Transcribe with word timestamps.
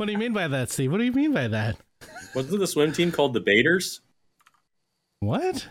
What 0.00 0.06
do 0.06 0.12
you 0.12 0.18
mean 0.18 0.32
by 0.32 0.48
that, 0.48 0.70
Steve? 0.70 0.90
What 0.90 0.96
do 0.96 1.04
you 1.04 1.12
mean 1.12 1.34
by 1.34 1.46
that? 1.48 1.76
Wasn't 2.34 2.58
the 2.58 2.66
swim 2.66 2.90
team 2.90 3.12
called 3.12 3.34
the 3.34 3.40
Baiters? 3.42 4.00
What? 5.18 5.68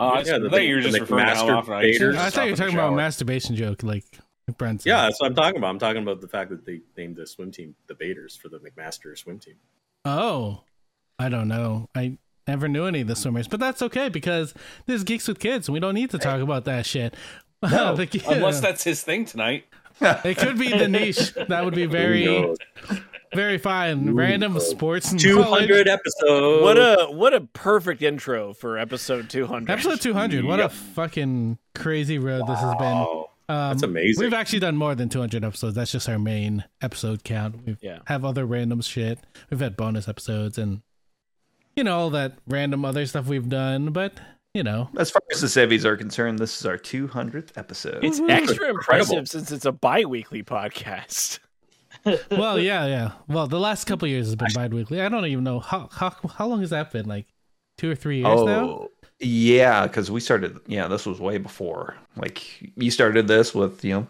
Uh, 0.00 0.20
Yeah, 0.26 0.34
I 0.34 0.38
the- 0.40 0.50
thought 0.50 0.64
you 0.66 0.74
were 0.74 0.82
the 0.82 0.88
just 0.88 1.00
referring 1.00 1.26
to 1.26 1.30
how 1.30 1.34
master 1.36 1.54
often 1.54 1.74
I 1.74 1.82
used 1.84 2.00
baiters. 2.00 2.16
I 2.16 2.30
thought 2.30 2.44
you 2.46 2.50
were 2.50 2.56
talking 2.56 2.74
about 2.74 2.92
a 2.92 2.96
masturbation 2.96 3.54
joke, 3.54 3.84
like 3.84 4.04
Brent. 4.58 4.84
Yeah, 4.84 5.02
that's 5.02 5.20
what 5.20 5.28
I'm 5.28 5.36
talking 5.36 5.58
about. 5.58 5.68
I'm 5.70 5.78
talking 5.78 6.02
about 6.02 6.20
the 6.20 6.26
fact 6.26 6.50
that 6.50 6.66
they 6.66 6.80
named 6.96 7.14
the 7.14 7.24
swim 7.24 7.52
team 7.52 7.76
the 7.86 7.94
Baiters 7.94 8.36
for 8.36 8.48
the 8.48 8.58
McMaster 8.58 9.16
swim 9.16 9.38
team. 9.38 9.54
Oh, 10.04 10.64
I 11.20 11.28
don't 11.28 11.46
know. 11.46 11.88
I 11.94 12.18
never 12.48 12.66
knew 12.66 12.86
any 12.86 13.02
of 13.02 13.06
the 13.06 13.14
swimmers, 13.14 13.46
but 13.46 13.60
that's 13.60 13.80
okay 13.80 14.08
because 14.08 14.54
there's 14.86 15.04
Geeks 15.04 15.28
with 15.28 15.38
Kids, 15.38 15.68
and 15.68 15.72
we 15.74 15.78
don't 15.78 15.94
need 15.94 16.10
to 16.10 16.18
talk 16.18 16.40
about 16.40 16.64
that 16.64 16.84
shit. 16.84 17.14
No, 17.70 17.94
The 17.94 18.08
ki- 18.08 18.22
unless 18.26 18.58
that's 18.60 18.82
his 18.82 19.04
thing 19.04 19.24
tonight. 19.24 19.66
it 20.00 20.36
could 20.36 20.58
be 20.58 20.76
the 20.76 20.88
niche. 20.88 21.32
That 21.46 21.64
would 21.64 21.76
be 21.76 21.86
very, 21.86 22.24
Who 22.24 22.42
knows? 22.42 22.56
Very 23.34 23.58
fine. 23.58 24.14
Random 24.14 24.58
sports 24.60 25.12
Two 25.14 25.42
hundred 25.42 25.84
Two 25.84 25.90
episodes. 25.90 26.62
What 26.62 26.76
a 26.78 27.06
what 27.10 27.34
a 27.34 27.40
perfect 27.42 28.02
intro 28.02 28.52
for 28.54 28.78
episode 28.78 29.28
200. 29.30 29.70
Episode 29.70 30.00
200. 30.00 30.44
What 30.44 30.60
a 30.60 30.68
fucking 30.68 31.58
crazy 31.74 32.18
road 32.18 32.46
this 32.46 32.58
has 32.60 32.74
been. 32.76 32.80
Wow. 32.86 33.30
Um, 33.48 33.70
That's 33.70 33.82
amazing. 33.82 34.24
We've 34.24 34.32
actually 34.34 34.60
done 34.60 34.76
more 34.76 34.94
than 34.94 35.08
200 35.08 35.44
episodes. 35.44 35.74
That's 35.74 35.92
just 35.92 36.08
our 36.08 36.18
main 36.18 36.64
episode 36.80 37.24
count. 37.24 37.66
We 37.66 37.76
Yeah. 37.82 37.98
have 38.06 38.24
other 38.24 38.46
random 38.46 38.80
shit. 38.80 39.18
We've 39.50 39.60
had 39.60 39.76
bonus 39.76 40.08
episodes 40.08 40.56
and, 40.58 40.80
you 41.76 41.84
know, 41.84 41.98
all 41.98 42.10
that 42.10 42.34
random 42.46 42.84
other 42.84 43.04
stuff 43.04 43.26
we've 43.26 43.48
done. 43.48 43.90
But, 43.90 44.14
you 44.54 44.62
know, 44.62 44.88
As 44.96 45.10
far 45.10 45.20
as 45.32 45.40
the 45.40 45.48
Sevies 45.48 45.84
are 45.84 45.96
concerned, 45.96 46.38
this 46.38 46.58
is 46.60 46.64
our 46.66 46.78
200th 46.78 47.58
episode. 47.58 48.02
It's 48.04 48.20
Woohoo. 48.20 48.30
extra 48.30 48.68
Incredible. 48.70 49.18
impressive 49.18 49.28
since 49.28 49.50
it's 49.52 49.66
a 49.66 49.72
bi-weekly 49.72 50.42
podcast. 50.44 51.40
well, 52.30 52.58
yeah, 52.58 52.86
yeah. 52.86 53.12
Well, 53.28 53.46
the 53.46 53.60
last 53.60 53.84
couple 53.86 54.08
years 54.08 54.26
has 54.26 54.36
been 54.36 54.48
bi-weekly. 54.54 55.00
I 55.00 55.08
don't 55.08 55.26
even 55.26 55.44
know 55.44 55.60
how 55.60 55.88
how 55.92 56.14
how 56.36 56.46
long 56.46 56.60
has 56.60 56.70
that 56.70 56.90
been? 56.92 57.06
Like 57.06 57.26
two 57.78 57.90
or 57.90 57.94
three 57.94 58.18
years 58.18 58.42
now. 58.42 58.64
oh, 58.64 58.90
yeah, 59.20 59.86
because 59.86 60.10
we 60.10 60.20
started. 60.20 60.58
Yeah, 60.66 60.88
this 60.88 61.06
was 61.06 61.20
way 61.20 61.38
before. 61.38 61.96
Like 62.16 62.42
you 62.76 62.90
started 62.90 63.28
this 63.28 63.54
with 63.54 63.84
you 63.84 63.92
know 63.94 64.06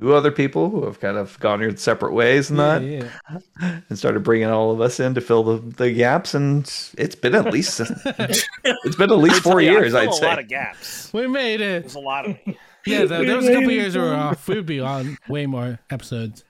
two 0.00 0.12
other 0.14 0.32
people 0.32 0.70
who 0.70 0.84
have 0.84 0.98
kind 1.00 1.16
of 1.16 1.38
gone 1.38 1.60
your 1.60 1.76
separate 1.76 2.12
ways 2.14 2.50
and 2.50 2.58
Yeah, 2.58 2.78
that, 2.78 3.42
yeah. 3.60 3.80
and 3.88 3.98
started 3.98 4.22
bringing 4.24 4.48
all 4.48 4.72
of 4.72 4.80
us 4.80 4.98
in 4.98 5.14
to 5.14 5.20
fill 5.20 5.44
the, 5.44 5.58
the 5.76 5.92
gaps. 5.92 6.34
And 6.34 6.64
it's 6.98 7.14
been 7.14 7.34
at 7.34 7.52
least 7.52 7.80
it's 8.04 8.96
been 8.96 9.10
at 9.10 9.18
least 9.18 9.42
four 9.42 9.60
Yeah, 9.60 9.72
years, 9.72 9.94
I'd 9.94 10.08
a 10.08 10.12
say. 10.12 10.26
lot 10.26 10.38
of 10.38 10.48
gaps. 10.48 11.12
We 11.12 11.26
made 11.26 11.60
it. 11.60 11.82
There's 11.82 11.94
a 11.94 12.00
lot 12.00 12.24
of 12.28 12.36
me. 12.46 12.58
Yeah, 12.86 13.04
there, 13.04 13.24
there 13.24 13.36
was 13.36 13.46
a 13.48 13.52
couple 13.54 13.70
years 13.70 13.94
we 13.96 14.02
were 14.02 14.14
off. 14.14 14.46
We'd 14.48 14.66
be 14.66 14.80
on 14.80 15.16
way 15.28 15.46
more 15.46 15.78
episodes. 15.90 16.44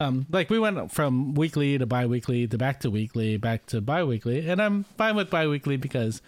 Um, 0.00 0.26
like 0.30 0.48
we 0.48 0.58
went 0.58 0.90
from 0.90 1.34
weekly 1.34 1.76
to 1.76 1.84
bi-weekly 1.86 2.46
to 2.48 2.56
back 2.56 2.80
to 2.80 2.90
weekly, 2.90 3.36
back 3.36 3.66
to 3.66 3.82
bi-weekly, 3.82 4.48
and 4.48 4.60
I'm 4.60 4.84
fine 4.96 5.14
with 5.14 5.28
bi-weekly 5.28 5.76
because, 5.76 6.22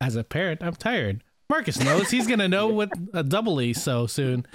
as 0.00 0.14
a 0.14 0.22
parent, 0.22 0.62
I'm 0.62 0.74
tired. 0.76 1.24
Marcus 1.50 1.78
knows 1.78 2.10
he's 2.10 2.28
gonna 2.28 2.48
know 2.48 2.68
what 2.68 2.90
a 3.12 3.24
double 3.24 3.60
E 3.60 3.72
so 3.72 4.06
soon, 4.06 4.46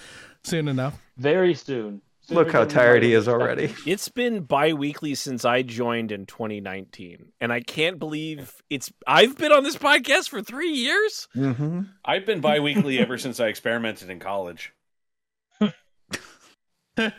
soon 0.43 0.69
enough. 0.69 0.99
Very 1.17 1.53
soon. 1.53 2.01
Sooner 2.21 2.41
Look 2.41 2.51
how 2.51 2.63
tired 2.63 3.01
he 3.03 3.13
is 3.13 3.27
already. 3.27 3.73
It's 3.85 4.07
been 4.07 4.41
bi-weekly 4.43 5.15
since 5.15 5.45
I 5.45 5.63
joined 5.63 6.11
in 6.11 6.25
2019, 6.25 7.31
and 7.41 7.51
I 7.51 7.59
can't 7.59 7.99
believe 7.99 8.53
it's. 8.69 8.91
I've 9.05 9.37
been 9.37 9.51
on 9.51 9.63
this 9.63 9.75
podcast 9.75 10.29
for 10.29 10.41
three 10.41 10.71
years. 10.71 11.27
hmm 11.33 11.81
I've 12.05 12.25
been 12.25 12.39
bi-weekly 12.39 12.99
ever 12.99 13.17
since 13.17 13.39
I 13.39 13.47
experimented 13.47 14.09
in 14.09 14.19
college. 14.19 14.71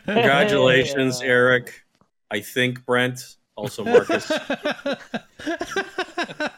Congratulations, 0.06 1.20
Yeah. 1.20 1.28
Eric. 1.30 1.82
I 2.30 2.40
think 2.40 2.84
Brent, 2.86 3.36
also 3.56 3.84
Marcus, 3.84 4.26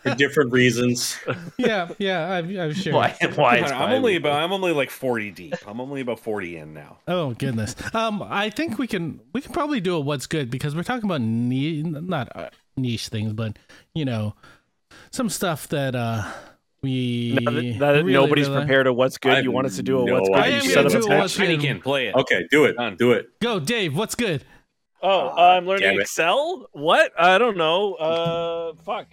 for 0.03 0.15
different 0.17 0.53
reasons. 0.53 1.19
yeah, 1.59 1.89
yeah, 1.99 2.31
I'm, 2.31 2.59
I'm 2.59 2.75
sure. 2.75 2.93
Why? 2.95 3.17
Why? 3.35 3.57
it's 3.57 3.73
I'm 3.73 3.93
only 3.93 4.17
about 4.17 4.43
I'm 4.43 4.53
only 4.53 4.73
like 4.73 4.91
40 4.91 5.31
deep. 5.31 5.55
I'm 5.67 5.81
only 5.81 6.01
about 6.01 6.21
40 6.21 6.57
in 6.57 6.75
now. 6.75 6.99
Oh 7.09 7.33
goodness. 7.35 7.75
Um, 7.95 8.23
I 8.23 8.51
think 8.51 8.79
we 8.79 8.87
can 8.87 9.21
we 9.33 9.41
can 9.41 9.53
probably 9.53 9.81
do 9.81 9.95
a 9.97 10.01
what's 10.01 10.27
good 10.27 10.51
because 10.51 10.77
we're 10.77 10.83
talking 10.83 11.05
about 11.05 11.21
niche, 11.21 11.85
not 11.87 12.35
uh, 12.37 12.51
niche 12.77 13.09
things, 13.09 13.33
but 13.33 13.57
you 13.95 14.05
know, 14.05 14.35
some 15.11 15.29
stuff 15.29 15.69
that 15.69 15.95
uh 15.95 16.25
we 16.83 17.39
Now 17.41 17.51
that, 17.53 17.79
that 17.79 17.91
really, 17.97 18.13
nobody's 18.13 18.49
really- 18.49 18.61
prepared 18.63 18.87
a 18.87 18.93
what's 18.93 19.19
good. 19.19 19.33
I 19.35 19.41
you 19.41 19.53
want 19.53 19.67
us 19.67 19.77
to 19.77 19.83
do 19.83 19.99
a 19.99 20.07
have 20.07 20.21
what's 20.21 20.29
good? 20.29 20.39
I 20.39 20.47
you 20.49 20.55
am 20.57 20.61
son 20.63 20.75
gonna 20.75 20.87
of 20.87 20.95
a 20.95 21.07
do 21.09 21.13
a 21.13 21.19
what's 21.19 21.37
good. 21.37 21.61
Tinykin, 21.61 21.83
play 21.83 22.07
it. 22.09 22.15
Okay, 22.17 22.47
do 22.51 22.65
it. 22.65 22.77
Done. 22.77 22.97
Do 22.97 23.13
it. 23.13 23.27
Go, 23.41 23.61
Dave. 23.61 23.97
What's 23.97 24.15
good? 24.15 24.45
Oh, 25.03 25.31
I'm 25.31 25.67
learning 25.67 26.01
Excel. 26.01 26.69
What? 26.73 27.13
I 27.19 27.39
don't 27.39 27.57
know. 27.57 27.95
Uh, 27.95 28.73
fuck. 28.85 29.07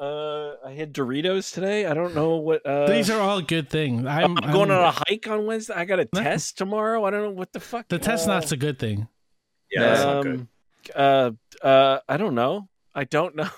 Uh, 0.00 0.54
I 0.64 0.72
had 0.72 0.92
Doritos 0.94 1.52
today. 1.52 1.86
I 1.86 1.92
don't 1.94 2.14
know 2.14 2.36
what. 2.36 2.64
Uh, 2.64 2.86
These 2.86 3.10
are 3.10 3.20
all 3.20 3.40
good 3.40 3.68
things. 3.68 4.06
I'm, 4.06 4.36
I'm 4.38 4.52
going 4.52 4.70
I'm- 4.70 4.80
on 4.80 4.84
a 4.88 4.90
hike 4.90 5.26
on 5.28 5.46
Wednesday. 5.46 5.74
I 5.74 5.84
got 5.86 6.00
a 6.00 6.08
No. 6.14 6.22
test 6.22 6.56
tomorrow. 6.58 7.04
I 7.04 7.10
don't 7.10 7.22
know 7.22 7.30
what 7.30 7.52
the 7.52 7.60
fuck. 7.60 7.88
The 7.88 7.98
test's 7.98 8.28
uh, 8.28 8.34
not 8.34 8.52
a 8.52 8.56
good 8.56 8.78
thing. 8.78 9.08
Yeah, 9.70 9.80
that's 9.82 10.02
not 10.04 10.22
good. 10.22 10.34
Um, 10.34 10.48
Uh, 10.94 11.66
uh, 11.66 12.00
I 12.08 12.16
don't 12.16 12.34
know. 12.34 12.68
I 12.94 13.04
don't 13.04 13.34
know. 13.36 13.48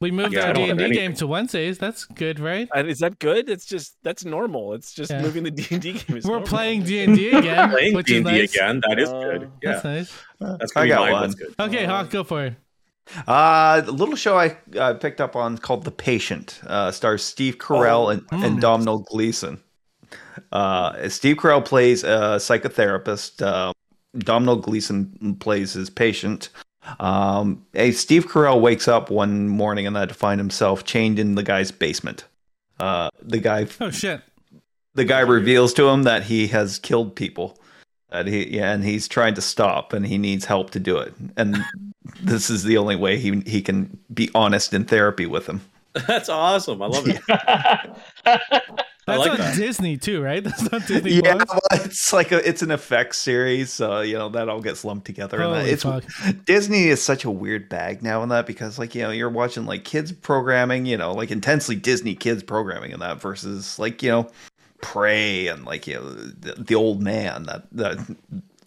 We 0.00 0.10
moved 0.10 0.32
Yeah, 0.32 0.46
our 0.48 0.52
D 0.54 0.70
and 0.70 0.78
D 0.78 0.90
game 0.92 1.12
to 1.14 1.26
Wednesdays. 1.26 1.76
That's 1.76 2.06
good, 2.06 2.40
right? 2.40 2.68
Uh, 2.74 2.84
Is 2.86 3.00
that 3.00 3.18
good? 3.18 3.50
It's 3.50 3.66
just 3.66 3.96
that's 4.02 4.24
normal. 4.24 4.72
It's 4.72 4.94
just 4.94 5.10
Yeah. 5.10 5.20
moving 5.20 5.42
the 5.44 5.50
D 5.50 5.66
and 5.70 5.82
D 5.82 5.92
game. 5.92 6.16
Is 6.16 6.24
We're 6.24 6.30
normal. 6.32 6.48
playing 6.48 6.84
D 6.84 7.00
and 7.04 7.14
D 7.14 7.30
again, 7.36 7.70
Playing 7.70 7.94
which 7.94 8.10
is 8.10 8.24
D&D 8.24 8.38
nice. 8.38 8.54
again. 8.54 8.80
That 8.88 8.98
is 8.98 9.08
Uh, 9.10 9.20
good. 9.20 9.50
Yeah, 9.62 9.72
That's 9.72 9.84
nice. 9.84 10.12
that's 10.40 10.72
I 10.76 10.88
got 10.88 11.12
one. 11.12 11.30
Good. 11.32 11.54
Okay, 11.60 11.84
Hawk, 11.84 12.08
go 12.10 12.24
for 12.24 12.44
it. 12.46 12.54
Uh, 13.26 13.80
the 13.82 13.92
little 13.92 14.14
show 14.16 14.38
I 14.38 14.56
uh, 14.78 14.94
picked 14.94 15.20
up 15.20 15.36
on 15.36 15.58
called 15.58 15.84
The 15.84 15.90
Patient 15.90 16.60
uh, 16.66 16.92
stars 16.92 17.22
Steve 17.24 17.58
Carell 17.58 18.12
and, 18.12 18.22
Hmm. 18.30 18.44
and 18.44 18.60
Domhnall 18.60 19.00
Gleeson. 19.00 19.60
Uh, 20.52 21.08
Steve 21.08 21.36
Carell 21.36 21.64
plays 21.64 22.04
a 22.04 22.38
psychotherapist. 22.38 23.42
Uh, 23.42 23.72
Domhnall 24.18 24.56
Gleeson 24.56 25.36
plays 25.40 25.72
his 25.74 25.90
patient. 25.90 26.48
Um, 26.98 27.64
hey, 27.72 27.92
Steve 27.92 28.26
Carell 28.26 28.60
wakes 28.60 28.88
up 28.88 29.10
one 29.10 29.48
morning 29.48 29.86
and 29.86 29.96
had 29.96 30.08
to 30.08 30.14
find 30.14 30.40
himself 30.40 30.84
chained 30.84 31.18
in 31.18 31.34
the 31.34 31.42
guy's 31.42 31.70
basement. 31.70 32.24
Uh, 32.78 33.10
the 33.20 33.38
guy 33.38 33.66
Oh 33.80 33.90
shit. 33.90 34.22
the 34.94 35.04
guy 35.04 35.20
reveals 35.20 35.74
to 35.74 35.86
him 35.88 36.04
that 36.04 36.22
he 36.24 36.46
has 36.48 36.78
killed 36.78 37.14
people 37.14 37.58
that 38.10 38.26
he 38.26 38.56
yeah, 38.56 38.72
and 38.72 38.82
he's 38.82 39.06
trying 39.06 39.34
to 39.34 39.42
stop 39.42 39.92
and 39.92 40.06
he 40.06 40.16
needs 40.18 40.46
help 40.46 40.70
to 40.70 40.80
do 40.80 40.96
it 40.96 41.12
and 41.36 41.58
this 42.22 42.48
is 42.50 42.64
the 42.64 42.78
only 42.78 42.96
way 42.96 43.18
he 43.18 43.40
he 43.46 43.60
can 43.60 43.98
be 44.14 44.30
honest 44.34 44.72
in 44.72 44.84
therapy 44.86 45.26
with 45.26 45.46
him 45.46 45.60
That's 46.06 46.28
awesome. 46.28 46.80
I 46.82 46.86
love 46.86 47.04
it. 47.06 47.20
That's 49.10 49.20
like 49.20 49.30
on 49.32 49.38
that. 49.38 49.56
Disney 49.56 49.96
too, 49.96 50.22
right? 50.22 50.42
That's 50.44 50.70
not 50.70 50.86
Disney 50.86 51.12
yeah 51.12 51.36
Plus. 51.36 51.48
well, 51.48 51.60
it's 51.84 52.12
like 52.12 52.32
a, 52.32 52.48
it's 52.48 52.62
an 52.62 52.70
FX 52.70 53.14
series 53.14 53.72
so 53.72 54.00
you 54.00 54.14
know 54.14 54.28
that 54.30 54.48
all 54.48 54.60
gets 54.60 54.84
lumped 54.84 55.06
together 55.06 55.40
and 55.40 55.68
it's 55.68 55.82
fuck. 55.82 56.04
disney 56.44 56.88
is 56.88 57.02
such 57.02 57.24
a 57.24 57.30
weird 57.30 57.68
bag 57.68 58.02
now 58.02 58.22
in 58.22 58.28
that 58.28 58.46
because 58.46 58.78
like 58.78 58.94
you 58.94 59.02
know 59.02 59.10
you're 59.10 59.28
watching 59.30 59.66
like 59.66 59.84
kids 59.84 60.12
programming 60.12 60.86
you 60.86 60.96
know 60.96 61.12
like 61.12 61.30
intensely 61.30 61.76
disney 61.76 62.14
kids 62.14 62.42
programming 62.42 62.90
in 62.90 63.00
that 63.00 63.20
versus 63.20 63.78
like 63.78 64.02
you 64.02 64.10
know 64.10 64.30
prey 64.82 65.46
and 65.48 65.64
like 65.64 65.86
you 65.86 65.94
know 65.94 66.10
the, 66.10 66.54
the 66.58 66.74
old 66.74 67.02
man 67.02 67.44
that 67.44 67.64
that 67.72 67.98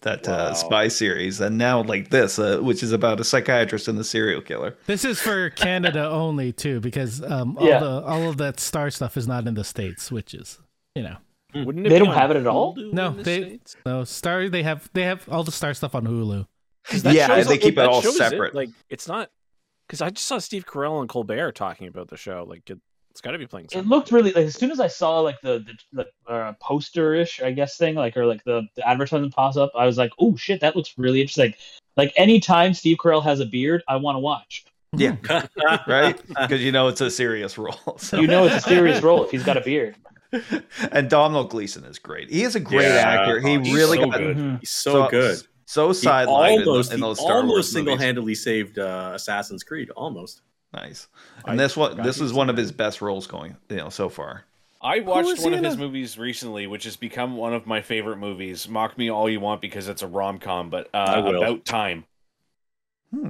that 0.04 0.26
Wow. 0.26 0.34
uh, 0.34 0.54
spy 0.54 0.88
series 0.88 1.40
and 1.40 1.58
now 1.58 1.82
like 1.82 2.08
this 2.10 2.38
uh, 2.38 2.58
which 2.60 2.82
is 2.82 2.92
about 2.92 3.20
a 3.20 3.24
psychiatrist 3.24 3.88
and 3.88 3.98
a 3.98 4.04
serial 4.04 4.40
killer 4.40 4.76
This 4.86 5.04
is 5.04 5.18
for 5.20 5.50
Canada 5.66 6.08
only 6.08 6.52
too, 6.52 6.80
because 6.80 7.22
um, 7.22 7.58
all 7.58 7.66
Yeah. 7.66 7.80
the 7.80 8.02
all 8.04 8.28
of 8.30 8.36
that 8.38 8.60
star 8.60 8.90
stuff 8.90 9.16
is 9.16 9.26
not 9.26 9.46
in 9.46 9.54
the 9.54 9.64
states, 9.64 10.10
which 10.12 10.32
is 10.32 10.58
you 10.94 11.02
know 11.02 11.16
Wouldn't 11.54 11.84
They 11.88 11.98
be 11.98 12.04
don't 12.04 12.14
have 12.14 12.30
it 12.30 12.36
at 12.36 12.46
all? 12.46 12.74
Hulu 12.76 12.92
no 12.92 13.10
the 13.10 13.22
they 13.22 13.40
States? 13.42 13.76
no 13.84 14.04
star 14.04 14.48
they 14.48 14.62
have 14.62 14.88
they 14.94 15.02
have 15.02 15.28
all 15.28 15.42
the 15.44 15.52
star 15.52 15.74
stuff 15.74 15.94
on 15.94 16.06
Hulu. 16.06 16.46
Yeah, 16.92 17.26
show's 17.28 17.46
they 17.46 17.54
on- 17.54 17.58
keep 17.60 17.72
it 17.74 17.76
that 17.76 17.88
all 17.88 18.02
shows 18.02 18.16
separate. 18.16 18.54
Like 18.54 18.70
it's 18.90 19.08
not 19.08 19.30
because 19.86 20.00
I 20.02 20.10
just 20.10 20.26
saw 20.26 20.38
Steve 20.38 20.66
Carell 20.66 21.00
and 21.00 21.08
Colbert 21.08 21.52
talking 21.52 21.88
about 21.88 22.08
the 22.08 22.16
show. 22.16 22.44
Like 22.48 22.68
it, 22.70 22.78
it's 23.14 23.20
got 23.20 23.30
to 23.30 23.38
be 23.38 23.46
playing. 23.46 23.68
It 23.70 23.86
looked 23.86 24.10
really 24.10 24.32
like 24.32 24.46
as 24.46 24.56
soon 24.56 24.72
as 24.72 24.80
I 24.80 24.88
saw 24.88 25.20
like 25.20 25.40
the 25.40 25.64
the, 25.92 26.04
the 26.26 26.32
uh, 26.32 26.52
poster-ish, 26.60 27.40
I 27.40 27.52
guess 27.52 27.76
thing, 27.76 27.94
like 27.94 28.16
or 28.16 28.26
like 28.26 28.42
the, 28.42 28.66
the 28.74 28.86
advertisement 28.88 29.32
pops 29.32 29.56
up, 29.56 29.70
I 29.78 29.86
was 29.86 29.96
like, 29.96 30.10
oh 30.18 30.34
shit, 30.36 30.60
that 30.62 30.74
looks 30.74 30.92
really 30.98 31.20
interesting. 31.20 31.54
Like 31.96 32.12
anytime 32.16 32.74
Steve 32.74 32.96
Carell 32.98 33.22
has 33.22 33.38
a 33.38 33.46
beard, 33.46 33.84
I 33.86 33.96
want 33.96 34.16
to 34.16 34.20
watch. 34.20 34.64
yeah 34.96 35.14
right 35.86 36.20
because 36.28 36.60
you 36.62 36.72
know 36.72 36.88
it's 36.88 37.00
a 37.00 37.10
serious 37.10 37.56
role 37.56 37.78
so. 37.98 38.18
You 38.20 38.26
know, 38.26 38.46
it's 38.46 38.56
a 38.56 38.68
serious 38.68 39.00
role 39.02 39.24
if 39.24 39.30
he's 39.30 39.44
got 39.44 39.56
a 39.56 39.60
beard. 39.60 39.94
and 40.90 41.08
Domhnall 41.08 41.44
Gleeson 41.44 41.84
is 41.84 42.00
great 42.00 42.28
he 42.30 42.42
is 42.42 42.56
a 42.56 42.60
great 42.60 42.82
Yeah. 42.88 42.96
actor 43.20 43.38
he 43.40 43.56
Oh, 43.56 43.60
he's 43.60 43.72
really 43.74 43.98
so 43.98 44.06
got 44.06 44.18
good. 44.18 44.36
Mhm. 44.36 44.58
He's 44.60 44.70
so, 44.70 45.08
good. 45.08 45.38
so 45.66 45.90
sidelined 45.90 46.62
in- 46.62 46.68
almost, 46.68 46.90
in, 46.92 46.98
he 46.98 47.02
those 47.02 47.18
Star 47.20 47.28
Wars 47.34 47.40
almost 47.42 47.56
movies. 47.56 47.72
single-handedly 47.72 48.34
saved 48.34 48.78
uh, 48.80 49.12
Assassin's 49.14 49.62
Creed. 49.62 49.90
Almost. 49.90 50.42
Nice. 50.74 51.08
I 51.44 51.52
And 51.52 51.60
this 51.60 51.76
one, 51.76 51.96
this 52.02 52.20
is 52.20 52.32
one 52.32 52.50
of 52.50 52.56
his 52.56 52.72
best 52.72 53.00
roles 53.00 53.26
going, 53.26 53.56
you 53.70 53.76
know, 53.76 53.88
so 53.90 54.08
far. 54.08 54.44
I 54.82 55.00
watched 55.00 55.40
one 55.42 55.54
of 55.54 55.62
his 55.64 55.74
a- 55.74 55.78
movies 55.78 56.18
recently, 56.18 56.66
which 56.66 56.84
has 56.84 56.96
become 56.96 57.36
one 57.36 57.54
of 57.54 57.66
my 57.66 57.80
favorite 57.80 58.16
movies. 58.18 58.68
Mock 58.68 58.98
me 58.98 59.10
all 59.10 59.30
you 59.30 59.40
want 59.40 59.60
because 59.62 59.88
it's 59.88 60.02
a 60.02 60.06
rom 60.06 60.38
com, 60.38 60.68
but 60.70 60.88
uh, 60.92 61.22
about 61.34 61.64
time. 61.64 62.04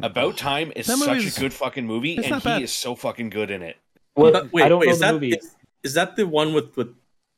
About 0.03 0.39
Time 0.39 0.73
is 0.75 0.87
That 0.87 0.97
such 0.97 1.09
movie's- 1.09 1.37
a 1.37 1.41
good 1.41 1.53
fucking 1.53 1.87
movie, 1.87 2.15
it's 2.15 2.27
and 2.27 2.37
he 2.37 2.49
bad. 2.49 2.63
is 2.63 2.73
so 2.73 2.95
fucking 2.95 3.29
good 3.29 3.51
in 3.51 3.61
it. 3.61 3.77
What? 4.15 4.33
But 4.33 4.51
wait, 4.53 4.63
I 4.65 4.69
don't 4.71 4.81
wait, 4.81 4.87
know 4.87 4.93
is 4.93 4.99
the 5.01 5.05
that 5.07 5.13
movie. 5.15 5.33
is, 5.33 5.55
is 5.83 5.95
that 5.95 6.17
the 6.17 6.27
one 6.27 6.55
with 6.55 6.75
with 6.77 6.95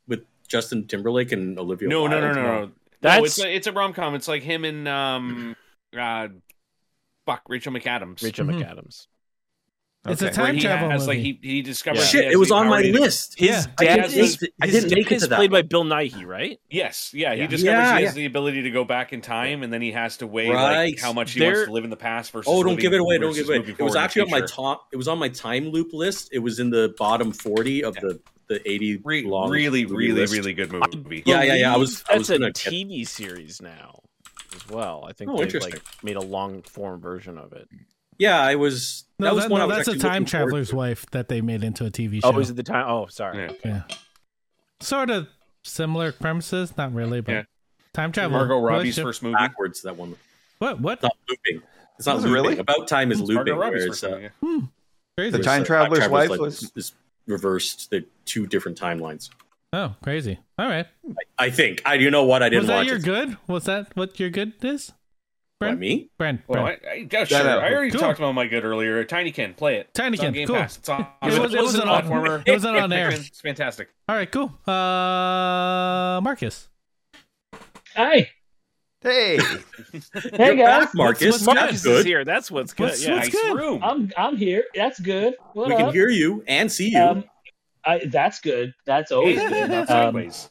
with 0.07 0.23
Justin 0.47 0.87
Timberlake 0.87 1.33
and 1.33 1.59
Olivia? 1.59 1.89
No, 1.89 2.07
no, 2.07 2.21
no, 2.21 2.31
no, 2.33 2.41
no. 2.41 2.65
No, 2.65 2.71
That's 3.01 3.25
it's 3.25 3.39
a, 3.41 3.53
it's 3.53 3.67
a 3.67 3.73
rom 3.73 3.91
com. 3.91 4.15
It's 4.15 4.29
like 4.29 4.43
him 4.43 4.63
and 4.63 4.87
um, 4.87 5.55
uh, 5.97 6.29
fuck 7.25 7.41
Rachel 7.49 7.73
McAdams. 7.73 8.23
Rachel 8.23 8.45
Mhm. 8.45 8.63
McAdams. 8.63 9.07
It's 10.05 10.21
a 10.21 10.29
time 10.31 10.45
where 10.45 10.53
he 10.53 10.59
travel 10.61 10.89
has 10.89 11.05
like 11.05 11.17
movie. 11.17 11.39
he 11.41 11.49
he 11.55 11.61
discovers. 11.61 12.01
Yeah. 12.01 12.05
Shit, 12.07 12.25
has 12.25 12.33
it 12.33 12.37
was 12.37 12.49
on 12.51 12.69
my 12.69 12.81
to- 12.81 12.93
list. 12.93 13.41
Yeah. 13.41 13.55
His 13.57 13.67
I 13.77 13.83
dad 13.85 13.95
guess 13.97 14.13
is, 14.15 14.49
I 14.61 14.67
didn't 14.67 14.91
make 14.93 15.11
it 15.11 15.15
is 15.15 15.23
to 15.23 15.27
that 15.29 15.35
played 15.35 15.51
by. 15.51 15.63
Bill 15.63 15.83
Nighy, 15.83 16.25
right? 16.25 16.59
Yes, 16.69 17.11
yeah, 17.13 17.33
he 17.33 17.41
Yeah. 17.41 17.47
discovers 17.47 17.63
Yeah, 17.89 17.97
he 17.97 18.03
has 18.05 18.13
yeah. 18.15 18.21
the 18.21 18.25
ability 18.25 18.61
to 18.61 18.71
go 18.71 18.85
back 18.85 19.11
in 19.11 19.19
time, 19.19 19.63
and 19.63 19.73
then 19.73 19.81
he 19.81 19.91
has 19.91 20.15
to 20.17 20.27
weigh 20.27 20.49
Right. 20.49 20.91
like 20.91 20.99
how 21.01 21.11
much 21.11 21.33
he 21.33 21.41
There- 21.41 21.51
wants 21.51 21.65
to 21.67 21.71
live 21.73 21.83
in 21.83 21.89
the 21.89 21.97
past 21.97 22.31
versus. 22.31 22.47
Oh, 22.49 22.63
don't 22.63 22.79
give 22.79 22.93
it 22.93 23.01
away! 23.01 23.17
Don't 23.17 23.33
give 23.33 23.49
it 23.49 23.57
away! 23.57 23.75
It 23.77 23.83
was 23.83 23.97
actually 23.97 24.21
on 24.23 24.29
my 24.29 24.37
future. 24.39 24.53
top. 24.53 24.87
It 24.93 24.97
was 24.97 25.09
on 25.09 25.17
my 25.19 25.27
time 25.29 25.69
loop 25.71 25.91
list. 25.91 26.29
It 26.31 26.39
was 26.39 26.59
in 26.59 26.69
the 26.69 26.93
bottom 26.97 27.33
forty 27.33 27.83
of 27.83 27.95
the 27.95 28.19
the 28.47 28.61
eighty 28.69 28.95
Re- 29.03 29.23
long 29.23 29.49
really, 29.49 29.83
movie 29.83 29.95
really, 30.07 30.21
list. 30.21 30.33
really 30.33 30.53
good 30.53 30.71
movie. 30.71 31.21
Yeah, 31.25 31.43
yeah, 31.43 31.55
yeah. 31.55 31.73
I 31.73 31.75
was- 31.75 32.01
Believe 32.03 32.15
I 32.15 32.17
was 32.19 32.27
that's 32.29 32.65
a 32.65 32.69
TV 32.69 33.03
series 33.05 33.61
now 33.61 33.99
as 34.55 34.65
well. 34.69 35.03
I 35.05 35.11
think 35.11 35.31
Oh, 35.31 35.43
they've 35.43 35.53
like 35.61 35.81
made 36.01 36.15
a 36.15 36.21
long 36.21 36.61
form 36.61 37.01
version 37.01 37.37
of 37.37 37.51
it. 37.51 37.67
Yeah, 38.19 38.39
I 38.41 38.55
was. 38.55 39.05
No, 39.19 39.25
that 39.27 39.35
was 39.35 39.43
that- 39.45 39.51
one 39.51 39.59
no, 39.59 39.65
I 39.65 39.77
was 39.77 39.85
that's 39.85 39.97
a 39.97 39.99
time 39.99 40.25
traveler's 40.25 40.69
to. 40.69 40.75
wife 40.75 41.05
that 41.11 41.27
they 41.29 41.41
made 41.41 41.63
into 41.63 41.85
a 41.85 41.91
TV 41.91 42.21
show. 42.21 42.31
Oh, 42.33 42.39
is 42.39 42.49
it 42.49 42.55
the 42.55 42.63
time? 42.63 42.85
Oh, 42.87 43.07
sorry. 43.07 43.37
Yeah. 43.45 43.51
Yeah. 43.65 43.81
Sort 44.79 45.09
of 45.09 45.27
similar 45.63 46.11
premises, 46.11 46.75
not 46.77 46.93
really, 46.93 47.21
but 47.21 47.31
Yeah. 47.31 47.43
time 47.93 48.11
travel. 48.11 48.37
Margot 48.37 48.59
Robbie's 48.59 48.97
relationship. 48.97 49.03
first 49.05 49.23
movie. 49.23 49.33
backwards. 49.35 49.81
That 49.81 49.95
one. 49.97 50.15
What? 50.59 50.79
What? 50.81 50.93
It's 50.93 51.03
not 51.03 51.17
looping. 51.29 51.61
It's 51.97 52.05
not 52.07 52.15
Was 52.17 52.25
it 52.25 52.29
really? 52.29 52.57
About 52.59 52.87
time 52.87 53.11
is 53.11 53.19
looping. 53.21 53.55
Robbie's 53.55 53.83
whereas, 53.83 54.03
uh, 54.03 54.09
movie. 54.09 54.29
yeah. 54.41 54.59
Crazy. 55.17 55.37
The 55.37 55.43
time 55.43 55.61
uh, 55.63 55.65
traveler's 55.65 55.99
Time 56.01 56.11
wife 56.11 56.29
like, 56.29 56.39
was- 56.39 56.71
is 56.75 56.93
reversed. 57.25 57.89
The 57.89 58.05
two 58.25 58.45
different 58.45 58.79
timelines. 58.79 59.29
Oh, 59.73 59.95
crazy. 60.03 60.39
All 60.59 60.67
right. 60.67 60.85
I 61.39 61.49
think. 61.49 61.81
I. 61.85 61.95
You 61.95 62.09
know 62.11 62.23
what? 62.23 62.41
I 62.43 62.49
didn't 62.49 62.67
watch. 62.67 62.67
Was 62.67 62.67
that 62.67 62.77
watch 62.77 62.87
your 62.87 62.97
it. 62.97 63.03
good? 63.27 63.37
Was 63.47 63.63
that 63.65 63.95
what 63.97 64.19
your 64.19 64.29
good 64.29 64.53
is? 64.63 64.93
What, 65.59 65.79
me? 65.79 66.09
Brent. 66.19 66.41
Well, 66.47 66.63
Brent. 66.63 66.81
I, 66.87 66.89
I, 66.91 67.07
yeah, 67.11 67.23
sure. 67.23 67.43
no. 67.43 67.57
I 67.57 67.73
already 67.73 67.89
Cool. 67.89 67.99
talked 67.99 68.19
about 68.19 68.33
my 68.33 68.45
good 68.45 68.63
earlier. 68.63 69.03
Tinykin, 69.03 69.55
play 69.57 69.77
it. 69.77 69.91
Tinykin, 69.93 70.13
It's 70.13 70.23
on 70.23 70.33
Game 70.33 70.47
cool. 70.47 70.55
Pass. 70.57 70.77
It's 70.77 70.87
on. 70.89 71.07
It 71.23 71.39
was- 71.39 71.53
it 71.53 71.59
wasn't 71.61 71.83
a 71.85 71.87
on- 71.87 72.03
platformer. 72.03 72.43
it 72.45 72.51
wasn't 72.51 72.77
on 72.77 72.93
air. 72.93 73.09
It's 73.13 73.41
fantastic. 73.41 73.89
All 74.07 74.15
right, 74.15 74.31
cool. 74.31 74.51
Uh, 74.67 76.21
Marcus. 76.21 76.69
Hi, 77.95 78.29
Hey, 79.01 79.37
hey 80.33 80.55
guys, 80.55 80.85
back, 80.85 80.95
Marcus. 80.95 81.25
what's 81.25 81.45
That's 81.45 81.55
Marcus 81.55 81.85
is 81.85 82.05
here. 82.05 82.23
That's 82.25 82.51
what's 82.51 82.73
good. 82.73 82.83
What's- 82.83 83.03
yeah. 83.05 83.15
what's 83.15 83.33
nice 83.33 83.41
good? 83.41 83.55
room. 83.57 83.79
I'm 83.83 84.11
I'm 84.17 84.37
here. 84.37 84.63
That's 84.75 84.99
good. 84.99 85.35
What 85.53 85.69
We 85.69 85.75
can 85.75 85.91
hear 85.93 86.09
you 86.09 86.43
and 86.47 86.71
see 86.71 86.89
you. 86.89 86.99
Um, 86.99 87.23
I 87.85 88.05
that's 88.05 88.39
good. 88.41 88.73
That's 88.85 89.11
always 89.11 89.39
good. 89.39 89.69
not 89.71 89.81
Um, 89.81 89.87
sideways. 89.87 90.49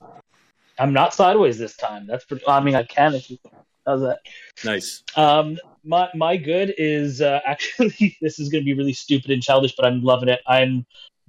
I'm 0.79 0.93
not 0.93 1.15
sideways 1.15 1.59
this 1.59 1.77
time. 1.77 2.07
That's 2.09 2.25
pretty. 2.25 2.45
I 2.49 2.61
mean, 2.61 2.75
I 2.75 2.83
can 2.85 3.15
if 3.15 3.31
you. 3.31 3.39
How's 3.87 4.01
that? 4.01 4.19
nice. 4.65 5.03
Um, 5.17 5.59
my 5.85 6.09
my 6.15 6.37
good 6.37 6.75
is 6.77 7.21
uh, 7.21 7.41
actually 7.47 8.17
this 8.21 8.39
is 8.39 8.49
going 8.49 8.63
to 8.63 8.65
be 8.65 8.75
really 8.75 8.93
stupid 8.93 9.31
and 9.31 9.43
childish, 9.43 9.75
but 9.77 9.87
I'm 9.87 10.03
loving 10.03 10.29
it. 10.29 10.41
I'm 10.47 10.85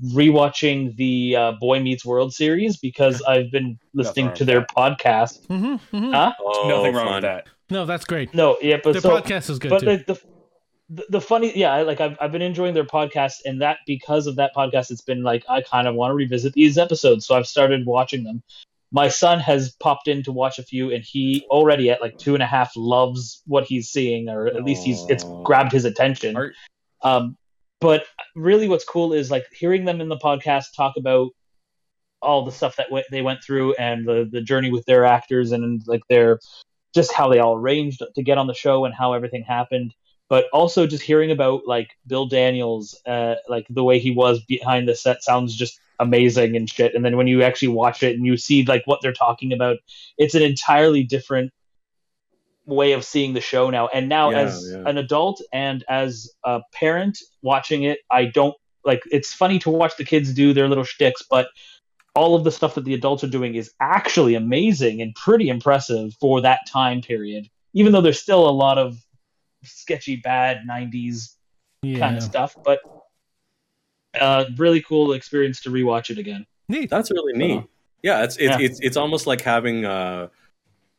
rewatching 0.06 0.96
the 0.96 1.36
uh, 1.36 1.52
Boy 1.54 1.80
Meets 1.80 2.06
World 2.06 2.34
series 2.34 2.78
because 2.78 3.22
I've 3.24 3.52
been 3.52 3.80
listening 3.94 4.34
to 4.34 4.46
their 4.46 4.62
podcast. 4.62 5.46
Mm-hmm, 5.48 5.96
mm-hmm. 5.96 6.12
Huh? 6.12 6.34
Oh, 6.40 6.68
Nothing 6.70 6.96
wrong 6.96 7.06
fun. 7.06 7.14
with 7.16 7.24
that. 7.24 7.48
No, 7.70 7.86
that's 7.86 8.06
great. 8.06 8.34
No, 8.34 8.58
yeah, 8.62 8.78
but 8.84 8.94
Their 8.94 9.02
so 9.02 9.20
podcast 9.20 9.50
is 9.50 9.60
good 9.60 9.70
but 9.70 9.80
too. 9.80 9.86
the, 9.86 10.14
the 10.14 10.22
the 10.90 11.06
the 11.10 11.22
funny 11.22 11.58
yeah 11.58 11.76
like 11.82 12.00
I've, 12.00 12.18
I've 12.22 12.32
been 12.32 12.42
enjoying 12.42 12.74
their 12.74 12.86
podcast 12.86 13.40
and 13.46 13.62
that 13.62 13.80
because 13.86 14.28
of 14.28 14.38
that 14.38 14.56
podcast 14.56 14.90
it's 14.90 15.02
been 15.02 15.22
like 15.22 15.44
i 15.50 15.62
kind 15.62 15.88
of 15.88 15.96
want 15.96 16.12
to 16.12 16.16
revisit 16.16 16.54
these 16.54 16.78
episodes 16.78 17.26
so 17.26 17.36
i've 17.36 17.48
started 17.48 17.86
watching 17.86 18.24
them 18.24 18.42
my 18.92 19.10
son 19.10 19.40
has 19.40 19.76
popped 19.80 20.08
in 20.08 20.24
to 20.24 20.32
watch 20.32 20.60
a 20.60 20.64
few 20.64 20.92
and 20.92 21.04
he 21.04 21.46
already 21.50 21.90
at 21.90 22.02
like 22.02 22.18
two 22.18 22.34
and 22.34 22.44
a 22.44 22.48
half 22.48 22.72
loves 22.76 23.42
what 23.46 23.66
he's 23.66 23.90
seeing 23.90 24.30
or 24.30 24.48
at 24.48 24.64
least 24.64 24.84
he's 24.84 25.06
it's 25.10 25.26
grabbed 25.44 25.72
his 25.72 25.86
attention. 25.86 26.36
Um 27.04 27.38
but 27.80 28.06
really 28.36 28.68
what's 28.68 28.86
cool 28.86 29.14
is 29.14 29.30
like 29.30 29.46
hearing 29.52 29.86
them 29.86 30.02
in 30.02 30.10
the 30.10 30.18
podcast 30.18 30.66
talk 30.76 30.96
about 30.98 31.30
all 32.22 32.46
the 32.46 32.52
stuff 32.52 32.78
that 32.78 32.88
w- 32.88 33.04
they 33.12 33.22
went 33.22 33.44
through 33.44 33.74
and 33.76 34.08
the 34.08 34.28
the 34.32 34.42
journey 34.42 34.72
with 34.72 34.86
their 34.86 35.06
actors 35.06 35.52
and 35.52 35.82
like 35.86 36.02
their 36.10 36.40
just 36.96 37.12
how 37.14 37.30
they 37.30 37.40
all 37.40 37.56
arranged 37.56 38.02
to 38.16 38.24
get 38.24 38.38
on 38.38 38.48
the 38.48 38.54
show 38.54 38.86
and 38.86 38.96
how 38.96 39.14
everything 39.14 39.44
happened. 39.44 39.94
But 40.30 40.46
also 40.52 40.88
just 40.88 41.04
hearing 41.04 41.32
about 41.32 41.68
like 41.68 41.90
bill 42.08 42.28
daniels 42.28 43.00
uh 43.06 43.36
like 43.48 43.68
the 43.70 43.84
way 43.84 44.00
he 44.00 44.12
was 44.12 44.44
behind 44.46 44.88
the 44.88 44.96
set 44.96 45.24
sounds 45.24 45.56
just 45.56 45.80
amazing 46.00 46.56
and 46.56 46.70
shit 46.70 46.94
and 46.94 47.04
then 47.04 47.18
when 47.18 47.28
you 47.28 47.44
actually 47.44 47.70
watch 47.70 48.04
it 48.04 48.16
and 48.16 48.26
you 48.26 48.38
see 48.38 48.64
like 48.66 48.84
what 48.86 49.00
they're 49.02 49.14
talking 49.14 49.52
about 49.52 49.78
it's 50.18 50.36
an 50.36 50.42
entirely 50.42 51.04
different 51.04 51.52
way 52.66 52.92
of 52.92 53.04
seeing 53.04 53.34
the 53.34 53.42
show 53.42 53.70
now 53.70 53.88
and 53.88 54.10
now 54.10 54.30
Yeah, 54.30 54.40
as 54.42 54.70
yeah. 54.72 54.84
an 54.86 54.98
adult 54.98 55.42
and 55.54 55.84
as 55.90 56.32
a 56.44 56.62
parent 56.74 57.18
watching 57.42 57.84
it 57.84 58.00
i 58.12 58.26
don't 58.26 58.56
like 58.86 59.02
it's 59.12 59.34
funny 59.34 59.60
to 59.60 59.70
watch 59.70 59.98
the 59.98 60.06
kids 60.06 60.34
do 60.34 60.54
their 60.54 60.68
little 60.68 60.84
shticks 60.84 61.24
but 61.30 61.48
all 62.18 62.34
of 62.36 62.44
the 62.44 62.52
stuff 62.52 62.74
that 62.74 62.84
the 62.84 62.96
adults 62.96 63.24
are 63.24 63.30
doing 63.30 63.54
is 63.54 63.72
actually 63.80 64.34
amazing 64.34 65.02
and 65.04 65.14
pretty 65.14 65.50
impressive 65.50 66.16
for 66.20 66.42
that 66.42 66.62
time 66.68 67.00
period. 67.00 67.48
Even 67.74 67.94
though 67.94 68.02
there's 68.02 68.20
still 68.20 68.50
a 68.50 68.52
lot 68.52 68.80
of 68.80 68.98
sketchy, 69.64 70.16
bad 70.16 70.62
'90s 70.68 71.36
yeah. 71.84 72.00
kind 72.00 72.18
of 72.18 72.24
stuff, 72.24 72.56
but 72.66 72.80
uh, 74.22 74.46
really 74.58 74.82
cool 74.82 75.14
experience 75.14 75.62
to 75.62 75.70
rewatch 75.70 76.10
it 76.10 76.18
again. 76.18 76.46
Neat. 76.70 76.90
That's 76.90 77.12
really 77.12 77.34
neat. 77.34 77.58
Uh-huh. 77.58 77.68
Yeah, 78.04 78.24
it's 78.24 78.38
it's, 78.38 78.60
Yeah. 78.60 78.66
it's 78.66 78.80
it's 78.82 78.98
almost 78.98 79.26
like 79.28 79.42
having 79.42 79.86
uh 79.86 80.28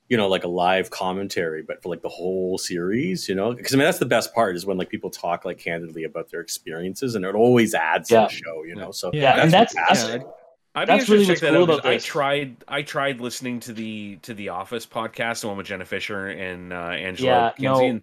you 0.09 0.17
know 0.17 0.27
like 0.29 0.45
a 0.45 0.49
live 0.49 0.89
commentary 0.91 1.63
but 1.63 1.83
for 1.83 1.91
like 1.91 2.03
the 2.03 2.09
whole 2.09 2.59
series, 2.59 3.29
you 3.29 3.35
know? 3.35 3.53
Because 3.53 3.75
I 3.75 3.77
mean 3.77 3.85
that's 3.85 3.99
the 3.99 4.07
best 4.07 4.35
part 4.35 4.57
is 4.57 4.67
when 4.67 4.77
like 4.79 4.89
people 4.89 5.11
talk 5.11 5.45
like 5.45 5.59
candidly 5.59 6.05
about 6.05 6.31
their 6.31 6.41
experiences 6.41 7.15
and 7.15 7.25
it 7.25 7.35
always 7.35 7.75
adds 7.75 8.11
Yeah. 8.11 8.27
to 8.27 8.35
the 8.35 8.43
show, 8.43 8.65
you 8.65 8.75
know. 8.75 8.91
So 8.91 9.11
Yeah, 9.13 9.37
Yeah, 9.37 9.43
and 9.43 9.53
that's 9.53 9.75
that's 9.75 10.03
fantastic. 10.03 10.27
I'd 10.75 10.85
be 10.85 10.87
That's 10.93 11.09
interested 11.09 11.13
really 11.13 11.25
to 11.25 11.31
what's 11.31 11.41
check 11.41 11.51
that 11.51 11.55
cool 11.57 11.63
out. 11.63 11.69
'cause 11.69 11.79
about 11.81 11.93
I 11.93 11.99
tried. 11.99 12.57
I 12.69 12.83
tried 12.83 13.21
listening 13.21 13.61
to 13.61 13.73
the 13.73 14.17
to 14.23 14.35
the 14.35 14.49
Office 14.51 14.87
podcast, 14.87 15.41
the 15.41 15.49
one 15.49 15.57
with 15.57 15.67
Jenna 15.67 15.85
Fischer 15.85 16.29
and 16.29 16.73
uh, 16.73 16.77
Angela 16.77 17.29
Yeah, 17.29 17.51
Kinsey, 17.51 17.65
no. 17.85 17.91
and 17.91 18.03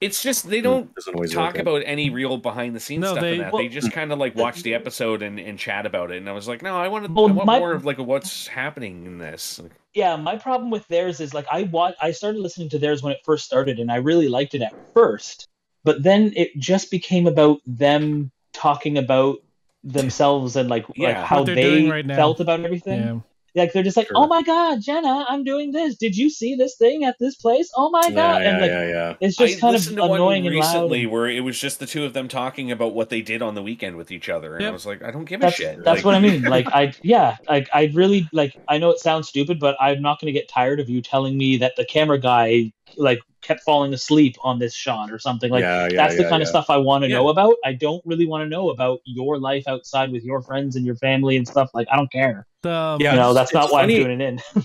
it's 0.00 0.22
just 0.22 0.48
they 0.48 0.60
don't 0.60 0.90
talk 1.30 1.58
about 1.58 1.82
any 1.84 2.08
real 2.10 2.38
behind 2.38 2.74
the 2.74 2.80
scenes 2.80 3.02
No, 3.02 3.12
stuff 3.12 3.20
they- 3.22 3.32
in 3.34 3.38
that. 3.40 3.52
Well- 3.52 3.62
they 3.62 3.68
just 3.68 3.92
kind 3.92 4.12
of 4.12 4.18
like 4.18 4.34
watch 4.34 4.62
the 4.62 4.74
episode 4.74 5.22
and, 5.22 5.38
and 5.38 5.58
chat 5.58 5.84
about 5.86 6.10
it. 6.10 6.16
And 6.16 6.28
I 6.28 6.32
was 6.32 6.48
like, 6.48 6.62
no, 6.62 6.76
I 6.76 6.88
want 6.88 7.06
to. 7.06 7.12
Well, 7.12 7.28
I 7.28 7.32
want 7.32 7.46
my- 7.46 7.58
more 7.58 7.72
of 7.72 7.84
like 7.84 7.98
what's 7.98 8.46
happening 8.46 9.04
in 9.06 9.18
this. 9.18 9.60
Yeah. 9.94 10.16
My 10.16 10.36
problem 10.36 10.70
with 10.70 10.86
theirs 10.88 11.20
is 11.20 11.34
like 11.34 11.46
I 11.52 11.64
wa- 11.64 11.92
I 12.00 12.12
started 12.12 12.40
listening 12.40 12.68
to 12.70 12.78
theirs 12.78 13.02
when 13.02 13.12
it 13.12 13.20
first 13.24 13.44
started, 13.44 13.78
and 13.78 13.90
I 13.92 13.96
really 13.96 14.28
liked 14.28 14.54
it 14.54 14.62
at 14.62 14.74
first, 14.94 15.46
but 15.84 16.02
then 16.02 16.32
it 16.36 16.56
just 16.58 16.90
became 16.90 17.26
about 17.26 17.58
them 17.66 18.30
talking 18.52 18.96
about 18.98 19.38
themselves 19.84 20.56
and 20.56 20.68
like, 20.68 20.88
like 20.90 20.98
Yeah. 20.98 21.24
how 21.24 21.42
they're 21.44 21.54
they 21.54 21.62
doing 21.62 21.88
right 21.88 22.06
felt 22.06 22.40
about 22.40 22.60
everything. 22.60 23.00
Yeah. 23.00 23.18
Like 23.54 23.72
they're 23.72 23.82
just 23.82 23.96
like, 23.96 24.08
Sure. 24.08 24.16
oh 24.16 24.26
my 24.26 24.42
god, 24.42 24.80
Jenna, 24.82 25.24
I'm 25.28 25.44
doing 25.44 25.72
this. 25.72 25.96
Did 25.96 26.16
you 26.16 26.30
see 26.30 26.54
this 26.54 26.76
thing 26.76 27.04
at 27.04 27.16
this 27.20 27.36
place? 27.36 27.70
Oh 27.76 27.90
my 27.90 28.10
god! 28.10 28.42
yeah, 28.42 28.50
and 28.50 28.60
like 28.60 28.70
yeah, 28.70 28.88
yeah. 28.88 29.14
it's 29.20 29.36
just 29.36 29.58
I 29.58 29.60
kind 29.60 29.76
of 29.76 29.80
listened 29.80 29.96
to 29.96 30.04
one 30.04 30.20
annoying 30.20 30.46
and 30.46 30.56
loud. 30.56 30.84
recently 30.84 31.06
where 31.06 31.26
it 31.28 31.40
was 31.40 31.58
just 31.58 31.80
the 31.80 31.86
two 31.86 32.04
of 32.04 32.12
them 32.12 32.28
talking 32.28 32.70
about 32.70 32.94
what 32.94 33.08
they 33.10 33.22
did 33.22 33.42
on 33.42 33.54
the 33.54 33.62
weekend 33.62 33.96
with 33.96 34.10
each 34.10 34.28
other, 34.28 34.56
and 34.56 34.66
I 34.66 34.70
was 34.70 34.86
like, 34.86 35.02
I 35.02 35.10
don't 35.10 35.24
give 35.26 35.42
a 35.44 35.46
That's 35.46 35.56
shit. 35.56 35.82
that's 35.84 35.98
Like, 35.98 36.04
what 36.04 36.14
I 36.14 36.20
mean. 36.20 36.42
Like 36.50 36.68
I 36.72 36.94
yeah, 37.02 37.36
like 37.48 37.68
I 37.72 37.90
really 37.94 38.28
like 38.32 38.56
I 38.68 38.78
know 38.78 38.90
it 38.90 38.98
sounds 39.00 39.28
stupid, 39.28 39.58
but 39.60 39.76
I'm 39.80 40.02
not 40.02 40.20
going 40.20 40.32
to 40.32 40.38
get 40.38 40.48
tired 40.48 40.80
of 40.80 40.88
you 40.88 41.02
telling 41.02 41.36
me 41.38 41.56
that 41.58 41.74
the 41.76 41.84
camera 41.84 42.18
guy 42.20 42.72
like 42.96 43.18
kept 43.42 43.62
falling 43.62 43.92
asleep 43.94 44.36
on 44.42 44.58
this 44.58 44.74
shot 44.74 45.10
or 45.10 45.18
something. 45.18 45.50
Like 45.50 45.62
yeah, 45.62 45.88
yeah, 45.90 45.96
that's 45.96 46.16
the 46.16 46.24
yeah, 46.24 46.28
kind 46.28 46.42
of 46.42 46.48
stuff 46.48 46.66
I 46.68 46.76
want 46.76 47.04
to 47.04 47.08
Yeah. 47.10 47.16
know 47.16 47.28
about. 47.28 47.54
I 47.64 47.72
don't 47.72 48.02
really 48.04 48.26
want 48.26 48.42
to 48.44 48.48
know 48.48 48.70
about 48.70 49.00
your 49.04 49.38
life 49.38 49.64
outside 49.66 50.12
with 50.12 50.22
your 50.24 50.42
friends 50.42 50.76
and 50.76 50.84
your 50.84 50.96
family 50.96 51.36
and 51.36 51.46
stuff. 51.48 51.70
Like 51.74 51.88
I 51.90 51.96
don't 51.96 52.10
care. 52.12 52.46
The, 52.62 52.70
um, 52.72 53.00
Yeah, 53.00 53.12
you 53.12 53.16
know, 53.20 53.32
that's 53.34 53.54
not 53.54 53.72
why 53.72 53.82
funny- 53.82 53.96
I'm 53.96 54.04
doing 54.04 54.20
it 54.20 54.24
in. 54.28 54.40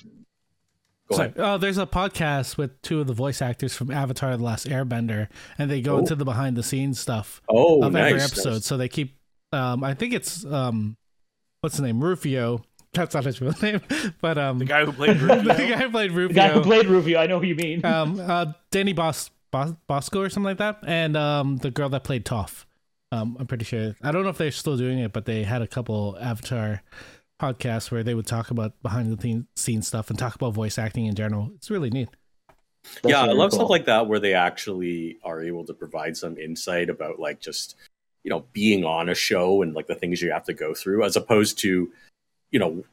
Go 1.09 1.17
Sorry. 1.17 1.27
ahead. 1.29 1.39
Oh, 1.39 1.57
there's 1.59 1.77
a 1.77 1.85
podcast 1.85 2.57
with 2.57 2.81
two 2.81 2.99
of 2.99 3.05
the 3.05 3.13
voice 3.13 3.39
actors 3.41 3.75
from 3.75 3.91
Avatar: 3.91 4.35
The 4.37 4.43
Last 4.43 4.65
Airbender, 4.67 5.27
and 5.57 5.69
they 5.69 5.79
go 5.79 5.95
Oh. 5.95 5.99
into 5.99 6.15
the 6.15 6.25
behind 6.25 6.55
the 6.57 6.63
scenes 6.63 6.99
stuff 6.99 7.43
Oh, 7.47 7.83
of 7.83 7.93
nice. 7.93 8.09
every 8.09 8.21
episode. 8.23 8.49
nice. 8.53 8.65
So 8.65 8.75
they 8.75 8.89
keep. 8.89 9.15
Um, 9.53 9.83
I 9.83 9.93
think 9.93 10.13
it's 10.15 10.43
um, 10.45 10.97
what's 11.61 11.77
the 11.77 11.83
name? 11.83 12.03
Rufio. 12.03 12.63
That's 12.95 13.13
not 13.15 13.25
his 13.25 13.41
real 13.41 13.53
name, 13.61 13.81
but 14.21 14.37
um, 14.37 14.59
the 14.59 14.65
guy 14.65 14.85
who 14.85 14.91
played 14.91 15.17
the 15.19 15.27
guy 15.27 15.77
who 15.77 15.89
played 15.89 16.13
the 16.13 16.33
guy 16.33 16.49
who 16.49 16.61
played 16.61 16.87
Rufio, 16.87 17.19
I 17.19 17.27
know 17.27 17.39
who 17.39 17.47
you 17.47 17.55
mean. 17.55 17.85
um, 17.85 18.19
uh, 18.19 18.53
Danny 18.71 18.93
Bos- 18.93 19.29
Bos- 19.51 19.75
Bosco 19.87 20.21
or 20.21 20.29
something 20.29 20.45
like 20.45 20.57
that, 20.57 20.79
and 20.85 21.15
um, 21.15 21.57
the 21.57 21.71
girl 21.71 21.89
that 21.89 22.03
played 22.03 22.25
Toph. 22.25 22.65
Um, 23.11 23.37
I'm 23.39 23.47
pretty 23.47 23.65
sure. 23.65 23.95
I 24.01 24.11
don't 24.11 24.23
know 24.23 24.29
if 24.29 24.37
they're 24.37 24.51
still 24.51 24.77
doing 24.77 24.99
it, 24.99 25.13
but 25.13 25.25
they 25.25 25.43
had 25.43 25.61
a 25.61 25.67
couple 25.67 26.17
Avatar 26.19 26.81
podcasts 27.39 27.91
where 27.91 28.03
they 28.03 28.15
would 28.15 28.27
talk 28.27 28.51
about 28.51 28.81
behind 28.81 29.17
the 29.17 29.45
scenes 29.55 29.87
stuff 29.87 30.09
and 30.09 30.17
talk 30.17 30.35
about 30.35 30.53
voice 30.53 30.77
acting 30.77 31.05
in 31.05 31.15
general. 31.15 31.51
It's 31.55 31.69
really 31.69 31.89
neat. 31.89 32.09
That's 33.01 33.11
yeah, 33.11 33.21
I 33.21 33.33
love 33.33 33.51
cool. 33.51 33.59
stuff 33.59 33.69
like 33.69 33.85
that 33.85 34.07
where 34.07 34.19
they 34.19 34.33
actually 34.33 35.17
are 35.23 35.41
able 35.41 35.65
to 35.65 35.73
provide 35.73 36.15
some 36.15 36.37
insight 36.37 36.89
about 36.89 37.19
like 37.19 37.39
just 37.39 37.75
you 38.23 38.29
know 38.29 38.45
being 38.53 38.83
on 38.83 39.09
a 39.09 39.15
show 39.15 39.61
and 39.61 39.73
like 39.73 39.87
the 39.87 39.95
things 39.95 40.21
you 40.21 40.31
have 40.31 40.45
to 40.45 40.53
go 40.53 40.73
through, 40.73 41.03
as 41.03 41.15
opposed 41.15 41.57
to 41.59 41.91
you 42.55 42.59
know 42.59 42.83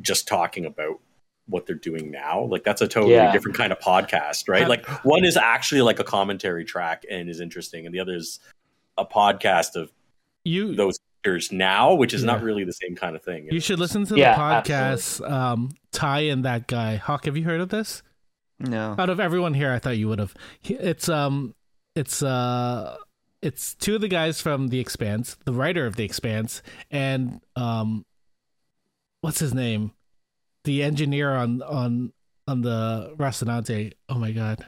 just 0.00 0.26
talking 0.26 0.64
about 0.64 0.98
what 1.46 1.66
they're 1.66 1.76
doing 1.90 2.10
now. 2.10 2.44
Like 2.44 2.64
that's 2.64 2.80
a 2.80 2.88
totally 2.88 3.14
Yeah. 3.14 3.32
different 3.32 3.56
kind 3.58 3.70
of 3.72 3.78
podcast, 3.80 4.48
right? 4.48 4.66
Like 4.68 4.86
one 5.04 5.24
is 5.26 5.36
actually 5.36 5.82
like 5.82 5.98
a 6.00 6.04
commentary 6.04 6.64
track 6.64 7.04
and 7.10 7.28
is 7.28 7.40
interesting, 7.40 7.84
and 7.84 7.94
the 7.94 8.00
other 8.00 8.14
is 8.14 8.40
a 8.96 9.04
podcast 9.04 9.76
of 9.76 9.92
You 10.44 10.74
those 10.74 10.98
actors 11.20 11.52
now, 11.52 11.92
which 11.94 12.14
is 12.14 12.22
not 12.24 12.42
really 12.42 12.64
the 12.64 12.72
same 12.72 12.94
kind 12.96 13.14
of 13.16 13.22
thing. 13.22 13.48
you 13.50 13.60
should 13.60 13.78
listen 13.78 14.06
to 14.06 14.16
Yeah, 14.16 14.34
the 14.36 14.40
podcast. 14.42 15.30
Um, 15.30 15.70
Ty 15.92 16.20
and 16.32 16.44
that 16.46 16.66
guy 16.66 16.96
Hawk. 16.96 17.26
Have 17.26 17.36
you 17.36 17.44
heard 17.44 17.60
of 17.60 17.68
this? 17.68 18.02
No. 18.60 18.94
Out 18.98 19.10
of 19.10 19.20
everyone 19.20 19.52
here, 19.54 19.70
I 19.72 19.78
thought 19.78 19.96
you 19.98 20.08
would 20.08 20.18
have. 20.18 20.34
It's 20.64 21.08
um, 21.08 21.54
it's 21.94 22.22
uh, 22.22 22.96
it's 23.42 23.74
two 23.74 23.94
of 23.96 24.00
the 24.00 24.08
guys 24.08 24.40
from 24.40 24.68
The 24.68 24.80
Expanse, 24.80 25.36
the 25.44 25.52
writer 25.52 25.86
of 25.86 25.96
The 25.96 26.04
Expanse, 26.04 26.62
and 26.90 27.40
um, 27.56 28.04
what's 29.28 29.40
his 29.40 29.52
name, 29.54 29.92
the 30.64 30.82
engineer 30.82 31.30
on 31.32 31.62
on 31.62 32.12
on 32.46 32.62
the 32.62 33.14
Rocinante. 33.18 33.92
Oh 34.08 34.14
my 34.18 34.32
god, 34.32 34.66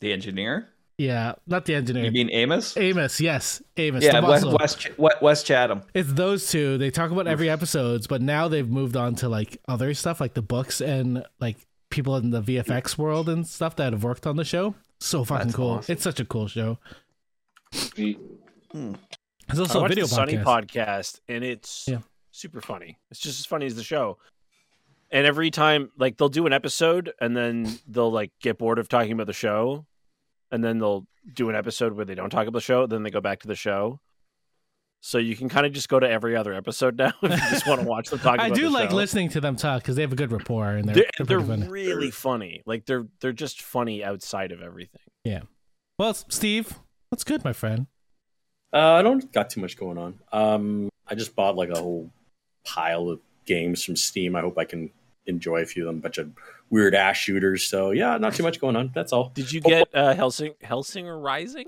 The 0.00 0.12
engineer? 0.12 0.68
yeah, 0.98 1.34
not 1.46 1.64
the 1.64 1.74
engineer. 1.76 2.04
You 2.04 2.10
mean 2.10 2.30
Amos? 2.30 2.76
Amos, 2.76 3.20
yes, 3.20 3.62
Amos. 3.76 4.02
yeah, 4.04 4.20
the 4.20 4.26
West. 4.26 4.44
West, 4.46 4.98
West, 4.98 5.22
Wes 5.22 5.42
Chatham. 5.44 5.82
It's 5.94 6.12
those 6.12 6.50
two. 6.50 6.76
They 6.78 6.90
talk 6.90 7.10
about 7.10 7.26
every 7.26 7.48
episodes, 7.48 8.06
but 8.06 8.20
now 8.20 8.48
they've 8.48 8.68
moved 8.68 8.96
on 8.96 9.14
to 9.16 9.28
like 9.28 9.56
other 9.68 9.94
stuff, 9.94 10.20
like 10.20 10.34
the 10.34 10.42
books 10.42 10.80
and 10.80 11.24
like 11.40 11.56
people 11.90 12.16
in 12.16 12.30
the 12.30 12.42
VFX 12.42 12.98
world 12.98 13.28
and 13.28 13.46
stuff 13.46 13.76
that 13.76 13.92
have 13.92 14.02
worked 14.04 14.26
on 14.26 14.36
the 14.36 14.44
show. 14.44 14.74
So 15.00 15.24
fucking 15.24 15.46
That's 15.46 15.56
cool! 15.56 15.70
awesome. 15.70 15.92
It's 15.92 16.02
such 16.02 16.20
a 16.20 16.24
cool 16.24 16.48
show. 16.48 16.78
Sweet. 17.72 18.18
It's 18.74 19.58
I 19.58 19.62
also 19.62 19.78
a 19.78 19.82
watched 19.82 19.90
video 19.92 20.04
the 20.04 20.08
Sunny 20.14 20.34
podcast. 20.34 20.44
podcast, 20.44 21.20
and 21.28 21.42
it's 21.44 21.86
Yeah. 21.88 22.00
Super 22.40 22.60
funny. 22.60 22.98
It's 23.10 23.20
just 23.20 23.38
as 23.40 23.46
funny 23.46 23.66
as 23.66 23.74
the 23.76 23.84
show. 23.84 24.18
And 25.12 25.26
every 25.26 25.50
time, 25.50 25.90
like 25.98 26.16
they'll 26.16 26.28
do 26.28 26.46
an 26.46 26.52
episode, 26.52 27.12
and 27.20 27.36
then 27.36 27.78
they'll 27.88 28.12
like 28.12 28.30
get 28.40 28.58
bored 28.58 28.78
of 28.78 28.88
talking 28.88 29.12
about 29.12 29.26
the 29.26 29.32
show, 29.32 29.86
and 30.52 30.62
then 30.62 30.78
they'll 30.78 31.06
do 31.34 31.50
an 31.50 31.56
episode 31.56 31.94
where 31.94 32.04
they 32.04 32.14
don't 32.14 32.30
talk 32.30 32.42
about 32.46 32.52
the 32.58 32.60
show. 32.60 32.86
Then 32.86 33.02
they 33.02 33.10
go 33.10 33.20
back 33.20 33.40
to 33.40 33.48
the 33.48 33.56
show. 33.56 34.00
So 35.02 35.16
you 35.16 35.34
can 35.34 35.48
kind 35.48 35.64
of 35.64 35.72
just 35.72 35.88
go 35.88 35.98
to 35.98 36.08
every 36.08 36.36
other 36.36 36.52
episode 36.52 36.98
now 36.98 37.12
if 37.22 37.30
you 37.30 37.36
just 37.50 37.66
want 37.66 37.80
to 37.80 37.86
watch 37.86 38.10
them 38.10 38.18
talk. 38.18 38.38
I 38.38 38.50
do 38.50 38.68
like 38.68 38.90
show. 38.90 38.96
listening 38.96 39.30
to 39.30 39.40
them 39.40 39.56
talk 39.56 39.82
because 39.82 39.96
they 39.96 40.02
have 40.02 40.12
a 40.12 40.16
good 40.16 40.30
rapport 40.30 40.72
and 40.72 40.86
they're 40.86 40.94
They're, 40.94 41.04
they're, 41.18 41.26
they're 41.38 41.46
funny. 41.46 41.68
really 41.68 42.10
funny. 42.10 42.62
Like 42.66 42.84
they're 42.84 43.06
they're 43.20 43.32
just 43.32 43.62
funny 43.62 44.04
outside 44.04 44.52
of 44.52 44.60
everything. 44.60 45.00
Yeah. 45.24 45.40
Well, 45.98 46.12
Steve, 46.14 46.78
what's 47.08 47.24
good, 47.24 47.44
my 47.44 47.54
friend? 47.54 47.86
Uh, 48.72 48.92
I 48.92 49.02
don't 49.02 49.32
got 49.32 49.50
too 49.50 49.60
much 49.60 49.76
going 49.76 49.98
on. 49.98 50.20
Um, 50.32 50.88
I 51.08 51.14
just 51.14 51.34
bought 51.34 51.56
like 51.56 51.70
a 51.70 51.78
whole 51.80 52.10
pile 52.64 53.08
of 53.08 53.20
games 53.44 53.84
from 53.84 53.96
Steam. 53.96 54.36
I 54.36 54.40
hope 54.40 54.58
I 54.58 54.64
can 54.64 54.90
enjoy 55.26 55.62
a 55.62 55.66
few 55.66 55.84
of 55.84 55.86
them. 55.86 56.00
bunch 56.00 56.18
of 56.18 56.30
weird 56.70 56.94
ass 56.94 57.16
shooters. 57.16 57.64
So 57.64 57.90
yeah, 57.90 58.16
not 58.18 58.34
too 58.34 58.42
much 58.42 58.60
going 58.60 58.76
on. 58.76 58.90
That's 58.94 59.12
all. 59.12 59.30
Did 59.34 59.52
you 59.52 59.60
get 59.60 59.88
uh, 59.94 60.14
Helsing 60.14 60.54
Hellsinger 60.62 61.22
Rising? 61.22 61.66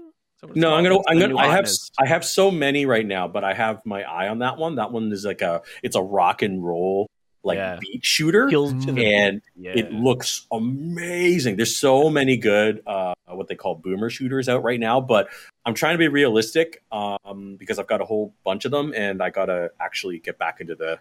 No, 0.54 0.74
I'm 0.74 0.82
gonna. 0.82 0.96
That's 0.96 1.04
I'm 1.08 1.18
gonna. 1.20 1.36
I 1.36 1.54
have. 1.54 1.68
I 2.00 2.06
have 2.06 2.24
so 2.24 2.50
many 2.50 2.84
right 2.84 3.06
now, 3.06 3.28
but 3.28 3.44
I 3.44 3.54
have 3.54 3.84
my 3.86 4.02
eye 4.02 4.28
on 4.28 4.40
that 4.40 4.58
one. 4.58 4.74
That 4.74 4.90
one 4.90 5.12
is 5.12 5.24
like 5.24 5.40
a. 5.40 5.62
It's 5.84 5.94
a 5.94 6.02
rock 6.02 6.42
and 6.42 6.64
roll 6.64 7.08
like 7.44 7.56
Yeah. 7.56 7.78
beat 7.80 8.04
shooter, 8.04 8.48
and 8.48 9.42
yeah. 9.56 9.72
it 9.74 9.92
looks 9.92 10.46
amazing. 10.52 11.56
There's 11.56 11.76
so 11.76 12.08
many 12.08 12.36
good, 12.36 12.82
uh, 12.86 13.14
what 13.26 13.48
they 13.48 13.54
call 13.56 13.74
boomer 13.74 14.10
shooters 14.10 14.48
out 14.48 14.62
right 14.62 14.78
now, 14.78 15.00
but 15.00 15.28
I'm 15.64 15.74
trying 15.74 15.94
to 15.94 15.98
be 15.98 16.08
realistic 16.08 16.82
um, 16.92 17.56
because 17.56 17.78
I've 17.78 17.86
got 17.86 18.00
a 18.00 18.04
whole 18.04 18.34
bunch 18.44 18.64
of 18.64 18.70
them, 18.70 18.92
and 18.94 19.22
I 19.22 19.30
gotta 19.30 19.70
actually 19.80 20.18
get 20.18 20.38
back 20.38 20.60
into 20.60 20.74
the 20.74 20.98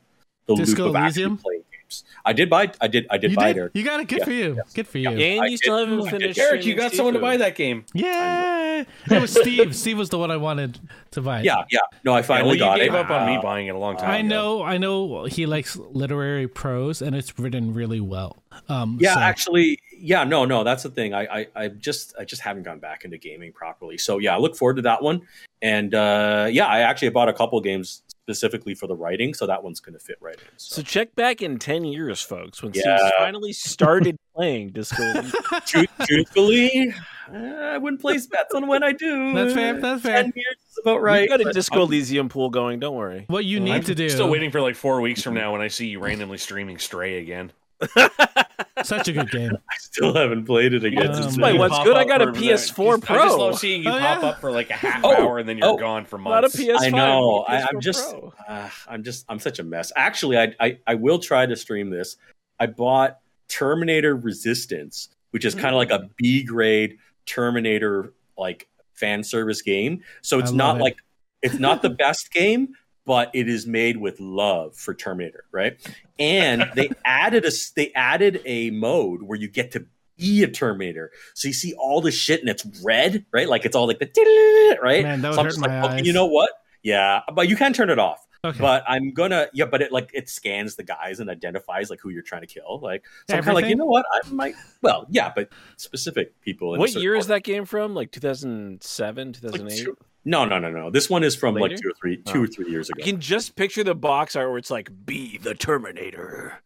the 0.47 0.55
Disco 0.55 0.85
loop 0.85 0.89
of 0.89 0.95
actually 0.95 1.23
Elysium? 1.23 1.37
playing 1.37 1.60
games. 1.91 2.03
I 2.25 2.33
did 2.33 2.49
buy. 2.49 2.71
I 2.79 2.87
did. 2.87 3.07
I 3.09 3.17
did 3.17 3.31
you 3.31 3.37
buy 3.37 3.53
did? 3.53 3.63
it. 3.65 3.71
You 3.73 3.83
got 3.83 3.99
it. 3.99 4.07
Good 4.07 4.19
Yeah. 4.19 4.25
for 4.25 4.31
you. 4.31 4.61
Good 4.73 4.87
for 4.87 4.97
you. 4.97 5.09
Yeah. 5.11 5.25
and 5.25 5.41
I 5.43 5.47
you 5.47 5.57
still 5.57 5.77
did- 5.77 5.89
haven't 5.89 6.07
I 6.07 6.11
did. 6.11 6.21
finished. 6.21 6.37
Derek, 6.39 6.55
you 6.57 6.61
streaming 6.61 6.77
got 6.77 6.93
someone 6.93 7.13
to 7.15 7.19
buy 7.19 7.37
that 7.37 7.55
game. 7.55 7.85
Yeah, 7.93 8.83
it 9.09 9.21
was 9.21 9.31
Steve. 9.33 9.75
Steve 9.75 9.97
was 9.97 10.09
the 10.09 10.17
one 10.17 10.31
I 10.31 10.37
wanted 10.37 10.79
to 11.11 11.21
buy. 11.21 11.41
Yeah, 11.41 11.63
yeah. 11.71 11.79
No, 12.03 12.11
I 12.13 12.15
Yeah, 12.15 12.19
well, 12.19 12.23
finally 12.23 12.53
you 12.53 12.59
got 12.59 12.77
gave 12.77 12.93
it. 12.93 12.97
up 12.97 13.09
on 13.09 13.27
me 13.27 13.39
buying 13.41 13.67
it 13.67 13.75
a 13.75 13.77
long 13.77 13.97
time 13.97 14.09
I 14.09 14.17
ago. 14.17 14.27
know, 14.27 14.63
I 14.63 14.77
know. 14.77 15.25
He 15.25 15.45
likes 15.45 15.75
literary 15.75 16.47
prose, 16.47 17.01
and 17.01 17.15
it's 17.15 17.37
written 17.37 17.73
really 17.73 17.99
well. 17.99 18.37
Um, 18.69 18.97
Yeah, 19.01 19.15
so- 19.15 19.19
actually, 19.19 19.79
yeah, 19.97 20.23
no, 20.23 20.45
no, 20.45 20.63
that's 20.63 20.83
the 20.83 20.89
thing. 20.89 21.13
I, 21.13 21.25
I, 21.41 21.47
I 21.55 21.67
just, 21.67 22.13
I 22.19 22.25
just 22.25 22.41
haven't 22.41 22.63
gone 22.63 22.79
back 22.79 23.05
into 23.05 23.17
gaming 23.17 23.51
properly. 23.53 23.97
So 23.97 24.17
yeah, 24.17 24.35
I 24.35 24.39
look 24.39 24.55
forward 24.55 24.75
to 24.77 24.81
that 24.83 25.01
one. 25.03 25.21
And 25.61 25.93
uh, 25.93 26.47
yeah, 26.51 26.65
I 26.65 26.79
actually 26.79 27.09
bought 27.09 27.29
a 27.29 27.33
couple 27.33 27.59
games 27.61 28.01
specifically 28.31 28.73
for 28.75 28.87
the 28.87 28.95
writing, 28.95 29.33
so 29.33 29.45
that 29.45 29.63
one's 29.63 29.79
going 29.79 29.93
to 29.93 29.99
fit 29.99 30.17
right 30.21 30.35
in. 30.35 30.41
So 30.57 30.75
So. 30.77 30.81
check 30.83 31.15
back 31.15 31.41
in 31.41 31.59
ten 31.59 31.83
years, 31.83 32.21
folks, 32.21 32.63
when 32.63 32.71
Yeah. 32.73 32.97
Steve 32.97 33.11
finally 33.17 33.53
started 33.53 34.17
playing 34.35 34.69
Disco. 34.71 35.03
Elysium. 35.03 35.31
Truth, 35.65 35.89
truthfully, 36.07 36.93
uh, 37.33 37.35
I 37.37 37.77
wouldn't 37.77 38.01
place 38.01 38.27
bets 38.27 38.53
on 38.53 38.67
when 38.67 38.83
I 38.83 38.91
do. 38.93 39.33
That's 39.33 39.53
fair, 39.53 39.79
that's 39.79 40.01
fair. 40.01 40.23
Ten 40.23 40.33
years 40.35 40.55
is 40.69 40.77
about 40.81 41.01
right. 41.01 41.21
We've 41.21 41.29
got 41.29 41.41
a 41.47 41.51
Disco 41.53 41.81
Elysium 41.83 42.29
pool 42.29 42.49
going. 42.49 42.79
Don't 42.79 42.95
worry. 42.95 43.25
what 43.27 43.45
you 43.45 43.59
need 43.59 43.71
I'm 43.73 43.83
to 43.83 43.95
do. 43.95 44.09
Still 44.09 44.29
waiting 44.29 44.51
for 44.51 44.61
like 44.61 44.75
four 44.75 45.01
weeks 45.01 45.21
from 45.21 45.33
now 45.33 45.51
when 45.51 45.61
I 45.61 45.67
see 45.67 45.87
you 45.87 45.99
randomly 45.99 46.37
streaming 46.37 46.77
Stray 46.77 47.19
again. 47.19 47.51
Such 48.83 49.07
a 49.07 49.13
good 49.13 49.29
game. 49.31 49.51
I 49.53 49.75
still 49.79 50.13
haven't 50.13 50.45
played 50.45 50.73
it 50.73 50.83
again. 50.83 51.07
Um, 51.07 51.21
since 51.21 51.37
My 51.37 51.51
then. 51.51 51.59
one's 51.59 51.77
good. 51.83 51.95
I 51.97 52.05
got 52.05 52.21
a 52.21 52.27
PS4 52.27 52.75
Pro. 52.75 52.89
I 52.91 52.95
just 52.95 53.35
Pro. 53.35 53.37
love 53.37 53.59
seeing 53.59 53.83
you 53.83 53.89
Oh, 53.89 53.99
pop 53.99 54.21
yeah? 54.21 54.29
up 54.29 54.41
for 54.41 54.51
like 54.51 54.69
a 54.69 54.73
half 54.73 55.01
Oh, 55.03 55.15
hour 55.15 55.37
and 55.39 55.47
then 55.47 55.57
you're 55.57 55.67
oh. 55.67 55.77
gone 55.77 56.05
for 56.05 56.17
Not 56.17 56.39
a 56.39 56.41
months. 56.41 56.55
PS5. 56.55 56.81
I 56.81 56.89
know. 56.89 57.45
I, 57.47 57.57
PS4 57.57 57.65
I'm 57.71 57.81
just, 57.81 58.15
uh, 58.47 58.69
I'm 58.87 59.03
just, 59.03 59.25
I'm 59.29 59.39
such 59.39 59.59
a 59.59 59.63
mess. 59.63 59.91
Actually, 59.95 60.37
I, 60.39 60.55
I, 60.59 60.77
I 60.87 60.95
will 60.95 61.19
try 61.19 61.45
to 61.45 61.55
stream 61.55 61.89
this. 61.89 62.17
I 62.59 62.67
bought 62.67 63.19
Terminator 63.47 64.15
Resistance, 64.15 65.09
which 65.31 65.45
is 65.45 65.53
kind 65.53 65.75
of 65.75 65.75
like 65.75 65.91
a 65.91 66.09
B 66.17 66.43
grade 66.43 66.97
Terminator 67.25 68.13
like 68.37 68.67
fan 68.93 69.23
service 69.23 69.61
game. 69.61 70.01
So 70.21 70.39
it's 70.39 70.51
not 70.51 70.77
it. 70.77 70.81
like 70.81 70.97
it's 71.41 71.59
not 71.59 71.81
the 71.81 71.89
best 71.89 72.31
game, 72.31 72.75
but 73.05 73.31
it 73.33 73.49
is 73.49 73.65
made 73.65 73.97
with 73.97 74.19
love 74.19 74.75
for 74.75 74.93
Terminator, 74.93 75.45
right? 75.51 75.77
And 76.21 76.69
they 76.75 76.89
added 77.03 77.43
a 77.43 77.47
s- 77.47 77.71
they 77.75 77.91
added 77.93 78.41
a 78.45 78.69
mode 78.71 79.23
where 79.23 79.37
you 79.39 79.47
get 79.49 79.71
to 79.71 79.85
be 80.17 80.43
a 80.43 80.47
Terminator. 80.47 81.11
So 81.33 81.47
you 81.47 81.53
see 81.53 81.73
all 81.73 81.99
the 82.01 82.11
shit 82.11 82.41
and 82.41 82.49
it's 82.49 82.65
red, 82.83 83.25
right? 83.31 83.49
Like 83.49 83.65
it's 83.65 83.75
all 83.75 83.87
like 83.87 83.99
the 83.99 84.77
right. 84.81 85.03
Man, 85.03 85.21
that 85.21 85.29
would 85.29 85.35
so 85.35 85.41
I'm 85.41 85.47
just 85.47 85.59
like, 85.59 85.71
okay, 85.71 85.93
eyes. 85.95 86.05
you 86.07 86.13
know 86.13 86.27
what? 86.27 86.51
Yeah, 86.83 87.21
but 87.33 87.49
you 87.49 87.55
can 87.55 87.73
turn 87.73 87.89
it 87.89 87.99
off. 87.99 88.25
Okay. 88.43 88.59
But 88.59 88.83
I'm 88.87 89.13
gonna 89.13 89.47
yeah, 89.53 89.65
but 89.65 89.81
it 89.83 89.91
like 89.91 90.09
it 90.15 90.27
scans 90.27 90.75
the 90.75 90.81
guys 90.83 91.19
and 91.19 91.29
identifies 91.29 91.91
like 91.91 91.99
who 92.01 92.09
you're 92.09 92.23
trying 92.23 92.41
to 92.41 92.47
kill. 92.47 92.79
Like 92.81 93.03
so 93.29 93.35
I'm 93.37 93.43
kind 93.43 93.49
of 93.55 93.61
like, 93.61 93.69
you 93.69 93.75
know 93.75 93.85
what? 93.85 94.03
I 94.11 94.27
might 94.31 94.55
well, 94.81 95.05
yeah, 95.09 95.31
but 95.35 95.49
specific 95.77 96.39
people. 96.41 96.73
in 96.73 96.79
What 96.79 96.89
certain 96.89 97.03
year 97.03 97.13
is 97.15 97.27
that 97.27 97.43
game 97.43 97.65
from? 97.65 97.93
Like 97.93 98.11
2007, 98.11 99.27
Like 99.27 99.41
2008? 99.41 99.83
two- 99.85 99.97
no, 100.25 100.45
no, 100.45 100.59
no, 100.59 100.69
no. 100.69 100.89
This 100.91 101.09
one 101.09 101.23
is 101.23 101.35
from 101.35 101.55
like 101.55 101.71
two 101.75 101.89
or 101.89 101.93
three, 101.99 102.17
two 102.17 102.39
Oh. 102.39 102.43
or 102.43 102.47
three 102.47 102.69
years 102.69 102.89
ago. 102.89 103.01
I 103.01 103.05
can 103.05 103.19
just 103.19 103.55
picture 103.55 103.83
the 103.83 103.95
box 103.95 104.35
art 104.35 104.49
where 104.49 104.57
it's 104.57 104.71
like, 104.71 104.89
"Be 105.05 105.37
the 105.37 105.53
Terminator." 105.55 106.61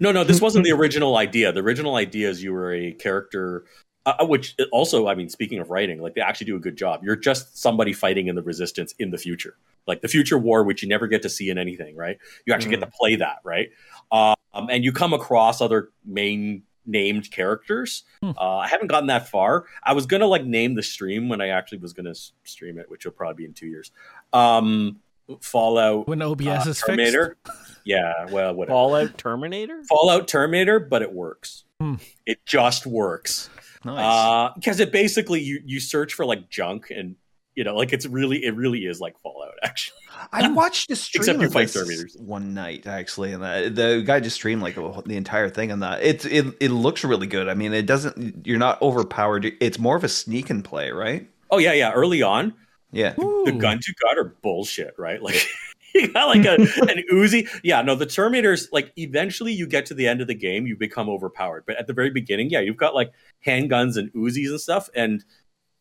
No, 0.00 0.12
no, 0.12 0.24
this 0.24 0.40
wasn't 0.40 0.64
the 0.64 0.72
original 0.80 1.16
idea. 1.16 1.52
The 1.52 1.60
original 1.60 1.96
idea 1.96 2.30
is 2.30 2.42
you 2.42 2.52
were 2.52 2.72
a 2.72 2.92
character, 2.92 3.64
uh, 4.06 4.24
which 4.26 4.54
also, 4.72 5.08
I 5.08 5.14
mean, 5.14 5.28
speaking 5.28 5.58
of 5.58 5.70
writing, 5.70 6.00
like 6.00 6.14
they 6.14 6.20
actually 6.20 6.46
do 6.46 6.56
a 6.56 6.60
good 6.60 6.76
job. 6.76 7.02
You're 7.04 7.16
just 7.16 7.58
somebody 7.58 7.92
fighting 7.92 8.28
in 8.28 8.36
the 8.36 8.42
resistance 8.42 8.94
in 8.98 9.10
the 9.10 9.18
future, 9.18 9.56
like 9.86 10.00
the 10.00 10.08
future 10.08 10.38
war, 10.38 10.62
which 10.64 10.82
you 10.82 10.88
never 10.88 11.06
get 11.08 11.22
to 11.22 11.28
see 11.28 11.50
in 11.50 11.58
anything, 11.58 11.96
right? 11.96 12.18
You 12.46 12.54
actually 12.54 12.70
get 12.70 12.80
to 12.80 12.90
play 12.98 13.16
that, 13.16 13.38
right? 13.44 13.70
Um, 14.12 14.34
and 14.70 14.82
you 14.84 14.92
come 14.92 15.12
across 15.12 15.60
other 15.60 15.90
main 16.06 16.62
named 16.88 17.30
characters. 17.30 18.02
Hmm. 18.22 18.30
Uh, 18.36 18.56
I 18.56 18.68
haven't 18.68 18.88
gotten 18.88 19.06
that 19.08 19.28
far. 19.28 19.66
I 19.84 19.92
was 19.92 20.06
gonna 20.06 20.26
like 20.26 20.44
name 20.44 20.74
the 20.74 20.82
stream 20.82 21.28
when 21.28 21.40
I 21.40 21.48
actually 21.48 21.78
was 21.78 21.92
gonna 21.92 22.14
stream 22.44 22.78
it, 22.78 22.90
which 22.90 23.04
will 23.04 23.12
probably 23.12 23.42
be 23.42 23.44
in 23.44 23.52
two 23.52 23.66
years. 23.68 23.92
Um, 24.32 25.00
Fallout 25.42 26.08
when 26.08 26.22
OBS 26.22 26.66
uh, 26.66 26.70
is 26.70 26.80
Terminator. 26.80 27.36
Yeah, 27.84 28.12
well, 28.30 28.54
whatever. 28.54 28.74
Fallout 28.74 29.18
Terminator. 29.18 29.82
Fallout 29.88 30.26
Terminator, 30.26 30.80
but 30.80 31.02
it 31.02 31.12
works. 31.12 31.64
Hmm. 31.80 31.96
It 32.26 32.44
just 32.46 32.86
works 32.86 33.50
Nice. 33.84 34.52
because 34.54 34.80
it 34.80 34.90
basically 34.90 35.40
you 35.42 35.60
you 35.64 35.80
search 35.80 36.14
for 36.14 36.24
like 36.24 36.48
junk 36.48 36.90
and 36.90 37.16
you 37.58 37.64
know 37.64 37.74
like 37.74 37.92
it's 37.92 38.06
really 38.06 38.44
it 38.44 38.54
really 38.54 38.86
is 38.86 39.00
like 39.00 39.20
Fallout 39.20 39.54
actually. 39.64 39.98
I 40.32 40.48
watched 40.48 40.90
a 40.92 40.96
stream 41.04 41.20
Except 41.22 41.40
you 41.40 41.46
of 41.48 41.52
fight 41.52 41.66
Terminators. 41.68 42.18
one 42.20 42.54
night 42.54 42.86
actually, 42.86 43.32
and 43.32 43.42
the, 43.42 43.68
the 43.74 44.02
guy 44.06 44.20
just 44.20 44.36
streamed 44.36 44.62
like 44.62 44.76
the 44.76 45.02
the 45.04 45.16
entire 45.16 45.48
thing 45.48 45.72
on 45.72 45.80
that. 45.80 45.98
Uh, 45.98 46.02
it 46.02 46.24
it 46.24 46.54
it 46.60 46.68
looks 46.70 47.02
really 47.02 47.26
good. 47.26 47.48
I 47.48 47.54
mean, 47.54 47.72
it 47.74 47.86
doesn't. 47.86 48.46
You're 48.46 48.58
not 48.58 48.80
overpowered. 48.80 49.52
It's 49.60 49.78
more 49.78 49.96
of 49.96 50.04
a 50.04 50.08
sneak 50.08 50.50
and 50.50 50.64
play, 50.64 50.92
right? 50.92 51.28
Oh 51.50 51.58
yeah, 51.58 51.72
yeah. 51.72 51.90
Early 51.92 52.22
on, 52.22 52.54
Yeah. 52.92 53.14
the 53.14 53.22
Ooh. 53.22 53.58
guns 53.58 53.88
you 53.88 53.94
got 54.00 54.16
are 54.18 54.36
bullshit, 54.42 54.94
right? 54.96 55.20
Like 55.20 55.44
you 55.94 56.12
got 56.12 56.28
like 56.28 56.44
a, 56.44 56.54
an 56.92 57.02
Uzi. 57.12 57.48
Yeah, 57.64 57.82
no, 57.82 57.96
the 57.96 58.06
Terminators, 58.06 58.68
like 58.70 58.92
eventually 58.96 59.52
you 59.52 59.66
get 59.66 59.86
to 59.86 59.94
the 59.94 60.06
end 60.06 60.20
of 60.20 60.28
the 60.28 60.34
game, 60.34 60.66
you 60.66 60.76
become 60.76 61.08
overpowered. 61.08 61.64
But 61.66 61.76
at 61.76 61.88
the 61.88 61.92
very 61.92 62.10
beginning, 62.10 62.50
yeah, 62.50 62.60
you've 62.60 62.76
got 62.76 62.94
like 62.94 63.10
handguns 63.44 63.96
and 63.96 64.12
Uzis 64.12 64.50
and 64.50 64.60
stuff, 64.60 64.88
and 64.94 65.24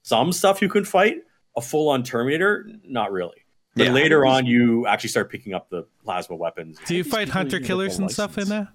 some 0.01 0.31
stuff 0.31 0.59
you 0.61 0.69
can 0.69 0.85
fight. 0.85 1.17
A 1.57 1.61
full 1.61 1.89
on 1.89 2.03
Terminator, 2.03 2.69
not 2.85 3.11
really. 3.11 3.43
But 3.75 3.87
Yeah. 3.87 3.91
later 3.93 4.25
on, 4.25 4.45
you 4.45 4.87
actually 4.87 5.09
start 5.09 5.29
picking 5.31 5.53
up 5.53 5.69
the 5.69 5.85
plasma 6.03 6.35
weapons. 6.35 6.79
Do 6.87 6.95
you 6.95 7.03
fight 7.03 7.29
hunter 7.29 7.59
killers 7.59 7.95
full 7.97 8.05
and 8.05 8.11
stuff 8.11 8.37
in 8.37 8.43
license. 8.43 8.49
there? 8.49 8.67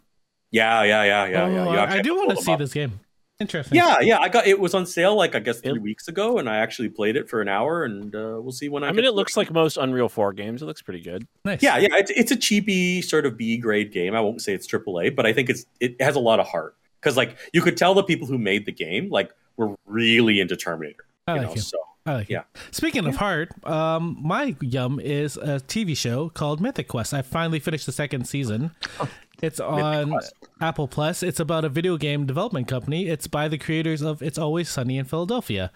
Yeah, 0.51 0.83
yeah, 0.83 1.03
yeah, 1.05 1.27
yeah, 1.27 1.49
yeah. 1.49 1.65
Oh, 1.67 1.73
You 1.73 1.79
actually 1.79 1.99
I 1.99 2.03
do 2.03 2.15
want 2.17 2.31
to 2.31 2.37
see 2.37 2.53
up. 2.53 2.59
this 2.59 2.73
game. 2.75 3.01
Interesting. 3.41 3.75
Yeah, 3.77 3.99
yeah. 4.01 4.19
I 4.21 4.29
got 4.29 4.47
it 4.47 4.61
was 4.61 4.73
on 4.75 4.87
sale 4.87 5.17
like 5.17 5.35
I 5.35 5.41
guess 5.41 5.61
three 5.61 5.73
Yep. 5.73 5.83
weeks 5.83 6.07
ago, 6.07 6.39
and 6.39 6.49
I 6.49 6.59
actually 6.59 6.89
played 6.91 7.17
it 7.17 7.29
for 7.29 7.41
an 7.41 7.49
hour, 7.49 7.83
and 7.85 8.15
uh, 8.15 8.39
we'll 8.41 8.53
see 8.53 8.69
when 8.69 8.85
I. 8.85 8.89
I 8.89 8.93
mean, 8.93 9.05
it 9.05 9.15
looks 9.15 9.37
like 9.37 9.51
most 9.51 9.77
Unreal 9.79 10.09
Four 10.09 10.33
games. 10.33 10.63
It 10.63 10.67
looks 10.67 10.83
pretty 10.83 11.01
good. 11.01 11.27
Nice. 11.45 11.61
Yeah, 11.63 11.79
yeah. 11.79 11.89
It's 11.97 12.11
it's 12.13 12.31
a 12.31 12.37
cheapy 12.37 13.03
sort 13.03 13.27
of 13.27 13.37
B 13.37 13.57
grade 13.57 13.91
game. 13.93 14.15
I 14.15 14.21
won't 14.21 14.43
say 14.43 14.53
it's 14.53 14.67
AAA, 14.69 15.17
but 15.17 15.27
I 15.27 15.33
think 15.33 15.51
it's 15.51 15.67
it 15.81 16.01
has 16.01 16.15
a 16.15 16.21
lot 16.21 16.39
of 16.39 16.47
heart 16.47 16.77
because 17.01 17.17
like 17.17 17.37
you 17.53 17.63
could 17.63 17.77
tell 17.77 17.95
the 17.95 18.05
people 18.05 18.29
who 18.29 18.39
made 18.39 18.65
the 18.67 18.73
game 18.73 19.09
like 19.11 19.33
were 19.57 19.75
really 19.87 20.39
into 20.39 20.55
Terminator. 20.55 21.05
I 21.27 21.33
You 21.35 21.39
like 21.41 21.49
know, 21.49 21.55
it. 21.55 21.61
so 21.61 21.79
I 22.05 22.15
like 22.15 22.29
Yeah. 22.29 22.41
it. 22.41 22.75
Speaking 22.75 23.07
of 23.07 23.17
heart, 23.17 23.51
um, 23.67 24.17
my 24.21 24.57
yum 24.61 24.99
is 25.01 25.37
a 25.37 25.61
TV 25.61 25.97
show 25.97 26.29
called 26.31 26.61
Mythic 26.61 26.89
Quest. 26.89 27.15
I 27.15 27.23
finally 27.23 27.61
finished 27.61 27.87
the 27.87 27.93
second 27.93 28.27
season. 28.27 28.73
It's 29.41 29.59
on 29.61 30.19
Apple 30.61 30.87
Plus. 30.89 31.23
It's 31.23 31.41
about 31.41 31.65
a 31.65 31.69
video 31.69 31.97
game 31.97 32.27
development 32.27 32.69
company. 32.69 33.09
It's 33.09 33.27
by 33.27 33.49
the 33.49 33.59
creators 33.59 34.01
of 34.03 34.23
It's 34.23 34.39
Always 34.39 34.69
Sunny 34.69 34.99
in 34.99 35.05
Philadelphia. 35.05 35.71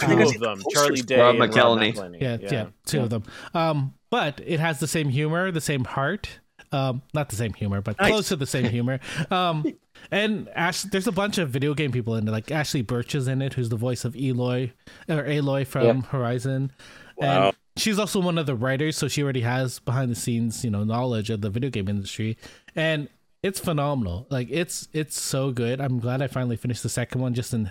Two 0.00 0.06
I 0.06 0.22
of 0.22 0.38
them. 0.40 0.62
Charlie 0.72 1.02
Day 1.02 1.20
Rob 1.20 1.36
and 1.40 1.52
McElhenney. 1.52 1.96
Rob 1.96 2.12
McElhenney. 2.12 2.20
Yeah, 2.20 2.36
yeah, 2.40 2.66
two 2.86 3.00
of 3.02 3.10
them. 3.10 3.22
Um, 3.54 3.94
but 4.10 4.40
it 4.44 4.58
has 4.60 4.80
the 4.80 4.88
same 4.88 5.08
humor, 5.10 5.50
the 5.50 5.60
same 5.60 5.84
heart. 5.84 6.40
Um, 6.72 7.02
not 7.14 7.28
the 7.30 7.36
same 7.36 7.52
humor, 7.52 7.80
but 7.80 7.98
Nice. 7.98 8.10
close 8.10 8.28
to 8.28 8.36
the 8.36 8.46
same 8.46 8.66
humor. 8.66 9.00
Um, 9.30 9.64
and 10.10 10.48
Ash, 10.54 10.82
there's 10.82 11.06
a 11.06 11.12
bunch 11.12 11.38
of 11.38 11.50
video 11.50 11.74
game 11.74 11.92
people 11.92 12.16
in 12.16 12.26
it. 12.26 12.30
Like 12.30 12.46
Ashly 12.50 12.82
Burch 12.86 13.14
is 13.14 13.28
in 13.28 13.42
it, 13.42 13.54
who's 13.54 13.68
the 13.68 13.76
voice 13.76 14.04
of 14.04 14.16
Eloy 14.16 14.72
or 15.08 15.24
Aloy 15.24 15.66
from. 15.66 16.02
Horizon. 16.04 16.72
Wow. 17.16 17.48
And 17.48 17.56
she's 17.76 17.98
also 17.98 18.20
one 18.20 18.38
of 18.38 18.46
the 18.46 18.54
writers, 18.54 18.96
so 18.96 19.08
she 19.08 19.22
already 19.22 19.42
has 19.42 19.78
behind 19.78 20.10
the 20.10 20.14
scenes, 20.14 20.64
you 20.64 20.70
know, 20.70 20.84
knowledge 20.84 21.30
of 21.30 21.40
the 21.40 21.50
video 21.50 21.70
game 21.70 21.88
industry. 21.88 22.36
And 22.74 23.08
it's 23.42 23.60
phenomenal. 23.60 24.26
Like 24.30 24.48
it's 24.50 24.88
it's 24.92 25.20
so 25.20 25.50
good. 25.50 25.80
I'm 25.80 25.98
glad 25.98 26.22
I 26.22 26.26
finally 26.26 26.56
finished 26.56 26.82
the 26.82 26.88
second 26.88 27.20
one 27.20 27.34
just 27.34 27.54
in 27.54 27.70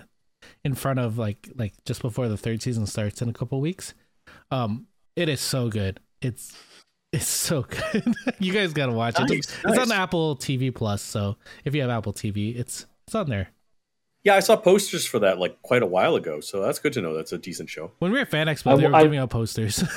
in 0.63 0.74
front 0.75 1.00
of 1.00 1.17
like 1.17 1.50
like 1.55 1.74
just 1.86 2.01
before 2.01 2.27
the 2.27 2.38
third 2.38 2.62
season 2.62 2.86
starts 2.86 3.21
in 3.21 3.29
a 3.29 3.33
couple 3.33 3.59
weeks. 3.62 3.93
Um, 4.51 4.88
it 5.15 5.29
is 5.29 5.41
so 5.41 5.69
good. 5.69 6.00
It's 6.21 6.55
it's 7.11 7.27
so 7.27 7.63
good. 7.63 8.13
you 8.39 8.53
guys 8.53 8.73
gotta 8.73 8.91
watch 8.91 9.19
it. 9.19 9.31
It's, 9.31 9.55
it's 9.65 9.77
on. 9.79 9.91
Apple 9.91 10.35
TV 10.35 10.73
Plus, 10.73 11.01
so 11.01 11.37
if 11.65 11.73
you 11.75 11.81
have 11.81 11.89
Apple 11.89 12.13
TV, 12.13 12.55
it's 12.57 12.85
it's 13.07 13.15
on 13.15 13.29
there. 13.29 13.49
yeah, 14.23 14.35
I 14.35 14.39
saw 14.41 14.55
posters 14.55 15.05
for 15.05 15.19
that 15.19 15.39
like 15.39 15.61
quite 15.61 15.81
a 15.81 15.87
while 15.87 16.15
ago, 16.15 16.39
so 16.39 16.61
that's 16.61 16.79
good 16.79 16.93
to 16.93 17.01
know. 17.01 17.13
That's 17.15 17.31
a 17.31 17.37
decent 17.37 17.69
show. 17.69 17.91
When 17.99 18.11
we 18.11 18.17
were 18.17 18.21
at 18.21 18.29
Fan 18.31 18.47
Expo, 18.47 18.73
I- 18.73 18.75
they 18.77 18.87
were 18.87 18.95
I- 18.95 19.03
giving 19.03 19.19
out 19.19 19.29
posters. 19.29 19.83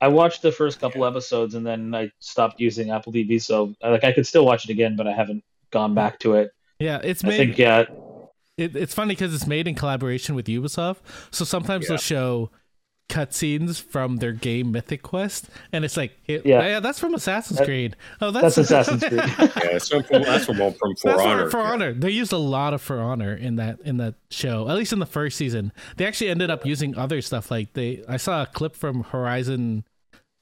I 0.00 0.08
watched 0.08 0.42
the 0.42 0.50
first 0.50 0.80
couple 0.80 1.04
episodes 1.04 1.54
and 1.54 1.64
then 1.64 1.94
I 1.94 2.10
stopped 2.18 2.58
using 2.58 2.90
Apple 2.90 3.12
TV. 3.12 3.40
So 3.40 3.72
like 3.82 4.02
I 4.02 4.10
could 4.12 4.26
still 4.26 4.44
watch 4.44 4.64
it 4.64 4.70
again, 4.72 4.96
but 4.96 5.06
I 5.06 5.12
haven't 5.12 5.44
gone 5.70 5.94
back 5.94 6.18
to 6.20 6.34
it. 6.34 6.50
yeah, 6.80 6.98
it's 7.04 7.24
I 7.24 7.28
made. 7.28 7.36
think 7.36 7.58
yeah, 7.58 7.84
it, 8.56 8.74
it's 8.74 8.94
funny 8.94 9.14
because 9.14 9.32
it's 9.32 9.46
made 9.46 9.68
in 9.68 9.76
collaboration 9.76 10.34
with 10.34 10.46
Ubisoft. 10.46 10.96
So 11.30 11.44
sometimes 11.44 11.84
Yeah. 11.84 11.88
they'll 11.90 11.98
show 11.98 12.50
cutscenes 13.12 13.80
from 13.82 14.16
their 14.16 14.32
game 14.32 14.72
Mythic 14.72 15.02
Quest, 15.02 15.48
and 15.72 15.84
it's 15.84 15.96
like, 15.96 16.18
it- 16.26 16.46
Yeah. 16.46 16.66
yeah, 16.66 16.80
that's 16.80 16.98
from 16.98 17.14
Assassin's 17.14 17.58
That- 17.58 17.66
Creed. 17.66 17.96
Oh, 18.20 18.30
that's, 18.30 18.54
that's 18.56 18.70
Assassin's 18.70 19.04
Creed. 19.04 19.22
Yeah, 19.62 19.78
so 19.78 20.02
from, 20.02 20.22
that's 20.22 20.46
from 20.46 20.56
from 20.56 20.72
For 20.72 20.94
That's 21.04 21.20
Honor. 21.22 21.44
For, 21.44 21.50
For 21.50 21.58
Yeah. 21.58 21.70
Honor. 21.72 21.92
They 21.92 22.10
used 22.10 22.32
a 22.32 22.36
lot 22.38 22.72
of 22.74 22.80
For 22.80 23.00
Honor 23.00 23.34
in 23.34 23.56
that 23.56 23.80
in 23.84 23.98
that 23.98 24.14
show. 24.30 24.68
At 24.68 24.76
least 24.76 24.92
in 24.92 24.98
the 24.98 25.06
first 25.06 25.36
season. 25.36 25.72
They 25.96 26.06
actually 26.06 26.30
ended 26.30 26.50
up 26.50 26.64
using 26.64 26.96
other 26.96 27.20
stuff. 27.20 27.50
Like 27.50 27.74
they, 27.74 28.02
I 28.08 28.16
saw 28.16 28.42
a 28.42 28.46
clip 28.46 28.74
from 28.74 29.04
Horizon 29.04 29.84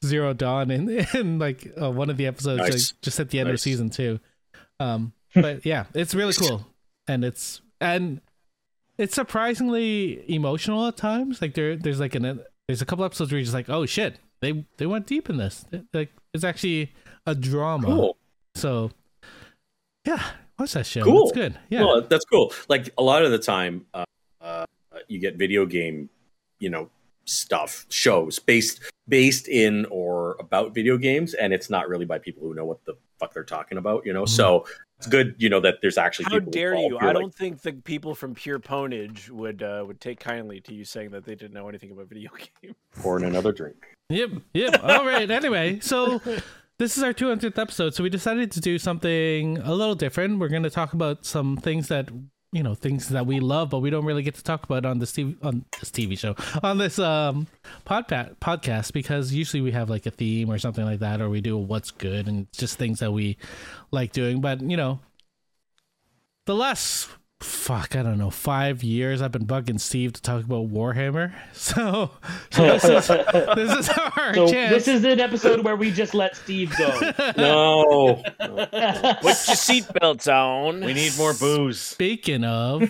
Zero 0.05 0.33
Dawn 0.33 0.71
in, 0.71 0.89
in 1.15 1.39
like 1.39 1.73
uh, 1.81 1.91
one 1.91 2.09
of 2.09 2.17
the 2.17 2.27
episodes, 2.27 2.59
Nice. 2.63 2.93
like, 2.93 3.01
just 3.03 3.19
at 3.21 3.31
the 3.31 3.41
end 3.41 3.51
of 3.51 3.61
season 3.61 3.91
two. 3.91 4.21
Um, 4.79 5.13
but 5.35 5.67
yeah, 5.67 5.85
it's 5.95 6.15
really 6.15 6.33
cool, 6.33 6.67
and 7.07 7.25
it's 7.25 7.61
and 7.81 8.21
it's 8.99 9.15
surprisingly 9.15 10.25
emotional 10.33 10.87
at 10.87 10.97
times. 10.97 11.41
Like 11.43 11.55
there, 11.55 11.77
there's 11.77 12.01
like 12.01 12.15
an 12.15 12.41
there's 12.71 12.83
a 12.83 12.87
couple 12.87 13.05
episodes 13.05 13.33
where 13.33 13.39
you're 13.39 13.45
just 13.45 13.55
like, 13.55 13.69
oh 13.69 13.85
shit, 13.85 14.19
they 14.41 14.65
they 14.77 14.87
went 14.87 15.07
deep 15.07 15.29
in 15.29 15.37
this. 15.37 15.65
Like 15.93 16.11
it's 16.33 16.45
actually 16.45 16.93
a 17.27 17.35
drama. 17.35 17.87
Cool. 17.87 18.17
So, 18.55 18.91
yeah, 20.07 20.23
watch 20.59 20.73
that 20.73 20.87
show. 20.87 21.03
Cool. 21.03 21.23
It's 21.25 21.33
good. 21.33 21.59
Yeah. 21.69 21.85
Well, 21.85 22.03
that's 22.03 22.25
cool. 22.25 22.53
Like 22.69 22.91
a 22.97 23.03
lot 23.03 23.25
of 23.25 23.33
the 23.33 23.39
time, 23.39 23.87
uh, 23.93 24.05
uh, 24.41 24.67
you 25.09 25.19
get 25.19 25.37
video 25.37 25.67
game, 25.67 26.09
you 26.61 26.71
know, 26.71 26.91
stuff 27.31 27.87
shows 27.89 28.39
based 28.39 28.81
based 29.09 29.49
in 29.49 29.87
or 29.91 30.37
about 30.39 30.75
video 30.75 30.97
games, 30.97 31.35
and 31.35 31.53
it's 31.53 31.71
not 31.71 31.89
really 31.89 32.05
by 32.05 32.19
people 32.19 32.43
who 32.43 32.55
know 32.55 32.65
what 32.65 32.85
the 32.85 32.95
fuck 33.19 33.35
they're 33.35 33.45
talking 33.45 33.79
about. 33.79 34.05
You 34.07 34.13
know, 34.13 34.25
so 34.25 34.67
it's 34.99 35.07
good. 35.07 35.35
You 35.39 35.49
know 35.49 35.61
that 35.61 35.77
there's 35.81 35.99
actually 35.99 36.25
How 36.25 36.39
people 36.39 36.53
dare 36.53 36.75
you? 36.75 36.91
who 36.91 36.99
I 36.99 37.07
like, 37.07 37.17
don't 37.17 37.35
think 37.35 37.63
the 37.63 37.73
people 37.73 38.15
from 38.15 38.35
Pure 38.35 38.61
Pwnage 38.61 39.31
would 39.31 39.63
uh, 39.63 39.85
would 39.87 40.01
take 40.01 40.21
kindly 40.21 40.61
to 40.63 40.75
you 40.75 40.85
saying 40.85 41.11
that 41.11 41.25
they 41.25 41.35
didn't 41.35 41.55
know 41.55 41.69
anything 41.69 41.91
about 41.91 42.09
video 42.09 42.31
games. 42.63 42.77
pouring 42.99 43.25
another 43.25 43.53
drink. 43.53 43.77
Yep. 44.11 44.31
Yep. 44.55 44.83
All 44.83 45.07
right. 45.07 45.31
Anyway, 45.31 45.81
so 45.81 46.21
this 46.79 46.97
is 46.97 47.03
our 47.03 47.13
200th 47.13 47.59
episode. 47.59 47.95
So 47.95 48.03
we 48.03 48.11
decided 48.11 48.51
to 48.53 48.61
do 48.61 48.79
something 48.79 49.59
a 49.59 49.73
little 49.73 49.95
different. 49.95 50.39
We're 50.39 50.49
going 50.49 50.65
to 50.65 50.71
talk 50.71 50.95
about 50.95 51.25
some 51.25 51.57
things 51.57 51.89
that 51.89 52.09
you 52.53 52.63
know 52.63 52.75
things 52.75 53.09
that 53.11 53.27
we 53.27 53.41
love, 53.41 53.71
but 53.71 53.79
we 53.79 53.91
don't 53.91 54.05
really 54.05 54.23
get 54.23 54.35
to 54.35 54.43
talk 54.43 54.65
about 54.65 54.85
on 54.85 54.99
this 54.99 55.13
TV 55.13 55.37
on 55.43 55.65
this 55.79 55.91
TV 55.91 56.19
show 56.19 56.35
on 56.63 56.79
this 56.79 56.99
um 56.99 57.47
podpa- 57.87 58.37
podcast 58.39 58.93
because 58.93 59.33
usually 59.33 59.61
we 59.61 59.71
have 59.71 59.89
like 59.89 60.07
a 60.07 60.11
theme 60.11 60.51
or 60.51 60.59
something 60.59 60.85
like 60.85 61.01
that, 61.01 61.21
or 61.21 61.29
we 61.31 61.41
do 61.41 61.57
what's 61.57 61.91
good 61.91 62.27
and 62.27 62.51
just 62.53 62.79
things 62.79 62.99
that 63.01 63.13
we 63.13 63.37
like 63.93 64.13
doing. 64.13 64.41
But 64.41 64.63
you 64.63 64.77
know, 64.77 64.99
the 66.47 66.57
last 66.57 67.09
fuck 67.41 67.97
I 67.97 68.03
don't 68.03 68.19
know 68.19 68.29
five 68.31 68.83
years 68.83 69.23
I've 69.23 69.33
been 69.33 69.47
bugging 69.47 69.81
Steve 69.81 70.13
to 70.13 70.23
talk 70.23 70.45
about 70.45 70.69
Warhammer. 70.71 71.33
So, 71.53 72.11
so 72.51 72.63
this 72.63 72.85
is 72.85 73.07
this 73.09 73.79
is 73.79 73.89
our 73.91 74.35
so 74.35 74.49
chance. 74.51 74.75
this 74.75 74.89
is 74.89 75.05
an 75.05 75.21
episode 75.21 75.63
where 75.65 75.77
we 75.77 75.91
just 75.91 76.15
let 76.15 76.37
Steve 76.37 76.75
go. 76.77 76.89
No, 77.37 78.23
Put 78.39 79.23
your 79.23 79.57
seatbelts 79.57 80.33
on. 80.33 80.81
We 80.85 80.93
need 80.95 81.17
more 81.17 81.35
booze. 81.35 81.81
Speaking 81.81 82.45
of, 82.45 82.83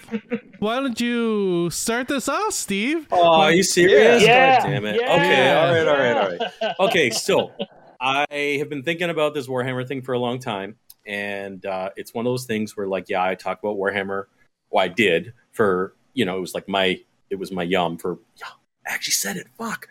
why 0.60 0.76
don't 0.80 1.00
you 1.00 1.70
start 1.70 2.08
this 2.08 2.28
off, 2.28 2.52
Steve? 2.52 3.06
oh, 3.12 3.40
are 3.42 3.52
you 3.52 3.62
serious? 3.62 4.22
Yeah. 4.22 4.60
God 4.60 4.66
damn 4.68 4.84
it. 4.86 5.00
Yeah. 5.00 5.14
Okay, 5.14 5.52
all 5.52 5.72
right, 5.72 5.88
all 5.88 5.98
right, 5.98 6.16
all 6.16 6.48
right. 6.62 6.74
Okay, 6.88 7.10
so 7.10 7.52
I 8.00 8.56
have 8.58 8.68
been 8.68 8.82
thinking 8.82 9.10
about 9.10 9.34
this 9.34 9.46
Warhammer 9.46 9.86
thing 9.86 10.02
for 10.02 10.12
a 10.14 10.18
long 10.18 10.38
time, 10.38 10.76
and 11.06 11.64
uh, 11.66 11.90
it's 11.96 12.14
one 12.14 12.26
of 12.26 12.30
those 12.30 12.46
things 12.46 12.76
where, 12.76 12.86
like, 12.86 13.08
yeah, 13.08 13.22
I 13.24 13.34
talk 13.34 13.58
about 13.62 13.76
Warhammer. 13.76 14.24
Well, 14.70 14.84
I 14.84 14.88
did 14.88 15.32
for 15.52 15.94
you 16.14 16.24
know, 16.24 16.36
it 16.36 16.40
was 16.40 16.54
like 16.54 16.68
my 16.68 17.00
it 17.30 17.36
was 17.36 17.52
my 17.52 17.62
yum 17.62 17.96
for. 17.96 18.18
I 18.42 18.92
actually 18.92 19.12
said 19.12 19.36
it. 19.36 19.46
Fuck. 19.56 19.88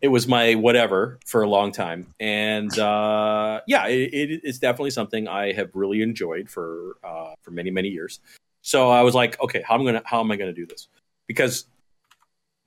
It 0.00 0.08
was 0.08 0.28
my 0.28 0.54
whatever 0.54 1.18
for 1.26 1.42
a 1.42 1.48
long 1.48 1.72
time, 1.72 2.14
and 2.20 2.76
uh, 2.78 3.60
yeah, 3.66 3.88
it, 3.88 4.14
it 4.14 4.40
is 4.44 4.60
definitely 4.60 4.90
something 4.90 5.26
I 5.26 5.52
have 5.52 5.70
really 5.74 6.02
enjoyed 6.02 6.48
for 6.48 6.98
uh, 7.02 7.34
for 7.42 7.50
many 7.50 7.70
many 7.72 7.88
years. 7.88 8.20
So 8.62 8.90
I 8.90 9.02
was 9.02 9.14
like, 9.14 9.40
okay, 9.40 9.62
how 9.66 9.74
am 9.74 9.82
I 9.82 9.84
gonna 9.86 10.02
how 10.04 10.20
am 10.20 10.30
I 10.30 10.36
gonna 10.36 10.52
do 10.52 10.66
this? 10.66 10.86
Because 11.26 11.66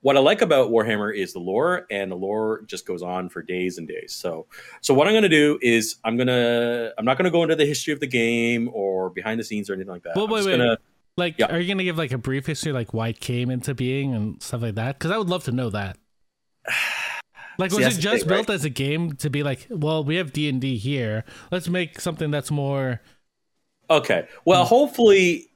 what 0.02 0.16
I 0.16 0.20
like 0.20 0.42
about 0.42 0.70
Warhammer 0.70 1.16
is 1.16 1.32
the 1.32 1.38
lore, 1.38 1.86
and 1.90 2.10
the 2.10 2.16
lore 2.16 2.62
just 2.66 2.86
goes 2.86 3.02
on 3.02 3.28
for 3.28 3.40
days 3.40 3.78
and 3.78 3.86
days. 3.86 4.12
So, 4.12 4.46
so 4.80 4.92
what 4.92 5.06
I'm 5.06 5.12
going 5.12 5.22
to 5.22 5.28
do 5.28 5.58
is 5.62 5.96
I'm 6.04 6.16
gonna 6.16 6.90
I'm 6.98 7.04
not 7.04 7.16
going 7.16 7.24
to 7.24 7.30
go 7.30 7.44
into 7.44 7.54
the 7.54 7.64
history 7.64 7.92
of 7.92 8.00
the 8.00 8.08
game 8.08 8.68
or 8.74 9.10
behind 9.10 9.38
the 9.40 9.44
scenes 9.44 9.70
or 9.70 9.74
anything 9.74 9.92
like 9.92 10.02
that. 10.02 10.16
Well, 10.16 10.26
I'm 10.26 10.30
wait, 10.32 10.44
wait. 10.44 10.58
gonna 10.58 10.76
Like, 11.16 11.36
Yeah. 11.38 11.46
are 11.54 11.60
you 11.60 11.68
gonna 11.72 11.84
give 11.84 11.98
like 11.98 12.12
a 12.12 12.18
brief 12.18 12.46
history, 12.46 12.72
like 12.72 12.94
why 12.94 13.08
it 13.08 13.20
came 13.20 13.50
into 13.50 13.74
being 13.74 14.14
and 14.14 14.42
stuff 14.42 14.62
like 14.62 14.74
that? 14.76 14.98
Because 14.98 15.10
I 15.10 15.18
would 15.18 15.28
love 15.28 15.44
to 15.44 15.52
know 15.52 15.70
that. 15.70 15.98
Like, 17.58 17.70
was 17.70 17.80
that's 17.80 17.98
it 17.98 18.00
just 18.00 18.20
thing, 18.22 18.28
built 18.28 18.48
right? 18.48 18.54
as 18.54 18.64
a 18.64 18.70
game 18.70 19.14
to 19.16 19.28
be 19.28 19.42
like, 19.42 19.66
well, 19.68 20.02
we 20.04 20.16
have 20.16 20.32
D 20.32 20.48
and 20.48 20.58
D 20.58 20.78
here. 20.78 21.22
Let's 21.50 21.68
make 21.68 22.00
something 22.00 22.30
that's 22.30 22.50
more. 22.50 23.02
okay. 23.90 24.22
Hmm. 24.28 24.40
Well, 24.46 24.64
hopefully. 24.64 25.48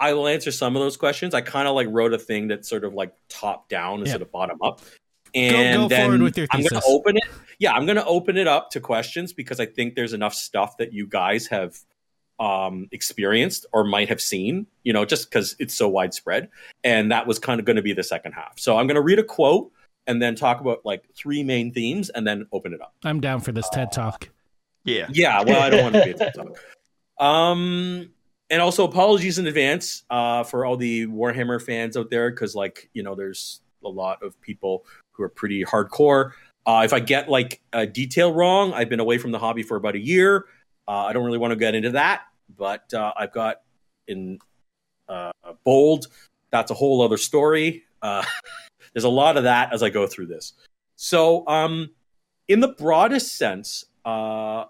I 0.00 0.12
will 0.14 0.26
answer 0.26 0.50
some 0.50 0.74
of 0.74 0.82
those 0.82 0.96
questions. 0.96 1.32
I 1.32 1.40
kind 1.40 1.68
of 1.68 1.76
like 1.76 1.86
wrote 1.88 2.12
a 2.12 2.18
thing 2.18 2.48
that's 2.48 2.68
sort 2.68 2.82
of 2.84 2.92
like 2.94 3.14
top 3.28 3.68
down 3.68 4.00
instead 4.00 4.20
of 4.20 4.32
bottom 4.32 4.58
up. 4.62 4.80
And 5.32 5.82
go 5.82 5.88
then 5.88 6.06
forward 6.06 6.22
with 6.22 6.36
your 6.36 6.48
I'm 6.50 6.60
going 6.62 6.80
to 6.80 6.82
open 6.84 7.16
it. 7.16 7.22
Yeah, 7.60 7.72
I'm 7.72 7.86
going 7.86 7.96
to 7.96 8.04
open 8.04 8.36
it 8.36 8.48
up 8.48 8.70
to 8.70 8.80
questions 8.80 9.32
because 9.32 9.60
I 9.60 9.66
think 9.66 9.94
there's 9.94 10.12
enough 10.12 10.34
stuff 10.34 10.76
that 10.78 10.92
you 10.92 11.06
guys 11.06 11.46
have 11.46 11.78
um, 12.38 12.88
experienced 12.92 13.66
or 13.72 13.84
might 13.84 14.08
have 14.08 14.20
seen, 14.20 14.66
you 14.82 14.92
know, 14.92 15.04
just 15.04 15.30
because 15.30 15.56
it's 15.58 15.74
so 15.74 15.88
widespread. 15.88 16.48
And 16.82 17.10
that 17.12 17.26
was 17.26 17.38
kind 17.38 17.60
of 17.60 17.66
going 17.66 17.76
to 17.76 17.82
be 17.82 17.92
the 17.92 18.02
second 18.02 18.32
half. 18.32 18.58
So 18.58 18.76
I'm 18.76 18.86
going 18.86 18.96
to 18.96 19.02
read 19.02 19.18
a 19.18 19.24
quote 19.24 19.70
and 20.06 20.20
then 20.20 20.34
talk 20.34 20.60
about 20.60 20.84
like 20.84 21.04
three 21.14 21.42
main 21.42 21.72
themes 21.72 22.10
and 22.10 22.26
then 22.26 22.46
open 22.52 22.72
it 22.72 22.80
up. 22.80 22.94
I'm 23.04 23.20
down 23.20 23.40
for 23.40 23.52
this 23.52 23.68
TED 23.70 23.92
talk. 23.92 24.28
Yeah. 24.84 25.06
Yeah, 25.10 25.42
well, 25.42 25.62
I 25.62 25.70
don't 25.70 25.82
want 25.82 25.94
to 25.94 26.04
be 26.04 26.10
a 26.10 26.14
TED 26.18 26.34
talk. 26.34 26.58
Um, 27.18 28.10
and 28.50 28.60
also 28.60 28.84
apologies 28.84 29.38
in 29.38 29.46
advance 29.46 30.04
uh, 30.10 30.44
for 30.44 30.66
all 30.66 30.76
the 30.76 31.06
Warhammer 31.06 31.62
fans 31.62 31.96
out 31.96 32.10
there 32.10 32.30
because, 32.30 32.54
like, 32.54 32.90
you 32.92 33.02
know, 33.02 33.14
there's 33.14 33.60
a 33.84 33.88
lot 33.88 34.22
of 34.22 34.38
people 34.40 34.84
who 35.12 35.22
are 35.22 35.28
pretty 35.28 35.64
hardcore. 35.64 36.32
Uh, 36.66 36.82
if 36.84 36.92
I 36.92 37.00
get 37.00 37.28
like 37.28 37.60
a 37.72 37.86
detail 37.86 38.32
wrong, 38.32 38.72
I've 38.72 38.88
been 38.88 39.00
away 39.00 39.18
from 39.18 39.32
the 39.32 39.38
hobby 39.38 39.62
for 39.62 39.76
about 39.76 39.94
a 39.94 39.98
year. 39.98 40.46
Uh, 40.86 41.06
I 41.06 41.12
don't 41.12 41.24
really 41.24 41.38
want 41.38 41.52
to 41.52 41.56
get 41.56 41.74
into 41.74 41.90
that, 41.90 42.22
but 42.56 42.92
uh, 42.92 43.12
I've 43.16 43.32
got 43.32 43.62
in 44.06 44.38
uh, 45.08 45.32
bold. 45.64 46.08
That's 46.50 46.70
a 46.70 46.74
whole 46.74 47.02
other 47.02 47.16
story. 47.16 47.84
Uh, 48.02 48.24
there's 48.92 49.04
a 49.04 49.08
lot 49.08 49.36
of 49.36 49.44
that 49.44 49.72
as 49.72 49.82
I 49.82 49.90
go 49.90 50.06
through 50.06 50.26
this. 50.26 50.52
So, 50.96 51.46
um, 51.48 51.90
in 52.46 52.60
the 52.60 52.68
broadest 52.68 53.36
sense, 53.36 53.86
uh, 54.04 54.66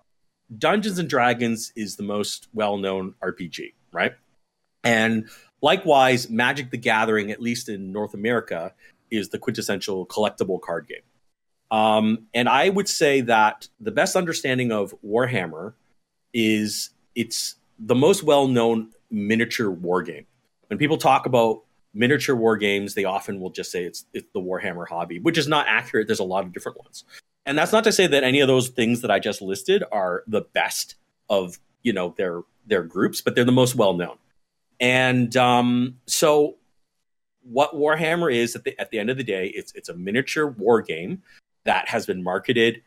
Dungeons 0.56 0.98
and 0.98 1.08
Dragons 1.08 1.72
is 1.74 1.96
the 1.96 2.02
most 2.02 2.48
well-known 2.54 3.14
RPG, 3.22 3.74
right? 3.92 4.12
And 4.84 5.28
likewise, 5.60 6.30
Magic 6.30 6.70
the 6.70 6.76
Gathering, 6.76 7.30
at 7.30 7.40
least 7.40 7.68
in 7.68 7.92
North 7.92 8.14
America, 8.14 8.72
is 9.10 9.30
the 9.30 9.38
quintessential 9.38 10.06
collectible 10.06 10.60
card 10.60 10.88
game. 10.88 10.98
Um, 11.70 12.26
and 12.34 12.48
I 12.48 12.68
would 12.68 12.88
say 12.88 13.22
that 13.22 13.68
the 13.80 13.90
best 13.90 14.14
understanding 14.14 14.70
of 14.70 14.94
Warhammer 15.04 15.74
is 16.34 16.90
it's 17.14 17.54
the 17.78 17.94
most 17.94 18.22
well-known 18.22 18.90
miniature 19.10 19.70
war 19.70 20.02
game. 20.02 20.26
When 20.66 20.78
people 20.78 20.98
talk 20.98 21.24
about 21.24 21.62
miniature 21.94 22.34
war 22.34 22.56
games, 22.56 22.94
they 22.94 23.04
often 23.04 23.40
will 23.40 23.50
just 23.50 23.70
say 23.70 23.84
it's 23.84 24.04
it's 24.12 24.26
the 24.34 24.40
Warhammer 24.40 24.86
hobby, 24.86 25.20
which 25.20 25.38
is 25.38 25.48
not 25.48 25.66
accurate. 25.68 26.06
There's 26.06 26.20
a 26.20 26.24
lot 26.24 26.44
of 26.44 26.52
different 26.52 26.78
ones. 26.78 27.04
And 27.46 27.56
that's 27.56 27.72
not 27.72 27.84
to 27.84 27.92
say 27.92 28.06
that 28.06 28.24
any 28.24 28.40
of 28.40 28.48
those 28.48 28.68
things 28.68 29.02
that 29.02 29.10
I 29.10 29.18
just 29.18 29.40
listed 29.40 29.84
are 29.92 30.24
the 30.26 30.40
best 30.40 30.96
of, 31.28 31.58
you 31.82 31.92
know, 31.92 32.14
their 32.16 32.42
their 32.66 32.82
groups, 32.82 33.20
but 33.20 33.34
they're 33.34 33.44
the 33.44 33.52
most 33.52 33.74
well 33.74 33.94
known. 33.94 34.16
And 34.80 35.36
um, 35.36 36.00
so 36.06 36.56
what 37.42 37.74
Warhammer 37.74 38.34
is 38.34 38.56
at 38.56 38.64
the 38.64 38.78
at 38.80 38.90
the 38.90 38.98
end 38.98 39.10
of 39.10 39.16
the 39.16 39.24
day, 39.24 39.48
it's 39.48 39.72
it's 39.74 39.88
a 39.88 39.94
miniature 39.94 40.46
war 40.46 40.82
game 40.82 41.22
that 41.64 41.88
has 41.88 42.06
been 42.06 42.22
marketed 42.22 42.82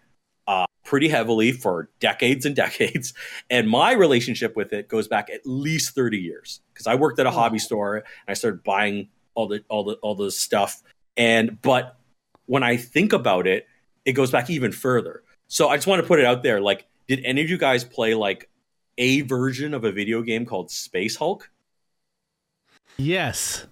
pretty 0.87 1.09
heavily 1.09 1.51
for 1.51 1.89
decades 1.99 2.45
and 2.45 2.55
decades. 2.55 3.13
And 3.49 3.69
my 3.69 3.91
relationship 3.91 4.55
with 4.55 4.73
it 4.73 4.87
goes 4.87 5.07
back 5.07 5.29
at 5.29 5.41
least 5.45 5.93
30 5.93 6.17
years 6.17 6.61
because 6.73 6.87
I 6.87 6.95
worked 6.95 7.19
at 7.19 7.25
a 7.25 7.29
oh, 7.29 7.33
hobby 7.33 7.59
store 7.59 7.97
and 7.97 8.05
I 8.27 8.33
started 8.33 8.63
buying 8.63 9.09
all 9.35 9.47
the 9.47 9.63
all 9.69 9.83
the 9.83 9.95
all 9.95 10.15
the 10.15 10.31
stuff. 10.31 10.81
And 11.15 11.61
but 11.61 11.97
when 12.45 12.63
I 12.63 12.77
think 12.77 13.13
about 13.13 13.45
it, 13.45 13.67
it 14.05 14.13
goes 14.13 14.31
back 14.31 14.49
even 14.49 14.71
further. 14.71 15.23
So 15.47 15.67
I 15.69 15.75
just 15.75 15.87
want 15.87 16.01
to 16.01 16.07
put 16.07 16.19
it 16.19 16.25
out 16.25 16.41
there. 16.41 16.61
Like, 16.61 16.87
did 17.07 17.23
any 17.25 17.41
of 17.41 17.49
you 17.49 17.57
guys 17.57 17.83
play 17.83 18.15
like 18.15 18.49
a 18.97 19.21
version 19.21 19.73
of 19.73 19.83
a 19.83 19.91
video 19.91 20.21
game 20.21 20.45
called 20.45 20.71
Space 20.71 21.17
Hulk? 21.17 21.49
Yes. 22.97 23.67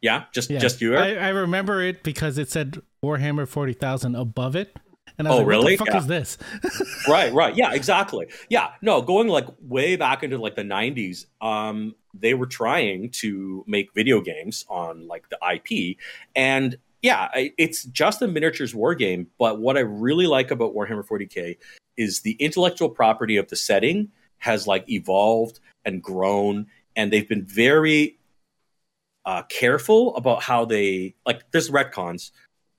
Yeah, 0.00 0.24
just 0.32 0.50
Yeah. 0.50 0.58
just 0.60 0.80
you. 0.80 0.96
I, 0.96 1.14
I 1.14 1.28
remember 1.28 1.82
it 1.82 2.02
because 2.02 2.38
it 2.38 2.48
said 2.50 2.80
Warhammer 3.04 3.46
40,000 3.46 4.14
above 4.14 4.56
it. 4.56 4.76
And 5.18 5.26
I 5.26 5.30
was 5.30 5.36
Oh, 5.36 5.40
like, 5.40 5.48
really? 5.48 5.64
what 5.64 5.70
the 5.70 5.76
fuck 5.78 5.88
Yeah. 5.88 5.98
is 5.98 6.06
this? 6.06 6.38
right 7.08 7.32
right 7.32 7.56
yeah 7.56 7.72
exactly 7.72 8.26
yeah 8.50 8.70
no 8.82 9.00
going 9.00 9.28
like 9.28 9.46
way 9.62 9.96
back 9.96 10.22
into 10.22 10.36
like 10.38 10.56
the 10.56 10.62
90s 10.62 11.26
um 11.40 11.94
they 12.14 12.34
were 12.34 12.46
trying 12.46 13.10
to 13.10 13.64
make 13.66 13.92
video 13.94 14.20
games 14.20 14.64
on 14.68 15.06
like 15.06 15.24
the 15.28 15.38
ip 15.54 15.96
and 16.34 16.76
yeah 17.02 17.28
it's 17.34 17.84
just 17.84 18.22
a 18.22 18.26
miniatures 18.28 18.74
war 18.74 18.94
game 18.94 19.28
but 19.38 19.60
what 19.60 19.76
i 19.76 19.80
really 19.80 20.26
like 20.26 20.50
about 20.50 20.74
warhammer 20.74 21.06
40k 21.06 21.56
is 21.96 22.20
the 22.22 22.32
intellectual 22.32 22.88
property 22.88 23.36
of 23.36 23.48
the 23.48 23.56
setting 23.56 24.08
has 24.38 24.66
like 24.66 24.88
evolved 24.90 25.60
and 25.84 26.02
grown 26.02 26.66
and 26.96 27.12
they've 27.12 27.28
been 27.28 27.44
very 27.44 28.18
uh, 29.24 29.42
careful 29.44 30.14
about 30.16 30.42
how 30.42 30.64
they 30.64 31.14
like 31.24 31.48
there's 31.52 31.70
retcons 31.70 32.30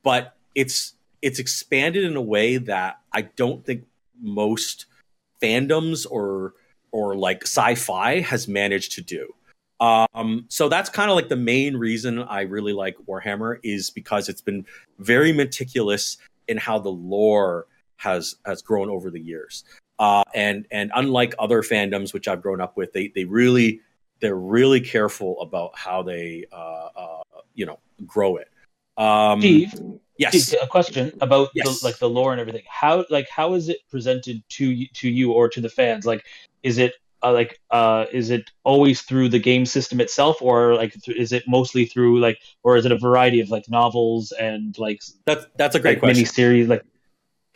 but 0.04 0.36
it's 0.56 0.93
it's 1.21 1.39
expanded 1.39 2.03
in 2.03 2.15
a 2.15 2.21
way 2.21 2.58
that 2.58 2.99
I 3.12 3.23
don't 3.23 3.65
think 3.65 3.86
most 4.21 4.86
fandoms 5.41 6.06
or 6.10 6.53
or 6.91 7.15
like 7.15 7.43
sci-fi 7.43 8.21
has 8.21 8.47
managed 8.47 8.93
to 8.93 9.01
do. 9.01 9.34
Um, 9.80 10.45
so 10.47 10.69
that's 10.69 10.89
kind 10.89 11.12
of 11.12 11.15
like 11.15 11.30
the 11.30 11.36
main 11.36 11.77
reason 11.77 12.19
I 12.19 12.41
really 12.41 12.73
like 12.73 12.97
Warhammer 13.08 13.60
is 13.63 13.89
because 13.91 14.30
it's 14.30 14.41
been 14.41 14.65
very 14.97 15.32
meticulous 15.32 16.17
in 16.47 16.58
how 16.58 16.80
the 16.80 16.89
lore 16.89 17.67
has 17.97 18.36
has 18.45 18.62
grown 18.62 18.89
over 18.89 19.12
the 19.12 19.19
years. 19.19 19.63
Uh, 19.99 20.23
and 20.34 20.65
and 20.71 20.91
unlike 20.95 21.34
other 21.39 21.62
fandoms 21.62 22.13
which 22.13 22.27
I've 22.27 22.41
grown 22.41 22.62
up 22.62 22.77
with, 22.77 22.93
they 22.93 23.10
they 23.10 23.25
really 23.25 23.82
they're 24.19 24.36
really 24.36 24.82
careful 24.82 25.39
about 25.41 25.77
how 25.77 26.01
they 26.01 26.45
uh, 26.51 26.89
uh, 26.95 27.23
you 27.53 27.65
know 27.65 27.80
grow 28.06 28.38
it. 28.38 28.49
Um, 28.97 29.41
Steve, 29.41 29.73
yes. 30.17 30.53
A 30.53 30.67
question 30.67 31.12
about 31.21 31.49
Yes. 31.53 31.82
the, 31.82 31.88
like 31.88 31.97
the 31.99 32.10
lore 32.10 32.32
and 32.32 32.41
everything. 32.41 32.63
How 32.67 33.06
like 33.10 33.27
how 33.30 33.53
is 33.53 33.69
it 33.69 33.80
presented 33.89 34.43
to 34.49 34.65
you, 34.69 34.88
to 34.93 35.10
you 35.10 35.32
or 35.32 35.49
to 35.49 35.62
the 35.62 35.69
fans? 35.69 36.06
Like, 36.06 36.25
is 36.63 36.77
it 36.77 36.93
uh, 37.23 37.32
like 37.34 37.60
uh, 37.71 38.06
is 38.12 38.30
it 38.30 38.51
always 38.63 39.01
through 39.01 39.30
the 39.30 39.39
game 39.39 39.65
system 39.65 39.99
itself, 39.99 40.41
or 40.41 40.75
like 40.75 40.93
th- 40.93 41.17
is 41.17 41.32
it 41.32 41.43
mostly 41.47 41.86
through 41.86 42.19
like, 42.19 42.39
or 42.63 42.77
is 42.77 42.86
it 42.86 42.91
a 42.91 42.97
variety 42.97 43.39
of 43.41 43.49
like 43.49 43.69
novels 43.69 44.32
and 44.34 44.77
like 44.77 45.01
That's 45.25 45.45
that's 45.58 45.75
a 45.75 45.80
great 45.80 45.93
like 45.93 45.99
question. 45.99 46.17
mini 46.17 46.25
series? 46.25 46.67
Like, 46.67 46.84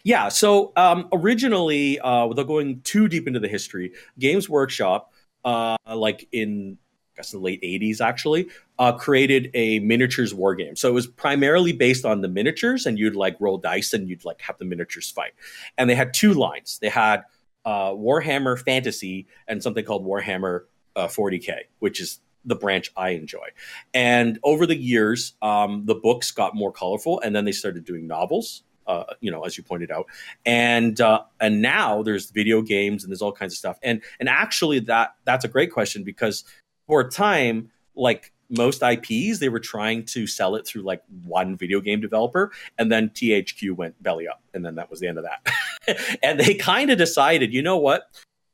Yeah. 0.04 0.30
So 0.30 0.74
um, 0.76 1.10
originally, 1.14 2.00
uh, 2.00 2.26
without 2.26 2.48
going 2.48 2.82
too 2.82 3.08
deep 3.08 3.28
into 3.28 3.40
the 3.40 3.48
history, 3.48 3.94
Games 4.18 4.50
Workshop, 4.50 5.14
uh, 5.46 5.78
like 5.94 6.28
in 6.32 6.78
guess 7.22 7.32
the 7.32 7.40
late 7.40 7.62
'80s, 7.62 8.02
actually, 8.02 8.50
uh, 8.80 8.94
created 8.94 9.52
a 9.54 9.80
miniatures 9.80 10.34
war 10.34 10.56
game. 10.56 10.76
So 10.76 10.90
it 10.90 10.94
was 10.94 11.08
primarily 11.08 11.72
based 11.72 12.06
on 12.06 12.22
the 12.22 12.28
miniatures, 12.28 12.86
and 12.86 12.98
you'd 12.98 13.16
like 13.16 13.38
roll 13.40 13.58
dice 13.58 13.94
and 13.94 14.10
you'd 14.10 14.26
like 14.26 14.42
have 14.42 14.58
the 14.58 14.66
miniatures 14.66 15.10
fight. 15.10 15.34
And 15.78 15.90
they 15.90 15.96
had 15.96 16.14
two 16.14 16.34
lines. 16.34 16.80
They 16.82 16.90
had 16.90 17.24
uh, 17.66 17.92
Warhammer 17.92 18.60
Fantasy 18.60 19.28
and 19.48 19.62
something 19.62 19.86
called 19.86 20.06
Warhammer 20.06 20.62
uh, 20.96 21.08
40k, 21.08 21.54
which 21.80 22.02
is 22.02 22.20
the 22.46 22.56
branch 22.56 22.92
I 22.98 23.10
enjoy. 23.10 23.48
And 23.94 24.40
over 24.44 24.66
the 24.66 24.76
years, 24.76 25.34
um, 25.42 25.86
the 25.86 25.96
books 25.96 26.32
got 26.32 26.56
more 26.56 26.72
colorful, 26.72 27.20
and 27.22 27.36
then 27.36 27.46
they 27.46 27.52
started 27.52 27.86
doing 27.86 28.08
novels. 28.08 28.64
Uh, 28.88 29.04
you 29.22 29.30
know, 29.30 29.44
as 29.44 29.58
you 29.58 29.64
pointed 29.64 29.92
out, 29.92 30.08
and 30.44 31.00
uh, 31.00 31.22
and 31.40 31.62
now 31.62 32.02
there's 32.02 32.32
video 32.32 32.64
games 32.64 33.04
and 33.04 33.12
there's 33.12 33.22
all 33.22 33.32
kinds 33.32 33.54
of 33.54 33.58
stuff. 33.58 33.78
And 33.84 34.02
and 34.20 34.28
actually, 34.28 34.80
that 34.80 35.14
that's 35.24 35.46
a 35.46 35.48
great 35.48 35.72
question 35.72 36.04
because 36.04 36.44
for 36.92 37.00
a 37.00 37.10
time, 37.10 37.72
like 37.96 38.34
most 38.50 38.84
IPs, 38.84 39.40
they 39.40 39.48
were 39.48 39.62
trying 39.62 40.04
to 40.04 40.28
sell 40.28 40.58
it 40.58 40.68
through 40.68 40.82
like 40.82 41.02
one 41.24 41.56
video 41.56 41.80
game 41.80 42.02
developer, 42.02 42.52
and 42.78 42.92
then 42.92 43.08
THQ 43.12 43.78
went 43.78 44.04
belly 44.04 44.28
up, 44.28 44.44
and 44.54 44.66
then 44.66 44.76
that 44.76 44.92
was 44.92 45.00
the 45.00 45.08
end 45.08 45.18
of 45.18 45.24
that. 45.24 46.20
and 46.22 46.38
they 46.38 46.54
kind 46.54 46.92
of 46.92 46.98
decided, 46.98 47.54
you 47.54 47.62
know 47.62 47.78
what? 47.78 48.10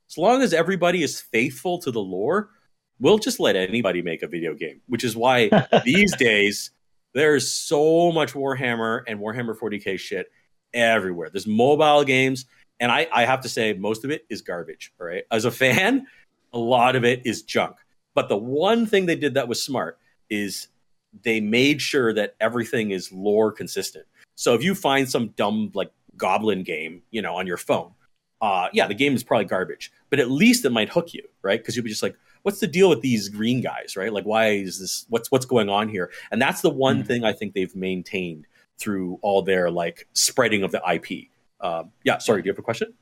As 0.07 0.19
long 0.19 0.43
as 0.43 0.53
everybody 0.53 1.01
is 1.01 1.19
faithful 1.19 1.79
to 1.79 1.89
the 1.89 1.99
lore, 1.99 2.51
we'll 2.99 3.17
just 3.17 3.39
let 3.39 3.55
anybody 3.55 4.03
make 4.03 4.21
a 4.21 4.27
video 4.27 4.53
game. 4.53 4.81
Which 4.85 5.03
is 5.03 5.15
why 5.15 5.49
these 5.83 6.15
days 6.15 6.69
there's 7.15 7.51
so 7.51 8.11
much 8.11 8.33
Warhammer 8.33 9.01
and 9.07 9.19
Warhammer 9.19 9.57
40k 9.57 9.97
shit 9.97 10.27
everywhere. 10.75 11.31
There's 11.31 11.47
mobile 11.47 12.03
games, 12.03 12.45
and 12.79 12.91
I, 12.91 13.07
I 13.11 13.25
have 13.25 13.41
to 13.41 13.49
say 13.49 13.73
most 13.73 14.05
of 14.05 14.11
it 14.11 14.27
is 14.29 14.43
garbage. 14.43 14.93
All 15.01 15.07
right, 15.07 15.23
as 15.31 15.45
a 15.45 15.51
fan, 15.51 16.05
a 16.53 16.59
lot 16.59 16.95
of 16.95 17.03
it 17.03 17.23
is 17.25 17.41
junk. 17.41 17.77
But 18.17 18.29
the 18.29 18.37
one 18.37 18.87
thing 18.87 19.05
they 19.05 19.15
did 19.15 19.35
that 19.35 19.47
was 19.47 19.61
smart 19.61 19.99
is 20.27 20.69
they 21.21 21.39
made 21.39 21.79
sure 21.79 22.11
that 22.13 22.33
everything 22.41 22.89
is 22.89 23.11
lore 23.11 23.51
consistent. 23.51 24.07
So 24.33 24.55
if 24.55 24.63
you 24.63 24.73
find 24.73 25.07
some 25.07 25.27
dumb 25.35 25.69
like 25.75 25.91
goblin 26.17 26.63
game, 26.63 27.03
you 27.11 27.21
know, 27.21 27.35
on 27.35 27.45
your 27.45 27.57
phone, 27.57 27.91
uh, 28.41 28.69
yeah, 28.73 28.87
the 28.87 28.95
game 28.95 29.13
is 29.13 29.23
probably 29.23 29.45
garbage, 29.45 29.91
but 30.09 30.19
at 30.19 30.31
least 30.31 30.65
it 30.65 30.71
might 30.71 30.89
hook 30.89 31.13
you, 31.13 31.21
right? 31.43 31.59
Because 31.59 31.75
you'll 31.75 31.83
be 31.83 31.91
just 31.91 32.01
like, 32.01 32.15
what's 32.41 32.59
the 32.59 32.65
deal 32.65 32.89
with 32.89 33.01
these 33.01 33.29
green 33.29 33.61
guys, 33.61 33.95
right? 33.95 34.11
Like, 34.11 34.25
why 34.25 34.47
is 34.47 34.79
this? 34.79 35.05
What's 35.09 35.29
what's 35.29 35.45
going 35.45 35.69
on 35.69 35.87
here? 35.87 36.09
And 36.31 36.41
that's 36.41 36.61
the 36.61 36.71
one 36.71 37.03
Mhm. 37.03 37.05
thing 37.05 37.23
I 37.23 37.33
think 37.33 37.53
they've 37.53 37.75
maintained 37.75 38.47
through 38.79 39.19
all 39.21 39.43
their 39.43 39.69
like 39.69 40.07
spreading 40.13 40.63
of 40.63 40.71
the 40.71 40.81
IP. 40.91 41.29
Um, 41.61 41.91
yeah, 42.03 42.17
sorry, 42.17 42.41
do 42.41 42.47
you 42.47 42.51
have 42.51 42.57
a 42.57 42.63
question? 42.63 42.95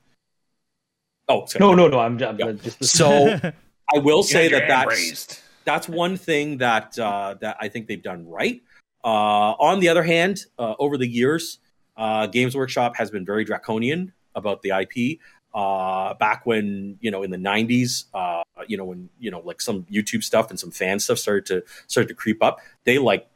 Oh, 1.29 1.45
sorry. 1.45 1.61
no, 1.61 1.73
no, 1.73 1.87
no. 1.87 1.99
I'm, 1.99 2.21
I'm 2.21 2.37
Yeah. 2.37 2.51
just 2.51 2.83
So 2.83 3.39
I 3.93 3.99
will 3.99 4.23
say 4.23 4.47
that 4.49 4.67
that's 4.67 4.87
raised. 4.87 5.39
that's 5.63 5.87
one 5.87 6.17
thing 6.17 6.57
that 6.57 6.97
uh, 6.97 7.35
that 7.41 7.57
I 7.59 7.69
think 7.69 7.87
they've 7.87 8.01
done 8.01 8.27
right. 8.27 8.61
Uh, 9.03 9.53
on 9.59 9.79
the 9.79 9.89
other 9.89 10.03
hand, 10.03 10.45
uh, 10.57 10.73
over 10.79 10.97
the 10.97 11.07
years, 11.07 11.59
uh, 11.95 12.27
Games 12.27 12.55
Workshop 12.55 12.95
has 12.97 13.11
been 13.11 13.25
very 13.25 13.45
draconian 13.45 14.13
about 14.33 14.61
the 14.63 14.71
IP. 14.71 15.19
Uh, 15.53 16.13
back 16.15 16.45
when 16.45 16.97
you 16.99 17.11
know 17.11 17.23
in 17.23 17.31
the 17.31 17.37
'90s, 17.37 18.05
uh, 18.13 18.43
you 18.67 18.77
know 18.77 18.85
when 18.85 19.09
you 19.19 19.31
know 19.31 19.39
like 19.39 19.61
some 19.61 19.83
YouTube 19.83 20.23
stuff 20.23 20.49
and 20.49 20.59
some 20.59 20.71
fan 20.71 20.99
stuff 20.99 21.19
started 21.19 21.45
to 21.45 21.63
started 21.87 22.07
to 22.07 22.15
creep 22.15 22.43
up, 22.43 22.59
they 22.83 22.97
like 22.97 23.27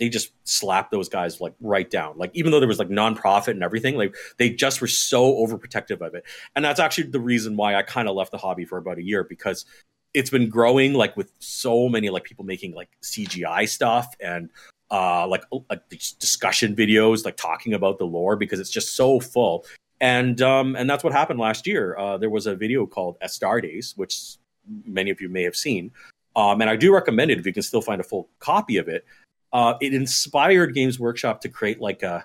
they 0.00 0.08
just 0.08 0.32
slapped 0.44 0.90
those 0.90 1.10
guys 1.10 1.40
like 1.42 1.52
right 1.60 1.88
down. 1.88 2.16
Like 2.16 2.30
even 2.32 2.50
though 2.50 2.58
there 2.58 2.66
was 2.66 2.78
like 2.78 2.88
nonprofit 2.88 3.48
and 3.48 3.62
everything, 3.62 3.96
like 3.96 4.16
they 4.38 4.48
just 4.48 4.80
were 4.80 4.86
so 4.86 5.34
overprotective 5.34 6.00
of 6.00 6.14
it. 6.14 6.24
And 6.56 6.64
that's 6.64 6.80
actually 6.80 7.10
the 7.10 7.20
reason 7.20 7.54
why 7.54 7.74
I 7.74 7.82
kind 7.82 8.08
of 8.08 8.16
left 8.16 8.32
the 8.32 8.38
hobby 8.38 8.64
for 8.64 8.78
about 8.78 8.96
a 8.96 9.02
year 9.02 9.22
because 9.22 9.66
it's 10.14 10.30
been 10.30 10.48
growing 10.48 10.94
like 10.94 11.16
with 11.16 11.32
so 11.38 11.88
many 11.88 12.10
like 12.10 12.24
people 12.24 12.44
making 12.44 12.74
like 12.74 12.90
CGI 13.02 13.68
stuff 13.68 14.14
and 14.20 14.50
uh 14.90 15.26
like, 15.26 15.44
like 15.68 15.88
discussion 16.18 16.74
videos 16.74 17.24
like 17.24 17.36
talking 17.36 17.74
about 17.74 17.98
the 17.98 18.04
lore 18.04 18.36
because 18.36 18.58
it's 18.58 18.70
just 18.70 18.96
so 18.96 19.20
full. 19.20 19.64
And 20.00 20.40
um 20.42 20.76
and 20.76 20.88
that's 20.88 21.04
what 21.04 21.12
happened 21.12 21.38
last 21.38 21.66
year. 21.66 21.96
Uh 21.96 22.18
there 22.18 22.30
was 22.30 22.46
a 22.46 22.54
video 22.54 22.86
called 22.86 23.18
Astartes, 23.20 23.96
which 23.96 24.36
many 24.84 25.10
of 25.10 25.20
you 25.20 25.28
may 25.28 25.42
have 25.42 25.56
seen. 25.56 25.90
Um, 26.36 26.60
and 26.60 26.70
I 26.70 26.76
do 26.76 26.94
recommend 26.94 27.32
it 27.32 27.40
if 27.40 27.46
you 27.46 27.52
can 27.52 27.64
still 27.64 27.82
find 27.82 28.00
a 28.00 28.04
full 28.04 28.28
copy 28.38 28.76
of 28.76 28.88
it 28.88 29.04
uh, 29.52 29.74
it 29.80 29.94
inspired 29.94 30.74
Games 30.74 30.98
Workshop 30.98 31.40
to 31.42 31.48
create 31.48 31.80
like 31.80 32.02
a 32.02 32.24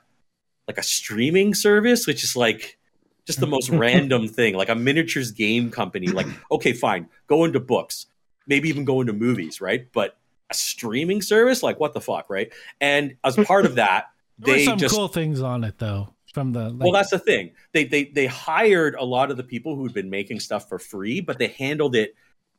like 0.68 0.78
a 0.78 0.84
streaming 0.84 1.54
service, 1.54 2.08
which 2.08 2.24
is 2.24 2.36
like 2.36 2.78
just 3.26 3.40
the 3.40 3.48
most 3.48 3.70
random 3.70 4.28
thing, 4.30 4.56
like 4.56 4.70
a 4.70 4.76
miniatures 4.76 5.32
game 5.32 5.72
company. 5.72 6.08
Like, 6.08 6.28
okay, 6.52 6.74
fine, 6.74 7.10
go 7.28 7.44
into 7.44 7.60
books, 7.60 8.08
maybe 8.48 8.70
even 8.70 8.86
go 8.86 9.02
into 9.02 9.14
movies, 9.14 9.60
right? 9.62 9.88
But 9.92 10.18
a 10.50 10.54
streaming 10.54 11.22
service, 11.22 11.64
like 11.64 11.80
what 11.80 11.94
the 11.94 12.02
fuck, 12.02 12.30
right? 12.30 12.54
And 12.80 13.18
as 13.24 13.36
part 13.36 13.66
of 13.66 13.76
that, 13.76 14.06
they 14.40 14.66
some 14.66 14.78
just 14.78 14.96
cool 14.96 15.08
things 15.08 15.42
on 15.42 15.64
it 15.64 15.78
though. 15.78 16.10
From 16.34 16.52
the 16.52 16.70
like, 16.70 16.84
well, 16.84 16.92
that's 16.92 17.12
the 17.12 17.20
thing. 17.20 17.52
They 17.72 17.86
they 17.86 18.06
they 18.06 18.26
hired 18.26 18.96
a 18.96 19.06
lot 19.06 19.32
of 19.32 19.38
the 19.38 19.44
people 19.44 19.76
who'd 19.76 19.94
been 19.94 20.10
making 20.10 20.42
stuff 20.42 20.68
for 20.68 20.78
free, 20.78 21.22
but 21.22 21.40
they 21.40 21.48
handled 21.48 21.96
it 21.96 22.14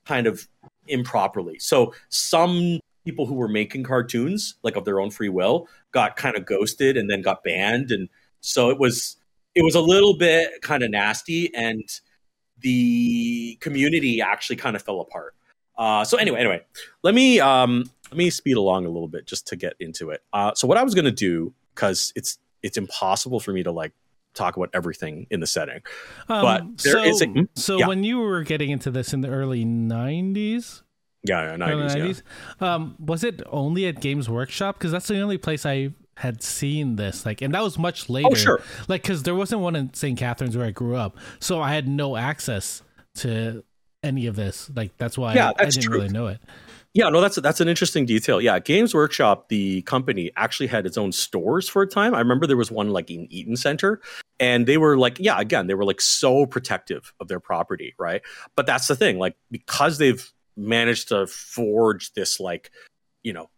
kind 0.06 0.26
of 0.26 0.48
improperly. 0.88 1.58
So 1.58 1.92
some 2.08 2.80
people 3.04 3.26
who 3.26 3.34
were 3.34 3.48
making 3.48 3.84
cartoons, 3.84 4.54
like 4.62 4.76
of 4.76 4.84
their 4.86 4.98
own 4.98 5.10
free 5.10 5.28
will, 5.28 5.68
got 5.92 6.16
kind 6.16 6.36
of 6.36 6.46
ghosted 6.46 6.96
and 6.96 7.10
then 7.10 7.20
got 7.20 7.44
banned, 7.44 7.90
and 7.90 8.08
so 8.40 8.70
it 8.70 8.78
was 8.78 9.18
it 9.56 9.64
was 9.64 9.74
a 9.74 9.80
little 9.80 10.16
bit 10.16 10.62
kind 10.62 10.84
of 10.84 10.90
nasty, 10.90 11.52
and 11.54 11.82
the 12.60 13.56
community 13.60 14.20
actually 14.20 14.56
kind 14.56 14.76
of 14.76 14.82
fell 14.82 15.00
apart. 15.00 15.34
Uh, 15.76 16.04
so 16.04 16.16
anyway, 16.16 16.38
anyway, 16.40 16.62
let 17.02 17.14
me 17.14 17.40
um, 17.40 17.90
let 18.10 18.16
me 18.18 18.30
speed 18.30 18.56
along 18.56 18.86
a 18.86 18.88
little 18.88 19.08
bit 19.08 19.26
just 19.26 19.46
to 19.48 19.56
get 19.56 19.74
into 19.80 20.10
it. 20.10 20.22
Uh, 20.32 20.52
so 20.54 20.66
what 20.68 20.78
I 20.78 20.82
was 20.84 20.94
going 20.94 21.04
to 21.06 21.10
do 21.10 21.52
because 21.74 22.12
it's 22.16 22.38
it's 22.62 22.76
impossible 22.78 23.40
for 23.40 23.52
me 23.52 23.62
to 23.62 23.70
like 23.72 23.92
talk 24.34 24.56
about 24.56 24.70
everything 24.74 25.26
in 25.30 25.40
the 25.40 25.46
setting. 25.46 25.80
um, 26.28 26.42
but 26.42 26.78
there 26.78 26.92
so, 26.94 27.02
is 27.04 27.22
a- 27.22 27.26
hmm? 27.26 27.42
so 27.54 27.78
Yeah. 27.78 27.88
when 27.88 28.04
you 28.04 28.18
were 28.18 28.42
getting 28.42 28.70
into 28.70 28.90
this 28.90 29.12
in 29.12 29.20
the 29.22 29.28
early 29.28 29.64
'90s, 29.64 30.82
Yeah, 31.24 31.56
yeah, 31.56 31.64
early 31.70 31.84
90s, 31.88 32.22
yeah. 32.60 32.74
um, 32.74 32.94
was 32.98 33.24
it 33.24 33.42
only 33.50 33.86
at 33.86 34.00
Games 34.00 34.28
Workshop? 34.28 34.78
Because 34.78 34.92
that's 34.92 35.08
the 35.08 35.20
only 35.20 35.38
place 35.38 35.64
I 35.66 35.90
had 36.16 36.42
seen 36.42 36.96
this. 36.96 37.24
Like, 37.24 37.42
and 37.42 37.54
that 37.54 37.62
was 37.62 37.78
much 37.78 38.08
later. 38.08 38.28
Oh, 38.30 38.34
sure. 38.34 38.62
Like, 38.88 39.02
because 39.02 39.22
there 39.22 39.34
wasn't 39.34 39.60
one 39.60 39.76
in 39.76 39.92
St. 39.94 40.18
Catharines 40.18 40.56
where 40.56 40.66
I 40.66 40.70
grew 40.70 40.96
up, 40.96 41.16
so 41.40 41.60
I 41.60 41.74
had 41.74 41.86
no 41.88 42.16
access 42.16 42.82
to 43.16 43.64
any 44.02 44.26
of 44.26 44.36
this. 44.36 44.70
Like, 44.74 44.96
that's 44.96 45.16
why 45.18 45.34
Yeah, 45.34 45.48
I, 45.48 45.50
I 45.50 45.54
that's 45.58 45.76
didn't 45.76 45.86
true. 45.90 45.98
really 46.00 46.12
know 46.12 46.26
it. 46.28 46.40
Yeah, 46.94 47.10
no, 47.10 47.20
that's 47.20 47.36
that's 47.36 47.60
an 47.60 47.68
interesting 47.68 48.06
detail. 48.06 48.40
Yeah, 48.40 48.58
Games 48.58 48.94
Workshop, 48.94 49.50
the 49.50 49.82
company, 49.82 50.30
actually 50.34 50.68
had 50.68 50.86
its 50.86 50.96
own 50.96 51.12
stores 51.12 51.68
for 51.68 51.82
a 51.82 51.86
time. 51.86 52.14
I 52.14 52.20
remember 52.20 52.46
there 52.46 52.56
was 52.56 52.70
one 52.70 52.88
like 52.88 53.10
in 53.10 53.30
Eaton 53.30 53.54
Center, 53.56 54.00
and 54.40 54.66
they 54.66 54.78
were 54.78 54.96
like, 54.96 55.18
yeah, 55.20 55.38
again, 55.38 55.66
they 55.66 55.74
were 55.74 55.84
like 55.84 56.00
so 56.00 56.46
protective 56.46 57.12
of 57.20 57.28
their 57.28 57.38
property, 57.38 57.94
right? 57.98 58.22
But 58.56 58.64
that's 58.64 58.86
the 58.88 58.96
thing, 58.96 59.18
like 59.18 59.36
because 59.50 59.98
they've 59.98 60.26
managed 60.56 61.08
to 61.08 61.26
forge 61.26 62.14
this 62.14 62.40
like, 62.40 62.70
you 63.22 63.34
know, 63.34 63.50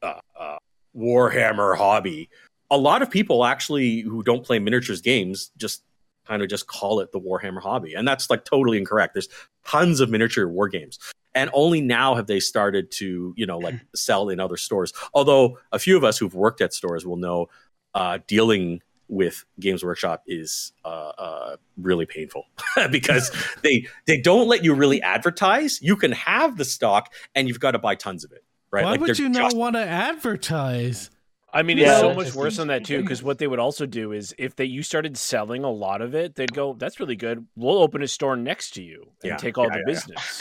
uh, 0.00 0.20
uh, 0.38 0.58
Warhammer 0.96 1.76
hobby. 1.76 2.28
A 2.70 2.76
lot 2.76 3.02
of 3.02 3.10
people 3.10 3.44
actually 3.44 4.00
who 4.00 4.22
don't 4.22 4.44
play 4.44 4.58
miniatures 4.58 5.00
games 5.00 5.50
just 5.56 5.82
kind 6.26 6.42
of 6.42 6.48
just 6.48 6.66
call 6.66 7.00
it 7.00 7.12
the 7.12 7.20
Warhammer 7.20 7.60
hobby, 7.60 7.94
and 7.94 8.06
that's 8.06 8.28
like 8.30 8.44
totally 8.44 8.78
incorrect. 8.78 9.14
There's 9.14 9.28
tons 9.64 10.00
of 10.00 10.10
miniature 10.10 10.48
war 10.48 10.68
games. 10.68 10.98
And 11.34 11.50
only 11.52 11.82
now 11.82 12.14
have 12.14 12.26
they 12.26 12.40
started 12.40 12.90
to 12.92 13.34
you 13.36 13.46
know 13.46 13.58
like 13.58 13.74
sell 13.94 14.28
in 14.28 14.40
other 14.40 14.56
stores. 14.56 14.92
Although 15.14 15.58
a 15.72 15.78
few 15.78 15.96
of 15.96 16.04
us 16.04 16.18
who've 16.18 16.34
worked 16.34 16.60
at 16.60 16.72
stores 16.72 17.06
will 17.06 17.16
know 17.16 17.48
uh, 17.94 18.18
dealing 18.26 18.80
with 19.08 19.44
games 19.60 19.84
workshop 19.84 20.22
is 20.26 20.72
uh, 20.84 21.12
uh, 21.18 21.56
really 21.76 22.06
painful. 22.06 22.44
Because 22.90 23.30
they 23.62 23.86
they 24.06 24.20
don't 24.20 24.48
let 24.48 24.62
you 24.62 24.74
really 24.74 25.00
advertise. 25.00 25.80
You 25.80 25.96
can 25.96 26.12
have 26.12 26.58
the 26.58 26.64
stock 26.64 27.12
and 27.34 27.48
you've 27.48 27.60
got 27.60 27.70
to 27.70 27.78
buy 27.78 27.94
tons 27.94 28.22
of 28.24 28.32
it 28.32 28.44
right 28.70 28.84
Why 28.84 28.90
Like, 28.92 29.00
would 29.00 29.08
they're 29.16 29.16
you 29.24 29.28
not 29.28 29.42
just- 29.44 29.56
want 29.56 29.76
to 29.76 29.82
advertise? 29.86 31.10
I 31.52 31.62
mean, 31.62 31.78
Yeah, 31.78 31.92
it's 31.92 32.00
so 32.00 32.12
much 32.12 32.34
worse 32.34 32.54
seems 32.54 32.56
than 32.58 32.68
that 32.68 32.84
too. 32.84 33.00
Because 33.00 33.22
what 33.22 33.38
they 33.38 33.46
would 33.46 33.60
also 33.60 33.86
do 33.86 34.12
is, 34.12 34.34
if 34.36 34.56
they 34.56 34.66
you 34.66 34.82
started 34.82 35.16
selling 35.16 35.64
a 35.64 35.70
lot 35.70 36.02
of 36.02 36.14
it, 36.14 36.34
they'd 36.34 36.52
go, 36.52 36.74
"That's 36.74 37.00
really 37.00 37.16
good. 37.16 37.46
We'll 37.56 37.78
open 37.78 38.02
a 38.02 38.08
store 38.08 38.36
next 38.36 38.72
to 38.72 38.82
you 38.82 39.04
and 39.22 39.30
Yeah, 39.30 39.36
take 39.38 39.56
all 39.56 39.64
yeah, 39.64 39.70
the 39.70 39.78
yeah, 39.78 39.84
yeah. 39.86 39.92
business." 39.94 40.38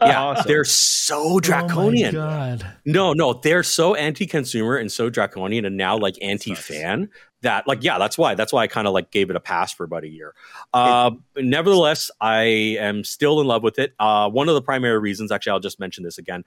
yeah 0.00 0.22
Awesome. 0.22 0.44
they're 0.46 0.64
so 0.64 1.40
draconian 1.40 2.16
Oh 2.16 2.20
my 2.20 2.26
god. 2.56 2.66
No, 2.86 3.12
no, 3.12 3.34
they're 3.34 3.64
so 3.64 3.96
anti-consumer 3.96 4.76
and 4.76 4.90
so 4.90 5.10
draconian 5.10 5.66
and 5.66 5.76
now 5.76 5.98
like 5.98 6.16
anti-fan 6.22 7.10
that 7.42 7.66
like 7.68 7.82
yeah, 7.82 7.98
that's 7.98 8.16
why 8.16 8.34
that's 8.34 8.52
why 8.52 8.62
I 8.62 8.66
kind 8.66 8.86
of 8.86 8.94
like 8.94 9.10
gave 9.10 9.28
it 9.28 9.36
a 9.36 9.40
pass 9.40 9.74
for 9.74 9.84
about 9.84 10.04
a 10.04 10.08
year. 10.08 10.32
Uh, 10.72 11.10
nevertheless, 11.36 12.10
I 12.18 12.44
am 12.78 13.04
still 13.04 13.42
in 13.42 13.46
love 13.46 13.62
with 13.62 13.78
it. 13.78 13.92
Uh, 13.98 14.30
one 14.30 14.48
of 14.48 14.54
the 14.54 14.62
primary 14.62 14.98
reasons, 15.00 15.30
actually, 15.30 15.52
I'll 15.52 15.60
just 15.60 15.78
mention 15.80 16.02
this 16.02 16.16
again. 16.16 16.44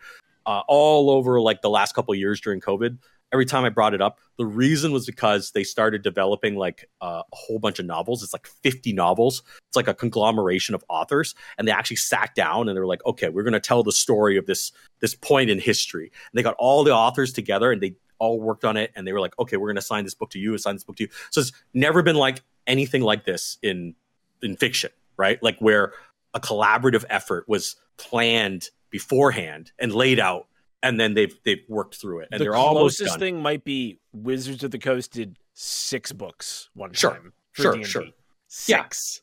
Uh, 0.50 0.64
all 0.68 1.12
over 1.12 1.40
like 1.40 1.62
the 1.62 1.70
last 1.70 1.94
couple 1.94 2.16
years 2.16 2.42
during 2.42 2.60
COVID, 2.60 2.98
every 3.32 3.46
time 3.46 3.66
I 3.66 3.70
brought 3.70 3.94
it 3.94 4.02
up, 4.02 4.18
the 4.40 4.48
reason 4.48 4.92
was 4.92 5.06
because 5.06 5.52
they 5.52 5.64
started 5.64 6.02
developing 6.02 6.56
like 6.56 6.90
uh, 7.04 7.22
a 7.32 7.36
whole 7.36 7.60
bunch 7.60 7.78
of 7.78 7.86
novels. 7.86 8.24
It's 8.24 8.34
like 8.34 8.48
50 8.48 8.92
novels. 8.94 9.44
It's 9.68 9.76
like 9.76 9.88
a 9.88 9.94
conglomeration 9.94 10.74
of 10.74 10.84
authors, 10.90 11.36
and 11.60 11.68
they 11.68 11.72
actually 11.72 11.98
sat 11.98 12.34
down 12.34 12.68
and 12.68 12.76
they 12.76 12.80
were 12.80 12.88
like, 12.88 13.06
"Okay, 13.06 13.30
we're 13.30 13.44
going 13.44 13.54
to 13.54 13.60
tell 13.60 13.84
the 13.84 13.92
story 13.92 14.38
of 14.38 14.48
this 14.48 14.72
this 15.02 15.14
point 15.14 15.52
in 15.52 15.60
history." 15.60 16.06
And 16.06 16.40
they 16.40 16.42
got 16.42 16.56
all 16.58 16.84
the 16.84 16.96
authors 16.96 17.32
together 17.32 17.72
and 17.72 17.80
they 17.80 17.96
all 18.18 18.42
worked 18.42 18.66
on 18.66 18.76
it, 18.76 18.92
and 18.96 19.06
they 19.06 19.14
were 19.14 19.22
like, 19.22 19.38
"Okay, 19.38 19.56
we're 19.56 19.68
going 19.68 19.76
to 19.76 19.82
assign 19.82 20.04
this 20.04 20.16
book 20.16 20.32
to 20.32 20.40
you, 20.40 20.56
assign 20.56 20.74
this 20.74 20.84
book 20.84 20.96
to 20.96 21.04
you." 21.04 21.10
So 21.30 21.42
it's 21.42 21.52
never 21.76 22.02
been 22.02 22.16
like 22.16 22.42
anything 22.66 23.04
like 23.04 23.24
this 23.24 23.60
in 23.62 23.94
in 24.42 24.58
fiction, 24.58 24.90
right? 25.16 25.38
Like 25.44 25.60
where 25.60 25.94
a 26.34 26.40
collaborative 26.40 27.06
effort 27.08 27.48
was 27.48 27.76
planned 27.98 28.70
beforehand 28.90 29.72
and 29.80 29.94
laid 29.94 30.20
out, 30.20 30.48
and 30.84 31.00
then 31.00 31.14
they've 31.14 31.38
they've 31.44 31.64
worked 31.68 31.96
through 31.96 32.20
it, 32.20 32.30
and 32.32 32.40
the 32.40 32.46
they're 32.46 32.56
almost 32.56 32.98
closest 33.00 33.14
done. 33.16 33.20
thing 33.20 33.42
might 33.42 33.64
be 33.64 34.00
Wizards 34.14 34.64
of 34.64 34.72
the 34.72 34.80
Coast 34.80 35.12
did 35.14 35.38
six 35.54 36.12
books 36.12 36.70
one 36.74 36.94
Sure, 36.94 37.12
time. 37.12 37.34
for 37.54 37.62
sure, 37.64 37.74
D&D. 37.74 37.86
sure. 37.86 38.04
Six. 38.48 39.22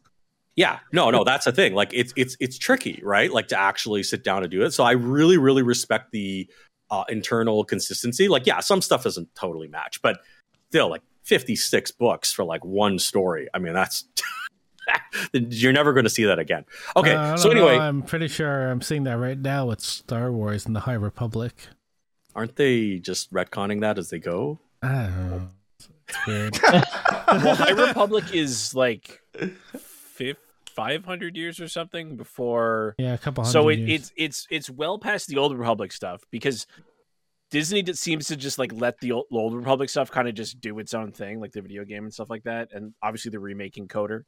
Yeah, 0.54 0.78
no, 0.92 1.10
no, 1.10 1.22
that's 1.24 1.44
the 1.44 1.52
thing. 1.52 1.74
Like 1.74 1.90
it's 1.92 2.12
it's 2.16 2.36
it's 2.40 2.56
tricky, 2.56 3.00
right? 3.02 3.30
Like 3.30 3.48
to 3.48 3.58
actually 3.58 4.02
sit 4.02 4.24
down 4.24 4.42
and 4.42 4.50
do 4.50 4.62
it. 4.62 4.70
So 4.72 4.84
I 4.84 4.92
really, 4.92 5.36
really 5.36 5.62
respect 5.62 6.12
the 6.12 6.48
uh, 6.90 7.04
internal 7.10 7.64
consistency. 7.64 8.28
Like, 8.28 8.46
yeah, 8.46 8.60
some 8.60 8.80
stuff 8.80 9.02
doesn't 9.04 9.34
totally 9.34 9.68
match, 9.68 10.00
but 10.00 10.20
still, 10.70 10.88
like 10.88 11.02
fifty 11.24 11.56
six 11.56 11.90
books 11.90 12.32
for 12.32 12.42
like 12.44 12.64
one 12.64 12.98
story. 12.98 13.48
I 13.52 13.58
mean, 13.58 13.74
that's 13.74 14.04
you're 15.32 15.72
never 15.72 15.92
going 15.92 16.04
to 16.04 16.10
see 16.10 16.24
that 16.24 16.38
again. 16.38 16.64
Okay, 16.96 17.14
Uh, 17.14 17.36
so 17.36 17.48
don't 17.48 17.58
know. 17.58 17.68
anyway, 17.68 17.82
I'm 17.84 18.02
pretty 18.02 18.28
sure 18.28 18.70
I'm 18.70 18.80
seeing 18.80 19.04
that 19.04 19.18
right 19.18 19.38
now 19.38 19.66
with 19.66 19.80
Star 19.80 20.30
Wars 20.32 20.66
and 20.66 20.74
the 20.76 20.80
High 20.80 20.94
Republic. 20.94 21.54
aren't 22.34 22.56
they 22.56 22.98
just 22.98 23.32
retconning 23.32 23.80
that 23.80 23.98
as 23.98 24.10
they 24.10 24.18
go? 24.18 24.58
I 24.82 24.88
don't 24.88 25.30
know. 25.30 25.48
It's 26.08 26.26
weird. 26.26 26.58
Well, 27.28 27.56
High 27.56 27.70
Republic 27.72 28.32
is 28.32 28.72
like 28.74 29.20
fif- 29.76 30.36
500 30.68 31.36
years 31.36 31.58
or 31.60 31.66
something 31.66 32.16
before 32.16 32.94
yeah, 32.98 33.14
a 33.14 33.18
couple 33.18 33.42
hundred 33.42 33.52
so 33.52 33.68
it, 33.68 33.78
years. 33.80 33.90
it's 34.00 34.12
it's 34.16 34.46
it's 34.50 34.70
well 34.70 34.98
past 34.98 35.26
the 35.26 35.38
old 35.38 35.56
republic 35.58 35.90
stuff 35.90 36.22
because 36.30 36.66
disney 37.50 37.82
seems 37.94 38.28
to 38.28 38.36
just 38.36 38.58
like 38.58 38.72
let 38.74 39.00
the 39.00 39.10
old, 39.12 39.24
old 39.32 39.54
republic 39.54 39.88
stuff 39.88 40.10
kind 40.10 40.28
of 40.28 40.34
just 40.34 40.60
do 40.60 40.78
its 40.78 40.92
own 40.94 41.10
thing 41.12 41.40
like 41.40 41.50
the 41.52 41.62
video 41.62 41.82
game 41.84 42.04
and 42.04 42.12
stuff 42.12 42.28
like 42.30 42.42
that 42.44 42.68
and 42.72 42.92
obviously 43.02 43.30
the 43.30 43.40
remaking 43.40 43.88
KOTOR 43.88 44.22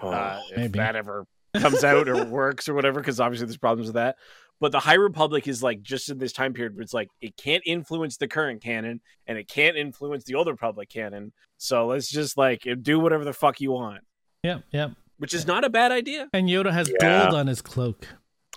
Oh, 0.00 0.10
uh, 0.10 0.40
if 0.50 0.56
maybe. 0.56 0.78
that 0.78 0.96
ever 0.96 1.26
comes 1.60 1.84
out 1.84 2.08
or 2.08 2.24
works 2.26 2.68
or 2.68 2.74
whatever 2.74 3.00
because 3.00 3.20
obviously 3.20 3.46
there's 3.46 3.56
problems 3.58 3.88
with 3.88 3.94
that 3.94 4.16
but 4.60 4.72
the 4.72 4.80
high 4.80 4.94
republic 4.94 5.46
is 5.46 5.62
like 5.62 5.82
just 5.82 6.08
in 6.08 6.18
this 6.18 6.32
time 6.32 6.54
period 6.54 6.74
where 6.74 6.82
it's 6.82 6.94
like 6.94 7.08
it 7.20 7.36
can't 7.36 7.62
influence 7.66 8.16
the 8.16 8.26
current 8.26 8.62
canon 8.62 9.00
and 9.26 9.36
it 9.38 9.48
can't 9.48 9.76
influence 9.76 10.24
the 10.24 10.34
old 10.34 10.46
republic 10.48 10.88
canon 10.88 11.32
so 11.58 11.86
let's 11.88 12.10
just 12.10 12.36
like 12.38 12.66
do 12.80 12.98
whatever 12.98 13.24
the 13.24 13.32
fuck 13.32 13.60
you 13.60 13.70
want 13.70 14.02
Yep, 14.44 14.64
yep. 14.72 14.92
which 15.18 15.34
is 15.34 15.46
not 15.46 15.62
a 15.64 15.70
bad 15.70 15.92
idea 15.92 16.28
And 16.32 16.48
Yoda 16.48 16.72
has 16.72 16.88
Yeah. 17.00 17.24
gold 17.24 17.34
on 17.38 17.46
his 17.46 17.60
cloak 17.60 18.08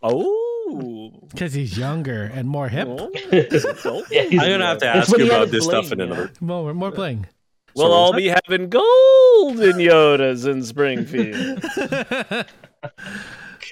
oh 0.01 0.41
because 1.29 1.53
he's 1.53 1.77
younger 1.77 2.23
and 2.23 2.47
more 2.47 2.69
hip. 2.69 2.87
Oh. 2.89 3.11
Yeah, 4.09 4.23
I'm 4.23 4.37
gonna 4.37 4.65
have 4.65 4.79
to 4.79 4.87
ask 4.87 5.15
you 5.17 5.25
about 5.27 5.43
his 5.43 5.51
this 5.51 5.65
stuff 5.65 5.91
in 5.91 5.97
bling, 5.99 6.11
another. 6.11 6.31
More, 6.41 6.73
more 6.73 6.91
bling. 6.91 7.27
We'll 7.75 7.87
So 7.87 7.91
all 7.91 8.09
what's 8.11 8.17
be 8.23 8.27
having 8.27 8.69
gold 8.69 9.59
in 9.59 9.77
Yodas 9.77 10.49
in 10.49 10.63
Springfield. 10.63 11.63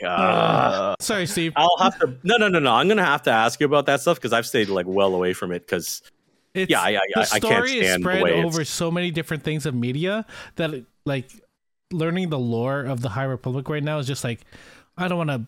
God. 0.01 0.95
Sorry, 1.01 1.25
Steve. 1.25 1.53
I'll 1.55 1.77
have 1.79 1.97
to. 1.99 2.15
No, 2.23 2.37
no, 2.37 2.47
no, 2.47 2.59
no. 2.59 2.71
I'm 2.71 2.87
gonna 2.87 3.05
have 3.05 3.21
to 3.23 3.31
ask 3.31 3.59
you 3.59 3.65
about 3.65 3.85
that 3.87 4.01
stuff 4.01 4.17
because 4.17 4.33
I've 4.33 4.45
stayed 4.45 4.69
like 4.69 4.85
well 4.87 5.13
away 5.15 5.33
from 5.33 5.51
it 5.51 5.59
because 5.65 6.01
It's, 6.53 6.69
Yeah, 6.69 6.81
I- 6.81 6.89
I- 6.97 6.99
the 7.15 7.21
I 7.21 7.39
can't 7.39 7.43
story 7.43 7.77
is 7.79 7.85
stand 7.87 8.03
the 8.03 8.09
spread 8.09 8.23
way 8.23 8.29
it's- 8.31 8.45
over 8.45 8.65
so 8.65 8.91
many 8.91 9.11
different 9.11 9.43
things 9.43 9.65
of 9.65 9.73
media 9.73 10.25
that 10.55 10.71
like 11.05 11.31
learning 11.91 12.29
the 12.29 12.39
lore 12.39 12.81
of 12.81 13.01
the 13.01 13.09
High 13.09 13.23
Republic 13.23 13.69
right 13.69 13.83
now 13.83 13.99
is 13.99 14.07
just 14.07 14.23
like 14.23 14.41
I 14.97 15.07
don't 15.07 15.17
want 15.17 15.29
to 15.29 15.45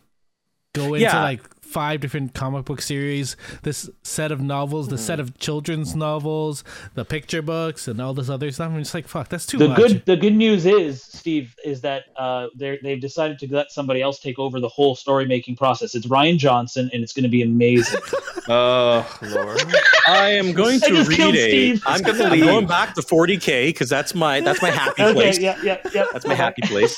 go 0.73 0.93
into 0.95 0.99
Yeah. 1.01 1.23
like 1.23 1.41
five 1.75 1.99
different 1.99 2.33
comic 2.33 2.63
book 2.63 2.81
series, 2.81 3.35
this 3.63 3.89
set 4.01 4.31
of 4.31 4.39
novels, 4.39 4.87
the 4.87 4.95
Hmm. 4.95 5.01
set 5.09 5.19
of 5.19 5.37
children's 5.39 5.93
novels, 5.93 6.63
the 6.93 7.03
picture 7.03 7.41
books, 7.41 7.87
and 7.89 7.99
all 8.01 8.13
this 8.13 8.29
other 8.29 8.49
stuff. 8.51 8.71
I'm 8.71 8.79
just 8.79 8.93
like, 8.93 9.07
fuck, 9.09 9.27
that's 9.27 9.45
too 9.45 9.57
the 9.57 9.67
much. 9.67 9.77
good 9.77 10.05
the 10.05 10.15
good 10.15 10.35
news 10.45 10.65
is 10.65 11.03
Steve 11.03 11.53
is 11.65 11.81
that 11.81 12.03
uh, 12.15 12.47
they 12.55 12.79
they've 12.81 13.01
decided 13.01 13.39
to 13.39 13.47
let 13.53 13.71
somebody 13.71 14.01
else 14.01 14.19
take 14.19 14.39
over 14.39 14.61
the 14.61 14.69
whole 14.77 14.95
story 14.95 15.25
making 15.25 15.57
process. 15.57 15.95
It's 15.95 16.07
Rian 16.07 16.37
Johnson, 16.37 16.89
and 16.93 17.03
it's 17.03 17.11
going 17.13 17.23
to 17.23 17.29
be 17.37 17.41
amazing. 17.41 17.99
Oh 18.47 19.01
Lord. 19.23 19.59
I 20.07 20.29
am 20.41 20.53
going 20.53 20.79
to 20.87 20.93
read 21.03 21.17
killed 21.17 21.33
a. 21.35 21.49
Steve. 21.49 21.83
I'm, 21.87 22.01
gonna 22.03 22.23
I'm 22.35 22.39
going 22.39 22.67
back 22.67 22.93
to 22.93 23.01
40k 23.01 23.69
because 23.69 23.89
that's 23.89 24.13
my 24.13 24.39
that's 24.39 24.61
my 24.61 24.69
happy 24.69 25.01
okay, 25.01 25.13
place. 25.13 25.39
yeah, 25.39 25.57
yeah, 25.63 25.77
yeah. 25.95 26.05
That's 26.13 26.27
my 26.27 26.35
happy 26.35 26.61
place. 26.61 26.95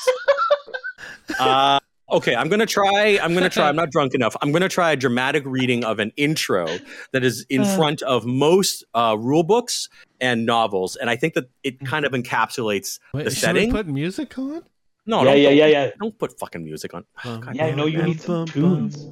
Uh, 1.39 1.79
okay, 2.11 2.35
I'm 2.35 2.49
gonna 2.49 2.65
try. 2.65 3.19
I'm 3.21 3.33
gonna 3.33 3.49
try. 3.49 3.67
I'm 3.69 3.75
not 3.83 3.91
drunk 3.91 4.13
enough. 4.13 4.35
I'm 4.41 4.51
gonna 4.51 4.69
try 4.69 4.91
a 4.91 4.95
dramatic 4.95 5.43
reading 5.45 5.83
of 5.83 5.99
an 5.99 6.11
intro 6.17 6.67
that 7.11 7.23
is 7.23 7.45
in 7.49 7.61
Uh. 7.61 7.75
front 7.75 8.01
of 8.03 8.25
most 8.25 8.83
uh, 8.93 9.15
rule 9.19 9.43
books 9.43 9.89
and 10.21 10.45
novels, 10.45 10.95
and 10.95 11.09
I 11.09 11.15
think 11.15 11.33
that 11.35 11.45
it 11.63 11.79
kind 11.85 12.05
of 12.05 12.11
encapsulates 12.13 12.99
Wait, 13.13 13.23
the 13.25 13.29
should 13.31 13.39
setting. 13.39 13.69
we 13.69 13.73
put 13.73 13.87
music 13.87 14.37
on? 14.37 14.63
no, 15.05 15.19
yeah, 15.23 15.31
don't, 15.31 15.41
yeah, 15.41 15.49
yeah, 15.49 15.65
yeah. 15.67 15.91
Don't 15.99 16.17
put 16.17 16.37
fucking 16.39 16.63
music 16.63 16.93
on. 16.93 17.05
God 17.23 17.55
Yeah, 17.55 17.65
I 17.67 17.71
know 17.71 17.85
you 17.85 18.01
need 18.03 18.19
some 18.21 18.45
tunes. 18.47 19.05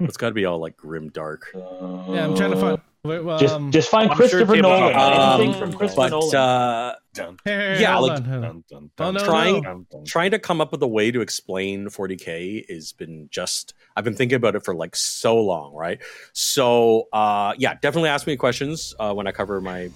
It's 0.00 0.16
got 0.16 0.28
to 0.28 0.34
be 0.34 0.44
all 0.44 0.58
like 0.58 0.76
grim 0.76 1.08
dark. 1.10 1.50
Yeah, 1.54 2.24
I'm 2.24 2.36
trying 2.36 2.52
to 2.52 2.56
find. 2.56 2.78
Wait, 3.04 3.20
well, 3.24 3.38
Just, 3.38 3.54
um, 3.54 3.70
just 3.72 3.88
find 3.90 4.10
I'm 4.10 4.16
Christopher 4.16 4.54
tabletop- 4.56 4.92
Nolan. 4.92 5.40
Anything 5.40 5.54
Um, 5.54 5.70
from 5.70 5.78
Christopher 5.78 6.02
but 6.02 6.10
Nolan. 6.10 6.36
uh, 6.36 6.94
Dun, 7.18 7.36
here, 7.44 7.74
yeah, 7.78 7.96
like- 7.98 8.12
on, 8.20 8.22
dun, 8.40 8.40
dun, 8.42 8.62
Oh, 8.72 8.90
dun, 8.96 9.14
no, 9.14 9.24
Trying- 9.24 9.62
dun. 9.62 10.04
trying 10.06 10.30
to 10.32 10.38
come 10.38 10.60
up 10.60 10.72
with 10.72 10.82
a 10.82 10.86
way 10.86 11.10
to 11.10 11.20
explain 11.20 11.88
40k 11.88 12.68
has 12.70 12.92
been 12.92 13.28
just 13.30 13.74
i've 13.96 14.04
been 14.04 14.14
thinking 14.14 14.36
about 14.36 14.54
it 14.56 14.64
for 14.64 14.74
like 14.74 14.94
so 14.96 15.36
long 15.40 15.74
right? 15.74 15.98
So 16.32 17.08
uh 17.12 17.54
yeah 17.58 17.74
definitely 17.82 18.08
ask 18.10 18.26
me 18.26 18.36
questions 18.36 18.94
uh 18.98 19.12
when 19.12 19.26
i 19.26 19.32
cover 19.32 19.60
my 19.60 19.90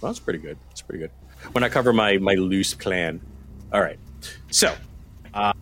well 0.00 0.12
that's 0.12 0.18
pretty 0.20 0.38
good 0.38 0.56
it's 0.70 0.82
pretty 0.82 1.00
good. 1.00 1.10
When 1.52 1.64
i 1.64 1.68
cover 1.68 1.92
my 1.92 2.18
my 2.18 2.34
loose 2.34 2.74
plan. 2.74 3.20
All 3.72 3.80
right. 3.80 3.98
So 4.50 4.74
uh 5.34 5.52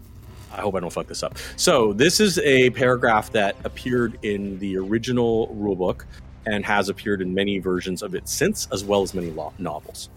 I 0.52 0.60
hope 0.62 0.74
I 0.74 0.80
don't 0.80 0.90
fuck 0.92 1.06
this 1.06 1.22
up. 1.22 1.36
So, 1.56 1.92
this 1.92 2.18
is 2.18 2.38
a 2.38 2.70
paragraph 2.70 3.30
that 3.32 3.56
appeared 3.64 4.18
in 4.22 4.58
the 4.58 4.78
original 4.78 5.48
rulebook 5.54 6.04
and 6.46 6.64
has 6.64 6.88
appeared 6.88 7.20
in 7.20 7.34
many 7.34 7.58
versions 7.58 8.02
of 8.02 8.14
it 8.14 8.28
since, 8.28 8.68
as 8.72 8.84
well 8.84 9.02
as 9.02 9.14
many 9.14 9.30
lo- 9.30 9.52
novels. 9.58 10.08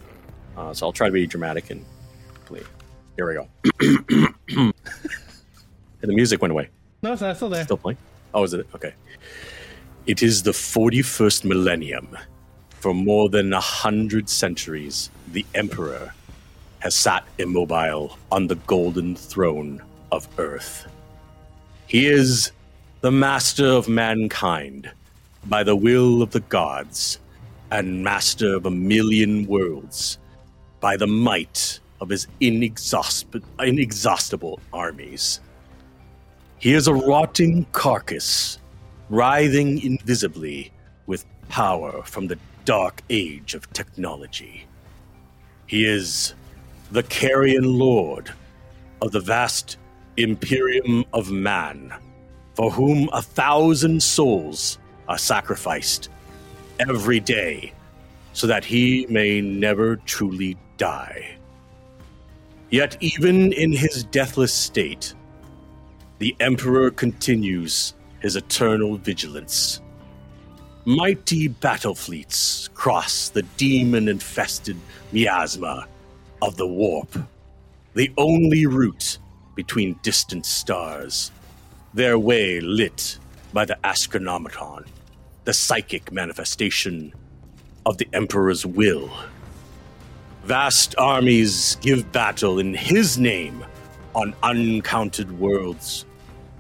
Uh, 0.56 0.74
so, 0.74 0.86
I'll 0.86 0.94
try 0.94 1.08
to 1.08 1.14
be 1.14 1.28
dramatic 1.28 1.70
and 1.70 1.86
play. 2.46 2.62
Here 3.16 3.28
we 3.28 3.34
go. 3.34 3.48
and 4.62 4.74
the 6.02 6.14
music 6.14 6.42
went 6.42 6.52
away. 6.52 6.70
No, 7.02 7.14
it's 7.14 7.22
not 7.22 7.36
still 7.36 7.50
there. 7.50 7.64
Still 7.64 7.78
playing? 7.78 7.98
Oh, 8.34 8.44
is 8.44 8.54
it? 8.54 8.68
Okay. 8.76 8.94
It 10.06 10.24
is 10.24 10.44
the 10.44 10.52
41st 10.52 11.46
millennium. 11.46 12.18
For 12.70 12.94
more 12.94 13.30
than 13.30 13.52
a 13.54 13.60
hundred 13.60 14.30
centuries, 14.30 15.10
the 15.32 15.46
Emperor 15.54 16.14
has 16.80 16.96
sat 16.96 17.26
immobile 17.38 18.18
on 18.32 18.48
the 18.48 18.56
golden 18.56 19.16
throne 19.16 19.84
of 20.12 20.28
Earth. 20.38 20.88
He 21.88 22.08
is 22.08 22.52
the 23.02 23.12
master 23.12 23.66
of 23.66 23.90
mankind 23.90 24.90
by 25.46 25.64
the 25.64 25.76
will 25.76 26.22
of 26.22 26.32
the 26.32 26.42
gods, 26.42 27.20
and 27.72 28.04
master 28.04 28.56
of 28.56 28.66
a 28.66 28.72
million 28.72 29.46
worlds 29.46 30.18
by 30.80 30.98
the 30.98 31.08
might 31.08 31.80
of 32.02 32.10
his 32.10 32.28
inexhaust- 32.42 33.44
inexhaustible 33.60 34.60
armies. 34.74 35.40
He 36.58 36.74
is 36.74 36.88
a 36.88 36.94
rotting 36.94 37.66
carcass, 37.72 38.60
writhing 39.10 39.82
invisibly 39.82 40.72
with 41.06 41.26
power 41.50 42.04
from 42.04 42.28
the 42.28 42.38
dark 42.66 43.02
age 43.10 43.54
of 43.54 43.72
technology. 43.74 44.66
He 45.68 45.86
is 45.86 46.34
the 46.92 47.04
carrion 47.04 47.78
lord 47.78 48.34
of 49.02 49.12
the 49.12 49.20
vast 49.20 49.78
imperium 50.18 51.06
of 51.14 51.32
man, 51.32 51.94
for 52.56 52.72
whom 52.72 53.10
a 53.14 53.22
thousand 53.22 54.02
souls 54.02 54.80
are 55.10 55.18
sacrificed 55.18 56.08
every 56.80 57.20
day 57.20 57.74
so 58.32 58.48
that 58.48 58.64
he 58.64 59.06
may 59.10 59.42
never 59.42 59.98
truly 59.98 60.56
die. 60.78 61.36
Yet, 62.70 62.96
even 63.02 63.52
in 63.52 63.74
his 63.74 64.04
deathless 64.06 64.54
state, 64.54 65.14
the 66.20 66.36
Emperor 66.40 66.92
continues 66.92 67.96
his 68.20 68.36
eternal 68.36 68.98
vigilance. 68.98 69.82
Mighty 70.86 71.48
battle 71.48 71.96
fleets 71.96 72.70
cross 72.74 73.30
the 73.30 73.42
demon 73.58 74.08
infested 74.08 74.78
miasma 75.12 75.88
of 76.42 76.56
the 76.56 76.68
warp, 76.68 77.18
the 77.96 78.12
only 78.18 78.66
route 78.66 79.18
between 79.56 80.00
distant 80.04 80.46
stars, 80.46 81.32
their 81.94 82.20
way 82.20 82.60
lit 82.62 83.18
by 83.52 83.66
the 83.66 83.78
Astronomican, 83.84 84.86
the 85.50 85.54
psychic 85.54 86.12
manifestation 86.12 87.12
of 87.84 87.98
the 87.98 88.08
Emperor's 88.14 88.68
will. 88.68 89.10
Vast 90.44 90.94
armies 91.00 91.76
give 91.82 92.12
battle 92.12 92.60
in 92.60 92.76
his 92.76 93.18
name 93.18 93.66
on 94.14 94.36
uncounted 94.44 95.40
worlds. 95.40 96.06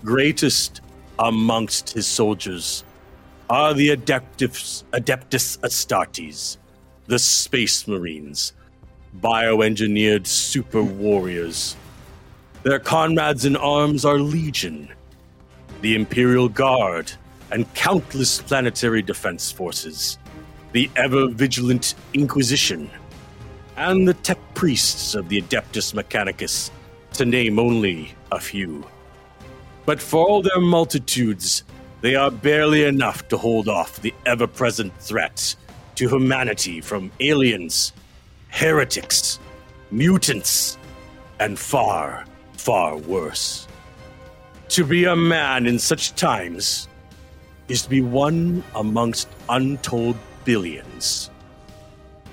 Greatest 0.04 0.82
amongst 1.20 1.92
his 1.92 2.08
soldiers 2.08 2.84
are 3.48 3.76
the 3.76 3.90
Adeptus, 3.96 4.84
Adeptus 4.92 5.60
Astartes, 5.60 6.58
the 7.06 7.20
Space 7.20 7.88
Marines, 7.88 8.54
bioengineered 9.20 10.26
super 10.26 10.82
warriors. 10.82 11.76
Their 12.64 12.80
comrades 12.80 13.46
in 13.46 13.56
arms 13.56 14.04
are 14.04 14.18
Legion, 14.18 14.90
the 15.82 15.94
Imperial 15.94 16.50
Guard, 16.50 17.12
and 17.52 17.72
countless 17.74 18.42
planetary 18.42 19.02
defense 19.02 19.52
forces, 19.52 20.18
the 20.72 20.90
ever 20.96 21.28
vigilant 21.28 21.96
Inquisition, 22.14 22.90
and 23.78 24.08
the 24.08 24.14
tech 24.14 24.38
priests 24.54 25.16
of 25.16 25.30
the 25.30 25.42
Adeptus 25.42 25.94
Mechanicus, 25.94 26.70
to 27.14 27.26
name 27.26 27.60
only 27.60 28.14
a 28.32 28.40
few. 28.40 28.86
But 29.86 30.02
for 30.02 30.28
all 30.28 30.42
their 30.42 30.60
multitudes, 30.60 31.64
they 32.02 32.16
are 32.16 32.30
barely 32.30 32.86
enough 32.86 33.28
to 33.30 33.38
hold 33.38 33.68
off 33.68 34.02
the 34.02 34.14
ever 34.26 34.48
present 34.48 34.96
threat 34.98 35.56
to 35.96 36.08
humanity 36.08 36.82
from 36.82 37.12
aliens, 37.20 37.94
heretics, 38.50 39.40
mutants, 39.92 40.78
and 41.40 41.58
far, 41.58 42.26
far 42.54 42.98
worse. 42.98 43.68
To 44.70 44.84
be 44.84 45.06
a 45.06 45.16
man 45.16 45.66
in 45.66 45.80
such 45.80 46.14
times 46.16 46.89
is 47.70 47.84
to 47.84 47.90
be 47.90 48.02
one 48.02 48.64
amongst 48.76 49.30
untold 49.48 50.18
billions. 50.44 51.30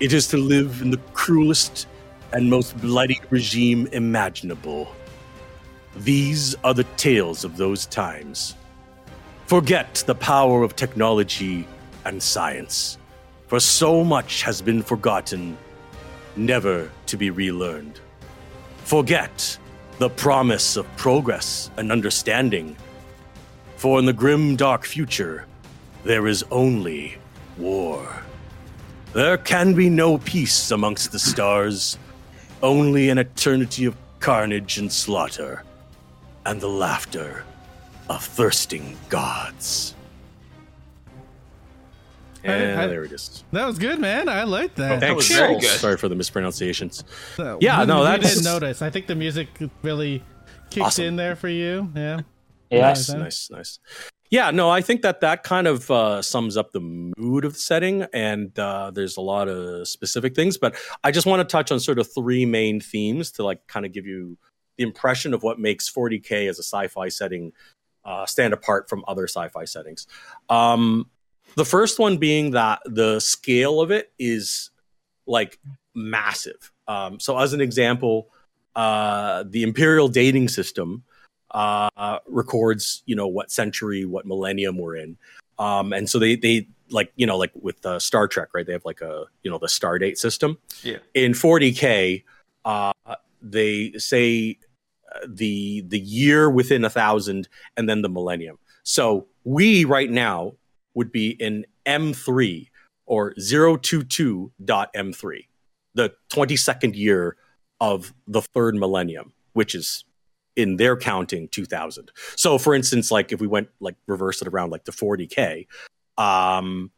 It 0.01 0.12
is 0.12 0.27
to 0.29 0.37
live 0.37 0.83
in 0.83 0.90
the 0.90 1.01
cruelest 1.12 1.87
and 2.33 2.51
most 2.51 2.77
bloody 2.79 3.20
regime 3.31 3.87
imaginable. 3.92 4.88
These 5.97 6.55
are 6.64 6.74
the 6.74 6.84
tales 6.97 7.45
of 7.45 7.57
those 7.57 7.87
times. 7.87 8.55
Forget 9.47 10.03
the 10.07 10.14
power 10.14 10.62
of 10.62 10.74
technology 10.74 11.66
and 12.05 12.22
science, 12.22 12.99
for 13.47 13.61
so 13.61 14.03
much 14.03 14.43
has 14.43 14.61
been 14.61 14.82
forgotten, 14.82 15.57
never 16.34 16.91
to 17.07 17.16
be 17.16 17.30
relearned. 17.30 18.01
Forget 18.84 19.59
the 19.99 20.11
promise 20.11 20.76
of 20.76 20.97
progress 20.97 21.70
and 21.76 21.91
understanding, 21.91 22.76
for 23.77 23.99
in 23.99 24.07
the 24.07 24.12
grim 24.12 24.57
dark 24.57 24.85
future, 24.85 25.47
there 26.05 26.27
is 26.27 26.45
only 26.51 27.16
war. 27.59 28.22
There 29.12 29.39
can 29.39 29.74
be 29.74 29.89
no 29.89 30.18
peace 30.18 30.70
amongst 30.70 31.12
the 31.12 31.18
stars, 31.18 31.99
only 32.62 33.09
an 33.09 33.18
eternity 33.18 33.85
of 33.87 33.97
carnage 34.20 34.79
and 34.79 34.93
slaughter, 34.93 35.62
and 36.45 36.61
the 36.61 36.68
laughter 36.68 37.45
of 38.09 38.22
thirsting 38.22 38.97
gods. 39.09 39.95
And 42.45 42.79
I- 42.79 42.85
I- 42.85 42.87
there 42.87 43.05
it 43.05 43.11
is. 43.12 43.43
That 43.53 43.66
was 43.66 43.79
good, 43.79 43.99
man. 43.99 44.29
I 44.29 44.45
like 44.45 44.74
that. 44.77 45.01
That 45.01 45.16
was 45.16 45.27
Thanks. 45.27 45.41
very 45.41 45.61
good. 45.61 45.81
Sorry 45.81 45.97
for 45.97 46.09
the 46.09 46.14
mispronunciations. 46.14 47.03
Uh, 47.39 47.57
Yeah, 47.61 47.81
we- 47.81 47.87
no, 47.87 48.01
we 48.01 48.05
that's- 48.05 48.35
didn't 48.35 48.45
notice. 48.45 48.83
I 48.83 48.91
think 48.91 49.07
the 49.09 49.16
music 49.16 49.49
really 49.83 50.22
kicked 50.70 50.87
Awesome. 50.87 51.05
in 51.07 51.16
there 51.16 51.35
for 51.35 51.49
you. 51.49 51.91
Yeah. 51.97 52.20
Yeah. 52.70 52.80
Nice, 52.80 53.08
nice, 53.10 53.50
nice. 53.50 53.78
Yeah, 54.30 54.50
no, 54.50 54.68
I 54.68 54.80
think 54.80 55.02
that 55.02 55.20
that 55.20 55.44
kind 55.44 55.66
of 55.68 55.90
uh, 55.90 56.20
sums 56.20 56.56
up 56.56 56.72
the 56.72 56.80
mood 56.80 57.44
of 57.44 57.52
the 57.52 57.58
setting, 57.58 58.02
and 58.12 58.56
uh, 58.58 58.90
there's 58.92 59.16
a 59.16 59.20
lot 59.20 59.48
of 59.48 59.86
specific 59.86 60.34
things. 60.34 60.58
But 60.58 60.76
I 61.04 61.12
just 61.12 61.26
want 61.26 61.40
to 61.40 61.44
touch 61.50 61.70
on 61.70 61.78
sort 61.78 61.98
of 61.98 62.12
three 62.12 62.44
main 62.44 62.80
themes 62.80 63.30
to 63.32 63.44
like 63.44 63.66
kind 63.68 63.86
of 63.86 63.92
give 63.92 64.06
you 64.06 64.36
the 64.76 64.84
impression 64.84 65.32
of 65.32 65.42
what 65.42 65.58
makes 65.60 65.90
40k 65.90 66.48
as 66.48 66.58
a 66.58 66.62
sci-fi 66.62 67.08
setting 67.08 67.52
uh, 68.04 68.26
stand 68.26 68.52
apart 68.52 68.88
from 68.88 69.04
other 69.06 69.24
sci-fi 69.24 69.64
settings. 69.64 70.06
Um, 70.48 71.08
the 71.56 71.64
first 71.64 71.98
one 71.98 72.18
being 72.18 72.50
that 72.52 72.80
the 72.84 73.20
scale 73.20 73.80
of 73.80 73.90
it 73.90 74.12
is 74.18 74.70
like 75.26 75.58
massive. 75.94 76.72
Um, 76.88 77.20
so, 77.20 77.38
as 77.38 77.52
an 77.52 77.60
example, 77.60 78.28
uh, 78.74 79.44
the 79.46 79.62
imperial 79.62 80.08
dating 80.08 80.48
system 80.48 81.04
uh, 81.53 82.18
records, 82.26 83.03
you 83.07 83.16
know, 83.16 83.26
what 83.26 83.51
century, 83.51 84.05
what 84.05 84.26
millennium 84.26 84.78
we're 84.78 84.97
in. 84.97 85.16
Um, 85.59 85.92
and 85.92 86.09
so 86.09 86.18
they, 86.18 86.36
they 86.36 86.68
like, 86.90 87.12
you 87.16 87.26
know, 87.26 87.36
like 87.36 87.53
with 87.55 87.84
uh, 87.86 87.99
Star 87.99 88.28
Trek, 88.28 88.49
right? 88.55 88.66
They 88.66 88.72
have 88.72 88.84
like 88.84 89.01
a, 89.01 89.24
you 89.42 89.51
know, 89.51 89.59
the 89.59 89.68
star 89.68 89.99
date 89.99 90.18
system. 90.18 90.59
Yeah. 90.82 90.99
In 91.14 91.32
40K, 91.32 92.24
uh, 92.64 92.92
they 93.40 93.92
say 93.92 94.59
uh, 95.14 95.26
the 95.28 95.82
the 95.82 96.01
year 96.01 96.51
within 96.51 96.84
a 96.84 96.90
thousand 96.90 97.49
and 97.76 97.88
then 97.88 98.03
the 98.03 98.09
millennium. 98.09 98.59
So 98.82 99.28
we 99.44 99.84
right 99.84 100.11
now 100.11 100.55
would 100.94 101.12
be 101.12 101.30
in 101.30 101.64
M3 101.86 102.68
or 103.07 103.32
022.M3, 103.34 105.47
the 105.94 106.12
22nd 106.30 106.97
year 106.97 107.36
of 107.80 108.12
the 108.26 108.42
third 108.42 108.74
millennium, 108.74 109.32
which 109.53 109.74
is 109.74 110.05
in 110.57 110.76
their 110.76 110.96
counting 110.96 111.48
2000 111.48 112.11
so 112.34 112.59
for 112.59 112.74
instance 112.74 113.11
like 113.11 113.30
if 113.30 113.40
we 113.40 113.46
went 113.46 113.68
like 113.78 113.94
reverse 114.07 114.42
it 114.42 114.48
around 114.48 114.70
like 114.70 114.84
to 114.84 114.92
40k 114.92 115.66
um 116.18 116.90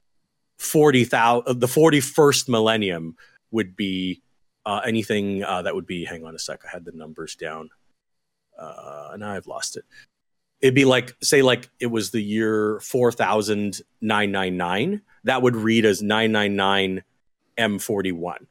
40,000 0.58 1.60
the 1.60 1.66
41st 1.66 2.48
millennium 2.48 3.16
would 3.50 3.76
be 3.76 4.22
uh, 4.66 4.80
anything 4.84 5.44
uh, 5.44 5.62
that 5.62 5.74
would 5.74 5.86
be 5.86 6.04
hang 6.04 6.24
on 6.24 6.34
a 6.34 6.38
sec 6.38 6.60
i 6.64 6.70
had 6.70 6.84
the 6.84 6.92
numbers 6.92 7.34
down 7.34 7.70
uh 8.58 9.16
now 9.18 9.32
i've 9.32 9.46
lost 9.46 9.76
it. 9.76 9.84
It'd 10.60 10.74
be 10.74 10.84
like 10.84 11.16
say 11.22 11.42
like 11.42 11.70
it 11.78 11.86
was 11.86 12.10
the 12.10 12.20
year 12.20 12.80
4999 12.80 15.02
that 15.24 15.42
would 15.42 15.54
read 15.54 15.84
as 15.84 16.02
999 16.02 17.04
m41 17.56 18.46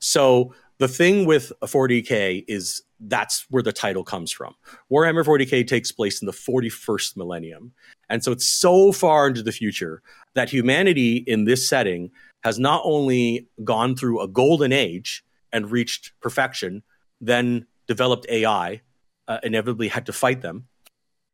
so 0.00 0.54
the 0.78 0.88
thing 0.88 1.24
with 1.24 1.52
40k 1.62 2.44
is 2.48 2.82
that's 3.00 3.46
where 3.50 3.62
the 3.62 3.72
title 3.72 4.04
comes 4.04 4.32
from. 4.32 4.54
Warhammer 4.90 5.24
40k 5.24 5.66
takes 5.66 5.92
place 5.92 6.20
in 6.20 6.26
the 6.26 6.32
41st 6.32 7.16
millennium. 7.16 7.72
And 8.08 8.24
so 8.24 8.32
it's 8.32 8.46
so 8.46 8.92
far 8.92 9.28
into 9.28 9.42
the 9.42 9.52
future 9.52 10.02
that 10.34 10.50
humanity 10.50 11.18
in 11.18 11.44
this 11.44 11.68
setting 11.68 12.10
has 12.42 12.58
not 12.58 12.82
only 12.84 13.46
gone 13.62 13.96
through 13.96 14.20
a 14.20 14.28
golden 14.28 14.72
age 14.72 15.24
and 15.52 15.70
reached 15.70 16.12
perfection, 16.20 16.82
then 17.20 17.66
developed 17.86 18.26
AI, 18.28 18.80
uh, 19.28 19.38
inevitably 19.42 19.88
had 19.88 20.06
to 20.06 20.12
fight 20.12 20.42
them, 20.42 20.66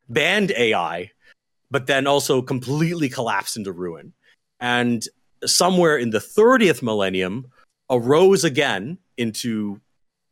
banned 0.09 0.53
AI, 0.57 1.11
but 1.70 1.86
then 1.86 2.07
also 2.07 2.43
completely 2.43 3.09
collapsed 3.09 3.57
into 3.57 3.72
ruin. 3.72 4.12
And 4.61 5.05
somewhere 5.45 5.97
in 5.97 6.11
the 6.11 6.18
30th 6.18 6.82
millennium 6.82 7.47
arose 7.91 8.45
again 8.45 8.99
into 9.21 9.81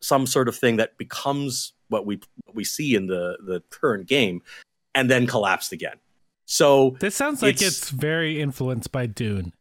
some 0.00 0.26
sort 0.26 0.48
of 0.48 0.56
thing 0.56 0.76
that 0.76 0.96
becomes 0.98 1.72
what 1.88 2.06
we 2.06 2.20
what 2.44 2.56
we 2.56 2.64
see 2.64 2.94
in 2.94 3.06
the 3.06 3.38
the 3.44 3.62
current 3.70 4.06
game, 4.06 4.42
and 4.94 5.10
then 5.10 5.26
collapsed 5.26 5.72
again. 5.72 5.96
So 6.46 6.96
This 7.00 7.14
sounds 7.14 7.42
like 7.42 7.56
It's- 7.56 7.82
it's, 7.82 7.90
very 7.90 8.40
influenced 8.40 8.90
by 8.90 9.06
Dune. 9.06 9.52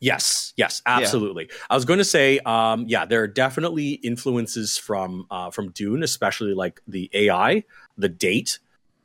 Yes, 0.00 0.52
yes, 0.58 0.82
absolutely. 0.84 1.48
I 1.70 1.74
was 1.74 1.86
going 1.86 1.98
to 1.98 2.04
say, 2.04 2.38
um, 2.40 2.84
yeah, 2.86 3.06
there 3.06 3.22
are 3.22 3.26
definitely 3.26 3.92
influences 3.92 4.76
from 4.76 5.26
uh, 5.30 5.50
from 5.50 5.70
Dune, 5.70 6.02
especially 6.02 6.52
like 6.52 6.82
the 6.86 7.08
AI, 7.14 7.64
the 7.96 8.10
date, 8.10 8.58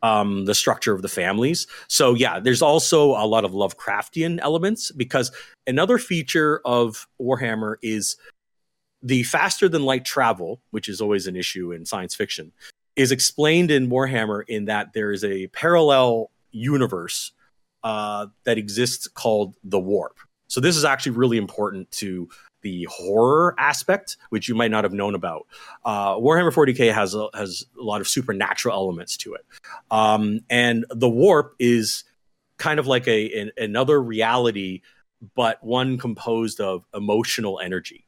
um, 0.03 0.43
the 0.43 0.55
structure 0.55 0.93
of 0.93 1.01
the 1.01 1.07
families. 1.07 1.67
So 1.87 2.15
yeah, 2.15 2.41
there's 2.41 2.61
also 2.61 3.11
a 3.11 3.23
lot 3.25 3.45
of 3.45 3.51
Lovecraftian 3.51 4.39
elements 4.41 4.91
because 4.91 5.31
another 5.65 5.97
feature 5.97 6.59
of 6.65 7.07
Warhammer 7.21 7.75
is 7.81 8.17
the 9.01 9.23
faster 9.23 9.69
than 9.69 9.83
light 9.83 10.05
travel, 10.05 10.61
which 10.71 10.89
is 10.89 11.01
always 11.01 11.27
an 11.27 11.35
issue 11.35 11.71
in 11.71 11.85
science 11.85 12.15
fiction, 12.15 12.51
is 12.95 13.11
explained 13.11 13.71
in 13.71 13.89
Warhammer 13.89 14.43
in 14.47 14.65
that 14.65 14.93
there 14.93 15.11
is 15.11 15.23
a 15.23 15.47
parallel 15.47 16.31
universe 16.51 17.31
uh, 17.83 18.27
that 18.43 18.57
exists 18.57 19.07
called 19.07 19.55
the 19.63 19.79
Warp. 19.79 20.17
So 20.47 20.59
this 20.59 20.75
is 20.75 20.83
actually 20.83 21.13
really 21.13 21.37
important 21.37 21.89
to 21.91 22.27
the 22.61 22.87
horror 22.91 23.55
aspect, 23.57 24.17
which 24.29 24.49
you 24.49 24.55
might 24.55 24.71
not 24.71 24.83
have 24.83 24.91
known 24.91 25.15
about. 25.15 25.47
Uh, 25.85 26.15
Warhammer 26.15 26.53
40k 26.53 26.93
has 26.93 27.15
a, 27.15 27.29
has 27.33 27.65
a 27.79 27.83
lot 27.83 28.01
of 28.01 28.07
supernatural 28.07 28.75
elements 28.75 29.15
to 29.17 29.35
it, 29.35 29.45
um, 29.91 30.41
and 30.49 30.85
the 30.89 31.07
warp 31.07 31.55
is 31.59 32.03
kind 32.57 32.79
of 32.79 32.87
like 32.87 33.07
a 33.07 33.31
an, 33.39 33.51
another 33.57 34.01
reality, 34.01 34.81
but 35.35 35.63
one 35.63 35.97
composed 35.97 36.59
of 36.59 36.85
emotional 36.93 37.61
energy. 37.63 38.05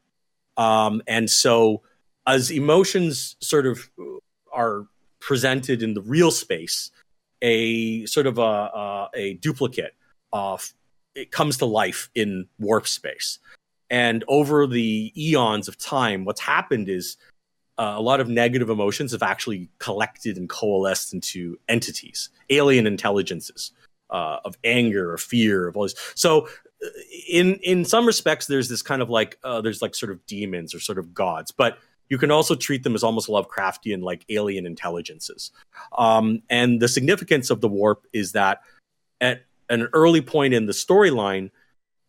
Um, 0.57 1.01
and 1.07 1.29
so, 1.29 1.81
as 2.27 2.51
emotions 2.51 3.35
sort 3.39 3.65
of 3.65 3.89
are 4.53 4.87
presented 5.19 5.81
in 5.81 5.93
the 5.93 6.01
real 6.01 6.31
space, 6.31 6.91
a 7.41 8.05
sort 8.05 8.27
of 8.27 8.37
a, 8.37 8.41
a, 8.41 9.09
a 9.15 9.33
duplicate 9.35 9.95
of 10.33 10.73
it 11.15 11.31
comes 11.31 11.57
to 11.57 11.65
life 11.65 12.09
in 12.15 12.47
warp 12.59 12.87
space. 12.87 13.39
And 13.89 14.23
over 14.27 14.67
the 14.67 15.11
eons 15.17 15.67
of 15.67 15.77
time, 15.77 16.23
what's 16.23 16.39
happened 16.39 16.87
is 16.87 17.17
uh, 17.77 17.95
a 17.97 18.01
lot 18.01 18.21
of 18.21 18.29
negative 18.29 18.69
emotions 18.69 19.11
have 19.11 19.23
actually 19.23 19.69
collected 19.79 20.37
and 20.37 20.47
coalesced 20.47 21.13
into 21.13 21.59
entities, 21.67 22.29
alien 22.49 22.87
intelligences 22.87 23.71
uh, 24.09 24.37
of 24.45 24.57
anger 24.63 25.11
or 25.11 25.17
fear 25.17 25.67
of 25.67 25.75
all 25.75 25.83
this. 25.83 25.95
So, 26.15 26.47
in 27.29 27.55
in 27.63 27.85
some 27.85 28.05
respects, 28.05 28.47
there's 28.47 28.69
this 28.69 28.81
kind 28.81 29.01
of 29.01 29.09
like 29.09 29.37
uh, 29.43 29.61
there's 29.61 29.81
like 29.81 29.95
sort 29.95 30.11
of 30.11 30.25
demons 30.25 30.73
or 30.73 30.79
sort 30.79 30.97
of 30.97 31.13
gods, 31.13 31.51
but 31.51 31.77
you 32.09 32.17
can 32.17 32.31
also 32.31 32.55
treat 32.55 32.83
them 32.83 32.93
as 32.93 33.03
almost 33.03 33.29
Lovecraftian, 33.29 34.03
like 34.03 34.25
alien 34.27 34.65
intelligences. 34.65 35.51
Um, 35.97 36.43
and 36.49 36.81
the 36.81 36.89
significance 36.89 37.49
of 37.49 37.61
the 37.61 37.69
warp 37.69 38.05
is 38.11 38.33
that 38.33 38.61
at 39.21 39.45
an 39.69 39.87
early 39.93 40.19
point 40.21 40.53
in 40.53 40.65
the 40.65 40.73
storyline, 40.73 41.51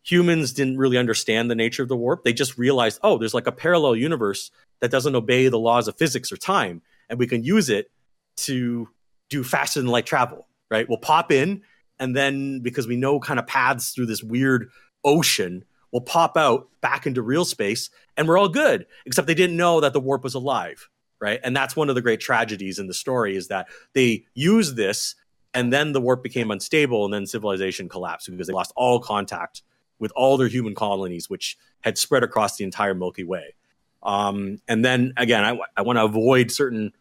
humans 0.03 0.51
didn't 0.51 0.77
really 0.77 0.97
understand 0.97 1.49
the 1.49 1.55
nature 1.55 1.83
of 1.83 1.87
the 1.87 1.95
warp. 1.95 2.25
They 2.25 2.33
just 2.33 2.57
realized, 2.57 2.99
oh, 3.01 3.17
there's 3.17 3.33
like 3.33 3.47
a 3.47 3.51
parallel 3.53 3.95
universe 3.95 4.51
that 4.81 4.91
doesn't 4.91 5.15
obey 5.15 5.47
the 5.47 5.59
laws 5.59 5.87
of 5.87 5.97
physics 5.97 6.33
or 6.33 6.37
time, 6.37 6.81
and 7.09 7.17
we 7.17 7.27
can 7.27 7.43
use 7.43 7.69
it 7.69 7.89
to 8.35 8.89
do 9.29 9.41
faster 9.41 9.79
than 9.79 9.87
light 9.89 10.05
travel. 10.05 10.47
Right? 10.69 10.89
We'll 10.89 10.97
pop 10.97 11.31
in, 11.31 11.61
and 11.99 12.15
then 12.15 12.59
because 12.61 12.87
we 12.87 12.95
know 12.95 13.19
kind 13.19 13.39
of 13.39 13.47
paths 13.47 13.91
through 13.91 14.07
this 14.07 14.23
weird 14.23 14.69
ocean, 15.03 15.65
we'll 15.91 16.01
pop 16.01 16.37
out 16.37 16.69
back 16.81 17.05
into 17.05 17.21
real 17.21 17.45
space, 17.45 17.89
and 18.17 18.27
we're 18.27 18.37
all 18.37 18.49
good. 18.49 18.85
Except 19.05 19.27
they 19.27 19.33
didn't 19.33 19.57
know 19.57 19.79
that 19.81 19.93
the 19.93 19.99
warp 19.99 20.23
was 20.23 20.33
alive. 20.33 20.89
Right? 21.19 21.39
And 21.41 21.55
that's 21.55 21.73
one 21.73 21.87
of 21.87 21.95
the 21.95 22.01
great 22.01 22.19
tragedies 22.19 22.79
in 22.79 22.87
the 22.87 22.93
story 22.93 23.37
is 23.37 23.47
that 23.47 23.67
they 23.93 24.25
use 24.33 24.73
this 24.73 25.15
and 25.53 25.71
then 25.71 25.91
the 25.91 26.01
warp 26.01 26.23
became 26.23 26.51
unstable 26.51 27.05
and 27.05 27.13
then 27.13 27.25
civilization 27.25 27.87
collapsed 27.87 28.29
because 28.29 28.47
they 28.47 28.53
lost 28.53 28.73
all 28.75 28.99
contact 28.99 29.61
with 29.99 30.11
all 30.15 30.37
their 30.37 30.47
human 30.47 30.75
colonies 30.75 31.29
which 31.29 31.57
had 31.81 31.97
spread 31.97 32.23
across 32.23 32.57
the 32.57 32.63
entire 32.63 32.93
milky 32.93 33.23
way 33.23 33.53
um, 34.01 34.59
and 34.67 34.83
then 34.83 35.13
again 35.17 35.43
i, 35.43 35.57
I 35.77 35.83
want 35.83 35.97
to 35.97 36.03
avoid 36.03 36.51
certain 36.51 36.91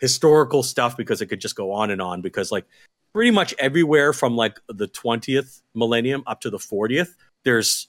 historical 0.00 0.62
stuff 0.62 0.96
because 0.96 1.20
it 1.20 1.26
could 1.26 1.40
just 1.40 1.56
go 1.56 1.72
on 1.72 1.90
and 1.90 2.00
on 2.00 2.22
because 2.22 2.50
like 2.50 2.66
pretty 3.12 3.30
much 3.30 3.54
everywhere 3.58 4.12
from 4.12 4.36
like 4.36 4.60
the 4.68 4.88
20th 4.88 5.62
millennium 5.74 6.22
up 6.26 6.40
to 6.40 6.50
the 6.50 6.58
40th 6.58 7.14
there's 7.44 7.88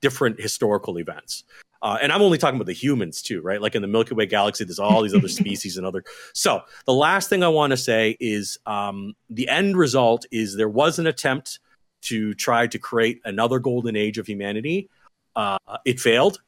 different 0.00 0.40
historical 0.40 0.98
events 0.98 1.44
uh, 1.82 1.98
and 2.02 2.10
I'm 2.10 2.22
only 2.22 2.38
talking 2.38 2.56
about 2.56 2.66
the 2.66 2.72
humans 2.72 3.22
too, 3.22 3.40
right? 3.42 3.60
Like 3.60 3.74
in 3.74 3.82
the 3.82 3.88
Milky 3.88 4.14
Way 4.14 4.26
galaxy, 4.26 4.64
there's 4.64 4.78
all 4.78 5.02
these 5.02 5.14
other 5.14 5.28
species 5.42 5.76
and 5.76 5.86
other. 5.86 6.02
So 6.32 6.62
the 6.84 6.92
last 6.92 7.28
thing 7.28 7.44
I 7.44 7.48
want 7.48 7.72
to 7.72 7.76
say 7.76 8.16
is 8.18 8.58
um, 8.66 9.14
the 9.30 9.48
end 9.48 9.76
result 9.76 10.26
is 10.30 10.56
there 10.56 10.68
was 10.68 10.98
an 10.98 11.06
attempt 11.06 11.60
to 12.02 12.34
try 12.34 12.66
to 12.66 12.78
create 12.78 13.20
another 13.24 13.58
golden 13.58 13.96
age 13.96 14.18
of 14.18 14.26
humanity. 14.26 14.88
Uh, 15.34 15.58
it 15.84 16.00
failed 16.00 16.40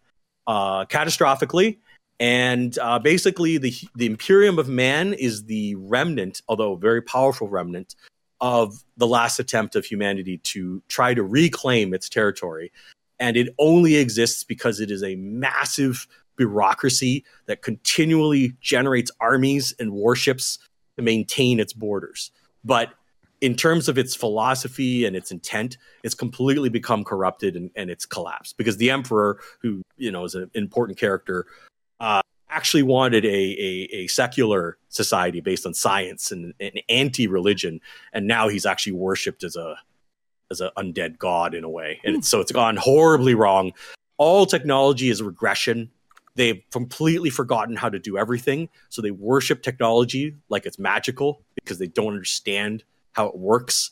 uh, 0.47 0.87
catastrophically, 0.87 1.79
and 2.21 2.79
uh, 2.79 2.99
basically 2.99 3.59
the 3.59 3.75
the 3.95 4.07
Imperium 4.07 4.59
of 4.59 4.69
Man 4.69 5.13
is 5.15 5.45
the 5.45 5.75
remnant, 5.77 6.43
although 6.49 6.75
very 6.77 7.03
powerful 7.03 7.49
remnant, 7.49 7.95
of 8.41 8.85
the 8.97 9.07
last 9.07 9.39
attempt 9.39 9.77
of 9.77 9.85
humanity 9.85 10.39
to 10.39 10.83
try 10.89 11.15
to 11.15 11.23
reclaim 11.23 11.95
its 11.95 12.09
territory 12.09 12.71
and 13.21 13.37
it 13.37 13.55
only 13.59 13.97
exists 13.97 14.45
because 14.45 14.81
it 14.81 14.91
is 14.91 15.03
a 15.03 15.17
massive 15.17 16.07
bureaucracy 16.37 17.25
that 17.47 17.63
continually 17.63 18.55
generates 18.61 19.11
armies 19.21 19.75
and 19.79 19.93
warships 19.93 20.59
to 20.97 21.03
maintain 21.03 21.59
its 21.59 21.73
borders. 21.73 22.31
But 22.65 22.91
in 23.41 23.55
terms 23.55 23.89
of 23.89 23.99
its 23.99 24.15
philosophy 24.15 25.05
and 25.05 25.17
its 25.17 25.31
intent, 25.31 25.79
it's 26.03 26.15
completely 26.15 26.69
become 26.69 27.05
corrupted 27.05 27.57
and, 27.57 27.71
and 27.77 27.91
it's 27.91 28.07
collapsed 28.07 28.57
because 28.57 28.77
the 28.77 28.91
emperor, 28.91 29.41
who 29.61 29.83
you 29.97 30.11
know 30.11 30.25
is 30.25 30.35
an 30.35 30.51
important 30.55 30.99
character, 30.99 31.47
uh, 32.01 32.23
actually 32.51 32.83
wanted 32.83 33.25
a, 33.25 33.29
a, 33.29 33.89
a 33.93 34.07
secular 34.07 34.79
society 34.89 35.41
based 35.41 35.67
on 35.67 35.75
science 35.75 36.33
and 36.33 36.55
an 36.61 36.73
anti-religion, 36.89 37.81
and 38.13 38.27
now 38.27 38.49
he's 38.49 38.67
actually 38.67 38.93
worshipped 38.93 39.45
as 39.45 39.57
a 39.57 39.77
as 40.51 40.61
an 40.63 40.71
undead 40.79 41.19
god 41.19 41.55
in 41.55 41.63
a 41.63 41.69
way, 41.69 42.01
and 42.05 42.17
it's, 42.17 42.29
so 42.29 42.41
it's 42.41 42.53
gone 42.53 42.77
horribly 42.77 43.35
wrong. 43.35 43.73
All 44.17 44.47
technology 44.47 45.11
is 45.11 45.23
regression. 45.23 45.91
They've 46.35 46.63
completely 46.71 47.31
forgotten 47.31 47.77
how 47.77 47.89
to 47.89 47.99
do 47.99 48.17
everything, 48.17 48.69
so 48.89 49.03
they 49.03 49.11
worship 49.11 49.63
technology 49.63 50.37
like 50.49 50.67
it's 50.67 50.79
magical 50.79 51.43
because 51.57 51.79
they 51.79 51.89
don't 51.89 52.15
understand 52.15 52.85
how 53.13 53.27
it 53.27 53.37
works. 53.37 53.91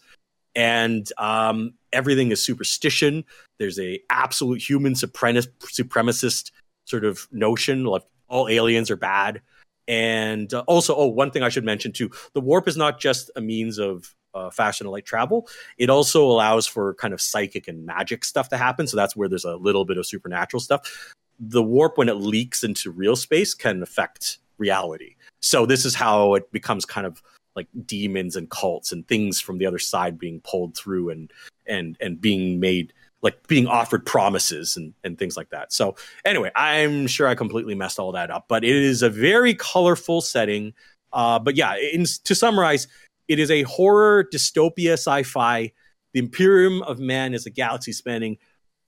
And 0.54 1.12
um, 1.18 1.74
everything 1.92 2.30
is 2.30 2.42
superstition. 2.42 3.24
There's 3.58 3.78
a 3.78 4.00
absolute 4.08 4.62
human 4.62 4.94
supremacist 4.94 6.50
sort 6.86 7.04
of 7.04 7.28
notion 7.30 7.84
like 7.84 8.02
all 8.28 8.48
aliens 8.48 8.90
are 8.90 8.96
bad. 8.96 9.42
And 9.86 10.52
uh, 10.52 10.64
also 10.66 10.96
oh 10.96 11.06
one 11.06 11.30
thing 11.30 11.44
i 11.44 11.48
should 11.48 11.64
mention 11.64 11.92
too 11.92 12.10
the 12.32 12.40
warp 12.40 12.66
is 12.66 12.76
not 12.76 12.98
just 12.98 13.30
a 13.36 13.40
means 13.40 13.78
of 13.78 14.16
uh, 14.36 14.50
fashion 14.50 14.86
and 14.86 14.92
light 14.92 15.06
travel. 15.06 15.48
It 15.78 15.90
also 15.90 16.24
allows 16.24 16.66
for 16.66 16.94
kind 16.94 17.14
of 17.14 17.20
psychic 17.20 17.66
and 17.68 17.86
magic 17.86 18.24
stuff 18.24 18.50
to 18.50 18.56
happen. 18.56 18.86
So 18.86 18.96
that's 18.96 19.16
where 19.16 19.28
there's 19.28 19.44
a 19.46 19.56
little 19.56 19.84
bit 19.84 19.96
of 19.96 20.06
supernatural 20.06 20.60
stuff. 20.60 21.14
The 21.40 21.62
warp 21.62 21.96
when 21.98 22.08
it 22.08 22.14
leaks 22.14 22.62
into 22.62 22.90
real 22.90 23.16
space 23.16 23.54
can 23.54 23.82
affect 23.82 24.38
reality. 24.58 25.16
So 25.40 25.66
this 25.66 25.84
is 25.84 25.94
how 25.94 26.34
it 26.34 26.52
becomes 26.52 26.84
kind 26.84 27.06
of 27.06 27.22
like 27.54 27.68
demons 27.86 28.36
and 28.36 28.50
cults 28.50 28.92
and 28.92 29.08
things 29.08 29.40
from 29.40 29.58
the 29.58 29.66
other 29.66 29.78
side 29.78 30.18
being 30.18 30.40
pulled 30.40 30.76
through 30.76 31.10
and 31.10 31.32
and 31.66 31.96
and 32.00 32.20
being 32.20 32.60
made 32.60 32.92
like 33.22 33.46
being 33.48 33.66
offered 33.66 34.04
promises 34.04 34.76
and 34.76 34.94
and 35.02 35.18
things 35.18 35.36
like 35.36 35.50
that. 35.50 35.72
So 35.72 35.96
anyway, 36.24 36.50
I'm 36.54 37.06
sure 37.06 37.26
I 37.26 37.34
completely 37.34 37.74
messed 37.74 37.98
all 37.98 38.12
that 38.12 38.30
up, 38.30 38.46
but 38.48 38.64
it 38.64 38.76
is 38.76 39.02
a 39.02 39.10
very 39.10 39.54
colorful 39.54 40.20
setting. 40.20 40.74
Uh, 41.12 41.38
but 41.38 41.56
yeah, 41.56 41.76
in, 41.76 42.04
to 42.24 42.34
summarize, 42.34 42.88
it 43.28 43.38
is 43.38 43.50
a 43.50 43.62
horror 43.62 44.24
dystopia 44.32 44.92
sci-fi. 44.92 45.72
The 46.12 46.20
Imperium 46.20 46.82
of 46.82 46.98
Man 46.98 47.34
is 47.34 47.46
a 47.46 47.50
galaxy 47.50 47.92
spanning 47.92 48.38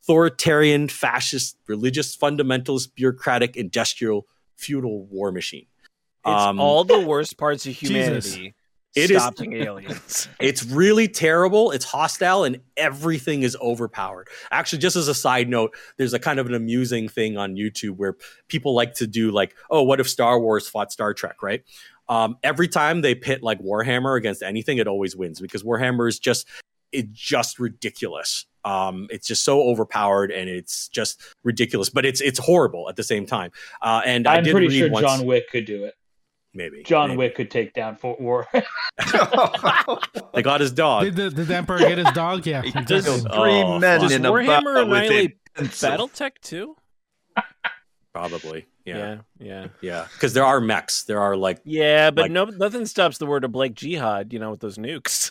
authoritarian, 0.03 0.89
fascist, 0.89 1.59
religious, 1.67 2.17
fundamentalist, 2.17 2.95
bureaucratic, 2.95 3.57
industrial, 3.57 4.27
feudal 4.57 5.05
war 5.07 5.31
machine. 5.31 5.67
It's 6.25 6.43
Um, 6.43 6.59
all 6.59 6.85
the 6.85 7.01
worst 7.01 7.37
parts 7.37 7.67
of 7.67 7.75
Jesus. 7.75 8.39
It 8.95 9.11
is- 9.11 9.23
stopping 9.23 9.53
aliens. 9.55 10.29
It's 10.41 10.65
really 10.65 11.09
terrible. 11.09 11.71
It's 11.73 11.85
hostile, 11.85 12.45
and 12.45 12.61
everything 12.77 13.43
is 13.43 13.57
overpowered. 13.61 14.29
Actually, 14.51 14.79
just 14.79 14.97
as 14.97 15.09
a 15.09 15.15
side 15.15 15.49
note, 15.49 15.75
there's 15.97 16.15
a 16.15 16.19
kind 16.19 16.39
of 16.39 16.47
an 16.47 16.55
amusing 16.55 17.09
thing 17.09 17.37
on 17.37 17.55
YouTube 17.55 17.97
where 17.97 18.17
people 18.49 18.75
like 18.75 18.95
to 18.95 19.07
do 19.07 19.31
like, 19.31 19.55
oh, 19.71 19.83
what 19.83 20.01
if 20.01 20.09
Star 20.09 20.41
Wars 20.41 20.69
fought 20.69 20.91
Star 20.93 21.13
Trek, 21.15 21.43
right? 21.43 21.63
Um, 22.09 22.37
every 22.43 22.69
time 22.69 23.03
they 23.03 23.15
pit 23.15 23.43
like 23.43 23.61
Warhammer 23.61 24.17
against 24.17 24.43
anything, 24.43 24.79
it 24.79 24.87
always 24.89 25.15
wins 25.15 25.41
because 25.41 25.63
Warhammer 25.63 26.09
is 26.09 26.19
just 26.19 26.49
it's 26.91 27.09
just 27.13 27.59
ridiculous. 27.59 28.47
Um, 28.65 29.09
it's 29.11 29.27
just 29.27 29.45
so 29.45 29.61
overpowered 29.63 30.31
and 30.31 30.49
it's 30.49 30.89
just 30.89 31.23
ridiculous, 31.45 31.91
but 31.91 32.07
it's 32.07 32.21
it's 32.21 32.39
horrible 32.39 32.89
at 32.89 32.97
the 32.97 33.03
same 33.03 33.27
time. 33.27 33.51
Uh, 33.83 34.01
and 34.07 34.27
I 34.27 34.37
I'm 34.37 34.45
did 34.45 34.53
pretty 34.53 34.69
read 34.69 34.79
sure 34.79 34.91
once, 34.91 35.07
John 35.07 35.27
Wick 35.27 35.51
could 35.51 35.67
do 35.67 35.85
it. 35.85 35.95
Maybe 36.59 36.83
John 36.83 37.09
maybe. 37.11 37.19
Wick 37.19 37.35
could 37.37 37.51
take 37.51 37.73
down 37.73 37.97
Fort 37.97 38.21
War. 38.21 38.47
They 40.35 40.43
got 40.43 40.61
his 40.61 40.71
dog. 40.73 41.05
Did 41.05 41.17
the, 41.17 41.31
did 41.31 41.47
the 41.49 41.57
emperor 41.57 41.79
get 41.79 41.99
his 41.99 42.11
dog? 42.13 42.47
Yeah. 42.47 42.63
He 42.63 42.69
exactly. 42.69 43.03
killed 43.03 43.27
Oh, 43.31 43.43
three 43.43 43.79
men 43.79 44.01
Does 44.01 44.13
in 44.13 44.25
a 44.25 44.31
Warhammer 44.31 44.47
battle 44.47 44.89
with 44.89 44.99
annihilate 44.99 45.39
a 45.57 45.61
pencil. 45.63 45.91
BattleTech 45.91 46.33
too? 46.43 46.77
Probably, 48.13 48.67
yeah. 48.85 48.97
yeah, 48.97 49.17
yeah. 49.41 49.67
Yeah, 49.81 50.07
because 50.13 50.35
there 50.35 50.45
are 50.45 50.61
mechs. 50.61 51.05
There 51.05 51.21
are 51.21 51.37
like, 51.37 51.61
Yeah, 51.65 52.11
but 52.11 52.23
Like- 52.23 52.31
no, 52.33 52.45
nothing 52.47 52.87
stops 52.87 53.19
the 53.19 53.27
word 53.27 53.45
of 53.45 53.53
Blake 53.53 53.75
Jihad. 53.75 54.33
You 54.33 54.39
know, 54.39 54.51
with 54.51 54.61
those 54.61 54.77
nukes. 54.79 55.31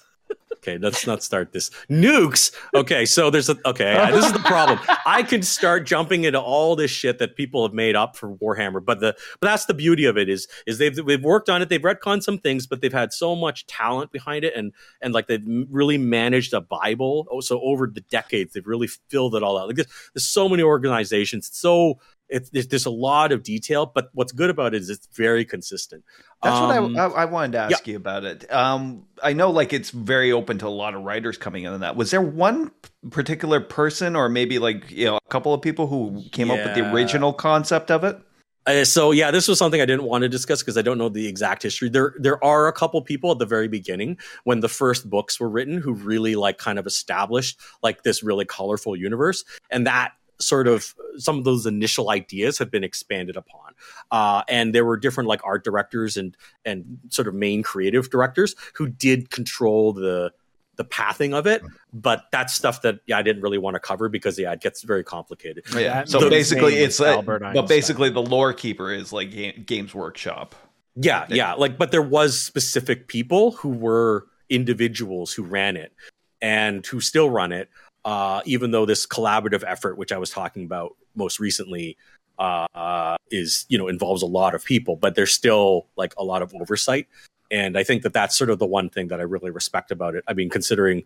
Okay, 0.67 0.77
let's 0.77 1.07
not 1.07 1.23
start 1.23 1.51
this 1.53 1.69
nukes. 1.89 2.51
Okay, 2.75 3.05
so 3.05 3.29
there's 3.29 3.49
a 3.49 3.57
okay. 3.65 4.09
This 4.11 4.25
is 4.25 4.33
the 4.33 4.39
problem. 4.39 4.79
I 5.05 5.23
could 5.23 5.45
start 5.45 5.85
jumping 5.85 6.25
into 6.25 6.39
all 6.39 6.75
this 6.75 6.91
shit 6.91 7.19
that 7.19 7.35
people 7.35 7.65
have 7.65 7.73
made 7.73 7.95
up 7.95 8.15
for 8.15 8.35
Warhammer, 8.35 8.83
but 8.83 8.99
the 8.99 9.15
but 9.39 9.47
that's 9.47 9.65
the 9.65 9.73
beauty 9.73 10.05
of 10.05 10.17
it 10.17 10.29
is 10.29 10.47
is 10.65 10.77
they've 10.77 10.95
they've 10.95 11.23
worked 11.23 11.49
on 11.49 11.61
it. 11.61 11.69
They've 11.69 11.81
retconned 11.81 12.23
some 12.23 12.37
things, 12.37 12.67
but 12.67 12.81
they've 12.81 12.93
had 12.93 13.13
so 13.13 13.35
much 13.35 13.65
talent 13.67 14.11
behind 14.11 14.43
it, 14.43 14.53
and 14.55 14.73
and 15.01 15.13
like 15.13 15.27
they've 15.27 15.43
really 15.69 15.97
managed 15.97 16.53
a 16.53 16.61
Bible. 16.61 17.27
Oh, 17.31 17.39
so 17.39 17.61
over 17.61 17.87
the 17.87 18.01
decades, 18.01 18.53
they've 18.53 18.67
really 18.67 18.87
filled 18.87 19.35
it 19.35 19.43
all 19.43 19.57
out. 19.57 19.67
Like 19.67 19.77
there's, 19.77 20.11
there's 20.13 20.25
so 20.25 20.49
many 20.49 20.63
organizations. 20.63 21.49
So 21.53 21.99
it's 22.29 22.49
there's, 22.49 22.67
there's 22.67 22.85
a 22.85 22.91
lot 22.91 23.31
of 23.31 23.43
detail, 23.43 23.85
but 23.85 24.09
what's 24.13 24.31
good 24.31 24.49
about 24.49 24.73
it 24.73 24.81
is 24.81 24.89
it's 24.89 25.07
very 25.15 25.45
consistent. 25.45 26.03
That's 26.43 26.55
Um, 26.55 26.93
what 26.93 26.99
I, 26.99 27.05
I, 27.05 27.21
I 27.23 27.25
wanted 27.25 27.53
to 27.53 27.59
ask 27.59 27.87
you 27.87 27.95
about 27.95 28.23
it. 28.23 28.51
Um, 28.53 29.05
I 29.23 29.33
know, 29.33 29.49
like, 29.49 29.73
it's 29.73 29.89
very 29.89 30.31
open 30.31 30.59
to 30.59 30.67
a 30.67 30.69
lot 30.69 30.93
of 30.93 31.03
writers 31.03 31.37
coming 31.37 31.63
in 31.63 31.73
on 31.73 31.79
that. 31.79 31.95
Was 31.95 32.11
there 32.11 32.21
one 32.21 32.71
particular 33.09 33.59
person, 33.59 34.15
or 34.15 34.29
maybe 34.29 34.59
like 34.59 34.91
you 34.91 35.05
know, 35.05 35.17
a 35.17 35.29
couple 35.29 35.53
of 35.53 35.61
people 35.61 35.87
who 35.87 36.23
came 36.31 36.51
up 36.51 36.57
with 36.57 36.75
the 36.75 36.91
original 36.93 37.33
concept 37.33 37.89
of 37.91 38.03
it? 38.03 38.19
Uh, 38.67 38.83
so 38.83 39.11
yeah, 39.11 39.31
this 39.31 39.47
was 39.47 39.57
something 39.57 39.79
I 39.79 39.85
didn't 39.85 40.03
want 40.03 40.23
to 40.23 40.29
discuss 40.29 40.61
because 40.61 40.77
I 40.77 40.81
don't 40.81 40.97
know 40.97 41.07
the 41.07 41.25
exact 41.25 41.63
history. 41.63 41.87
There 41.87 42.13
there 42.19 42.43
are 42.43 42.67
a 42.67 42.73
couple 42.73 43.01
people 43.01 43.31
at 43.31 43.39
the 43.39 43.45
very 43.45 43.69
beginning 43.69 44.17
when 44.43 44.59
the 44.59 44.67
first 44.67 45.09
books 45.09 45.39
were 45.39 45.47
written 45.47 45.77
who 45.77 45.93
really 45.93 46.35
like 46.35 46.57
kind 46.57 46.77
of 46.77 46.85
established 46.85 47.57
like 47.81 48.03
this 48.03 48.23
really 48.23 48.43
colorful 48.43 48.93
universe, 48.93 49.45
and 49.71 49.87
that 49.87 50.11
sort 50.39 50.67
of 50.67 50.93
some 51.17 51.37
of 51.37 51.43
those 51.43 51.65
initial 51.65 52.09
ideas 52.09 52.57
have 52.59 52.69
been 52.69 52.83
expanded 52.83 53.35
upon. 53.35 53.73
Uh, 54.11 54.43
and 54.47 54.73
there 54.73 54.85
were 54.85 54.97
different 54.97 55.27
like 55.27 55.41
art 55.43 55.63
directors 55.63 56.17
and 56.17 56.35
and 56.65 56.99
sort 57.09 57.27
of 57.27 57.33
main 57.33 57.63
creative 57.63 58.09
directors 58.09 58.55
who 58.73 58.87
did 58.87 59.29
control 59.29 59.93
the 59.93 60.31
the 60.77 60.83
pathing 60.83 61.33
of 61.33 61.47
it, 61.47 61.63
but 61.91 62.25
that's 62.31 62.53
stuff 62.53 62.83
that 62.83 62.99
yeah, 63.07 63.17
I 63.17 63.23
didn't 63.23 63.41
really 63.41 63.57
want 63.57 63.73
to 63.73 63.79
cover 63.79 64.09
because 64.09 64.37
yeah, 64.39 64.51
it 64.53 64.61
gets 64.61 64.83
very 64.83 65.03
complicated. 65.03 65.65
Yeah. 65.73 66.01
That 66.01 66.09
So 66.09 66.19
makes 66.19 66.29
basically, 66.29 66.75
it's 66.75 67.01
uh, 67.01 67.05
Albert 67.05 67.41
but 67.53 67.67
basically 67.67 68.09
the 68.09 68.21
lore 68.21 68.53
keeper 68.53 68.91
is 68.91 69.11
like 69.11 69.31
Ga- 69.31 69.57
Games 69.65 69.93
Workshop. 69.93 70.55
Yeah, 70.95 71.25
yeah. 71.29 71.53
Like, 71.53 71.77
but 71.77 71.91
there 71.91 72.01
was 72.01 72.39
specific 72.39 73.07
people 73.07 73.51
who 73.51 73.69
were 73.69 74.27
individuals 74.49 75.33
who 75.33 75.43
ran 75.43 75.77
it 75.77 75.93
and 76.41 76.85
who 76.85 77.01
still 77.01 77.29
run 77.29 77.51
it. 77.51 77.69
Uh, 78.07 78.41
even 78.45 78.71
though 78.71 78.85
this 78.85 79.05
collaborative 79.05 79.65
effort, 79.67 79.97
which 79.97 80.13
I 80.13 80.17
was 80.17 80.29
talking 80.29 80.63
about 80.63 80.95
most 81.13 81.41
recently, 81.41 81.97
uh, 82.39 82.65
uh, 82.73 83.17
is 83.31 83.65
you 83.67 83.77
know 83.77 83.89
involves 83.89 84.21
a 84.21 84.25
lot 84.25 84.55
of 84.55 84.63
people, 84.63 84.95
but 84.95 85.15
there's 85.15 85.33
still 85.33 85.87
like 85.97 86.13
a 86.17 86.23
lot 86.23 86.41
of 86.41 86.55
oversight. 86.55 87.07
And 87.51 87.77
I 87.77 87.83
think 87.83 88.03
that 88.03 88.13
that's 88.13 88.37
sort 88.37 88.49
of 88.49 88.59
the 88.59 88.65
one 88.65 88.89
thing 88.89 89.09
that 89.09 89.19
I 89.19 89.23
really 89.23 89.51
respect 89.51 89.91
about 89.91 90.15
it. 90.15 90.23
I 90.25 90.33
mean, 90.33 90.49
considering 90.49 91.03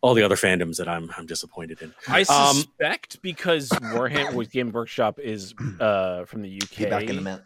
all 0.00 0.14
the 0.14 0.22
other 0.22 0.36
fandoms 0.36 0.78
that 0.78 0.88
I'm 0.88 1.10
I'm 1.18 1.26
disappointed 1.26 1.82
in. 1.82 1.92
I 2.08 2.20
Um, 2.20 2.56
suspect 2.56 3.20
because 3.20 3.68
Warhammer 3.68 4.32
with 4.32 4.50
Game 4.50 4.72
Workshop 4.72 5.18
is 5.18 5.54
uh, 5.80 6.24
from 6.24 6.40
the 6.40 6.62
UK. 6.62 6.78
Be 6.78 6.84
back 6.86 7.02
in 7.10 7.18
a 7.18 7.20
minute. 7.20 7.42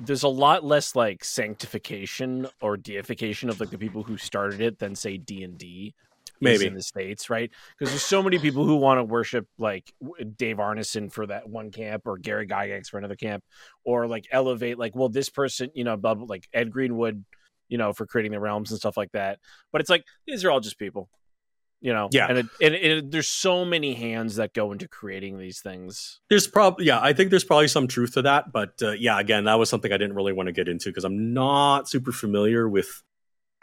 There's 0.00 0.22
a 0.22 0.28
lot 0.28 0.64
less 0.64 0.96
like 0.96 1.22
sanctification 1.22 2.48
or 2.62 2.78
deification 2.78 3.50
of 3.50 3.60
like 3.60 3.68
the 3.68 3.78
people 3.78 4.04
who 4.04 4.16
started 4.16 4.62
it 4.62 4.78
than 4.78 4.94
say 4.94 5.18
D 5.18 5.42
and 5.44 5.58
D. 5.58 5.94
Maybe 6.40 6.66
in 6.66 6.74
the 6.74 6.82
states, 6.82 7.30
right? 7.30 7.50
Because 7.78 7.92
there's 7.92 8.02
so 8.02 8.22
many 8.22 8.38
people 8.38 8.64
who 8.64 8.76
want 8.76 8.98
to 8.98 9.04
worship 9.04 9.46
like 9.58 9.92
Dave 10.36 10.56
Arneson 10.56 11.10
for 11.10 11.26
that 11.26 11.48
one 11.48 11.70
camp, 11.70 12.02
or 12.06 12.18
Gary 12.18 12.46
Gygax 12.46 12.88
for 12.88 12.98
another 12.98 13.16
camp, 13.16 13.44
or 13.84 14.06
like 14.06 14.26
elevate 14.30 14.78
like, 14.78 14.94
well, 14.94 15.08
this 15.08 15.28
person, 15.28 15.70
you 15.74 15.84
know, 15.84 15.96
blah, 15.96 16.14
blah, 16.14 16.26
like 16.26 16.48
Ed 16.52 16.70
Greenwood, 16.70 17.24
you 17.68 17.78
know, 17.78 17.92
for 17.92 18.06
creating 18.06 18.32
the 18.32 18.40
realms 18.40 18.70
and 18.70 18.78
stuff 18.78 18.96
like 18.96 19.12
that. 19.12 19.38
But 19.72 19.80
it's 19.80 19.90
like 19.90 20.04
these 20.26 20.44
are 20.44 20.50
all 20.50 20.60
just 20.60 20.78
people, 20.78 21.08
you 21.80 21.92
know. 21.92 22.08
Yeah. 22.12 22.26
and 22.28 22.38
it, 22.38 22.46
and 22.60 22.74
it, 22.74 23.10
there's 23.10 23.28
so 23.28 23.64
many 23.64 23.94
hands 23.94 24.36
that 24.36 24.54
go 24.54 24.72
into 24.72 24.88
creating 24.88 25.38
these 25.38 25.60
things. 25.60 26.20
There's 26.28 26.46
probably 26.46 26.86
yeah, 26.86 27.00
I 27.00 27.12
think 27.12 27.30
there's 27.30 27.44
probably 27.44 27.68
some 27.68 27.88
truth 27.88 28.14
to 28.14 28.22
that, 28.22 28.52
but 28.52 28.74
uh, 28.82 28.92
yeah, 28.92 29.18
again, 29.18 29.44
that 29.44 29.58
was 29.58 29.68
something 29.68 29.92
I 29.92 29.96
didn't 29.96 30.16
really 30.16 30.32
want 30.32 30.48
to 30.48 30.52
get 30.52 30.68
into 30.68 30.90
because 30.90 31.04
I'm 31.04 31.32
not 31.32 31.88
super 31.88 32.12
familiar 32.12 32.68
with 32.68 33.02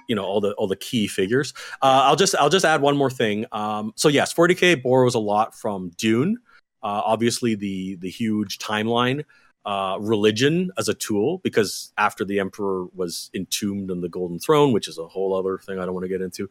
you 0.08 0.16
know 0.16 0.24
all 0.24 0.42
the 0.42 0.54
all 0.54 0.68
the 0.68 0.76
key 0.76 1.08
figures. 1.08 1.54
Uh, 1.82 2.04
I'll 2.06 2.16
just 2.16 2.36
I'll 2.36 2.50
just 2.50 2.66
add 2.66 2.82
one 2.82 2.98
more 2.98 3.10
thing. 3.12 3.46
Um, 3.52 3.94
so 3.96 4.08
yes, 4.08 4.34
40k 4.34 4.84
borrows 4.84 5.16
a 5.16 5.20
lot 5.20 5.56
from 5.56 5.90
Dune. 5.98 6.38
Uh, 6.82 7.02
obviously, 7.06 7.56
the 7.56 7.96
the 7.96 8.10
huge 8.10 8.60
timeline 8.60 9.24
uh, 9.66 9.98
religion 10.00 10.72
as 10.78 10.90
a 10.90 10.94
tool 10.94 11.40
because 11.40 11.94
after 11.98 12.26
the 12.26 12.40
emperor 12.40 12.86
was 12.94 13.30
entombed 13.34 13.90
on 13.90 14.02
the 14.02 14.10
golden 14.10 14.40
throne 14.40 14.72
which 14.72 14.88
is 14.88 14.98
a 14.98 15.08
whole 15.08 15.36
other 15.36 15.58
thing 15.58 15.80
i 15.80 15.86
don't 15.86 15.94
want 15.94 16.04
to 16.04 16.10
get 16.10 16.22
into 16.22 16.50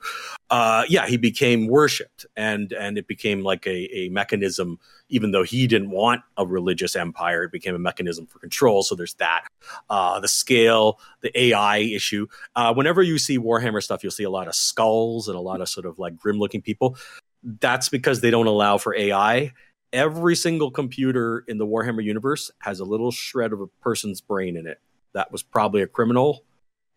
uh, 0.51 0.85
yeah 0.89 1.07
he 1.07 1.17
became 1.17 1.67
worshipped 1.67 2.27
and 2.37 2.73
and 2.73 2.99
it 2.99 3.07
became 3.07 3.43
like 3.43 3.67
a, 3.67 3.89
a 3.97 4.09
mechanism 4.09 4.79
even 5.09 5.31
though 5.31 5.43
he 5.43 5.67
didn't 5.67 5.91
want 5.91 6.23
a 6.37 6.47
religious 6.47 6.97
empire 6.97 7.45
it 7.45 7.53
became 7.53 7.75
a 7.75 7.79
mechanism 7.79 8.27
for 8.27 8.39
control 8.39 8.83
so 8.83 8.95
there's 8.95 9.15
that. 9.15 9.47
Uh, 9.91 10.21
the 10.21 10.29
scale 10.29 10.99
the 11.21 11.39
ai 11.39 11.79
issue 11.79 12.27
uh, 12.57 12.73
whenever 12.73 13.03
you 13.03 13.19
see 13.19 13.39
warhammer 13.39 13.83
stuff 13.83 14.03
you'll 14.03 14.11
see 14.11 14.25
a 14.25 14.31
lot 14.31 14.49
of 14.49 14.55
skulls 14.55 15.29
and 15.29 15.37
a 15.37 15.41
lot 15.41 15.61
of 15.61 15.69
sort 15.69 15.87
of 15.87 15.99
like 15.99 16.17
grim 16.17 16.39
looking 16.39 16.63
people. 16.63 16.97
That's 17.43 17.89
because 17.89 18.21
they 18.21 18.31
don't 18.31 18.47
allow 18.47 18.79
for 18.79 18.95
ai 18.95 19.53
every 19.93 20.35
single 20.35 20.71
computer 20.71 21.45
in 21.47 21.59
the 21.59 21.67
Warhammer 21.67 22.03
universe 22.03 22.51
has 22.61 22.81
a 22.81 22.85
little 22.85 23.11
shred 23.11 23.53
of 23.53 23.61
a 23.61 23.67
person's 23.67 24.21
brain 24.21 24.57
in 24.57 24.67
it. 24.67 24.81
That 25.15 25.31
was 25.31 25.43
probably 25.43 25.83
a 25.83 25.87
criminal 25.87 26.45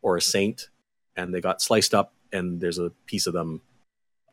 or 0.02 0.18
a 0.18 0.22
saint, 0.22 0.70
and 1.16 1.34
they 1.34 1.42
got 1.42 1.62
sliced 1.62 1.94
up, 1.94 2.14
and 2.32 2.62
there's 2.62 2.80
a 2.80 2.92
piece 3.06 3.28
of 3.28 3.34
them 3.34 3.62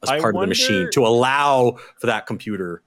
as 0.03 0.11
I 0.11 0.21
part 0.21 0.35
of 0.35 0.41
the 0.41 0.47
machine 0.47 0.89
to 0.93 1.07
allow 1.07 1.79
for 1.99 2.07
that 2.07 2.27
computer 2.27 2.83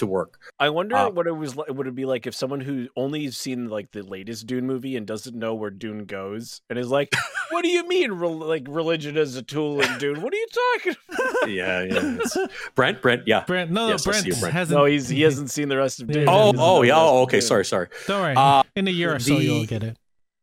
to 0.00 0.06
work. 0.06 0.38
I 0.58 0.68
wonder 0.68 0.96
Uh, 0.96 1.08
what 1.10 1.26
it 1.26 1.32
was. 1.36 1.56
li- 1.56 1.64
Would 1.68 1.86
it 1.86 1.94
be 1.94 2.04
like 2.04 2.26
if 2.26 2.34
someone 2.34 2.60
who 2.60 2.88
only 2.96 3.30
seen 3.30 3.68
like 3.68 3.92
the 3.92 4.02
latest 4.02 4.46
Dune 4.46 4.66
movie 4.66 4.96
and 4.96 5.06
doesn't 5.06 5.34
know 5.34 5.54
where 5.54 5.70
Dune 5.70 6.04
goes 6.04 6.60
and 6.68 6.78
is 6.78 6.88
like, 6.88 7.08
"What 7.50 7.62
do 7.62 7.68
you 7.68 7.86
mean, 7.88 8.12
rel- 8.12 8.36
like 8.36 8.66
religion 8.68 9.16
as 9.16 9.36
a 9.36 9.42
tool 9.42 9.80
in 9.80 9.98
Dune? 9.98 10.20
What 10.20 10.34
are 10.34 10.36
you 10.36 10.46
talking?" 10.74 10.96
about? 11.14 11.50
yeah, 11.50 11.82
yeah. 11.82 12.14
it's- 12.16 12.36
Brent, 12.74 13.00
Brent, 13.00 13.22
yeah. 13.26 13.44
Brent, 13.46 13.70
no, 13.70 13.88
Yes, 13.88 14.04
Brent, 14.04 14.26
you, 14.26 14.34
Brent. 14.34 14.52
hasn't. 14.54 14.76
no, 14.78 14.84
he's 14.84 15.08
he 15.08 15.22
hasn't 15.22 15.50
seen 15.50 15.68
the 15.68 15.76
rest 15.78 16.00
of 16.02 16.08
Dune. 16.08 16.28
Oh, 16.28 16.32
He 16.32 16.36
doesn't 16.52 16.56
know 16.56 16.64
oh, 16.76 16.82
yeah. 16.82 16.96
Oh, 16.98 17.22
okay. 17.22 17.40
Sorry, 17.40 17.64
sorry. 17.64 17.88
Don't 18.06 18.20
worry. 18.20 18.34
Uh, 18.36 18.62
In 18.76 18.88
a 18.88 18.90
year 18.90 19.14
or 19.14 19.18
so, 19.20 19.36
the- 19.36 19.44
you'll 19.44 19.66
get 19.66 19.82
it. 19.82 19.96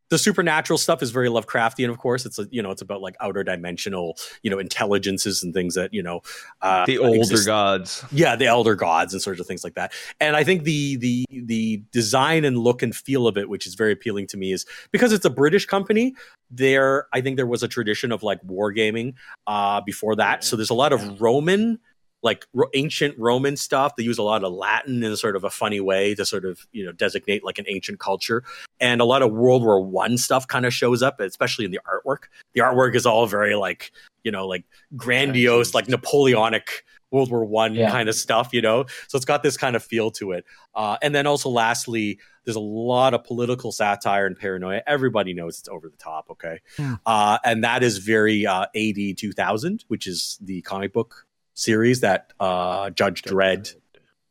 The 0.09 0.17
supernatural 0.17 0.77
stuff 0.77 1.01
is 1.03 1.11
very 1.11 1.27
Lovecraftian, 1.29 1.89
of 1.89 1.97
course. 1.97 2.25
It's 2.25 2.39
a, 2.39 2.47
you 2.49 2.61
know, 2.61 2.71
it's 2.71 2.81
about 2.81 3.01
like 3.01 3.15
outer 3.19 3.43
dimensional, 3.43 4.17
you 4.41 4.49
know, 4.49 4.59
intelligences 4.59 5.43
and 5.43 5.53
things 5.53 5.75
that 5.75 5.93
you 5.93 6.01
know, 6.01 6.21
uh, 6.61 6.85
The 6.85 6.97
older 6.99 7.17
exist- 7.19 7.45
gods. 7.45 8.05
yeah 8.11 8.35
the 8.35 8.45
elder 8.45 8.75
gods 8.75 9.13
and 9.13 9.21
sorts 9.21 9.39
of 9.39 9.47
things 9.47 9.63
like 9.63 9.73
that. 9.75 9.91
And 10.19 10.35
i 10.35 10.43
think 10.43 10.63
the 10.63 10.95
the 10.97 11.25
the 11.29 11.83
design 11.91 12.45
and 12.45 12.57
look 12.57 12.81
and 12.83 12.95
feel 12.95 13.27
of 13.27 13.37
it 13.37 13.49
which 13.49 13.65
is 13.67 13.75
very 13.75 13.91
appealing 13.91 14.27
to 14.27 14.37
me 14.37 14.51
is 14.51 14.65
because 14.91 15.11
it's 15.13 15.25
a 15.25 15.29
british 15.29 15.65
company 15.65 16.15
there 16.51 17.07
i 17.13 17.21
think 17.21 17.35
there 17.37 17.45
was 17.47 17.63
a 17.63 17.67
tradition 17.67 18.11
of 18.11 18.23
like 18.23 18.41
wargaming 18.43 19.13
uh 19.47 19.81
before 19.81 20.15
that. 20.15 20.43
So 20.43 20.55
there's 20.55 20.69
a 20.69 20.73
lot 20.75 20.93
of 20.93 21.21
roman 21.21 21.79
like 22.23 22.45
ro- 22.53 22.67
ancient 22.73 23.13
roman 23.17 23.55
stuff 23.55 23.95
they 23.95 24.03
use 24.03 24.17
a 24.17 24.23
lot 24.23 24.43
of 24.43 24.51
latin 24.51 25.03
in 25.03 25.15
sort 25.15 25.35
of 25.35 25.43
a 25.43 25.49
funny 25.49 25.79
way 25.79 26.15
to 26.15 26.25
sort 26.25 26.45
of 26.45 26.65
you 26.71 26.83
know 26.85 26.91
designate 26.91 27.43
like 27.43 27.59
an 27.59 27.65
ancient 27.67 27.99
culture 27.99 28.43
and 28.79 29.01
a 29.01 29.05
lot 29.05 29.21
of 29.21 29.31
world 29.31 29.63
war 29.63 29.79
one 29.79 30.17
stuff 30.17 30.47
kind 30.47 30.65
of 30.65 30.73
shows 30.73 31.03
up 31.03 31.19
especially 31.19 31.65
in 31.65 31.71
the 31.71 31.79
artwork 31.87 32.23
the 32.53 32.61
artwork 32.61 32.95
is 32.95 33.05
all 33.05 33.27
very 33.27 33.55
like 33.55 33.91
you 34.23 34.31
know 34.31 34.47
like 34.47 34.63
grandiose 34.95 35.73
like 35.73 35.87
napoleonic 35.87 36.83
World 37.09 37.31
War 37.31 37.45
One 37.45 37.73
Yeah. 37.73 37.89
kind 37.89 38.09
of 38.09 38.15
stuff, 38.15 38.49
you 38.51 38.61
know. 38.61 38.83
So 39.07 39.15
it's 39.15 39.23
got 39.23 39.41
this 39.41 39.55
kind 39.55 39.77
of 39.77 39.83
feel 39.83 40.11
to 40.11 40.33
it. 40.33 40.43
Uh, 40.75 40.97
and 41.01 41.15
then 41.15 41.25
also, 41.25 41.47
lastly, 41.49 42.19
there's 42.43 42.57
a 42.57 42.59
lot 42.59 43.13
of 43.13 43.23
political 43.23 43.71
satire 43.71 44.25
and 44.25 44.37
paranoia. 44.37 44.81
Everybody 44.85 45.33
knows 45.33 45.57
it's 45.57 45.69
over 45.69 45.87
the 45.87 45.95
top, 45.95 46.25
okay? 46.31 46.59
Hmm. 46.75 46.95
Uh, 47.05 47.37
and 47.45 47.63
that 47.63 47.81
is 47.81 47.99
very 47.99 48.45
uh, 48.45 48.65
AD 48.75 49.17
2000, 49.17 49.85
which 49.87 50.05
is 50.05 50.37
the 50.41 50.61
comic 50.63 50.91
book 50.91 51.26
series 51.57 52.01
that 52.01 52.31
uh, 52.39 52.89
Judge 52.91 53.23
Dredd 53.23 53.75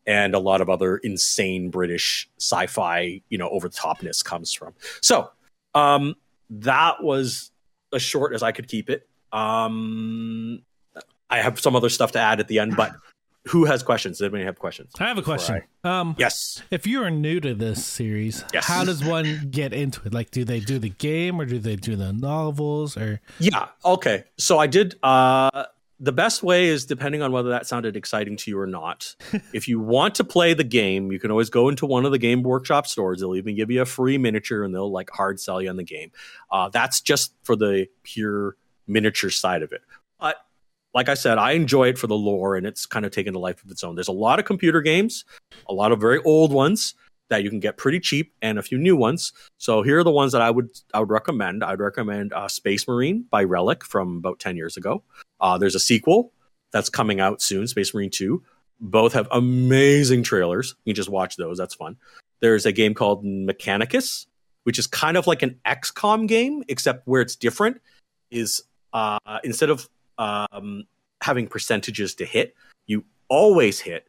and 0.06 0.34
a 0.34 0.38
lot 0.38 0.60
of 0.60 0.70
other 0.70 0.98
insane 0.98 1.68
British 1.68 2.28
sci-fi, 2.38 3.20
you 3.28 3.36
know, 3.38 3.48
over 3.50 3.68
the 3.68 3.74
topness 3.76 4.24
comes 4.24 4.52
from. 4.52 4.72
So 5.02 5.30
um, 5.74 6.14
that 6.48 7.02
was 7.02 7.50
as 7.92 8.02
short 8.02 8.32
as 8.32 8.42
I 8.42 8.52
could 8.52 8.68
keep 8.68 8.88
it. 8.88 9.08
Um, 9.32 10.62
I 11.28 11.38
have 11.38 11.58
some 11.60 11.74
other 11.74 11.88
stuff 11.88 12.12
to 12.12 12.20
add 12.20 12.38
at 12.38 12.46
the 12.46 12.60
end, 12.60 12.76
but 12.76 12.94
who 13.48 13.64
has 13.64 13.82
questions? 13.82 14.18
Does 14.18 14.26
anybody 14.26 14.44
have 14.44 14.58
questions? 14.58 14.92
I 14.98 15.04
have 15.08 15.18
a 15.18 15.22
question. 15.22 15.62
Um, 15.82 16.14
Yes. 16.18 16.62
if 16.70 16.86
you 16.86 17.02
are 17.02 17.10
new 17.10 17.40
to 17.40 17.54
this 17.54 17.84
series, 17.84 18.44
Yes. 18.54 18.64
how 18.64 18.84
does 18.84 19.04
one 19.04 19.48
get 19.50 19.72
into 19.72 20.00
it? 20.04 20.14
Like, 20.14 20.30
do 20.30 20.44
they 20.44 20.60
do 20.60 20.78
the 20.78 20.88
game 20.88 21.40
or 21.40 21.44
do 21.46 21.58
they 21.58 21.76
do 21.76 21.96
the 21.96 22.12
novels? 22.12 22.96
Or 22.96 23.20
Yeah. 23.40 23.66
Okay. 23.84 24.24
So 24.38 24.58
I 24.58 24.66
did. 24.68 24.96
Uh, 25.02 25.64
the 25.98 26.12
best 26.12 26.42
way 26.42 26.66
is 26.66 26.84
depending 26.84 27.22
on 27.22 27.32
whether 27.32 27.48
that 27.48 27.66
sounded 27.66 27.96
exciting 27.96 28.36
to 28.36 28.50
you 28.50 28.58
or 28.58 28.66
not. 28.66 29.14
if 29.52 29.66
you 29.66 29.80
want 29.80 30.14
to 30.16 30.24
play 30.24 30.52
the 30.52 30.64
game, 30.64 31.10
you 31.10 31.18
can 31.18 31.30
always 31.30 31.50
go 31.50 31.68
into 31.68 31.86
one 31.86 32.04
of 32.04 32.12
the 32.12 32.18
game 32.18 32.42
workshop 32.42 32.86
stores. 32.86 33.20
They'll 33.20 33.36
even 33.36 33.56
give 33.56 33.70
you 33.70 33.82
a 33.82 33.86
free 33.86 34.18
miniature 34.18 34.62
and 34.62 34.74
they'll 34.74 34.90
like 34.90 35.10
hard 35.10 35.40
sell 35.40 35.62
you 35.62 35.70
on 35.70 35.76
the 35.76 35.84
game. 35.84 36.10
Uh, 36.50 36.68
that's 36.68 37.00
just 37.00 37.34
for 37.44 37.56
the 37.56 37.86
pure 38.02 38.56
miniature 38.86 39.30
side 39.30 39.62
of 39.62 39.72
it. 39.72 39.80
But 40.20 40.36
like 40.92 41.08
I 41.08 41.14
said, 41.14 41.38
I 41.38 41.52
enjoy 41.52 41.88
it 41.88 41.98
for 41.98 42.06
the 42.06 42.16
lore 42.16 42.56
and 42.56 42.66
it's 42.66 42.84
kind 42.84 43.06
of 43.06 43.12
taken 43.12 43.34
a 43.34 43.38
life 43.38 43.64
of 43.64 43.70
its 43.70 43.82
own. 43.82 43.94
There's 43.94 44.08
a 44.08 44.12
lot 44.12 44.38
of 44.38 44.44
computer 44.44 44.82
games, 44.82 45.24
a 45.68 45.72
lot 45.74 45.92
of 45.92 46.00
very 46.00 46.20
old 46.24 46.52
ones 46.52 46.94
that 47.28 47.42
you 47.42 47.50
can 47.50 47.60
get 47.60 47.76
pretty 47.76 48.00
cheap 48.00 48.32
and 48.40 48.58
a 48.58 48.62
few 48.62 48.78
new 48.78 48.96
ones. 48.96 49.32
So 49.58 49.82
here 49.82 49.98
are 49.98 50.04
the 50.04 50.12
ones 50.12 50.32
that 50.32 50.42
I 50.42 50.50
would 50.50 50.68
I 50.94 51.00
would 51.00 51.10
recommend. 51.10 51.64
I'd 51.64 51.80
recommend 51.80 52.32
uh, 52.32 52.48
Space 52.48 52.86
Marine 52.86 53.26
by 53.30 53.44
Relic 53.44 53.84
from 53.84 54.18
about 54.18 54.38
ten 54.38 54.56
years 54.56 54.76
ago. 54.76 55.02
Uh, 55.40 55.58
there's 55.58 55.74
a 55.74 55.80
sequel 55.80 56.32
that's 56.72 56.88
coming 56.88 57.20
out 57.20 57.42
soon, 57.42 57.66
Space 57.66 57.94
Marine 57.94 58.10
Two. 58.10 58.42
Both 58.80 59.14
have 59.14 59.28
amazing 59.30 60.22
trailers. 60.22 60.74
You 60.84 60.92
can 60.92 60.96
just 60.96 61.08
watch 61.08 61.36
those. 61.36 61.58
That's 61.58 61.74
fun. 61.74 61.96
There's 62.40 62.66
a 62.66 62.72
game 62.72 62.92
called 62.92 63.24
Mechanicus, 63.24 64.26
which 64.64 64.78
is 64.78 64.86
kind 64.86 65.16
of 65.16 65.26
like 65.26 65.42
an 65.42 65.58
XCOM 65.64 66.28
game, 66.28 66.62
except 66.68 67.06
where 67.06 67.22
it's 67.22 67.36
different 67.36 67.80
is 68.30 68.62
uh, 68.92 69.18
instead 69.44 69.70
of 69.70 69.88
um, 70.18 70.84
having 71.22 71.46
percentages 71.46 72.14
to 72.16 72.24
hit, 72.24 72.54
you 72.86 73.04
always 73.28 73.80
hit, 73.80 74.06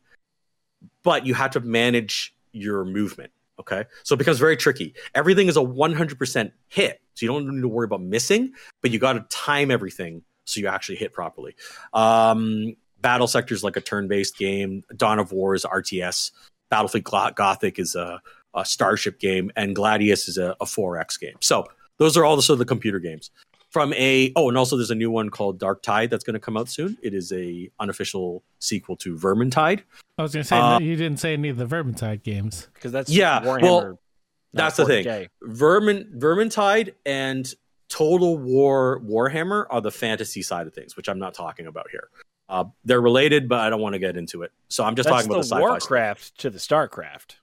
but 1.04 1.26
you 1.26 1.34
have 1.34 1.52
to 1.52 1.60
manage 1.60 2.34
your 2.52 2.86
movement. 2.86 3.32
Okay. 3.60 3.86
So 4.04 4.14
it 4.14 4.20
becomes 4.20 4.40
very 4.40 4.56
tricky. 4.56 4.94
Everything 5.16 5.48
is 5.48 5.58
a 5.58 5.62
100% 5.62 6.52
hit. 6.68 7.02
So 7.16 7.26
you 7.26 7.32
don't 7.32 7.48
need 7.48 7.62
to 7.62 7.68
worry 7.68 7.86
about 7.86 8.02
missing, 8.02 8.54
but 8.82 8.92
you 8.92 9.00
got 9.00 9.14
to 9.14 9.26
time 9.36 9.72
everything 9.72 10.22
so 10.48 10.60
you 10.60 10.68
actually 10.68 10.96
hit 10.96 11.14
properly. 11.14 11.56
Um, 11.94 12.76
Battlesector 13.02 13.52
is 13.52 13.64
like 13.64 13.76
a 13.78 13.82
turn 13.82 14.08
based 14.08 14.38
game. 14.38 14.84
Dawn 14.96 15.20
of 15.20 15.32
War 15.32 15.54
is 15.54 15.66
RTS. 15.66 16.32
Battlefleet 16.72 17.36
Gothic 17.36 17.78
is 17.80 17.96
a, 17.96 18.22
a 18.56 18.66
Starship 18.66 19.20
game. 19.20 19.52
And 19.56 19.76
Gladius 19.76 20.28
is 20.28 20.38
a, 20.38 20.56
a 20.60 20.66
4X 20.66 21.20
game. 21.20 21.36
So 21.42 21.66
those 21.98 22.18
are 22.18 22.26
all 22.26 22.36
the 22.36 22.42
sort 22.42 22.56
of 22.56 22.60
the 22.60 22.66
computer 22.66 23.00
games. 23.00 23.30
From 23.70 23.94
a 23.94 24.32
oh, 24.38 24.48
and 24.48 24.58
also 24.58 24.78
there's 24.78 24.92
a 24.92 24.96
new 24.96 25.12
one 25.12 25.30
called 25.30 25.60
Darktide 25.60 26.10
that's 26.10 26.24
going 26.24 26.34
to 26.36 26.40
come 26.40 26.56
out 26.56 26.70
soon. 26.70 26.98
It 27.04 27.14
is 27.14 27.32
a 27.34 27.70
unofficial 27.80 28.42
sequel 28.60 28.96
to 28.98 29.16
Vermintide. 29.16 29.82
I 30.18 30.22
was 30.24 30.34
going 30.34 30.44
to 30.44 30.48
say, 30.48 30.58
Uh, 30.58 30.80
no, 30.80 30.86
you 30.86 30.96
didn't 30.96 31.20
say 31.20 31.34
any 31.34 31.50
of 31.50 31.58
the 31.58 31.66
Vermintide 31.66 32.24
games. 32.24 32.70
because 32.74 32.94
that's 32.94 33.10
Yeah, 33.12 33.42
Warhammer. 33.42 33.62
well, 33.62 33.82
not 33.90 33.98
that's 34.54 34.78
the 34.78 34.86
thing. 34.86 35.06
40K. 35.06 35.28
Vermin 35.44 36.14
Vermintide 36.18 36.94
and 37.06 37.54
Total 37.90 38.38
War 38.38 39.02
Warhammer 39.02 39.66
are 39.70 39.82
the 39.82 39.92
fantasy 39.92 40.42
side 40.42 40.68
of 40.68 40.74
things, 40.74 40.98
which 40.98 41.08
I'm 41.08 41.20
not 41.20 41.34
talking 41.34 41.68
about 41.68 41.90
here. 41.90 42.10
Uh, 42.50 42.66
they're 42.86 43.02
related, 43.02 43.50
but 43.50 43.60
I 43.60 43.70
don't 43.70 43.82
want 43.82 43.94
to 43.94 44.00
get 44.00 44.16
into 44.16 44.44
it. 44.44 44.52
So 44.70 44.84
I'm 44.84 44.96
just 44.96 45.08
That's 45.10 45.24
talking 45.26 45.32
about 45.32 45.44
the, 45.44 45.50
the 45.50 45.56
sci-fi. 45.56 45.60
stuff. 45.60 45.90
Warcraft 45.90 46.38
to 46.40 46.50
the 46.50 46.60
Starcraft. 46.60 47.36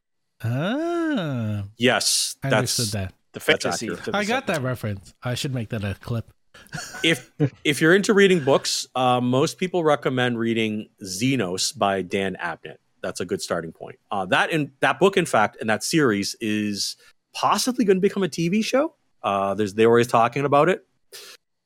Ah, 0.42 1.64
Yes, 1.76 2.36
I 2.42 2.50
that's 2.50 2.78
understood 2.78 3.00
that. 3.00 3.14
The 3.32 3.40
fantasy. 3.40 3.88
the 3.88 4.10
I 4.14 4.24
got 4.24 4.46
that 4.46 4.62
reference. 4.62 5.14
I 5.22 5.34
should 5.34 5.54
make 5.54 5.70
that 5.70 5.82
a 5.84 5.96
clip. 6.00 6.32
if 7.04 7.32
if 7.64 7.80
you're 7.80 7.94
into 7.94 8.14
reading 8.14 8.44
books, 8.44 8.86
uh, 8.94 9.20
most 9.20 9.58
people 9.58 9.82
recommend 9.82 10.38
reading 10.38 10.88
Xenos 11.02 11.76
by 11.76 12.02
Dan 12.02 12.36
Abnett. 12.40 12.76
That's 13.02 13.20
a 13.20 13.24
good 13.24 13.42
starting 13.42 13.72
point. 13.72 13.98
Uh, 14.10 14.24
that 14.26 14.50
in 14.50 14.70
that 14.80 15.00
book, 15.00 15.16
in 15.16 15.26
fact, 15.26 15.56
and 15.60 15.68
that 15.68 15.82
series 15.82 16.36
is 16.40 16.96
possibly 17.34 17.84
going 17.84 17.96
to 17.96 18.00
become 18.00 18.22
a 18.22 18.28
TV 18.28 18.64
show. 18.64 18.94
Uh, 19.24 19.54
there's 19.54 19.74
they're 19.74 19.88
always 19.88 20.06
talking 20.06 20.44
about 20.44 20.68
it. 20.68 20.86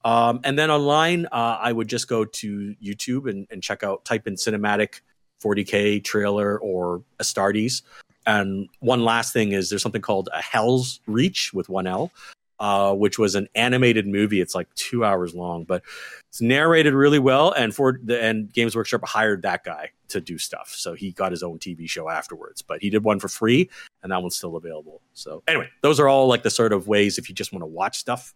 Um, 0.05 0.41
and 0.45 0.59
then 0.59 0.71
online, 0.71 1.27
uh, 1.27 1.59
I 1.61 1.73
would 1.73 1.89
just 1.89 2.09
go 2.09 2.25
to 2.25 2.75
YouTube 2.83 3.29
and, 3.29 3.47
and 3.51 3.63
check 3.63 3.83
out, 3.83 4.05
type 4.05 4.27
in 4.27 4.37
cinematic 4.37 5.01
40k 5.43 6.03
trailer 6.05 6.59
or 6.59 7.03
Astartes. 7.21 7.83
And 8.27 8.69
one 8.81 9.05
last 9.05 9.33
thing 9.33 9.53
is 9.53 9.71
there's 9.71 9.83
something 9.83 10.01
called 10.01 10.29
a 10.33 10.41
Helsreach 10.41 11.53
with 11.53 11.69
one 11.69 11.87
L, 11.87 12.13
uh, 12.61 12.93
which 12.95 13.19
was 13.19 13.35
an 13.35 13.49
animated 13.55 14.07
movie. 14.07 14.41
It's 14.41 14.55
like 14.55 14.73
two 14.75 15.05
hours 15.05 15.35
long, 15.35 15.65
but 15.65 15.83
it's 16.29 16.41
narrated 16.41 16.95
really 16.95 17.19
well. 17.19 17.53
And 17.53 17.75
for 17.75 17.99
the 18.03 18.21
and 18.23 18.53
Games 18.53 18.75
Workshop 18.77 19.07
hired 19.07 19.43
that 19.43 19.65
guy 19.65 19.91
to 20.09 20.21
do 20.21 20.39
stuff, 20.39 20.75
so 20.75 20.95
he 20.95 21.13
got 21.13 21.31
his 21.33 21.43
own 21.43 21.59
TV 21.59 21.89
show 21.89 22.09
afterwards. 22.09 22.63
But 22.63 22.81
he 22.83 22.91
did 22.91 23.05
one 23.05 23.21
for 23.21 23.29
free, 23.29 23.69
and 24.03 24.11
that 24.13 24.21
one's 24.23 24.37
still 24.37 24.57
available. 24.57 25.01
So 25.15 25.43
anyway, 25.47 25.69
those 25.83 26.01
are 26.01 26.09
all 26.09 26.27
like 26.29 26.43
the 26.43 26.51
sort 26.51 26.73
of 26.73 26.89
ways 26.89 27.19
if 27.19 27.29
you 27.29 27.35
just 27.35 27.53
want 27.53 27.63
to 27.63 27.67
watch 27.67 27.99
stuff. 27.99 28.35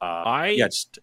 Uh, 0.00 0.04
I- 0.26 0.46
yeah, 0.50 0.66
just 0.68 0.98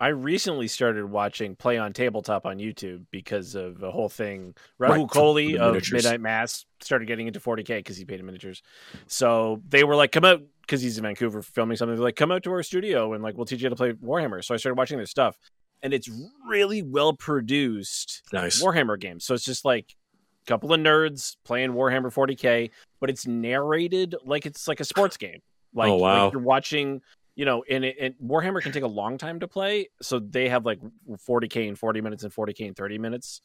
I 0.00 0.08
recently 0.08 0.66
started 0.66 1.04
watching 1.04 1.54
Play 1.54 1.76
on 1.76 1.92
Tabletop 1.92 2.46
on 2.46 2.58
YouTube 2.58 3.04
because 3.10 3.54
of 3.54 3.82
a 3.82 3.90
whole 3.90 4.08
thing. 4.08 4.54
Rahul 4.80 4.88
Right, 4.88 5.06
Kohli 5.06 5.56
of. 5.56 5.74
Midnight 5.92 6.22
Mass 6.22 6.64
started 6.80 7.06
getting 7.06 7.26
into 7.26 7.38
40k 7.38 7.66
because 7.78 7.98
he 7.98 8.06
painted 8.06 8.24
miniatures. 8.24 8.62
So 9.08 9.60
they 9.68 9.84
were 9.84 9.94
like, 9.94 10.10
"Come 10.10 10.24
out," 10.24 10.42
because 10.62 10.80
he's 10.80 10.96
in 10.96 11.02
Vancouver 11.04 11.42
filming 11.42 11.76
something. 11.76 11.96
They're 11.96 12.02
like, 12.02 12.16
"Come 12.16 12.32
out 12.32 12.42
to 12.44 12.52
our 12.52 12.62
studio 12.62 13.12
and 13.12 13.22
like 13.22 13.36
we'll 13.36 13.44
teach 13.44 13.60
you 13.60 13.66
how 13.66 13.70
to 13.70 13.76
play 13.76 13.92
Warhammer." 13.92 14.42
So 14.42 14.54
I 14.54 14.56
started 14.56 14.78
watching 14.78 14.96
their 14.96 15.06
stuff, 15.06 15.36
and 15.82 15.92
it's 15.92 16.08
really 16.48 16.80
well 16.82 17.12
produced. 17.12 18.22
Nice. 18.32 18.62
Warhammer 18.62 18.98
games. 18.98 19.24
So 19.26 19.34
it's 19.34 19.44
just 19.44 19.66
like 19.66 19.94
a 20.46 20.48
couple 20.48 20.72
of 20.72 20.80
nerds 20.80 21.36
playing 21.44 21.72
Warhammer 21.72 22.10
40k, 22.12 22.70
but 23.00 23.10
it's 23.10 23.26
narrated 23.26 24.14
like 24.24 24.46
it's 24.46 24.66
like 24.66 24.80
a 24.80 24.84
sports 24.84 25.18
game. 25.18 25.40
Like, 25.74 25.90
Oh, 25.90 25.96
wow. 25.96 26.24
like 26.24 26.32
you're 26.32 26.42
watching, 26.42 27.00
you 27.40 27.46
know, 27.46 27.64
and, 27.70 27.86
it, 27.86 27.96
and 27.98 28.14
Warhammer 28.22 28.60
can 28.60 28.70
take 28.70 28.82
a 28.82 28.86
long 28.86 29.16
time 29.16 29.40
to 29.40 29.48
play. 29.48 29.88
So 30.02 30.18
they 30.18 30.50
have 30.50 30.66
like 30.66 30.78
40k 31.26 31.68
in 31.68 31.74
40 31.74 32.02
minutes 32.02 32.22
and 32.22 32.30
40k 32.30 32.60
in 32.60 32.74
30 32.74 32.98
minutes. 32.98 33.40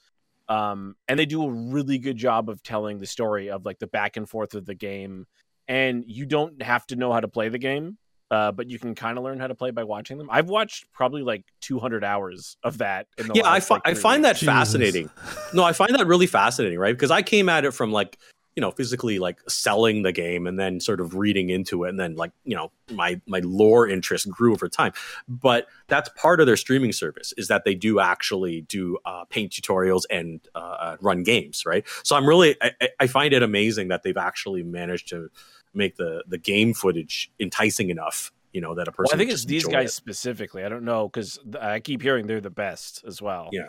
Um, 0.50 0.98
and 1.08 1.18
they 1.18 1.26
do 1.26 1.46
a 1.46 1.50
really 1.50 1.98
good 1.98 2.18
job 2.18 2.50
of 2.50 2.62
telling 2.62 3.00
the 3.00 3.06
story 3.06 3.50
of 3.50 3.64
like 3.64 3.80
the 3.80 3.88
back 3.88 4.18
and 4.18 4.28
forth 4.28 4.54
of 4.54 4.66
the 4.66 4.76
game. 4.76 5.28
And 5.70 6.04
you 6.06 6.26
don't 6.26 6.62
have 6.62 6.86
to 6.88 6.98
know 6.98 7.14
how 7.14 7.22
to 7.22 7.30
play 7.30 7.48
the 7.48 7.58
game. 7.58 7.98
Uh, 8.30 8.52
but 8.52 8.70
you 8.70 8.80
can 8.80 8.96
kind 8.96 9.18
of 9.18 9.24
learn 9.24 9.39
how 9.39 9.48
to 9.48 9.56
play 9.56 9.72
by 9.72 9.86
watching 9.86 10.18
them. 10.18 10.28
I've 10.30 10.50
watched 10.50 10.91
probably 10.91 11.22
like 11.22 11.46
200 11.62 12.04
hours 12.04 12.58
of 12.64 12.80
that. 12.80 13.08
In 13.18 13.28
the 13.28 13.36
yeah, 13.36 13.50
I, 13.50 13.62
fi- 13.62 13.76
like, 13.76 13.84
I 13.86 13.93
three 13.93 14.02
find 14.02 14.26
that 14.26 14.30
weeks. 14.34 14.39
Jesus. 14.41 14.54
fascinating. 14.54 15.10
No, 15.54 15.64
I 15.64 15.72
find 15.72 15.96
that 15.96 16.06
really 16.06 16.28
fascinating, 16.28 16.80
right? 16.80 16.93
Because 16.93 17.12
I 17.12 17.22
came 17.22 17.48
at 17.48 17.64
it 17.64 17.72
from 17.72 17.93
like, 17.93 18.18
you 18.56 18.62
know, 18.62 18.72
physically 18.72 19.20
like 19.20 19.39
selling 19.49 20.01
the 20.03 20.12
game 20.14 20.47
and 20.47 20.58
then 20.58 20.80
sort 20.80 21.01
of 21.01 21.16
reading 21.16 21.49
into 21.49 21.84
it 21.84 21.89
and 21.89 21.99
then 21.99 22.16
like, 22.16 22.32
you 22.45 22.56
know, 22.56 22.72
my 22.91 23.20
my 23.28 23.39
lore 23.43 23.88
interest 23.88 24.30
grew 24.30 24.53
over 24.53 24.70
time. 24.70 24.93
But 25.28 25.68
that's 25.88 26.10
part 26.16 26.39
of 26.39 26.47
their 26.47 26.56
streaming 26.56 26.93
service 26.93 27.34
is 27.38 27.49
that 27.49 27.66
they 27.66 27.76
do 27.76 27.99
actually 27.99 28.62
do 28.62 28.97
uh, 29.06 29.26
paint 29.26 29.51
tutorials 29.51 30.03
and 30.10 30.39
uh, 30.56 30.60
uh, 30.60 30.97
run 31.01 31.24
games, 31.24 31.64
right? 31.66 31.86
So 32.03 32.16
I'm 32.16 32.26
really 32.26 32.56
I, 32.62 32.72
I- 33.01 33.08
find 33.08 33.34
it 33.34 33.43
amazing 33.43 33.89
that 33.89 34.03
they've 34.03 34.16
actually 34.18 34.64
managed 34.64 35.10
to 35.10 35.30
make 35.74 35.97
the 35.97 36.24
the 36.28 36.38
game 36.38 36.74
footage 36.74 37.30
enticing 37.39 37.89
enough, 37.89 38.32
you 38.53 38.62
know, 38.62 38.74
that 38.76 38.88
a 38.88 38.91
person 38.93 39.10
Well, 39.12 39.16
I 39.16 39.20
think 39.20 39.32
it's 39.32 39.43
these 39.45 39.66
guys 39.66 39.89
it. 39.89 39.93
specifically. 39.93 40.64
I 40.64 40.70
don't 40.70 40.86
know 40.86 41.10
because 41.10 41.39
I 41.60 41.82
keep 41.82 42.01
hearing 42.01 42.26
they're 42.28 42.39
the 42.39 42.49
best 42.49 43.03
as 43.06 43.22
well. 43.22 43.49
Yeah. 43.51 43.68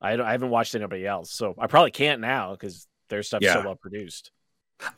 I, 0.00 0.16
don't- 0.16 0.26
I 0.26 0.32
haven't 0.32 0.48
watched 0.50 0.74
anybody 0.74 1.06
else, 1.06 1.30
so 1.30 1.54
I 1.58 1.66
probably 1.66 1.90
can't 1.90 2.20
now 2.22 2.52
because 2.52 2.88
their 3.12 3.22
stuff's 3.22 3.46
so 3.46 3.62
well 3.64 3.76
produced. 3.76 4.30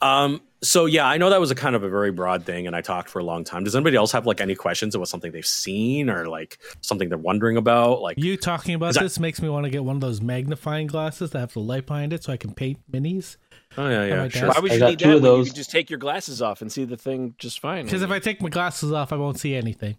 Um, 0.00 0.40
so 0.62 0.86
yeah, 0.86 1.04
I 1.06 1.18
know 1.18 1.28
that 1.28 1.40
was 1.40 1.50
a 1.50 1.54
kind 1.54 1.76
of 1.76 1.82
a 1.82 1.90
very 1.90 2.10
broad 2.10 2.44
thing, 2.46 2.66
and 2.66 2.74
I 2.74 2.80
talked 2.80 3.10
for 3.10 3.18
a 3.18 3.22
long 3.24 3.44
time. 3.44 3.64
Does 3.64 3.76
anybody 3.76 3.98
else 3.98 4.12
have 4.12 4.24
like 4.24 4.40
any 4.40 4.54
questions 4.54 4.94
about 4.94 5.08
something 5.08 5.30
they've 5.30 5.44
seen 5.44 6.08
or 6.08 6.26
like 6.26 6.58
something 6.80 7.10
they're 7.10 7.18
wondering 7.18 7.58
about? 7.58 8.00
Like, 8.00 8.16
You 8.18 8.38
talking 8.38 8.74
about 8.74 8.90
Is 8.90 8.94
that- 8.96 9.02
this 9.02 9.18
makes 9.18 9.42
me 9.42 9.50
want 9.50 9.64
to 9.64 9.70
get 9.70 9.84
one 9.84 9.96
of 9.96 10.00
those 10.00 10.22
magnifying 10.22 10.86
glasses 10.86 11.32
that 11.32 11.38
have 11.40 11.52
the 11.52 11.60
light 11.60 11.84
behind 11.84 12.14
it 12.14 12.24
so 12.24 12.32
I 12.32 12.38
can 12.38 12.54
paint 12.54 12.78
minis. 12.90 13.36
oh 13.76 13.86
yeah, 13.90 14.06
yeah, 14.06 14.28
sure. 14.28 14.48
Why 14.48 14.58
would 14.60 14.70
I 14.70 14.74
you 14.74 14.80
got 14.80 14.88
need 14.90 14.98
two 15.00 15.08
that 15.08 15.16
of 15.16 15.22
when 15.22 15.32
you 15.32 15.44
those. 15.44 15.52
just 15.52 15.70
take 15.70 15.90
your 15.90 15.98
glasses 15.98 16.40
off 16.40 16.62
and 16.62 16.72
see 16.72 16.84
the 16.86 16.96
thing 16.96 17.34
just 17.38 17.60
fine? 17.60 17.84
Because 17.84 18.00
if 18.00 18.10
I 18.10 18.20
take 18.20 18.40
my 18.40 18.48
glasses 18.48 18.90
off, 18.90 19.12
I 19.12 19.16
won't 19.16 19.38
see 19.38 19.54
anything. 19.54 19.98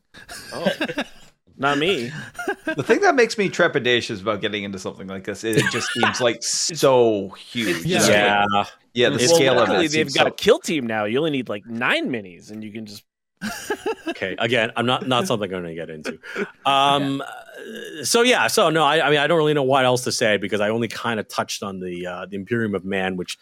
oh, 0.51 0.72
not 1.57 1.77
me. 1.77 2.11
The 2.65 2.83
thing 2.83 2.99
that 3.01 3.15
makes 3.15 3.37
me 3.37 3.49
trepidatious 3.49 4.21
about 4.21 4.41
getting 4.41 4.63
into 4.63 4.77
something 4.79 5.07
like 5.07 5.23
this 5.23 5.43
is 5.43 5.57
it 5.57 5.71
just 5.71 5.87
seems 5.93 6.19
like 6.21 6.43
so 6.43 7.29
huge. 7.29 7.85
Yeah. 7.85 7.99
Like, 7.99 8.09
Yeah, 8.09 8.45
yeah, 8.93 9.09
the 9.09 9.15
It's- 9.15 9.29
well, 9.29 9.35
scale 9.37 9.59
of 9.59 9.69
it. 9.83 9.91
they've 9.91 10.13
got 10.13 10.23
so- 10.23 10.27
a 10.27 10.31
kill 10.31 10.59
team 10.59 10.85
now. 10.87 11.05
You 11.05 11.17
only 11.19 11.31
need 11.31 11.49
like 11.49 11.65
nine 11.65 12.09
minis, 12.09 12.51
and 12.51 12.63
you 12.63 12.71
can 12.71 12.85
just 12.85 13.03
okay. 14.07 14.35
Again, 14.39 14.71
I'm 14.75 14.85
not 14.85 15.07
not 15.07 15.27
something 15.27 15.53
I'm 15.53 15.61
going 15.63 15.75
to 15.75 15.75
get 15.75 15.89
into. 15.89 16.17
Um, 16.65 17.21
uh, 17.21 18.03
so 18.03 18.21
yeah, 18.21 18.47
so 18.47 18.69
no, 18.69 18.83
I, 18.83 19.05
I 19.05 19.09
mean, 19.09 19.19
I 19.19 19.27
don't 19.27 19.37
really 19.37 19.53
know 19.53 19.63
what 19.63 19.85
else 19.85 20.03
to 20.05 20.11
say 20.11 20.37
because 20.37 20.61
I 20.61 20.69
only 20.69 20.87
kind 20.87 21.19
of 21.19 21.27
touched 21.27 21.61
on 21.63 21.79
the 21.79 22.07
uh, 22.07 22.25
the 22.25 22.35
Imperium 22.37 22.73
of 22.75 22.85
Man, 22.85 23.17
which 23.17 23.37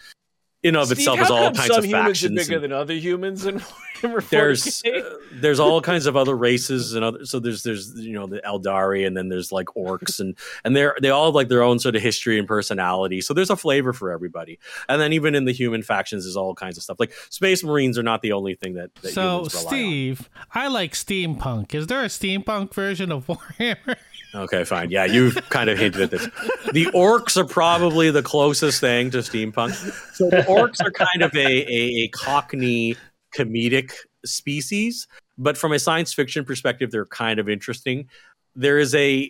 in 0.63 0.75
and 0.75 0.77
of 0.77 0.87
Steve, 0.87 0.99
itself 0.99 1.19
is 1.21 1.29
all 1.29 1.43
come 1.45 1.53
kinds 1.55 1.67
some 1.67 1.77
of 1.79 1.85
humans 1.85 2.07
factions. 2.21 2.31
are 2.31 2.43
bigger 2.43 2.55
and- 2.55 2.63
than 2.63 2.71
other 2.73 2.93
humans, 2.95 3.45
and 3.45 3.63
Warhammer 4.03 4.29
there's 4.29 4.63
40K? 4.63 5.03
uh, 5.03 5.17
there's 5.33 5.59
all 5.59 5.81
kinds 5.81 6.05
of 6.05 6.15
other 6.15 6.35
races 6.35 6.93
and 6.93 7.03
other 7.03 7.25
so 7.25 7.39
there's 7.39 7.63
there's 7.63 7.93
you 7.95 8.13
know 8.13 8.27
the 8.27 8.39
Eldari 8.39 9.05
and 9.07 9.15
then 9.15 9.29
there's 9.29 9.51
like 9.51 9.67
orcs 9.67 10.19
and 10.19 10.35
and 10.63 10.75
they're 10.75 10.95
they 11.01 11.09
all 11.09 11.25
have 11.25 11.35
like 11.35 11.49
their 11.49 11.63
own 11.63 11.79
sort 11.79 11.95
of 11.95 12.01
history 12.01 12.37
and 12.37 12.47
personality 12.47 13.21
so 13.21 13.33
there's 13.33 13.49
a 13.49 13.55
flavor 13.55 13.93
for 13.93 14.11
everybody 14.11 14.59
and 14.89 15.01
then 15.01 15.13
even 15.13 15.35
in 15.35 15.45
the 15.45 15.51
human 15.53 15.81
factions 15.81 16.25
is 16.25 16.35
all 16.35 16.53
kinds 16.53 16.77
of 16.77 16.83
stuff 16.83 16.99
like 16.99 17.13
space 17.29 17.63
marines 17.63 17.97
are 17.97 18.03
not 18.03 18.21
the 18.21 18.31
only 18.31 18.55
thing 18.55 18.73
that, 18.73 18.93
that 18.95 19.13
so, 19.13 19.37
humans 19.37 19.53
rely 19.53 19.63
on. 19.63 19.67
Steve, 19.69 20.29
I 20.53 20.67
like 20.67 20.93
steampunk. 20.93 21.73
Is 21.73 21.87
there 21.87 22.03
a 22.03 22.07
steampunk 22.07 22.73
version 22.73 23.11
of 23.11 23.27
Warhammer? 23.27 23.95
okay 24.35 24.63
fine 24.63 24.89
yeah 24.89 25.05
you've 25.05 25.35
kind 25.49 25.69
of 25.69 25.77
hinted 25.77 26.01
at 26.01 26.11
this 26.11 26.23
the 26.71 26.85
orcs 26.93 27.37
are 27.37 27.45
probably 27.45 28.09
the 28.09 28.23
closest 28.23 28.79
thing 28.81 29.11
to 29.11 29.19
steampunk 29.19 29.73
so 30.13 30.29
the 30.29 30.37
orcs 30.49 30.83
are 30.83 30.91
kind 30.91 31.21
of 31.21 31.33
a 31.35 31.39
a, 31.39 32.03
a 32.03 32.07
cockney 32.09 32.95
comedic 33.35 33.91
species 34.25 35.07
but 35.37 35.57
from 35.57 35.71
a 35.71 35.79
science 35.79 36.13
fiction 36.13 36.45
perspective 36.45 36.91
they're 36.91 37.05
kind 37.05 37.39
of 37.39 37.49
interesting. 37.49 38.07
There 38.55 38.77
is 38.77 38.93
a 38.93 39.27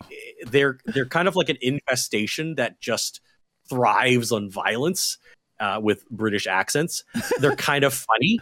they're 0.48 0.80
they're 0.86 1.06
kind 1.06 1.28
of 1.28 1.36
like 1.36 1.50
an 1.50 1.58
infestation 1.62 2.56
that 2.56 2.80
just 2.82 3.22
thrives 3.70 4.32
on 4.32 4.50
violence 4.50 5.18
uh, 5.60 5.80
with 5.82 6.08
british 6.10 6.48
accents. 6.48 7.04
They're 7.40 7.56
kind 7.72 7.84
of 7.84 7.94
funny. 7.94 8.40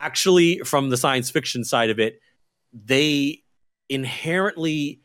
Actually 0.00 0.58
from 0.60 0.90
the 0.90 0.96
science 0.96 1.30
fiction 1.30 1.64
side 1.64 1.90
of 1.90 2.00
it 2.00 2.20
they 2.72 3.40
inherently 3.88 5.00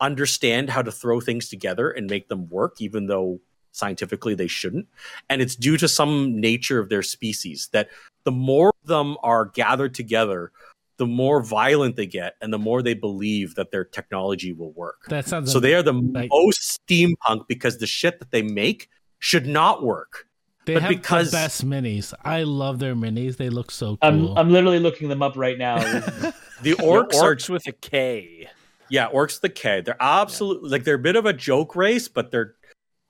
understand 0.00 0.68
how 0.68 0.82
to 0.82 0.90
throw 0.90 1.20
things 1.20 1.48
together 1.48 1.88
and 1.88 2.10
make 2.10 2.28
them 2.28 2.48
work 2.48 2.80
even 2.80 3.06
though 3.06 3.40
scientifically 3.72 4.34
they 4.34 4.46
shouldn't 4.46 4.86
and 5.28 5.40
it's 5.42 5.56
due 5.56 5.76
to 5.76 5.88
some 5.88 6.38
nature 6.40 6.78
of 6.78 6.88
their 6.88 7.02
species 7.02 7.68
that 7.72 7.88
the 8.24 8.30
more 8.30 8.68
of 8.82 8.88
them 8.88 9.16
are 9.22 9.46
gathered 9.46 9.94
together 9.94 10.52
the 10.98 11.06
more 11.06 11.42
violent 11.42 11.96
they 11.96 12.06
get 12.06 12.34
and 12.42 12.52
the 12.52 12.58
more 12.58 12.82
they 12.82 12.94
believe 12.94 13.54
that 13.54 13.70
their 13.72 13.84
technology 13.84 14.52
will 14.52 14.72
work 14.72 15.04
That 15.08 15.26
sounds 15.26 15.50
so 15.50 15.58
they 15.58 15.74
are 15.74 15.82
the 15.82 15.94
like- 15.94 16.28
most 16.30 16.78
steampunk 16.86 17.48
because 17.48 17.78
the 17.78 17.86
shit 17.86 18.18
that 18.20 18.30
they 18.30 18.42
make 18.42 18.88
should 19.18 19.46
not 19.46 19.82
work 19.82 20.28
They 20.66 20.74
but 20.74 20.82
have 20.82 20.88
because- 20.90 21.30
the 21.30 21.36
best 21.36 21.66
minis. 21.66 22.12
I 22.22 22.42
love 22.44 22.78
their 22.78 22.94
minis. 22.94 23.36
They 23.36 23.48
look 23.50 23.70
so 23.70 23.96
cool. 23.96 23.98
I'm 24.02 24.38
I'm 24.38 24.50
literally 24.50 24.78
looking 24.80 25.08
them 25.08 25.22
up 25.22 25.36
right 25.36 25.56
now. 25.58 25.76
the 26.62 26.72
orcs, 26.74 27.14
are 27.14 27.34
orcs 27.34 27.48
with 27.48 27.66
a 27.66 27.72
K. 27.72 28.48
Yeah, 28.88 29.08
orcs 29.08 29.40
the 29.40 29.48
K. 29.48 29.80
They're 29.80 29.96
absolutely 29.98 30.68
like 30.70 30.84
they're 30.84 30.94
a 30.96 31.06
bit 31.10 31.16
of 31.16 31.24
a 31.26 31.32
joke 31.32 31.74
race, 31.74 32.06
but 32.06 32.30
they're 32.30 32.54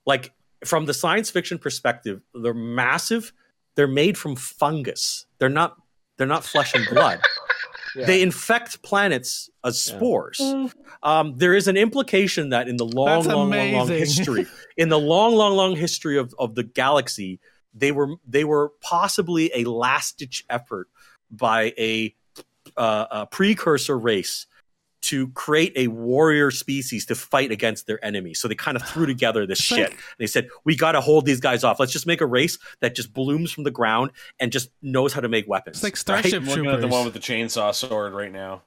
like 0.05 0.31
from 0.65 0.85
the 0.85 0.93
science 0.93 1.29
fiction 1.29 1.57
perspective, 1.57 2.21
they're 2.33 2.53
massive. 2.53 3.33
They're 3.75 3.87
made 3.87 4.17
from 4.17 4.35
fungus. 4.35 5.25
They're 5.39 5.49
not 5.49 5.77
they're 6.17 6.27
not 6.27 6.43
flesh 6.43 6.73
and 6.73 6.85
blood. 6.89 7.19
Yeah. 7.95 8.07
They 8.07 8.23
infect 8.23 8.81
planets 8.81 9.51
as 9.63 9.79
spores. 9.79 10.41
Um, 11.03 11.37
there 11.37 11.53
is 11.53 11.67
an 11.67 11.77
implication 11.77 12.49
that 12.49 12.67
in 12.67 12.77
the 12.77 12.85
long, 12.85 13.23
That's 13.23 13.27
long, 13.27 13.51
long, 13.51 13.71
long 13.71 13.87
history, 13.87 14.47
in 14.77 14.89
the 14.89 14.97
long, 14.97 15.35
long, 15.35 15.53
long 15.53 15.75
history 15.75 16.17
of, 16.17 16.33
of 16.39 16.55
the 16.55 16.63
galaxy, 16.63 17.39
they 17.71 17.91
were 17.91 18.15
they 18.27 18.45
were 18.45 18.71
possibly 18.81 19.51
a 19.53 19.65
last 19.65 20.17
ditch 20.17 20.43
effort 20.49 20.87
by 21.29 21.73
a, 21.77 22.15
uh, 22.77 23.05
a 23.11 23.25
precursor 23.27 23.97
race 23.97 24.47
to 25.13 25.27
create 25.29 25.73
a 25.75 25.87
warrior 25.87 26.49
species 26.51 27.05
to 27.07 27.15
fight 27.15 27.51
against 27.51 27.87
their 27.87 28.03
enemy. 28.03 28.33
So 28.33 28.47
they 28.47 28.55
kind 28.55 28.75
of 28.77 28.83
threw 28.87 29.05
together 29.05 29.45
this 29.45 29.59
shit. 29.59 29.91
like- 29.91 29.99
they 30.17 30.27
said, 30.27 30.49
"We 30.65 30.75
got 30.75 30.93
to 30.93 31.01
hold 31.01 31.25
these 31.25 31.39
guys 31.39 31.63
off. 31.63 31.79
Let's 31.79 31.91
just 31.91 32.07
make 32.07 32.21
a 32.21 32.25
race 32.25 32.57
that 32.81 32.95
just 32.95 33.13
blooms 33.13 33.51
from 33.51 33.63
the 33.63 33.71
ground 33.71 34.11
and 34.39 34.51
just 34.51 34.69
knows 34.81 35.13
how 35.13 35.21
to 35.21 35.29
make 35.29 35.47
weapons." 35.47 35.77
It's 35.77 35.83
like? 35.83 35.97
Starship 35.97 36.41
I'm 36.41 36.47
looking 36.47 36.67
at 36.67 36.81
the 36.81 36.87
one 36.87 37.05
with 37.05 37.13
the 37.13 37.19
chainsaw 37.19 37.73
sword 37.73 38.13
right 38.13 38.31
now. 38.31 38.63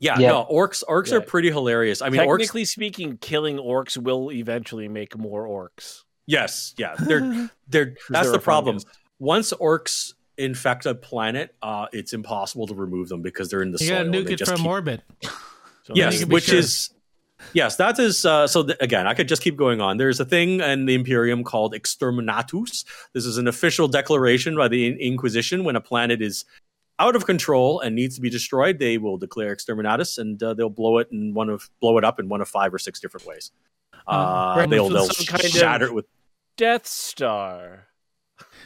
Yeah, 0.00 0.18
Yeah. 0.18 0.28
no, 0.28 0.46
orcs 0.50 0.84
orcs 0.88 1.10
are 1.10 1.20
pretty 1.20 1.50
hilarious. 1.50 2.00
I 2.02 2.08
mean, 2.08 2.20
orcs 2.20 2.38
Technically 2.38 2.64
speaking, 2.66 3.16
killing 3.18 3.56
orcs 3.56 3.96
will 3.96 4.30
eventually 4.30 4.86
make 4.88 5.18
more 5.18 5.44
orcs. 5.46 6.04
Yes, 6.26 6.74
yeah, 6.78 6.94
they're 6.98 7.50
they're 7.66 7.94
that's 8.08 8.30
the 8.30 8.38
problem. 8.38 8.78
fungus. 8.78 8.98
Once 9.18 9.52
orcs 9.54 10.12
infect 10.36 10.86
a 10.86 10.94
planet, 10.94 11.52
uh, 11.62 11.86
it's 11.92 12.12
impossible 12.12 12.68
to 12.68 12.74
remove 12.74 13.08
them 13.08 13.22
because 13.22 13.48
they're 13.50 13.62
in 13.62 13.72
the 13.72 13.78
you 13.80 13.88
soil. 13.88 14.04
gotta 14.04 14.10
nuke 14.10 14.30
it 14.30 14.46
from 14.46 14.58
keep- 14.58 14.66
orbit. 14.66 15.00
So 15.88 15.94
yes, 15.96 16.22
which 16.26 16.44
sure. 16.44 16.58
is 16.58 16.90
yes, 17.54 17.76
that 17.76 17.98
is 17.98 18.26
uh, 18.26 18.46
so. 18.46 18.62
Th- 18.62 18.76
again, 18.80 19.06
I 19.06 19.14
could 19.14 19.26
just 19.26 19.40
keep 19.42 19.56
going 19.56 19.80
on. 19.80 19.96
There's 19.96 20.20
a 20.20 20.24
thing 20.26 20.60
in 20.60 20.84
the 20.84 20.94
Imperium 20.94 21.44
called 21.44 21.72
exterminatus. 21.72 22.84
This 23.14 23.24
is 23.24 23.38
an 23.38 23.48
official 23.48 23.88
declaration 23.88 24.54
by 24.54 24.68
the 24.68 24.86
In- 24.86 24.98
Inquisition 24.98 25.64
when 25.64 25.76
a 25.76 25.80
planet 25.80 26.20
is 26.20 26.44
out 26.98 27.16
of 27.16 27.24
control 27.24 27.80
and 27.80 27.94
needs 27.96 28.16
to 28.16 28.20
be 28.20 28.28
destroyed. 28.28 28.78
They 28.78 28.98
will 28.98 29.16
declare 29.16 29.56
exterminatus, 29.56 30.18
and 30.18 30.42
uh, 30.42 30.52
they'll 30.52 30.68
blow 30.68 30.98
it 30.98 31.08
in 31.10 31.32
one 31.32 31.48
of 31.48 31.70
blow 31.80 31.96
it 31.96 32.04
up 32.04 32.20
in 32.20 32.28
one 32.28 32.42
of 32.42 32.48
five 32.50 32.74
or 32.74 32.78
six 32.78 33.00
different 33.00 33.26
ways. 33.26 33.50
Uh, 34.06 34.54
Right. 34.58 34.68
they'll 34.68 34.90
they'll 34.90 35.08
some 35.08 35.24
kind 35.26 35.42
of- 35.44 35.50
shatter 35.50 35.86
it 35.86 35.94
with 35.94 36.04
Death 36.58 36.86
Star. 36.86 37.86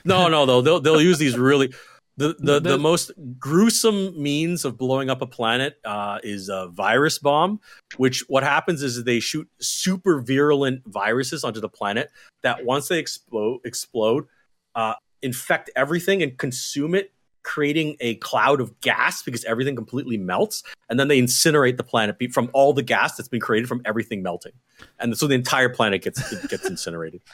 no, 0.04 0.26
no, 0.26 0.44
though 0.44 0.60
they'll 0.60 0.80
they'll 0.80 1.00
use 1.00 1.18
these 1.18 1.38
really 1.38 1.72
The, 2.16 2.36
the, 2.38 2.60
the 2.60 2.78
most 2.78 3.10
gruesome 3.38 4.20
means 4.20 4.66
of 4.66 4.76
blowing 4.76 5.08
up 5.08 5.22
a 5.22 5.26
planet 5.26 5.78
uh, 5.84 6.18
is 6.22 6.50
a 6.50 6.68
virus 6.68 7.18
bomb, 7.18 7.60
which 7.96 8.22
what 8.28 8.42
happens 8.42 8.82
is 8.82 9.02
they 9.04 9.18
shoot 9.18 9.48
super 9.60 10.20
virulent 10.20 10.82
viruses 10.86 11.42
onto 11.42 11.60
the 11.60 11.70
planet 11.70 12.10
that 12.42 12.66
once 12.66 12.88
they 12.88 12.98
explode, 12.98 13.60
explode 13.64 14.26
uh, 14.74 14.94
infect 15.22 15.70
everything 15.74 16.22
and 16.22 16.36
consume 16.36 16.94
it, 16.94 17.12
creating 17.44 17.96
a 18.00 18.16
cloud 18.16 18.60
of 18.60 18.78
gas 18.80 19.22
because 19.22 19.44
everything 19.44 19.74
completely 19.74 20.18
melts. 20.18 20.62
And 20.90 21.00
then 21.00 21.08
they 21.08 21.20
incinerate 21.20 21.76
the 21.76 21.84
planet 21.84 22.16
from 22.32 22.50
all 22.52 22.72
the 22.72 22.82
gas 22.82 23.16
that's 23.16 23.28
been 23.28 23.40
created 23.40 23.68
from 23.68 23.80
everything 23.84 24.22
melting. 24.22 24.52
And 25.00 25.16
so 25.16 25.26
the 25.26 25.34
entire 25.34 25.68
planet 25.68 26.02
gets 26.02 26.46
gets 26.46 26.66
incinerated. 26.66 27.22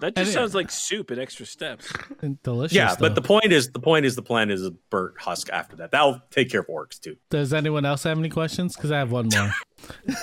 That 0.00 0.16
just 0.16 0.32
sounds 0.32 0.54
like 0.54 0.70
soup 0.70 1.10
and 1.10 1.20
extra 1.20 1.46
steps. 1.46 1.92
And 2.22 2.42
delicious. 2.42 2.76
yeah, 2.76 2.94
but 2.98 3.14
the 3.14 3.22
point 3.22 3.52
is 3.52 3.70
the 3.72 3.80
point 3.80 4.04
is 4.04 4.16
the 4.16 4.22
plan 4.22 4.50
is 4.50 4.64
a 4.64 4.70
burnt 4.90 5.20
husk 5.20 5.50
after 5.50 5.76
that. 5.76 5.90
That'll 5.90 6.20
take 6.30 6.50
care 6.50 6.60
of 6.60 6.66
orcs 6.68 7.00
too. 7.00 7.16
does 7.30 7.52
anyone 7.52 7.84
else 7.84 8.02
have 8.04 8.18
any 8.18 8.28
questions? 8.28 8.76
Because 8.76 8.90
I 8.92 8.98
have 8.98 9.10
one 9.10 9.28
more. 9.34 9.52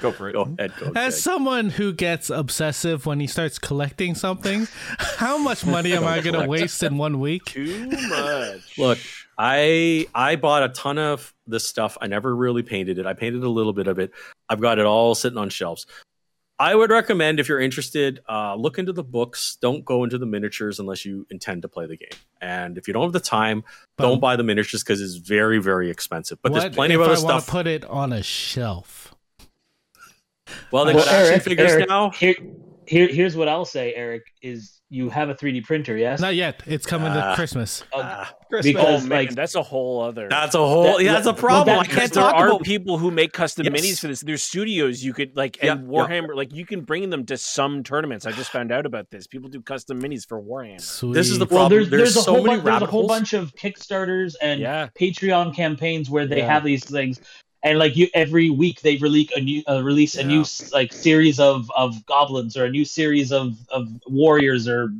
Go 0.00 0.10
for 0.10 0.28
it. 0.28 0.32
Go 0.32 0.42
ahead, 0.58 0.72
go. 0.80 0.86
As 0.86 0.92
Greg. 0.92 1.12
someone 1.12 1.70
who 1.70 1.92
gets 1.92 2.28
obsessive 2.28 3.06
when 3.06 3.20
he 3.20 3.28
starts 3.28 3.58
collecting 3.60 4.16
something, 4.16 4.66
how 4.98 5.38
much 5.38 5.64
money 5.66 5.92
am 5.92 6.04
I 6.04 6.20
going 6.20 6.38
to 6.40 6.48
waste 6.48 6.82
in 6.82 6.98
one 6.98 7.20
week? 7.20 7.44
Too 7.44 7.88
much. 8.08 8.78
Look, 8.78 8.98
I 9.38 10.08
I 10.12 10.34
bought 10.36 10.64
a 10.64 10.70
ton 10.70 10.98
of 10.98 11.32
this 11.46 11.68
stuff. 11.68 11.96
I 12.00 12.08
never 12.08 12.34
really 12.34 12.62
painted 12.64 12.98
it. 12.98 13.06
I 13.06 13.12
painted 13.12 13.44
a 13.44 13.48
little 13.48 13.72
bit 13.72 13.86
of 13.86 14.00
it. 14.00 14.10
I've 14.48 14.60
got 14.60 14.80
it 14.80 14.86
all 14.86 15.14
sitting 15.14 15.38
on 15.38 15.50
shelves. 15.50 15.86
I 16.58 16.74
would 16.74 16.90
recommend 16.90 17.40
if 17.40 17.48
you're 17.48 17.60
interested, 17.60 18.20
uh, 18.28 18.54
look 18.54 18.78
into 18.78 18.92
the 18.92 19.02
books. 19.02 19.56
Don't 19.60 19.84
go 19.84 20.04
into 20.04 20.16
the 20.18 20.26
miniatures 20.26 20.78
unless 20.78 21.04
you 21.04 21.26
intend 21.30 21.62
to 21.62 21.68
play 21.68 21.86
the 21.86 21.96
game. 21.96 22.18
And 22.40 22.78
if 22.78 22.86
you 22.86 22.94
don't 22.94 23.02
have 23.04 23.12
the 23.12 23.20
time, 23.20 23.64
But 23.96 24.04
don't 24.04 24.20
buy 24.20 24.36
the 24.36 24.44
miniatures 24.44 24.82
because 24.84 25.00
it's 25.00 25.14
very 25.16 25.58
very 25.58 25.90
expensive. 25.90 26.38
But 26.42 26.52
there's 26.52 26.74
plenty 26.74 26.94
if 26.94 27.00
of 27.00 27.06
other 27.06 27.16
I 27.16 27.22
want 27.24 27.42
stuff. 27.42 27.46
to 27.46 27.50
put 27.50 27.66
it 27.66 27.84
on 27.86 28.12
a 28.12 28.22
shelf? 28.22 29.14
well, 30.70 30.84
they 30.84 30.94
Well, 30.94 31.04
got 31.04 31.14
action 31.14 31.40
figures 31.40 31.72
Eric, 31.72 31.88
now. 31.88 32.10
Here, 32.10 32.34
here, 32.86 33.08
here's 33.08 33.34
what 33.36 33.48
I'll 33.48 33.64
say, 33.64 33.94
Eric: 33.94 34.22
is 34.42 34.81
you 34.92 35.08
have 35.08 35.30
a 35.30 35.34
3D 35.34 35.64
printer, 35.64 35.96
yes? 35.96 36.20
Not 36.20 36.34
yet. 36.34 36.62
It's 36.66 36.84
coming 36.84 37.08
Ah. 37.12 37.30
to 37.30 37.34
Christmas. 37.34 37.82
Uh, 37.92 38.00
Ah, 38.04 38.34
oh 38.52 38.60
because 38.62 39.06
man, 39.06 39.18
like 39.26 39.34
that's 39.34 39.54
a 39.54 39.62
whole 39.62 40.02
other. 40.02 40.28
that's 40.28 40.54
a 40.54 40.58
whole. 40.58 40.82
That- 40.98 41.02
yeah, 41.02 41.12
that's 41.12 41.26
a 41.26 41.30
well, 41.32 41.38
problem. 41.40 41.76
that- 41.76 41.80
I 41.80 41.84
can't 41.86 42.12
there 42.12 42.22
talk 42.22 42.34
are 42.34 42.48
about. 42.48 42.62
people 42.62 42.98
who 42.98 43.10
make 43.10 43.32
custom 43.32 43.64
Yes. 43.64 43.74
minis 43.74 44.00
for 44.00 44.08
this. 44.08 44.20
There's 44.20 44.42
studios 44.42 45.02
you 45.02 45.14
could 45.14 45.34
like, 45.34 45.56
and 45.62 45.66
Yeah, 45.90 45.96
yeah. 45.98 46.06
Warhammer, 46.06 46.36
like 46.36 46.54
you 46.54 46.66
can 46.66 46.82
bring 46.82 47.08
them 47.08 47.24
to 47.26 47.38
some 47.38 47.82
tournaments. 47.82 48.26
I 48.26 48.32
just 48.32 48.50
found 48.50 48.70
out 48.70 48.84
about 48.84 49.08
this. 49.10 49.26
People 49.26 49.48
do 49.48 49.62
custom 49.62 49.98
minis 50.00 50.28
for 50.28 50.40
Warhammer. 50.42 50.80
Sweet. 50.82 51.14
This 51.14 51.30
is 51.30 51.38
the 51.38 51.46
well, 51.46 51.68
problem. 51.68 51.70
there's 51.70 51.88
There's 51.90 52.02
there's, 52.14 52.16
a 52.16 52.22
so 52.22 52.32
whole 52.34 52.44
many 52.44 52.56
bunch, 52.60 52.64
there's 52.64 52.82
a 52.82 52.86
whole 52.86 53.06
bunch 53.08 53.32
of 53.32 53.54
Kickstarters 53.54 54.34
and 54.42 54.60
Yeah. 54.60 54.88
Patreon 55.00 55.54
campaigns 55.56 56.10
where 56.10 56.26
they 56.26 56.38
Yeah. 56.38 56.52
have 56.52 56.64
these 56.64 56.84
things, 56.84 57.18
and 57.62 57.78
like 57.78 57.96
you 57.96 58.08
every 58.14 58.50
week 58.50 58.80
they 58.82 58.96
release 58.96 59.30
a 59.36 59.40
new 59.40 59.62
uh, 59.68 59.82
release 59.82 60.16
a 60.16 60.24
new 60.24 60.44
like 60.72 60.92
series 60.92 61.38
of 61.40 61.70
of 61.76 62.04
goblins 62.06 62.56
or 62.56 62.64
a 62.66 62.70
new 62.70 62.84
series 62.84 63.32
of 63.32 63.56
of 63.70 63.88
warriors 64.06 64.68
or 64.68 64.90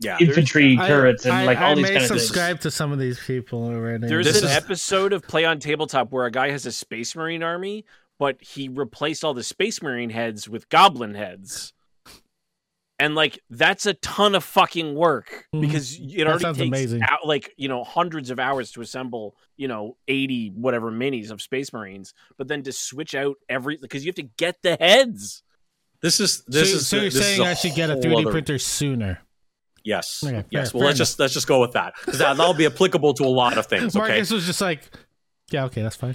Yeah, 0.00 0.16
infantry 0.20 0.76
I- 0.78 0.86
turrets 0.88 1.24
and 1.26 1.34
I, 1.34 1.44
like 1.44 1.58
all 1.58 1.72
I 1.72 1.74
these 1.74 1.82
may 1.82 1.88
kind 1.90 2.02
of 2.04 2.08
things. 2.08 2.22
subscribe 2.22 2.60
to 2.60 2.70
some 2.70 2.92
of 2.92 2.98
these 2.98 3.18
people 3.20 3.64
already. 3.64 4.06
There's 4.06 4.26
This 4.26 4.42
an 4.42 4.48
is- 4.48 4.56
episode 4.56 5.12
of 5.12 5.22
Play 5.26 5.44
on 5.44 5.58
Tabletop 5.58 6.10
where 6.12 6.24
a 6.24 6.30
guy 6.30 6.50
has 6.50 6.64
a 6.66 6.72
Space 6.72 7.14
Marine 7.14 7.42
army, 7.42 7.84
but 8.18 8.42
he 8.42 8.68
replaced 8.68 9.24
all 9.24 9.34
the 9.34 9.42
Space 9.44 9.82
Marine 9.82 10.10
heads 10.10 10.48
with 10.48 10.68
Goblin 10.70 11.14
heads. 11.14 11.73
And 13.00 13.16
like 13.16 13.40
that's 13.50 13.86
a 13.86 13.94
ton 13.94 14.34
of 14.36 14.44
fucking 14.44 14.94
work 14.94 15.46
Mhm. 15.52 15.60
because 15.62 15.98
it 15.98 16.16
That 16.18 16.26
already 16.28 16.44
takes 16.44 16.58
amazing. 16.60 17.02
out 17.02 17.26
like 17.26 17.52
you 17.56 17.68
know 17.68 17.82
hundreds 17.82 18.30
of 18.30 18.38
hours 18.38 18.70
to 18.72 18.82
assemble 18.82 19.36
you 19.56 19.66
know 19.66 19.96
eighty 20.06 20.50
whatever 20.54 20.92
minis 20.92 21.30
of 21.32 21.42
Space 21.42 21.72
Marines, 21.72 22.14
but 22.38 22.46
then 22.46 22.62
to 22.62 22.72
switch 22.72 23.14
out 23.16 23.34
every 23.48 23.78
because 23.82 24.04
you 24.04 24.10
have 24.10 24.14
to 24.16 24.22
get 24.36 24.62
the 24.62 24.76
heads. 24.78 25.42
this 26.02 26.20
is 26.20 26.44
this 26.46 26.70
so, 26.70 26.76
is 26.76 26.86
so 26.88 26.96
you're 26.96 27.04
this 27.06 27.14
is 27.16 27.20
saying 27.24 27.40
a 27.40 27.44
I 27.50 27.54
should 27.54 27.74
get 27.74 27.90
a 27.90 27.96
3D 27.96 28.22
other- 28.22 28.30
printer 28.30 28.58
sooner? 28.58 29.20
Yes. 29.82 30.22
Okay, 30.24 30.32
fair- 30.34 30.44
yes. 30.50 30.72
Well, 30.72 30.80
fair 30.82 30.86
let's 30.86 30.98
just 30.98 31.18
let's 31.18 31.34
just 31.34 31.48
go 31.48 31.60
with 31.60 31.72
that 31.72 31.94
because 32.00 32.18
that, 32.20 32.36
that'll 32.36 32.54
be 32.54 32.66
applicable 32.66 33.12
to 33.14 33.24
a 33.24 33.26
lot 33.26 33.58
of 33.58 33.66
things. 33.66 33.96
Okay. 33.96 34.06
Marcus 34.06 34.30
was 34.30 34.46
just 34.46 34.60
like, 34.60 34.82
"Yeah, 35.50 35.64
okay, 35.64 35.82
that's 35.82 35.96
fine." 35.96 36.14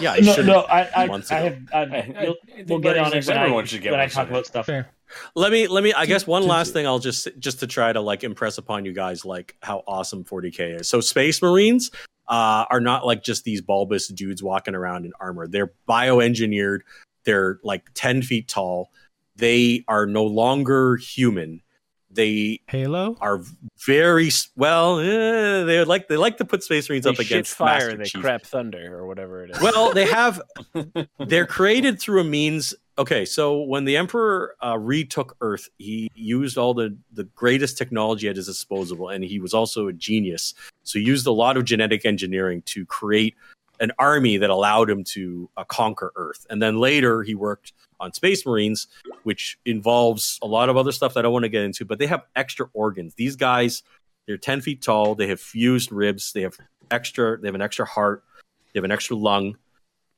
Yeah. 0.00 0.16
No, 0.20 0.36
no, 0.42 0.60
I, 0.60 0.80
I, 0.82 1.22
I 1.30 1.34
have. 1.34 1.58
I, 1.74 1.78
I- 1.78 1.82
I 2.18 2.22
you'll- 2.22 2.36
think 2.54 2.68
we'll 2.68 2.78
get 2.78 2.96
on 2.98 3.12
it 3.12 3.26
when 3.26 3.36
I, 3.38 3.42
everyone 3.42 3.66
should 3.66 3.82
get 3.82 3.90
when 3.92 4.00
I 4.00 4.06
talk 4.08 4.28
about 4.28 4.46
stuff. 4.46 4.66
Fair. 4.66 4.88
Let 5.34 5.52
me 5.52 5.66
let 5.68 5.84
me. 5.84 5.92
I 5.92 6.06
guess 6.06 6.26
one 6.26 6.46
last 6.46 6.72
thing 6.72 6.86
I'll 6.86 6.98
just 6.98 7.28
just 7.38 7.60
to 7.60 7.66
try 7.66 7.92
to 7.92 8.00
like 8.00 8.24
impress 8.24 8.58
upon 8.58 8.84
you 8.84 8.92
guys 8.92 9.24
like 9.24 9.56
how 9.62 9.82
awesome 9.86 10.24
40k 10.24 10.80
is. 10.80 10.88
So 10.88 11.00
Space 11.00 11.40
Marines 11.42 11.90
uh, 12.28 12.64
are 12.70 12.80
not 12.80 13.06
like 13.06 13.22
just 13.22 13.44
these 13.44 13.60
bulbous 13.60 14.08
dudes 14.08 14.42
walking 14.42 14.74
around 14.74 15.04
in 15.04 15.12
armor. 15.20 15.46
They're 15.46 15.72
bioengineered. 15.88 16.80
They're 17.24 17.58
like 17.62 17.90
10 17.94 18.22
feet 18.22 18.48
tall. 18.48 18.90
They 19.36 19.84
are 19.88 20.06
no 20.06 20.24
longer 20.24 20.96
human. 20.96 21.62
They 22.10 22.60
Halo. 22.68 23.16
are 23.20 23.42
very 23.84 24.30
well. 24.56 25.00
Eh, 25.00 25.64
they 25.64 25.84
like 25.84 26.08
they 26.08 26.16
like 26.16 26.38
to 26.38 26.44
put 26.46 26.62
Space 26.62 26.88
Marines 26.88 27.04
They 27.04 27.10
up 27.10 27.18
against 27.18 27.54
fire, 27.54 27.88
Master 27.88 27.96
they 27.98 28.04
Chief. 28.04 28.22
crap 28.22 28.42
thunder 28.44 28.96
or 28.96 29.06
whatever 29.06 29.44
it 29.44 29.50
is. 29.50 29.60
Well, 29.60 29.92
they 29.92 30.06
have. 30.06 30.40
they're 31.18 31.46
created 31.46 32.00
through 32.00 32.22
a 32.22 32.24
means. 32.24 32.74
Okay, 32.98 33.26
so 33.26 33.60
when 33.60 33.84
the 33.84 33.94
Emperor 33.94 34.56
uh, 34.64 34.78
retook 34.78 35.36
Earth, 35.42 35.68
he 35.76 36.10
used 36.14 36.56
all 36.56 36.72
the 36.72 36.96
the 37.12 37.24
greatest 37.24 37.76
technology 37.76 38.26
at 38.26 38.36
his 38.36 38.46
disposal, 38.46 39.10
and 39.10 39.22
he 39.22 39.38
was 39.38 39.52
also 39.52 39.86
a 39.88 39.92
genius. 39.92 40.54
So 40.82 40.98
he 40.98 41.04
used 41.04 41.26
a 41.26 41.32
lot 41.32 41.58
of 41.58 41.66
genetic 41.66 42.06
engineering 42.06 42.62
to 42.66 42.86
create 42.86 43.34
an 43.80 43.92
army 43.98 44.38
that 44.38 44.48
allowed 44.48 44.88
him 44.88 45.04
to 45.04 45.50
uh, 45.58 45.64
conquer 45.64 46.10
Earth. 46.16 46.46
And 46.48 46.62
then 46.62 46.78
later, 46.78 47.22
he 47.22 47.34
worked 47.34 47.74
on 48.00 48.14
Space 48.14 48.46
Marines, 48.46 48.86
which 49.24 49.58
involves 49.66 50.38
a 50.40 50.46
lot 50.46 50.70
of 50.70 50.78
other 50.78 50.92
stuff 50.92 51.12
that 51.12 51.20
I 51.20 51.22
don't 51.24 51.34
want 51.34 51.44
to 51.44 51.50
get 51.50 51.64
into. 51.64 51.84
But 51.84 51.98
they 51.98 52.06
have 52.06 52.22
extra 52.34 52.70
organs. 52.72 53.12
These 53.14 53.36
guys, 53.36 53.82
they're 54.26 54.38
ten 54.38 54.62
feet 54.62 54.80
tall. 54.80 55.14
They 55.14 55.26
have 55.28 55.40
fused 55.40 55.92
ribs. 55.92 56.32
They 56.32 56.40
have 56.40 56.56
extra. 56.90 57.38
They 57.38 57.48
have 57.48 57.54
an 57.54 57.60
extra 57.60 57.84
heart. 57.84 58.24
They 58.72 58.78
have 58.78 58.84
an 58.84 58.92
extra 58.92 59.16
lung. 59.16 59.58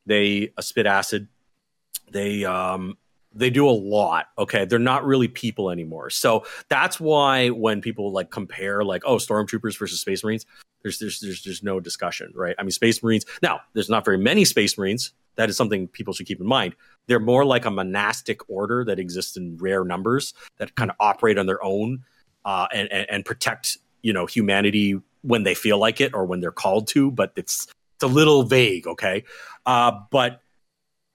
They 0.05 0.53
uh, 0.57 0.61
spit 0.61 0.85
acid. 0.85 1.27
They 2.11 2.45
um 2.45 2.97
they 3.33 3.49
do 3.49 3.69
a 3.69 3.71
lot. 3.71 4.27
Okay, 4.37 4.65
they're 4.65 4.79
not 4.79 5.05
really 5.05 5.27
people 5.27 5.69
anymore. 5.69 6.09
So 6.09 6.45
that's 6.67 6.99
why 6.99 7.49
when 7.49 7.81
people 7.81 8.11
like 8.11 8.31
compare 8.31 8.83
like 8.83 9.03
oh 9.05 9.17
stormtroopers 9.17 9.77
versus 9.77 10.01
space 10.01 10.23
marines, 10.23 10.45
there's 10.81 10.99
there's 10.99 11.19
there's 11.19 11.43
there's 11.43 11.63
no 11.63 11.79
discussion, 11.79 12.31
right? 12.35 12.55
I 12.57 12.63
mean 12.63 12.71
space 12.71 13.03
marines. 13.03 13.25
Now 13.41 13.61
there's 13.73 13.89
not 13.89 14.05
very 14.05 14.17
many 14.17 14.45
space 14.45 14.77
marines. 14.77 15.13
That 15.35 15.49
is 15.49 15.55
something 15.55 15.87
people 15.87 16.13
should 16.13 16.27
keep 16.27 16.41
in 16.41 16.47
mind. 16.47 16.75
They're 17.07 17.19
more 17.19 17.45
like 17.45 17.65
a 17.65 17.71
monastic 17.71 18.49
order 18.49 18.83
that 18.85 18.99
exists 18.99 19.37
in 19.37 19.57
rare 19.57 19.85
numbers 19.85 20.33
that 20.57 20.75
kind 20.75 20.91
of 20.91 20.97
operate 20.99 21.37
on 21.37 21.45
their 21.45 21.63
own 21.63 22.03
uh, 22.45 22.67
and, 22.73 22.91
and 22.91 23.09
and 23.09 23.25
protect 23.25 23.77
you 24.01 24.13
know 24.13 24.25
humanity 24.25 24.99
when 25.21 25.43
they 25.43 25.53
feel 25.53 25.77
like 25.77 26.01
it 26.01 26.13
or 26.13 26.25
when 26.25 26.39
they're 26.39 26.51
called 26.51 26.87
to. 26.89 27.11
But 27.11 27.31
it's 27.35 27.67
it's 27.95 28.03
a 28.03 28.07
little 28.07 28.43
vague, 28.43 28.87
okay? 28.87 29.25
Uh, 29.65 29.91
but 30.09 30.41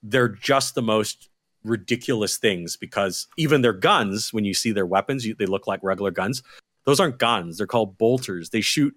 they're 0.06 0.28
just 0.28 0.74
the 0.74 0.82
most 0.82 1.30
ridiculous 1.64 2.36
things 2.36 2.76
because 2.76 3.26
even 3.38 3.62
their 3.62 3.72
guns, 3.72 4.32
when 4.34 4.44
you 4.44 4.52
see 4.52 4.70
their 4.70 4.84
weapons, 4.86 5.24
you, 5.26 5.34
they 5.34 5.46
look 5.46 5.66
like 5.66 5.80
regular 5.82 6.10
guns. 6.10 6.42
Those 6.84 7.00
aren't 7.00 7.18
guns; 7.18 7.56
they're 7.58 7.66
called 7.66 7.96
bolters. 7.96 8.50
They 8.50 8.60
shoot 8.60 8.94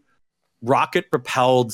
rocket 0.62 1.10
propelled 1.10 1.74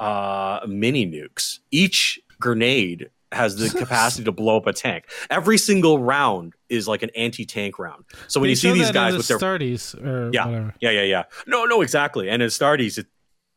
uh, 0.00 0.60
mini 0.66 1.06
nukes. 1.06 1.60
Each 1.70 2.18
grenade 2.40 3.10
has 3.32 3.56
the 3.56 3.68
capacity 3.78 4.24
to 4.24 4.32
blow 4.32 4.56
up 4.56 4.66
a 4.66 4.72
tank. 4.72 5.04
Every 5.30 5.58
single 5.58 5.98
round 5.98 6.54
is 6.68 6.86
like 6.88 7.02
an 7.02 7.10
anti-tank 7.16 7.78
round. 7.78 8.04
So 8.28 8.40
when 8.40 8.46
They 8.48 8.50
you 8.52 8.56
see 8.56 8.72
these 8.72 8.90
guys 8.90 9.16
with 9.16 9.28
their 9.28 9.38
Stardies 9.38 9.94
or 10.04 10.30
Yeah. 10.32 10.46
whatever. 10.46 10.74
yeah, 10.80 10.90
yeah, 10.90 11.02
yeah. 11.02 11.22
No, 11.46 11.64
no, 11.64 11.80
exactly. 11.82 12.28
And 12.28 12.42
in 12.42 12.48
Stardies, 12.48 12.98
it, 12.98 13.06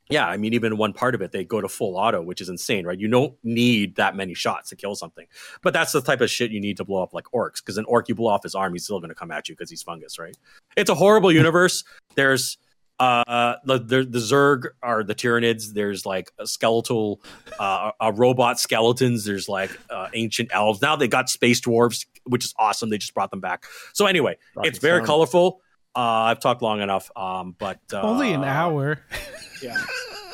yeah, 0.09 0.27
I 0.27 0.37
mean, 0.37 0.53
even 0.53 0.77
one 0.77 0.91
part 0.91 1.13
of 1.13 1.21
it, 1.21 1.31
they 1.31 1.43
go 1.43 1.61
to 1.61 1.69
full 1.69 1.95
auto, 1.95 2.21
which 2.21 2.41
is 2.41 2.49
insane, 2.49 2.85
right? 2.85 2.99
You 2.99 3.07
don't 3.07 3.35
need 3.43 3.95
that 3.97 4.15
many 4.15 4.33
shots 4.33 4.69
to 4.69 4.75
kill 4.75 4.95
something, 4.95 5.27
but 5.61 5.71
that's 5.71 5.91
the 5.91 6.01
type 6.01 6.21
of 6.21 6.31
shit 6.31 6.49
you 6.49 6.59
need 6.59 6.77
to 6.77 6.83
blow 6.83 7.03
up 7.03 7.13
like 7.13 7.25
orcs. 7.25 7.57
Because 7.57 7.77
an 7.77 7.85
orc, 7.85 8.09
you 8.09 8.15
blow 8.15 8.31
off 8.31 8.41
his 8.41 8.55
arm, 8.55 8.73
he's 8.73 8.83
still 8.83 8.99
going 8.99 9.09
to 9.09 9.15
come 9.15 9.29
at 9.29 9.47
you 9.47 9.55
because 9.55 9.69
he's 9.69 9.83
fungus, 9.83 10.17
right? 10.17 10.35
It's 10.75 10.89
a 10.89 10.95
horrible 10.95 11.31
universe. 11.31 11.83
There's 12.15 12.57
uh 12.99 13.55
the, 13.63 13.77
the 13.77 14.03
the 14.03 14.19
Zerg 14.19 14.69
are 14.83 15.03
the 15.03 15.15
Tyranids. 15.15 15.73
There's 15.73 16.05
like 16.05 16.31
a 16.37 16.45
skeletal, 16.45 17.21
uh, 17.59 17.91
uh, 18.01 18.11
robot 18.13 18.59
skeletons. 18.59 19.23
There's 19.23 19.47
like 19.47 19.71
uh, 19.89 20.09
ancient 20.13 20.49
elves. 20.51 20.81
Now 20.81 20.97
they 20.97 21.07
got 21.07 21.29
space 21.29 21.61
dwarves, 21.61 22.05
which 22.25 22.43
is 22.43 22.53
awesome. 22.57 22.89
They 22.89 22.97
just 22.97 23.13
brought 23.13 23.31
them 23.31 23.39
back. 23.39 23.63
So 23.93 24.05
anyway, 24.05 24.37
Rocket 24.55 24.67
it's 24.67 24.79
very 24.79 24.97
Stone. 24.97 25.05
colorful. 25.05 25.61
Uh, 25.95 25.99
I've 25.99 26.39
talked 26.39 26.61
long 26.61 26.81
enough. 26.81 27.09
Um, 27.15 27.55
but 27.57 27.79
uh, 27.93 28.01
Only 28.01 28.33
an 28.33 28.43
hour. 28.43 28.99
yeah. 29.61 29.81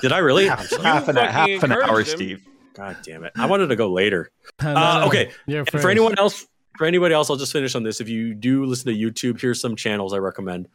Did 0.01 0.11
I 0.11 0.19
really? 0.19 0.47
half, 0.47 0.69
half 0.77 1.07
an, 1.07 1.15
half 1.15 1.63
an 1.63 1.71
hour, 1.71 1.99
him. 1.99 2.05
Steve. 2.05 2.47
God 2.73 2.97
damn 3.03 3.23
it! 3.23 3.31
I 3.37 3.45
wanted 3.45 3.67
to 3.67 3.75
go 3.75 3.91
later. 3.91 4.31
No, 4.61 4.73
no, 4.73 4.79
Uh, 4.79 5.03
okay, 5.07 5.31
You're 5.45 5.59
And 5.61 5.81
for 5.81 5.89
anyone 5.89 6.17
else, 6.19 6.45
for 6.77 6.85
anybody 6.85 7.13
else, 7.13 7.29
I'll 7.29 7.37
just 7.37 7.53
finish 7.53 7.73
on 7.75 7.83
this. 7.83 8.01
If 8.01 8.09
you 8.09 8.33
do 8.33 8.65
listen 8.65 8.93
to 8.93 8.99
YouTube, 8.99 9.39
here's 9.39 9.61
some 9.61 9.75
channels 9.75 10.13
I 10.13 10.17
recommend. 10.17 10.67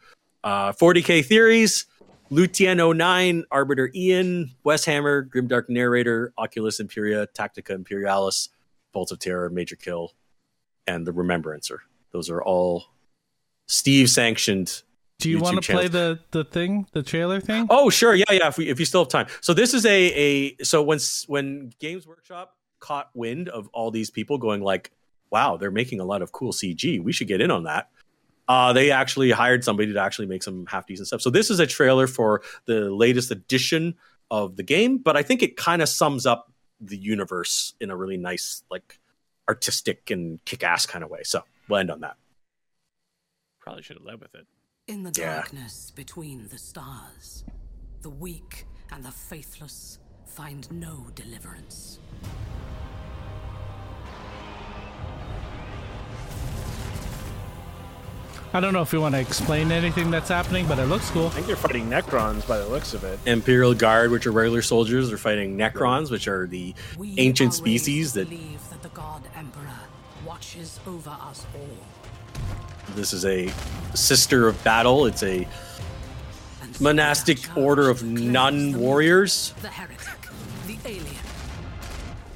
Uh, 0.43 0.71
40k 0.73 1.23
theories. 1.25 1.85
Lutien 2.31 2.95
09, 2.95 3.43
Arbitor 3.51 3.93
Ian, 3.93 4.51
Westhammer, 4.65 5.27
Grimdark 5.27 5.67
Narrator, 5.67 6.33
Oculus 6.37 6.79
Imperia, 6.79 7.27
Tactica 7.27 7.71
Imperialis, 7.71 8.47
Bolts 8.93 9.11
of 9.11 9.19
Terror, 9.19 9.49
Major 9.49 9.75
Kill, 9.75 10.13
and 10.87 11.05
the 11.05 11.11
Remembrancer. 11.11 11.81
Those 12.13 12.29
are 12.29 12.41
all 12.41 12.85
Steve 13.67 14.09
sanctioned. 14.09 14.81
Do 15.21 15.29
you 15.29 15.37
YouTube 15.37 15.41
want 15.41 15.63
to 15.63 15.71
play 15.71 15.87
the 15.87 16.19
the 16.31 16.43
thing, 16.43 16.87
the 16.93 17.03
trailer 17.03 17.39
thing? 17.39 17.67
Oh, 17.69 17.89
sure, 17.89 18.15
yeah, 18.15 18.25
yeah. 18.31 18.47
If 18.47 18.57
we 18.57 18.69
if 18.69 18.79
you 18.79 18.85
still 18.85 19.01
have 19.01 19.09
time. 19.09 19.27
So 19.41 19.53
this 19.53 19.73
is 19.73 19.85
a 19.85 19.89
a 20.13 20.63
so 20.63 20.81
when 20.81 20.99
when 21.27 21.71
Games 21.79 22.07
Workshop 22.07 22.57
caught 22.79 23.09
wind 23.13 23.47
of 23.49 23.69
all 23.73 23.91
these 23.91 24.09
people 24.09 24.37
going 24.37 24.61
like, 24.61 24.91
wow, 25.29 25.57
they're 25.57 25.71
making 25.71 25.99
a 25.99 26.05
lot 26.05 26.21
of 26.21 26.31
cool 26.31 26.51
CG. 26.51 27.01
We 27.01 27.11
should 27.13 27.27
get 27.27 27.39
in 27.39 27.51
on 27.51 27.63
that. 27.63 27.89
Uh, 28.47 28.73
they 28.73 28.91
actually 28.91 29.31
hired 29.31 29.63
somebody 29.63 29.93
to 29.93 29.99
actually 30.01 30.25
make 30.25 30.43
some 30.43 30.65
half 30.65 30.85
decent 30.85 31.07
stuff. 31.07 31.21
So 31.21 31.29
this 31.29 31.49
is 31.49 31.59
a 31.59 31.67
trailer 31.67 32.07
for 32.07 32.41
the 32.65 32.89
latest 32.89 33.31
edition 33.31 33.95
of 34.29 34.55
the 34.57 34.63
game, 34.63 34.97
but 34.97 35.15
I 35.15 35.23
think 35.23 35.41
it 35.41 35.55
kind 35.55 35.81
of 35.81 35.87
sums 35.87 36.25
up 36.25 36.51
the 36.81 36.97
universe 36.97 37.75
in 37.79 37.91
a 37.91 37.95
really 37.95 38.17
nice, 38.17 38.63
like 38.69 38.99
artistic 39.47 40.09
and 40.09 40.43
kick 40.45 40.63
ass 40.63 40.85
kind 40.85 41.03
of 41.03 41.09
way. 41.09 41.21
So 41.23 41.43
we'll 41.69 41.79
end 41.79 41.91
on 41.91 42.01
that. 42.01 42.17
Probably 43.59 43.83
should 43.83 43.97
have 43.97 44.05
led 44.05 44.19
with 44.19 44.33
it. 44.35 44.47
In 44.91 45.03
the 45.03 45.11
Yeah. 45.15 45.35
darkness 45.35 45.89
between 45.95 46.49
the 46.49 46.57
stars, 46.57 47.45
the 48.01 48.09
weak 48.09 48.67
and 48.91 49.05
the 49.05 49.11
faithless 49.11 49.99
find 50.25 50.69
no 50.69 51.07
deliverance. 51.15 51.99
I 58.53 58.59
don't 58.59 58.73
know 58.73 58.81
if 58.81 58.91
you 58.91 58.99
want 58.99 59.15
to 59.15 59.21
explain 59.21 59.71
anything 59.71 60.11
that's 60.11 60.27
happening, 60.27 60.67
but 60.67 60.77
it 60.77 60.87
looks 60.87 61.09
cool. 61.11 61.27
I 61.27 61.29
think 61.29 61.47
they're 61.47 61.55
fighting 61.55 61.89
Necrons 61.89 62.45
by 62.45 62.57
the 62.57 62.67
looks 62.67 62.93
of 62.93 63.05
it. 63.05 63.17
Imperial 63.25 63.73
Guard, 63.73 64.11
which 64.11 64.27
are 64.27 64.33
regular 64.33 64.61
soldiers, 64.61 65.09
are 65.09 65.17
fighting 65.17 65.57
Necrons, 65.57 66.11
which 66.11 66.27
are 66.27 66.47
the 66.47 66.75
We 66.97 67.17
ancient 67.17 67.53
are 67.53 67.55
species 67.55 68.11
to 68.11 68.19
that 68.19 68.29
believe 68.29 68.69
that 68.69 68.83
the 68.83 68.89
God 68.89 69.23
Emperor 69.37 69.79
watches 70.25 70.81
over 70.85 71.11
us 71.11 71.45
all. 71.55 71.77
This 72.95 73.13
is 73.13 73.25
a 73.25 73.51
sister 73.93 74.47
of 74.47 74.61
battle. 74.63 75.05
It's 75.05 75.23
a 75.23 75.47
monastic 76.79 77.37
we 77.37 77.43
are 77.43 77.45
charged 77.47 77.59
order 77.59 77.89
of 77.89 78.03
nun 78.03 78.79
warriors. 78.79 79.53
The 79.61 79.67
heretic, 79.69 79.99
the 80.67 80.77
alien. 80.85 81.15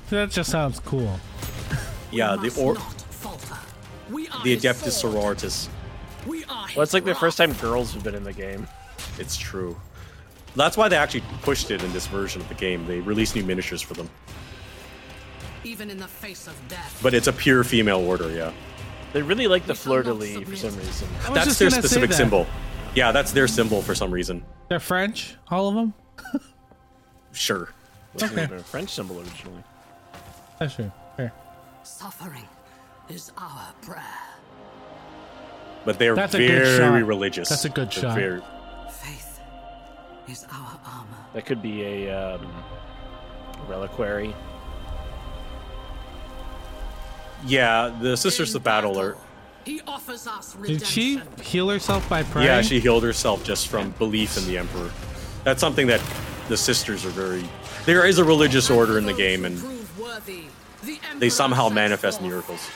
That 0.10 0.32
just 0.32 0.52
sounds 0.52 0.80
cool. 0.80 1.20
Yeah, 2.12 2.36
the 2.36 2.44
must 2.44 2.58
or 2.60 2.74
not 2.76 3.02
falter. 3.02 3.56
We 4.10 4.28
are 4.30 4.44
the 4.44 4.56
Adeptus 4.56 4.92
sword. 4.92 5.38
Sororitas. 5.38 5.68
We 6.28 6.44
are 6.46 6.68
Well, 6.76 6.84
it's 6.84 6.94
like 6.94 7.06
the 7.06 7.16
first 7.16 7.38
time 7.38 7.54
girls 7.54 7.94
have 7.94 8.04
been 8.04 8.16
in 8.16 8.24
the 8.24 8.34
game. 8.34 8.68
It's 9.18 9.36
true. 9.38 9.76
That's 10.56 10.78
why 10.78 10.88
they 10.88 10.96
actually 10.96 11.24
pushed 11.42 11.70
it 11.72 11.84
in 11.84 11.92
this 11.92 12.08
version 12.08 12.42
of 12.42 12.48
the 12.48 12.56
game. 12.56 12.86
They 12.88 13.00
released 13.02 13.36
new 13.36 13.44
miniatures 13.44 13.82
for 13.82 13.94
them, 13.94 14.10
Even 15.66 15.90
in 15.90 15.98
the 15.98 16.08
face 16.08 16.48
of 16.48 16.56
death. 16.70 16.98
but 17.04 17.14
it's 17.14 17.28
a 17.28 17.34
pure 17.34 17.64
female 17.66 18.00
order. 18.00 18.32
Yeah, 18.32 18.52
They 19.16 19.22
really 19.22 19.48
like 19.48 19.66
the 19.66 19.74
fleur 19.74 20.04
de 20.04 20.14
lis 20.14 20.36
for 20.46 20.58
some 20.58 20.76
reason. 20.76 21.08
That's 21.34 21.58
their 21.58 21.70
specific 21.70 22.10
that. 22.10 22.18
symbol. 22.18 22.46
Yeah, 22.96 23.14
that's 23.14 23.32
their 23.32 23.48
symbol 23.48 23.82
for 23.82 23.96
some 23.96 24.12
reason. 24.12 24.44
They're 24.68 24.82
French, 24.82 25.38
all 25.50 25.70
of 25.70 25.76
them. 25.76 25.94
Sure. 27.32 27.70
Wasn't 28.14 28.34
Okay. 28.34 28.44
even 28.44 28.58
a 28.58 28.64
French 28.64 28.90
symbol 28.90 29.20
originally. 29.22 29.64
That's 30.60 30.76
true. 30.76 30.92
Fair. 31.16 31.32
Suffering 31.84 32.48
is 33.10 33.32
our 33.38 33.72
prayer. 33.82 34.04
But 35.86 35.98
they're 35.98 36.16
That's 36.16 36.34
a 36.34 36.38
good 36.40 36.50
very 36.66 37.00
shot. 37.02 37.08
religious. 37.08 37.48
That's 37.50 37.64
a 37.66 37.70
good 37.70 37.92
They're 37.92 38.02
shot. 38.02 38.16
very- 38.16 38.42
Faith 38.90 39.40
is 40.28 40.46
our 40.52 40.80
armor. 40.86 41.26
That 41.34 41.46
could 41.46 41.62
be 41.62 41.84
a 41.84 42.10
um, 42.36 42.52
reliquary. 43.68 44.34
Yeah, 47.46 47.96
the 48.02 48.16
Sisters 48.18 48.54
of 48.56 48.64
Battle 48.64 49.00
are. 49.00 49.16
He 49.66 49.82
offers 49.88 50.28
us 50.28 50.54
Did 50.54 50.86
she 50.86 51.20
heal 51.42 51.70
herself 51.70 52.08
by 52.08 52.22
praying? 52.22 52.48
Yeah, 52.48 52.62
she 52.62 52.80
healed 52.80 53.04
herself 53.04 53.44
just 53.44 53.68
from 53.68 53.92
belief 53.92 54.38
in 54.38 54.46
the 54.46 54.60
Emperor. 54.60 54.92
That's 55.44 55.60
something 55.60 55.88
that 55.88 56.02
the 56.50 56.58
sisters 56.58 57.04
are 57.06 57.10
very. 57.10 57.44
There 57.86 58.06
is 58.06 58.20
a 58.20 58.24
religious 58.24 58.70
order 58.70 58.98
in 59.00 59.06
the 59.06 59.14
game, 59.14 59.46
and 59.46 59.58
Prove 59.60 60.00
worthy. 60.00 60.46
The 60.84 61.00
they 61.18 61.30
somehow 61.30 61.70
manifest 61.70 62.22
miracles. 62.22 62.70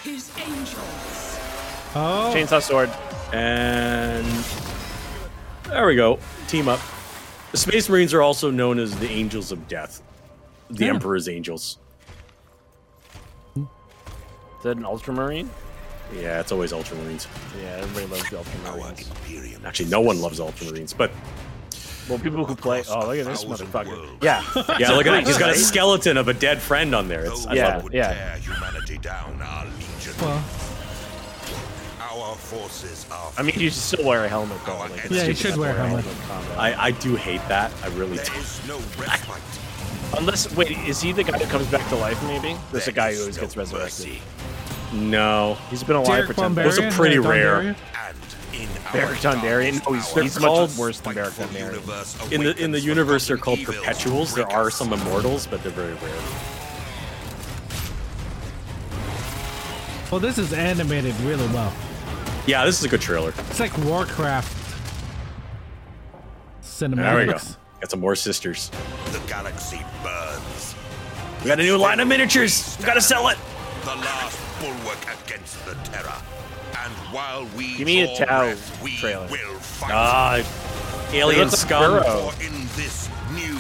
Oh, 1.96 2.32
Chainsaw 2.36 2.62
sword. 2.62 2.90
And 3.34 4.26
there 5.66 5.86
we 5.86 5.96
go. 5.96 6.20
Team 6.48 6.68
up. 6.68 6.80
The 7.52 7.58
Space 7.58 7.90
Marines 7.90 8.14
are 8.14 8.22
also 8.22 8.50
known 8.52 8.80
as 8.80 8.98
the 9.00 9.10
Angels 9.10 9.52
of 9.52 9.68
Death, 9.68 10.02
the 10.70 10.86
Yeah. 10.86 10.92
Emperor's 10.92 11.28
Angels. 11.28 11.78
Is 14.60 14.64
that 14.64 14.78
an 14.78 14.86
ultramarine? 14.86 15.50
Yeah, 16.14 16.40
it's 16.40 16.52
always 16.52 16.72
Ultramarines. 16.72 17.28
Yeah, 17.62 17.78
everybody 17.82 18.08
loves 18.08 18.30
the 18.32 18.38
ultramarines. 18.38 19.66
Actually, 19.66 19.90
no 19.90 20.02
one 20.02 20.20
loves 20.20 20.40
Ultramarines, 20.40 20.98
but 20.98 21.12
Well, 22.10 22.18
people 22.18 22.44
who 22.46 22.56
play. 22.56 22.84
Oh, 22.90 23.08
look 23.08 23.18
at 23.20 23.26
this 23.28 23.46
motherfucker. 23.46 24.08
yeah, 24.24 24.42
yeah. 24.80 24.90
Look 24.92 25.06
at 25.06 25.12
that. 25.12 25.28
He's 25.28 25.38
got 25.38 25.52
a 25.52 25.56
skeleton 25.56 26.18
of 26.18 26.28
a 26.28 26.34
dead 26.34 26.60
friend 26.62 26.96
on 26.96 27.08
there. 27.08 27.26
It's, 27.26 27.46
I 27.46 27.54
Yeah. 27.54 27.82
yeah. 27.92 28.14
Tear 28.14 28.38
humanity 28.56 28.98
down, 28.98 29.40
our 29.42 29.66
legion. 29.66 30.14
well, 30.20 30.44
Our 32.02 32.36
forces 32.36 33.06
are. 33.12 33.32
I 33.38 33.44
mean, 33.44 33.54
you 33.60 33.70
should 33.70 33.74
still 33.80 34.06
wear 34.06 34.26
a 34.26 34.30
helmet 34.30 34.58
though. 34.66 34.80
Like, 34.80 34.92
it's 35.06 35.12
Yeah, 35.12 35.26
you 35.26 35.34
stupid 35.36 35.52
should 35.52 35.60
wear 35.60 35.76
a 35.76 35.88
helmet. 35.88 36.06
in 36.08 36.16
combat. 36.28 36.58
I, 36.58 36.86
I 36.88 36.92
do 36.92 37.16
hate 37.16 37.48
that. 37.50 37.72
I 37.84 37.88
really 37.90 38.18
there 38.18 38.26
do. 38.26 38.34
is 38.34 38.60
no 38.68 38.78
respite. 38.98 39.44
Unless, 40.18 40.56
wait, 40.56 40.72
is 40.72 41.02
he 41.02 41.12
the 41.12 41.24
guy 41.24 41.38
that 41.38 41.50
comes 41.50 41.68
back 41.68 41.88
to 41.90 41.96
life? 41.96 42.22
Maybe 42.24 42.56
there's 42.72 42.88
a 42.88 42.92
guy 42.92 43.14
who 43.14 43.22
always 43.22 43.38
gets 43.38 43.56
resurrected. 43.56 44.20
No. 44.94 45.58
He's 45.70 45.84
been 45.84 45.96
alive 45.98 46.08
Derek 46.08 46.28
for 46.28 46.34
ten. 46.34 46.56
Bombarian. 46.56 46.64
Those 46.64 46.80
are 46.80 46.92
pretty 46.92 47.20
rare. 47.20 47.62
Dondarrion? 47.62 47.76
And 48.54 48.62
in 48.62 48.70
our 48.88 48.94
Beric 48.94 49.20
Dondarrion? 49.20 49.82
Oh, 49.86 49.94
he's- 49.94 50.16
hour, 50.18 50.24
he's 50.24 50.40
much 50.40 50.44
called- 50.48 50.78
worse 50.78 51.00
than 51.00 51.14
Beric 51.14 51.34
spiteful 51.34 51.60
Dondarrion. 51.60 52.32
In 52.32 52.44
the 52.44 52.58
in 52.58 52.72
the 52.72 52.80
universe, 52.80 53.28
they're 53.28 53.38
called 53.38 53.60
evils 53.60 53.78
perpetuals. 53.78 54.34
There 54.34 54.52
are 54.52 54.72
some 54.72 54.92
immortals, 54.94 55.46
but 55.46 55.62
they're 55.62 55.72
very 55.72 55.94
rare. 55.94 56.22
Well, 60.12 60.20
this 60.20 60.40
is 60.40 60.54
animated 60.54 61.14
really 61.22 61.46
well. 61.50 61.72
Yeah, 62.48 62.66
this 62.66 62.80
is 62.80 62.86
a 62.86 62.90
good 62.90 63.02
trailer. 63.02 63.32
It's 63.50 63.60
like 63.60 63.78
Warcraft 63.78 64.52
cinematics. 66.64 66.96
There 66.96 67.18
we 67.18 67.26
go. 67.26 67.38
Got 67.80 67.92
some 67.92 68.00
more 68.00 68.16
sisters. 68.16 68.70
The 69.12 69.20
galaxy 69.28 69.80
burns. 70.04 70.76
We 71.42 71.48
got 71.48 71.60
a 71.60 71.64
new 71.64 71.78
line 71.78 72.00
of 72.00 72.08
miniatures. 72.08 72.76
We 72.80 72.86
gotta 72.86 73.02
sell 73.02 73.30
it. 73.30 73.38
The 73.86 73.96
last 73.96 74.38
bulwark 74.60 75.02
against 75.26 75.66
the 75.66 75.74
terror. 75.90 76.14
And 76.78 76.92
while 77.14 77.48
we 77.56 77.78
Give 77.78 77.86
me 77.86 78.02
a 78.02 78.18
draw 78.18 78.26
Tau 78.26 78.40
breath, 78.48 78.84
we 78.84 78.98
trailer. 78.98 79.28
will 79.30 79.60
fight. 79.60 79.92
Ah, 79.94 81.10
alien 81.14 81.50
scum. 81.50 82.04
In 82.42 82.52
this 82.76 83.10
new 83.34 83.58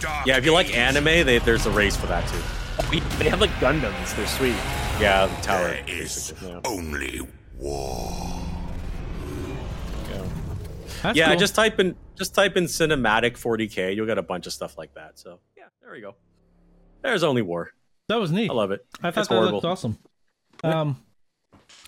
dark 0.00 0.26
Yeah, 0.26 0.36
if 0.36 0.44
you 0.44 0.52
like 0.52 0.76
anime, 0.76 1.04
they, 1.04 1.38
there's 1.38 1.64
a 1.66 1.70
race 1.70 1.96
for 1.96 2.06
that 2.08 2.28
too. 2.28 3.00
They 3.18 3.28
have 3.30 3.40
like 3.40 3.50
Gundams. 3.52 4.14
They're 4.16 4.26
sweet. 4.26 4.56
Yeah, 5.00 5.26
the 5.26 5.42
tower. 5.42 5.68
there 5.68 5.84
is 5.88 6.34
Yeah. 6.42 6.60
only 6.66 7.20
war. 7.56 8.42
Go. 11.02 11.08
That's 11.08 11.18
yeah, 11.18 11.28
cool. 11.30 11.36
just 11.38 11.54
type 11.54 11.80
in 11.80 11.96
just 12.16 12.34
type 12.34 12.56
in 12.56 12.64
cinematic 12.64 13.32
40k. 13.32 13.94
You'll 13.96 14.06
get 14.06 14.18
a 14.18 14.22
bunch 14.22 14.46
of 14.46 14.52
stuff 14.52 14.78
like 14.78 14.94
that. 14.94 15.18
So 15.18 15.40
yeah, 15.56 15.64
there 15.80 15.92
we 15.92 16.00
go. 16.00 16.14
There's 17.02 17.24
only 17.24 17.42
war. 17.42 17.70
that 18.08 18.16
was 18.20 18.30
neat. 18.30 18.50
I 18.50 18.54
love 18.54 18.70
it. 18.70 18.86
I 19.02 19.10
thought 19.10 19.20
it's 19.22 19.28
that 19.28 19.34
horrible. 19.34 19.54
looked 19.54 19.64
awesome. 19.64 19.98
Um, 20.62 21.02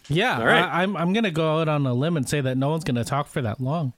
yeah, 0.09 0.39
All 0.39 0.47
right. 0.47 0.63
I, 0.65 0.83
I'm 0.83 0.97
I'm 0.97 1.13
gonna 1.13 1.31
go 1.31 1.61
out 1.61 1.69
on 1.69 1.87
a 1.87 1.95
limb 1.95 2.17
and 2.17 2.29
say 2.29 2.41
that 2.41 2.59
no 2.59 2.69
one's 2.71 2.85
gonna 2.85 3.05
talk 3.05 3.29
for 3.29 3.41
that 3.43 3.61
long. 3.61 3.95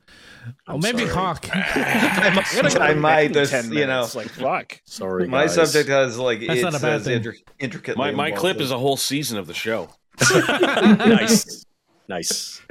Oh, 0.69 0.79
maybe 0.79 1.07
sorry. 1.07 1.11
Hawk. 1.11 1.49
I 1.53 2.95
might, 2.99 3.33
there's, 3.33 3.53
you 3.69 3.87
know. 3.87 4.07
Like 4.15 4.29
fuck. 4.29 4.81
Sorry, 4.85 5.27
my 5.27 5.47
guys. 5.47 5.55
subject 5.55 5.89
has 5.89 6.19
like 6.19 6.41
That's 6.41 6.53
it's 6.53 6.63
not 6.63 6.77
a 6.77 6.79
bad 6.79 7.03
thing. 7.03 7.23
intric- 7.23 7.43
intricately. 7.59 7.99
My, 7.99 8.11
my 8.13 8.31
clip 8.31 8.61
is 8.61 8.71
a 8.71 8.79
whole 8.79 8.97
season 8.97 9.39
of 9.39 9.47
the 9.47 9.55
show. 9.55 9.89
nice, 10.31 11.65
nice. 12.09 12.63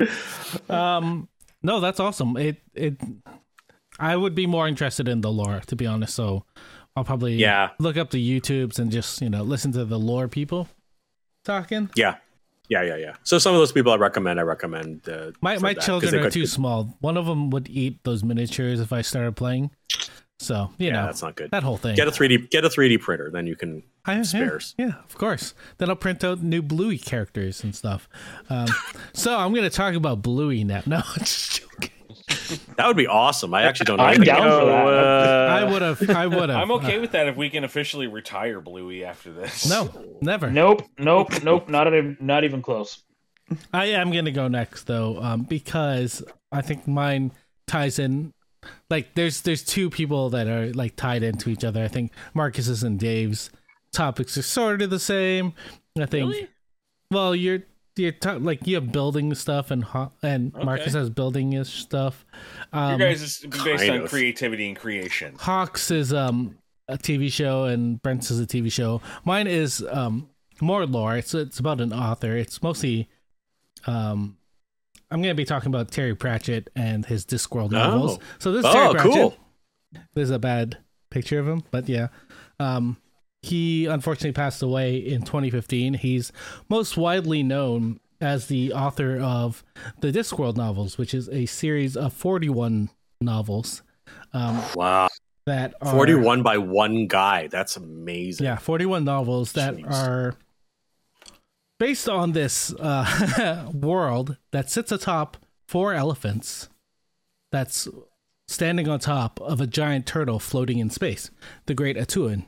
Um, 0.69 1.27
no, 1.65 1.79
that's 1.79 1.99
awesome. 1.99 2.37
It 2.37 2.61
it. 2.73 2.95
I 3.99 4.15
would 4.15 4.35
be 4.35 4.45
more 4.45 4.67
interested 4.67 5.07
in 5.07 5.21
the 5.21 5.31
lore, 5.31 5.61
to 5.67 5.75
be 5.75 5.85
honest. 5.87 6.13
So 6.15 6.45
I'll 6.95 7.03
probably 7.03 7.35
Yeah. 7.35 7.69
look 7.79 7.97
up 7.97 8.09
the 8.11 8.21
YouTubes 8.39 8.79
and 8.79 8.91
just 8.91 9.21
you 9.21 9.29
know 9.29 9.43
listen 9.43 9.71
to 9.73 9.85
the 9.85 9.97
lore 9.99 10.27
people 10.27 10.67
talking. 11.43 11.89
Yeah, 11.95 12.15
yeah, 12.69 12.83
yeah, 12.83 12.97
yeah. 12.97 13.13
So 13.23 13.37
some 13.37 13.53
of 13.55 13.59
those 13.59 13.71
people 13.71 13.91
I 13.91 13.97
recommend, 13.97 14.39
I 14.39 14.43
recommend. 14.43 15.07
Uh, 15.07 15.31
My 15.41 15.57
my 15.59 15.73
that, 15.73 15.83
children 15.83 16.13
are 16.15 16.23
got 16.23 16.31
too 16.31 16.45
small. 16.45 16.95
One 17.01 17.17
of 17.17 17.25
them 17.25 17.49
would 17.51 17.67
eat 17.69 18.03
those 18.03 18.23
miniatures 18.23 18.79
if 18.79 18.91
I 18.93 19.01
started 19.01 19.35
playing. 19.35 19.71
So 20.39 20.69
you 20.77 20.87
Yeah, 20.87 20.93
know 20.93 21.05
that's 21.05 21.21
not 21.21 21.35
good. 21.35 21.51
that 21.51 21.63
whole 21.63 21.77
thing. 21.77 21.95
Get 21.95 22.07
a 22.07 22.11
3D, 22.11 22.49
get 22.49 22.65
a 22.65 22.69
3D 22.69 22.99
printer, 22.99 23.31
then 23.31 23.47
you 23.47 23.55
can 23.55 23.83
I, 24.05 24.15
yeah, 24.17 24.21
spares. 24.23 24.75
Yeah, 24.77 24.93
of 25.07 25.15
course. 25.17 25.53
Then 25.77 25.89
I'll 25.89 25.95
print 25.95 26.23
out 26.23 26.43
new 26.43 26.61
Bluey 26.61 26.97
characters 26.97 27.63
and 27.63 27.73
stuff. 27.75 28.07
Um, 28.49 28.67
so 29.13 29.37
I'm 29.37 29.51
going 29.53 29.63
to 29.63 29.69
talk 29.75 29.95
about 29.95 30.21
Bluey 30.21 30.63
now. 30.63 30.81
No, 30.85 30.97
I'm 31.05 31.19
just 31.19 31.61
joking. 31.61 31.91
That 32.77 32.87
would 32.87 32.97
be 32.97 33.07
awesome. 33.07 33.53
I 33.53 33.63
actually 33.63 33.85
don't 33.85 33.97
know. 33.97 34.03
I'm 34.03 34.21
down 34.21 34.39
about 34.47 34.59
for 34.59 34.65
that. 34.65 35.49
uh, 35.49 35.53
I 35.53 35.63
would 35.71 35.81
have. 35.81 36.09
I 36.09 36.27
would 36.27 36.49
have. 36.49 36.59
I'm 36.59 36.71
okay 36.71 36.99
with 36.99 37.11
that 37.11 37.27
if 37.27 37.35
we 37.37 37.49
can 37.49 37.63
officially 37.63 38.07
retire 38.07 38.59
Bluey 38.59 39.03
after 39.05 39.31
this. 39.31 39.67
No, 39.69 39.89
never. 40.21 40.49
Nope, 40.51 40.83
nope, 40.99 41.43
nope. 41.43 41.69
Not 41.69 41.87
even, 41.87 42.17
not 42.19 42.43
even 42.43 42.61
close. 42.61 43.03
I 43.73 43.85
am 43.85 44.11
gonna 44.11 44.31
go 44.31 44.47
next 44.47 44.83
though, 44.85 45.21
um, 45.21 45.43
because 45.43 46.23
I 46.51 46.61
think 46.61 46.87
mine 46.87 47.31
ties 47.67 47.99
in. 47.99 48.33
Like, 48.89 49.15
there's 49.15 49.41
there's 49.41 49.63
two 49.63 49.89
people 49.89 50.29
that 50.31 50.47
are 50.47 50.71
like 50.73 50.95
tied 50.95 51.23
into 51.23 51.49
each 51.49 51.63
other. 51.63 51.83
I 51.83 51.87
think 51.87 52.11
Marcus's 52.33 52.83
and 52.83 52.99
Dave's 52.99 53.49
topics 53.93 54.37
are 54.37 54.41
sort 54.43 54.81
of 54.81 54.89
the 54.89 54.99
same. 54.99 55.53
I 55.99 56.05
think. 56.05 56.49
Well, 57.11 57.35
you're 57.35 57.63
you're 57.95 58.11
ta- 58.11 58.37
like 58.41 58.67
you 58.67 58.75
have 58.75 58.91
building 58.91 59.33
stuff, 59.35 59.71
and 59.71 59.83
Ho- 59.83 60.11
and 60.21 60.51
Marcus 60.53 60.93
has 60.93 61.09
building 61.09 61.53
ish 61.53 61.81
stuff. 61.83 62.25
Your 62.73 62.81
Um, 62.81 62.99
guys 62.99 63.21
is 63.21 63.45
based 63.63 63.89
on 63.89 64.01
of. 64.01 64.09
creativity 64.09 64.67
and 64.67 64.75
creation. 64.77 65.35
Hawks 65.39 65.91
is 65.91 66.13
um 66.13 66.57
a 66.87 66.97
TV 66.97 67.31
show 67.31 67.63
and 67.63 68.01
Brent's 68.01 68.29
is 68.29 68.39
a 68.39 68.45
TV 68.45 68.71
show. 68.71 69.01
Mine 69.23 69.47
is 69.47 69.83
um 69.89 70.29
more 70.61 70.85
lore. 70.85 71.15
It's 71.17 71.33
it's 71.33 71.59
about 71.59 71.79
an 71.79 71.93
author. 71.93 72.35
It's 72.35 72.61
mostly 72.61 73.07
um 73.87 74.37
I'm 75.11 75.21
gonna 75.21 75.35
be 75.35 75.45
talking 75.45 75.69
about 75.69 75.91
Terry 75.91 76.15
Pratchett 76.15 76.69
and 76.75 77.05
his 77.05 77.25
Discworld 77.25 77.71
novels. 77.71 78.17
Oh. 78.21 78.25
So 78.39 78.51
this 78.51 78.59
is 78.65 78.65
Oh, 78.65 78.73
Terry 78.73 78.93
Pratchett. 78.93 79.11
cool. 79.13 79.37
There's 80.13 80.29
a 80.31 80.39
bad 80.39 80.77
picture 81.09 81.39
of 81.39 81.47
him, 81.47 81.63
but 81.71 81.87
yeah. 81.89 82.07
Um 82.59 82.97
he 83.41 83.85
unfortunately 83.85 84.31
passed 84.33 84.63
away 84.63 84.97
in 84.97 85.21
2015. 85.21 85.93
He's 85.95 86.31
most 86.67 86.97
widely 86.97 87.43
known 87.43 87.99
as 88.19 88.47
the 88.47 88.73
author 88.73 89.19
of 89.19 89.63
the 90.01 90.11
Discworld 90.11 90.57
novels, 90.57 90.97
which 90.97 91.13
is 91.13 91.29
a 91.29 91.45
series 91.45 91.95
of 91.95 92.11
41 92.13 92.89
novels 93.21 93.83
um, 94.33 94.59
Wow. 94.73 95.09
that 95.45 95.75
are 95.81 95.91
41 95.91 96.41
by 96.41 96.57
one 96.57 97.05
guy. 97.05 97.45
That's 97.47 97.77
amazing. 97.77 98.45
yeah 98.45 98.55
41 98.57 99.03
novels 99.03 99.51
that 99.53 99.75
Jeez. 99.75 99.91
are 99.91 100.33
based 101.79 102.07
on 102.07 102.31
this 102.31 102.73
uh, 102.73 103.69
world 103.73 104.37
that 104.51 104.69
sits 104.69 104.91
atop 104.91 105.37
four 105.67 105.93
elephants 105.93 106.69
that's 107.51 107.87
standing 108.47 108.87
on 108.87 108.99
top 108.99 109.41
of 109.41 109.59
a 109.59 109.67
giant 109.67 110.05
turtle 110.05 110.39
floating 110.39 110.77
in 110.77 110.89
space 110.89 111.31
the 111.65 111.73
great 111.73 111.97
A'Tuin 111.97 112.45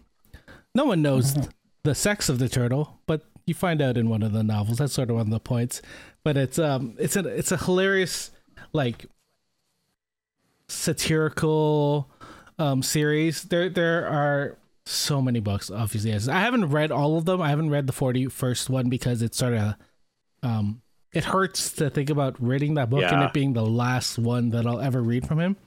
no 0.75 0.85
one 0.85 1.01
knows 1.01 1.35
the 1.83 1.95
sex 1.95 2.29
of 2.29 2.37
the 2.37 2.47
turtle 2.47 2.99
but 3.07 3.23
you 3.47 3.53
find 3.53 3.81
out 3.81 3.97
in 3.97 4.09
one 4.09 4.21
of 4.21 4.33
the 4.33 4.43
novels. 4.43 4.77
That's 4.77 4.93
sort 4.93 5.09
of 5.09 5.15
one 5.15 5.27
of 5.27 5.31
the 5.31 5.39
points. 5.39 5.81
But 6.23 6.37
it's 6.37 6.59
um 6.59 6.95
it's 6.99 7.15
a 7.15 7.25
it's 7.25 7.51
a 7.51 7.57
hilarious 7.57 8.29
like 8.73 9.07
satirical 10.67 12.11
um 12.59 12.83
series. 12.83 13.43
There 13.43 13.69
there 13.69 14.05
are 14.05 14.57
so 14.87 15.21
many 15.21 15.39
books 15.39 15.69
obviously 15.69 16.13
i 16.33 16.39
haven't 16.39 16.65
read 16.69 16.91
all 16.91 17.17
of 17.17 17.25
them 17.25 17.41
i 17.41 17.49
haven't 17.49 17.69
read 17.69 17.87
the 17.87 17.93
41st 17.93 18.69
one 18.69 18.89
because 18.89 19.21
it's 19.21 19.37
sort 19.37 19.53
of 19.53 19.75
um 20.43 20.81
it 21.13 21.25
hurts 21.25 21.71
to 21.73 21.89
think 21.89 22.09
about 22.09 22.35
reading 22.41 22.75
that 22.75 22.89
book 22.89 23.03
and 23.03 23.23
it 23.23 23.33
being 23.33 23.53
the 23.53 23.65
last 23.65 24.17
one 24.17 24.49
that 24.49 24.65
i'll 24.65 24.79
ever 24.79 25.01
read 25.01 25.27
from 25.27 25.39
him 25.39 25.57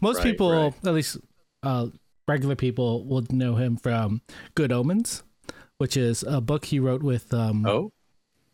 most 0.00 0.18
Right, 0.18 0.24
people 0.24 0.50
right. 0.50 0.74
at 0.84 0.94
least 0.94 1.16
uh 1.62 1.86
regular 2.28 2.54
people 2.56 3.04
would 3.04 3.32
know 3.32 3.54
him 3.54 3.76
from 3.76 4.20
good 4.54 4.72
omens 4.72 5.22
which 5.78 5.96
is 5.96 6.22
a 6.22 6.40
book 6.40 6.66
he 6.66 6.78
wrote 6.80 7.02
with 7.02 7.32
um 7.32 7.64
Oh, 7.66 7.92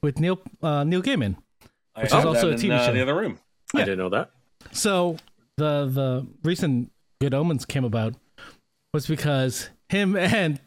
with 0.03 0.21
neil 0.21 0.41
uh 0.63 0.85
neil 0.85 1.03
gaiman 1.03 1.37
Which 1.97 2.07
is 2.07 2.13
also 2.13 2.51
a 2.51 2.55
TV 2.55 2.65
in, 2.65 2.73
uh, 2.73 2.87
show. 2.87 2.93
the 2.93 3.03
other 3.03 3.15
room. 3.15 3.39
I 3.75 3.81
didn't 3.81 3.99
know 3.99 4.09
that. 4.11 4.31
So 4.73 5.17
the 5.57 5.87
the 5.87 6.27
reason 6.43 6.91
Good 7.21 7.33
Omens 7.35 7.65
came 7.65 7.85
about 7.85 8.15
was 8.93 9.07
because 9.07 9.71
him 9.93 10.17
and 10.17 10.61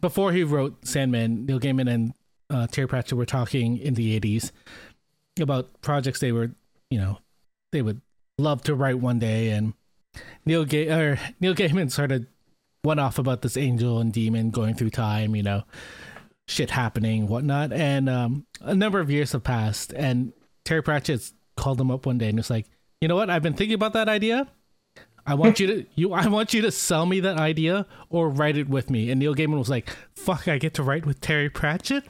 before 0.00 0.32
he 0.32 0.44
wrote 0.44 0.86
Sandman, 0.86 1.46
Neil 1.46 1.58
Gaiman 1.58 1.90
and 1.90 2.12
uh, 2.50 2.66
Terry 2.66 2.86
Pratchett 2.86 3.18
were 3.18 3.26
talking 3.26 3.78
in 3.78 3.94
the 3.94 4.14
eighties 4.14 4.52
about 5.40 5.80
projects 5.82 6.20
they 6.20 6.32
were, 6.32 6.50
you 6.90 6.98
know, 6.98 7.18
they 7.72 7.82
would 7.82 8.00
love 8.38 8.62
to 8.62 8.74
write 8.74 8.98
one 8.98 9.18
day, 9.18 9.50
and 9.50 9.74
Neil 10.44 10.64
Ga- 10.64 10.90
or 10.90 11.18
Neil 11.40 11.54
Gaiman 11.54 11.90
sort 11.90 12.12
of 12.12 12.26
went 12.84 13.00
off 13.00 13.18
about 13.18 13.42
this 13.42 13.56
angel 13.56 13.98
and 13.98 14.12
demon 14.12 14.50
going 14.50 14.74
through 14.74 14.90
time, 14.90 15.34
you 15.34 15.42
know, 15.42 15.64
shit 16.46 16.70
happening, 16.70 17.26
whatnot, 17.26 17.72
and 17.72 18.08
um, 18.08 18.46
a 18.60 18.74
number 18.74 19.00
of 19.00 19.10
years 19.10 19.32
have 19.32 19.42
passed, 19.42 19.92
and 19.92 20.32
Terry 20.64 20.82
Pratchett 20.82 21.32
called 21.56 21.80
him 21.80 21.90
up 21.90 22.06
one 22.06 22.18
day 22.18 22.28
and 22.28 22.36
was 22.36 22.50
like, 22.50 22.66
"You 23.00 23.08
know 23.08 23.16
what? 23.16 23.30
I've 23.30 23.42
been 23.42 23.54
thinking 23.54 23.74
about 23.74 23.94
that 23.94 24.08
idea. 24.08 24.46
I 25.26 25.34
want 25.34 25.60
you 25.60 25.66
to 25.66 25.86
you 25.94 26.12
I 26.12 26.26
want 26.28 26.54
you 26.54 26.62
to 26.62 26.70
sell 26.70 27.06
me 27.06 27.20
that 27.20 27.38
idea 27.38 27.86
or 28.10 28.28
write 28.28 28.56
it 28.56 28.68
with 28.68 28.90
me." 28.90 29.10
And 29.10 29.18
Neil 29.18 29.34
Gaiman 29.34 29.58
was 29.58 29.70
like, 29.70 29.90
"Fuck, 30.14 30.48
I 30.48 30.58
get 30.58 30.74
to 30.74 30.82
write 30.82 31.06
with 31.06 31.20
Terry 31.20 31.50
Pratchett." 31.50 32.04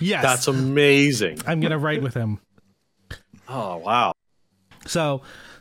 Yes, 0.00 0.22
That's 0.22 0.48
amazing. 0.48 1.40
I'm 1.46 1.60
gonna 1.60 1.78
write 1.78 2.02
with 2.02 2.14
him. 2.14 2.40
Oh, 3.46 3.76
wow. 3.76 4.14
So 4.86 5.20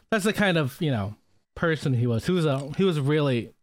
that's 0.09 0.23
the 0.23 0.31
kind 0.31 0.57
of 0.57 0.79
you 0.79 0.89
know 0.89 1.15
person 1.53 1.93
he 1.93 2.07
was. 2.07 2.25
He 2.25 2.31
was 2.31 2.45
a 2.45 2.71
he 2.77 2.85
was 2.85 2.97
really 2.97 3.53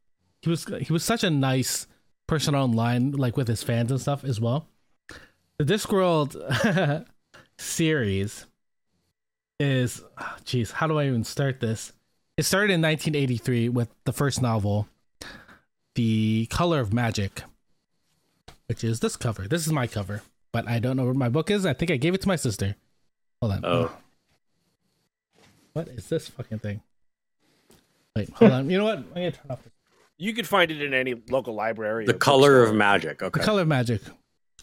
he 0.42 0.50
was 0.50 0.66
he 0.66 0.92
was 0.92 1.02
such 1.02 1.24
a 1.24 1.30
nice 1.30 1.86
person 2.26 2.54
online, 2.54 3.12
like 3.12 3.36
with 3.36 3.48
his 3.48 3.62
fans 3.62 3.90
and 3.90 4.00
stuff 4.00 4.24
as 4.24 4.40
well. 4.40 4.68
The 5.58 5.64
Discworld 5.64 7.06
series 7.58 8.46
is, 9.58 10.02
ah, 10.16 10.36
oh, 10.36 10.42
jeez, 10.44 10.72
how 10.72 10.86
do 10.86 10.98
I 10.98 11.06
even 11.06 11.24
start 11.24 11.60
this? 11.60 11.92
It 12.40 12.44
started 12.44 12.72
in 12.72 12.80
1983 12.80 13.68
with 13.68 13.90
the 14.06 14.14
first 14.14 14.40
novel, 14.40 14.88
The 15.94 16.46
Color 16.46 16.80
of 16.80 16.90
Magic, 16.90 17.42
which 18.64 18.82
is 18.82 19.00
this 19.00 19.14
cover. 19.14 19.46
This 19.46 19.66
is 19.66 19.72
my 19.74 19.86
cover, 19.86 20.22
but 20.50 20.66
I 20.66 20.78
don't 20.78 20.96
know 20.96 21.04
where 21.04 21.12
my 21.12 21.28
book 21.28 21.50
is. 21.50 21.66
I 21.66 21.74
think 21.74 21.90
I 21.90 21.98
gave 21.98 22.14
it 22.14 22.22
to 22.22 22.28
my 22.28 22.36
sister. 22.36 22.76
Hold 23.42 23.52
on. 23.52 23.60
Oh, 23.66 23.92
What 25.74 25.88
is 25.88 26.06
this 26.08 26.28
fucking 26.28 26.60
thing? 26.60 26.80
Wait, 28.16 28.30
hold 28.30 28.52
on. 28.52 28.70
You 28.70 28.78
know 28.78 28.84
what? 28.84 28.96
I'm 29.00 29.04
gonna 29.12 29.32
turn 29.32 29.50
off 29.50 29.60
You 30.16 30.32
could 30.32 30.46
find 30.48 30.70
it 30.70 30.80
in 30.80 30.94
any 30.94 31.16
local 31.28 31.52
library. 31.52 32.06
the 32.06 32.14
color 32.14 32.62
of 32.62 32.68
bookstore. 32.70 32.78
magic. 32.78 33.18
the 33.18 33.30
color 33.30 33.60
of 33.60 33.68
magic. 33.68 34.00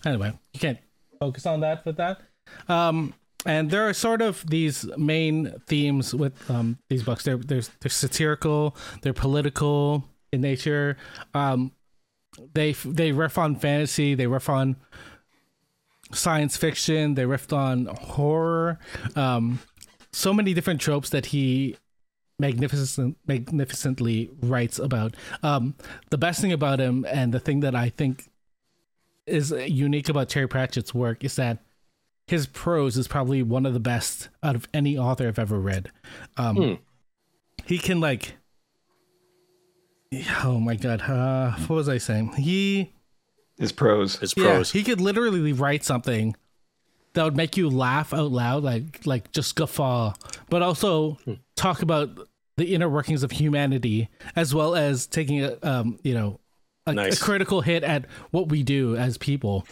Anyway, 0.04 0.34
you 0.52 0.60
can't 0.60 0.80
focus 1.20 1.46
on 1.46 1.60
that 1.60 1.86
with 1.86 1.98
that. 1.98 2.22
Um, 2.68 3.14
and 3.48 3.72
there 3.72 3.88
are 3.88 3.94
sort 3.94 4.22
of 4.22 4.46
these 4.48 4.86
main 4.98 5.54
themes 5.66 6.14
with 6.14 6.50
um 6.52 6.78
these 6.90 7.02
books. 7.02 7.24
They're 7.24 7.38
they're, 7.38 7.64
they're 7.80 7.90
satirical. 7.90 8.76
They're 9.02 9.14
political 9.14 10.04
in 10.32 10.42
nature. 10.42 10.98
Um, 11.34 11.72
they 12.54 12.74
they 12.74 13.12
riff 13.12 13.38
on 13.38 13.56
fantasy. 13.56 14.14
They 14.14 14.28
riff 14.28 14.50
on 14.50 14.76
science 16.12 16.58
fiction. 16.58 17.16
They 17.16 17.26
riff 17.26 17.52
on 17.54 17.86
horror. 17.86 18.80
Um, 19.16 19.60
so 20.12 20.34
many 20.34 20.54
different 20.54 20.82
tropes 20.82 21.10
that 21.10 21.28
he 21.28 21.78
magnificent 22.40 23.18
magnificently 23.28 24.30
writes 24.42 24.78
about. 24.78 25.16
Um, 25.42 25.76
the 26.10 26.18
best 26.18 26.42
thing 26.42 26.52
about 26.52 26.80
him, 26.80 27.06
and 27.10 27.34
the 27.34 27.40
thing 27.40 27.62
that 27.62 27.76
I 27.76 27.90
think 27.90 28.30
is 29.26 29.52
unique 29.52 30.10
about 30.10 30.30
Terry 30.30 30.48
Pratchett's 30.48 30.94
work, 30.94 31.24
is 31.24 31.36
that 31.38 31.60
his 32.28 32.46
prose 32.48 32.98
is 32.98 33.08
probably 33.08 33.42
one 33.42 33.66
of 33.66 33.74
the 33.74 33.80
best 33.80 34.30
out 34.44 34.56
of 34.56 34.68
any 34.74 34.98
author 34.98 35.28
I've 35.28 35.40
ever 35.40 35.60
read. 35.60 35.92
Um, 36.38 36.56
Hmm. 36.56 36.74
He 37.66 37.78
can 37.80 38.00
like, 38.00 38.36
oh 40.44 40.60
my 40.60 40.76
god, 40.76 41.02
uh, 41.02 41.52
what 41.68 41.76
was 41.76 41.90
I 41.90 41.98
saying? 41.98 42.34
He 42.34 42.94
His 43.58 43.72
pros. 43.72 44.18
His 44.18 44.34
yeah, 44.38 44.64
he 44.64 44.84
could 44.84 45.02
literally 45.02 45.54
write 45.54 45.84
something 45.84 46.36
that 47.14 47.24
would 47.24 47.36
make 47.36 47.58
you 47.58 47.70
laugh 47.70 48.14
out 48.14 48.32
loud, 48.32 48.64
like 48.64 49.06
like 49.06 49.32
just 49.32 49.56
guffaw, 49.56 50.14
but 50.50 50.62
also 50.62 51.14
Hmm. 51.26 51.34
talk 51.56 51.82
about 51.82 52.10
the 52.58 52.74
inner 52.74 52.90
workings 52.90 53.24
of 53.24 53.32
humanity, 53.32 54.10
as 54.36 54.54
well 54.54 54.76
as 54.76 55.08
taking 55.08 55.44
a 55.44 55.58
um 55.64 56.00
you 56.04 56.14
know 56.14 56.40
a, 56.86 56.94
Nice. 56.94 57.20
a 57.20 57.24
critical 57.24 57.62
hit 57.62 57.84
at 57.84 58.06
what 58.32 58.50
we 58.50 58.64
do 58.64 58.96
as 58.96 59.18
people. 59.18 59.66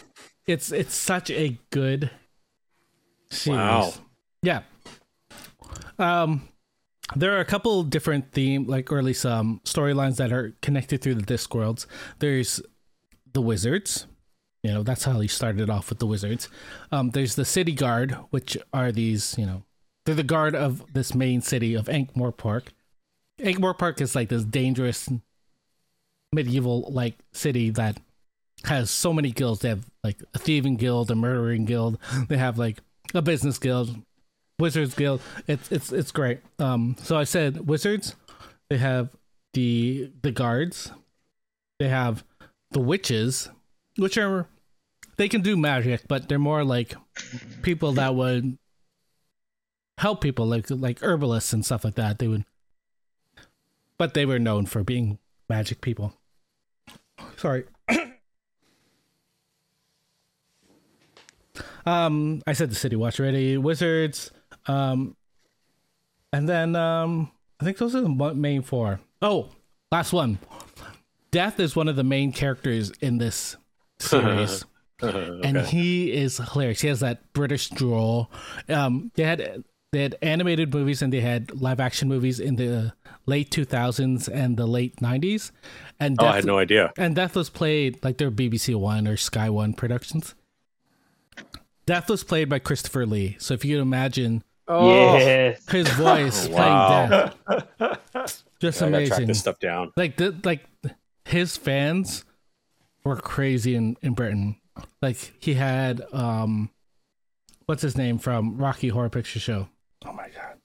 It's 0.46 0.70
it's 0.72 0.94
such 0.94 1.30
a 1.30 1.58
good 1.70 2.10
series. 3.30 3.58
Wow. 3.58 3.94
Yeah. 4.42 4.62
Um, 5.98 6.48
there 7.14 7.36
are 7.36 7.40
a 7.40 7.44
couple 7.44 7.82
different 7.84 8.32
theme, 8.32 8.66
like 8.66 8.90
or 8.90 8.98
at 8.98 9.04
least 9.04 9.24
um 9.24 9.60
storylines 9.64 10.16
that 10.16 10.32
are 10.32 10.54
connected 10.62 11.00
through 11.00 11.14
the 11.14 11.34
Discworlds. 11.34 11.86
There's 12.18 12.60
the 13.32 13.42
wizards. 13.42 14.06
You 14.62 14.72
know, 14.72 14.82
that's 14.82 15.04
how 15.04 15.20
he 15.20 15.28
started 15.28 15.70
off 15.70 15.90
with 15.90 16.00
the 16.00 16.06
wizards. 16.06 16.48
Um, 16.90 17.10
there's 17.10 17.36
the 17.36 17.44
city 17.44 17.72
guard, 17.72 18.12
which 18.30 18.58
are 18.72 18.90
these, 18.90 19.36
you 19.38 19.46
know, 19.46 19.62
they're 20.04 20.16
the 20.16 20.24
guard 20.24 20.56
of 20.56 20.92
this 20.92 21.14
main 21.14 21.40
city 21.40 21.74
of 21.74 21.88
Ankh-Morpork. 21.88 22.68
Ankmore 23.38 23.78
Park 23.78 24.00
is 24.00 24.16
like 24.16 24.28
this 24.28 24.44
dangerous 24.44 25.08
medieval 26.32 26.88
like 26.90 27.14
city 27.32 27.70
that 27.70 28.00
has 28.64 28.90
so 28.90 29.12
many 29.12 29.30
guilds. 29.30 29.60
They 29.60 29.68
have 29.68 29.86
like 30.02 30.20
a 30.34 30.38
thieving 30.38 30.76
guild, 30.76 31.10
a 31.10 31.14
murdering 31.14 31.64
guild. 31.64 31.98
They 32.28 32.38
have 32.38 32.58
like 32.58 32.78
a 33.14 33.22
business 33.22 33.58
guild. 33.58 33.96
Wizards 34.58 34.94
Guild. 34.94 35.20
It's 35.46 35.70
it's 35.70 35.92
it's 35.92 36.10
great. 36.10 36.40
Um, 36.58 36.96
so 36.98 37.18
I 37.18 37.24
said 37.24 37.66
wizards. 37.66 38.16
They 38.70 38.78
have 38.78 39.10
the 39.52 40.10
the 40.22 40.30
guards. 40.30 40.92
They 41.78 41.88
have 41.88 42.24
the 42.70 42.80
witches, 42.80 43.50
which 43.98 44.16
are 44.16 44.48
they 45.16 45.28
can 45.28 45.42
do 45.42 45.56
magic, 45.56 46.08
but 46.08 46.28
they're 46.28 46.38
more 46.38 46.64
like 46.64 46.94
people 47.62 47.92
that 47.92 48.14
would 48.14 48.56
help 49.98 50.20
people, 50.22 50.46
like 50.46 50.70
like 50.70 51.02
herbalists 51.02 51.52
and 51.52 51.64
stuff 51.64 51.84
like 51.84 51.96
that. 51.96 52.18
They 52.18 52.28
would, 52.28 52.44
but 53.98 54.14
they 54.14 54.24
were 54.24 54.38
known 54.38 54.64
for 54.64 54.82
being 54.82 55.18
magic 55.50 55.82
people. 55.82 56.14
Sorry. 57.36 57.64
Um, 61.86 62.42
I 62.46 62.52
said 62.52 62.70
the 62.70 62.74
City 62.74 62.96
Watch 62.96 63.20
already. 63.20 63.56
Wizards. 63.56 64.30
Um, 64.66 65.16
and 66.32 66.48
then 66.48 66.74
um, 66.76 67.30
I 67.60 67.64
think 67.64 67.78
those 67.78 67.94
are 67.94 68.00
the 68.00 68.08
main 68.34 68.62
four. 68.62 69.00
Oh, 69.22 69.48
last 69.92 70.12
one. 70.12 70.38
Death 71.30 71.60
is 71.60 71.76
one 71.76 71.88
of 71.88 71.96
the 71.96 72.04
main 72.04 72.32
characters 72.32 72.90
in 73.00 73.18
this 73.18 73.56
series. 73.98 74.64
And 75.00 75.58
he 75.58 76.12
is 76.12 76.38
hilarious. 76.38 76.80
He 76.80 76.88
has 76.88 77.00
that 77.00 77.32
British 77.32 77.68
drawl. 77.68 78.30
Um, 78.68 79.10
they 79.14 79.24
had 79.24 79.64
they 79.92 80.02
had 80.02 80.16
animated 80.22 80.72
movies 80.74 81.00
and 81.02 81.12
they 81.12 81.20
had 81.20 81.54
live 81.60 81.80
action 81.80 82.08
movies 82.08 82.40
in 82.40 82.56
the 82.56 82.92
late 83.26 83.50
2000s 83.50 84.28
and 84.28 84.56
the 84.56 84.66
late 84.66 84.96
90s. 84.96 85.52
And 86.00 86.16
Oh, 86.20 86.26
I 86.26 86.36
had 86.36 86.44
no 86.44 86.58
idea. 86.58 86.92
and 86.98 87.14
Death 87.14 87.36
was 87.36 87.50
played 87.50 88.02
like 88.02 88.16
their 88.18 88.30
BBC 88.30 88.74
One 88.74 89.06
or 89.06 89.16
Sky 89.16 89.48
One 89.50 89.74
productions. 89.74 90.34
Death 91.86 92.08
was 92.10 92.24
played 92.24 92.48
by 92.48 92.58
Christopher 92.58 93.06
Lee. 93.06 93.36
So 93.38 93.54
if 93.54 93.64
you 93.64 93.76
can 93.76 93.82
imagine 93.82 94.42
Yes. 94.68 95.64
his 95.70 95.88
voice 95.90 96.48
Wow. 96.50 97.30
playing 97.46 97.60
Death, 98.12 98.44
just 98.60 98.82
I 98.82 98.90
gotta 98.90 99.06
track 99.06 99.18
amazing. 99.18 99.26
this 99.28 99.38
stuff 99.38 99.58
down. 99.60 99.92
Like 99.96 100.16
the 100.16 100.34
like 100.44 100.64
his 101.24 101.56
fans 101.56 102.24
were 103.04 103.16
crazy 103.16 103.76
in 103.76 103.96
in 104.02 104.14
Britain. 104.14 104.56
Like 105.00 105.16
he 105.38 105.54
had 105.54 106.02
um, 106.12 106.70
what's 107.66 107.82
his 107.82 107.96
name 107.96 108.18
from 108.18 108.58
Rocky 108.58 108.88
Horror 108.88 109.08
Picture 109.10 109.38
Show? 109.38 109.68
Oh 110.04 110.12
my 110.12 110.24
god, 110.28 110.56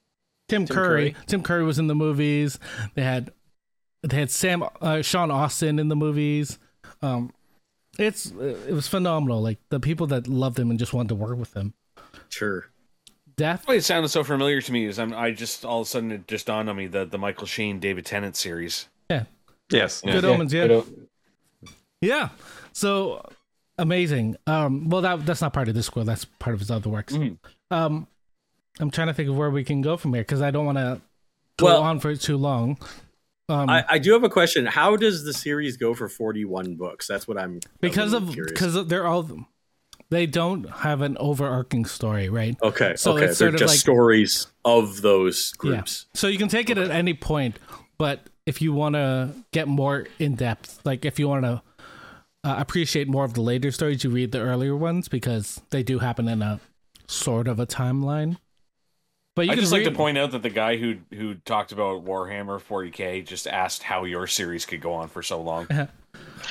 Tim, 0.49 0.65
Tim 0.65 0.75
Curry. 0.75 1.11
Curry. 1.11 1.25
Tim 1.27 1.43
Curry 1.43 1.63
was 1.63 1.77
in 1.79 1.85
the 1.87 1.95
movies. 1.95 2.57
They 2.95 3.03
had 3.03 3.31
they 4.01 4.17
had 4.17 4.31
Sam 4.31 4.63
uh, 4.81 5.03
Sean 5.03 5.29
Astin 5.31 5.77
in 5.77 5.87
the 5.89 5.95
movies. 5.95 6.57
Um, 7.03 7.31
it's 7.99 8.27
it 8.27 8.71
was 8.73 8.87
phenomenal. 8.87 9.41
Like 9.41 9.59
the 9.69 9.79
people 9.79 10.07
that 10.07 10.27
loved 10.27 10.57
him 10.59 10.69
and 10.69 10.79
just 10.79 10.93
wanted 10.93 11.09
to 11.09 11.15
work 11.15 11.37
with 11.37 11.53
him. 11.55 11.73
Sure. 12.29 12.65
Death. 13.37 13.67
Why 13.67 13.75
it 13.75 13.83
sounded 13.83 14.09
so 14.09 14.23
familiar 14.23 14.61
to 14.61 14.71
me 14.71 14.85
is 14.85 14.99
I'm, 14.99 15.13
I 15.13 15.31
just 15.31 15.65
all 15.65 15.81
of 15.81 15.87
a 15.87 15.89
sudden 15.89 16.11
it 16.11 16.27
just 16.27 16.47
dawned 16.47 16.69
on 16.69 16.75
me 16.75 16.87
the 16.87 17.05
the 17.05 17.17
Michael 17.17 17.47
Sheen 17.47 17.79
David 17.79 18.05
Tennant 18.05 18.35
series. 18.35 18.87
Yeah, 19.09 19.23
Yes. 19.71 20.01
Good 20.01 20.23
Omens. 20.25 20.53
Yeah, 20.53 20.67
Good 20.67 20.71
o- 20.71 21.69
Yeah. 22.01 22.29
So 22.73 23.27
amazing. 23.77 24.35
Um 24.47 24.89
well 24.89 25.01
that 25.01 25.25
that's 25.25 25.41
not 25.41 25.53
part 25.53 25.69
of 25.69 25.75
this 25.75 25.85
squad, 25.87 26.05
that's 26.05 26.25
part 26.25 26.53
of 26.53 26.59
his 26.59 26.69
other 26.71 26.89
works. 26.89 27.13
Mhm. 27.13 27.37
Um 27.71 28.07
I'm 28.79 28.91
trying 28.91 29.07
to 29.07 29.13
think 29.13 29.29
of 29.29 29.35
where 29.37 29.49
we 29.49 29.63
can 29.63 29.81
go 29.81 29.97
from 29.97 30.13
here 30.13 30.23
because 30.23 30.41
I 30.41 30.51
don't 30.51 30.65
want 30.65 30.77
to 30.77 31.01
go 31.57 31.65
Well- 31.65 31.83
on 31.83 31.99
for 31.99 32.15
too 32.15 32.37
long. 32.37 32.77
Um 33.49 33.69
I, 33.69 33.83
I 33.87 33.97
do 33.99 34.13
have 34.13 34.23
a 34.23 34.29
question. 34.29 34.65
How 34.65 34.95
does 34.95 35.23
the 35.23 35.33
series 35.33 35.77
go 35.77 35.93
for 35.93 36.07
41 36.07 36.75
books? 36.75 37.07
That's 37.07 37.27
what 37.27 37.37
I'm 37.37 37.59
because 37.79 38.13
of 38.13 38.33
because 38.35 38.87
they're 38.87 39.07
all 39.07 39.29
they 40.09 40.25
don't 40.25 40.69
have 40.69 41.01
an 41.01 41.15
overarching 41.19 41.85
story, 41.85 42.27
right? 42.29 42.57
Okay, 42.61 42.95
So 42.97 43.13
okay. 43.15 43.25
it's 43.27 43.39
They're 43.39 43.51
just 43.51 43.71
like- 43.73 43.79
stories 43.79 44.47
of 44.65 45.01
those 45.01 45.53
groups. 45.53 46.05
So 46.13 46.27
you 46.27 46.37
can 46.37 46.49
take 46.49 46.69
it 46.69 46.77
at 46.77 46.91
any 46.91 47.13
point, 47.13 47.57
but 47.97 48.29
if 48.45 48.61
you 48.61 48.73
want 48.73 48.95
to 48.95 49.29
get 49.51 49.67
more 49.69 50.07
in 50.19 50.35
depth, 50.35 50.81
like 50.83 51.05
if 51.05 51.17
you 51.17 51.29
want 51.29 51.45
to 51.45 51.61
uh, 52.43 52.55
appreciate 52.57 53.07
more 53.07 53.23
of 53.23 53.35
the 53.35 53.41
later 53.41 53.71
stories, 53.71 54.03
you 54.03 54.09
read 54.09 54.31
the 54.33 54.39
earlier 54.41 54.75
ones 54.75 55.07
because 55.07 55.61
they 55.69 55.83
do 55.83 55.99
happen 55.99 56.27
in 56.27 56.41
a 56.41 56.59
sort 57.07 57.47
of 57.47 57.59
a 57.59 57.65
timeline. 57.67 58.37
But 59.35 59.45
you 59.45 59.51
I 59.51 59.55
can 59.55 59.61
just 59.61 59.71
like 59.71 59.85
to 59.85 59.91
point 59.91 60.17
out 60.17 60.31
that 60.31 60.41
the 60.41 60.49
guy 60.49 60.75
who 60.77 60.97
who 61.13 61.35
talked 61.35 61.71
about 61.71 62.03
Warhammer 62.03 62.61
40k 62.61 63.25
just 63.25 63.47
asked 63.47 63.81
how 63.83 64.03
your 64.03 64.27
series 64.27 64.65
could 64.65 64.81
go 64.81 64.93
on 64.93 65.07
for 65.07 65.23
so 65.23 65.41
long. 65.41 65.67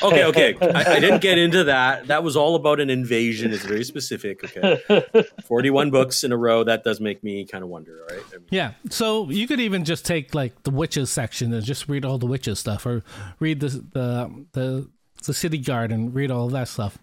Okay, 0.02 0.24
okay. 0.24 0.56
I, 0.62 0.94
I 0.94 1.00
didn't 1.00 1.20
get 1.20 1.36
into 1.36 1.64
that. 1.64 2.06
That 2.06 2.22
was 2.22 2.36
all 2.36 2.54
about 2.54 2.80
an 2.80 2.90
invasion. 2.90 3.52
It's 3.52 3.64
very 3.64 3.84
specific. 3.84 4.42
Okay. 4.44 5.24
41 5.44 5.90
books 5.90 6.24
in 6.24 6.32
a 6.32 6.36
row. 6.36 6.64
That 6.64 6.84
does 6.84 7.00
make 7.00 7.22
me 7.22 7.44
kind 7.44 7.62
of 7.62 7.70
wonder, 7.70 8.00
all 8.02 8.16
right? 8.16 8.24
I 8.32 8.38
mean, 8.38 8.46
Yeah, 8.50 8.72
so 8.88 9.28
you 9.28 9.46
could 9.46 9.60
even 9.60 9.84
just 9.84 10.06
take 10.06 10.34
like 10.34 10.62
the 10.62 10.70
witches 10.70 11.10
section 11.10 11.52
and 11.52 11.64
just 11.64 11.88
read 11.88 12.04
all 12.04 12.18
the 12.18 12.26
witches 12.26 12.58
stuff, 12.58 12.86
or 12.86 13.02
read 13.40 13.60
the 13.60 13.68
the 13.68 14.46
the, 14.52 14.90
the 15.24 15.34
city 15.34 15.58
guard 15.58 15.92
and 15.92 16.14
read 16.14 16.30
all 16.30 16.46
of 16.46 16.52
that 16.52 16.68
stuff. 16.68 16.96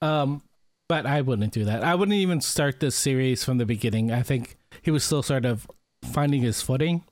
Um, 0.00 0.42
but 0.88 1.06
I 1.06 1.20
wouldn't 1.20 1.52
do 1.52 1.64
that. 1.64 1.84
I 1.84 1.94
wouldn't 1.94 2.16
even 2.16 2.40
start 2.40 2.80
this 2.80 2.96
series 2.96 3.44
from 3.44 3.58
the 3.58 3.66
beginning. 3.66 4.10
I 4.10 4.22
think 4.22 4.56
he 4.82 4.90
was 4.90 5.04
still 5.04 5.22
sort 5.22 5.44
of 5.44 5.66
finding 6.02 6.42
his 6.42 6.62
footing 6.62 7.04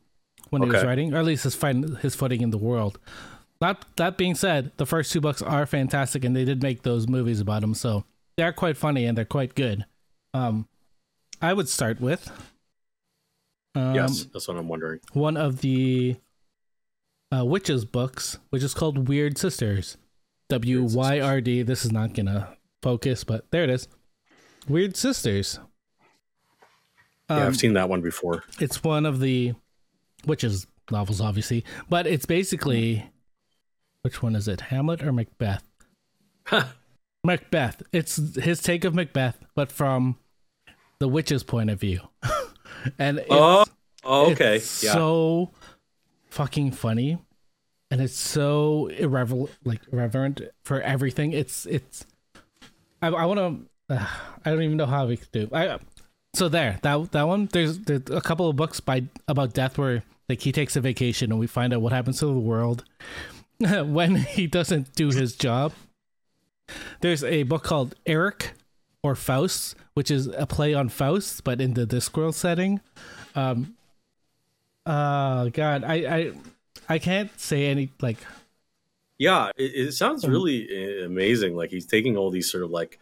when 0.51 0.63
he 0.63 0.69
was 0.69 0.85
writing, 0.85 1.13
or 1.15 1.19
at 1.19 1.25
least 1.25 1.45
his 1.45 1.55
find 1.55 1.99
his 1.99 2.15
footing 2.15 2.41
in 2.41 2.51
the 2.51 2.59
world. 2.59 2.99
That 3.61 3.85
that 3.97 4.17
being 4.17 4.35
said, 4.35 4.73
the 4.77 4.87
first 4.87 5.13
two 5.13 5.21
books 5.21 5.43
are 5.43 5.67
fantastic, 5.67 6.25
and 6.25 6.35
they 6.35 6.45
did 6.45 6.63
make 6.63 6.83
those 6.83 7.09
movies 7.09 7.41
about 7.41 7.63
him, 7.63 7.75
so 7.75 8.05
they're 8.37 8.53
quite 8.53 8.77
funny 8.77 9.05
and 9.07 9.17
they're 9.17 9.25
quite 9.25 9.55
good. 9.55 9.85
Um, 10.35 10.69
I 11.41 11.53
would 11.53 11.69
start 11.69 12.01
with. 12.01 12.31
Um, 13.75 13.95
yes, 13.95 14.25
that's 14.33 14.49
what 14.49 14.57
I'm 14.57 14.69
wondering. 14.69 15.01
one 15.13 15.37
of 15.37 15.61
the 15.61 16.17
uh, 17.35 17.45
witches 17.45 17.85
books, 17.85 18.39
which 18.51 18.63
is 18.63 18.73
called 18.73 19.07
Wyrd 19.07 19.37
Sisters. 19.37 19.97
W 20.49 20.83
Y 20.85 21.21
R 21.21 21.41
D. 21.41 21.63
This 21.63 21.85
is 21.85 21.93
not 21.93 22.15
gonna 22.15 22.56
focus, 22.87 23.25
but 23.25 23.51
there 23.51 23.65
it 23.65 23.71
is. 23.71 23.89
Wyrd 24.71 24.95
Sisters. 24.97 25.59
Yeah, 27.29 27.37
Um, 27.39 27.43
I've 27.49 27.57
seen 27.57 27.73
that 27.73 27.89
one 27.89 28.01
before. 28.01 28.45
it's 28.61 28.85
one 28.85 29.05
of 29.05 29.19
the 29.19 29.55
witches 30.25 30.69
novels, 30.93 31.21
obviously, 31.21 31.65
but 31.89 32.07
it's 32.07 32.27
basically 32.27 33.11
which 34.03 34.23
one 34.23 34.37
is 34.37 34.47
it? 34.47 34.61
Hamlet 34.61 35.03
or 35.03 35.11
Macbeth? 35.11 35.65
Macbeth. 37.25 37.83
It's 37.93 38.37
his 38.37 38.63
take 38.63 38.85
of 38.85 38.95
Macbeth, 38.95 39.37
but 39.57 39.73
from 39.73 40.17
the 41.01 41.09
witch's 41.09 41.43
point 41.43 41.71
of 41.71 41.81
view. 41.81 41.99
and 43.01 43.19
it's, 43.19 43.27
Oh, 43.31 43.65
oh, 44.05 44.31
okay. 44.31 44.57
it's 44.59 44.85
yeah. 44.85 44.93
so 44.93 45.51
fucking 46.31 46.71
funny, 46.71 47.19
and 47.91 48.01
it's 48.01 48.15
so 48.17 48.87
irreverent, 48.97 49.51
like 49.65 49.81
irreverent 49.93 50.41
for 50.65 50.81
everything. 50.81 51.33
It's 51.33 51.67
it's. 51.67 52.07
I, 53.03 53.09
I 53.09 53.25
want 53.27 53.39
to. 53.39 53.95
Uh, 53.95 54.07
I 54.45 54.51
don't 54.51 54.63
even 54.63 54.77
know 54.77 54.87
how 54.87 55.07
we 55.07 55.17
could 55.17 55.33
do. 55.33 55.49
I 55.53 55.79
so 56.35 56.49
there 56.49 56.79
that 56.83 57.13
that 57.13 57.27
one. 57.27 57.49
There's, 57.53 57.79
there's 57.81 58.11
a 58.11 58.21
couple 58.21 58.49
of 58.49 58.57
books 58.57 58.81
by 58.81 59.05
about 59.29 59.55
death 59.55 59.79
where 59.79 60.03
like 60.29 60.43
he 60.43 60.53
takes 60.53 60.77
a 60.77 60.81
vacation 60.81 61.31
and 61.31 61.41
we 61.41 61.47
find 61.47 61.73
out 61.73 61.81
what 61.81 61.93
happens 61.93 62.19
to 62.19 62.27
the 62.27 62.33
world 62.33 62.85
when 63.59 64.17
he 64.17 64.47
doesn't 64.47 64.95
do 64.95 65.09
his 65.09 65.37
job. 65.37 65.73
There's 67.01 67.23
a 67.23 67.45
book 67.45 67.63
called 67.63 67.95
Eric 68.07 68.53
or 69.03 69.15
Faust, 69.15 69.77
which 69.95 70.11
is 70.11 70.27
a 70.27 70.47
play 70.47 70.75
on 70.75 70.89
Faust, 70.89 71.45
but 71.45 71.61
in 71.61 71.75
the 71.75 71.87
Discworld 71.87 72.35
setting. 72.35 72.81
Um, 73.35 73.77
uh, 74.85 75.49
God, 75.51 75.85
I, 75.85 75.95
I, 75.95 76.33
I 76.89 76.99
can't 76.99 77.39
say 77.39 77.67
any 77.67 77.91
like. 78.01 78.19
Yeah, 79.19 79.51
it, 79.57 79.73
it 79.89 79.93
sounds 79.93 80.25
Um, 80.25 80.31
really 80.31 80.69
uh, 81.03 81.07
amazing. 81.07 81.57
Like 81.57 81.71
he's 81.71 81.87
taking 81.87 82.17
all 82.17 82.31
these 82.31 82.51
sort 82.51 82.65
of 82.65 82.71
like 82.71 82.99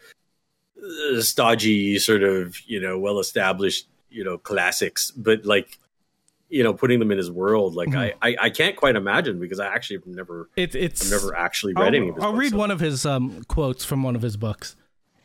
uh, 0.79 1.21
stodgy, 1.21 1.99
sort 1.99 2.23
of 2.23 2.57
you 2.67 2.81
know, 2.81 2.99
well 2.99 3.19
established, 3.19 3.89
you 4.11 4.25
know, 4.25 4.39
classics, 4.39 5.11
but 5.11 5.45
like 5.45 5.79
you 6.51 6.63
know, 6.63 6.73
putting 6.75 7.01
them 7.01 7.11
in 7.11 7.19
his 7.19 7.31
world. 7.33 7.75
Like 7.75 7.89
Mhm. 7.89 8.15
I, 8.23 8.29
I, 8.31 8.37
I 8.43 8.51
can't 8.51 8.77
quite 8.77 8.95
imagine 8.97 9.41
because 9.41 9.59
I 9.59 9.67
actually 9.67 9.97
have 9.97 10.07
never, 10.07 10.51
It, 10.57 10.75
it's. 10.77 11.05
I've 11.13 11.21
never 11.21 11.35
actually 11.37 11.73
read 11.75 11.83
I'll, 11.83 11.89
any 11.89 12.09
of 12.11 12.15
his. 12.15 12.23
I'll 12.25 12.31
books, 12.33 12.41
read 12.43 12.51
so- 12.53 12.57
one 12.59 12.71
of 12.71 12.81
his 12.81 13.07
um 13.07 13.43
quotes 13.49 13.85
from 13.85 14.03
one 14.03 14.15
of 14.15 14.23
his 14.23 14.37
books. 14.37 14.77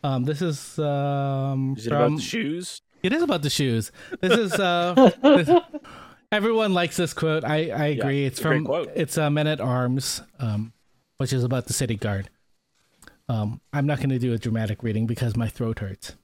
Um, 0.03 0.23
this 0.23 0.41
is 0.41 0.79
um 0.79 1.75
Is 1.77 1.85
it 1.85 1.89
from, 1.89 1.97
about 2.01 2.15
the 2.17 2.23
shoes? 2.23 2.81
It 3.03 3.13
is 3.13 3.21
about 3.21 3.41
the 3.43 3.49
shoes. 3.49 3.91
This 4.21 4.31
is 4.39 4.53
uh 4.53 5.11
this- 5.21 5.49
everyone 6.31 6.73
likes 6.73 6.95
this 6.97 7.13
quote. 7.13 7.43
I 7.43 7.69
I 7.69 7.85
agree. 7.87 8.25
it's 8.25 8.39
it's 8.39 8.41
from 8.41 8.65
quote. 8.65 8.89
it's 8.95 9.17
uh, 9.17 9.29
Men 9.29 9.45
at 9.47 9.59
Arms, 9.61 10.23
um, 10.39 10.71
which 11.19 11.31
is 11.33 11.43
about 11.43 11.67
the 11.67 11.73
city 11.73 11.95
guard. 11.95 12.29
Um, 13.27 13.61
I'm 13.71 13.85
not 13.85 13.97
going 13.99 14.09
to 14.09 14.17
do 14.19 14.33
a 14.33 14.37
dramatic 14.37 14.81
reading 14.83 15.05
because 15.05 15.35
my 15.35 15.47
throat 15.47 15.79
hurts. 15.79 16.15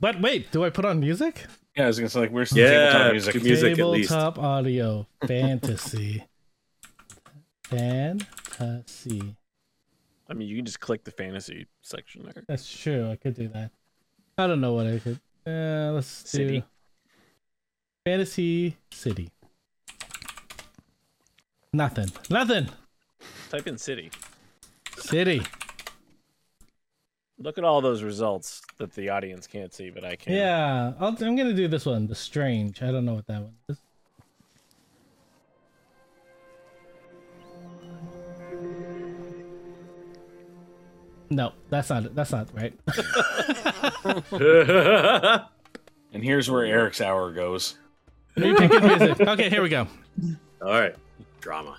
But 0.00 0.20
wait, 0.20 0.50
do 0.52 0.64
I 0.64 0.70
put 0.70 0.84
on 0.84 1.00
music? 1.00 1.46
Yeah, 1.76 1.84
I 1.84 1.86
was 1.86 1.98
gonna 1.98 2.10
say 2.10 2.20
like 2.20 2.30
where's 2.30 2.50
the 2.50 2.60
Yeah, 2.60 2.92
tabletop 2.92 3.12
music? 3.12 3.32
do 3.34 3.40
music 3.40 3.78
at 3.78 3.86
least. 3.86 4.10
Tabletop 4.10 4.38
audio 4.38 5.06
fantasy. 5.26 6.24
fantasy. 7.62 9.36
I 10.28 10.34
mean, 10.34 10.48
you 10.48 10.56
can 10.56 10.64
just 10.66 10.80
click 10.80 11.04
the 11.04 11.10
fantasy 11.12 11.66
section 11.82 12.24
there. 12.24 12.44
That's 12.46 12.70
true. 12.70 13.08
I 13.10 13.16
could 13.16 13.34
do 13.34 13.48
that. 13.48 13.70
I 14.36 14.46
don't 14.46 14.60
know 14.60 14.72
what 14.74 14.86
I 14.86 14.98
could. 14.98 15.20
Uh, 15.46 15.92
let's 15.94 16.08
City. 16.08 16.60
do 16.60 16.66
Fantasy 18.04 18.76
City. 18.90 19.30
Nothing. 21.72 22.08
Nothing. 22.28 22.68
Type 23.52 23.66
in 23.66 23.76
city. 23.76 24.10
City. 24.96 25.42
Look 27.38 27.58
at 27.58 27.64
all 27.64 27.82
those 27.82 28.02
results 28.02 28.62
that 28.78 28.94
the 28.94 29.10
audience 29.10 29.46
can't 29.46 29.74
see, 29.74 29.90
but 29.90 30.06
I 30.06 30.16
can. 30.16 30.32
Yeah, 30.32 30.94
I'll, 30.98 31.08
I'm 31.08 31.36
gonna 31.36 31.52
do 31.52 31.68
this 31.68 31.84
one. 31.84 32.06
The 32.06 32.14
Strange. 32.14 32.82
I 32.82 32.90
don't 32.90 33.04
know 33.04 33.12
what 33.12 33.26
that 33.26 33.42
one 33.42 33.52
is. 33.68 33.76
No, 41.28 41.52
that's 41.68 41.90
not. 41.90 42.14
That's 42.14 42.32
not 42.32 42.48
right. 42.54 42.72
And 46.14 46.22
here's 46.22 46.50
where 46.50 46.62
Eric's 46.64 47.00
hour 47.00 47.32
goes. 47.32 47.78
You 48.36 48.54
pick 48.54 48.70
good 48.70 48.82
music. 48.82 49.20
Okay, 49.20 49.48
here 49.48 49.62
we 49.62 49.70
go. 49.70 49.86
All 50.60 50.68
right, 50.68 50.94
drama. 51.40 51.78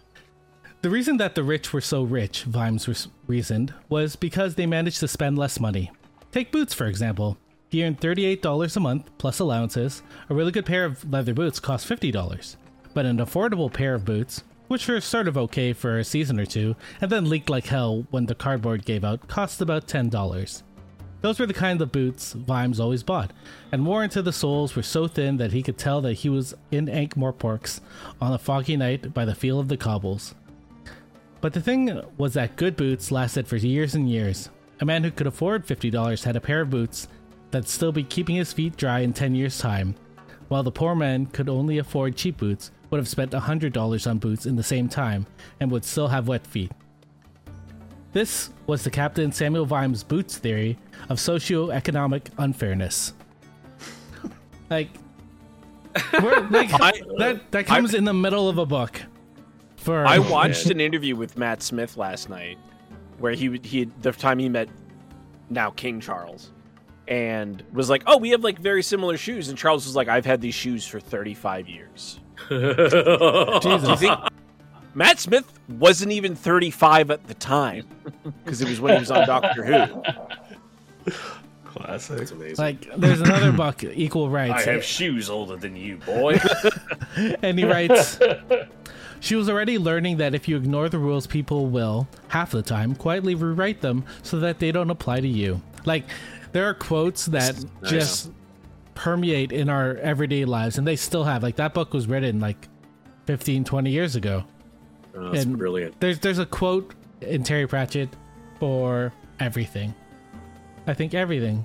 The 0.84 0.90
reason 0.90 1.16
that 1.16 1.34
the 1.34 1.44
rich 1.44 1.72
were 1.72 1.80
so 1.80 2.04
rich, 2.04 2.44
Vimes 2.44 3.08
reasoned, 3.26 3.74
was 3.88 4.18
because 4.18 4.56
they 4.56 4.66
managed 4.66 5.00
to 5.00 5.08
spend 5.08 5.38
less 5.38 5.58
money. 5.58 5.90
Take 6.34 6.52
boots, 6.52 6.74
for 6.74 6.88
example. 6.88 7.38
He 7.70 7.86
earned 7.86 8.02
$38 8.02 8.76
a 8.76 8.80
month 8.82 9.10
plus 9.18 9.40
allowances. 9.40 10.04
A 10.30 10.36
really 10.36 10.52
good 10.52 10.66
pair 10.66 10.84
of 10.84 11.10
leather 11.10 11.34
boots 11.34 11.62
cost 11.62 11.88
$50. 11.88 12.58
But 12.94 13.06
an 13.06 13.20
affordable 13.20 13.72
pair 13.72 13.96
of 13.96 14.04
boots, 14.04 14.44
which 14.68 14.90
were 14.90 15.00
sort 15.00 15.30
of 15.30 15.38
okay 15.38 15.72
for 15.72 16.00
a 16.00 16.04
season 16.04 16.38
or 16.38 16.46
two, 16.46 16.76
and 17.00 17.10
then 17.10 17.30
leaked 17.30 17.50
like 17.50 17.68
hell 17.68 18.06
when 18.12 18.26
the 18.26 18.36
cardboard 18.36 18.84
gave 18.84 19.06
out, 19.06 19.30
cost 19.30 19.62
about 19.62 19.88
$10. 19.88 20.64
Those 21.22 21.40
were 21.40 21.46
the 21.46 21.54
kind 21.54 21.82
of 21.82 21.94
boots 21.94 22.34
Vimes 22.34 22.82
always 22.82 23.04
bought, 23.04 23.32
and 23.72 23.86
worn 23.86 24.10
to 24.10 24.22
the 24.22 24.34
soles 24.34 24.76
were 24.76 24.84
so 24.84 25.08
thin 25.08 25.38
that 25.38 25.54
he 25.54 25.64
could 25.64 25.78
tell 25.78 26.02
that 26.02 26.16
he 26.16 26.28
was 26.28 26.54
in 26.72 26.90
Ankh-Morporks 26.90 27.80
on 28.20 28.34
a 28.34 28.38
foggy 28.38 28.76
night 28.76 29.14
by 29.14 29.24
the 29.24 29.34
feel 29.34 29.62
of 29.62 29.70
the 29.70 29.78
cobbles. 29.78 30.36
But 31.44 31.52
the 31.52 31.60
thing 31.60 32.02
was 32.18 32.36
that 32.36 32.56
good 32.56 32.78
boots 32.78 33.12
lasted 33.12 33.50
for 33.50 33.58
years 33.58 33.96
and 33.96 34.10
years. 34.10 34.50
A 34.80 34.86
man 34.86 35.04
who 35.04 35.12
could 35.12 35.28
afford 35.28 35.68
$50 35.68 36.24
had 36.24 36.38
a 36.38 36.40
pair 36.40 36.62
of 36.62 36.70
boots 36.70 37.10
that'd 37.52 37.68
still 37.68 37.92
be 37.92 38.06
keeping 38.06 38.38
his 38.38 38.54
feet 38.54 38.78
dry 38.78 39.00
in 39.02 39.12
10 39.12 39.36
years' 39.36 39.58
time, 39.58 39.94
while 40.48 40.64
the 40.64 40.72
poor 40.72 40.96
man 40.96 41.26
could 41.26 41.50
only 41.50 41.80
afford 41.80 42.16
cheap 42.16 42.38
boots, 42.38 42.72
would 42.90 42.98
have 42.98 43.10
spent 43.10 43.32
$100 43.32 44.10
on 44.10 44.20
boots 44.20 44.46
in 44.46 44.56
the 44.56 44.64
same 44.64 44.88
time, 44.88 45.28
and 45.60 45.70
would 45.70 45.84
still 45.84 46.08
have 46.08 46.30
wet 46.30 46.48
feet. 46.48 46.72
This 48.14 48.52
was 48.66 48.86
the 48.86 48.90
Captain 48.90 49.34
Samuel 49.34 49.66
Vimes' 49.66 50.02
boots 50.02 50.38
theory 50.38 50.78
of 51.10 51.20
socio-economic 51.20 52.30
unfairness. 52.38 53.16
like, 54.70 54.92
we're, 56.22 56.40
like 56.48 56.70
that 57.18 57.52
that 57.52 57.66
comes 57.66 57.94
in 57.94 58.06
the 58.06 58.14
middle 58.14 58.48
of 58.48 58.60
a 58.60 58.66
book. 58.66 59.02
For 59.84 60.06
I 60.06 60.18
watched 60.32 60.68
an 60.68 60.80
interview 60.80 61.16
with 61.16 61.38
Matt 61.38 61.62
Smith 61.62 61.98
last 61.98 62.30
night, 62.30 62.58
where 63.20 63.34
he 63.34 63.50
would- 63.50 63.66
he 63.66 63.86
the 64.02 64.12
time 64.12 64.40
he 64.40 64.50
met 64.50 64.70
now 65.50 65.70
King 65.72 66.00
Charles, 66.00 66.52
and 67.08 67.62
was 67.74 67.90
like, 67.90 68.04
"Oh, 68.08 68.18
we 68.18 68.30
have 68.30 68.44
like 68.44 68.60
very 68.60 68.82
similar 68.82 69.18
shoes," 69.18 69.50
and 69.50 69.58
Charles 69.58 69.86
was 69.86 69.96
like, 69.96 70.08
"I've 70.08 70.26
had 70.26 70.42
these 70.42 70.56
shoes 70.56 70.88
for 70.88 71.00
35 71.00 71.68
years." 71.68 72.20
Jesus. 72.50 74.04
Matt 74.96 75.20
Smith 75.20 75.52
wasn't 75.68 76.12
even 76.12 76.36
35 76.36 77.10
at 77.12 77.28
the 77.28 77.34
time 77.34 77.86
because 78.44 78.62
it 78.62 78.70
was 78.70 78.80
when 78.80 78.94
he 78.94 79.00
was 79.00 79.12
on 79.12 79.26
Doctor 79.26 79.64
Who. 79.66 81.12
Classic. 81.66 82.18
That's 82.20 82.32
amazing. 82.32 82.58
Like, 82.64 82.88
there's 82.98 83.22
another 83.22 83.52
book, 83.52 83.84
Equal 83.84 84.30
Rites. 84.30 84.68
I 84.68 84.72
have 84.74 84.84
shoes 84.84 85.30
older 85.30 85.56
than 85.56 85.76
you, 85.76 85.98
boy. 85.98 86.40
and 87.42 87.58
he 87.58 87.66
writes. 87.66 88.20
She 89.24 89.36
was 89.36 89.48
already 89.50 89.78
learning 89.78 90.18
that 90.18 90.36
if 90.36 90.50
you 90.50 90.58
ignore 90.58 90.90
the 90.90 91.00
rules, 91.00 91.28
people 91.28 91.68
will, 91.68 92.10
half 92.28 92.52
the 92.52 92.62
time, 92.62 92.94
quietly 92.94 93.36
rewrite 93.36 93.80
them 93.80 94.04
so 94.22 94.38
that 94.42 94.60
they 94.60 94.70
don't 94.74 94.90
apply 94.90 95.22
to 95.22 95.28
you. 95.30 95.62
Like, 95.86 96.04
there 96.52 96.66
are 96.68 96.74
quotes 96.74 97.28
that 97.28 97.56
Nice. 97.82 97.90
just 97.90 98.32
permeate 98.96 99.54
in 99.54 99.70
our 99.70 99.96
everyday 99.96 100.44
lives, 100.44 100.78
and 100.78 100.86
they 100.86 100.98
still 100.98 101.24
have. 101.24 101.42
Like, 101.42 101.56
that 101.56 101.74
book 101.74 101.94
was 101.94 102.06
written 102.06 102.42
like 102.42 102.68
15, 103.26 103.64
20 103.64 103.90
years 103.92 104.18
ago. 104.18 104.44
Oh, 105.16 105.30
that's 105.32 105.46
and- 105.46 105.58
brilliant. 105.58 105.98
There's 106.02 106.20
there's 106.20 106.40
a 106.40 106.46
quote 106.46 106.94
in 107.22 107.44
Terry 107.44 107.66
Pratchett 107.66 108.10
for 108.60 109.14
everything. 109.40 109.94
I 110.86 110.94
think 110.94 111.14
everything. 111.14 111.64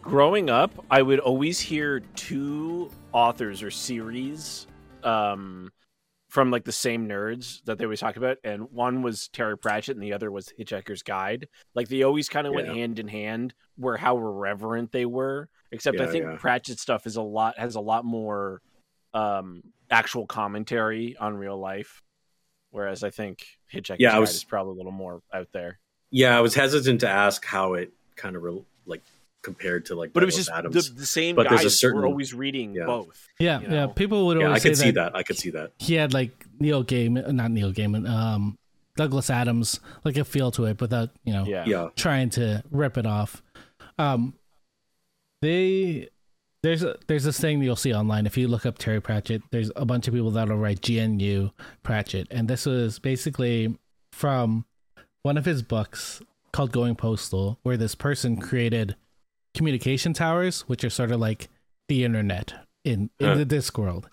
Growing 0.00 0.48
up, 0.48 0.72
I 0.90 1.02
would 1.02 1.18
always 1.20 1.60
hear 1.60 2.00
two 2.14 2.90
authors 3.12 3.62
or 3.62 3.70
series 3.70 4.66
um, 5.04 5.70
from 6.28 6.50
like 6.50 6.64
the 6.64 6.72
same 6.72 7.08
nerds 7.08 7.62
that 7.64 7.78
they 7.78 7.84
always 7.84 8.00
talk 8.00 8.16
about, 8.16 8.38
and 8.42 8.70
one 8.72 9.02
was 9.02 9.28
Terry 9.28 9.56
Pratchett, 9.56 9.96
and 9.96 10.02
the 10.02 10.12
other 10.12 10.30
was 10.30 10.52
Hitchhiker's 10.58 11.02
Guide. 11.02 11.48
Like 11.74 11.88
they 11.88 12.02
always 12.02 12.28
kind 12.28 12.46
of 12.46 12.54
went 12.54 12.68
hand 12.68 12.98
in 12.98 13.08
hand, 13.08 13.54
where 13.76 13.96
how 13.96 14.16
reverent 14.18 14.92
they 14.92 15.06
were. 15.06 15.48
Except 15.72 16.00
I 16.00 16.06
think 16.06 16.24
yeah. 16.24 16.36
Pratchett 16.38 16.78
stuff 16.78 17.06
is 17.06 17.16
a 17.16 17.22
lot 17.22 17.58
has 17.58 17.74
a 17.74 17.80
lot 17.80 18.04
more 18.04 18.60
um, 19.14 19.62
actual 19.90 20.26
commentary 20.26 21.16
on 21.18 21.36
real 21.36 21.58
life, 21.58 22.02
whereas 22.70 23.02
I 23.04 23.10
think 23.10 23.44
Hitchhiker's 23.72 24.00
Yeah, 24.00 24.10
I 24.10 24.12
Guide 24.14 24.20
was- 24.20 24.34
is 24.34 24.44
probably 24.44 24.72
a 24.72 24.76
little 24.76 24.92
more 24.92 25.22
out 25.32 25.48
there. 25.52 25.78
Yeah, 26.10 26.36
I 26.36 26.40
was 26.40 26.54
hesitant 26.54 27.00
to 27.00 27.08
ask 27.08 27.44
how 27.44 27.74
it 27.74 27.92
kind 28.14 28.36
of 28.36 28.42
re- 28.42 28.64
compared 29.42 29.86
to 29.86 29.94
like 29.94 30.12
But 30.12 30.22
it 30.22 30.26
was 30.26 30.34
Douglas 30.34 30.46
just 30.46 30.58
Adams. 30.58 30.88
the, 30.94 31.00
the 31.00 31.06
same 31.06 31.36
But 31.36 31.48
there's 31.48 31.60
a 31.60 31.64
guys 31.64 31.78
certain- 31.78 32.00
were 32.00 32.06
always 32.06 32.34
reading 32.34 32.74
yeah. 32.74 32.86
both. 32.86 33.28
Yeah, 33.38 33.60
You 33.60 33.68
yeah. 33.70 33.86
People 33.86 34.26
would 34.26 34.38
yeah, 34.40 34.46
always 34.46 34.64
I 34.64 34.68
could 34.68 34.76
say 34.76 34.84
see 34.86 34.90
that, 34.92 35.12
that. 35.12 35.18
I 35.18 35.22
could 35.22 35.38
see 35.38 35.50
that. 35.50 35.72
he 35.78 35.94
had 35.94 36.12
like 36.14 36.44
Neil 36.58 36.82
Gaiman, 36.84 37.32
not 37.32 37.50
Neil 37.50 37.72
Gaiman, 37.72 38.08
um, 38.08 38.58
Douglas 38.96 39.28
Adams, 39.30 39.78
like 40.04 40.16
a 40.16 40.24
feel 40.24 40.50
to 40.52 40.64
it, 40.64 40.80
without 40.80 41.10
you 41.24 41.32
know 41.32 41.44
Yeah. 41.46 41.64
Yeah, 41.66 41.88
trying 41.96 42.30
to 42.30 42.62
rip 42.70 42.96
it 42.98 43.06
off. 43.06 43.42
Um, 43.98 44.34
they 45.42 46.08
there's 46.62 46.82
a, 46.82 46.96
there's 47.06 47.24
this 47.24 47.38
thing 47.38 47.62
you'll 47.62 47.76
see 47.76 47.94
online 47.94 48.26
if 48.26 48.36
you 48.36 48.48
look 48.48 48.66
up 48.66 48.78
Terry 48.78 49.00
Pratchett. 49.00 49.42
There's 49.52 49.70
a 49.76 49.84
bunch 49.84 50.08
of 50.08 50.14
people 50.14 50.30
that'll 50.32 50.56
write 50.56 50.86
GNU 50.88 51.50
Pratchett, 51.82 52.26
and 52.30 52.48
this 52.48 52.66
was 52.66 52.98
basically 52.98 53.76
from 54.12 54.64
one 55.22 55.36
of 55.36 55.44
his 55.44 55.62
books 55.62 56.20
called 56.52 56.72
Going 56.72 56.96
Postal, 56.96 57.58
where 57.62 57.76
this 57.76 57.94
person 57.94 58.40
created 58.40 58.96
communication 59.56 60.12
towers, 60.12 60.60
which 60.62 60.84
are 60.84 60.90
sort 60.90 61.10
of 61.10 61.18
like 61.20 61.48
the 61.88 62.04
internet 62.04 62.52
in 62.84 63.10
in 63.18 63.26
Huh. 63.26 63.34
the 63.34 63.46
Discworld. 63.46 64.04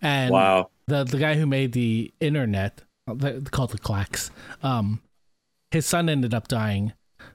And 0.00 0.30
wow. 0.30 0.70
the 0.86 1.04
the 1.04 1.18
guy 1.18 1.34
who 1.34 1.46
made 1.46 1.72
the 1.72 2.12
internet 2.20 2.82
called 3.50 3.70
the 3.70 3.78
clacks 3.78 4.30
um 4.62 5.00
his 5.72 5.84
son 5.84 6.08
ended 6.08 6.32
up 6.32 6.46
dying 6.46 6.92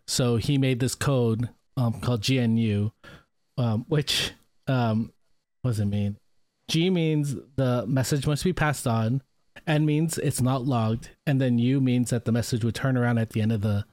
so 0.07 0.37
he 0.37 0.57
made 0.57 0.79
this 0.79 0.95
code 0.95 1.49
um 1.75 1.99
called 1.99 2.21
gnu 2.29 2.89
um 3.57 3.85
which 3.89 4.31
um 4.67 5.11
what 5.61 5.71
does 5.71 5.79
it 5.81 5.85
mean 5.85 6.15
g 6.69 6.89
means 6.89 7.35
the 7.57 7.85
message 7.85 8.25
must 8.25 8.45
be 8.45 8.53
passed 8.53 8.87
on 8.87 9.21
n 9.67 9.85
means 9.85 10.17
it's 10.19 10.39
not 10.41 10.63
logged 10.65 11.09
and 11.25 11.41
then 11.41 11.59
u 11.59 11.81
means 11.81 12.11
that 12.11 12.23
the 12.23 12.31
message 12.31 12.63
would 12.63 12.75
turn 12.75 12.95
around 12.95 13.17
at 13.17 13.31
the 13.31 13.41
end 13.41 13.51
of 13.51 13.59
the 13.61 13.83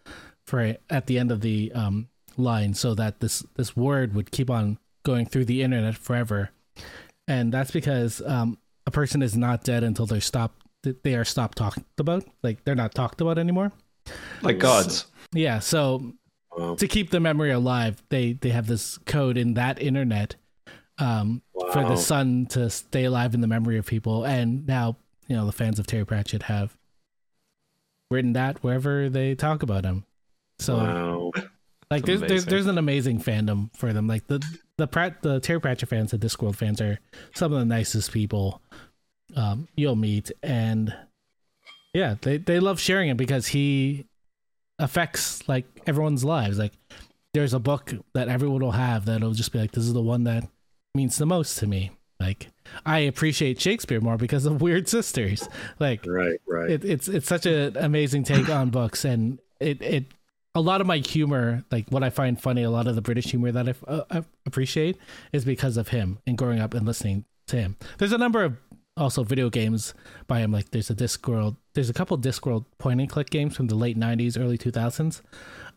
for 0.46 0.76
at 0.88 1.06
the 1.06 1.18
end 1.18 1.32
of 1.32 1.40
the 1.40 1.72
um 1.74 2.08
line 2.36 2.74
so 2.74 2.94
that 2.94 3.20
this 3.20 3.44
this 3.56 3.76
word 3.76 4.14
would 4.14 4.30
keep 4.30 4.50
on 4.50 4.78
going 5.04 5.26
through 5.26 5.44
the 5.44 5.62
internet 5.62 5.96
forever 5.96 6.50
and 7.26 7.52
that's 7.52 7.70
because 7.70 8.22
um, 8.26 8.58
a 8.86 8.90
person 8.90 9.22
is 9.22 9.36
not 9.36 9.64
dead 9.64 9.82
until 9.82 10.06
they're 10.06 10.20
stopped. 10.20 10.62
They 11.02 11.14
are 11.14 11.24
stopped 11.24 11.56
talked 11.56 11.80
about. 11.98 12.24
Like 12.42 12.64
they're 12.64 12.74
not 12.74 12.94
talked 12.94 13.20
about 13.20 13.38
anymore. 13.38 13.72
Like 14.42 14.58
gods. 14.58 15.06
Yeah. 15.32 15.58
So 15.60 16.12
Wow. 16.56 16.76
to 16.76 16.86
keep 16.86 17.10
the 17.10 17.18
memory 17.18 17.50
alive, 17.50 18.00
they 18.10 18.34
they 18.34 18.50
have 18.50 18.68
this 18.68 18.96
code 18.98 19.36
in 19.36 19.54
that 19.54 19.82
internet 19.82 20.36
um, 20.98 21.42
for 21.72 21.82
the 21.82 21.96
sun 21.96 22.46
to 22.50 22.70
stay 22.70 23.04
alive 23.04 23.34
in 23.34 23.40
the 23.40 23.48
memory 23.48 23.76
of 23.76 23.86
people. 23.86 24.24
And 24.24 24.64
now 24.64 24.98
you 25.26 25.34
know 25.34 25.46
the 25.46 25.52
fans 25.52 25.80
of 25.80 25.86
Terry 25.88 26.04
Pratchett 26.04 26.42
have 26.44 26.76
written 28.10 28.34
that 28.34 28.62
wherever 28.62 29.08
they 29.08 29.34
talk 29.34 29.64
about 29.64 29.84
him. 29.84 30.04
So 30.60 30.76
wow. 30.76 31.32
Like 31.90 32.04
there's, 32.04 32.20
there's 32.20 32.44
there's 32.44 32.66
an 32.66 32.78
amazing 32.78 33.20
fandom 33.20 33.74
for 33.76 33.92
them. 33.92 34.06
Like 34.06 34.26
the 34.26 34.44
the 34.78 34.86
Pratt 34.86 35.22
the 35.22 35.40
Terry 35.40 35.60
Pratchett 35.60 35.88
fans, 35.88 36.10
the 36.10 36.18
Discworld 36.18 36.56
fans 36.56 36.80
are 36.80 36.98
some 37.34 37.52
of 37.52 37.58
the 37.58 37.64
nicest 37.64 38.12
people 38.12 38.62
um, 39.36 39.68
you'll 39.76 39.96
meet, 39.96 40.30
and 40.42 40.94
yeah, 41.92 42.16
they 42.20 42.38
they 42.38 42.60
love 42.60 42.80
sharing 42.80 43.08
it 43.08 43.16
because 43.16 43.48
he 43.48 44.06
affects 44.78 45.46
like 45.48 45.66
everyone's 45.86 46.24
lives. 46.24 46.58
Like 46.58 46.72
there's 47.32 47.54
a 47.54 47.58
book 47.58 47.92
that 48.14 48.28
everyone 48.28 48.62
will 48.62 48.72
have 48.72 49.06
that'll 49.06 49.32
just 49.32 49.52
be 49.52 49.58
like, 49.58 49.72
this 49.72 49.84
is 49.84 49.92
the 49.92 50.02
one 50.02 50.24
that 50.24 50.48
means 50.94 51.16
the 51.16 51.26
most 51.26 51.58
to 51.58 51.66
me. 51.66 51.92
Like 52.20 52.48
I 52.86 53.00
appreciate 53.00 53.60
Shakespeare 53.60 54.00
more 54.00 54.16
because 54.16 54.46
of 54.46 54.54
Wyrd 54.60 54.88
Sisters. 54.88 55.48
Like 55.78 56.06
Right, 56.06 56.40
right. 56.46 56.70
it, 56.70 56.84
it's 56.84 57.08
it's 57.08 57.28
such 57.28 57.46
an 57.46 57.76
amazing 57.76 58.24
take 58.24 58.48
on 58.48 58.70
books 58.70 59.04
and 59.04 59.38
it 59.60 59.82
it 59.82 60.04
a 60.54 60.60
lot 60.60 60.80
of 60.80 60.86
my 60.86 60.98
humor 60.98 61.64
like 61.70 61.88
what 61.90 62.02
i 62.02 62.10
find 62.10 62.40
funny 62.40 62.62
a 62.62 62.70
lot 62.70 62.86
of 62.86 62.94
the 62.94 63.02
british 63.02 63.26
humor 63.26 63.50
that 63.50 63.68
i, 63.68 63.74
uh, 63.88 64.04
I 64.10 64.24
appreciate 64.46 64.96
is 65.32 65.44
because 65.44 65.76
of 65.76 65.88
him 65.88 66.18
and 66.26 66.38
growing 66.38 66.60
up 66.60 66.74
and 66.74 66.86
listening 66.86 67.24
to 67.48 67.56
him. 67.56 67.76
There's 67.98 68.12
a 68.12 68.18
number 68.18 68.44
of 68.44 68.56
also 68.96 69.24
video 69.24 69.50
games 69.50 69.94
by 70.26 70.40
him. 70.40 70.52
Like 70.52 70.70
there's 70.70 70.90
a 70.90 70.94
Discworld. 70.94 71.56
There's 71.74 71.90
a 71.90 71.94
couple 71.94 72.16
Discworld 72.18 72.66
point 72.78 73.00
and 73.00 73.10
click 73.10 73.30
games 73.30 73.56
from 73.56 73.66
the 73.66 73.74
late 73.74 73.98
'90s, 73.98 74.38
early 74.38 74.58
2000s. 74.58 75.22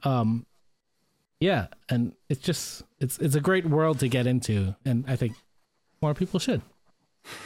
Um, 0.03 0.45
yeah, 1.39 1.67
and 1.89 2.13
it's 2.29 2.41
just 2.41 2.83
it's 2.99 3.17
it's 3.19 3.35
a 3.35 3.41
great 3.41 3.65
world 3.65 3.99
to 3.99 4.07
get 4.07 4.27
into, 4.27 4.75
and 4.85 5.05
I 5.07 5.15
think 5.15 5.33
more 6.01 6.13
people 6.13 6.39
should. 6.39 6.61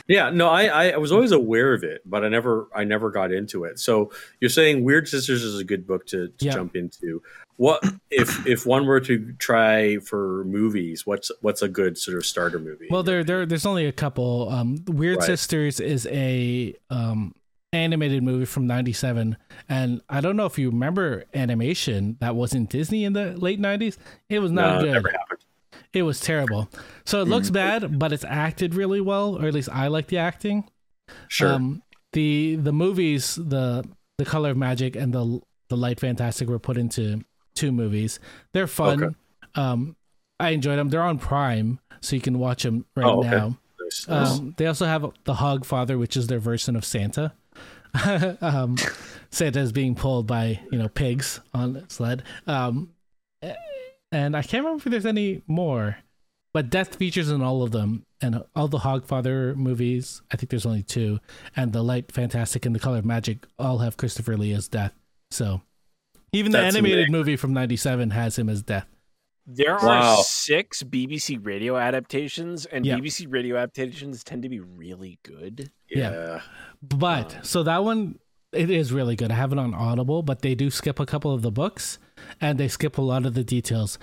Yeah, 0.08 0.30
no, 0.30 0.48
I, 0.50 0.90
I 0.92 0.98
was 0.98 1.12
always 1.12 1.32
aware 1.32 1.74
of 1.74 1.84
it, 1.84 2.02
but 2.06 2.24
I 2.24 2.30
never 2.30 2.68
I 2.76 2.84
never 2.84 3.12
got 3.12 3.32
into 3.32 3.64
it. 3.64 3.80
So 3.80 4.12
you're 4.40 4.50
saying 4.50 4.84
Wyrd 4.84 5.08
Sisters 5.08 5.44
is 5.44 5.60
a 5.60 5.64
good 5.64 5.88
book 5.88 6.06
to, 6.08 6.28
to 6.28 6.46
Yeah. 6.46 6.52
jump 6.54 6.76
into. 6.76 7.22
What 7.58 7.84
if 8.10 8.46
if 8.48 8.66
one 8.66 8.86
were 8.86 9.00
to 9.02 9.34
try 9.34 9.98
for 10.00 10.44
movies? 10.46 11.06
What's 11.06 11.32
what's 11.42 11.62
a 11.62 11.68
good 11.70 11.98
sort 11.98 12.18
of 12.18 12.26
starter 12.26 12.58
movie? 12.60 12.88
Well, 12.90 13.04
there, 13.04 13.24
there, 13.24 13.46
there's 13.46 13.66
only 13.68 13.86
a 13.86 13.92
couple. 13.92 14.50
Um, 14.50 14.84
Weird 14.88 15.18
Right. 15.18 15.26
Sisters 15.28 15.80
is 15.80 16.08
a 16.08 16.74
um, 16.90 17.36
animated 17.72 18.24
movie 18.24 18.46
from 18.46 18.66
'97, 18.66 19.38
and 19.70 20.02
I 20.10 20.22
don't 20.22 20.36
know 20.38 20.46
if 20.48 20.58
you 20.58 20.72
remember 20.72 21.26
animation 21.36 22.18
that 22.20 22.36
was 22.36 22.54
in 22.56 22.66
Disney 22.66 23.04
in 23.06 23.14
the 23.14 23.38
late 23.38 23.60
'90s. 23.62 23.98
It 24.28 24.40
was 24.40 24.52
no, 24.52 24.62
not 24.62 24.86
it 24.88 24.92
never 24.92 25.10
happened. 25.10 25.41
It 25.94 26.04
was 26.04 26.20
terrible. 26.20 26.70
So 27.06 27.22
it 27.22 27.28
looks 27.28 27.50
bad, 27.50 28.00
but 28.00 28.12
it's 28.14 28.24
acted 28.26 28.76
really 28.76 29.02
well, 29.02 29.38
or 29.42 29.48
at 29.48 29.54
least 29.54 29.70
I 29.72 29.88
like 29.88 30.08
the 30.08 30.18
acting. 30.18 30.70
Sure. 31.28 31.54
Um, 31.54 31.84
the 32.14 32.56
the 32.56 32.74
movies, 32.74 33.36
the 33.36 33.86
the 34.18 34.26
Color 34.26 34.52
of 34.52 34.58
Magic 34.58 34.96
and 34.96 35.14
the 35.14 35.42
the 35.70 35.78
Light 35.78 36.00
Fantastic 36.00 36.50
were 36.50 36.60
put 36.60 36.78
into 36.78 37.22
two 37.56 37.72
movies. 37.72 38.20
They're 38.54 38.68
fun. 38.68 39.04
Okay. 39.04 39.16
Um, 39.56 39.96
I 40.40 40.50
enjoyed 40.50 40.78
them. 40.80 40.90
They're 40.90 41.04
on 41.04 41.20
Prime, 41.20 41.80
so 42.02 42.16
you 42.16 42.22
can 42.22 42.40
watch 42.40 42.64
them 42.64 42.86
right 42.96 43.06
Oh, 43.06 43.20
okay. 43.20 43.30
now. 43.30 43.58
Nice, 43.80 44.08
nice. 44.08 44.40
Um, 44.40 44.56
they 44.58 44.66
also 44.68 44.86
have 44.86 45.02
the 45.26 45.36
Hogfather, 45.36 46.00
which 46.00 46.16
is 46.18 46.28
their 46.28 46.40
version 46.40 46.76
of 46.76 46.84
Santa. 46.86 47.34
um, 48.42 48.78
Santa 49.32 49.60
is 49.60 49.72
being 49.72 49.96
pulled 49.96 50.28
by 50.28 50.60
you 50.72 50.78
know 50.78 50.88
pigs 50.88 51.42
on 51.54 51.76
a 51.78 51.90
sled. 51.90 52.24
Um, 52.48 52.90
and 54.12 54.36
I 54.36 54.42
can't 54.42 54.64
remember 54.64 54.84
if 54.88 54.92
there's 54.92 55.06
any 55.06 55.42
more, 55.48 55.98
but 56.54 56.70
Death 56.70 56.96
features 56.96 57.30
in 57.30 57.42
all 57.42 57.64
of 57.64 57.72
them, 57.72 58.06
and 58.22 58.44
all 58.56 58.68
the 58.68 58.80
Hogfather 58.80 59.56
movies. 59.56 60.22
I 60.32 60.38
think 60.38 60.50
there's 60.50 60.66
only 60.66 60.84
two, 60.84 61.20
and 61.56 61.74
the 61.74 61.84
Light 61.84 62.12
Fantastic 62.12 62.66
and 62.66 62.76
the 62.76 62.80
Color 62.80 63.00
of 63.00 63.06
Magic 63.06 63.46
all 63.58 63.80
have 63.80 63.98
Christopher 63.98 64.38
Lee 64.38 64.54
as 64.54 64.68
Death. 64.68 64.94
So 65.32 65.62
even 66.34 66.52
the 66.52 66.60
That's 66.60 66.76
animated 66.76 66.98
amazing. 67.00 67.12
movie 67.12 67.36
from 67.36 67.54
'97 67.54 68.10
has 68.12 68.38
him 68.38 68.50
as 68.50 68.62
Death. 68.64 68.88
There 69.48 69.76
Wow. 69.76 70.18
are 70.20 70.24
six 70.24 70.84
BBC 70.84 71.38
radio 71.44 71.76
adaptations, 71.78 72.66
and 72.68 72.86
Yeah. 72.86 72.98
BBC 72.98 73.26
radio 73.28 73.58
adaptations 73.58 74.24
tend 74.24 74.44
to 74.44 74.50
be 74.50 74.60
really 74.60 75.20
good. 75.24 75.72
yeah. 75.90 76.12
yeah. 76.12 76.42
But 76.84 77.36
um, 77.38 77.44
so 77.44 77.64
that 77.64 77.84
one 77.84 78.20
it 78.54 78.70
is 78.70 78.92
really 78.92 79.16
good. 79.16 79.32
I 79.32 79.36
have 79.36 79.52
it 79.54 79.58
on 79.60 79.74
Audible, 79.74 80.22
but 80.24 80.42
they 80.42 80.56
do 80.56 80.70
skip 80.70 81.00
a 81.00 81.06
couple 81.06 81.34
of 81.34 81.42
the 81.42 81.52
books 81.52 81.98
and 82.40 82.58
they 82.60 82.68
skip 82.68 82.98
a 82.98 83.02
lot 83.02 83.26
of 83.26 83.34
the 83.34 83.44
details. 83.44 83.98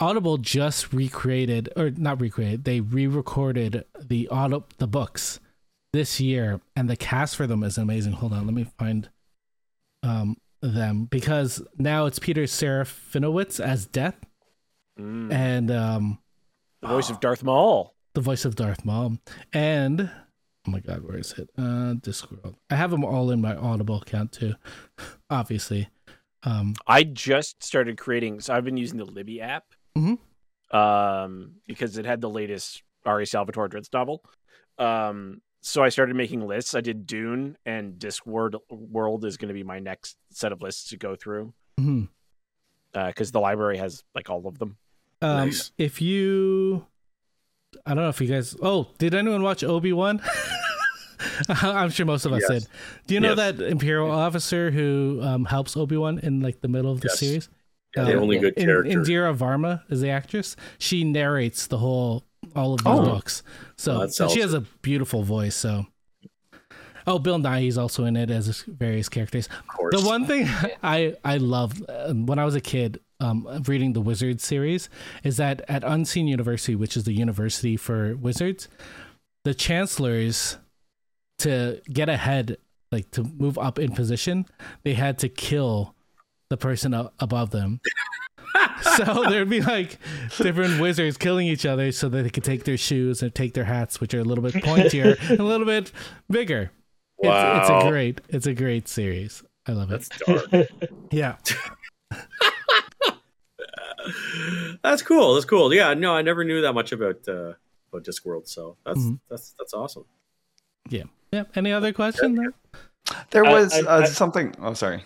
Audible 0.00 0.38
just 0.38 0.92
recreated 0.92 1.68
or 1.76 1.90
not 1.90 2.20
recreated, 2.20 2.64
they 2.64 2.80
re-recorded 2.80 3.84
the 4.00 4.28
auto 4.28 4.64
the 4.78 4.86
books 4.86 5.40
this 5.92 6.20
year 6.20 6.60
and 6.76 6.88
the 6.88 6.96
cast 6.96 7.34
for 7.36 7.46
them 7.46 7.62
is 7.62 7.78
amazing. 7.78 8.12
Hold 8.12 8.32
on, 8.32 8.46
let 8.46 8.54
me 8.54 8.66
find 8.78 9.08
um 10.02 10.36
them 10.60 11.04
because 11.04 11.62
now 11.78 12.06
it's 12.06 12.18
Peter 12.18 12.42
Serafinowicz 12.44 13.60
as 13.60 13.86
Death 13.86 14.16
Mm. 14.98 15.32
and 15.32 15.70
um 15.70 16.18
The 16.82 16.88
voice 16.88 17.08
of 17.10 17.20
Darth 17.20 17.44
Maul. 17.44 17.94
the 18.14 18.20
voice 18.20 18.44
of 18.44 18.56
Darth 18.56 18.84
Maul, 18.84 19.18
and 19.52 20.10
oh 20.66 20.70
my 20.70 20.80
god, 20.80 21.04
where 21.04 21.16
is 21.18 21.32
it? 21.38 21.48
Uh, 21.56 21.94
Discworld. 21.94 22.56
I 22.68 22.74
have 22.74 22.90
them 22.90 23.04
all 23.04 23.30
in 23.30 23.40
my 23.40 23.54
Audible 23.54 24.00
account 24.02 24.32
too, 24.32 24.54
obviously. 25.30 25.88
Um, 26.44 26.74
I 26.86 27.02
just 27.04 27.62
started 27.62 27.98
creating. 27.98 28.40
So 28.40 28.54
I've 28.54 28.64
been 28.64 28.76
using 28.76 28.98
the 28.98 29.04
Libby 29.04 29.40
app, 29.40 29.64
Mhm. 29.96 30.18
um, 30.70 31.52
because 31.66 31.98
it 31.98 32.04
had 32.04 32.20
the 32.20 32.30
latest 32.30 32.82
R.A. 33.04 33.26
Salvatore 33.26 33.68
Drizzt 33.68 33.92
novel. 33.92 34.22
Um, 34.78 35.40
so 35.60 35.82
I 35.82 35.88
started 35.88 36.14
making 36.14 36.46
lists. 36.46 36.74
I 36.74 36.80
did 36.80 37.06
Dune 37.06 37.56
and 37.66 37.94
Discworld. 37.98 38.54
World 38.70 39.24
is 39.24 39.36
going 39.36 39.48
to 39.48 39.54
be 39.54 39.64
my 39.64 39.80
next 39.80 40.16
set 40.30 40.52
of 40.52 40.62
lists 40.62 40.90
to 40.90 40.96
go 40.96 41.16
through 41.16 41.52
mhm. 41.80 42.08
because 42.92 43.32
the 43.32 43.40
library 43.40 43.78
has 43.78 44.04
like 44.14 44.30
all 44.30 44.46
of 44.46 44.58
them. 44.58 44.76
um, 45.20 45.48
Nice. 45.48 45.72
if 45.78 46.00
you, 46.00 46.86
I 47.84 47.94
don't 47.94 48.04
know 48.04 48.08
if 48.10 48.20
you 48.20 48.28
guys. 48.28 48.54
Oh, 48.62 48.88
did 48.98 49.14
anyone 49.14 49.42
watch 49.42 49.64
Obi 49.64 49.92
Wan? 49.92 50.22
I'm 51.48 51.90
sure 51.90 52.06
most 52.06 52.24
of 52.26 52.32
us 52.32 52.42
Yes. 52.48 52.62
did. 52.64 52.68
Do 53.06 53.14
you 53.14 53.20
know 53.20 53.34
Yes. 53.34 53.56
that 53.56 53.60
Imperial 53.60 54.10
officer 54.10 54.70
who 54.70 55.20
um, 55.22 55.44
helps 55.44 55.76
Obi 55.76 55.96
Wan 55.96 56.18
in 56.20 56.40
like 56.40 56.60
the 56.60 56.68
middle 56.68 56.90
of 56.92 57.00
the 57.00 57.08
series? 57.10 57.48
Yeah, 57.96 58.04
the 58.04 58.16
Uh, 58.18 58.20
only 58.20 58.38
good 58.38 58.56
character. 58.56 58.90
Indira 58.90 59.36
Varma 59.36 59.82
is 59.88 60.00
the 60.00 60.10
actress. 60.10 60.56
She 60.78 61.04
narrates 61.04 61.66
the 61.66 61.78
whole 61.78 62.24
all 62.54 62.74
of 62.74 62.80
these 62.84 62.86
Oh. 62.86 63.04
books. 63.04 63.42
So 63.76 64.06
she 64.28 64.40
has 64.40 64.54
a 64.54 64.60
beautiful 64.82 65.22
voice. 65.22 65.54
So 65.56 65.86
oh, 67.06 67.18
Bill 67.18 67.38
Nye 67.38 67.62
Nighy's 67.62 67.78
also 67.78 68.04
in 68.04 68.16
it 68.16 68.30
as 68.30 68.62
various 68.66 69.08
characters. 69.08 69.48
of 69.58 69.66
course. 69.68 70.00
The 70.00 70.06
one 70.06 70.26
thing 70.26 70.46
I 70.82 71.14
I 71.24 71.38
loved 71.38 71.82
uh, 71.88 72.12
when 72.12 72.38
I 72.38 72.44
was 72.44 72.54
a 72.54 72.60
kid, 72.60 73.00
um, 73.20 73.46
reading 73.66 73.94
the 73.94 74.00
Wizard 74.00 74.40
series, 74.40 74.88
is 75.24 75.36
that 75.38 75.62
at 75.68 75.82
Unseen 75.84 76.28
University, 76.28 76.74
which 76.76 76.96
is 76.96 77.04
the 77.04 77.12
university 77.14 77.76
for 77.76 78.14
wizards, 78.16 78.68
the 79.44 79.54
chancellors 79.54 80.58
to 81.38 81.80
get 81.92 82.08
ahead, 82.08 82.56
like 82.92 83.10
to 83.12 83.22
move 83.24 83.58
up 83.58 83.78
in 83.78 83.92
position, 83.92 84.46
they 84.84 84.94
had 84.94 85.18
to 85.20 85.28
kill 85.28 85.94
the 86.50 86.56
person 86.56 86.94
a- 86.94 87.10
above 87.20 87.50
them. 87.50 87.80
so 88.96 89.24
there'd 89.28 89.48
be 89.50 89.60
like 89.60 89.98
different 90.38 90.80
wizards 90.80 91.16
killing 91.16 91.46
each 91.46 91.66
other 91.66 91.92
so 91.92 92.08
that 92.08 92.22
they 92.22 92.30
could 92.30 92.44
take 92.44 92.64
their 92.64 92.76
shoes 92.78 93.22
and 93.22 93.34
take 93.34 93.54
their 93.54 93.64
hats, 93.64 94.00
which 94.00 94.14
are 94.14 94.20
a 94.20 94.24
little 94.24 94.42
bit 94.42 94.54
pointier 94.54 95.16
and 95.30 95.40
a 95.40 95.44
little 95.44 95.66
bit 95.66 95.92
bigger. 96.30 96.70
It's, 97.18 97.68
it's 97.68 97.84
a 97.84 97.88
great, 97.90 98.20
it's 98.28 98.46
a 98.46 98.54
great 98.54 98.88
series. 98.88 99.42
I 99.66 99.72
love 99.72 99.90
it. 99.90 100.08
That's 100.26 100.50
dark. 100.50 100.68
Yeah. 101.10 101.36
that's 104.82 105.02
cool. 105.02 105.34
That's 105.34 105.44
cool. 105.44 105.72
Yeah, 105.74 105.94
no, 105.94 106.14
I 106.14 106.22
never 106.22 106.44
knew 106.44 106.62
that 106.62 106.72
much 106.72 106.92
about 106.92 107.26
uh, 107.28 107.52
about 107.92 108.04
Discworld, 108.04 108.48
so 108.48 108.76
that's 108.84 108.98
Mhm. 109.00 109.20
that's 109.28 109.54
that's 109.58 109.74
awesome. 109.74 110.04
Yeah. 110.88 111.04
Yeah. 111.32 111.44
Any 111.54 111.72
other 111.72 111.92
question? 111.92 112.52
There 113.30 113.44
I- 113.44 113.52
was 113.52 113.72
I- 113.74 113.80
uh, 113.80 114.00
I- 114.00 114.04
something. 114.04 114.54
Oh, 114.60 114.74
sorry. 114.74 115.04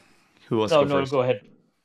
Who 0.48 0.58
wants 0.58 0.72
No, 0.72 0.82
to 0.82 0.88
go 0.88 0.94
no, 0.94 1.00
first? 1.00 1.12
go 1.12 1.22
ahead. 1.22 1.40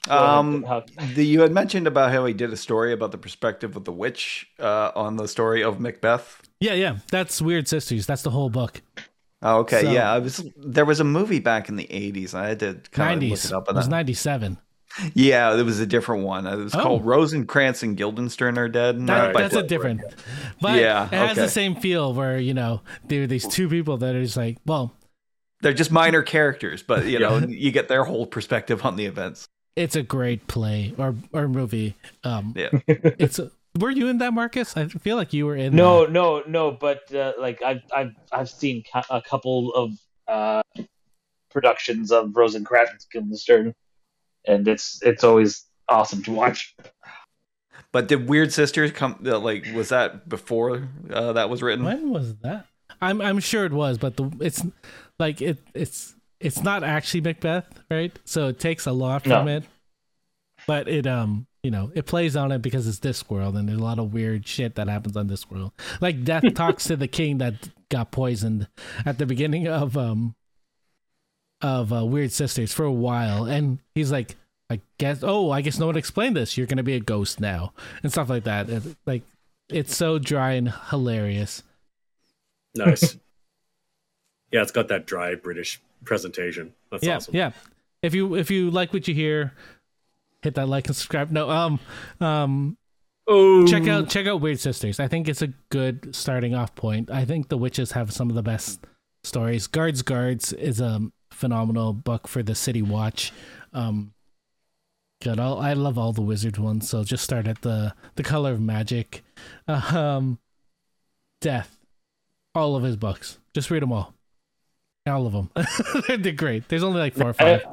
Go. 0.07 0.17
Um, 0.17 0.63
How- 0.63 0.83
the, 1.15 1.25
you 1.25 1.41
had 1.41 1.51
mentioned 1.51 1.85
about 1.87 2.11
how 2.11 2.25
he 2.25 2.33
did 2.33 2.51
a 2.53 2.57
story 2.57 2.93
about 2.93 3.11
the 3.11 3.17
perspective 3.17 3.75
of 3.75 3.83
the 3.83 3.91
witch 3.91 4.47
uh, 4.59 4.91
on 4.95 5.17
the 5.17 5.27
story 5.27 5.63
of 5.63 5.79
Macbeth. 5.79 6.41
Yeah, 6.59 6.73
yeah. 6.73 6.97
That's 7.11 7.41
Wyrd 7.41 7.67
Sisters. 7.67 8.05
That's 8.05 8.21
the 8.23 8.29
whole 8.31 8.49
book. 8.49 8.81
Oh, 9.41 9.59
okay, 9.59 9.81
So- 9.83 9.91
yeah. 9.91 10.11
I 10.11 10.19
was 10.19 10.43
there 10.57 10.85
was 10.85 10.99
a 10.99 11.03
movie 11.03 11.39
back 11.39 11.67
in 11.69 11.75
the 11.75 11.91
eighties. 11.91 12.33
I 12.33 12.47
had 12.47 12.59
to 12.61 12.79
kind 12.91 13.21
of 13.21 13.29
look 13.29 13.37
it 13.39 13.45
It 13.45 13.53
up. 13.53 13.69
on 13.69 13.75
was 13.75 13.87
ninety 13.87 14.13
seven. 14.13 14.57
Yeah, 15.13 15.55
it 15.57 15.63
was 15.63 15.79
a 15.79 15.85
different 15.85 16.23
one. 16.23 16.47
It 16.47 16.55
was 16.55 16.73
Oh. 16.75 16.81
called 16.81 17.05
Rosencrantz 17.05 17.83
and 17.83 17.95
Guildenstern 17.95 18.57
are 18.57 18.67
dead. 18.69 19.05
That, 19.07 19.25
Right. 19.25 19.33
But- 19.33 19.39
that's 19.41 19.55
a 19.55 19.63
different. 19.63 20.01
But 20.61 20.79
Yeah, 20.79 21.05
it 21.05 21.11
has 21.13 21.37
the 21.37 21.49
same 21.49 21.75
feel 21.75 22.13
where 22.13 22.39
you 22.39 22.53
know 22.53 22.81
there 23.07 23.23
are 23.23 23.27
these 23.27 23.47
two 23.47 23.69
people 23.69 23.97
that 23.97 24.15
are 24.15 24.23
just 24.23 24.37
like, 24.37 24.57
well, 24.65 24.91
they're 25.61 25.73
just 25.73 25.91
minor 25.91 26.21
characters, 26.23 26.81
but 26.83 27.05
you 27.05 27.19
know, 27.19 27.37
you 27.39 27.71
get 27.71 27.87
their 27.87 28.03
whole 28.05 28.25
perspective 28.25 28.83
on 28.85 28.95
the 28.95 29.05
events. 29.05 29.45
it's 29.75 29.95
a 29.95 30.01
great 30.03 30.47
play 30.47 30.93
or 30.97 31.15
or 31.33 31.47
movie. 31.47 31.95
Um, 32.23 32.53
Yeah. 32.55 32.69
it's. 32.87 33.37
A, 33.39 33.51
were 33.79 33.91
you 33.91 34.07
in 34.07 34.17
that, 34.17 34.33
Marcus? 34.33 34.75
I 34.75 34.87
feel 34.87 35.17
like 35.17 35.33
you 35.33 35.45
were 35.45 35.55
in. 35.55 35.75
No, 35.75 36.01
that. 36.05 36.11
no, 36.11 36.41
no. 36.47 36.71
But 36.71 37.13
uh, 37.13 37.33
like 37.39 37.61
I've 37.61 37.81
I've 37.95 38.15
I've 38.31 38.49
seen 38.49 38.83
a 39.11 39.21
couple 39.21 39.71
of 39.75 39.91
uh, 40.27 40.63
productions 41.51 42.11
of 42.11 42.35
Rosencrantz 42.35 42.91
and 42.91 43.01
Guildenstern, 43.11 43.75
and 44.47 44.67
it's 44.67 44.99
it's 45.03 45.23
always 45.23 45.65
awesome 45.89 46.23
to 46.23 46.31
watch. 46.31 46.75
But 47.91 48.07
did 48.07 48.27
Wyrd 48.27 48.51
Sisters 48.51 48.91
come? 48.91 49.23
uh, 49.25 49.39
Like, 49.39 49.65
was 49.73 49.89
that 49.89 50.27
before 50.27 50.87
uh, 51.11 51.33
that 51.33 51.49
was 51.49 51.63
written? 51.63 51.85
When 51.85 52.09
was 52.09 52.35
that? 52.37 52.65
I'm 53.01 53.21
I'm 53.21 53.39
sure 53.39 53.65
it 53.65 53.73
was, 53.73 53.97
but 53.97 54.17
the 54.17 54.29
it's 54.41 54.63
like 55.19 55.41
it 55.41 55.59
it's 55.73 56.15
it's 56.39 56.61
not 56.63 56.83
actually 56.83 57.21
Macbeth, 57.21 57.67
right? 57.89 58.17
So 58.25 58.47
it 58.47 58.59
takes 58.59 58.85
a 58.85 58.91
lot 58.91 59.23
from 59.23 59.45
No. 59.45 59.57
it. 59.57 59.63
But 60.65 60.87
it 60.87 61.05
um 61.07 61.47
you 61.63 61.71
know, 61.71 61.91
it 61.95 62.05
plays 62.05 62.35
on 62.35 62.51
it 62.51 62.61
because 62.61 62.87
it's 62.87 62.99
Discworld 62.99 63.57
and 63.57 63.67
there's 63.67 63.79
a 63.79 63.83
lot 63.83 63.99
of 63.99 64.13
weird 64.13 64.47
shit 64.47 64.75
that 64.75 64.87
happens 64.87 65.17
on 65.17 65.27
Discworld. 65.27 65.71
Like 66.01 66.23
Death 66.23 66.43
talks 66.55 66.85
to 66.85 66.95
the 66.95 67.07
king 67.07 67.39
that 67.39 67.69
got 67.89 68.11
poisoned 68.11 68.67
at 69.05 69.17
the 69.17 69.25
beginning 69.25 69.67
of 69.67 69.97
um 69.97 70.35
of 71.61 71.91
uh, 71.91 72.01
Wyrd 72.01 72.31
Sisters 72.31 72.73
for 72.73 72.83
a 72.83 72.91
while 72.91 73.45
and 73.45 73.79
he's 73.95 74.11
like 74.11 74.35
I 74.69 74.81
guess 74.97 75.19
oh, 75.23 75.49
I 75.51 75.61
guess 75.61 75.79
no 75.79 75.85
one 75.85 75.95
explained 75.95 76.35
this. 76.35 76.57
You're 76.57 76.67
gonna 76.67 76.83
be 76.83 76.95
a 76.95 76.99
ghost 76.99 77.39
now 77.39 77.73
and 78.03 78.11
stuff 78.11 78.29
like 78.29 78.43
that. 78.43 78.67
Like 79.05 79.23
it's 79.69 79.95
so 79.95 80.19
dry 80.19 80.53
and 80.53 80.73
hilarious. 80.89 81.63
Nice. 82.75 83.17
yeah, 84.51 84.61
it's 84.61 84.71
got 84.71 84.89
that 84.89 85.05
dry 85.05 85.35
British 85.35 85.81
presentation. 86.03 86.73
That's 86.91 87.03
yeah, 87.03 87.15
awesome. 87.15 87.35
yeah. 87.35 87.51
If 88.01 88.13
you 88.13 88.35
if 88.35 88.51
you 88.51 88.69
like 88.69 88.91
what 88.91 89.07
you 89.07 89.13
hear, 89.13 89.53
hit 90.41 90.55
that 90.55 90.67
like 90.67 90.87
and 90.87 90.95
subscribe. 90.95 91.31
No, 91.31 91.49
um, 91.49 91.79
um, 92.19 92.77
Oh, 93.29 93.67
check 93.67 93.87
out 93.87 94.09
check 94.09 94.25
out 94.25 94.41
Wyrd 94.41 94.59
Sisters. 94.59 95.01
I 95.01 95.07
think 95.09 95.27
it's 95.27 95.41
a 95.41 95.47
good 95.69 96.15
starting 96.15 96.55
off 96.55 96.75
point. 96.75 97.11
I 97.11 97.25
think 97.25 97.49
the 97.49 97.57
witches 97.57 97.91
have 97.91 98.13
some 98.13 98.29
of 98.29 98.35
the 98.35 98.43
best 98.43 98.85
stories. 99.23 99.67
Guards 99.67 100.01
Guards 100.01 100.53
is 100.53 100.79
a 100.79 101.01
phenomenal 101.37 101.93
book 101.93 102.27
for 102.27 102.41
the 102.43 102.55
City 102.55 102.81
Watch. 102.81 103.31
Um, 103.71 104.13
good. 105.21 105.39
I'll, 105.39 105.59
I 105.59 105.73
love 105.73 105.97
all 105.97 106.11
the 106.11 106.21
wizard 106.21 106.57
ones. 106.57 106.89
So 106.89 107.03
just 107.03 107.23
start 107.23 107.47
at 107.47 107.61
the 107.61 107.93
the 108.15 108.23
Color 108.23 108.51
of 108.53 108.59
Magic, 108.61 109.23
um, 109.67 110.39
Death, 111.39 111.77
all 112.55 112.75
of 112.75 112.83
his 112.83 112.95
books. 112.95 113.37
Just 113.53 113.69
read 113.71 113.83
them 113.83 113.93
all. 113.93 114.13
All 115.05 115.25
of 115.27 115.33
them. 115.33 115.49
They're 116.21 116.33
great. 116.33 116.67
There's 116.67 116.83
only 116.83 116.99
like 116.99 117.13
four 117.13 117.29
or 117.29 117.33
five. 117.33 117.63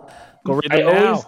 Go 0.44 0.54
read 0.54 0.72
I 0.72 0.76
them 0.82 0.86
now. 0.86 1.06
always, 1.06 1.24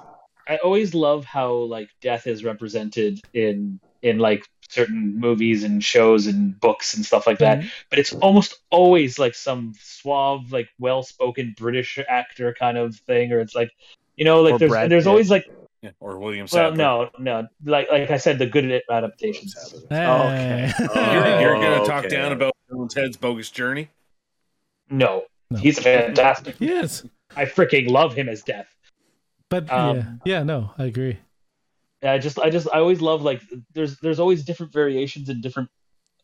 I 0.49 0.57
always 0.59 0.95
love 0.95 1.25
how 1.25 1.53
like 1.53 1.89
death 2.01 2.27
is 2.27 2.45
represented 2.45 3.21
in 3.33 3.81
in 4.03 4.19
like 4.19 4.45
certain 4.69 5.19
movies 5.19 5.63
and 5.65 5.83
shows 5.83 6.27
and 6.27 6.59
books 6.61 6.95
and 6.95 7.05
stuff 7.07 7.27
like 7.27 7.39
that. 7.39 7.65
But 7.89 7.99
it's 7.99 8.13
almost 8.15 8.57
always 8.71 9.19
like 9.19 9.35
some 9.35 9.75
suave, 9.81 10.51
like 10.53 10.69
well-spoken 10.79 11.55
British 11.57 11.99
actor 12.09 12.55
kind 12.59 12.77
of 12.77 12.97
thing, 12.97 13.33
or 13.33 13.41
it's 13.41 13.55
like, 13.55 13.71
you 14.17 14.25
know, 14.25 14.43
like 14.43 14.55
Or 14.55 14.59
there's 14.59 14.71
Brad 14.71 14.91
there's 14.91 15.05
Pitt. 15.05 15.09
always 15.11 15.31
like, 15.31 15.45
Yeah, 15.83 15.91
or 16.01 16.19
William 16.19 16.47
well, 16.51 16.71
Sadler. 16.71 16.77
no, 16.77 17.11
no, 17.19 17.49
like 17.65 17.89
like 17.91 18.11
I 18.11 18.17
said, 18.17 18.39
the 18.39 18.47
good 18.47 18.83
adaptations. 18.91 19.55
Hey. 19.91 20.73
You're, 20.95 21.41
you're 21.41 21.61
going 21.61 21.81
to 21.81 21.87
talk 21.87 22.05
Okay. 22.07 22.09
down 22.17 22.33
about 22.33 22.53
Ted's 22.91 23.17
Bogus 23.17 23.51
Journey? 23.51 23.91
No, 24.91 25.25
No. 25.51 25.59
he's 25.59 25.79
fantastic. 25.79 26.57
yes. 26.59 27.05
I 27.37 27.45
freaking 27.45 27.89
love 27.89 28.15
him 28.15 28.29
as 28.29 28.43
Death. 28.43 28.67
But 29.49 29.71
Um, 29.71 29.97
yeah, 29.97 30.05
yeah, 30.25 30.43
no, 30.43 30.73
I 30.79 30.85
agree. 30.85 31.19
Yeah, 32.03 32.13
I 32.13 32.19
just 32.19 32.39
I 32.39 32.51
just 32.51 32.69
I 32.73 32.79
always 32.79 33.01
love 33.01 33.23
like 33.23 33.43
there's 33.73 33.99
there's 34.01 34.21
always 34.21 34.45
different 34.45 34.73
variations 34.73 35.29
and 35.29 35.43
different 35.43 35.71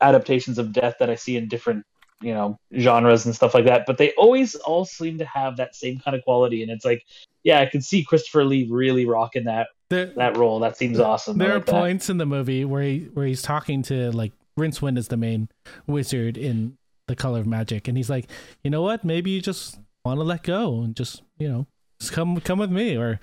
adaptations 0.01 0.59
of 0.59 0.73
death 0.73 0.97
that 1.01 1.09
I 1.09 1.15
see 1.15 1.37
in 1.37 1.49
different 1.49 1.85
you 2.21 2.33
know 2.35 2.57
genres 2.79 3.27
and 3.27 3.35
stuff 3.35 3.55
like 3.55 3.65
that. 3.65 3.85
But 3.87 3.99
they 3.99 4.13
always 4.13 4.55
all 4.55 4.85
seem 4.85 5.19
to 5.19 5.25
have 5.25 5.57
that 5.57 5.75
same 5.75 5.99
kind 5.99 6.17
of 6.17 6.23
quality, 6.25 6.63
and 6.63 6.71
it's 6.71 6.85
like 6.85 7.05
yeah, 7.45 7.61
I 7.61 7.67
can 7.67 7.81
see 7.83 8.05
Christopher 8.05 8.45
Lee 8.45 8.69
really 8.71 9.05
rocking 9.05 9.45
that 9.45 9.69
There, 9.91 10.07
that 10.17 10.37
role. 10.37 10.61
That 10.61 10.77
seems 10.77 11.01
awesome. 11.01 11.39
There 11.39 11.51
are 11.51 11.55
like 11.55 11.67
that. 11.67 11.73
points 11.73 12.09
in 12.09 12.19
the 12.19 12.27
movie 12.27 12.65
where 12.65 12.83
he 12.83 13.09
where 13.13 13.27
he's 13.27 13.43
talking 13.43 13.83
to 13.85 14.11
like 14.13 14.33
Rincewind 14.59 14.99
is 14.99 15.09
the 15.09 15.17
main 15.17 15.49
wizard 15.87 16.37
in 16.37 16.77
the 17.09 17.17
Color 17.17 17.41
of 17.41 17.47
Magic, 17.47 17.89
and 17.89 17.97
he's 17.97 18.11
like, 18.11 18.31
you 18.63 18.71
know 18.71 18.83
what? 18.83 19.05
Maybe 19.05 19.31
you 19.31 19.41
just 19.41 19.79
want 20.05 20.19
to 20.19 20.25
let 20.25 20.43
go 20.43 20.83
and 20.83 20.95
just 20.95 21.23
you 21.39 21.49
know 21.49 21.67
just 22.01 22.13
come 22.13 22.41
come 22.41 22.59
with 22.59 22.71
me, 22.71 22.97
or 22.97 23.21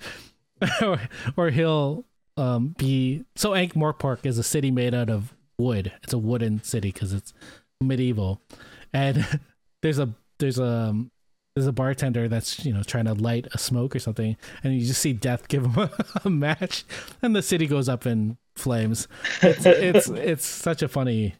or, 0.82 1.00
or 1.36 1.50
he'll 1.50 2.04
um 2.40 2.74
be 2.78 3.24
so 3.36 3.54
Ankh 3.54 3.74
Morpork 3.74 3.98
Park 3.98 4.26
is 4.26 4.38
a 4.38 4.42
city 4.42 4.70
made 4.70 4.94
out 4.94 5.10
of 5.10 5.34
wood. 5.58 5.92
It's 6.02 6.12
a 6.12 6.18
wooden 6.18 6.62
city 6.62 6.90
because 6.92 7.12
it's 7.12 7.32
medieval, 7.80 8.40
and 8.92 9.40
there's 9.82 9.98
a 9.98 10.14
there's 10.38 10.58
a 10.58 10.64
um, 10.64 11.10
there's 11.54 11.66
a 11.66 11.72
bartender 11.72 12.28
that's 12.28 12.64
you 12.64 12.72
know 12.72 12.82
trying 12.82 13.04
to 13.06 13.14
light 13.14 13.46
a 13.52 13.58
smoke 13.58 13.94
or 13.94 13.98
something, 13.98 14.36
and 14.64 14.74
you 14.74 14.86
just 14.86 15.00
see 15.00 15.12
Death 15.12 15.48
give 15.48 15.64
him 15.64 15.78
a, 15.78 15.90
a 16.24 16.30
match, 16.30 16.84
and 17.22 17.34
the 17.36 17.42
city 17.42 17.66
goes 17.66 17.88
up 17.88 18.06
in 18.06 18.38
flames. 18.56 19.08
It's 19.42 19.66
it's, 19.66 20.08
it's 20.08 20.46
such 20.46 20.82
a 20.82 20.88
funny. 20.88 21.34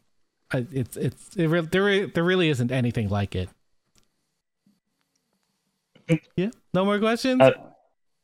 It's 0.52 0.96
it's 0.96 1.36
it 1.36 1.46
re- 1.46 1.60
there 1.60 1.84
re- 1.84 2.10
there 2.10 2.24
really 2.24 2.48
isn't 2.48 2.72
anything 2.72 3.08
like 3.08 3.34
it. 3.34 3.48
Yeah. 6.36 6.50
No 6.74 6.84
more 6.84 6.98
questions. 6.98 7.40
Uh, 7.40 7.52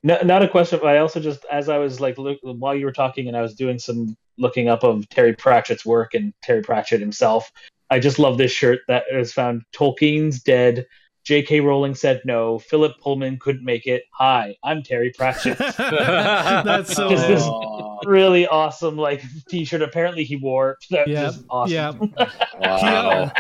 No, 0.07 0.17
not 0.23 0.45
a 0.45 0.49
question. 0.49 0.79
But 0.81 0.91
I 0.95 0.99
also 0.99 1.19
just, 1.19 1.45
as 1.51 1.69
I 1.69 1.79
was 1.79 2.01
like, 2.01 2.17
look, 2.17 2.39
while 2.43 2.77
you 2.77 2.85
were 2.85 2.93
talking, 2.93 3.27
and 3.27 3.37
I 3.37 3.43
was 3.43 3.57
doing 3.57 3.77
some 3.77 4.17
looking 4.39 4.69
up 4.69 4.85
of 4.85 5.09
Terry 5.09 5.35
Pratchett's 5.35 5.85
work 5.85 6.15
and 6.15 6.33
Terry 6.43 6.63
Pratchett 6.63 7.01
himself. 7.01 7.51
I 7.91 7.99
just 7.99 8.21
love 8.21 8.39
this 8.39 8.53
shirt 8.53 8.81
that 8.87 9.03
is 9.11 9.33
found. 9.33 9.63
Tolkien's 9.75 10.41
dead. 10.41 10.87
J.K. 11.25 11.59
Rowling 11.59 11.97
said 11.97 12.21
no. 12.25 12.61
Philip 12.61 12.93
Pullman 13.01 13.41
couldn't 13.41 13.65
make 13.65 13.89
it. 13.89 14.05
Hi, 14.13 14.55
I'm 14.63 14.85
Terry 14.85 15.13
Pratchett. 15.13 15.59
That's 15.77 16.95
so. 16.95 17.11
Just 17.11 17.27
this 17.27 17.43
Aw. 17.43 17.99
really 18.05 18.47
awesome 18.47 18.97
like 18.97 19.25
T-shirt. 19.49 19.83
Apparently, 19.83 20.23
he 20.23 20.37
wore 20.37 20.71
it. 20.71 20.77
That 20.91 21.09
yeah, 21.09 21.27
was 21.27 21.45
awesome. 21.51 22.13
yeah. 22.17 22.31
Wow. 22.61 23.33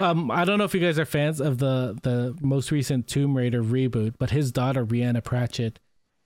Um, 0.00 0.30
I 0.30 0.44
don't 0.44 0.58
know 0.58 0.64
if 0.64 0.74
you 0.74 0.80
guys 0.80 0.96
are 0.98 1.04
fans 1.04 1.40
of 1.40 1.58
the 1.58 1.98
the 2.04 2.36
most 2.40 2.70
recent 2.70 3.08
Tomb 3.08 3.36
Raider 3.36 3.64
reboot, 3.64 4.14
but 4.16 4.30
his 4.30 4.52
daughter 4.52 4.86
Rhianna 4.86 5.22
Pratchett 5.22 5.80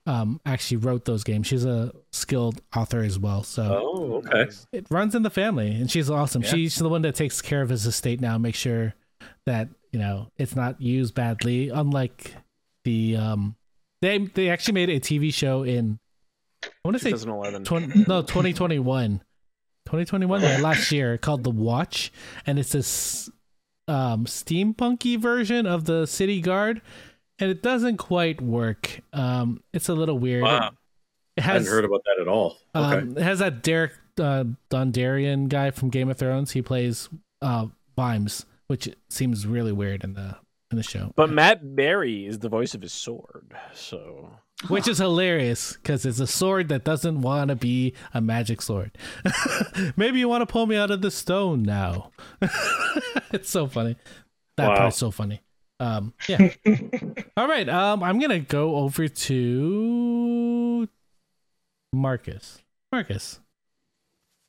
um 0.09 0.41
actually 0.45 0.77
wrote 0.77 1.05
those 1.05 1.23
games. 1.23 1.45
She's 1.47 1.65
a 1.65 1.93
skilled 2.11 2.61
author 2.75 3.01
as 3.01 3.19
well, 3.19 3.43
so 3.43 3.63
Oh, 3.95 4.13
okay. 4.25 4.49
it 4.71 4.87
runs 4.89 5.13
in 5.13 5.21
the 5.23 5.29
family, 5.29 5.71
and 5.71 5.89
she's 5.89 6.09
awesome. 6.09 6.41
Yeah. 6.41 6.49
She's 6.49 6.75
the 6.75 6.89
one 6.89 7.03
that 7.03 7.15
takes 7.15 7.41
care 7.41 7.61
of 7.61 7.69
his 7.69 7.85
estate 7.85 8.19
now, 8.19 8.37
make 8.37 8.55
sure 8.55 8.95
that 9.45 9.69
you 9.91 9.99
know 9.99 10.27
it's 10.37 10.55
not 10.55 10.81
used 10.81 11.13
badly. 11.13 11.69
Unlike 11.69 12.33
the 12.85 13.17
um, 13.17 13.55
they 14.01 14.17
they 14.17 14.49
actually 14.49 14.73
made 14.73 14.89
a 14.89 14.99
TV 14.99 15.31
show 15.33 15.63
in 15.63 15.99
I 16.63 16.69
want 16.83 16.97
to 16.97 17.03
say 17.03 17.11
2011. 17.11 17.63
20, 17.65 17.87
no 18.07 18.21
2021 18.21 19.19
2021 19.85 20.41
yeah, 20.41 20.57
last 20.59 20.91
year 20.91 21.17
called 21.17 21.43
the 21.43 21.49
watch 21.49 22.11
and 22.45 22.59
it's 22.59 22.73
this 22.73 23.29
um 23.87 24.25
steampunky 24.25 25.17
version 25.17 25.65
of 25.65 25.85
the 25.85 26.05
city 26.05 26.41
guard 26.41 26.81
and 27.39 27.49
it 27.51 27.61
doesn't 27.63 27.97
quite 27.97 28.41
work 28.41 29.01
um 29.13 29.61
it's 29.73 29.89
a 29.89 29.93
little 29.93 30.17
weird 30.19 30.43
Wow. 30.43 30.71
it 31.37 31.41
I 31.41 31.47
has 31.47 31.53
hadn't 31.61 31.67
heard 31.67 31.85
about 31.85 32.03
that 32.05 32.21
at 32.21 32.27
all. 32.27 32.57
Okay. 32.75 32.97
um, 32.99 33.17
it 33.17 33.23
has 33.23 33.39
that 33.39 33.63
Derek 33.63 33.93
uh, 34.19 34.43
Dondarrion 34.69 35.47
guy 35.47 35.71
from 35.71 35.89
Game 35.89 36.09
of 36.09 36.17
Thrones. 36.17 36.51
He 36.51 36.61
plays 36.61 37.07
uh, 37.41 37.67
Vimes, 37.95 38.45
which 38.67 38.89
seems 39.09 39.47
really 39.47 39.71
weird 39.71 40.03
in 40.03 40.13
the 40.13 40.35
in 40.71 40.77
the 40.77 40.83
show, 40.83 41.11
But 41.15 41.31
Matt 41.31 41.75
Berry 41.75 42.27
is 42.27 42.39
the 42.39 42.49
voice 42.49 42.75
of 42.75 42.81
his 42.81 42.91
sword, 42.93 43.53
so 43.73 44.29
which 44.67 44.87
is 44.89 44.97
hilarious 44.99 45.73
because 45.77 46.05
it's 46.05 46.19
a 46.19 46.27
sword 46.27 46.67
that 46.69 46.83
doesn't 46.83 47.21
want 47.21 47.47
to 47.47 47.55
be 47.55 47.93
a 48.13 48.19
magic 48.21 48.61
sword. 48.61 48.91
Maybe 49.95 50.19
you 50.19 50.27
want 50.27 50.41
to 50.41 50.45
pull 50.45 50.67
me 50.67 50.75
out 50.75 50.91
of 50.91 51.01
the 51.01 51.09
stone 51.11 51.63
now. 51.63 52.11
it's 53.31 53.49
so 53.49 53.65
funny. 53.67 53.95
That 54.57 54.67
Wow. 54.69 54.77
part's 54.77 54.97
so 54.97 55.09
funny. 55.11 55.41
Um, 55.79 56.13
yeah. 56.27 56.49
All 57.37 57.47
right. 57.47 57.67
Um, 57.69 58.03
I'm 58.03 58.19
gonna 58.19 58.39
go 58.39 58.75
over 58.77 59.07
to 59.07 60.89
Marcus. 61.93 62.61
Marcus, 62.91 63.39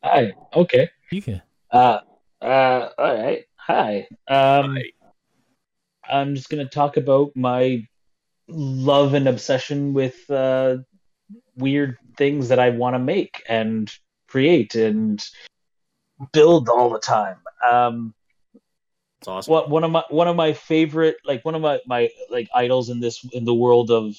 Hi. 0.03 0.33
Okay. 0.55 0.91
you 1.11 1.23
can. 1.23 1.43
Uh. 1.71 2.01
Uh. 2.41 2.89
All 2.99 3.15
right. 3.15 3.45
Hi. 3.57 4.09
Um. 4.29 4.77
Hi. 4.77 4.85
I'm 6.11 6.35
just 6.35 6.51
going 6.51 6.65
to 6.65 6.71
talk 6.71 6.97
about 6.97 7.31
my 7.37 7.87
love 8.49 9.15
and 9.15 9.29
obsession 9.29 9.93
with 9.93 10.29
uh, 10.29 10.79
weird 11.57 11.99
things 12.17 12.49
that 12.49 12.59
I 12.59 12.71
want 12.71 12.95
to 12.95 12.99
make 12.99 13.43
and 13.49 13.91
create 14.27 14.75
and 14.75 15.25
build 16.33 16.69
all 16.69 16.91
the 16.91 16.99
time. 16.99 17.37
Um, 17.69 18.15
It's 19.21 19.29
awesome. 19.29 19.53
what 19.53 19.71
one 19.71 19.85
of 19.85 19.91
my 19.91 20.05
one 20.09 20.29
of 20.29 20.37
my 20.37 20.55
favorite 20.55 21.17
like 21.25 21.45
one 21.45 21.55
of 21.55 21.61
my 21.61 21.81
my 21.87 22.09
like 22.31 22.49
idols 22.55 22.89
in 22.89 23.01
this 23.01 23.23
in 23.33 23.45
the 23.45 23.55
world 23.55 23.91
of 23.91 24.17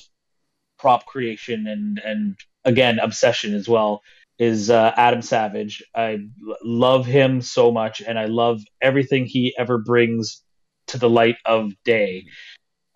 prop 0.78 1.06
creation 1.06 1.66
and 1.68 2.00
and 2.00 2.36
again 2.66 3.00
obsession 3.00 3.56
as 3.56 3.68
well 3.68 4.04
is 4.42 4.72
uh, 4.72 4.92
Adam 4.98 5.22
Savage. 5.22 5.84
I 5.96 6.18
love 6.64 7.06
him 7.06 7.42
so 7.42 7.72
much, 7.72 8.02
and 8.02 8.18
I 8.18 8.26
love 8.26 8.62
everything 8.82 9.28
he 9.28 9.54
ever 9.56 9.78
brings 9.78 10.42
to 10.88 10.98
the 10.98 11.10
light 11.10 11.38
of 11.46 11.74
day. 11.86 12.26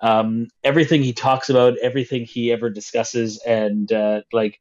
Um, 0.02 0.48
everything 0.64 1.04
he 1.04 1.14
talks 1.14 1.50
about, 1.50 1.78
everything 1.78 2.26
he 2.26 2.52
ever 2.52 2.72
discusses, 2.72 3.40
and 3.46 3.92
uh, 3.92 4.22
like 4.34 4.60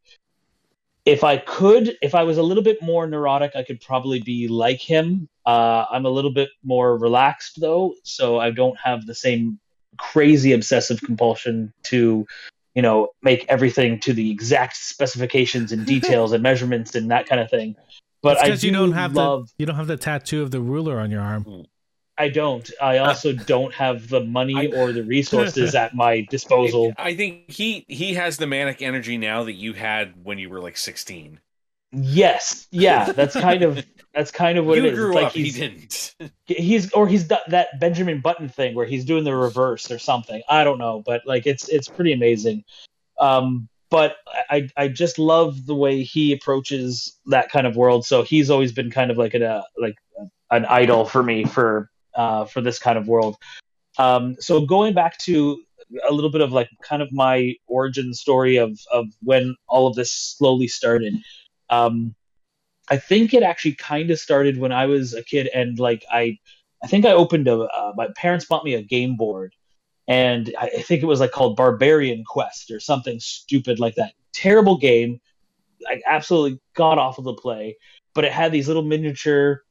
if 1.07 1.25
I 1.25 1.39
could, 1.39 1.97
if 2.03 2.15
I 2.15 2.25
was 2.25 2.37
a 2.37 2.43
little 2.43 2.62
bit 2.62 2.83
more 2.83 3.07
neurotic, 3.07 3.53
I 3.57 3.62
could 3.62 3.81
probably 3.81 4.21
be 4.21 4.49
like 4.49 4.81
him. 4.81 5.29
Uh, 5.47 5.85
I'm 5.91 6.07
a 6.07 6.11
little 6.11 6.33
bit 6.33 6.49
more 6.62 6.97
relaxed 6.97 7.61
though, 7.61 7.95
so 8.03 8.39
I 8.39 8.51
don't 8.51 8.79
have 8.83 9.07
the 9.07 9.15
same 9.15 9.59
crazy 9.99 10.53
obsessive 10.53 11.01
compulsion 11.01 11.73
to, 11.85 12.27
you 12.75 12.83
know, 12.83 13.09
make 13.23 13.45
everything 13.49 14.01
to 14.01 14.12
the 14.12 14.31
exact 14.31 14.77
specifications 14.77 15.73
and 15.73 15.87
details 15.87 16.33
and 16.33 16.43
measurements 16.43 16.95
and 16.95 17.11
that 17.11 17.27
kind 17.27 17.41
of 17.41 17.51
thing. 17.51 17.77
But 18.23 18.39
I 18.39 18.47
because 18.47 18.62
do 18.62 18.69
you 18.69 18.73
don't 18.73 18.93
have 18.93 19.15
love. 19.15 19.49
the 19.49 19.53
you 19.59 19.66
don't 19.66 19.77
have 19.77 19.87
the 19.87 19.99
tattoo 19.99 20.43
of 20.43 20.51
the 20.51 20.61
ruler 20.61 20.99
on 20.99 21.11
your 21.11 21.21
arm. 21.21 21.66
I 22.16 22.29
don't. 22.29 22.71
I 22.81 22.99
also 22.99 23.33
don't 23.47 23.75
have 23.75 24.09
the 24.09 24.21
money 24.21 24.73
or 24.73 24.93
the 24.93 25.03
resources 25.03 25.75
at 25.75 25.95
my 25.95 26.27
disposal. 26.31 26.95
I 26.97 27.15
think 27.15 27.51
he 27.51 27.85
he 27.89 28.15
has 28.15 28.39
the 28.39 28.47
manic 28.47 28.81
energy 28.81 29.19
now 29.19 29.45
that 29.45 29.53
you 29.53 29.75
had 29.75 30.25
when 30.25 30.39
you 30.39 30.49
were 30.49 30.61
like 30.61 30.77
16. 30.77 31.41
Yes, 31.95 32.66
yeah, 32.71 33.12
that's 33.12 33.35
kind 33.35 33.62
of 33.62 33.85
that's 34.15 34.31
kind 34.31 34.59
of 34.59 34.66
what 34.66 34.79
you 34.79 34.85
it 34.85 34.93
is. 34.93 34.99
grew 34.99 35.09
It's 35.09 35.15
like 35.16 35.27
up. 35.27 35.33
He 35.33 35.51
didn't. 35.51 36.15
he's 36.47 36.93
or 36.93 37.07
he's 37.07 37.25
done 37.25 37.41
that 37.49 37.81
Benjamin 37.81 38.21
Button 38.21 38.49
thing 38.49 38.75
where 38.75 38.87
he's 38.87 39.05
doing 39.05 39.25
the 39.25 39.35
reverse 39.35 39.91
or 39.91 39.99
something. 39.99 40.43
I 40.49 40.65
don't 40.65 40.79
know, 40.79 41.03
but 41.05 41.23
like 41.27 41.47
it's 41.47 41.69
it's 41.69 41.89
pretty 41.89 42.12
amazing. 42.12 42.65
Um, 43.19 43.69
but 43.91 44.16
I 44.51 44.69
I 44.77 44.89
just 44.89 45.19
love 45.19 45.66
the 45.66 45.75
way 45.75 46.03
he 46.03 46.33
approaches 46.33 47.19
that 47.27 47.51
kind 47.51 47.66
of 47.66 47.77
world. 47.77 48.05
So 48.07 48.23
he's 48.23 48.51
always 48.51 48.73
been 48.73 48.91
kind 48.91 49.11
of 49.11 49.19
like 49.19 49.35
an 49.35 49.43
uh, 49.43 49.62
like 49.79 49.95
an 50.51 50.65
idol 50.66 51.05
for 51.05 51.23
me 51.23 51.45
for 51.45 51.91
uh 52.15 52.45
for 52.45 52.61
this 52.61 52.79
kind 52.79 52.99
of 52.99 53.07
world. 53.09 53.37
Um, 53.99 54.37
so 54.41 54.66
going 54.66 54.95
back 54.95 55.19
to 55.19 55.62
a 56.09 56.12
little 56.12 56.31
bit 56.31 56.41
of 56.41 56.53
like 56.53 56.69
kind 56.83 57.03
of 57.03 57.12
my 57.12 57.55
origin 57.66 58.15
story 58.15 58.57
of 58.57 58.79
of 58.93 59.07
when 59.23 59.55
all 59.69 59.87
of 59.87 59.95
this 59.95 60.11
slowly 60.11 60.69
started. 60.69 61.15
Um, 61.70 62.15
I 62.91 62.99
think 62.99 63.32
it 63.32 63.43
actually 63.43 63.74
kind 63.74 64.11
of 64.11 64.19
started 64.19 64.59
when 64.59 64.73
I 64.73 64.86
was 64.86 65.15
a 65.15 65.23
kid, 65.23 65.49
and 65.55 65.78
like 65.78 66.05
I, 66.11 66.39
I 66.82 66.86
think 66.86 67.07
I 67.07 67.12
opened 67.12 67.49
a. 67.49 67.61
Uh, 67.61 67.93
my 67.97 68.09
parents 68.16 68.45
bought 68.45 68.65
me 68.65 68.74
a 68.74 68.82
game 68.82 69.16
board, 69.16 69.55
and 70.07 70.55
I, 70.59 70.66
I 70.78 70.82
think 70.82 71.03
it 71.03 71.07
was 71.07 71.20
like 71.20 71.32
called 71.32 71.57
Barbarian 71.57 72.24
Quest 72.27 72.70
or 72.70 72.81
something 72.81 73.19
stupid 73.20 73.81
like 73.81 73.95
that. 73.95 74.12
Terrible 74.35 74.77
game, 74.77 75.20
like 75.82 76.03
absolutely 76.07 76.61
god 76.74 76.99
awful 76.99 77.24
to 77.24 77.41
play, 77.41 77.77
but 78.15 78.24
it 78.24 78.32
had 78.32 78.53
these 78.53 78.69
little 78.69 78.82
miniature 78.82 79.62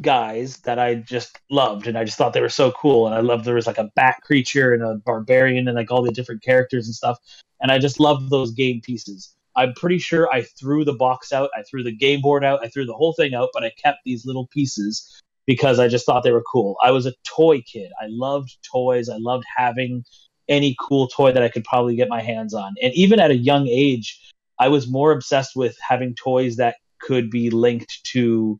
guys 0.00 0.58
that 0.58 0.78
I 0.78 0.96
just 0.96 1.38
loved, 1.50 1.86
and 1.86 1.98
I 1.98 2.04
just 2.04 2.16
thought 2.16 2.32
they 2.32 2.40
were 2.40 2.48
so 2.48 2.72
cool, 2.72 3.06
and 3.06 3.14
I 3.14 3.20
loved 3.20 3.44
there 3.44 3.54
was 3.54 3.66
like 3.66 3.78
a 3.78 3.90
bat 3.94 4.16
creature 4.22 4.72
and 4.72 4.82
a 4.82 4.94
barbarian 5.04 5.68
and 5.68 5.76
like 5.76 5.90
all 5.90 6.02
the 6.02 6.12
different 6.12 6.42
characters 6.42 6.86
and 6.86 6.94
stuff, 6.94 7.18
and 7.60 7.70
I 7.70 7.78
just 7.78 8.00
loved 8.00 8.30
those 8.30 8.52
game 8.52 8.80
pieces. 8.80 9.34
I'm 9.56 9.72
pretty 9.74 9.98
sure 9.98 10.32
I 10.32 10.42
threw 10.42 10.84
the 10.84 10.94
box 10.94 11.32
out, 11.32 11.50
I 11.56 11.62
threw 11.62 11.82
the 11.82 11.94
game 11.94 12.20
board 12.20 12.44
out, 12.44 12.64
I 12.64 12.68
threw 12.68 12.86
the 12.86 12.94
whole 12.94 13.12
thing 13.12 13.34
out, 13.34 13.50
but 13.52 13.64
I 13.64 13.70
kept 13.82 13.98
these 14.04 14.26
little 14.26 14.48
pieces 14.48 15.20
because 15.46 15.78
I 15.78 15.88
just 15.88 16.06
thought 16.06 16.22
they 16.22 16.32
were 16.32 16.42
cool. 16.50 16.76
I 16.82 16.90
was 16.90 17.06
a 17.06 17.14
toy 17.24 17.60
kid. 17.60 17.90
I 18.00 18.06
loved 18.08 18.56
toys. 18.70 19.08
I 19.08 19.16
loved 19.18 19.44
having 19.56 20.04
any 20.48 20.74
cool 20.80 21.08
toy 21.08 21.32
that 21.32 21.42
I 21.42 21.48
could 21.48 21.64
probably 21.64 21.96
get 21.96 22.08
my 22.08 22.20
hands 22.20 22.54
on. 22.54 22.74
And 22.82 22.92
even 22.94 23.20
at 23.20 23.30
a 23.30 23.36
young 23.36 23.66
age, 23.68 24.20
I 24.58 24.68
was 24.68 24.88
more 24.88 25.12
obsessed 25.12 25.56
with 25.56 25.76
having 25.86 26.14
toys 26.14 26.56
that 26.56 26.76
could 27.00 27.30
be 27.30 27.50
linked 27.50 28.04
to 28.12 28.58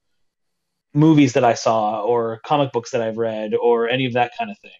movies 0.92 1.32
that 1.32 1.44
I 1.44 1.54
saw 1.54 2.02
or 2.02 2.40
comic 2.44 2.72
books 2.72 2.90
that 2.90 3.02
I've 3.02 3.18
read 3.18 3.54
or 3.54 3.88
any 3.88 4.06
of 4.06 4.12
that 4.14 4.32
kind 4.38 4.50
of 4.50 4.58
thing. 4.58 4.70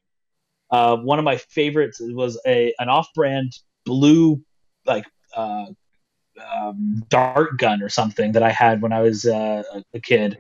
Uh, 0.71 0.97
one 0.97 1.19
of 1.19 1.25
my 1.25 1.37
favorites 1.37 1.99
was 2.01 2.41
a 2.47 2.75
an 2.79 2.89
off-brand 2.89 3.53
blue 3.85 4.43
like 4.87 5.05
uh, 5.37 5.67
um, 6.53 7.05
dart 7.09 7.59
gun 7.59 7.83
or 7.83 7.89
something 7.89 8.33
that 8.33 8.43
I 8.43 8.51
had 8.51 8.83
when 8.83 8.93
I 8.93 9.01
was 9.01 9.25
uh, 9.25 9.63
a- 9.93 10.01
kid, 10.01 10.39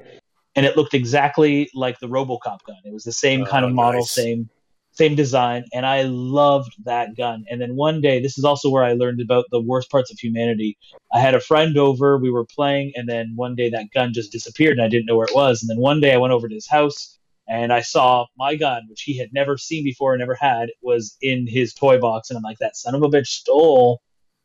and 0.57 0.66
it 0.66 0.77
looked 0.77 0.95
exactly 0.95 1.71
like 1.75 1.99
the 2.01 2.09
RoboCop 2.09 2.59
gun. 2.66 2.77
It 2.85 2.93
was 2.93 3.05
the 3.05 3.12
same 3.12 3.45
kind 3.45 3.65
of 3.65 3.71
Oh, 3.73 3.75
model, 3.75 4.01
nice. 4.01 4.12
same 4.12 4.51
same 4.93 5.16
design, 5.16 5.65
and 5.73 5.85
I 5.85 6.03
loved 6.03 6.73
that 6.85 7.16
gun. 7.16 7.45
And 7.51 7.61
then 7.61 7.75
one 7.75 8.01
day, 8.01 8.23
this 8.23 8.39
is 8.39 8.45
also 8.45 8.71
where 8.71 8.85
I 8.85 8.93
learned 8.93 9.21
about 9.21 9.47
the 9.51 9.61
worst 9.61 9.91
parts 9.91 10.12
of 10.12 10.19
humanity. 10.21 10.79
I 11.12 11.19
had 11.19 11.35
a 11.35 11.41
friend 11.41 11.77
over, 11.77 12.16
we 12.16 12.31
were 12.31 12.45
playing, 12.45 12.93
and 12.95 13.09
then 13.09 13.33
one 13.35 13.57
day 13.57 13.69
that 13.71 13.91
gun 13.93 14.12
just 14.12 14.31
disappeared, 14.31 14.79
and 14.79 14.83
I 14.83 14.89
didn't 14.89 15.07
know 15.07 15.16
where 15.16 15.27
it 15.27 15.35
was. 15.35 15.62
And 15.62 15.69
then 15.69 15.79
one 15.79 16.01
day 16.01 16.15
I 16.15 16.16
went 16.16 16.33
over 16.33 16.49
to 16.49 16.55
his 16.55 16.69
house, 16.69 17.19
and 17.49 17.73
I 17.73 17.81
saw 17.81 18.27
my 18.39 18.55
gun, 18.55 18.83
which 18.89 19.03
he 19.03 19.19
had 19.19 19.33
never 19.33 19.59
seen 19.59 19.83
before, 19.83 20.12
and 20.12 20.21
never 20.21 20.37
had, 20.37 20.71
was 20.81 21.16
in 21.21 21.49
his 21.49 21.75
toy 21.75 21.99
box, 21.99 22.31
and 22.31 22.37
I'm 22.37 22.45
like, 22.45 22.59
that 22.59 22.77
son 22.77 22.95
of 22.95 23.03
a 23.03 23.09
bitch 23.09 23.27
stole 23.27 24.01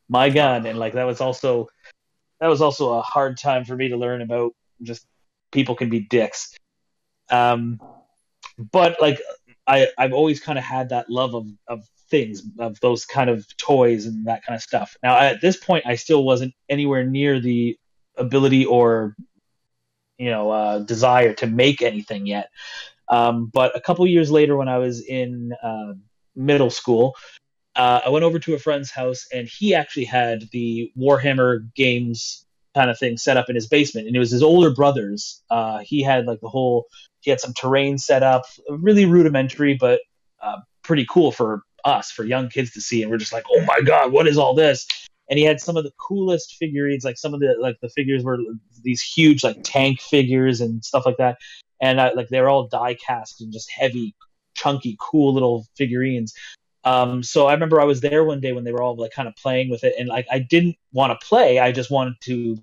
my 0.09 0.29
gun, 0.29 0.65
and 0.65 0.77
like 0.77 0.93
that 0.93 1.05
was 1.05 1.21
also 1.21 1.69
that 2.39 2.47
was 2.47 2.61
also 2.61 2.93
a 2.93 3.01
hard 3.01 3.37
time 3.37 3.63
for 3.63 3.75
me 3.75 3.89
to 3.89 3.97
learn 3.97 4.21
about. 4.21 4.53
Just 4.81 5.05
people 5.51 5.75
can 5.75 5.89
be 5.89 6.01
dicks. 6.01 6.55
Um, 7.29 7.79
but 8.71 8.97
like 9.01 9.21
I, 9.67 9.87
I've 9.97 10.13
always 10.13 10.39
kind 10.39 10.57
of 10.57 10.65
had 10.65 10.89
that 10.89 11.09
love 11.09 11.35
of, 11.35 11.47
of 11.67 11.83
things, 12.09 12.41
of 12.57 12.79
those 12.79 13.05
kind 13.05 13.29
of 13.29 13.45
toys 13.57 14.05
and 14.05 14.25
that 14.25 14.43
kind 14.43 14.55
of 14.55 14.63
stuff. 14.63 14.97
Now, 15.03 15.17
at 15.17 15.41
this 15.41 15.57
point, 15.57 15.85
I 15.85 15.95
still 15.95 16.23
wasn't 16.23 16.53
anywhere 16.67 17.05
near 17.05 17.39
the 17.39 17.77
ability 18.17 18.65
or, 18.65 19.15
you 20.17 20.31
know, 20.31 20.49
uh, 20.49 20.79
desire 20.79 21.33
to 21.35 21.47
make 21.47 21.81
anything 21.81 22.25
yet. 22.25 22.49
Um, 23.07 23.45
but 23.45 23.75
a 23.75 23.81
couple 23.81 24.05
years 24.07 24.31
later, 24.31 24.57
when 24.57 24.67
I 24.67 24.79
was 24.79 25.01
in 25.01 25.53
uh, 25.61 25.93
middle 26.35 26.69
school, 26.71 27.15
uh, 27.79 28.01
I 28.05 28.09
went 28.09 28.25
over 28.25 28.39
to 28.39 28.53
a 28.55 28.59
friend's 28.59 28.91
house, 28.91 29.25
and 29.33 29.47
he 29.47 29.73
actually 29.73 30.03
had 30.03 30.49
the 30.51 30.91
Warhammer 30.99 31.73
games 31.75 32.45
kind 32.75 32.89
of 32.89 32.99
thing 32.99 33.15
set 33.15 33.37
up 33.37 33.49
in 33.49 33.55
his 33.55 33.67
basement, 33.67 34.05
and 34.07 34.17
it 34.17 34.19
was 34.19 34.31
his 34.31 34.43
older 34.43 34.69
brother's. 34.69 35.41
Uh, 35.49 35.77
he 35.77 36.03
had 36.03 36.25
like 36.25 36.41
the 36.41 36.49
whole 36.49 36.87
he 37.21 37.29
had 37.29 37.39
some 37.39 37.53
terrain 37.53 37.97
set 37.97 38.21
up, 38.21 38.43
really 38.69 39.05
rudimentary, 39.05 39.75
but 39.75 40.01
uh, 40.41 40.57
pretty 40.83 41.07
cool 41.09 41.31
for 41.31 41.63
us, 41.85 42.11
for 42.11 42.25
young 42.25 42.49
kids 42.49 42.71
to 42.71 42.81
see. 42.81 43.01
And 43.01 43.09
we're 43.09 43.17
just 43.17 43.31
like, 43.31 43.45
oh 43.49 43.63
my 43.63 43.79
god, 43.79 44.11
what 44.11 44.27
is 44.27 44.37
all 44.37 44.53
this? 44.53 44.85
And 45.29 45.39
he 45.39 45.45
had 45.45 45.61
some 45.61 45.77
of 45.77 45.85
the 45.85 45.93
coolest 45.97 46.57
figurines, 46.57 47.05
like 47.05 47.17
some 47.17 47.33
of 47.33 47.39
the 47.39 47.55
like 47.61 47.77
the 47.81 47.87
figures 47.87 48.25
were 48.25 48.39
these 48.83 49.01
huge 49.01 49.41
like 49.41 49.63
tank 49.63 50.01
figures 50.01 50.59
and 50.59 50.83
stuff 50.83 51.05
like 51.05 51.17
that. 51.17 51.37
And 51.81 51.97
like 51.97 52.27
they're 52.27 52.49
all 52.49 52.67
die 52.67 52.95
cast 52.95 53.39
and 53.39 53.53
just 53.53 53.71
heavy, 53.71 54.15
chunky, 54.53 54.97
cool 54.99 55.33
little 55.33 55.65
figurines. 55.77 56.33
Um, 56.89 57.21
so 57.21 57.45
I 57.45 57.53
remember 57.53 57.79
I 57.79 57.83
was 57.85 58.01
there 58.01 58.23
one 58.23 58.39
day 58.39 58.51
when 58.51 58.63
they 58.63 58.71
were 58.71 58.81
all 58.81 58.95
like 58.95 59.11
kind 59.11 59.27
of 59.27 59.35
playing 59.35 59.69
with 59.69 59.83
it, 59.83 59.93
and 59.99 60.09
like 60.09 60.25
I 60.31 60.39
didn't 60.39 60.75
want 60.91 61.11
to 61.11 61.27
play, 61.27 61.59
I 61.59 61.71
just 61.71 61.91
wanted 61.91 62.15
to 62.21 62.57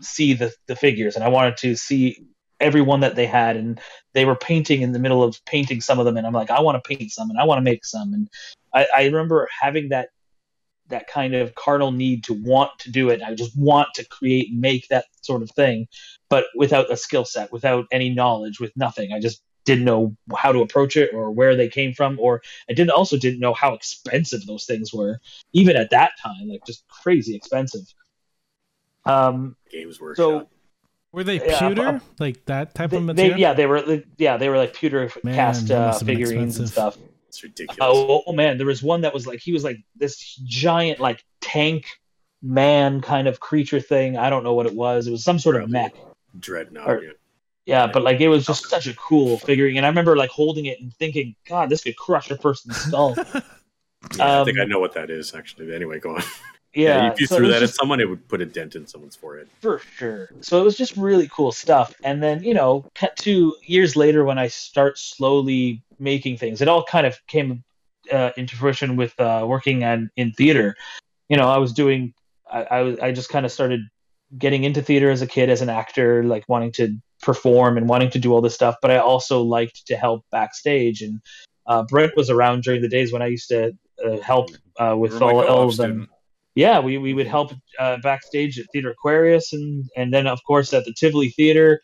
see 0.00 0.34
the 0.34 0.52
the 0.68 0.76
figures, 0.76 1.16
and 1.16 1.24
I 1.24 1.28
wanted 1.28 1.56
to 1.58 1.74
see 1.74 2.24
every 2.60 2.82
one 2.82 3.00
that 3.00 3.16
they 3.16 3.26
had, 3.26 3.56
and 3.56 3.80
they 4.14 4.24
were 4.24 4.36
painting 4.36 4.82
in 4.82 4.92
the 4.92 5.00
middle 5.00 5.24
of 5.24 5.44
painting 5.44 5.80
some 5.80 5.98
of 5.98 6.04
them, 6.04 6.16
and 6.16 6.24
I'm 6.24 6.32
like, 6.32 6.50
I 6.50 6.60
want 6.60 6.82
to 6.82 6.96
paint 6.96 7.10
some, 7.10 7.30
and 7.30 7.38
I 7.38 7.44
want 7.44 7.58
to 7.58 7.62
make 7.62 7.84
some, 7.84 8.14
and 8.14 8.28
I, 8.72 8.86
I 8.96 9.04
remember 9.06 9.48
having 9.60 9.88
that 9.88 10.10
that 10.88 11.08
kind 11.08 11.34
of 11.34 11.54
carnal 11.56 11.90
need 11.90 12.24
to 12.24 12.34
want 12.34 12.70
to 12.78 12.92
do 12.92 13.10
it. 13.10 13.22
I 13.22 13.34
just 13.34 13.58
want 13.58 13.88
to 13.94 14.06
create 14.06 14.50
and 14.52 14.60
make 14.60 14.86
that 14.88 15.06
sort 15.22 15.42
of 15.42 15.50
thing, 15.50 15.88
but 16.30 16.44
without 16.54 16.92
a 16.92 16.96
skill 16.96 17.24
set, 17.24 17.52
without 17.52 17.86
any 17.90 18.10
knowledge, 18.10 18.60
with 18.60 18.72
nothing. 18.76 19.12
I 19.12 19.18
just 19.18 19.42
didn't 19.68 19.84
know 19.84 20.16
how 20.36 20.50
to 20.50 20.60
approach 20.60 20.96
it 20.96 21.12
or 21.14 21.30
where 21.30 21.54
they 21.54 21.68
came 21.68 21.92
from, 21.92 22.18
or 22.18 22.42
I 22.68 22.72
didn't 22.72 22.90
also 22.90 23.16
didn't 23.16 23.38
know 23.38 23.52
how 23.52 23.74
expensive 23.74 24.44
those 24.46 24.64
things 24.64 24.92
were, 24.92 25.20
even 25.52 25.76
at 25.76 25.90
that 25.90 26.12
time, 26.20 26.48
like 26.48 26.64
just 26.66 26.88
crazy 26.88 27.36
expensive. 27.36 27.82
Um, 29.04 29.56
Games 29.70 30.00
were 30.00 30.14
so 30.16 30.48
Were 31.12 31.24
they 31.24 31.36
Yeah, 31.36 31.68
pewter? 31.68 31.88
uh, 31.88 32.00
like 32.18 32.44
that 32.46 32.74
type 32.74 32.90
they, 32.90 32.96
of 32.96 33.02
they, 33.06 33.12
material? 33.12 33.38
yeah, 33.38 33.52
they 33.52 33.66
were 33.66 34.02
yeah 34.16 34.36
they 34.36 34.48
were 34.48 34.56
like 34.58 34.74
pewter 34.74 35.10
Man, 35.22 35.34
cast 35.34 35.70
uh, 35.70 35.86
must 35.86 36.00
have 36.00 36.06
figurines 36.06 36.58
and 36.58 36.68
stuff. 36.68 36.96
it's 37.28 37.42
ridiculous. 37.42 37.78
Oh, 37.80 38.22
oh 38.26 38.32
man, 38.32 38.56
there 38.58 38.66
was 38.66 38.82
one 38.82 39.02
that 39.02 39.12
was 39.14 39.26
like 39.26 39.40
he 39.40 39.52
was 39.52 39.64
like 39.64 39.78
this 39.96 40.36
giant 40.44 40.98
like 41.00 41.22
tank 41.40 41.86
man 42.42 43.00
kind 43.00 43.28
of 43.28 43.40
creature 43.40 43.80
thing. 43.80 44.16
I 44.16 44.30
don't 44.30 44.44
know 44.44 44.54
what 44.54 44.66
it 44.66 44.74
was. 44.74 45.06
It 45.06 45.10
was 45.10 45.24
some 45.24 45.38
sort 45.38 45.56
of 45.56 45.68
mech. 45.70 45.94
Dreadnought. 46.38 46.88
or- 46.90 47.02
yeah. 47.68 47.84
Yeah, 47.84 47.92
but 47.92 48.02
like 48.02 48.20
it 48.20 48.28
was 48.28 48.46
just 48.46 48.68
such 48.68 48.86
a 48.86 48.94
cool 48.94 49.38
figurine, 49.38 49.76
and 49.76 49.84
I 49.86 49.88
remember 49.90 50.16
like 50.16 50.30
holding 50.30 50.66
it 50.66 50.80
and 50.80 50.92
thinking, 50.94 51.36
God, 51.46 51.68
this 51.68 51.82
could 51.84 51.96
crush 51.96 52.30
a 52.30 52.36
person's 52.36 52.76
skull. 52.76 53.14
Yeah, 54.16 54.40
I 54.40 54.44
think 54.44 54.58
I 54.58 54.62
Um, 54.62 54.68
know 54.70 54.80
what 54.80 54.94
that 54.94 55.10
is 55.10 55.34
actually. 55.34 55.74
Anyway, 55.74 55.98
go 55.98 56.14
on. 56.16 56.22
Yeah, 56.74 57.10
if 57.12 57.20
you 57.20 57.26
so 57.26 57.36
threw 57.36 57.48
that 57.48 57.60
just- 57.60 57.74
at 57.74 57.78
someone, 57.80 58.00
it 58.00 58.08
would 58.08 58.26
put 58.28 58.40
a 58.40 58.46
dent 58.46 58.74
in 58.76 58.86
someone's 58.86 59.16
forehead. 59.16 59.48
for 59.60 59.80
sure. 59.96 60.30
So 60.40 60.60
it 60.60 60.64
was 60.64 60.76
just 60.76 60.96
really 60.96 61.28
cool 61.28 61.50
stuff. 61.52 61.94
And 62.04 62.22
then, 62.22 62.42
you 62.42 62.54
know, 62.54 62.84
cut 62.94 63.16
to 63.18 63.54
years 63.66 63.96
later 63.96 64.24
when 64.24 64.38
I 64.38 64.48
start 64.48 64.96
slowly 64.98 65.82
making 65.98 66.36
things, 66.38 66.60
it 66.62 66.68
all 66.68 66.84
kind 66.84 67.06
of 67.06 67.18
came 67.26 67.64
uh, 68.12 68.30
into 68.36 68.54
fruition 68.56 68.96
with 68.96 69.18
uh, 69.20 69.44
working 69.46 69.82
on, 69.84 70.10
in 70.16 70.32
theater. 70.32 70.76
You 71.28 71.36
know, 71.36 71.48
I 71.50 71.58
was 71.58 71.72
doing, 71.72 72.14
I, 72.50 72.62
I, 72.64 72.80
was, 72.82 72.98
I 73.00 73.12
just 73.12 73.28
kind 73.30 73.44
of 73.44 73.52
started 73.52 73.80
getting 74.36 74.64
into 74.64 74.82
theater 74.82 75.10
as 75.10 75.22
a 75.22 75.26
kid, 75.26 75.48
as 75.48 75.62
an 75.62 75.68
actor, 75.68 76.24
like 76.24 76.44
wanting 76.48 76.72
to 76.72 76.96
perform 77.22 77.76
and 77.76 77.88
wanting 77.88 78.10
to 78.10 78.18
do 78.18 78.32
all 78.32 78.40
this 78.40 78.54
stuff. 78.54 78.76
But 78.82 78.90
I 78.90 78.98
also 78.98 79.42
liked 79.42 79.86
to 79.86 79.96
help 79.96 80.24
backstage. 80.30 81.02
And 81.02 81.20
uh, 81.66 81.84
Brent 81.84 82.16
was 82.16 82.30
around 82.30 82.62
during 82.62 82.82
the 82.82 82.88
days 82.88 83.12
when 83.12 83.22
I 83.22 83.26
used 83.26 83.48
to 83.48 83.76
uh, 84.04 84.18
help 84.18 84.50
uh, 84.78 84.96
with 84.96 85.20
all, 85.22 85.40
of 85.40 85.76
them 85.76 86.08
yeah, 86.58 86.80
we, 86.80 86.98
we 86.98 87.14
would 87.14 87.28
help 87.28 87.52
uh, 87.78 87.98
backstage 88.02 88.58
at 88.58 88.66
Theater 88.72 88.90
Aquarius 88.90 89.52
and 89.52 89.88
and 89.96 90.12
then 90.12 90.26
of 90.26 90.40
course 90.44 90.74
at 90.74 90.84
the 90.84 90.92
Tivoli 90.92 91.30
Theater. 91.30 91.80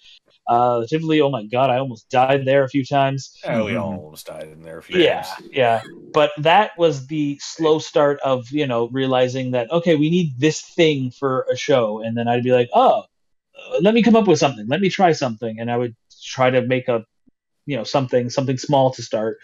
Uh, 0.46 0.84
Tivoli, 0.86 1.20
oh 1.20 1.30
my 1.30 1.44
god, 1.44 1.70
I 1.70 1.78
almost 1.78 2.08
died 2.10 2.44
there 2.44 2.64
a 2.64 2.68
few 2.68 2.84
times. 2.84 3.38
Yeah, 3.44 3.64
we 3.64 3.76
all 3.76 3.94
almost 3.94 4.26
died 4.26 4.48
in 4.48 4.62
there 4.62 4.78
a 4.78 4.82
few 4.82 4.98
Yeah, 4.98 5.22
times. 5.22 5.48
yeah. 5.52 5.82
But 6.12 6.30
that 6.38 6.72
was 6.78 7.06
the 7.08 7.38
slow 7.42 7.78
start 7.78 8.20
of 8.20 8.48
you 8.50 8.66
know 8.66 8.88
realizing 8.88 9.52
that 9.52 9.70
okay, 9.72 9.96
we 9.96 10.10
need 10.10 10.38
this 10.38 10.60
thing 10.60 11.10
for 11.10 11.46
a 11.50 11.56
show, 11.56 12.00
and 12.02 12.16
then 12.16 12.28
I'd 12.28 12.44
be 12.44 12.52
like, 12.52 12.70
oh, 12.74 13.00
uh, 13.58 13.78
let 13.80 13.94
me 13.94 14.02
come 14.02 14.16
up 14.16 14.28
with 14.28 14.38
something, 14.38 14.66
let 14.68 14.80
me 14.80 14.90
try 14.90 15.12
something, 15.12 15.58
and 15.58 15.70
I 15.70 15.76
would 15.76 15.96
try 16.22 16.50
to 16.50 16.62
make 16.62 16.88
a 16.88 17.04
you 17.66 17.76
know 17.76 17.84
something 17.84 18.28
something 18.28 18.58
small 18.58 18.90
to 18.92 19.02
start 19.02 19.38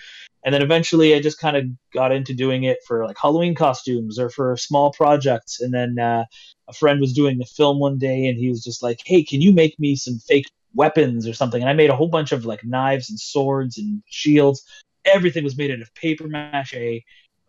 and 0.44 0.54
then 0.54 0.60
eventually 0.60 1.14
i 1.14 1.20
just 1.20 1.38
kind 1.40 1.56
of 1.56 1.64
got 1.94 2.12
into 2.12 2.34
doing 2.34 2.64
it 2.64 2.76
for 2.86 3.06
like 3.06 3.16
halloween 3.18 3.54
costumes 3.54 4.18
or 4.18 4.28
for 4.28 4.56
small 4.58 4.92
projects 4.92 5.60
and 5.60 5.72
then 5.72 5.98
uh, 5.98 6.24
a 6.70 6.72
friend 6.72 7.00
was 7.00 7.12
doing 7.12 7.40
a 7.42 7.44
film 7.44 7.78
one 7.78 7.98
day 7.98 8.26
and 8.26 8.38
he 8.38 8.48
was 8.48 8.62
just 8.62 8.82
like, 8.82 9.00
"Hey, 9.04 9.22
can 9.22 9.42
you 9.42 9.52
make 9.52 9.78
me 9.78 9.96
some 9.96 10.18
fake 10.20 10.46
weapons 10.74 11.26
or 11.26 11.34
something?" 11.34 11.62
And 11.62 11.70
I 11.70 11.74
made 11.74 11.90
a 11.90 11.96
whole 11.96 12.08
bunch 12.08 12.32
of 12.32 12.44
like 12.44 12.64
knives 12.64 13.10
and 13.10 13.18
swords 13.18 13.78
and 13.78 14.02
shields. 14.06 14.64
Everything 15.04 15.44
was 15.44 15.56
made 15.56 15.70
out 15.70 15.80
of 15.80 15.94
paper 15.94 16.28
mache. 16.28 17.02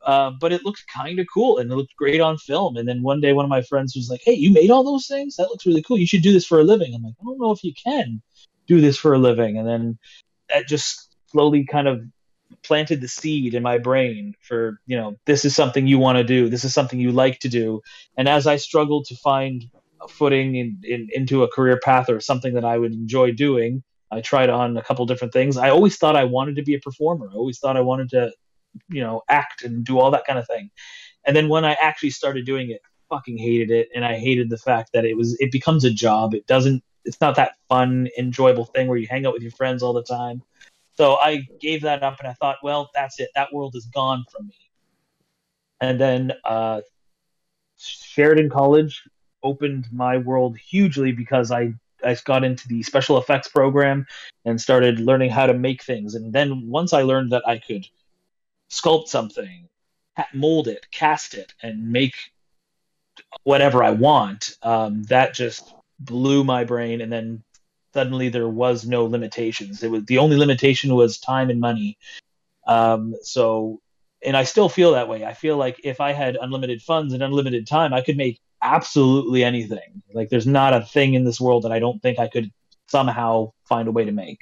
Uh, 0.03 0.31
but 0.31 0.51
it 0.51 0.65
looked 0.65 0.83
kind 0.91 1.19
of 1.19 1.27
cool 1.31 1.59
and 1.59 1.71
it 1.71 1.75
looked 1.75 1.95
great 1.95 2.19
on 2.19 2.35
film. 2.35 2.75
And 2.75 2.87
then 2.87 3.03
one 3.03 3.21
day, 3.21 3.33
one 3.33 3.45
of 3.45 3.49
my 3.49 3.61
friends 3.61 3.95
was 3.95 4.09
like, 4.09 4.21
"Hey, 4.25 4.33
you 4.33 4.51
made 4.51 4.71
all 4.71 4.83
those 4.83 5.05
things? 5.05 5.35
That 5.35 5.49
looks 5.49 5.65
really 5.65 5.83
cool. 5.83 5.97
You 5.97 6.07
should 6.07 6.23
do 6.23 6.33
this 6.33 6.45
for 6.45 6.59
a 6.59 6.63
living." 6.63 6.95
I'm 6.95 7.03
like, 7.03 7.13
"I 7.21 7.23
don't 7.23 7.39
know 7.39 7.51
if 7.51 7.63
you 7.63 7.73
can 7.73 8.21
do 8.67 8.81
this 8.81 8.97
for 8.97 9.13
a 9.13 9.19
living." 9.19 9.57
And 9.59 9.67
then 9.67 9.99
that 10.49 10.67
just 10.67 11.15
slowly 11.27 11.65
kind 11.65 11.87
of 11.87 12.01
planted 12.63 13.01
the 13.01 13.07
seed 13.07 13.53
in 13.53 13.63
my 13.63 13.77
brain 13.77 14.35
for 14.41 14.79
you 14.85 14.97
know 14.97 15.15
this 15.25 15.45
is 15.45 15.55
something 15.55 15.87
you 15.87 15.97
want 15.97 16.17
to 16.17 16.23
do 16.23 16.49
this 16.49 16.63
is 16.63 16.73
something 16.73 16.99
you 16.99 17.11
like 17.11 17.39
to 17.39 17.49
do 17.49 17.81
and 18.17 18.27
as 18.27 18.45
i 18.45 18.57
struggled 18.57 19.05
to 19.05 19.15
find 19.15 19.65
footing 20.09 20.55
in, 20.55 20.79
in, 20.83 21.07
into 21.11 21.43
a 21.43 21.47
career 21.47 21.79
path 21.83 22.09
or 22.09 22.19
something 22.19 22.53
that 22.53 22.65
i 22.65 22.77
would 22.77 22.93
enjoy 22.93 23.31
doing. 23.31 23.83
I 24.13 24.19
tried 24.19 24.49
on 24.49 24.75
a 24.75 24.83
couple 24.83 25.05
different 25.05 25.31
things. 25.31 25.55
I 25.55 25.69
always 25.69 25.97
thought 25.97 26.15
i 26.15 26.23
wanted 26.23 26.57
to 26.57 26.63
be 26.63 26.75
a 26.75 26.79
performer. 26.79 27.29
I 27.31 27.35
always 27.35 27.59
thought 27.59 27.77
i 27.77 27.81
wanted 27.81 28.09
to 28.11 28.31
you 28.89 29.01
know 29.01 29.21
act 29.27 29.63
and 29.63 29.83
do 29.83 29.99
all 29.99 30.11
that 30.11 30.25
kind 30.25 30.39
of 30.39 30.47
thing. 30.47 30.69
And 31.25 31.35
then 31.35 31.49
when 31.49 31.65
i 31.65 31.73
actually 31.81 32.11
started 32.11 32.45
doing 32.45 32.71
it 32.71 32.81
fucking 33.09 33.37
hated 33.37 33.69
it. 33.71 33.89
And 33.93 34.03
i 34.03 34.17
hated 34.17 34.49
the 34.49 34.57
fact 34.57 34.91
that 34.93 35.05
it 35.05 35.15
was 35.15 35.37
it 35.39 35.51
becomes 35.51 35.85
a 35.85 35.91
job. 35.91 36.33
It 36.33 36.47
doesn't 36.47 36.83
it's 37.05 37.21
not 37.21 37.35
that 37.35 37.53
fun 37.69 38.09
enjoyable 38.17 38.65
thing 38.65 38.87
where 38.87 38.97
you 38.97 39.07
hang 39.07 39.25
out 39.25 39.33
with 39.33 39.41
your 39.41 39.51
friends 39.51 39.83
all 39.83 39.93
the 39.93 40.03
time. 40.03 40.41
So 40.95 41.15
I 41.15 41.47
gave 41.59 41.81
that 41.81 42.03
up 42.03 42.19
and 42.19 42.27
I 42.27 42.33
thought, 42.33 42.57
well, 42.61 42.89
that's 42.93 43.19
it. 43.19 43.29
That 43.35 43.53
world 43.53 43.75
is 43.75 43.85
gone 43.85 44.23
from 44.31 44.47
me. 44.47 44.55
And 45.79 45.99
then 45.99 46.33
uh, 46.45 46.81
Sheridan 47.77 48.49
College 48.49 49.01
opened 49.43 49.87
my 49.91 50.17
world 50.17 50.57
hugely 50.57 51.11
because 51.11 51.51
I, 51.51 51.73
I 52.03 52.15
got 52.25 52.43
into 52.43 52.67
the 52.67 52.83
special 52.83 53.17
effects 53.17 53.47
program 53.47 54.05
and 54.45 54.59
started 54.59 54.99
learning 54.99 55.29
how 55.29 55.45
to 55.45 55.53
make 55.53 55.83
things. 55.83 56.15
And 56.15 56.33
then 56.33 56.67
once 56.69 56.93
I 56.93 57.03
learned 57.03 57.31
that 57.31 57.47
I 57.47 57.57
could 57.57 57.87
sculpt 58.69 59.07
something, 59.07 59.67
mold 60.33 60.67
it, 60.67 60.87
cast 60.91 61.33
it, 61.33 61.53
and 61.61 61.91
make 61.91 62.15
whatever 63.43 63.83
I 63.83 63.91
want, 63.91 64.57
um, 64.63 65.03
that 65.03 65.33
just 65.33 65.73
blew 65.99 66.43
my 66.43 66.63
brain. 66.63 67.01
And 67.01 67.11
then 67.11 67.43
suddenly 67.93 68.29
there 68.29 68.47
was 68.47 68.85
no 68.85 69.05
limitations. 69.05 69.83
It 69.83 69.91
was 69.91 70.05
the 70.05 70.17
only 70.17 70.37
limitation 70.37 70.95
was 70.95 71.19
time 71.19 71.49
and 71.49 71.59
money. 71.59 71.97
Um, 72.65 73.15
so, 73.21 73.81
and 74.23 74.37
I 74.37 74.43
still 74.43 74.69
feel 74.69 74.91
that 74.91 75.09
way. 75.09 75.25
I 75.25 75.33
feel 75.33 75.57
like 75.57 75.81
if 75.83 75.99
I 75.99 76.11
had 76.11 76.37
unlimited 76.39 76.81
funds 76.81 77.13
and 77.13 77.23
unlimited 77.23 77.67
time, 77.67 77.93
I 77.93 78.01
could 78.01 78.17
make 78.17 78.39
absolutely 78.61 79.43
anything. 79.43 80.01
Like 80.13 80.29
there's 80.29 80.47
not 80.47 80.73
a 80.73 80.81
thing 80.81 81.13
in 81.13 81.23
this 81.23 81.41
world 81.41 81.63
that 81.63 81.71
I 81.71 81.79
don't 81.79 82.01
think 82.01 82.19
I 82.19 82.27
could 82.27 82.51
somehow 82.87 83.51
find 83.67 83.87
a 83.87 83.91
way 83.91 84.05
to 84.05 84.11
make. 84.11 84.39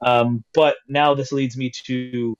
Um, 0.00 0.44
but 0.54 0.76
now 0.88 1.14
this 1.14 1.32
leads 1.32 1.56
me 1.56 1.70
to 1.86 2.36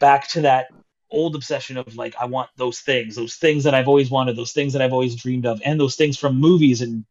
back 0.00 0.28
to 0.28 0.42
that 0.42 0.66
old 1.10 1.34
obsession 1.34 1.76
of 1.76 1.94
like 1.96 2.14
I 2.20 2.24
want 2.24 2.50
those 2.56 2.80
things, 2.80 3.14
those 3.14 3.36
things 3.36 3.64
that 3.64 3.74
I've 3.74 3.88
always 3.88 4.10
wanted, 4.10 4.36
those 4.36 4.52
things 4.52 4.72
that 4.72 4.82
I've 4.82 4.92
always 4.92 5.14
dreamed 5.14 5.46
of, 5.46 5.60
and 5.64 5.78
those 5.78 5.96
things 5.96 6.18
from 6.18 6.36
movies 6.36 6.80
and 6.82 7.04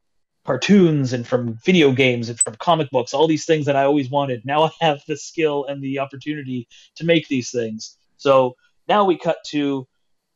cartoons 0.45 1.13
and 1.13 1.27
from 1.27 1.53
video 1.63 1.91
games 1.91 2.29
and 2.29 2.39
from 2.39 2.55
comic 2.55 2.89
books, 2.89 3.13
all 3.13 3.27
these 3.27 3.45
things 3.45 3.65
that 3.67 3.75
I 3.75 3.83
always 3.83 4.09
wanted. 4.09 4.43
Now 4.45 4.63
I 4.65 4.71
have 4.81 5.01
the 5.07 5.17
skill 5.17 5.65
and 5.65 5.81
the 5.81 5.99
opportunity 5.99 6.67
to 6.95 7.05
make 7.05 7.27
these 7.27 7.51
things. 7.51 7.97
So 8.17 8.55
now 8.87 9.05
we 9.05 9.17
cut 9.17 9.37
to, 9.47 9.87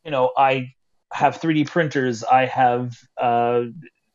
you 0.04 0.10
know, 0.10 0.32
I 0.36 0.72
have 1.12 1.40
3D 1.40 1.66
printers, 1.68 2.24
I 2.24 2.46
have 2.46 2.96
uh, 3.20 3.62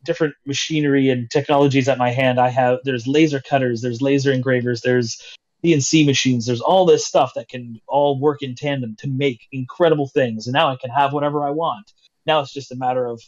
different 0.04 0.36
machinery 0.46 1.10
and 1.10 1.30
technologies 1.30 1.88
at 1.88 1.98
my 1.98 2.12
hand. 2.12 2.40
I 2.40 2.50
have 2.50 2.80
there's 2.84 3.08
laser 3.08 3.40
cutters, 3.40 3.82
there's 3.82 4.02
laser 4.02 4.32
engravers, 4.32 4.82
there's 4.82 5.22
CNC 5.64 6.06
machines, 6.06 6.46
there's 6.46 6.62
all 6.62 6.86
this 6.86 7.06
stuff 7.06 7.34
that 7.36 7.48
can 7.48 7.80
all 7.88 8.20
work 8.20 8.42
in 8.42 8.56
tandem 8.56 8.96
to 9.00 9.08
make 9.08 9.48
incredible 9.52 10.08
things. 10.08 10.48
And 10.48 10.54
now 10.54 10.70
I 10.70 10.76
can 10.76 10.90
have 10.90 11.14
whatever 11.14 11.46
I 11.46 11.52
want. 11.52 11.92
Now 12.26 12.40
it's 12.40 12.54
just 12.54 12.72
a 12.72 12.76
matter 12.76 13.06
of 13.06 13.22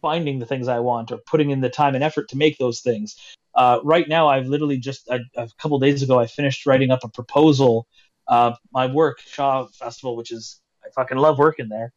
finding 0.00 0.38
the 0.38 0.46
things 0.46 0.68
I 0.68 0.78
want 0.78 1.12
or 1.12 1.18
putting 1.26 1.50
in 1.50 1.60
the 1.60 1.68
time 1.68 1.94
and 1.94 2.04
effort 2.04 2.28
to 2.30 2.36
make 2.36 2.58
those 2.58 2.80
things. 2.80 3.16
Uh, 3.54 3.80
right 3.82 4.08
now, 4.08 4.28
I've 4.28 4.46
literally 4.46 4.78
just 4.78 5.08
a, 5.08 5.20
a 5.36 5.48
couple 5.60 5.78
days 5.78 6.02
ago, 6.02 6.18
I 6.18 6.26
finished 6.26 6.66
writing 6.66 6.90
up 6.90 7.04
a 7.04 7.08
proposal. 7.08 7.86
Uh, 8.28 8.52
my 8.72 8.86
work, 8.86 9.18
Shaw 9.20 9.66
Festival, 9.66 10.16
which 10.16 10.30
is 10.30 10.60
I 10.84 10.90
fucking 10.94 11.18
love 11.18 11.38
working 11.38 11.68
there. 11.68 11.92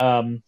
Um, 0.00 0.42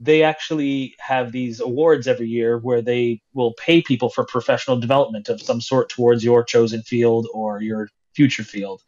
they 0.00 0.24
actually 0.24 0.96
have 0.98 1.30
these 1.30 1.60
awards 1.60 2.08
every 2.08 2.26
year 2.26 2.58
where 2.58 2.82
they 2.82 3.22
will 3.34 3.54
pay 3.54 3.82
people 3.82 4.08
for 4.08 4.24
professional 4.24 4.76
development 4.76 5.28
of 5.28 5.40
some 5.40 5.60
sort 5.60 5.88
towards 5.88 6.24
your 6.24 6.42
chosen 6.42 6.82
field 6.82 7.28
or 7.32 7.62
your 7.62 7.88
future 8.14 8.42
field. 8.42 8.82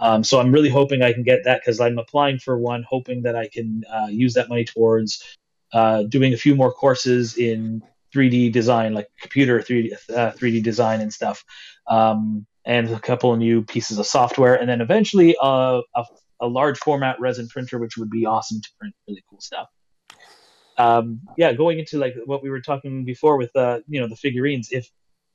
Um, 0.00 0.24
so 0.24 0.40
I'm 0.40 0.52
really 0.52 0.70
hoping 0.70 1.02
I 1.02 1.12
can 1.12 1.22
get 1.22 1.44
that 1.44 1.60
because 1.60 1.80
I'm 1.80 1.98
applying 1.98 2.38
for 2.38 2.58
one, 2.58 2.82
hoping 2.88 3.22
that 3.22 3.36
I 3.36 3.48
can 3.48 3.84
uh, 3.92 4.06
use 4.10 4.34
that 4.34 4.48
money 4.48 4.64
towards 4.64 5.22
uh, 5.72 6.04
doing 6.04 6.32
a 6.32 6.38
few 6.38 6.54
more 6.54 6.72
courses 6.72 7.36
in 7.36 7.82
3D 8.14 8.52
design, 8.52 8.94
like 8.94 9.08
computer 9.20 9.60
3D 9.60 9.92
uh, 10.10 10.32
3D 10.32 10.62
design 10.62 11.00
and 11.00 11.12
stuff, 11.12 11.44
um, 11.88 12.46
and 12.64 12.88
a 12.90 13.00
couple 13.00 13.32
of 13.32 13.38
new 13.38 13.62
pieces 13.62 13.98
of 13.98 14.06
software, 14.06 14.54
and 14.54 14.68
then 14.68 14.80
eventually 14.80 15.36
uh, 15.42 15.80
a, 15.94 16.04
a 16.44 16.48
large 16.48 16.78
format 16.78 17.20
resin 17.20 17.48
printer, 17.48 17.78
which 17.78 17.96
would 17.96 18.10
be 18.10 18.26
awesome 18.26 18.60
to 18.60 18.68
print 18.78 18.94
really 19.08 19.22
cool 19.28 19.40
stuff. 19.40 19.68
Um, 20.76 21.20
yeah, 21.36 21.52
going 21.52 21.78
into 21.78 21.98
like 21.98 22.14
what 22.24 22.42
we 22.42 22.50
were 22.50 22.60
talking 22.60 23.04
before 23.04 23.36
with 23.36 23.54
uh, 23.56 23.80
you 23.88 24.00
know 24.00 24.08
the 24.08 24.16
figurines. 24.16 24.68
If 24.70 24.88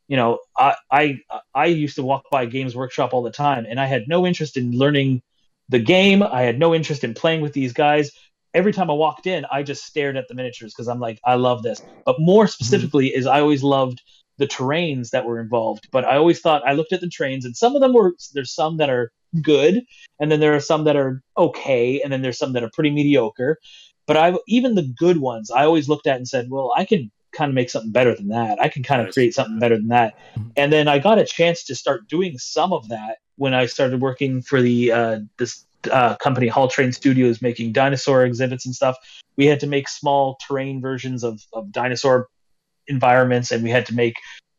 you 0.07 0.17
know, 0.17 0.39
I, 0.57 0.75
I 0.91 1.19
I 1.53 1.65
used 1.65 1.95
to 1.95 2.03
walk 2.03 2.23
by 2.31 2.45
Games 2.45 2.75
Workshop 2.75 3.13
all 3.13 3.23
the 3.23 3.31
time, 3.31 3.65
and 3.67 3.79
I 3.79 3.85
had 3.85 4.07
no 4.07 4.25
interest 4.25 4.57
in 4.57 4.71
learning 4.71 5.21
the 5.69 5.79
game. 5.79 6.23
I 6.23 6.41
had 6.41 6.59
no 6.59 6.73
interest 6.73 7.03
in 7.03 7.13
playing 7.13 7.41
with 7.41 7.53
these 7.53 7.73
guys 7.73 8.11
every 8.53 8.73
time 8.73 8.89
I 8.89 8.93
walked 8.93 9.27
in, 9.27 9.45
I 9.51 9.63
just 9.63 9.85
stared 9.85 10.17
at 10.17 10.27
the 10.27 10.33
miniatures 10.33 10.73
because 10.73 10.87
I'm 10.87 10.99
like, 10.99 11.19
I 11.25 11.35
love 11.35 11.63
this. 11.63 11.81
But 12.05 12.19
more 12.19 12.45
mm-hmm. 12.45 12.49
specifically, 12.49 13.09
mm-hmm. 13.09 13.19
is 13.19 13.27
I 13.27 13.39
always 13.41 13.63
loved 13.63 14.01
the 14.37 14.47
terrains 14.47 15.09
that 15.11 15.25
were 15.25 15.39
involved. 15.39 15.87
But 15.91 16.05
I 16.05 16.17
always 16.17 16.39
thought 16.39 16.67
I 16.67 16.73
looked 16.73 16.93
at 16.93 17.01
the 17.01 17.09
trains, 17.09 17.45
and 17.45 17.55
some 17.55 17.75
of 17.75 17.81
them 17.81 17.93
were 17.93 18.13
there's 18.33 18.53
some 18.53 18.77
that 18.77 18.89
are 18.89 19.11
good, 19.41 19.83
and 20.19 20.31
then 20.31 20.39
there 20.39 20.55
are 20.55 20.59
some 20.59 20.83
that 20.85 20.95
are 20.95 21.21
okay, 21.37 22.01
and 22.01 22.11
then 22.11 22.21
there's 22.21 22.37
some 22.37 22.53
that 22.53 22.63
are 22.63 22.71
pretty 22.73 22.91
mediocre. 22.91 23.57
But 24.07 24.17
I 24.17 24.33
even 24.47 24.75
the 24.75 24.91
good 24.97 25.17
ones, 25.17 25.51
I 25.51 25.65
always 25.65 25.87
looked 25.87 26.07
at 26.07 26.17
and 26.17 26.27
said, 26.27 26.49
well, 26.49 26.73
I 26.75 26.85
can 26.85 27.11
kind 27.31 27.49
of 27.49 27.55
make 27.55 27.69
something 27.69 27.91
better 27.91 28.15
than 28.15 28.29
that. 28.29 28.59
I 28.59 28.69
can 28.69 28.83
kind 28.83 29.05
of 29.05 29.13
create 29.13 29.33
something 29.33 29.59
better 29.59 29.75
than 29.75 29.89
that. 29.89 30.15
Mm-hmm. 30.35 30.49
And 30.57 30.73
then 30.73 30.87
I 30.87 30.99
got 30.99 31.19
a 31.19 31.25
chance 31.25 31.63
to 31.65 31.75
start 31.75 32.07
doing 32.07 32.37
some 32.37 32.73
of 32.73 32.89
that 32.89 33.17
when 33.35 33.53
I 33.53 33.67
started 33.67 34.01
working 34.01 34.41
for 34.41 34.61
the 34.61 34.91
uh, 34.91 35.19
this 35.37 35.65
uh, 35.91 36.15
company 36.15 36.47
Hall 36.47 36.67
Train 36.67 36.91
Studios 36.91 37.41
making 37.41 37.71
dinosaur 37.71 38.25
exhibits 38.25 38.65
and 38.65 38.75
stuff. 38.75 38.97
We 39.37 39.45
had 39.45 39.59
to 39.61 39.67
make 39.67 39.87
small 39.87 40.37
terrain 40.45 40.81
versions 40.81 41.23
of, 41.23 41.41
of 41.53 41.71
dinosaur 41.71 42.27
environments, 42.87 43.51
and 43.51 43.63
we 43.63 43.69
had 43.69 43.85
to 43.85 43.95
make 43.95 44.15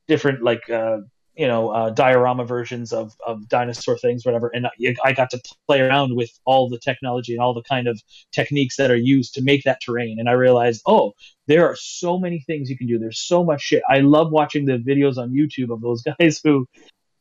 different 0.08 0.42
like 0.42 0.68
uh, 0.70 0.98
you 1.36 1.46
know 1.46 1.70
uh, 1.70 1.90
diorama 1.90 2.44
versions 2.44 2.92
of, 2.92 3.14
of 3.26 3.48
dinosaur 3.48 3.96
things, 3.96 4.24
whatever. 4.24 4.48
And 4.48 4.66
I 5.04 5.12
got 5.12 5.30
to 5.30 5.40
play 5.66 5.80
around 5.80 6.16
with 6.16 6.30
all 6.44 6.68
the 6.68 6.78
technology 6.78 7.32
and 7.32 7.40
all 7.40 7.54
the 7.54 7.62
kind 7.62 7.88
of 7.88 8.00
techniques 8.32 8.76
that 8.76 8.90
are 8.90 8.96
used 8.96 9.34
to 9.34 9.42
make 9.42 9.64
that 9.64 9.80
terrain. 9.84 10.18
And 10.18 10.28
I 10.28 10.32
realized, 10.32 10.82
oh, 10.86 11.12
there 11.46 11.66
are 11.66 11.76
so 11.76 12.18
many 12.18 12.40
things 12.46 12.70
you 12.70 12.76
can 12.76 12.86
do. 12.86 12.98
There's 12.98 13.20
so 13.20 13.44
much 13.44 13.62
shit. 13.62 13.82
I 13.88 14.00
love 14.00 14.30
watching 14.30 14.66
the 14.66 14.78
videos 14.78 15.18
on 15.18 15.30
YouTube 15.30 15.72
of 15.72 15.80
those 15.80 16.02
guys 16.20 16.40
who 16.42 16.66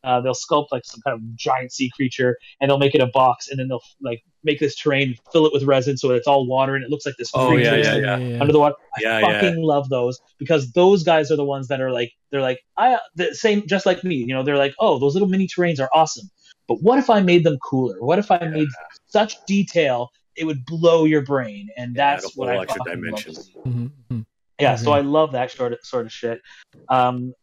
uh, 0.04 0.22
they'll 0.22 0.34
sculpt 0.34 0.68
like 0.72 0.84
some 0.86 1.02
kind 1.06 1.16
of 1.16 1.36
giant 1.36 1.72
sea 1.72 1.90
creature 1.96 2.38
and 2.60 2.70
they'll 2.70 2.78
make 2.78 2.96
it 2.96 3.02
a 3.02 3.08
box 3.08 3.50
and 3.50 3.60
then 3.60 3.68
they'll 3.68 3.84
like 4.02 4.24
make 4.44 4.60
this 4.60 4.76
terrain, 4.76 5.16
fill 5.32 5.46
it 5.46 5.54
with 5.54 5.64
resin 5.64 5.98
so 5.98 6.12
it's 6.12 6.28
all 6.28 6.48
water 6.48 6.76
and 6.76 6.84
it 6.84 6.90
looks 6.90 7.06
like 7.06 7.16
this 7.18 7.30
oh, 7.34 7.50
creature 7.50 7.78
yeah, 7.78 7.96
yeah, 7.96 8.18
yeah. 8.18 8.40
under 8.40 8.54
the 8.54 8.60
water. 8.60 8.76
I 9.06 9.22
fucking 9.22 9.62
love 9.62 9.90
those 9.90 10.20
because 10.38 10.72
those 10.72 11.04
guys 11.04 11.32
are 11.32 11.36
the 11.36 11.44
ones 11.44 11.68
that 11.68 11.82
are 11.82 11.92
like 11.92 12.14
they're 12.32 12.42
like 12.42 12.60
I 12.78 12.98
the 13.16 13.34
same 13.36 13.68
just 13.68 13.86
like 13.86 14.04
me. 14.04 14.16
You 14.16 14.34
know, 14.34 14.44
they're 14.44 14.58
like, 14.58 14.76
oh, 14.80 15.00
those 15.00 15.14
little 15.14 15.30
mini 15.30 15.48
terrains 15.48 15.80
are 15.80 15.90
awesome. 15.94 16.30
But 16.68 16.82
what 16.82 17.00
if 17.00 17.10
I 17.10 17.22
made 17.22 17.44
them 17.44 17.58
cooler? 17.58 18.02
What 18.02 18.20
if 18.20 18.30
I 18.30 18.38
made 18.40 18.68
such 19.08 19.44
detail 19.46 20.10
it 20.36 20.46
would 20.46 20.66
blow 20.66 21.06
your 21.06 21.24
brain? 21.24 21.68
And 21.76 21.96
that's 21.96 22.38
what 22.38 22.50
I 22.50 22.66
fucking 22.66 22.84
dimension. 22.86 23.34
love. 23.34 23.46
Mm-hmm. 23.66 23.86
mm-hmm. 23.86 24.20
Yeah, 24.60 24.76
mm-hmm. 24.76 24.84
so 24.84 24.92
I 24.92 25.02
love 25.02 25.32
that 25.32 25.52
sort 25.52 25.74
of 25.74 25.80
sort 25.84 26.06
of 26.06 26.12
shit. 26.12 26.42
Um, 26.90 27.34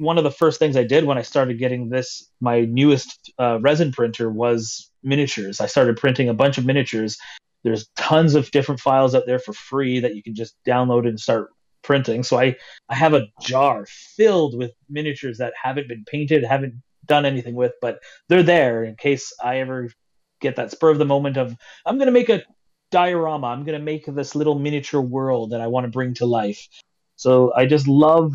one 0.00 0.18
of 0.18 0.24
the 0.24 0.30
first 0.30 0.58
things 0.58 0.76
I 0.76 0.84
did 0.84 1.04
when 1.04 1.18
I 1.18 1.22
started 1.22 1.58
getting 1.58 1.88
this, 1.88 2.28
my 2.40 2.62
newest 2.62 3.32
uh, 3.38 3.58
resin 3.60 3.92
printer 3.92 4.30
was 4.30 4.90
miniatures. 5.02 5.60
I 5.60 5.66
started 5.66 5.96
printing 5.96 6.28
a 6.28 6.34
bunch 6.34 6.58
of 6.58 6.66
miniatures. 6.66 7.18
There's 7.64 7.88
tons 7.96 8.34
of 8.34 8.50
different 8.50 8.80
files 8.80 9.14
out 9.14 9.24
there 9.26 9.38
for 9.38 9.52
free 9.52 10.00
that 10.00 10.16
you 10.16 10.22
can 10.22 10.34
just 10.34 10.56
download 10.66 11.06
and 11.06 11.20
start 11.20 11.50
printing. 11.82 12.22
So 12.22 12.38
I, 12.38 12.56
I 12.88 12.94
have 12.94 13.14
a 13.14 13.26
jar 13.40 13.86
filled 13.86 14.56
with 14.56 14.72
miniatures 14.88 15.38
that 15.38 15.52
haven't 15.62 15.88
been 15.88 16.04
painted, 16.06 16.44
haven't 16.44 16.74
done 17.06 17.26
anything 17.26 17.54
with, 17.54 17.72
but 17.80 18.00
they're 18.28 18.42
there 18.42 18.84
in 18.84 18.96
case 18.96 19.32
I 19.42 19.58
ever 19.58 19.90
get 20.40 20.56
that 20.56 20.70
spur 20.70 20.90
of 20.90 20.98
the 20.98 21.04
moment 21.04 21.36
of 21.36 21.54
I'm 21.84 21.96
going 21.96 22.06
to 22.06 22.12
make 22.12 22.30
a 22.30 22.42
diorama. 22.90 23.48
I'm 23.48 23.64
gonna 23.64 23.78
make 23.78 24.06
this 24.06 24.34
little 24.34 24.58
miniature 24.58 25.00
world 25.00 25.50
that 25.50 25.60
I 25.60 25.68
want 25.68 25.84
to 25.84 25.90
bring 25.90 26.14
to 26.14 26.26
life. 26.26 26.66
So 27.16 27.52
I 27.54 27.66
just 27.66 27.86
love 27.86 28.32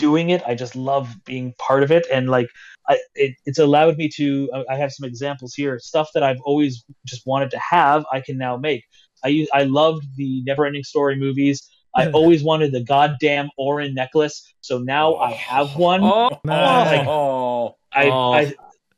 doing 0.00 0.30
it. 0.30 0.42
I 0.46 0.54
just 0.54 0.74
love 0.74 1.14
being 1.24 1.54
part 1.58 1.82
of 1.82 1.92
it, 1.92 2.06
and 2.10 2.28
like 2.28 2.48
I, 2.88 2.98
it, 3.14 3.36
it's 3.46 3.58
allowed 3.58 3.96
me 3.96 4.08
to. 4.16 4.50
I- 4.54 4.74
I 4.74 4.76
have 4.76 4.92
some 4.92 5.06
examples 5.06 5.54
here. 5.54 5.78
Stuff 5.78 6.08
that 6.14 6.22
I've 6.22 6.40
always 6.44 6.84
just 7.06 7.26
wanted 7.26 7.50
to 7.52 7.58
have, 7.58 8.04
I 8.12 8.20
can 8.20 8.36
now 8.38 8.56
make. 8.56 8.82
I 9.24 9.46
I 9.52 9.64
loved 9.64 10.04
the 10.16 10.42
Neverending 10.48 10.84
Story 10.84 11.16
movies. 11.16 11.68
I 11.94 12.08
always 12.10 12.44
wanted 12.44 12.72
the 12.72 12.84
goddamn 12.84 13.50
Auryn 13.58 13.94
necklace, 13.94 14.54
so 14.60 14.78
now 14.78 15.14
I 15.14 15.32
oh. 15.32 15.34
have 15.34 15.76
one. 15.76 16.00
Oh, 16.02 16.38
Nice. 16.44 17.06
Oh, 17.06 17.76
I, 17.92 18.10
Oh. 18.10 18.32
I 18.32 18.54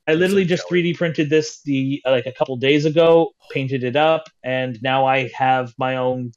I 0.08 0.14
literally 0.14 0.44
just 0.44 0.68
3D 0.68 0.96
printed 0.96 1.30
this 1.30 1.62
the 1.62 2.02
like 2.04 2.26
a 2.26 2.32
couple 2.32 2.56
days 2.56 2.84
ago, 2.84 3.32
painted 3.50 3.84
it 3.84 3.96
up, 3.96 4.28
and 4.42 4.80
now 4.82 5.06
I 5.06 5.30
have 5.34 5.72
my 5.78 5.96
own 5.96 6.32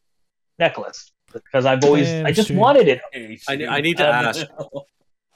necklace 0.59 1.11
because 1.43 1.65
I've 1.65 1.83
always 1.83 2.07
Damn 2.07 2.25
I 2.27 2.31
just 2.31 2.47
straight. 2.47 2.59
wanted 2.59 2.87
it. 2.87 3.01
I, 3.47 3.77
I 3.77 3.81
need 3.81 3.97
to 3.97 4.07
Um, 4.07 4.25
ask. 4.25 4.45
I 4.47 4.63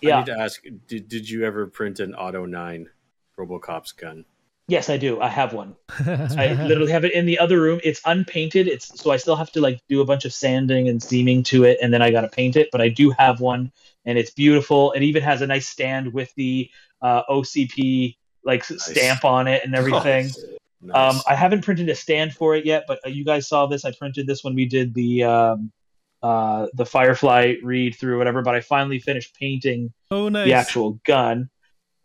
Yeah, 0.01 0.17
need 0.19 0.25
to 0.27 0.39
ask. 0.39 0.63
Did, 0.87 1.07
did 1.09 1.29
you 1.29 1.45
ever 1.45 1.67
print 1.67 1.99
an 1.99 2.15
Auto 2.15 2.45
Nine 2.45 2.89
RoboCop's 3.37 3.91
gun? 3.91 4.25
yes, 4.67 4.89
I 4.89 4.97
do. 4.97 5.19
I 5.19 5.27
have 5.27 5.53
one. 5.53 5.75
I 5.99 6.53
literally 6.63 6.91
have 6.91 7.03
it 7.03 7.13
in 7.13 7.25
the 7.25 7.39
other 7.39 7.59
room. 7.59 7.81
It's 7.83 8.01
unpainted. 8.05 8.67
It's 8.67 9.01
so 9.01 9.11
I 9.11 9.17
still 9.17 9.35
have 9.35 9.51
to 9.53 9.61
like 9.61 9.79
do 9.89 10.01
a 10.01 10.05
bunch 10.05 10.25
of 10.25 10.33
sanding 10.33 10.87
and 10.87 11.01
seaming 11.03 11.43
to 11.43 11.65
it, 11.65 11.77
and 11.81 11.93
then 11.93 12.01
I 12.01 12.11
got 12.11 12.21
to 12.21 12.29
paint 12.29 12.55
it. 12.55 12.69
But 12.71 12.81
I 12.81 12.89
do 12.89 13.09
have 13.11 13.41
one, 13.41 13.71
and 14.05 14.17
it's 14.17 14.31
beautiful. 14.31 14.91
It 14.93 15.03
even 15.03 15.23
has 15.23 15.41
a 15.41 15.47
nice 15.47 15.67
stand 15.67 16.13
with 16.13 16.33
the 16.35 16.69
uh, 17.01 17.23
OCP 17.29 18.15
like 18.45 18.61
s 18.61 18.81
stamp 18.83 19.25
on 19.25 19.47
it 19.47 19.65
and 19.65 19.75
everything. 19.75 20.31
Nice. 20.81 20.95
Um, 20.95 21.21
I 21.27 21.35
haven't 21.35 21.65
printed 21.65 21.89
a 21.89 21.95
stand 21.95 22.33
for 22.33 22.55
it 22.55 22.65
yet, 22.65 22.85
but 22.87 22.99
uh, 23.05 23.09
you 23.09 23.25
guys 23.25 23.49
saw 23.49 23.65
this. 23.65 23.83
I 23.83 23.91
printed 23.91 24.27
this 24.27 24.45
when 24.45 24.55
we 24.55 24.65
did 24.65 24.93
the 24.93 25.23
um, 25.25 25.73
uh, 26.21 26.67
the 26.73 26.85
Firefly 26.85 27.55
read 27.63 27.95
through 27.95 28.17
whatever. 28.17 28.41
But 28.41 28.55
I 28.55 28.61
finally 28.61 28.99
finished 28.99 29.35
painting 29.35 29.93
oh, 30.11 30.29
nice. 30.29 30.45
the 30.45 30.53
actual 30.53 30.99
gun 31.05 31.49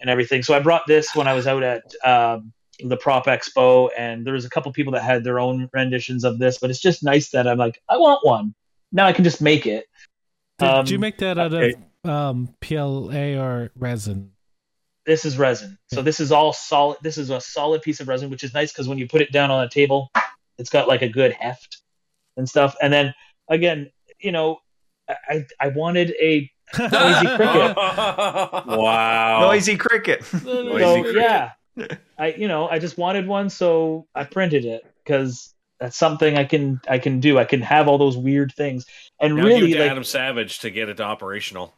and 0.00 0.10
everything. 0.10 0.42
So 0.42 0.54
I 0.54 0.60
brought 0.60 0.86
this 0.86 1.14
when 1.14 1.26
I 1.26 1.34
was 1.34 1.46
out 1.46 1.62
at 1.62 1.82
um, 2.04 2.52
the 2.80 2.96
Prop 2.96 3.26
Expo, 3.26 3.90
and 3.96 4.26
there 4.26 4.34
was 4.34 4.44
a 4.44 4.50
couple 4.50 4.72
people 4.72 4.92
that 4.92 5.02
had 5.02 5.24
their 5.24 5.38
own 5.38 5.68
renditions 5.72 6.24
of 6.24 6.38
this. 6.38 6.58
But 6.58 6.70
it's 6.70 6.80
just 6.80 7.02
nice 7.02 7.30
that 7.30 7.46
I'm 7.48 7.58
like, 7.58 7.80
I 7.88 7.96
want 7.96 8.24
one. 8.24 8.54
Now 8.92 9.06
I 9.06 9.12
can 9.12 9.24
just 9.24 9.40
make 9.40 9.66
it. 9.66 9.86
Did 10.58 10.68
Um, 10.68 10.86
you 10.86 10.98
make 10.98 11.18
that 11.18 11.38
out 11.38 11.52
okay. 11.52 11.74
of 12.04 12.10
um, 12.10 12.54
PLA 12.60 13.36
or 13.36 13.70
resin? 13.76 14.30
This 15.06 15.24
is 15.24 15.36
resin. 15.36 15.76
So 15.92 16.00
this 16.00 16.20
is 16.20 16.32
all 16.32 16.52
solid. 16.52 16.98
This 17.02 17.18
is 17.18 17.30
a 17.30 17.40
solid 17.40 17.82
piece 17.82 18.00
of 18.00 18.08
resin, 18.08 18.30
which 18.30 18.44
is 18.44 18.54
nice 18.54 18.72
because 18.72 18.88
when 18.88 18.98
you 18.98 19.06
put 19.06 19.20
it 19.20 19.32
down 19.32 19.50
on 19.50 19.62
a 19.64 19.68
table, 19.68 20.10
it's 20.58 20.70
got 20.70 20.88
like 20.88 21.02
a 21.02 21.08
good 21.08 21.32
heft 21.32 21.82
and 22.36 22.48
stuff. 22.48 22.74
And 22.80 22.92
then 22.92 23.14
again, 23.48 23.90
you 24.20 24.32
know, 24.32 24.58
I 25.08 25.44
I 25.60 25.68
wanted 25.68 26.14
a 26.20 26.50
noisy 26.78 27.26
cricket. 27.36 27.76
wow. 27.76 29.40
Noisy 29.40 29.76
cricket. 29.76 30.32
Noisy 30.44 30.78
so 30.78 31.02
cricket. 31.02 31.22
yeah, 31.22 31.50
I 32.18 32.34
you 32.34 32.48
know 32.48 32.68
I 32.68 32.78
just 32.78 32.98
wanted 32.98 33.26
one, 33.26 33.50
so 33.50 34.06
I 34.14 34.24
printed 34.24 34.64
it 34.64 34.82
because 35.04 35.54
that's 35.80 35.96
something 35.96 36.36
I 36.36 36.44
can 36.44 36.80
I 36.88 36.98
can 36.98 37.20
do. 37.20 37.38
I 37.38 37.44
can 37.44 37.60
have 37.60 37.88
all 37.88 37.98
those 37.98 38.16
weird 38.16 38.52
things, 38.56 38.86
and 39.20 39.36
now 39.36 39.44
really 39.44 39.68
give 39.68 39.80
like 39.80 39.90
Adam 39.90 40.04
Savage 40.04 40.60
to 40.60 40.70
get 40.70 40.88
it 40.88 41.00
operational. 41.00 41.74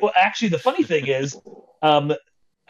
well, 0.00 0.12
actually, 0.16 0.48
the 0.48 0.58
funny 0.58 0.82
thing 0.82 1.06
is, 1.06 1.38
um, 1.82 2.12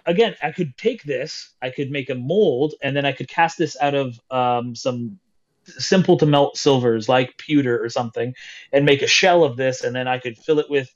again, 0.07 0.35
I 0.43 0.53
could 0.53 0.77
take 0.77 1.05
this, 1.05 1.55
I 1.63 1.71
could 1.71 1.91
make 1.91 2.11
a 2.11 2.15
mold, 2.15 2.75
and 2.83 2.97
then 2.97 3.07
I 3.07 3.13
could 3.13 3.29
cast 3.29 3.59
this 3.59 3.77
out 3.81 3.95
of 3.95 4.19
um, 4.31 4.75
some 4.75 5.19
simple 5.65 6.17
to 6.19 6.27
melt 6.27 6.57
silvers 6.57 7.09
like 7.09 7.37
pewter 7.39 7.83
or 7.83 7.89
something, 7.89 8.35
and 8.73 8.85
make 8.85 9.03
a 9.03 9.07
shell 9.07 9.45
of 9.45 9.57
this, 9.57 9.85
and 9.85 9.95
then 9.95 10.09
I 10.09 10.19
could 10.19 10.37
fill 10.39 10.59
it 10.59 10.69
with 10.71 10.93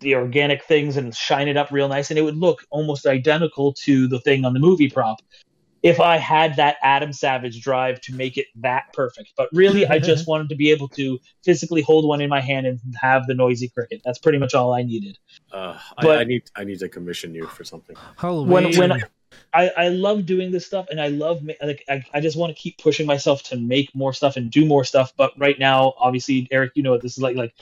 the 0.00 0.14
organic 0.14 0.62
things 0.64 0.96
and 0.96 1.14
shine 1.14 1.48
it 1.48 1.56
up 1.56 1.70
real 1.72 1.88
nice, 1.88 2.10
and 2.10 2.18
it 2.18 2.22
would 2.22 2.36
look 2.36 2.64
almost 2.70 3.06
identical 3.06 3.72
to 3.72 4.06
the 4.06 4.20
thing 4.20 4.44
on 4.44 4.52
the 4.52 4.60
movie 4.60 4.88
prop. 4.88 5.18
If 5.82 6.00
I 6.00 6.16
had 6.16 6.56
that 6.56 6.76
Adam 6.82 7.12
Savage 7.12 7.60
drive 7.62 8.00
to 8.02 8.14
make 8.14 8.36
it 8.36 8.46
that 8.56 8.92
perfect, 8.92 9.32
but 9.36 9.48
really, 9.52 9.86
I 9.86 10.00
just 10.00 10.26
wanted 10.26 10.48
to 10.48 10.56
be 10.56 10.72
able 10.72 10.88
to 10.88 11.20
physically 11.44 11.82
hold 11.82 12.04
one 12.04 12.20
in 12.20 12.28
my 12.28 12.40
hand 12.40 12.66
and 12.66 12.80
have 13.00 13.28
the 13.28 13.34
noisy 13.34 13.68
cricket. 13.68 14.02
That's 14.04 14.18
pretty 14.18 14.38
much 14.38 14.54
all 14.54 14.74
I 14.74 14.82
needed. 14.82 15.18
Uh, 15.52 15.78
But- 16.02 16.18
I, 16.18 16.20
I 16.22 16.24
need 16.24 16.42
I 16.56 16.64
need 16.64 16.80
to 16.80 16.88
commission 16.88 17.32
you 17.32 17.46
for 17.46 17.62
something. 17.62 17.96
Halloween. 18.16 18.76
when 18.76 19.02
I, 19.52 19.70
I 19.76 19.88
love 19.88 20.26
doing 20.26 20.50
this 20.50 20.66
stuff 20.66 20.86
and 20.90 21.00
I 21.00 21.08
love 21.08 21.42
like 21.62 21.84
I, 21.88 22.02
I 22.12 22.20
just 22.20 22.36
want 22.36 22.54
to 22.54 22.60
keep 22.60 22.78
pushing 22.78 23.06
myself 23.06 23.42
to 23.44 23.56
make 23.56 23.94
more 23.94 24.12
stuff 24.12 24.36
and 24.36 24.50
do 24.50 24.66
more 24.66 24.84
stuff 24.84 25.12
but 25.16 25.32
right 25.38 25.58
now 25.58 25.94
obviously 25.98 26.48
Eric 26.50 26.72
you 26.74 26.82
know 26.82 26.98
this 26.98 27.16
is 27.16 27.22
like 27.22 27.36
like 27.36 27.52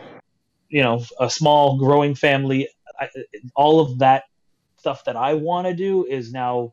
you 0.68 0.82
know 0.82 1.04
a 1.20 1.30
small 1.30 1.78
growing 1.78 2.14
family 2.14 2.68
I, 2.98 3.08
all 3.54 3.80
of 3.80 3.98
that 4.00 4.24
stuff 4.78 5.04
that 5.04 5.16
I 5.16 5.34
want 5.34 5.66
to 5.68 5.74
do 5.74 6.04
is 6.06 6.32
now 6.32 6.72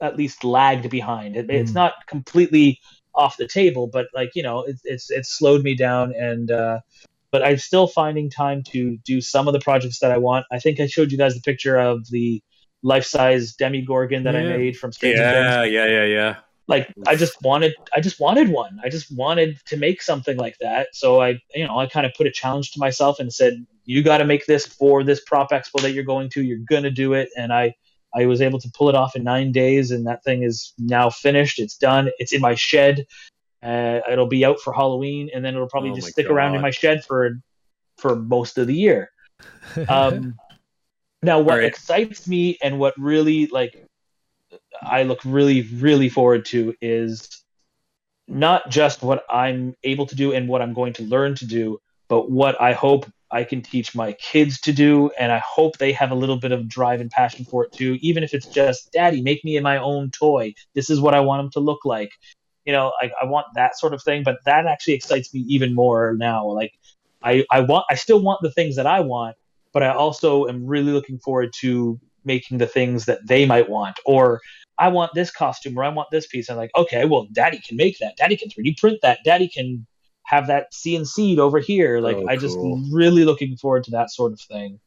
at 0.00 0.16
least 0.16 0.44
lagged 0.44 0.90
behind 0.90 1.36
it, 1.36 1.50
it's 1.50 1.72
Mm. 1.72 1.76
not 1.76 1.94
completely 2.06 2.78
off 3.14 3.36
the 3.36 3.48
table 3.48 3.88
but 3.92 4.06
like 4.14 4.30
you 4.34 4.42
know 4.42 4.62
it's 4.62 4.80
it's 4.84 5.10
it's 5.10 5.28
slowed 5.28 5.62
me 5.62 5.74
down 5.74 6.14
and 6.14 6.50
uh 6.50 6.80
but 7.32 7.42
I'm 7.42 7.58
still 7.58 7.86
finding 7.88 8.30
time 8.30 8.62
to 8.72 8.98
do 8.98 9.20
some 9.20 9.48
of 9.48 9.54
the 9.54 9.60
projects 9.60 10.00
that 10.00 10.12
I 10.12 10.18
want. 10.18 10.44
I 10.52 10.58
think 10.58 10.78
I 10.78 10.86
showed 10.86 11.10
you 11.10 11.16
guys 11.16 11.34
the 11.34 11.40
picture 11.40 11.78
of 11.78 12.06
the 12.10 12.42
life-size 12.82 13.54
Demogorgon 13.54 14.24
that 14.24 14.36
I 14.36 14.42
made 14.42 14.76
from 14.76 14.92
Stranger 14.92 15.22
Things. 15.22 15.34
Yeah, 15.34 15.64
yeah, 15.64 15.86
yeah, 15.86 16.04
yeah. 16.04 16.36
Like 16.68 16.92
I 17.06 17.16
just 17.16 17.42
wanted, 17.42 17.74
I 17.94 18.00
just 18.00 18.20
wanted 18.20 18.48
one. 18.48 18.80
I 18.84 18.88
just 18.88 19.14
wanted 19.14 19.58
to 19.66 19.76
make 19.76 20.00
something 20.00 20.36
like 20.36 20.56
that. 20.60 20.88
So 20.92 21.20
I, 21.20 21.40
you 21.54 21.66
know, 21.66 21.78
I 21.78 21.86
kind 21.86 22.06
of 22.06 22.14
put 22.14 22.26
a 22.26 22.30
challenge 22.30 22.70
to 22.72 22.78
myself 22.78 23.18
and 23.18 23.32
said, 23.32 23.66
"You 23.84 24.02
got 24.02 24.18
to 24.18 24.24
make 24.24 24.46
this 24.46 24.66
for 24.66 25.02
this 25.02 25.20
prop 25.24 25.50
expo 25.50 25.82
that 25.82 25.92
you're 25.92 26.04
going 26.04 26.30
to. 26.30 26.42
You're 26.42 26.64
gonna 26.70 26.90
do 26.90 27.14
it." 27.14 27.30
And 27.36 27.52
I, 27.52 27.74
I 28.14 28.26
was 28.26 28.40
able 28.40 28.60
to 28.60 28.70
pull 28.76 28.88
it 28.88 28.94
off 28.94 29.16
in 29.16 29.24
nine 29.24 29.50
days, 29.52 29.90
and 29.90 30.06
that 30.06 30.22
thing 30.24 30.44
is 30.44 30.72
now 30.78 31.10
finished. 31.10 31.58
It's 31.58 31.76
done. 31.76 32.10
It's 32.18 32.32
in 32.32 32.40
my 32.40 32.54
shed. 32.54 33.06
Uh, 33.62 34.00
it'll 34.10 34.26
be 34.26 34.44
out 34.44 34.60
for 34.60 34.72
Halloween, 34.72 35.30
and 35.34 35.44
then 35.44 35.54
it'll 35.54 35.68
probably 35.68 35.90
Oh 35.90 35.94
just 35.94 36.06
my 36.06 36.10
stick 36.10 36.30
around 36.30 36.54
in 36.54 36.62
my 36.62 36.70
shed 36.70 37.04
for 37.04 37.38
for 37.98 38.16
most 38.16 38.56
of 38.58 38.66
the 38.66 38.74
year. 38.74 39.10
Um, 39.88 40.34
now, 41.22 41.38
what 41.40 41.54
Alright. 41.54 41.68
excites 41.68 42.26
me 42.26 42.58
and 42.62 42.78
what 42.78 42.94
really 42.98 43.46
like 43.46 43.86
I 44.82 45.04
look 45.04 45.20
really, 45.24 45.62
really 45.62 46.08
forward 46.08 46.44
to 46.46 46.74
is 46.80 47.44
not 48.26 48.70
just 48.70 49.02
what 49.02 49.24
I'm 49.30 49.74
able 49.84 50.06
to 50.06 50.14
do 50.14 50.32
and 50.32 50.48
what 50.48 50.62
I'm 50.62 50.72
going 50.72 50.94
to 50.94 51.02
learn 51.02 51.34
to 51.36 51.46
do, 51.46 51.80
but 52.08 52.30
what 52.30 52.60
I 52.60 52.72
hope 52.72 53.06
I 53.30 53.44
can 53.44 53.62
teach 53.62 53.94
my 53.94 54.12
kids 54.12 54.60
to 54.62 54.72
do. 54.72 55.10
And 55.18 55.30
I 55.32 55.38
hope 55.38 55.78
they 55.78 55.92
have 55.92 56.10
a 56.10 56.14
little 56.14 56.36
bit 56.36 56.52
of 56.52 56.68
drive 56.68 57.00
and 57.00 57.10
passion 57.10 57.44
for 57.44 57.64
it 57.64 57.72
too, 57.72 57.98
even 58.00 58.22
if 58.22 58.34
it's 58.34 58.46
just, 58.46 58.92
Daddy, 58.92 59.22
make 59.22 59.44
me 59.44 59.58
my 59.60 59.78
own 59.78 60.10
toy. 60.10 60.54
This 60.74 60.90
is 60.90 61.00
what 61.00 61.14
I 61.14 61.20
want 61.20 61.42
them 61.42 61.50
to 61.52 61.60
look 61.60 61.84
like. 61.84 62.12
You 62.64 62.72
know, 62.72 62.92
I, 63.00 63.10
I 63.20 63.24
want 63.26 63.46
that 63.54 63.78
sort 63.78 63.94
of 63.94 64.02
thing, 64.02 64.22
but 64.22 64.38
that 64.44 64.66
actually 64.66 64.94
excites 64.94 65.32
me 65.34 65.40
even 65.48 65.74
more 65.74 66.14
now. 66.16 66.46
Like, 66.46 66.72
I, 67.22 67.44
I 67.50 67.60
want, 67.60 67.86
I 67.90 67.94
still 67.94 68.20
want 68.20 68.40
the 68.42 68.50
things 68.50 68.76
that 68.76 68.86
I 68.86 69.00
want, 69.00 69.36
but 69.72 69.82
I 69.82 69.92
also 69.92 70.46
am 70.46 70.66
really 70.66 70.92
looking 70.92 71.18
forward 71.18 71.52
to 71.60 71.98
making 72.24 72.58
the 72.58 72.66
things 72.66 73.06
that 73.06 73.26
they 73.26 73.46
might 73.46 73.68
want. 73.68 73.98
Or 74.04 74.40
I 74.78 74.88
want 74.88 75.12
this 75.14 75.30
costume 75.30 75.76
or 75.78 75.84
I 75.84 75.88
want 75.88 76.10
this 76.10 76.26
piece. 76.26 76.48
I'm 76.48 76.56
like, 76.56 76.70
okay, 76.76 77.04
well, 77.04 77.26
daddy 77.32 77.60
can 77.66 77.76
make 77.76 77.98
that. 77.98 78.16
Daddy 78.16 78.36
can 78.36 78.48
3D 78.48 78.78
print 78.78 78.98
that. 79.02 79.20
Daddy 79.24 79.48
can 79.48 79.86
have 80.24 80.46
that 80.46 80.72
CNC'd 80.72 81.38
over 81.38 81.58
here. 81.58 82.00
Like, 82.00 82.16
Oh, 82.16 82.28
I 82.28 82.36
just 82.36 82.56
cool. 82.56 82.82
really 82.90 83.24
looking 83.24 83.56
forward 83.56 83.84
to 83.84 83.90
that 83.92 84.10
sort 84.10 84.32
of 84.32 84.40
thing. 84.40 84.80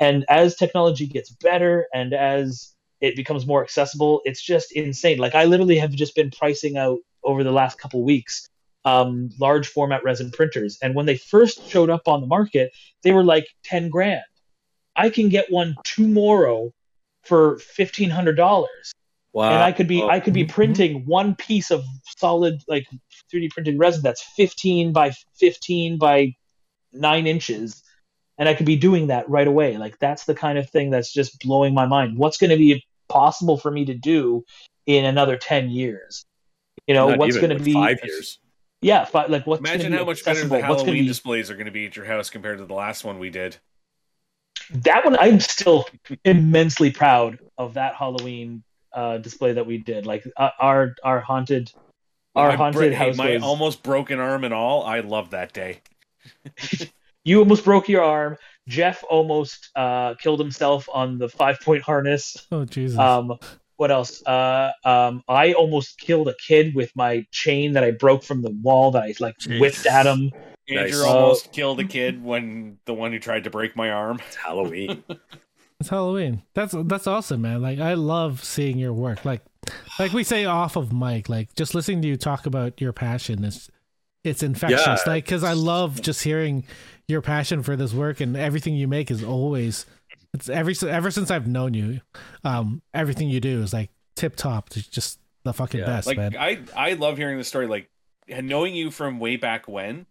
And 0.00 0.24
as 0.28 0.54
technology 0.54 1.06
gets 1.06 1.30
better 1.30 1.88
and 1.92 2.14
as 2.14 2.74
it 3.00 3.16
becomes 3.16 3.46
more 3.46 3.62
accessible, 3.62 4.22
it's 4.24 4.42
just 4.42 4.72
insane. 4.72 5.18
Like, 5.18 5.34
I 5.34 5.44
literally 5.44 5.78
have 5.78 5.90
just 5.90 6.14
been 6.14 6.30
pricing 6.30 6.76
out 6.76 6.98
over 7.24 7.42
the 7.42 7.50
last 7.52 7.78
couple 7.78 8.02
weeks 8.04 8.48
um, 8.88 9.30
large 9.38 9.68
format 9.68 10.02
resin 10.04 10.30
printers. 10.30 10.78
And 10.82 10.94
when 10.94 11.06
they 11.06 11.16
first 11.16 11.68
showed 11.68 11.90
up 11.90 12.08
on 12.08 12.20
the 12.20 12.26
market, 12.26 12.72
they 13.02 13.12
were 13.12 13.24
like 13.24 13.46
10 13.64 13.90
grand. 13.90 14.22
I 14.96 15.10
can 15.10 15.28
get 15.28 15.50
one 15.50 15.76
tomorrow 15.84 16.72
for 17.24 17.56
$1,500 17.78 18.66
Wow. 19.34 19.50
and 19.50 19.62
I 19.62 19.72
could 19.72 19.86
be 19.86 20.02
Oh, 20.02 20.08
I 20.08 20.20
could 20.20 20.34
be 20.34 20.44
printing 20.44 21.04
one 21.04 21.34
piece 21.36 21.70
of 21.70 21.84
solid 22.16 22.62
like 22.66 22.86
3D 23.32 23.50
printed 23.50 23.78
resin 23.78 24.02
that's 24.02 24.22
15 24.36 24.92
by 24.92 25.12
15 25.38 25.98
by 25.98 26.32
nine 26.92 27.26
inches, 27.26 27.82
and 28.38 28.48
I 28.48 28.54
could 28.54 28.66
be 28.66 28.76
doing 28.76 29.08
that 29.08 29.28
right 29.28 29.46
away. 29.46 29.76
Like 29.76 29.98
that's 29.98 30.24
the 30.24 30.34
kind 30.34 30.58
of 30.58 30.68
thing 30.70 30.90
that's 30.90 31.12
just 31.12 31.38
blowing 31.40 31.74
my 31.74 31.86
mind. 31.86 32.16
What's 32.16 32.38
going 32.38 32.50
to 32.50 32.56
be 32.56 32.82
possible 33.08 33.58
for 33.58 33.70
me 33.70 33.84
to 33.84 33.94
do 33.94 34.44
in 34.86 35.04
another 35.04 35.36
10 35.36 35.68
years? 35.68 36.24
You 36.86 36.94
know, 36.94 37.10
not 37.10 37.18
what's 37.18 37.36
going 37.36 37.56
to 37.56 37.62
be 37.62 37.74
five 37.74 37.98
years. 38.02 38.38
Yeah, 38.80 39.04
fi- 39.04 39.26
like 39.26 39.46
what's 39.46 39.60
Imagine 39.60 39.90
gonna 39.90 39.90
be 39.90 39.98
how 39.98 40.04
much 40.04 40.24
better 40.24 40.40
the 40.44 40.48
What's 40.48 40.62
gonna 40.62 40.74
Halloween 40.76 41.02
be 41.04 41.08
displays 41.08 41.50
are 41.50 41.54
going 41.54 41.66
to 41.66 41.72
be 41.72 41.86
at 41.86 41.96
your 41.96 42.04
house 42.04 42.30
compared 42.30 42.58
to 42.58 42.64
the 42.64 42.74
last 42.74 43.04
one 43.04 43.18
we 43.18 43.30
did. 43.30 43.56
that 44.70 45.04
one 45.04 45.16
i'm 45.18 45.40
still 45.40 45.86
immensely 46.24 46.90
proud 46.90 47.38
of 47.56 47.74
that 47.74 47.94
halloween 47.94 48.62
uh, 48.92 49.16
display 49.18 49.52
that 49.52 49.66
we 49.66 49.78
did 49.78 50.04
like 50.06 50.26
uh, 50.36 50.50
our 50.60 50.94
our 51.02 51.20
haunted 51.20 51.72
Our 52.34 52.48
My 52.50 52.56
haunted 52.56 52.78
Brett, 52.78 52.92
hey, 52.92 53.06
house 53.06 53.16
my 53.16 53.34
was 53.34 53.42
almost 53.42 53.82
broken 53.82 54.20
arm 54.20 54.44
and 54.44 54.54
all. 54.54 54.84
I 54.84 55.00
love 55.00 55.30
that 55.30 55.52
day. 55.52 55.80
you 57.24 57.38
almost 57.40 57.64
broke 57.64 57.88
your 57.88 58.04
arm. 58.04 58.36
Jeff 58.68 59.02
almost 59.08 59.70
uh, 59.74 60.14
killed 60.14 60.38
himself 60.38 60.88
on 60.92 61.18
the 61.18 61.28
five 61.28 61.60
point 61.60 61.82
harness. 61.82 62.36
Oh 62.52 62.64
Jesus. 62.64 62.98
Um, 62.98 63.38
what 63.78 63.90
else? 63.90 64.22
Uh, 64.26 64.72
um, 64.84 65.22
I 65.28 65.54
almost 65.54 65.98
killed 65.98 66.28
a 66.28 66.34
kid 66.34 66.74
with 66.74 66.94
my 66.94 67.24
chain 67.30 67.72
that 67.72 67.84
I 67.84 67.92
broke 67.92 68.24
from 68.24 68.42
the 68.42 68.50
wall 68.50 68.90
that 68.90 69.04
I 69.04 69.14
like 69.20 69.36
whipped 69.46 69.86
at 69.86 70.04
him. 70.04 70.32
Andrew 70.68 70.84
Nice. 70.84 71.00
almost 71.00 71.52
killed 71.52 71.80
a 71.80 71.84
kid 71.84 72.22
when 72.22 72.78
the 72.84 72.92
one 72.92 73.12
who 73.12 73.18
tried 73.18 73.44
to 73.44 73.50
break 73.50 73.74
my 73.74 73.90
arm. 73.90 74.20
It's 74.26 74.36
Halloween. 74.36 75.02
It's 75.80 75.90
Halloween. 75.90 76.42
That's 76.54 76.74
that's 76.86 77.06
awesome, 77.06 77.42
man. 77.42 77.62
Like 77.62 77.78
I 77.78 77.94
love 77.94 78.42
seeing 78.42 78.78
your 78.78 78.92
work. 78.92 79.24
Like 79.24 79.42
like 80.00 80.12
we 80.12 80.24
say 80.24 80.44
off 80.44 80.74
of 80.74 80.92
mic, 80.92 81.28
like 81.28 81.54
just 81.54 81.72
listening 81.72 82.02
to 82.02 82.08
you 82.08 82.16
talk 82.16 82.46
about 82.46 82.80
your 82.80 82.92
passion 82.92 83.44
is 83.44 83.70
it's 84.24 84.42
infectious. 84.42 84.80
Yeah. 84.84 84.96
Like 85.06 85.24
cuz 85.24 85.44
I 85.44 85.52
love 85.52 86.02
just 86.02 86.24
hearing 86.24 86.64
your 87.06 87.22
passion 87.22 87.62
for 87.62 87.76
this 87.76 87.92
work 87.92 88.18
and 88.18 88.36
everything 88.36 88.74
you 88.74 88.88
make 88.88 89.08
is 89.08 89.22
always 89.22 89.86
it's 90.34 90.48
every 90.48 90.74
ever 90.88 91.10
since 91.10 91.30
I've 91.30 91.46
known 91.46 91.74
you. 91.74 92.00
Um 92.44 92.82
everything 92.92 93.28
you 93.28 93.40
do 93.40 93.62
is 93.62 93.72
like 93.72 93.90
tip 94.16 94.36
top. 94.36 94.68
It's 94.76 94.86
just 94.86 95.18
the 95.44 95.52
fucking 95.52 95.80
Yeah, 95.80 95.86
best, 95.86 96.06
like 96.06 96.16
man. 96.16 96.36
I 96.36 96.60
I 96.76 96.92
love 96.94 97.16
hearing 97.16 97.38
the 97.38 97.44
story. 97.44 97.66
Like 97.66 97.88
knowing 98.28 98.74
you 98.74 98.90
from 98.90 99.18
way 99.18 99.36
back 99.36 99.66
when, 99.68 100.06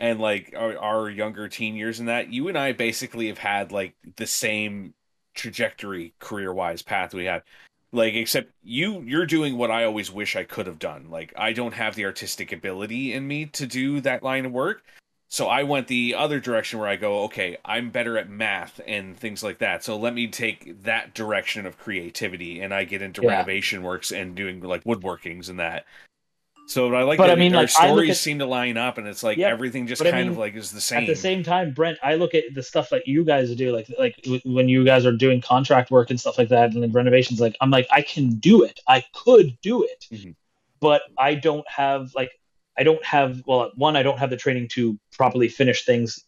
and 0.00 0.20
like 0.20 0.54
our, 0.56 0.78
our 0.78 1.10
younger 1.10 1.48
teen 1.48 1.74
years 1.74 1.98
and 1.98 2.08
that 2.08 2.32
you 2.32 2.48
and 2.48 2.56
I 2.56 2.72
basically 2.72 3.28
have 3.28 3.38
had 3.38 3.72
like 3.72 3.94
the 4.16 4.26
same 4.26 4.94
trajectory 5.34 6.14
career 6.18 6.52
wise 6.52 6.82
path 6.82 7.14
we 7.14 7.24
had. 7.24 7.42
Like 7.90 8.14
except 8.14 8.52
you 8.62 9.00
you're 9.00 9.26
doing 9.26 9.56
what 9.56 9.70
I 9.70 9.84
always 9.84 10.12
wish 10.12 10.36
I 10.36 10.44
could 10.44 10.66
have 10.66 10.78
done. 10.78 11.10
Like 11.10 11.32
I 11.36 11.52
don't 11.52 11.74
have 11.74 11.94
the 11.94 12.04
artistic 12.04 12.52
ability 12.52 13.12
in 13.14 13.26
me 13.26 13.46
to 13.46 13.66
do 13.66 14.00
that 14.02 14.22
line 14.22 14.46
of 14.46 14.52
work. 14.52 14.82
So 15.30 15.46
I 15.48 15.62
went 15.62 15.88
the 15.88 16.14
other 16.14 16.40
direction 16.40 16.78
where 16.78 16.88
I 16.88 16.96
go, 16.96 17.24
okay, 17.24 17.58
I'm 17.64 17.90
better 17.90 18.16
at 18.16 18.30
math 18.30 18.80
and 18.86 19.14
things 19.14 19.42
like 19.42 19.58
that. 19.58 19.84
So 19.84 19.96
let 19.96 20.14
me 20.14 20.26
take 20.26 20.82
that 20.84 21.14
direction 21.14 21.66
of 21.66 21.76
creativity 21.78 22.60
and 22.60 22.72
I 22.72 22.84
get 22.84 23.02
into 23.02 23.22
Yeah. 23.22 23.28
renovation 23.30 23.82
works 23.82 24.10
and 24.10 24.34
doing 24.34 24.60
like 24.60 24.84
woodworkings 24.84 25.50
and 25.50 25.60
that. 25.60 25.84
So 26.66 26.94
I 26.94 27.02
like 27.02 27.18
But 27.18 27.26
that 27.28 27.32
I 27.32 27.36
mean, 27.36 27.54
our 27.54 27.62
like, 27.62 27.70
stories 27.70 28.10
at- 28.10 28.16
seem 28.16 28.38
to 28.40 28.46
line 28.46 28.78
up 28.78 28.96
and 28.96 29.06
it's 29.06 29.22
like 29.22 29.36
Yeah, 29.38 29.48
everything 29.48 29.86
just 29.86 30.00
but 30.00 30.06
I 30.08 30.10
kind 30.12 30.28
of 30.30 30.38
like 30.38 30.54
is 30.54 30.70
the 30.70 30.80
same. 30.80 31.00
At 31.02 31.06
the 31.06 31.14
same 31.16 31.42
time, 31.42 31.72
Brent, 31.72 31.98
I 32.02 32.14
look 32.14 32.34
at 32.34 32.44
the 32.54 32.62
stuff 32.62 32.88
that 32.90 33.06
you 33.06 33.22
guys 33.24 33.54
do, 33.54 33.72
like 33.72 33.88
like 33.98 34.14
when 34.44 34.68
you 34.68 34.82
guys 34.84 35.04
are 35.06 35.12
doing 35.12 35.40
contract 35.42 35.90
work 35.90 36.08
and 36.10 36.18
stuff 36.18 36.36
like 36.38 36.48
that, 36.50 36.74
and 36.74 36.94
renovations. 36.94 37.38
Like 37.40 37.56
I'm 37.60 37.70
like, 37.70 37.86
I 37.90 38.00
can 38.02 38.30
do 38.38 38.64
it. 38.64 38.80
I 38.86 39.02
could 39.14 39.58
do 39.62 39.82
it, 39.82 40.06
Mhm. 40.12 40.34
but 40.80 41.02
I 41.18 41.34
don't 41.36 41.66
have 41.70 42.12
like 42.14 42.32
I 42.78 42.84
don't 42.84 43.04
have 43.04 43.42
well, 43.46 43.72
one, 43.74 43.96
I 43.96 44.02
don't 44.02 44.18
have 44.18 44.30
the 44.30 44.36
training 44.36 44.68
to 44.68 44.98
properly 45.12 45.48
finish 45.48 45.84
things, 45.84 46.24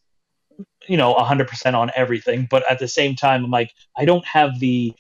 you 0.89 0.97
know, 0.97 1.15
100% 1.15 1.75
on 1.75 1.91
everything. 1.95 2.49
But 2.51 2.71
at 2.71 2.79
the 2.79 2.89
same 2.89 3.15
time, 3.15 3.45
I'm 3.45 3.51
like, 3.51 3.73
I 3.97 4.05
don't 4.05 4.25
have 4.27 4.59
the 4.59 4.95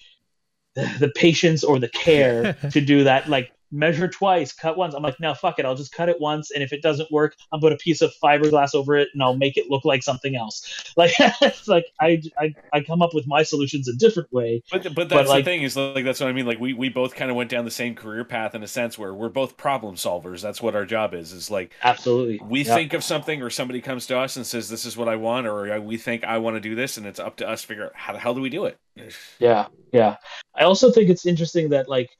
the 0.74 1.10
patience 1.16 1.64
or 1.64 1.78
the 1.78 1.88
care 1.88 2.52
to 2.70 2.80
do 2.80 3.04
that. 3.04 3.28
Like 3.28 3.52
measure 3.72 4.08
twice, 4.08 4.52
cut 4.52 4.76
once. 4.76 4.94
I'm 4.94 5.02
like, 5.02 5.18
no, 5.20 5.34
fuck 5.34 5.58
it. 5.58 5.64
I'll 5.64 5.74
just 5.74 5.92
cut 5.92 6.08
it 6.08 6.20
once, 6.20 6.50
and 6.50 6.62
if 6.62 6.72
it 6.72 6.82
doesn't 6.82 7.10
work, 7.10 7.36
I'll 7.52 7.60
put 7.60 7.72
a 7.72 7.76
piece 7.76 8.00
of 8.02 8.12
fiberglass 8.22 8.74
over 8.74 8.96
it, 8.96 9.08
and 9.14 9.22
I'll 9.22 9.36
make 9.36 9.56
it 9.56 9.70
look 9.70 9.84
like 9.84 10.02
something 10.02 10.36
else. 10.36 10.66
Like, 10.96 11.12
it's 11.40 11.66
like 11.68 11.86
I, 12.00 12.20
I 12.38 12.54
I 12.72 12.80
come 12.82 13.00
up 13.00 13.14
with 13.14 13.26
my 13.26 13.42
solutions 13.42 13.88
a 13.88 13.94
different 13.94 14.30
way. 14.32 14.62
But 14.70 14.82
but 14.82 14.94
But, 14.94 15.08
that's 15.08 15.28
like- 15.28 15.44
the 15.44 15.50
thing 15.50 15.62
is 15.62 15.76
like 15.76 16.04
that's 16.04 16.20
what 16.20 16.28
I 16.28 16.32
mean. 16.32 16.46
Like 16.46 16.58
we, 16.60 16.74
we 16.74 16.88
both 16.88 17.14
kind 17.14 17.30
of 17.30 17.36
went 17.36 17.48
down 17.48 17.64
the 17.64 17.70
same 17.70 17.94
career 17.94 18.24
path 18.24 18.54
in 18.54 18.62
a 18.62 18.68
sense 18.68 18.98
where 18.98 19.14
we're 19.14 19.28
both 19.30 19.56
problem 19.56 19.94
solvers. 19.94 20.42
That's 20.42 20.60
what 20.60 20.74
our 20.74 20.84
job 20.84 21.14
is. 21.14 21.32
Is 21.32 21.50
like 21.50 21.72
Absolutely. 21.82 22.40
we 22.44 22.62
Yeah. 22.64 22.74
think 22.74 22.92
of 22.92 23.02
something 23.04 23.40
or 23.40 23.50
somebody 23.50 23.80
comes 23.80 24.06
to 24.08 24.18
us 24.18 24.36
and 24.36 24.44
says 24.46 24.68
this 24.68 24.84
is 24.84 24.96
what 24.96 25.08
I 25.08 25.16
want 25.16 25.46
or 25.46 25.80
we 25.80 25.96
think 25.96 26.24
I 26.24 26.38
want 26.38 26.56
to 26.56 26.60
do 26.60 26.74
this 26.74 26.96
and 26.98 27.06
it's 27.06 27.20
up 27.20 27.36
to 27.36 27.48
us 27.48 27.62
to 27.62 27.66
figure 27.68 27.84
out 27.86 27.92
how 27.94 28.12
the 28.12 28.18
hell 28.18 28.34
do 28.34 28.40
we 28.40 28.50
do 28.50 28.64
it. 28.66 28.76
Yeah, 29.38 29.66
yeah. 29.92 30.16
I 30.54 30.64
also 30.64 30.90
think 30.90 31.08
it's 31.08 31.24
interesting 31.24 31.70
that 31.70 31.88
like 31.88 32.10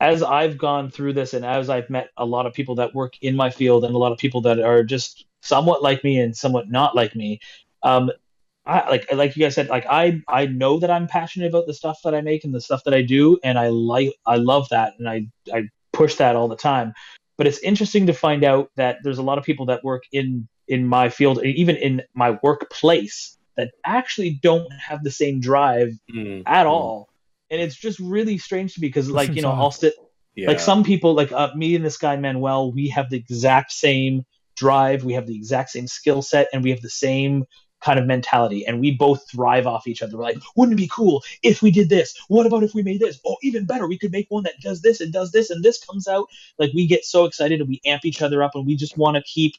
as 0.00 0.22
I've 0.22 0.58
gone 0.58 0.90
through 0.90 1.14
this 1.14 1.34
and 1.34 1.44
as 1.44 1.68
I've 1.68 1.90
met 1.90 2.10
a 2.16 2.24
lot 2.24 2.46
of 2.46 2.52
people 2.52 2.76
that 2.76 2.94
work 2.94 3.14
in 3.20 3.34
my 3.36 3.50
field 3.50 3.84
and 3.84 3.94
a 3.94 3.98
lot 3.98 4.12
of 4.12 4.18
people 4.18 4.40
that 4.42 4.60
are 4.60 4.84
just 4.84 5.26
somewhat 5.42 5.82
like 5.82 6.04
me 6.04 6.20
and 6.20 6.36
somewhat 6.36 6.68
not 6.70 6.94
like 6.94 7.16
me, 7.16 7.40
um, 7.82 8.10
I 8.66 8.88
like 8.90 9.12
like 9.12 9.34
you 9.36 9.42
guys 9.42 9.54
said, 9.54 9.68
like 9.68 9.86
I 9.88 10.20
I 10.28 10.46
know 10.46 10.78
that 10.78 10.90
I'm 10.90 11.06
passionate 11.06 11.48
about 11.48 11.66
the 11.66 11.74
stuff 11.74 12.00
that 12.04 12.14
I 12.14 12.20
make 12.20 12.44
and 12.44 12.54
the 12.54 12.60
stuff 12.60 12.84
that 12.84 12.94
I 12.94 13.02
do, 13.02 13.38
and 13.42 13.58
I 13.58 13.68
like 13.68 14.12
I 14.26 14.36
love 14.36 14.68
that 14.70 14.92
and 14.98 15.08
I 15.08 15.26
I 15.52 15.68
push 15.92 16.16
that 16.16 16.36
all 16.36 16.48
the 16.48 16.56
time. 16.56 16.92
But 17.38 17.46
it's 17.46 17.60
interesting 17.60 18.06
to 18.06 18.12
find 18.12 18.44
out 18.44 18.70
that 18.76 18.98
there's 19.02 19.18
a 19.18 19.22
lot 19.22 19.38
of 19.38 19.44
people 19.44 19.66
that 19.66 19.84
work 19.84 20.04
in 20.12 20.46
in 20.68 20.86
my 20.86 21.08
field, 21.08 21.42
even 21.44 21.76
in 21.76 22.02
my 22.14 22.38
workplace, 22.42 23.38
that 23.56 23.70
actually 23.86 24.38
don't 24.42 24.70
have 24.72 25.02
the 25.02 25.10
same 25.10 25.40
drive 25.40 25.92
Mm, 26.14 26.42
at 26.46 26.66
all. 26.66 27.07
And 27.50 27.60
it's 27.60 27.76
just 27.76 27.98
really 27.98 28.38
strange 28.38 28.74
to 28.74 28.80
me 28.80 28.88
because, 28.88 29.10
like, 29.10 29.34
you 29.34 29.42
know, 29.42 29.48
Listen, 29.48 29.60
I'll 29.60 29.70
sit 29.70 29.94
Yeah. 30.34 30.48
like 30.48 30.60
some 30.60 30.84
people, 30.84 31.14
like 31.14 31.32
uh, 31.32 31.50
me 31.54 31.74
and 31.74 31.84
this 31.84 31.96
guy 31.96 32.16
Manuel, 32.16 32.72
we 32.72 32.88
have 32.88 33.10
the 33.10 33.16
exact 33.16 33.72
same 33.72 34.24
drive, 34.56 35.04
we 35.04 35.14
have 35.14 35.26
the 35.26 35.36
exact 35.36 35.70
same 35.70 35.86
skill 35.86 36.20
set, 36.22 36.48
and 36.52 36.62
we 36.62 36.70
have 36.70 36.82
the 36.82 36.90
same 36.90 37.44
kind 37.80 37.98
of 37.98 38.06
mentality, 38.06 38.66
and 38.66 38.80
we 38.80 38.90
both 38.90 39.24
thrive 39.30 39.66
off 39.66 39.86
each 39.86 40.02
other. 40.02 40.16
We're 40.16 40.24
like, 40.24 40.38
wouldn't 40.56 40.78
it 40.78 40.82
be 40.82 40.90
cool 40.92 41.22
if 41.42 41.62
we 41.62 41.70
did 41.70 41.88
this? 41.88 42.14
What 42.28 42.44
about 42.44 42.64
if 42.64 42.74
we 42.74 42.82
made 42.82 43.00
this? 43.00 43.20
Oh, 43.24 43.36
even 43.42 43.66
better, 43.66 43.86
we 43.86 43.98
could 43.98 44.12
make 44.12 44.26
one 44.30 44.42
that 44.44 44.60
does 44.60 44.82
this 44.82 45.00
and 45.00 45.12
does 45.12 45.30
this, 45.30 45.50
and 45.50 45.64
this 45.64 45.82
comes 45.84 46.08
out. 46.08 46.26
Like, 46.58 46.72
we 46.74 46.86
get 46.86 47.04
so 47.04 47.24
excited 47.24 47.60
and 47.60 47.68
we 47.68 47.80
amp 47.86 48.04
each 48.04 48.20
other 48.20 48.42
up, 48.42 48.52
and 48.54 48.66
we 48.66 48.74
just 48.76 48.98
want 48.98 49.16
to 49.16 49.22
keep 49.22 49.54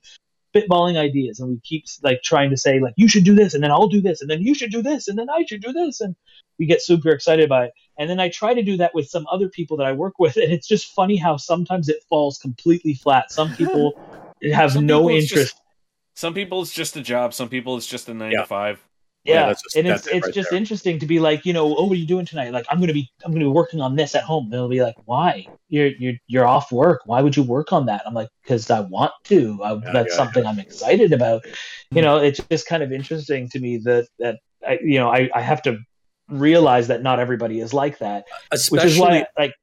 spitballing 0.56 0.98
ideas, 0.98 1.40
and 1.40 1.50
we 1.50 1.60
keep 1.64 1.86
like 2.04 2.22
trying 2.24 2.50
to 2.50 2.58
say 2.58 2.80
like, 2.80 2.94
you 2.98 3.08
should 3.08 3.24
do 3.24 3.36
this, 3.36 3.54
and 3.54 3.64
then 3.64 3.72
I'll 3.72 3.88
do 3.88 4.02
this, 4.02 4.22
and 4.22 4.30
then 4.30 4.42
you 4.42 4.54
should 4.56 4.72
do 4.72 4.82
this, 4.82 5.08
and 5.08 5.18
then 5.18 5.30
I 5.30 5.46
should 5.48 5.62
do 5.62 5.72
this, 5.74 6.02
and 6.02 6.16
we 6.58 6.66
get 6.66 6.82
super 6.82 7.10
excited 7.10 7.48
by 7.50 7.66
it. 7.66 7.72
And 7.98 8.10
then 8.10 8.20
I 8.20 8.30
try 8.30 8.54
to 8.54 8.64
do 8.64 8.78
that 8.78 8.94
with 8.96 9.08
some 9.10 9.26
other 9.32 9.50
people 9.50 9.78
that 9.78 9.86
I 9.88 9.92
work 9.94 10.20
with, 10.20 10.36
and 10.38 10.52
it's 10.52 10.68
just 10.68 10.94
funny 10.94 11.18
how 11.18 11.38
sometimes 11.38 11.90
it 11.90 12.04
falls 12.10 12.38
completely 12.38 12.94
flat. 12.94 13.32
Some 13.32 13.54
people 13.56 13.94
have 14.54 14.74
Some 14.74 14.86
no 14.86 15.00
people 15.00 15.10
interest. 15.10 15.34
just- 15.54 15.62
some 16.16 16.34
people 16.34 16.62
it's 16.62 16.74
just 16.74 16.98
a 16.98 17.02
job, 17.02 17.34
some 17.34 17.48
people 17.48 17.78
it's 17.78 17.88
just 17.88 18.10
a 18.10 18.14
9 18.14 18.32
Yeah. 18.32 18.42
to 18.42 18.46
5. 18.46 18.86
Yeah, 19.26 19.48
yeah, 19.48 19.54
just- 19.54 19.76
and 19.76 19.88
it's 19.88 20.08
it 20.08 20.16
it's 20.16 20.28
right 20.28 20.34
just 20.34 20.50
there. 20.50 20.58
interesting 20.58 21.00
to 21.00 21.06
be 21.06 21.20
like, 21.20 21.46
you 21.46 21.54
know, 21.54 21.76
oh, 21.76 21.84
what 21.84 21.92
are 21.92 21.96
you 21.96 22.08
doing 22.08 22.26
tonight? 22.26 22.54
Like, 22.54 22.66
I'm 22.70 22.80
gonna 22.80 22.94
be 22.94 23.10
I'm 23.26 23.32
gonna 23.32 23.46
be 23.46 23.52
working 23.52 23.82
on 23.82 23.96
this 23.96 24.16
at 24.16 24.24
home. 24.24 24.50
They'll 24.50 24.70
be 24.70 24.82
like, 24.82 24.96
why? 25.06 25.46
You're 25.68 25.88
you're 26.00 26.14
you're 26.28 26.48
off 26.48 26.72
work. 26.72 27.02
Why 27.06 27.22
would 27.22 27.36
you 27.36 27.44
work 27.44 27.74
on 27.74 27.86
that? 27.88 28.02
I'm 28.06 28.14
like, 28.14 28.30
because 28.42 28.70
I 28.70 28.80
want 28.80 29.12
to. 29.26 29.62
I, 29.62 29.74
Yeah, 29.74 29.92
that's 29.92 30.12
yeah, 30.12 30.16
something 30.16 30.46
I'm 30.46 30.60
excited 30.60 31.12
about. 31.12 31.46
You 31.46 32.02
hmm. 32.02 32.02
know, 32.02 32.18
it's 32.18 32.40
just 32.50 32.68
kind 32.68 32.82
of 32.82 32.92
interesting 32.92 33.50
to 33.50 33.60
me 33.60 33.78
that 33.80 34.08
that 34.20 34.40
I, 34.66 34.80
you 34.82 35.00
know 35.00 35.10
I 35.10 35.30
I 35.36 35.42
have 35.42 35.62
to 35.64 35.80
realize 36.30 36.88
that 36.88 37.02
not 37.02 37.20
everybody 37.20 37.60
is 37.60 37.74
like 37.74 37.98
that 38.00 38.26
Especially, 38.52 38.86
which 38.86 38.94
is 38.94 39.00
why 39.00 39.26
like 39.38 39.54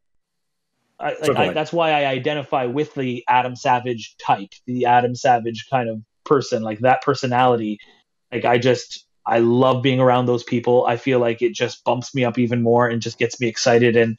I, 0.98 1.14
like 1.20 1.36
I, 1.36 1.52
that's 1.52 1.72
why 1.72 1.90
I 1.90 2.06
identify 2.06 2.64
with 2.66 2.94
the 2.94 3.24
Adam 3.28 3.54
Savage 3.54 4.16
type, 4.18 4.50
the 4.66 4.86
Adam 4.86 5.14
Savage 5.14 5.66
kind 5.70 5.88
of 5.88 6.00
person, 6.24 6.62
like 6.62 6.80
that 6.80 7.02
personality. 7.02 7.78
Like 8.32 8.44
I 8.44 8.58
just 8.58 9.05
I 9.26 9.38
love 9.40 9.82
being 9.82 10.00
around 10.00 10.26
those 10.26 10.44
people. 10.44 10.86
I 10.86 10.96
feel 10.96 11.18
like 11.18 11.42
it 11.42 11.54
just 11.54 11.84
bumps 11.84 12.14
me 12.14 12.24
up 12.24 12.38
even 12.38 12.62
more 12.62 12.88
and 12.88 13.02
just 13.02 13.18
gets 13.18 13.40
me 13.40 13.48
excited. 13.48 13.96
And 13.96 14.18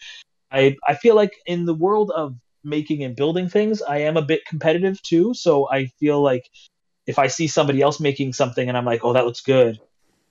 I 0.51 0.75
I 0.87 0.95
feel 0.95 1.15
like 1.15 1.33
in 1.45 1.65
the 1.65 1.73
world 1.73 2.11
of 2.11 2.35
making 2.63 3.03
and 3.03 3.15
building 3.15 3.47
things, 3.49 3.81
I 3.81 3.99
am 3.99 4.17
a 4.17 4.21
bit 4.21 4.45
competitive 4.45 5.01
too. 5.01 5.33
So 5.33 5.69
I 5.69 5.87
feel 5.99 6.21
like 6.21 6.49
if 7.05 7.17
I 7.17 7.27
see 7.27 7.47
somebody 7.47 7.81
else 7.81 7.99
making 7.99 8.33
something 8.33 8.67
and 8.67 8.77
I'm 8.77 8.85
like, 8.85 9.03
oh, 9.03 9.13
that 9.13 9.25
looks 9.25 9.41
good. 9.41 9.79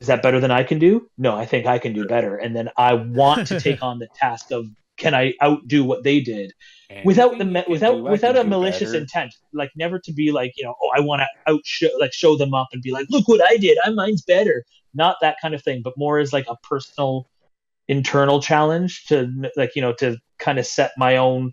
Is 0.01 0.09
that 0.09 0.23
better 0.23 0.41
than 0.41 0.51
I 0.51 0.63
can 0.63 0.79
do? 0.79 1.09
No, 1.17 1.35
I 1.35 1.47
think 1.47 1.67
I 1.67 1.79
can 1.79 1.95
do 1.95 2.07
better. 2.07 2.37
And 2.37 2.55
then 2.55 2.69
I 2.77 2.95
want 2.95 3.49
to 3.49 3.59
take 3.67 3.83
on 3.83 3.99
the 3.99 4.09
task 4.15 4.51
of 4.51 4.67
can 4.97 5.15
I 5.15 5.35
outdo 5.43 5.85
what 5.85 6.05
they 6.05 6.21
did? 6.21 6.53
Without 7.05 7.37
the 7.37 7.65
without 7.69 8.03
without 8.03 8.37
a 8.37 8.45
malicious 8.45 8.93
better. 8.93 9.03
intent 9.03 9.35
like 9.53 9.71
never 9.77 9.99
to 9.99 10.13
be 10.13 10.31
like 10.31 10.53
you 10.57 10.65
know 10.65 10.75
oh 10.81 10.91
i 10.95 11.01
want 11.01 11.21
to 11.21 11.53
outshow 11.53 11.89
like 11.99 12.13
show 12.13 12.37
them 12.37 12.55
up 12.55 12.69
and 12.73 12.81
be 12.81 12.93
like 12.93 13.07
look 13.11 13.27
what 13.27 13.43
i 13.51 13.57
did. 13.57 13.77
I 13.85 13.91
mine's 13.91 14.23
better. 14.23 14.65
Not 14.95 15.17
that 15.21 15.37
kind 15.43 15.55
of 15.55 15.63
thing 15.63 15.83
but 15.83 15.95
more 15.97 16.19
as 16.19 16.33
like 16.33 16.47
a 16.49 16.57
personal 16.63 17.29
internal 17.89 18.41
challenge 18.41 19.05
to 19.07 19.51
like 19.57 19.75
you 19.75 19.83
know 19.83 19.93
to 19.95 20.17
kind 20.39 20.59
of 20.59 20.67
set 20.67 20.93
my 20.97 21.17
own 21.17 21.53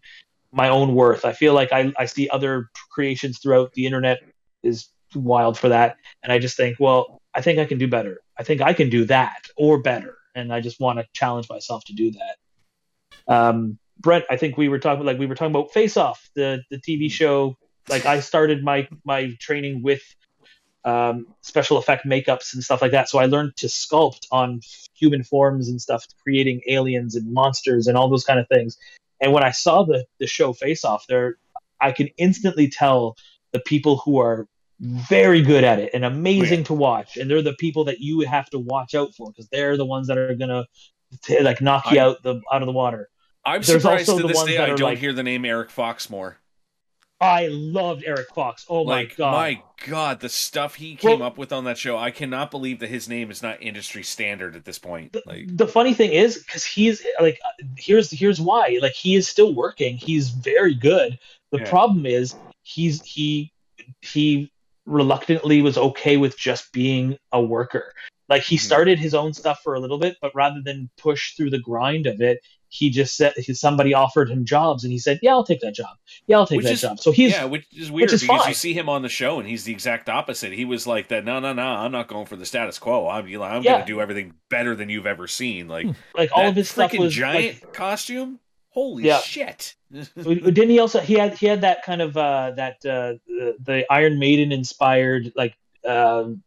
my 0.51 0.69
own 0.69 0.93
worth. 0.93 1.25
I 1.25 1.33
feel 1.33 1.53
like 1.53 1.71
i 1.71 1.91
i 1.97 2.05
see 2.05 2.29
other 2.29 2.69
creations 2.91 3.39
throughout 3.39 3.73
the 3.73 3.87
internet 3.87 4.19
is 4.61 4.89
wild 5.15 5.57
for 5.59 5.69
that 5.69 5.97
and 6.23 6.31
i 6.33 6.39
just 6.39 6.57
think 6.57 6.77
well 6.79 7.21
i 7.35 7.41
think 7.41 7.59
i 7.59 7.65
can 7.65 7.77
do 7.77 7.87
better. 7.87 8.19
I 8.37 8.43
think 8.43 8.61
i 8.61 8.73
can 8.73 8.89
do 8.89 9.05
that 9.05 9.47
or 9.57 9.81
better 9.81 10.17
and 10.35 10.53
i 10.53 10.59
just 10.59 10.79
want 10.79 10.99
to 10.99 11.05
challenge 11.13 11.49
myself 11.49 11.83
to 11.85 11.93
do 11.93 12.11
that 12.11 12.37
um 13.27 13.77
Brent, 13.99 14.25
I 14.29 14.35
think 14.37 14.57
we 14.57 14.67
were 14.67 14.79
talking 14.79 15.05
like 15.05 15.17
we 15.17 15.27
were 15.27 15.35
talking 15.35 15.55
about 15.55 15.71
Face 15.71 15.95
Off, 15.97 16.29
the 16.35 16.61
the 16.69 16.77
TV 16.77 17.09
show. 17.11 17.57
Like 17.89 18.05
I 18.05 18.19
started 18.19 18.63
my 18.63 18.87
my 19.05 19.31
training 19.39 19.81
with 19.83 20.01
um, 20.85 21.27
special 21.41 21.77
effect 21.77 22.05
makeups 22.05 22.53
and 22.53 22.61
stuff 22.63 22.81
like 22.81 22.91
that, 22.91 23.07
so 23.07 23.17
I 23.19 23.25
learned 23.27 23.55
to 23.57 23.67
sculpt 23.67 24.25
on 24.31 24.59
human 24.93 25.23
forms 25.23 25.69
and 25.69 25.81
stuff, 25.81 26.05
creating 26.21 26.61
aliens 26.67 27.15
and 27.15 27.31
monsters 27.31 27.87
and 27.87 27.97
all 27.97 28.09
those 28.09 28.25
kind 28.25 28.39
of 28.39 28.47
things. 28.49 28.77
And 29.21 29.31
when 29.31 29.43
I 29.43 29.51
saw 29.51 29.83
the 29.83 30.05
the 30.19 30.27
show 30.27 30.51
Face 30.51 30.83
Off, 30.83 31.05
there 31.07 31.37
I 31.79 31.91
can 31.93 32.09
instantly 32.17 32.67
tell 32.67 33.15
the 33.53 33.59
people 33.61 33.97
who 33.97 34.17
are 34.19 34.47
very 34.81 35.41
good 35.41 35.63
at 35.63 35.79
it 35.79 35.91
and 35.93 36.03
amazing 36.03 36.59
Yeah. 36.59 36.65
to 36.65 36.73
watch, 36.73 37.15
and 37.15 37.29
they're 37.31 37.41
the 37.41 37.53
people 37.53 37.85
that 37.85 38.01
you 38.01 38.21
have 38.21 38.49
to 38.49 38.59
watch 38.59 38.93
out 38.95 39.13
for 39.15 39.27
because 39.31 39.47
they're 39.47 39.77
the 39.77 39.85
ones 39.85 40.07
that 40.07 40.17
are 40.17 40.35
gonna 40.35 40.65
t- 41.23 41.39
like 41.41 41.61
knock 41.61 41.89
you 41.91 41.99
I- 41.99 42.03
out 42.03 42.23
the 42.23 42.41
out 42.51 42.61
of 42.61 42.65
the 42.65 42.73
water. 42.73 43.09
I'm 43.45 43.61
There's 43.61 43.81
surprised 43.81 44.09
also 44.09 44.21
to 44.21 44.27
this 44.27 44.43
day 44.43 44.57
I 44.57 44.67
don't 44.67 44.81
like- 44.81 44.97
hear 44.99 45.13
the 45.13 45.23
name 45.23 45.43
Eric 45.45 45.69
Fox 45.69 46.09
more. 46.09 46.37
I 47.21 47.47
loved 47.47 48.03
Eric 48.05 48.27
Fox. 48.35 48.65
Oh 48.69 48.83
my 48.83 49.05
god! 49.05 49.31
my 49.31 49.63
god, 49.87 50.19
the 50.19 50.27
stuff 50.27 50.75
he 50.75 50.95
came 50.95 51.19
Well- 51.19 51.27
up 51.27 51.37
with 51.37 51.53
on 51.53 51.63
that 51.65 51.77
show, 51.77 51.97
I 51.97 52.11
cannot 52.11 52.51
believe 52.51 52.79
that 52.79 52.89
his 52.89 53.07
name 53.07 53.31
is 53.31 53.41
not 53.41 53.61
industry 53.61 54.03
standard 54.03 54.55
at 54.57 54.65
this 54.65 54.77
point. 54.77 55.13
the, 55.13 55.23
Like 55.25 55.45
the 55.47 55.67
funny 55.67 55.93
thing 55.93 56.11
is 56.11 56.39
because 56.39 56.65
he's 56.65 57.05
like 57.21 57.39
here's 57.77 58.11
here's 58.11 58.41
why 58.41 58.77
like 58.81 58.93
he 58.93 59.15
is 59.15 59.27
still 59.27 59.53
working 59.53 59.95
he's 59.97 60.29
very 60.31 60.73
good 60.73 61.17
the 61.51 61.59
Yeah. 61.59 61.69
problem 61.69 62.05
is 62.05 62.35
he's 62.63 63.01
he 63.03 63.53
he 64.01 64.51
reluctantly 64.85 65.61
was 65.61 65.77
okay 65.77 66.17
with 66.17 66.37
just 66.37 66.73
being 66.73 67.17
a 67.31 67.41
worker 67.41 67.93
like 68.27 68.41
he 68.43 68.57
Mhm. 68.57 68.61
started 68.61 68.99
his 68.99 69.13
own 69.13 69.33
stuff 69.33 69.61
for 69.63 69.75
a 69.75 69.79
little 69.79 69.97
bit 69.97 70.17
but 70.21 70.35
rather 70.35 70.61
than 70.61 70.89
push 70.97 71.35
through 71.35 71.51
the 71.51 71.59
grind 71.59 72.05
of 72.05 72.19
it 72.21 72.39
he 72.75 72.89
just 72.89 73.15
said 73.15 73.33
somebody 73.53 73.93
offered 73.93 74.29
him 74.31 74.43
jobs 74.45 74.83
and 74.83 74.91
he 74.91 74.97
said 74.97 75.19
yeah 75.21 75.31
i'll 75.31 75.43
take 75.43 75.59
that 75.61 75.75
job 75.75 75.95
yeah 76.25 76.37
i'll 76.37 76.47
take 76.47 76.57
Which 76.57 76.65
that 76.65 76.73
is- 76.73 76.81
job 76.81 76.99
so 76.99 77.11
he's 77.11 77.31
yeah, 77.31 77.45
which 77.45 77.65
is 77.77 77.91
weird 77.91 78.11
is 78.11 78.21
because 78.21 78.47
you 78.47 78.53
see 78.55 78.73
him 78.73 78.89
on 78.89 79.03
the 79.03 79.09
show 79.09 79.39
and 79.39 79.47
he's 79.47 79.63
the 79.63 79.71
exact 79.71 80.09
opposite. 80.09 80.53
He 80.53 80.65
was 80.65 80.87
like 80.87 81.09
that. 81.09 81.23
No, 81.23 81.39
no, 81.39 81.53
no. 81.53 81.61
I'm 81.65 81.91
not 81.91 82.07
going 82.07 82.25
for 82.25 82.35
the 82.35 82.45
status 82.45 82.79
quo. 82.79 83.07
I'm, 83.09 83.25
I'm 83.25 83.63
Yeah. 83.63 83.73
going 83.73 83.79
to 83.81 83.85
do 83.85 84.01
everything 84.01 84.33
better 84.49 84.75
than 84.75 84.89
you've 84.89 85.05
ever 85.05 85.27
seen. 85.27 85.67
Like 85.67 85.87
like 86.15 86.29
all 86.33 86.47
of 86.47 86.55
his 86.55 86.69
stuff 86.69 86.93
was 86.97 87.13
giant 87.13 87.61
like, 87.63 87.73
costume. 87.73 88.39
Holy 88.69 89.03
Yeah. 89.03 89.19
shit! 89.19 89.75
didn't 89.91 90.69
he 90.69 90.79
also 90.79 90.99
he 90.99 91.13
had 91.13 91.35
he 91.37 91.45
had 91.45 91.61
that 91.61 91.83
kind 91.83 92.01
of 92.01 92.17
uh 92.17 92.51
that 92.55 92.75
uh 92.85 93.13
the, 93.27 93.55
the 93.61 93.85
iron 93.91 94.17
maiden 94.17 94.51
inspired 94.51 95.31
like 95.35 95.55
um 95.85 96.41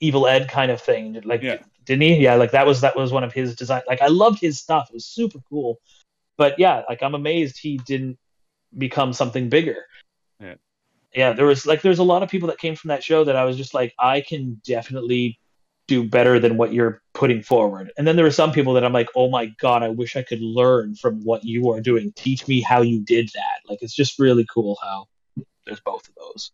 evil 0.00 0.26
ed 0.28 0.48
kind 0.48 0.70
of 0.70 0.80
thing 0.80 1.20
like 1.24 1.42
Yeah. 1.42 1.58
Didn't 1.84 2.02
he 2.02 2.16
yeah 2.16 2.34
like 2.34 2.52
that 2.52 2.66
was 2.66 2.80
that 2.80 2.96
was 2.96 3.12
one 3.12 3.24
of 3.24 3.32
his 3.32 3.54
design 3.54 3.82
like 3.86 4.02
i 4.02 4.06
loved 4.06 4.40
his 4.40 4.58
stuff. 4.58 4.88
It 4.90 4.94
was 4.94 5.06
super 5.06 5.38
cool. 5.48 5.80
But 6.36 6.58
yeah 6.58 6.82
like 6.88 7.02
i'm 7.02 7.14
amazed 7.14 7.58
he 7.58 7.78
didn't 7.78 8.18
become 8.76 9.12
something 9.12 9.48
bigger. 9.48 9.84
Yeah. 10.40 10.54
yeah 11.14 11.32
there 11.32 11.46
was 11.46 11.66
like 11.66 11.82
there's 11.82 12.00
a 12.00 12.04
lot 12.04 12.22
of 12.22 12.28
people 12.28 12.48
that 12.48 12.58
came 12.58 12.76
from 12.76 12.88
that 12.88 13.04
show 13.04 13.24
that 13.24 13.36
i 13.36 13.44
was 13.44 13.56
just 13.56 13.74
like 13.74 13.94
i 13.98 14.20
can 14.20 14.60
definitely 14.66 15.38
do 15.86 16.02
better 16.02 16.40
than 16.40 16.56
what 16.56 16.72
you're 16.72 17.02
putting 17.12 17.42
forward. 17.42 17.92
And 17.98 18.06
then 18.06 18.16
there 18.16 18.24
were 18.24 18.30
some 18.30 18.52
people 18.52 18.74
that 18.74 18.84
i'm 18.84 18.92
like 18.92 19.08
oh 19.14 19.28
my 19.30 19.46
god 19.58 19.82
i 19.82 19.88
wish 19.88 20.16
i 20.16 20.22
could 20.22 20.40
learn 20.40 20.94
from 20.96 21.22
what 21.24 21.44
you 21.44 21.70
are 21.70 21.80
doing. 21.80 22.12
Teach 22.16 22.48
me 22.48 22.60
how 22.60 22.82
you 22.82 23.00
did 23.00 23.28
that. 23.34 23.70
Like 23.70 23.80
it's 23.82 23.94
just 23.94 24.18
really 24.18 24.46
cool 24.52 24.78
how 24.82 25.06
there's 25.66 25.80
both 25.80 26.08
of 26.08 26.14
those. 26.16 26.52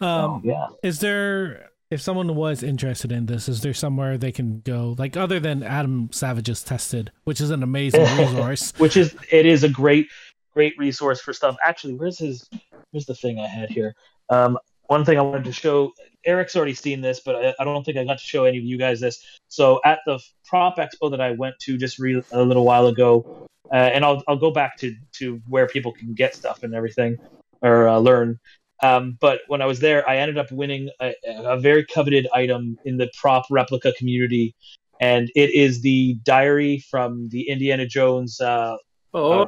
Um, 0.00 0.42
So, 0.44 0.48
yeah. 0.48 0.66
Is 0.82 0.98
there, 0.98 1.70
if 1.92 2.00
someone 2.00 2.34
was 2.34 2.62
interested 2.62 3.12
in 3.12 3.26
this, 3.26 3.50
is 3.50 3.60
there 3.60 3.74
somewhere 3.74 4.16
they 4.16 4.32
can 4.32 4.60
go, 4.60 4.96
like 4.98 5.14
other 5.14 5.38
than 5.38 5.62
Adam 5.62 6.08
Savage's 6.10 6.64
Tested, 6.64 7.12
which 7.24 7.38
is 7.38 7.50
an 7.50 7.62
amazing 7.62 8.00
resource? 8.18 8.72
which 8.78 8.96
is 8.96 9.14
it 9.30 9.44
is 9.44 9.62
a 9.62 9.68
great 9.68 10.08
great 10.54 10.72
resource 10.78 11.20
for 11.20 11.34
stuff. 11.34 11.54
Actually 11.62 11.94
where's 11.94 12.18
his 12.18 12.48
where's 12.90 13.04
the 13.04 13.14
thing 13.14 13.38
i 13.38 13.46
had 13.46 13.68
here? 13.68 13.94
Um 14.30 14.58
one 14.86 15.04
thing 15.04 15.18
i 15.18 15.22
wanted 15.22 15.44
to 15.44 15.52
show 15.52 15.92
eric's 16.24 16.56
already 16.56 16.74
seen 16.74 17.00
this 17.00 17.20
but 17.20 17.34
i, 17.36 17.54
I 17.58 17.64
don't 17.64 17.82
think 17.84 17.96
i 17.96 18.04
got 18.04 18.18
to 18.18 18.24
show 18.24 18.44
any 18.44 18.58
of 18.58 18.64
you 18.64 18.78
guys 18.78 19.00
this. 19.00 19.22
So 19.48 19.80
at 19.84 20.00
the 20.06 20.18
prop 20.46 20.78
expo 20.78 21.10
that 21.10 21.20
i 21.20 21.32
went 21.32 21.56
to 21.60 21.76
just 21.76 21.98
re- 21.98 22.24
a 22.32 22.42
little 22.42 22.64
while 22.64 22.86
ago 22.86 23.46
uh, 23.70 23.76
and 23.94 24.04
I'll, 24.04 24.22
I'll 24.28 24.36
go 24.36 24.50
back 24.50 24.76
to 24.78 24.94
to 25.18 25.40
where 25.48 25.66
people 25.66 25.92
can 25.92 26.14
get 26.14 26.34
stuff 26.34 26.62
and 26.62 26.74
everything 26.74 27.16
or 27.62 27.88
uh, 27.88 27.98
learn 27.98 28.38
um, 28.82 29.16
but 29.20 29.40
when 29.48 29.62
i 29.62 29.66
was 29.66 29.80
there 29.80 30.08
i 30.08 30.16
ended 30.16 30.38
up 30.38 30.50
winning 30.52 30.88
a, 31.00 31.14
a 31.26 31.58
very 31.58 31.84
coveted 31.86 32.26
item 32.34 32.76
in 32.84 32.96
the 32.96 33.10
prop 33.20 33.44
replica 33.50 33.92
community 33.98 34.54
and 35.00 35.30
it 35.34 35.52
is 35.54 35.82
the 35.82 36.14
diary 36.24 36.78
from 36.90 37.28
the 37.30 37.48
indiana 37.48 37.86
jones 37.86 38.40
uh, 38.40 38.76
Oh, 39.14 39.42
uh, 39.42 39.46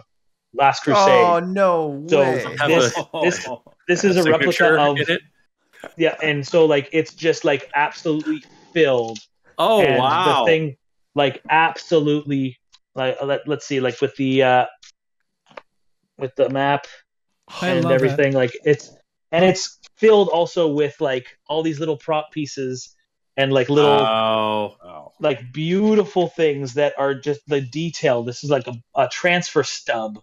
Last 0.52 0.80
Crusade. 0.82 1.08
Oh 1.08 1.40
no 1.40 2.04
So 2.08 2.20
way! 2.20 2.56
Have 2.58 2.68
this, 2.68 2.94
this 3.22 3.48
this 3.88 4.04
is 4.04 4.16
a 4.16 4.22
replica 4.24 4.52
signature 4.52 4.78
of 4.78 4.98
it? 4.98 5.20
yeah, 5.96 6.16
and 6.22 6.46
so 6.46 6.64
like 6.66 6.88
it's 6.92 7.14
just 7.14 7.44
like 7.44 7.70
absolutely 7.74 8.42
filled. 8.72 9.18
oh 9.58 9.80
and 9.80 9.98
wow! 9.98 10.44
The 10.44 10.50
thing 10.50 10.76
like 11.14 11.42
absolutely 11.50 12.58
like 12.94 13.16
let, 13.22 13.46
let's 13.48 13.66
see 13.66 13.80
like 13.80 14.00
with 14.00 14.14
the 14.16 14.42
uh 14.42 14.66
with 16.18 16.34
the 16.36 16.48
map 16.50 16.86
I 17.60 17.70
and 17.70 17.84
love 17.84 17.92
everything 17.92 18.32
like 18.32 18.52
it's 18.64 18.90
and 19.32 19.44
it's 19.44 19.78
filled 19.96 20.28
also 20.28 20.68
with 20.68 21.00
like 21.00 21.26
all 21.48 21.62
these 21.62 21.78
little 21.80 21.96
prop 21.96 22.30
pieces 22.32 22.94
and 23.36 23.52
like 23.52 23.68
little 23.68 23.90
Oh, 23.90 24.76
Oh. 24.84 25.12
like 25.20 25.52
beautiful 25.52 26.28
things 26.28 26.74
that 26.74 26.94
are 26.98 27.14
just 27.14 27.40
the 27.48 27.60
detail. 27.60 28.22
This 28.22 28.44
is 28.44 28.50
like 28.50 28.66
a, 28.66 28.74
a 28.94 29.08
transfer 29.08 29.64
stub 29.64 30.20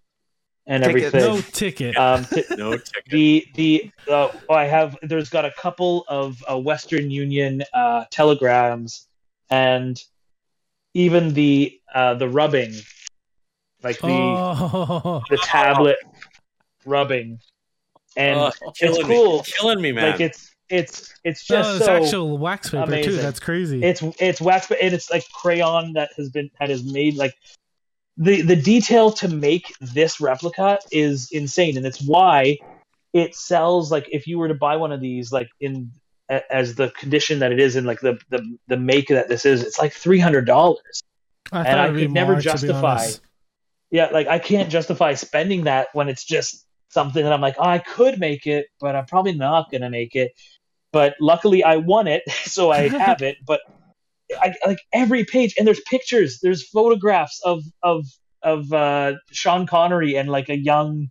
and 0.67 0.83
Tickets. 0.83 1.07
everything. 1.13 1.35
No 1.35 1.41
ticket. 1.41 1.97
Um, 1.97 2.25
t- 2.33 2.43
no 2.51 2.71
ticket. 2.77 3.03
the 3.09 3.45
the 3.55 3.91
uh, 4.09 4.29
oh, 4.49 4.53
I 4.53 4.65
have 4.65 4.97
there's 5.01 5.29
got 5.29 5.43
a 5.45 5.51
couple 5.51 6.05
of 6.07 6.41
uh, 6.49 6.57
Western 6.57 7.09
Union 7.11 7.63
uh, 7.73 8.05
telegrams 8.11 9.07
and 9.49 10.01
even 10.93 11.33
the 11.33 11.79
uh, 11.93 12.13
the 12.13 12.29
rubbing, 12.29 12.73
like 13.83 13.99
the 13.99 14.07
oh, 14.07 15.21
the 15.29 15.37
tablet 15.37 15.97
rubbing, 16.85 17.39
and 18.15 18.39
Oh, 18.39 18.51
it's 18.79 19.03
cool. 19.03 19.37
Me. 19.37 19.43
Killing 19.59 19.81
me, 19.81 19.91
man. 19.91 20.11
like 20.11 20.21
it's 20.21 20.51
it's 20.69 21.13
it's 21.23 21.49
no, 21.49 21.57
just 21.57 21.75
it's 21.77 21.85
so 21.85 21.95
actual 21.95 22.37
wax 22.37 22.69
paper 22.69 23.03
too. 23.03 23.17
That's 23.17 23.39
crazy. 23.39 23.83
it's 23.83 24.01
it's 24.19 24.41
wax 24.41 24.67
paper 24.67 24.79
and 24.81 24.93
it's 24.93 25.11
like 25.11 25.25
crayon 25.33 25.93
that 25.93 26.11
has 26.17 26.29
been 26.29 26.49
that 26.59 26.69
is 26.69 26.83
made 26.83 27.15
like 27.15 27.35
the 28.17 28.41
the 28.41 28.55
detail 28.55 29.11
to 29.11 29.27
make 29.27 29.73
this 29.79 30.19
replica 30.21 30.79
is 30.91 31.29
insane 31.31 31.77
and 31.77 31.85
it's 31.85 32.01
why 32.01 32.57
it 33.13 33.35
sells 33.35 33.91
like 33.91 34.07
if 34.11 34.27
you 34.27 34.37
were 34.37 34.47
to 34.47 34.53
buy 34.53 34.77
one 34.77 34.91
of 34.91 35.01
these 35.01 35.31
like 35.31 35.49
in 35.59 35.91
as 36.49 36.75
the 36.75 36.89
condition 36.91 37.39
that 37.39 37.51
it 37.51 37.59
is 37.59 37.75
in 37.75 37.83
like 37.85 37.99
the 37.99 38.17
the, 38.29 38.57
the 38.67 38.77
make 38.77 39.07
that 39.09 39.27
this 39.27 39.45
is 39.45 39.63
it's 39.63 39.79
like 39.79 39.93
$300 39.93 40.75
I 41.51 41.63
and 41.63 41.79
I 41.79 41.87
could 41.89 42.11
never 42.11 42.33
more, 42.33 42.41
justify- 42.41 43.09
yeah 43.89 44.07
like 44.13 44.27
i 44.27 44.39
can't 44.39 44.69
justify 44.69 45.13
spending 45.15 45.65
that 45.65 45.87
when 45.91 46.07
it's 46.07 46.23
just 46.23 46.65
something 46.91 47.23
that 47.23 47.33
i'm 47.33 47.41
like 47.41 47.55
oh, 47.59 47.63
i 47.63 47.79
could 47.79 48.19
make 48.19 48.45
it 48.45 48.67
but 48.79 48.95
i'm 48.95 49.05
probably 49.05 49.33
not 49.33 49.69
going 49.71 49.81
to 49.81 49.89
make 49.89 50.15
it. 50.15 50.31
But 50.93 51.15
luckily 51.21 51.63
i 51.63 51.77
won 51.77 52.07
it 52.07 52.23
so 52.45 52.71
i 52.71 52.87
have 53.05 53.21
it. 53.21 53.37
But 53.45 53.61
I, 54.41 54.53
like 54.65 54.79
every 54.93 55.25
page 55.25 55.55
and 55.57 55.67
there's 55.67 55.81
pictures 55.81 56.39
there's 56.41 56.67
photographs 56.69 57.41
of 57.43 57.63
of 57.83 58.05
of 58.43 58.71
uh 58.73 59.13
sean 59.31 59.67
connery 59.67 60.15
and 60.15 60.29
like 60.29 60.49
a 60.49 60.57
young 60.57 61.09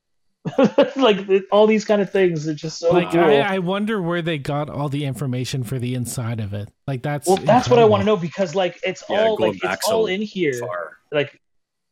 like 0.96 1.28
all 1.52 1.66
these 1.66 1.84
kind 1.84 2.00
of 2.00 2.10
things 2.10 2.48
are 2.48 2.54
just 2.54 2.78
so 2.78 2.92
Like 2.92 3.10
cool. 3.10 3.20
I, 3.20 3.40
I 3.40 3.58
wonder 3.58 4.00
where 4.00 4.22
they 4.22 4.38
got 4.38 4.70
all 4.70 4.88
the 4.88 5.04
information 5.04 5.64
for 5.64 5.78
the 5.78 5.94
inside 5.94 6.40
of 6.40 6.54
it. 6.54 6.70
Like 6.86 7.02
that's 7.02 7.26
well 7.26 7.36
that's 7.36 7.68
what 7.68 7.78
i 7.78 7.84
want 7.84 8.00
to 8.00 8.06
know 8.06 8.16
because 8.16 8.54
like 8.54 8.80
it's 8.82 9.04
Yeah, 9.10 9.18
all 9.18 9.36
like 9.38 9.62
it's 9.62 9.86
all 9.86 10.06
in 10.06 10.22
here. 10.22 10.58
Far. 10.58 10.96
like 11.12 11.38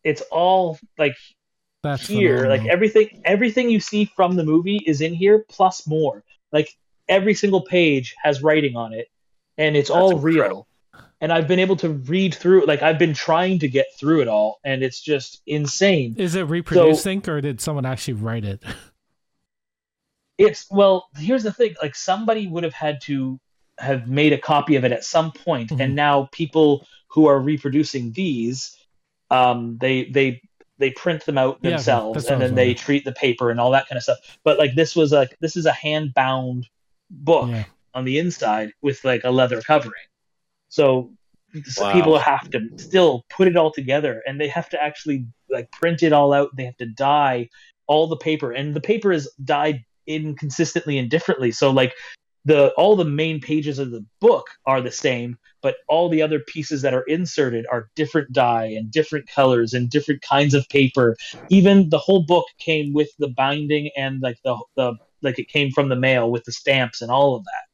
it's 0.03 0.23
all 0.31 0.79
like 0.97 1.15
That's 1.83 2.07
here 2.07 2.49
like 2.49 2.67
everything 2.67 3.23
everything 3.25 3.71
you 3.71 3.79
see 3.79 4.05
from 4.17 4.35
the 4.35 4.45
movie 4.45 4.83
is 4.87 5.01
in 5.01 5.15
here 5.15 5.45
plus 5.49 5.87
more 5.87 6.25
like 6.51 6.69
every 7.09 7.35
single 7.35 7.61
page 7.63 8.17
has 8.23 8.43
writing 8.43 8.77
on 8.77 8.93
it 8.93 9.07
and 9.59 9.77
it's 9.77 9.89
all 9.89 10.19
real 10.19 10.35
incredible. 10.37 10.69
and 11.21 11.33
i've 11.33 11.47
been 11.47 11.61
able 11.61 11.77
to 11.77 11.91
read 11.91 12.35
through 12.35 12.67
like 12.67 12.83
i've 12.83 12.99
been 12.99 13.15
trying 13.15 13.61
to 13.61 13.69
get 13.69 13.87
through 13.99 14.21
it 14.23 14.27
all 14.29 14.59
and 14.65 14.83
it's 14.83 15.01
just 15.01 15.41
insane 15.47 16.15
Is 16.19 16.35
it 16.35 16.43
reproducing, 16.43 17.19
ink 17.19 17.29
or 17.29 17.41
did 17.41 17.61
someone 17.61 17.87
actually 17.87 18.15
write 18.15 18.45
it? 18.45 18.63
it's 20.39 20.67
well 20.71 21.09
here's 21.17 21.43
the 21.43 21.53
thing 21.53 21.75
like 21.83 21.95
somebody 21.95 22.47
would 22.47 22.65
have 22.65 22.75
had 22.75 23.01
to 23.03 23.39
have 23.79 24.09
made 24.09 24.33
a 24.33 24.39
copy 24.39 24.77
of 24.77 24.85
it 24.85 24.93
at 24.93 25.05
some 25.05 25.31
point 25.33 25.71
Mhm. 25.71 25.81
and 25.81 25.95
now 25.95 26.29
people 26.33 26.87
who 27.09 27.27
are 27.27 27.41
reproducing 27.41 28.13
these 28.13 28.77
um 29.31 29.79
they 29.81 30.05
they 30.07 30.41
they 30.79 30.91
print 30.91 31.25
them 31.27 31.39
out 31.39 31.61
themselves 31.63 32.15
that's 32.15 32.27
what 32.27 32.35
and 32.35 32.43
I 32.43 32.45
was 32.45 32.51
then 32.51 32.57
they 32.57 32.63
wondering. 32.69 32.77
treat 32.77 33.05
the 33.05 33.13
paper 33.13 33.51
and 33.51 33.61
all 33.61 33.71
that 33.73 33.89
kind 33.89 33.97
of 33.97 34.03
stuff 34.03 34.19
but 34.45 34.59
like 34.59 34.75
this 34.75 34.95
was 34.97 35.13
like 35.13 35.37
this 35.41 35.57
is 35.57 35.67
a 35.67 35.73
hand 35.73 36.15
bound 36.15 36.69
book 37.11 37.49
Yeah. 37.51 37.65
on 37.95 38.05
the 38.05 38.19
inside 38.19 38.73
with 38.83 39.05
like 39.05 39.23
a 39.25 39.31
leather 39.31 39.61
covering 39.63 39.93
so 40.69 41.11
Wow. 41.79 41.93
people 41.93 42.19
have 42.19 42.51
to 42.51 42.61
still 42.77 43.25
put 43.31 43.49
it 43.49 43.57
all 43.57 43.73
together 43.73 44.23
and 44.27 44.39
they 44.39 44.49
have 44.49 44.69
to 44.69 44.83
actually 44.83 45.25
like 45.49 45.71
print 45.73 46.03
it 46.03 46.13
all 46.13 46.35
out 46.35 46.51
they 46.57 46.67
have 46.67 46.77
to 46.77 46.87
dye 46.87 47.49
all 47.87 48.07
the 48.07 48.19
paper 48.19 48.53
and 48.53 48.75
the 48.77 48.81
paper 48.83 49.11
is 49.13 49.31
dyed 49.43 49.83
inconsistently 50.07 50.99
and 50.99 51.09
differently 51.11 51.51
so 51.51 51.71
like 51.71 51.95
the 52.49 52.73
all 52.79 52.97
the 52.97 53.05
main 53.05 53.41
pages 53.41 53.79
of 53.79 53.91
the 53.91 54.03
book 54.21 54.47
are 54.65 54.81
the 54.81 54.91
same, 54.91 55.37
but 55.61 55.77
all 55.87 56.09
the 56.09 56.23
other 56.23 56.41
pieces 56.41 56.81
that 56.81 56.95
are 56.95 57.03
inserted 57.03 57.67
are 57.71 57.91
different 57.95 58.33
dye 58.33 58.65
and 58.65 58.91
different 58.91 59.29
colors 59.29 59.75
and 59.75 59.91
different 59.91 60.23
kinds 60.23 60.55
of 60.55 60.67
paper. 60.71 61.15
Even 61.51 61.91
the 61.91 61.99
whole 61.99 62.25
book 62.25 62.47
came 62.59 62.95
with 62.95 63.11
the 63.19 63.29
binding 63.29 63.91
and 63.99 64.23
like 64.23 64.39
the 64.45 64.57
the 64.77 64.95
like 65.21 65.39
it 65.39 65.49
came 65.49 65.71
from 65.71 65.91
the 65.91 65.97
mail 65.97 66.31
with 66.31 66.45
the 66.45 66.53
stamps 66.53 67.03
and 67.03 67.11
all 67.11 67.37
of 67.37 67.45
that. 67.45 67.67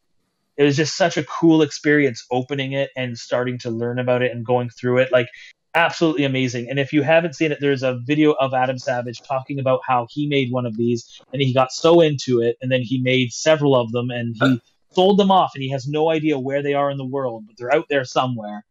It 0.56 0.64
was 0.64 0.76
just 0.76 0.96
such 0.96 1.16
a 1.16 1.24
cool 1.24 1.62
experience 1.62 2.26
opening 2.32 2.72
it 2.72 2.90
and 2.96 3.16
starting 3.16 3.58
to 3.58 3.70
learn 3.70 4.00
about 4.00 4.22
it 4.22 4.32
and 4.32 4.44
going 4.44 4.70
through 4.70 4.98
it. 4.98 5.12
Like 5.12 5.28
absolutely 5.74 6.24
amazing. 6.24 6.68
And 6.70 6.78
if 6.78 6.92
you 6.92 7.02
haven't 7.02 7.34
seen 7.34 7.52
it, 7.52 7.58
there's 7.60 7.82
a 7.82 7.98
video 7.98 8.32
of 8.32 8.54
Adam 8.54 8.78
Savage 8.78 9.20
talking 9.22 9.58
about 9.58 9.80
how 9.86 10.06
he 10.10 10.26
made 10.26 10.52
one 10.52 10.66
of 10.66 10.76
these 10.76 11.20
and 11.32 11.42
he 11.42 11.52
got 11.52 11.72
so 11.72 12.00
into 12.00 12.40
it 12.40 12.56
and 12.62 12.70
then 12.70 12.82
he 12.82 13.00
made 13.00 13.32
several 13.32 13.74
of 13.74 13.90
them 13.92 14.10
and 14.10 14.36
he 14.40 14.60
sold 14.92 15.18
them 15.18 15.30
off 15.30 15.52
and 15.54 15.62
he 15.62 15.70
has 15.70 15.88
no 15.88 16.10
idea 16.10 16.38
where 16.38 16.62
they 16.62 16.74
are 16.74 16.90
in 16.90 16.96
the 16.96 17.04
world, 17.04 17.44
but 17.46 17.56
they're 17.58 17.74
out 17.74 17.86
there 17.88 18.04
somewhere. 18.04 18.64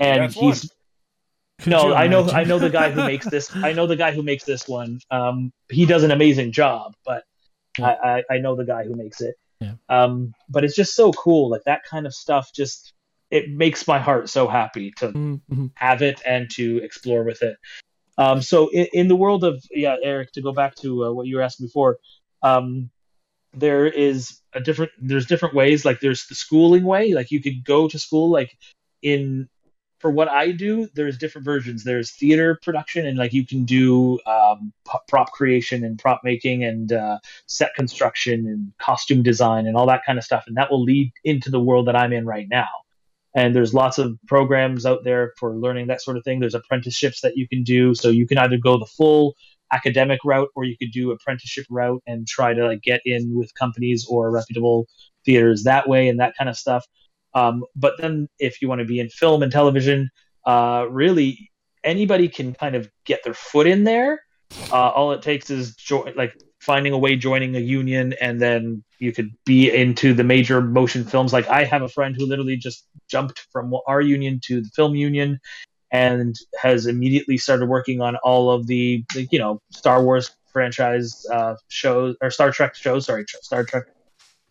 And 0.00 0.22
That's 0.22 0.34
he's 0.34 0.72
Could 1.60 1.70
no, 1.70 1.94
I 1.94 2.06
know? 2.06 2.28
I 2.28 2.44
know 2.44 2.58
the 2.58 2.70
guy 2.70 2.90
who 2.90 3.04
makes 3.04 3.28
this 3.28 3.54
I 3.54 3.72
know 3.72 3.86
the 3.86 3.96
guy 3.96 4.12
who 4.12 4.22
makes 4.22 4.44
this 4.44 4.66
one. 4.66 5.00
Um 5.10 5.52
he 5.70 5.86
does 5.86 6.02
an 6.02 6.10
amazing 6.10 6.52
job, 6.52 6.94
but 7.04 7.24
I, 7.80 8.22
I, 8.30 8.34
I 8.34 8.38
know 8.38 8.56
the 8.56 8.64
guy 8.64 8.84
who 8.84 8.94
makes 8.94 9.20
it. 9.20 9.36
Yeah. 9.60 9.74
Um 9.88 10.34
but 10.48 10.64
it's 10.64 10.76
just 10.76 10.94
so 10.94 11.12
cool. 11.12 11.50
Like 11.50 11.64
that 11.64 11.84
kind 11.84 12.06
of 12.06 12.14
stuff 12.14 12.50
just 12.54 12.94
it 13.30 13.50
makes 13.50 13.86
my 13.86 13.98
heart 13.98 14.28
so 14.28 14.48
happy 14.48 14.92
to 14.98 15.08
Mm, 15.12 15.40
mhm. 15.50 15.70
have 15.74 16.02
it 16.02 16.20
and 16.26 16.50
to 16.50 16.78
explore 16.78 17.24
with 17.24 17.42
it. 17.42 17.56
Um, 18.16 18.42
so 18.42 18.68
in, 18.70 18.86
in 18.92 19.08
the 19.08 19.16
world 19.16 19.44
of 19.44 19.62
yeah, 19.70 19.96
Eric, 20.02 20.32
to 20.32 20.42
go 20.42 20.52
back 20.52 20.74
to 20.76 21.04
uh, 21.04 21.12
what 21.12 21.26
you 21.26 21.36
were 21.36 21.42
asking 21.42 21.66
before, 21.66 21.98
um, 22.42 22.90
there 23.52 23.86
is 23.86 24.40
a 24.52 24.60
different. 24.60 24.92
There's 25.00 25.26
different 25.26 25.54
ways. 25.54 25.84
Like 25.84 26.00
there's 26.00 26.26
the 26.26 26.34
schooling 26.34 26.84
way. 26.84 27.12
Like 27.14 27.30
you 27.30 27.40
could 27.40 27.64
go 27.64 27.88
to 27.88 27.98
school. 27.98 28.30
Like 28.30 28.56
in 29.02 29.48
for 30.00 30.10
what 30.10 30.28
I 30.28 30.52
do, 30.52 30.88
there's 30.94 31.18
different 31.18 31.44
versions. 31.44 31.84
There's 31.84 32.12
theater 32.12 32.58
production, 32.62 33.06
and 33.06 33.18
like 33.18 33.32
you 33.32 33.46
can 33.46 33.64
do 33.64 34.18
um, 34.26 34.72
prop 35.08 35.32
creation 35.32 35.84
and 35.84 35.98
prop 35.98 36.20
making 36.24 36.64
and 36.64 36.92
uh, 36.92 37.18
set 37.46 37.74
construction 37.74 38.46
and 38.46 38.72
costume 38.78 39.22
design 39.22 39.66
and 39.66 39.76
all 39.76 39.86
that 39.86 40.02
kind 40.04 40.18
of 40.18 40.24
stuff. 40.24 40.44
And 40.46 40.56
that 40.56 40.70
will 40.70 40.82
lead 40.82 41.12
into 41.24 41.50
the 41.50 41.60
world 41.60 41.86
that 41.88 41.96
I'm 41.96 42.12
in 42.12 42.26
right 42.26 42.46
now 42.50 42.68
and 43.38 43.54
there's 43.54 43.72
lots 43.72 43.98
of 43.98 44.18
programs 44.26 44.84
out 44.84 45.04
there 45.04 45.32
for 45.38 45.54
learning 45.54 45.86
that 45.86 46.02
sort 46.02 46.16
of 46.16 46.24
thing. 46.24 46.40
There's 46.40 46.56
apprenticeships 46.56 47.20
that 47.20 47.36
you 47.36 47.46
can 47.46 47.62
do. 47.62 47.94
So 47.94 48.08
you 48.08 48.26
can 48.26 48.36
either 48.36 48.58
go 48.58 48.78
the 48.78 48.86
full 48.86 49.36
academic 49.72 50.18
route 50.24 50.48
or 50.56 50.64
you 50.64 50.76
could 50.76 50.90
do 50.90 51.12
apprenticeship 51.12 51.64
route 51.70 52.02
and 52.04 52.26
try 52.26 52.52
to 52.52 52.66
like 52.66 52.82
get 52.82 53.00
in 53.04 53.36
with 53.38 53.54
companies 53.54 54.04
or 54.10 54.32
reputable 54.32 54.88
theaters 55.24 55.62
that 55.62 55.88
way 55.88 56.08
and 56.08 56.18
that 56.18 56.34
kind 56.36 56.50
of 56.50 56.58
stuff. 56.58 56.84
Um, 57.32 57.62
but 57.76 57.94
then 57.98 58.28
if 58.40 58.60
you 58.60 58.68
want 58.68 58.80
to 58.80 58.84
be 58.84 58.98
in 58.98 59.08
film 59.08 59.44
and 59.44 59.52
television 59.52 60.10
uh, 60.44 60.86
really 60.90 61.52
anybody 61.84 62.28
can 62.28 62.54
kind 62.54 62.74
of 62.74 62.90
get 63.04 63.22
their 63.22 63.34
foot 63.34 63.68
in 63.68 63.84
there. 63.84 64.20
Uh, 64.72 64.88
all 64.88 65.12
it 65.12 65.22
takes 65.22 65.48
is 65.48 65.76
jo- 65.76 66.10
like 66.16 66.34
finding 66.68 66.92
a 66.92 66.98
way 66.98 67.16
joining 67.16 67.56
a 67.56 67.60
union 67.60 68.14
and 68.20 68.40
then 68.40 68.84
you 68.98 69.10
could 69.10 69.30
be 69.46 69.74
into 69.74 70.12
the 70.12 70.22
major 70.22 70.60
motion 70.60 71.02
films. 71.12 71.32
Like 71.32 71.48
i 71.48 71.64
have 71.64 71.82
a 71.82 71.88
friend 71.88 72.14
who 72.16 72.26
literally 72.26 72.58
just 72.58 72.86
jumped 73.08 73.38
from 73.52 73.74
our 73.86 74.02
union 74.02 74.38
to 74.48 74.60
the 74.60 74.68
film 74.76 74.94
union 74.94 75.40
and 75.90 76.36
has 76.60 76.86
immediately 76.86 77.38
started 77.38 77.66
working 77.66 78.02
on 78.02 78.16
all 78.16 78.50
of 78.50 78.66
the, 78.66 79.02
the 79.14 79.26
you 79.32 79.38
know 79.38 79.60
star 79.72 80.04
wars 80.04 80.30
franchise 80.52 81.24
uh, 81.32 81.54
shows 81.68 82.16
or 82.20 82.30
star 82.30 82.50
trek 82.52 82.74
shows 82.74 83.06
sorry 83.06 83.24
star 83.50 83.64
trek 83.64 83.84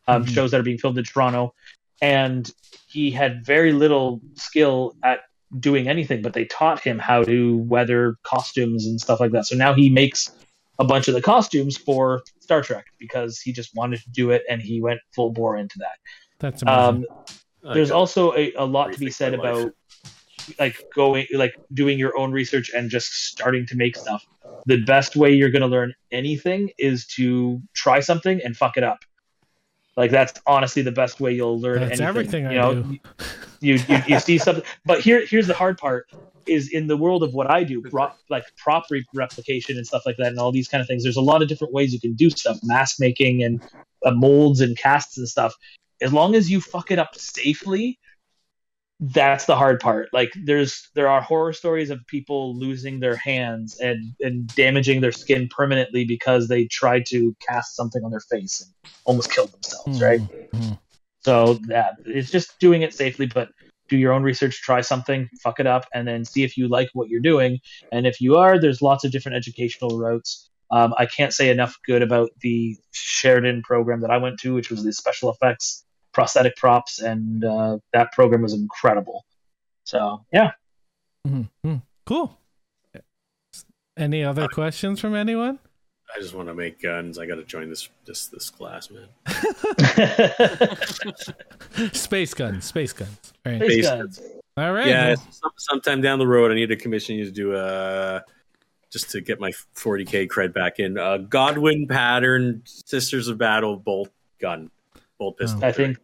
um, 0.07 0.25
Mhm. 0.25 0.33
shows 0.33 0.49
that 0.51 0.59
are 0.59 0.63
being 0.71 0.79
filmed 0.79 0.97
in 0.97 1.03
toronto. 1.03 1.53
And 2.01 2.49
he 2.87 3.11
had 3.11 3.45
very 3.45 3.73
little 3.73 4.21
skill 4.35 4.95
at 5.03 5.19
doing 5.67 5.87
anything 5.87 6.21
but 6.23 6.33
they 6.33 6.45
taught 6.45 6.79
him 6.81 6.97
how 6.99 7.23
to 7.23 7.57
weather 7.57 8.15
costumes 8.23 8.87
and 8.87 8.99
stuff 8.99 9.19
like 9.19 9.33
that. 9.33 9.45
So 9.45 9.55
now 9.55 9.73
he 9.75 9.89
makes 9.89 10.31
a 10.79 10.85
bunch 10.85 11.07
of 11.07 11.13
the 11.13 11.21
costumes 11.21 11.77
for 11.77 12.21
Star 12.39 12.61
Trek 12.61 12.85
because 12.99 13.39
he 13.39 13.51
just 13.51 13.75
wanted 13.75 14.01
to 14.01 14.09
do 14.11 14.31
it 14.31 14.43
and 14.49 14.61
he 14.61 14.81
went 14.81 14.99
full 15.15 15.31
bore 15.31 15.57
into 15.57 15.77
that. 15.79 15.97
That's 16.39 16.61
amazing. 16.61 17.05
Um, 17.63 17.73
there's 17.73 17.91
Okay. 17.91 17.97
also 17.97 18.33
a, 18.35 18.53
a 18.57 18.65
lot 18.65 18.93
to 18.93 18.99
be 18.99 19.09
said 19.09 19.33
my 19.33 19.39
life. 19.39 19.57
about 19.57 19.71
like 20.59 20.75
going 20.95 21.25
like 21.33 21.53
doing 21.73 21.99
your 21.99 22.17
own 22.17 22.31
research 22.31 22.71
and 22.75 22.89
just 22.89 23.11
starting 23.27 23.65
to 23.67 23.75
make 23.75 23.95
stuff. 23.95 24.23
The 24.65 24.83
best 24.85 25.15
way 25.15 25.31
you're 25.33 25.49
going 25.49 25.61
to 25.61 25.67
learn 25.67 25.93
anything 26.11 26.69
is 26.77 27.07
to 27.15 27.61
try 27.73 27.99
something 27.99 28.39
and 28.43 28.55
fuck 28.55 28.77
it 28.77 28.83
up. 28.83 28.99
Like 29.97 30.11
that's 30.11 30.39
honestly 30.45 30.83
the 30.83 30.91
best 30.91 31.19
way 31.19 31.33
you'll 31.33 31.59
learn 31.59 31.79
That's 31.81 31.99
anything. 31.99 32.07
everything 32.07 32.43
you 32.43 32.49
I 32.49 32.53
know, 32.53 32.73
do. 32.83 32.97
you, 33.61 33.79
you 33.87 33.97
you 34.07 34.19
see 34.19 34.37
something 34.37 34.63
but 34.85 34.99
here 35.01 35.25
here's 35.25 35.47
the 35.47 35.53
hard 35.55 35.77
part 35.79 36.05
is 36.47 36.71
in 36.71 36.87
the 36.87 36.97
world 36.97 37.23
of 37.23 37.33
what 37.33 37.49
i 37.49 37.63
do 37.63 37.81
prop 37.81 38.17
like 38.29 38.43
prop 38.57 38.85
re- 38.89 39.05
replication 39.13 39.77
and 39.77 39.85
stuff 39.85 40.03
like 40.05 40.17
that 40.17 40.27
and 40.27 40.39
all 40.39 40.51
these 40.51 40.67
kind 40.67 40.81
of 40.81 40.87
things. 40.87 41.03
There's 41.03 41.17
a 41.17 41.21
lot 41.21 41.41
of 41.41 41.47
different 41.47 41.73
ways 41.73 41.93
you 41.93 41.99
can 41.99 42.13
do 42.13 42.29
stuff 42.29 42.57
mask 42.63 42.97
making 42.99 43.43
and 43.43 43.61
uh, 44.05 44.11
molds 44.11 44.61
and 44.61 44.77
casts 44.77 45.17
and 45.17 45.27
stuff. 45.27 45.53
As 46.01 46.13
long 46.13 46.35
as 46.35 46.49
you 46.51 46.61
fuck 46.61 46.91
it 46.91 46.99
up 46.99 47.15
safely 47.15 47.99
that's 48.99 49.45
the 49.45 49.55
hard 49.55 49.79
part. 49.79 50.09
Like 50.11 50.33
there's 50.43 50.89
there 50.95 51.07
are 51.07 51.21
horror 51.21 51.53
stories 51.53 51.91
of 51.91 52.05
people 52.07 52.57
losing 52.57 52.99
their 52.99 53.15
hands 53.15 53.77
and 53.79 54.13
and 54.19 54.47
damaging 54.55 55.01
their 55.01 55.11
skin 55.11 55.47
permanently 55.49 56.03
because 56.03 56.47
they 56.47 56.65
tried 56.65 57.05
to 57.07 57.35
cast 57.47 57.75
something 57.75 58.03
on 58.03 58.11
their 58.11 58.21
face 58.21 58.61
and 58.61 58.91
almost 59.05 59.31
killed 59.31 59.51
themselves 59.51 60.01
right? 60.01 60.21
Mhm. 60.51 60.79
so 61.21 61.59
yeah, 61.67 61.91
it's 62.05 62.31
just 62.31 62.59
doing 62.59 62.81
it 62.81 62.93
safely, 62.93 63.27
but 63.27 63.49
do 63.89 63.97
your 63.97 64.13
own 64.13 64.23
research, 64.23 64.61
try 64.61 64.81
something, 64.81 65.29
fuck 65.41 65.59
it 65.59 65.67
up, 65.67 65.85
and 65.93 66.07
then 66.07 66.25
see 66.25 66.43
if 66.43 66.57
you 66.57 66.67
like 66.67 66.89
what 66.93 67.09
you're 67.09 67.21
doing. 67.21 67.59
And 67.91 68.05
if 68.05 68.19
you 68.21 68.35
are, 68.35 68.59
there's 68.59 68.81
lots 68.81 69.03
of 69.03 69.11
different 69.11 69.35
educational 69.37 69.97
routes. 69.97 70.49
Um, 70.71 70.93
I 70.97 71.05
can't 71.05 71.33
say 71.33 71.49
enough 71.49 71.77
good 71.85 72.01
about 72.01 72.29
the 72.41 72.77
Sheridan 72.91 73.61
program 73.63 74.01
that 74.01 74.11
I 74.11 74.17
went 74.17 74.39
to, 74.41 74.53
which 74.53 74.69
was 74.69 74.83
the 74.83 74.91
special 74.91 75.31
effects, 75.31 75.85
prosthetic 76.13 76.55
props, 76.57 76.99
and 76.99 77.45
uh, 77.45 77.77
that 77.93 78.11
program 78.11 78.41
was 78.41 78.53
incredible. 78.53 79.25
So 79.85 80.25
yeah, 80.33 80.51
Mhm. 81.25 81.49
Mhm. 81.65 81.81
Cool. 82.05 82.37
Any 83.97 84.23
other 84.23 84.47
questions 84.47 84.99
from 84.99 85.15
anyone? 85.15 85.59
I 86.17 86.19
just 86.19 86.33
want 86.33 86.47
to 86.47 86.55
make 86.55 86.81
guns. 86.81 87.19
I 87.19 87.27
got 87.27 87.35
to 87.35 87.43
join 87.43 87.69
this 87.69 87.89
this 88.05 88.25
this 88.27 88.49
class, 88.49 88.89
man. 88.89 89.07
Space 91.93 92.33
guns. 92.33 92.65
Space 92.65 92.93
guns. 92.93 93.33
All 93.45 93.51
right. 93.51 93.61
Space 93.61 93.85
Space 93.85 93.87
guns. 93.87 94.21
All 94.57 94.73
right. 94.73 94.87
yeah, 94.87 95.13
some, 95.13 95.51
sometime 95.57 96.01
down 96.01 96.17
the 96.17 96.25
road, 96.25 96.51
I 96.51 96.55
need 96.55 96.69
to 96.69 96.75
commission 96.75 97.15
you 97.15 97.25
to 97.25 97.31
do 97.31 97.55
a 97.55 98.23
just 98.91 99.11
to 99.11 99.21
get 99.21 99.39
my 99.39 99.51
40k 99.75 100.27
cred 100.27 100.53
back 100.53 100.79
in. 100.79 100.97
A 100.97 101.19
Godwyn 101.19 101.87
pattern 101.87 102.63
Sisters 102.65 103.27
of 103.27 103.37
Battle 103.37 103.77
bolt 103.77 104.09
gun, 104.39 104.71
bolt 105.19 105.37
pistol. 105.37 105.63
I 105.63 105.71
think, 105.71 105.99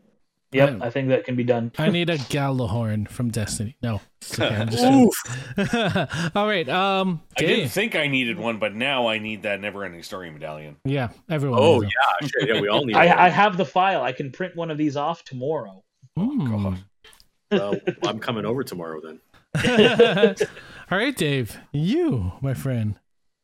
yep, 0.54 0.70
Yeah. 0.70 0.86
I 0.86 0.90
think 0.90 1.10
that 1.10 1.26
can 1.26 1.36
be 1.36 1.44
done. 1.44 1.72
I 1.78 1.90
need 1.90 2.10
a 2.10 2.18
Gjallarhorn 2.18 3.08
from 3.10 3.30
Destiny. 3.30 3.76
No. 3.82 4.02
okay, 4.40 4.68
Oof. 4.86 5.16
All 6.36 6.48
right. 6.48 6.68
Um. 6.70 7.22
I 7.38 7.42
didn't 7.42 7.70
think 7.70 7.96
I 7.96 8.08
needed 8.08 8.38
one, 8.40 8.58
but 8.60 8.74
now 8.76 9.08
I 9.08 9.18
need 9.20 9.44
that 9.44 9.60
never-ending 9.62 10.04
story 10.04 10.30
medallion. 10.32 10.78
Yeah. 10.86 11.10
Everyone. 11.30 11.60
Oh 11.62 11.82
yeah, 11.82 11.90
shit, 12.22 12.50
yeah, 12.50 12.62
we 12.62 12.68
all 12.70 12.86
need. 12.86 12.96
I. 12.96 13.26
I 13.26 13.30
have 13.30 13.58
the 13.58 13.66
file. 13.66 14.02
I 14.04 14.12
can 14.12 14.32
print 14.32 14.56
one 14.56 14.72
of 14.72 14.78
these 14.78 14.96
off 14.98 15.24
tomorrow. 15.24 15.84
one. 16.16 16.38
Hmm. 16.40 16.76
Well, 17.52 17.76
I'm 18.06 18.20
coming 18.20 18.46
over 18.46 18.64
tomorrow 18.64 19.00
then. 19.02 19.20
All 20.92 20.98
right, 20.98 21.16
Dave. 21.16 21.58
You, 21.72 22.34
my 22.42 22.54
friend. 22.54 23.00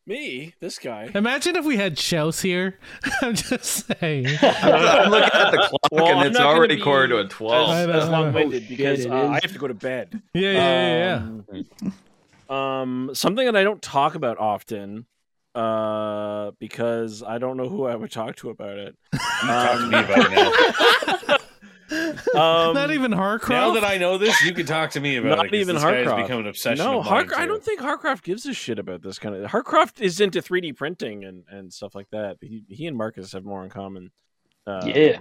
Me, 0.10 0.56
this 0.60 0.80
guy. 0.80 1.12
Imagine 1.14 1.56
if 1.56 1.66
we 1.66 1.78
had 1.78 1.96
Chels 1.96 2.42
here. 2.42 2.80
I'm 3.22 3.36
just 3.36 3.86
saying. 3.86 4.26
I'm 4.42 5.12
looking 5.12 5.40
at 5.40 5.52
the 5.52 5.58
clock 5.58 5.92
Well, 5.92 6.08
and 6.08 6.20
I'm 6.22 6.28
it's 6.32 6.40
already 6.40 6.82
quarter 6.82 7.10
to 7.10 7.20
as, 7.20 7.30
twelve. 7.30 7.70
I 7.70 7.82
as 7.84 8.10
long-winded 8.10 8.64
Oh, 8.64 8.70
because 8.70 9.06
uh, 9.06 9.14
I 9.14 9.34
have 9.36 9.54
to 9.54 9.60
go 9.60 9.68
to 9.68 9.76
bed. 9.76 10.20
Yeah, 10.34 10.52
yeah, 10.52 10.98
yeah, 10.98 11.54
yeah. 11.54 11.62
Um, 12.50 12.58
um, 12.58 13.12
something 13.14 13.46
that 13.46 13.56
I 13.56 13.64
don't 13.64 13.84
talk 13.84 14.16
about 14.16 14.40
often, 14.40 15.06
uh, 15.54 16.54
because 16.58 17.22
I 17.22 17.38
don't 17.38 17.56
know 17.56 17.70
who 17.70 17.86
I 17.86 17.96
would 17.96 18.12
talk 18.12 18.36
to 18.38 18.50
about 18.50 18.80
it. 18.80 18.98
Talk 19.14 19.78
to 19.78 19.88
me 19.90 20.00
about 20.00 20.18
it 20.18 21.28
now. 21.28 21.38
Um, 21.92 22.74
Not 22.74 22.92
even 22.92 23.12
Harcroft. 23.12 23.50
Now 23.50 23.72
that 23.74 23.84
I 23.84 23.98
know 23.98 24.18
this, 24.18 24.42
you 24.44 24.54
can 24.54 24.66
talk 24.66 24.92
to 24.92 25.00
me 25.00 25.16
about 25.18 25.34
it. 25.34 25.36
Not 25.36 25.54
even 25.54 25.76
this 25.76 25.84
guy 25.84 25.96
has 26.04 26.14
become 26.14 26.42
an 26.42 26.48
obsession. 26.48 26.86
no, 26.86 27.00
of 27.00 27.06
mine, 27.06 27.30
I 27.36 27.46
don't 27.46 27.64
think 27.64 27.82
Harcroft 27.82 28.24
gives 28.24 28.46
a 28.46 28.54
shit 28.54 28.80
about 28.80 29.02
this 29.02 29.18
kind 29.20 29.36
of. 29.36 29.50
Harcroft 29.50 30.00
is 30.00 30.20
into 30.22 30.42
3D 30.42 30.76
printing 30.76 31.24
and, 31.26 31.44
and 31.50 31.74
stuff 31.74 31.96
like 31.96 32.10
that. 32.12 32.38
He, 32.42 32.64
he 32.68 32.88
and 32.88 32.96
Marcus 32.98 33.32
have 33.34 33.44
more 33.46 33.64
in 33.64 33.70
common. 33.70 34.12
Uh, 34.68 34.84
Yeah. 34.86 35.20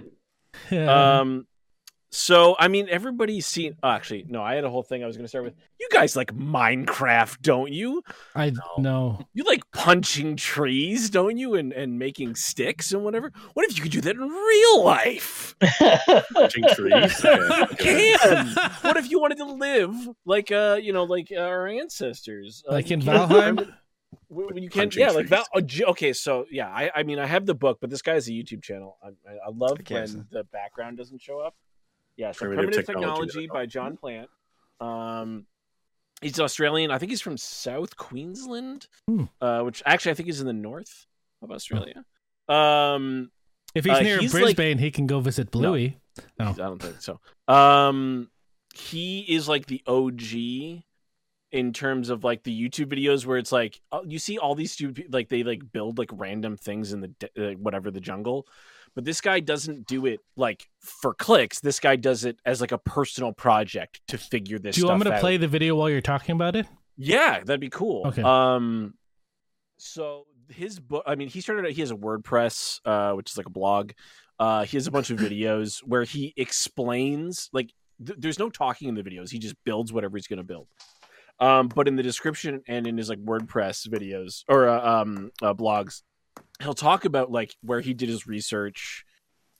Yeah. 0.71 1.19
Um, 1.19 1.47
So 2.11 2.55
I 2.57 2.67
mean, 2.69 2.87
everybody's 2.89 3.45
seen. 3.45 3.75
Oh, 3.83 3.89
actually, 3.89 4.25
no. 4.27 4.41
I 4.41 4.55
had 4.55 4.63
a 4.63 4.69
whole 4.69 4.81
thing 4.81 5.03
I 5.03 5.07
was 5.07 5.15
going 5.15 5.25
to 5.25 5.29
start 5.29 5.43
with. 5.45 5.53
You 5.79 5.87
guys 5.91 6.15
like 6.15 6.33
Minecraft, 6.35 7.41
don't 7.41 7.71
you? 7.71 8.01
I 8.35 8.51
know. 8.79 9.19
You 9.33 9.43
like 9.43 9.61
punching 9.73 10.35
trees, 10.35 11.09
don't 11.11 11.37
you? 11.37 11.53
And 11.55 11.71
and 11.71 11.99
making 11.99 12.35
sticks 12.35 12.91
and 12.93 13.03
whatever. 13.03 13.31
What 13.53 13.69
if 13.69 13.77
you 13.77 13.83
could 13.83 13.91
do 13.91 14.01
that 14.01 14.15
in 14.15 14.21
real 14.27 14.83
life? 14.83 15.55
Punching 16.33 16.63
trees. 16.75 17.25
Okay. 17.71 18.11
You 18.11 18.17
can. 18.17 18.47
what 18.81 18.97
if 18.97 19.09
you 19.11 19.19
wanted 19.21 19.37
to 19.37 19.45
live 19.45 19.93
like 20.25 20.51
uh, 20.51 20.79
you 20.81 20.93
know, 20.93 21.03
like 21.03 21.31
our 21.37 21.67
ancestors, 21.67 22.63
Uh, 22.67 22.73
Like 22.73 22.89
you 22.89 22.95
in 22.95 23.01
Valheim? 23.01 23.71
When 24.27 24.47
when 24.53 24.63
you 24.63 24.69
can, 24.69 24.81
Punching 24.83 25.01
yeah, 25.01 25.11
like 25.11 25.27
trees. 25.27 25.29
Val. 25.29 25.45
oh, 25.55 25.91
Okay, 25.91 26.13
so 26.13 26.45
yeah, 26.51 26.67
I, 26.69 26.89
I 26.95 27.03
mean, 27.03 27.19
I 27.19 27.25
have 27.27 27.45
the 27.45 27.53
book, 27.55 27.77
but 27.81 27.89
this 27.89 28.01
guy 28.01 28.13
has 28.15 28.27
a 28.27 28.31
YouTube 28.31 28.63
channel. 28.63 28.97
I, 29.03 29.09
I, 29.29 29.33
I 29.47 29.49
love 29.53 29.77
I 29.79 29.83
can't 29.83 30.09
when 30.11 30.27
the 30.31 30.43
background 30.45 30.97
doesn't 30.97 31.21
show 31.21 31.39
up. 31.39 31.55
Yeah, 32.19 32.33
so 32.33 32.39
Primitive 32.39 32.63
primitive, 32.65 32.85
Technology. 32.85 33.27
technology, 33.31 33.47
by 33.47 33.65
John 33.65 33.95
Plant. 33.95 34.29
Um, 34.81 35.45
he's 36.21 36.37
Australian. 36.37 36.91
I 36.91 36.97
think 36.97 37.11
he's 37.11 37.21
from 37.21 37.37
South 37.37 37.95
Queensland, 37.95 38.87
Hmm. 39.07 39.23
uh, 39.39 39.61
which 39.61 39.81
actually 39.85 40.11
I 40.11 40.15
think 40.15 40.27
he's 40.27 40.41
in 40.41 40.47
the 40.47 40.51
north 40.53 41.05
of 41.41 41.49
Australia. 41.51 42.03
Um, 42.49 43.31
If 43.75 43.85
he's 43.85 43.93
Uh, 43.97 44.01
near 44.01 44.19
he's 44.19 44.33
like- 44.33 44.43
Brisbane, 44.43 44.79
he 44.79 44.89
can 44.91 45.05
go 45.07 45.19
visit 45.21 45.49
Bluey. 45.51 45.97
Oh. 46.39 46.49
I 46.49 46.53
don't 46.53 46.81
think 46.81 46.99
so. 47.01 47.21
Um, 47.47 48.29
he 48.75 49.21
is 49.33 49.47
like 49.47 49.67
the 49.67 49.81
OG 49.87 50.83
in 51.51 51.71
terms 51.71 52.09
of 52.09 52.23
like 52.23 52.43
the 52.43 52.51
YouTube 52.51 52.87
videos 52.87 53.25
where 53.25 53.37
it's 53.37 53.51
like 53.51 53.79
uh, 53.91 54.01
you 54.05 54.19
see 54.19 54.37
all 54.39 54.55
these 54.55 54.71
stupid 54.71 55.13
like 55.13 55.29
they 55.29 55.43
like 55.43 55.71
build 55.71 55.97
like 55.97 56.09
random 56.11 56.57
things 56.57 56.91
in 56.93 56.99
the 57.01 57.07
de- 57.07 57.51
uh, 57.51 57.53
whatever 57.55 57.91
the 57.91 58.01
jungle, 58.01 58.47
but 58.99 59.05
this 59.05 59.21
guy 59.21 59.39
doesn't 59.39 59.87
do 59.87 60.05
it 60.05 60.19
like 60.35 60.67
for 60.81 61.13
clicks. 61.13 61.61
This 61.61 61.79
guy 61.79 61.95
does 61.95 62.25
it 62.25 62.37
as 62.45 62.59
like 62.59 62.73
a 62.73 62.77
personal 62.77 63.31
project 63.31 64.01
to 64.09 64.17
figure 64.17 64.59
this. 64.59 64.73
Out. 64.73 64.75
Do 64.75 64.81
you 64.81 64.87
want 64.87 64.99
me 64.99 65.09
to 65.09 65.13
out. 65.15 65.21
play 65.21 65.37
the 65.37 65.47
video 65.47 65.73
while 65.75 65.89
you're 65.89 66.01
talking 66.01 66.33
about 66.35 66.57
it? 66.57 66.65
Yeah, 66.97 67.39
that'd 67.45 67.61
be 67.61 67.69
cool. 67.69 68.07
Okay. 68.07 68.21
Um, 68.21 68.95
so 69.77 70.25
his 70.49 70.79
book. 70.81 71.03
I 71.07 71.15
mean, 71.15 71.29
he 71.29 71.39
started. 71.39 71.65
out- 71.65 71.71
He 71.71 71.79
has 71.79 71.91
a 71.91 71.95
WordPress, 71.95 72.81
uh, 72.83 73.13
which 73.13 73.31
is 73.31 73.37
like 73.37 73.45
a 73.47 73.51
blog. 73.51 73.91
Uh, 74.37 74.65
he 74.65 74.75
has 74.75 74.87
a 74.87 74.91
bunch 74.91 75.09
of 75.09 75.17
videos 75.27 75.79
where 75.79 76.03
he 76.03 76.33
explains. 76.35 77.49
Like, 77.53 77.71
th- 78.05 78.19
there's 78.19 78.37
no 78.39 78.49
talking 78.49 78.89
in 78.89 78.95
the 78.95 79.03
videos. 79.03 79.29
He 79.29 79.39
just 79.39 79.55
builds 79.63 79.93
whatever 79.93 80.17
he's 80.17 80.27
going 80.27 80.37
to 80.37 80.43
build. 80.43 80.67
Um, 81.39 81.69
but 81.69 81.87
in 81.87 81.95
the 81.95 82.03
description 82.03 82.61
and 82.67 82.85
in 82.85 82.97
his 82.97 83.07
like 83.07 83.19
WordPress 83.23 83.87
videos 83.87 84.43
or 84.49 84.67
uh, 84.67 85.01
um 85.01 85.31
uh, 85.41 85.53
blogs, 85.53 86.01
he'll 86.59 86.73
talk 86.73 87.05
about 87.05 87.31
like 87.31 87.55
where 87.61 87.81
he 87.81 87.93
did 87.93 88.09
his 88.09 88.27
research, 88.27 89.05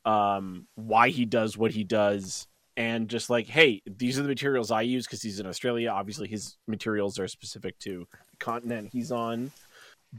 um, 0.05 0.67
why 0.76 1.09
he 1.09 1.26
does 1.26 1.57
what 1.57 1.71
he 1.71 1.84
does, 1.84 2.47
and 2.77 3.09
just 3.09 3.30
like, 3.30 3.47
hey, 3.47 3.81
these 3.85 4.17
are 4.19 4.21
the 4.21 4.30
materials 4.30 4.71
I 4.71 4.81
use 4.81 5.05
because 5.05 5.21
he's 5.21 5.39
in 5.39 5.45
Australia. 5.45 5.89
Obviously, 5.89 6.27
his 6.27 6.57
materials 6.67 7.19
are 7.19 7.27
specific 7.27 7.77
to 7.80 8.07
the 8.31 8.38
continent 8.38 8.89
he's 8.91 9.11
on. 9.11 9.51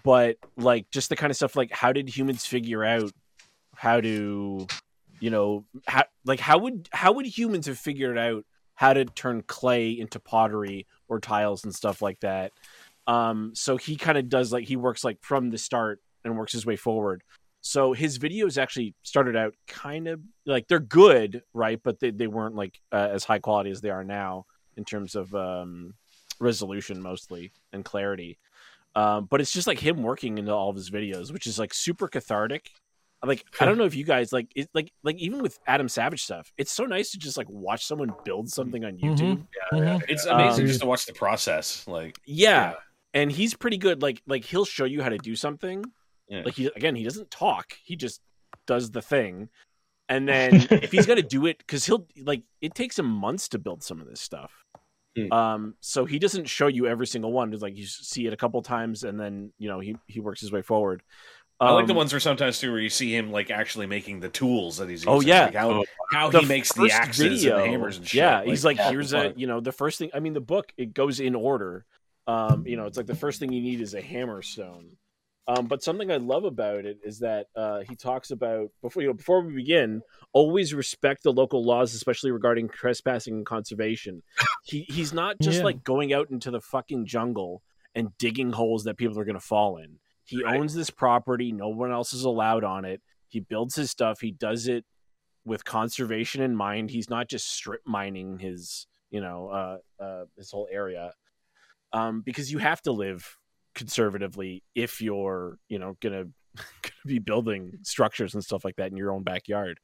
But 0.04 0.36
like, 0.56 0.90
just 0.90 1.08
the 1.08 1.16
kind 1.16 1.30
of 1.30 1.36
stuff 1.36 1.56
like, 1.56 1.72
how 1.72 1.92
did 1.92 2.08
humans 2.08 2.46
figure 2.46 2.84
out 2.84 3.10
how 3.74 4.00
to, 4.00 4.66
you 5.20 5.30
know, 5.30 5.64
how 5.86 6.04
like 6.24 6.40
how 6.40 6.58
would 6.58 6.88
how 6.92 7.12
would 7.12 7.26
humans 7.26 7.66
have 7.66 7.78
figured 7.78 8.18
out 8.18 8.44
how 8.74 8.92
to 8.92 9.04
turn 9.04 9.42
clay 9.42 9.90
into 9.90 10.20
pottery 10.20 10.86
or 11.08 11.18
tiles 11.18 11.64
and 11.64 11.74
stuff 11.74 12.02
like 12.02 12.20
that? 12.20 12.52
Um, 13.06 13.52
so 13.54 13.76
he 13.76 13.96
kind 13.96 14.18
of 14.18 14.28
does 14.28 14.52
like 14.52 14.68
he 14.68 14.76
works 14.76 15.02
like 15.02 15.18
from 15.22 15.50
the 15.50 15.58
start 15.58 16.00
and 16.24 16.36
works 16.38 16.52
his 16.52 16.66
way 16.66 16.76
forward. 16.76 17.22
So 17.62 17.92
his 17.92 18.18
videos 18.18 18.56
actually 18.56 18.94
started 19.02 19.36
out 19.36 19.54
kind 19.66 20.08
of 20.08 20.20
like 20.46 20.66
they're 20.68 20.80
good, 20.80 21.42
right? 21.52 21.78
But 21.82 22.00
they, 22.00 22.10
they 22.10 22.26
weren't 22.26 22.54
like 22.54 22.80
uh, 22.90 23.08
as 23.12 23.24
high 23.24 23.38
quality 23.38 23.70
as 23.70 23.80
they 23.82 23.90
are 23.90 24.04
now 24.04 24.46
in 24.76 24.84
terms 24.84 25.14
of 25.14 25.34
um, 25.34 25.94
resolution 26.38 27.02
mostly 27.02 27.52
and 27.72 27.84
clarity. 27.84 28.38
Um, 28.96 29.26
but 29.30 29.40
it's 29.40 29.52
just 29.52 29.66
like 29.66 29.78
him 29.78 30.02
working 30.02 30.38
into 30.38 30.52
all 30.52 30.70
of 30.70 30.76
his 30.76 30.90
videos, 30.90 31.32
which 31.32 31.46
is 31.46 31.58
like 31.58 31.74
super 31.74 32.08
cathartic. 32.08 32.70
Like 33.22 33.44
I 33.60 33.66
don't 33.66 33.76
know 33.76 33.84
if 33.84 33.94
you 33.94 34.04
guys 34.04 34.32
like 34.32 34.48
it, 34.56 34.70
like 34.72 34.90
like 35.02 35.16
even 35.16 35.42
with 35.42 35.58
Adam 35.66 35.90
Savage 35.90 36.22
stuff, 36.22 36.50
it's 36.56 36.72
so 36.72 36.84
nice 36.86 37.10
to 37.10 37.18
just 37.18 37.36
like 37.36 37.48
watch 37.50 37.84
someone 37.84 38.14
build 38.24 38.48
something 38.48 38.82
on 38.86 38.96
YouTube. 38.96 39.46
Mhm. 39.70 40.02
It's 40.08 40.24
amazing 40.24 40.62
Um, 40.64 40.68
just 40.68 40.80
to 40.80 40.86
watch 40.86 41.04
the 41.04 41.12
process. 41.12 41.86
Like, 41.86 42.18
Yeah. 42.24 42.70
Yeah. 42.70 42.74
And 43.12 43.30
he's 43.30 43.52
pretty 43.54 43.76
good. 43.76 44.00
Like 44.00 44.22
like 44.26 44.44
he'll 44.46 44.64
show 44.64 44.86
you 44.86 45.02
how 45.02 45.10
to 45.10 45.18
do 45.18 45.36
something. 45.36 45.84
Yeah. 46.30 46.42
Like 46.44 46.54
he 46.54 46.70
again, 46.74 46.94
he 46.96 47.04
doesn't 47.04 47.30
talk. 47.30 47.74
He 47.84 47.96
just 47.96 48.22
does 48.66 48.90
the 48.90 49.02
thing. 49.02 49.50
And 50.08 50.26
then 50.32 50.66
if 50.70 50.90
he's 50.92 51.06
gonna 51.06 51.22
do 51.22 51.44
it, 51.46 51.58
because 51.58 51.84
he'll 51.84 52.06
like 52.22 52.42
it 52.62 52.74
takes 52.74 52.98
him 52.98 53.06
months 53.06 53.48
to 53.50 53.58
build 53.58 53.82
some 53.82 54.00
of 54.00 54.08
this 54.08 54.20
stuff. 54.20 54.52
Hmm. 55.16 55.32
Um, 55.32 55.74
so 55.80 56.04
he 56.04 56.18
doesn't 56.18 56.48
show 56.48 56.68
you 56.68 56.86
every 56.86 57.06
single 57.06 57.32
one. 57.32 57.52
It's 57.52 57.62
like 57.62 57.76
you 57.76 57.84
see 57.86 58.26
it 58.26 58.32
a 58.32 58.36
couple 58.36 58.62
times 58.62 59.04
and 59.04 59.18
then 59.20 59.52
you 59.58 59.68
know 59.68 59.80
he 59.80 59.96
he 60.06 60.20
works 60.20 60.40
his 60.40 60.52
way 60.52 60.62
forward. 60.62 61.02
I 61.62 61.72
like 61.72 61.86
the 61.86 61.92
Um, 61.92 61.98
ones 61.98 62.12
where 62.12 62.20
sometimes 62.20 62.58
too 62.58 62.70
where 62.72 62.80
you 62.80 62.88
see 62.88 63.14
him 63.14 63.30
like 63.32 63.50
actually 63.50 63.86
making 63.86 64.20
the 64.20 64.30
tools 64.30 64.78
that 64.78 64.88
he's 64.88 65.00
using. 65.04 65.12
Oh, 65.12 65.20
yeah. 65.20 65.44
like 65.46 65.54
how, 65.54 65.70
Oh, 65.70 65.84
how 66.10 66.30
the 66.30 66.40
he 66.40 66.46
makes 66.46 66.72
the 66.72 66.82
first 66.82 66.94
axes 66.94 67.44
and 67.44 67.52
the 67.58 67.66
hammers 67.66 67.98
and 67.98 68.06
shit. 68.06 68.18
Yeah, 68.18 68.42
he's 68.44 68.64
like, 68.64 68.78
yeah, 68.78 68.90
here's 68.90 69.12
a 69.12 69.34
you 69.36 69.46
know 69.46 69.60
the 69.60 69.72
first 69.72 69.98
thing. 69.98 70.10
I 70.14 70.20
mean, 70.20 70.32
the 70.32 70.40
book 70.40 70.72
it 70.78 70.94
goes 70.94 71.20
in 71.20 71.34
order. 71.34 71.84
Um, 72.26 72.66
you 72.66 72.76
know, 72.76 72.86
it's 72.86 72.96
like 72.96 73.06
the 73.06 73.14
first 73.14 73.40
thing 73.40 73.52
you 73.52 73.60
need 73.60 73.80
is 73.80 73.92
a 73.94 74.00
hammer 74.00 74.40
stone. 74.40 74.96
Um, 75.48 75.66
but 75.66 75.82
something 75.82 76.12
I 76.12 76.18
love 76.18 76.44
about 76.44 76.84
it 76.84 76.98
is 77.04 77.18
that 77.20 77.46
uh, 77.56 77.80
he 77.88 77.96
talks 77.96 78.30
about 78.30 78.68
before 78.82 79.02
you 79.02 79.08
know 79.08 79.14
before 79.14 79.40
we 79.44 79.54
begin, 79.54 80.02
always 80.32 80.72
respect 80.74 81.22
the 81.24 81.32
local 81.32 81.64
laws, 81.64 81.94
especially 81.94 82.30
regarding 82.30 82.68
trespassing 82.68 83.34
and 83.34 83.46
conservation. 83.46 84.22
He 84.64 84.82
he's 84.82 85.12
not 85.12 85.40
just 85.40 85.58
Yeah. 85.58 85.64
like 85.64 85.82
going 85.82 86.12
out 86.12 86.30
into 86.30 86.50
the 86.50 86.60
fucking 86.60 87.06
jungle 87.06 87.62
and 87.94 88.16
digging 88.18 88.52
holes 88.52 88.84
that 88.84 88.96
people 88.96 89.18
are 89.18 89.24
going 89.24 89.34
to 89.34 89.40
fall 89.40 89.76
in. 89.78 89.98
He 90.24 90.44
owns 90.44 90.74
this 90.74 90.90
property. 90.90 91.50
No 91.50 91.70
one 91.70 91.90
else 91.90 92.12
is 92.12 92.22
allowed 92.22 92.62
on 92.62 92.84
it. 92.84 93.00
He 93.26 93.40
builds 93.40 93.74
his 93.74 93.90
stuff. 93.90 94.20
He 94.20 94.30
does 94.30 94.68
it 94.68 94.84
with 95.44 95.64
conservation 95.64 96.42
in 96.42 96.54
mind. 96.54 96.90
He's 96.90 97.10
not 97.10 97.28
just 97.28 97.50
strip 97.50 97.80
mining 97.84 98.38
his, 98.38 98.86
you 99.10 99.20
know, 99.20 99.48
uh, 99.48 99.78
uh, 100.00 100.24
his 100.36 100.52
whole 100.52 100.68
area, 100.70 101.14
um, 101.92 102.20
because 102.24 102.52
you 102.52 102.58
have 102.58 102.80
to 102.82 102.92
live 102.92 103.36
conservatively 103.74 104.62
if 104.74 105.00
you're, 105.00 105.58
you 105.68 105.78
know, 105.78 105.96
gonna, 106.00 106.24
gonna 106.56 106.92
be 107.06 107.18
building 107.18 107.78
structures 107.82 108.34
and 108.34 108.44
stuff 108.44 108.64
like 108.64 108.76
that 108.76 108.90
in 108.90 108.96
your 108.96 109.12
own 109.12 109.22
backyard. 109.22 109.78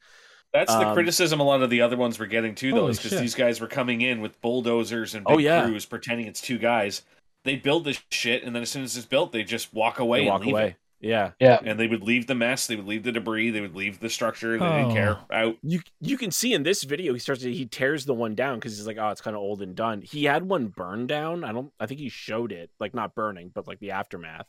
That's 0.53 0.73
the 0.75 0.87
Um, 0.87 0.95
criticism 0.95 1.41
a 1.41 1.43
lot 1.43 1.63
of 1.63 1.71
the 1.71 1.81
other 1.83 1.97
ones 1.97 2.19
were 2.19 2.27
getting 2.27 2.55
too, 2.55 2.73
though, 2.73 2.87
is 2.89 2.99
because 2.99 3.19
these 3.21 3.35
guys 3.35 3.61
were 3.61 3.67
coming 3.67 4.01
in 4.01 4.21
with 4.21 4.41
bulldozers 4.41 5.15
and 5.15 5.27
Oh, 5.27 5.37
big 5.37 5.45
yeah. 5.47 5.65
crews, 5.65 5.85
pretending 5.85 6.27
it's 6.27 6.41
two 6.41 6.57
guys. 6.59 7.03
They 7.45 7.57
build 7.57 7.85
this 7.85 8.01
shit, 8.11 8.43
and 8.43 8.55
then 8.55 8.63
as 8.63 8.71
soon 8.71 8.83
as 8.83 8.97
it's 8.97 9.07
built, 9.07 9.33
they 9.33 9.45
just 9.45 9.75
walk 9.75 9.99
away 9.99 10.21
They 10.21 10.27
and 10.27 10.33
walk 10.33 10.41
leave 10.43 10.53
away. 10.53 10.77
It. 11.01 11.09
Yeah, 11.09 11.33
Yeah. 11.41 11.61
And 11.65 11.79
they 11.79 11.87
would 11.87 12.03
leave 12.03 12.27
the 12.27 12.35
mess, 12.35 12.67
they 12.67 12.77
would 12.77 12.87
leave 12.87 13.03
the 13.03 13.13
debris, 13.13 13.51
they 13.51 13.61
would 13.61 13.75
leave 13.77 14.01
the 14.01 14.09
structure. 14.11 14.59
They 14.59 14.65
Oh. 14.65 14.77
didn't 14.77 14.93
care 14.93 15.19
out. 15.33 15.57
you 15.63 15.81
you 16.01 16.17
can 16.17 16.31
see 16.31 16.53
in 16.55 16.63
this 16.63 16.83
video 16.85 17.13
he 17.13 17.19
starts 17.19 17.43
to, 17.43 17.53
he 17.53 17.67
tears 17.67 18.05
the 18.05 18.15
one 18.15 18.35
down 18.35 18.59
because 18.59 18.77
he's 18.77 18.87
like 18.87 18.97
oh 18.99 19.09
it's 19.11 19.21
kind 19.21 19.37
of 19.37 19.43
old 19.43 19.63
and 19.63 19.75
done. 19.75 20.03
He 20.03 20.25
had 20.25 20.43
one 20.45 20.69
burned 20.69 21.09
down. 21.09 21.45
I 21.45 21.53
don't. 21.53 21.73
I 21.79 21.87
think 21.87 22.01
he 22.01 22.09
showed 22.09 22.53
it 22.53 22.71
like 22.81 22.95
not 22.95 23.15
burning, 23.15 23.51
but 23.55 23.67
like 23.67 23.79
the 23.81 23.91
aftermath, 23.93 24.49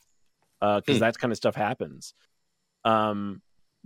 because 0.59 0.83
Hmm. 0.97 0.99
that 0.99 1.17
kind 1.17 1.31
of 1.31 1.37
stuff 1.37 1.55
happens. 1.55 2.13
Um, 2.85 3.41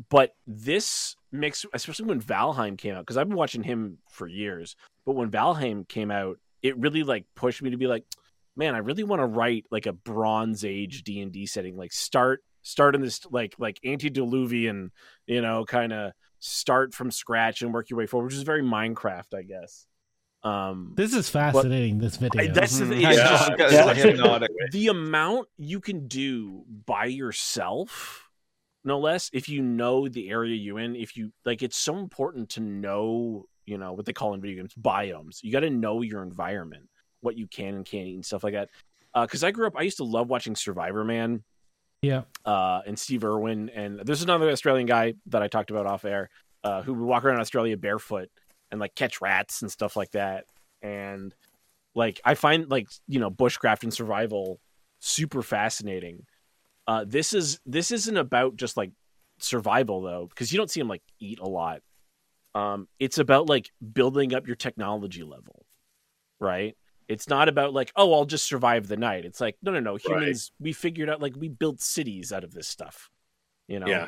but 0.10 0.34
this 0.48 1.16
mix, 1.32 1.66
especially 1.74 2.06
when 2.08 2.22
Valheim 2.22 2.78
came 2.78 2.96
out, 2.96 3.02
because 3.02 3.18
I've 3.18 3.28
been 3.28 3.38
watching 3.38 3.64
him 3.64 3.98
for 4.10 4.28
years. 4.28 4.76
But 5.06 5.16
when 5.16 5.30
Valheim 5.32 5.88
came 5.88 6.12
out, 6.12 6.38
it 6.62 6.78
really 6.78 7.04
like 7.04 7.26
pushed 7.36 7.62
me 7.62 7.72
to 7.72 7.78
be 7.78 7.88
like, 7.88 8.04
man, 8.56 8.76
I 8.76 8.80
really 8.80 9.04
want 9.04 9.22
to 9.22 9.26
write 9.26 9.66
like 9.72 9.86
a 9.88 9.94
Bronze 9.94 10.64
Age 10.64 11.04
D 11.04 11.20
and 11.22 11.32
D 11.32 11.46
setting. 11.46 11.76
Like 11.78 11.92
start 11.92 12.44
start 12.62 12.96
in 12.96 13.02
this 13.02 13.22
like 13.32 13.56
like 13.58 13.80
antediluvian, 13.86 14.92
you 15.28 15.42
know, 15.42 15.66
kind 15.66 15.94
of 15.94 16.12
start 16.40 16.94
from 16.94 17.12
scratch 17.12 17.62
and 17.62 17.74
work 17.74 17.90
your 17.90 17.98
way 17.98 18.06
forward, 18.08 18.26
which 18.28 18.36
is 18.36 18.44
very 18.44 18.64
Minecraft, 18.64 19.34
I 19.36 19.44
guess. 19.44 19.86
Um, 20.44 20.94
This 20.98 21.14
is 21.14 21.30
fascinating. 21.30 22.00
this 22.00 22.18
video. 22.18 22.42
I- 22.42 22.48
that's 22.48 22.80
the, 22.80 22.86
Mhm. 22.86 22.94
it's 22.94 23.02
Yeah. 23.02 23.14
just 23.58 23.74
Yeah, 23.74 23.94
so- 24.40 24.48
the 24.72 24.88
amount 24.88 25.48
you 25.58 25.80
can 25.80 26.08
do 26.08 26.64
by 26.88 27.06
yourself 27.06 28.28
no 28.84 28.98
less 29.00 29.30
if 29.34 29.48
you 29.48 29.62
know 29.62 30.08
the 30.08 30.30
area 30.32 30.56
you're 30.56 30.80
in 30.80 30.96
if 30.96 31.16
you 31.16 31.32
like 31.46 31.62
it's 31.62 31.78
so 31.78 31.98
important 32.00 32.50
to 32.50 32.60
know 32.62 33.46
you 33.68 33.78
know 33.78 33.94
what 33.94 34.06
they 34.08 34.14
call 34.14 34.34
in 34.34 34.42
video 34.42 34.58
games 34.64 34.74
biomes 34.74 35.44
you 35.44 35.52
got 35.52 35.60
to 35.60 35.70
know 35.70 36.02
your 36.02 36.24
environment 36.24 36.90
what 37.20 37.38
you 37.38 37.46
can 37.46 37.76
and 37.76 37.86
can't 37.86 38.08
eat 38.08 38.16
and 38.16 38.26
stuff 38.26 38.44
like 38.44 38.54
that 38.54 38.70
because 39.14 39.44
i 39.44 39.52
grew 39.52 39.68
up 39.68 39.74
i 39.78 39.84
used 39.84 39.98
to 39.98 40.04
love 40.04 40.30
watching 40.30 40.56
Survivorman 40.56 41.44
yeah. 42.02 42.24
uh, 42.46 42.82
and 42.86 42.98
Steve 42.98 43.24
Irwin, 43.24 43.70
and 43.70 44.00
there's 44.00 44.24
another 44.24 44.50
Australian 44.50 44.88
guy 44.88 45.14
that 45.28 45.42
I 45.42 45.48
talked 45.48 45.72
about 45.72 45.86
off 45.86 46.06
air 46.06 46.30
uh, 46.64 46.82
who 46.82 46.94
would 46.94 47.06
walk 47.06 47.26
around 47.26 47.40
Australia 47.40 47.78
barefoot 47.78 48.30
and 48.72 48.80
like 48.80 48.96
catch 48.96 49.22
rats 49.22 49.62
and 49.62 49.72
stuff 49.72 49.96
like 49.96 50.12
that. 50.12 50.46
And 50.82 51.34
like 51.96 52.22
I 52.24 52.36
find 52.36 52.70
like 52.70 52.88
you 53.08 53.20
know 53.20 53.30
bushcraft 53.32 53.84
and 53.84 53.94
survival 53.94 54.60
super 55.00 55.42
fascinating. 55.42 56.26
Uh, 56.88 57.06
this 57.08 57.34
is 57.34 57.60
this 57.66 57.92
isn't 57.92 58.18
about 58.18 58.56
just 58.56 58.78
like 58.78 58.92
survival 59.40 60.02
though 60.02 60.28
because 60.30 60.52
you 60.52 60.58
don't 60.58 60.70
see 60.72 60.80
him 60.80 60.88
like 60.88 61.04
eat 61.20 61.40
a 61.40 61.48
lot. 61.48 61.82
um, 62.56 62.88
it's 63.00 63.18
about 63.18 63.48
like 63.50 63.72
building 63.94 64.34
up 64.34 64.48
your 64.48 64.56
technology 64.56 65.24
level, 65.24 65.66
right? 66.40 66.76
It's 67.12 67.28
not 67.30 67.50
about 67.50 67.74
like, 67.74 67.92
oh, 67.96 68.14
I'll 68.14 68.26
just 68.26 68.46
survive 68.46 68.88
the 68.88 68.98
night. 68.98 69.26
It's 69.26 69.42
like, 69.42 69.58
no, 69.62 69.72
no, 69.72 69.80
no. 69.80 69.96
Humans, 69.98 70.52
we 70.60 70.74
figured 70.74 71.10
out 71.10 71.22
like 71.22 71.36
we 71.38 71.50
built 71.50 71.82
cities 71.82 72.32
out 72.34 72.44
of 72.44 72.54
this 72.54 72.68
stuff. 72.68 73.10
You 73.68 73.80
know, 73.80 73.88
Yeah, 73.88 74.00
yeah. 74.00 74.08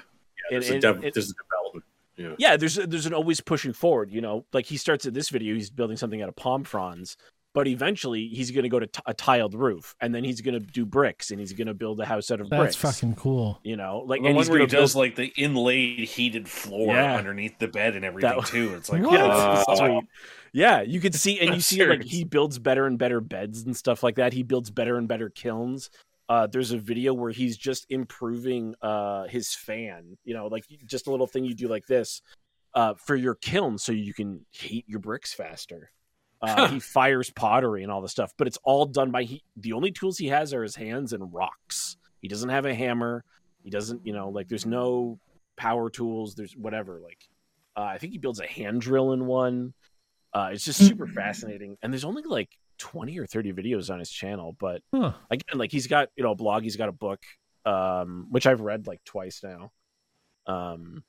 There's, 0.52 0.70
And- 0.70 0.78
a, 0.78 0.82
dev- 0.82 1.04
it- 1.04 1.14
there's 1.14 1.30
a 1.32 1.34
development. 1.44 1.86
Yeah. 2.16 2.36
yeah 2.38 2.58
there's 2.58 2.76
there's 2.76 3.08
an 3.08 3.14
always 3.16 3.42
pushing 3.42 3.74
forward 3.74 4.12
you 4.12 4.22
know 4.22 4.46
like 4.54 4.68
he 4.68 4.78
starts 4.78 5.08
at 5.08 5.16
this 5.16 5.30
video 5.30 5.56
he's 5.56 5.72
building 5.72 5.98
something 5.98 6.22
out 6.22 6.30
of 6.30 6.36
palm 6.36 6.64
fronds 6.64 7.18
but 7.56 7.68
eventually 7.68 8.28
he's 8.28 8.52
going 8.52 8.62
to 8.62 8.70
go 8.70 8.80
to 8.80 8.86
t- 8.86 9.02
a 9.08 9.16
tiled 9.16 9.56
roof 9.56 9.96
and 10.00 10.14
then 10.14 10.24
he's 10.24 10.40
going 10.42 10.54
to 10.54 10.60
do 10.60 10.86
bricks 10.86 11.32
and 11.32 11.40
he's 11.40 11.54
going 11.54 11.66
to 11.66 11.74
build 11.74 12.00
a 12.00 12.06
house 12.06 12.30
out 12.30 12.40
of 12.40 12.50
bricks. 12.50 12.76
That's 12.76 12.82
bricks 12.82 13.00
fucking 13.00 13.16
cool. 13.16 13.60
you 13.64 13.78
know 13.78 14.04
like 14.06 14.22
the 14.22 14.28
and 14.28 14.36
one 14.36 14.44
he's 14.44 14.50
where 14.52 14.60
he 14.60 14.66
build 14.68 14.82
does 14.84 14.96
like 14.96 15.16
the 15.16 15.34
inlaid 15.38 16.08
heated 16.08 16.48
floor 16.48 16.94
Yeah. 16.94 17.16
underneath 17.16 17.58
the 17.58 17.68
bed 17.68 17.96
and 17.96 18.06
everything 18.06 18.30
That- 18.38 18.46
too. 18.46 18.76
It's 18.76 18.92
like 18.92 19.02
What? 19.06 19.14
yeah, 19.14 19.60
it's 19.68 19.68
Wow. 19.82 20.00
sweet. 20.02 20.10
Yeah 20.54 20.82
you 20.82 21.00
can 21.00 21.12
see 21.12 21.40
and 21.40 21.56
you 21.56 21.62
see 21.62 21.86
like 21.86 22.04
he 22.04 22.24
builds 22.24 22.58
better 22.60 22.86
and 22.86 22.98
better 22.98 23.20
beds 23.20 23.64
and 23.64 23.76
stuff 23.76 24.04
like 24.04 24.16
that 24.16 24.34
he 24.34 24.44
builds 24.44 24.70
better 24.70 24.98
and 24.98 25.08
better 25.08 25.30
kilns 25.30 25.90
uh, 26.30 26.48
there's 26.48 26.72
a 26.72 26.78
video 26.78 27.14
where 27.14 27.32
he's 27.32 27.58
just 27.58 27.86
improving 27.90 28.74
uh, 28.82 29.28
his 29.28 29.54
fan 29.54 30.18
you 30.24 30.34
know 30.34 30.48
like 30.48 30.64
just 30.86 31.08
a 31.08 31.12
little 31.12 31.28
thing 31.28 31.44
you 31.44 31.54
do 31.54 31.68
like 31.68 31.86
this 31.86 32.22
uh, 32.76 32.94
for 32.96 33.16
your 33.16 33.36
kiln 33.36 33.78
so 33.78 33.92
you 33.92 34.14
can 34.14 34.46
heat 34.52 34.86
your 34.88 35.00
bricks 35.00 35.34
faster. 35.34 35.92
Uh, 36.42 36.68
he 36.68 36.80
fires 36.80 37.30
pottery 37.30 37.84
and 37.84 37.92
all 37.92 38.02
this 38.02 38.12
stuff, 38.12 38.34
but 38.38 38.48
it's 38.48 38.58
all 38.64 38.86
done 38.86 39.12
by 39.12 39.24
he. 39.24 39.44
The 39.56 39.74
only 39.74 39.92
tools 39.92 40.18
he 40.18 40.28
has 40.28 40.54
are 40.54 40.64
his 40.64 40.76
hands 40.76 41.14
and 41.14 41.34
rocks. 41.34 41.98
He 42.22 42.28
doesn't 42.28 42.50
have 42.50 42.66
a 42.66 42.74
hammer. 42.74 43.24
He 43.64 43.70
doesn't, 43.70 44.06
you 44.06 44.14
know, 44.14 44.30
like 44.30 44.50
there's 44.50 44.66
no 44.66 45.20
power 45.56 45.90
tools. 45.90 46.36
There's 46.36 46.54
whatever. 46.58 47.00
Like, 47.02 47.30
uh, 47.78 47.84
I 47.84 47.98
think 47.98 48.12
he 48.12 48.20
builds 48.20 48.42
a 48.42 48.48
hand 48.48 48.82
drill 48.82 49.14
in 49.14 49.26
one. 49.26 49.74
Uh, 50.34 50.50
it's 50.52 50.66
just 50.66 50.80
super 50.86 51.06
fascinating. 51.08 51.78
And 51.84 51.94
there's 51.94 52.06
only 52.06 52.24
like 52.24 52.50
20 52.80 53.20
or 53.20 53.26
30 53.28 53.54
videos 53.54 53.92
on 53.92 54.00
his 54.00 54.10
channel, 54.10 54.56
but 54.60 54.82
Huh. 54.94 55.14
again, 55.30 55.58
like 55.60 55.72
he's 55.72 55.88
got 55.88 56.10
you 56.16 56.24
know 56.24 56.32
a 56.32 56.36
blog. 56.36 56.64
He's 56.64 56.76
got 56.76 56.90
a 56.90 56.94
book, 56.94 57.22
um, 57.66 58.28
which 58.32 58.48
I've 58.48 58.62
read 58.62 58.88
like 58.88 59.04
twice 59.06 59.42
now. 59.44 59.72
Um, 60.48 61.04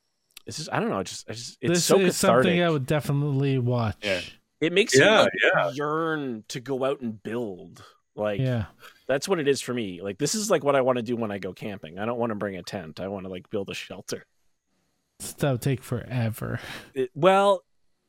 it's 0.46 0.58
just 0.58 0.68
I 0.72 0.78
don't 0.80 0.90
know. 0.90 0.98
It's 1.00 1.10
just, 1.10 1.28
it's 1.28 1.38
just 1.38 1.58
it's 1.60 1.72
this 1.72 1.84
so 1.84 1.98
is 2.00 2.20
cathartic. 2.20 2.44
something 2.44 2.62
I 2.62 2.68
would 2.70 2.86
definitely 2.86 3.58
watch. 3.58 3.96
Yeah. 4.02 4.20
It 4.60 4.72
makes 4.72 4.96
Yeah, 4.96 5.04
you 5.04 5.18
like, 5.22 5.32
yeah. 5.54 5.70
yearn 5.72 6.44
to 6.48 6.60
go 6.60 6.84
out 6.84 7.00
and 7.00 7.20
build. 7.22 7.82
Like 8.14 8.40
Yeah. 8.40 8.66
that's 9.08 9.26
what 9.28 9.40
it 9.40 9.48
is 9.48 9.60
for 9.60 9.72
me. 9.74 10.02
Like 10.02 10.18
this 10.18 10.34
is 10.34 10.50
like 10.50 10.62
what 10.62 10.76
I 10.76 10.82
want 10.82 10.96
to 10.96 11.02
do 11.02 11.16
when 11.16 11.30
I 11.30 11.38
go 11.38 11.52
camping. 11.52 11.98
I 11.98 12.04
don't 12.04 12.18
want 12.18 12.30
to 12.30 12.36
bring 12.36 12.56
a 12.56 12.62
tent. 12.62 13.00
I 13.00 13.08
want 13.08 13.24
to 13.24 13.30
like 13.30 13.48
build 13.50 13.70
a 13.70 13.74
shelter. 13.74 14.24
That 15.38 15.52
would 15.52 15.62
take 15.62 15.82
forever. 15.82 16.60
It, 16.94 17.10
well, 17.14 17.62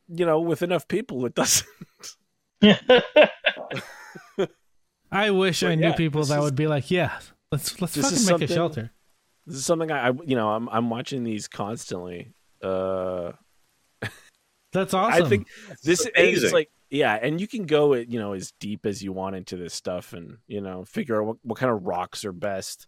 you 0.07 0.25
know, 0.25 0.39
with 0.39 0.61
enough 0.61 0.87
people, 0.87 1.25
it 1.25 1.35
doesn't. 1.35 1.67
I 5.11 5.31
wish 5.31 5.61
But 5.61 5.71
I 5.71 5.75
knew 5.75 5.87
yeah, 5.87 5.95
people 5.95 6.21
this 6.21 6.29
that 6.29 6.39
is- 6.39 6.43
would 6.45 6.55
be 6.55 6.67
like, 6.67 6.89
yeah, 6.91 7.19
let's 7.51 7.79
let's 7.81 7.93
This 7.93 8.03
fucking 8.05 8.17
is 8.17 8.25
make 8.25 8.27
a 8.27 8.37
something- 8.39 8.47
shelter. 8.55 8.91
This 9.47 9.57
is 9.57 9.65
something 9.65 9.91
I, 9.91 10.07
I 10.09 10.11
you 10.25 10.35
know, 10.35 10.49
I'm 10.49 10.67
I'm 10.69 10.89
watching 10.89 11.23
these 11.23 11.47
constantly. 11.47 12.33
Uh, 12.63 13.33
That's 14.73 14.93
awesome. 14.93 15.23
I 15.23 15.29
think 15.29 15.47
this 15.83 16.03
It's 16.03 16.05
and 16.05 16.25
it's 16.27 16.39
amazing. 16.39 16.53
like 16.53 16.69
yeah, 16.89 17.13
and 17.21 17.39
you 17.39 17.47
can 17.47 17.65
go 17.65 17.93
it 17.93 18.07
you 18.09 18.19
know 18.19 18.33
as 18.33 18.51
deep 18.59 18.85
as 18.87 19.03
you 19.03 19.13
want 19.13 19.35
into 19.35 19.55
this 19.55 19.73
stuff, 19.75 20.13
and 20.13 20.37
you 20.47 20.61
know 20.61 20.83
figure 20.83 21.21
out 21.21 21.27
what, 21.27 21.37
what 21.43 21.59
kind 21.59 21.71
of 21.71 21.85
rocks 21.85 22.25
are 22.25 22.31
best. 22.31 22.87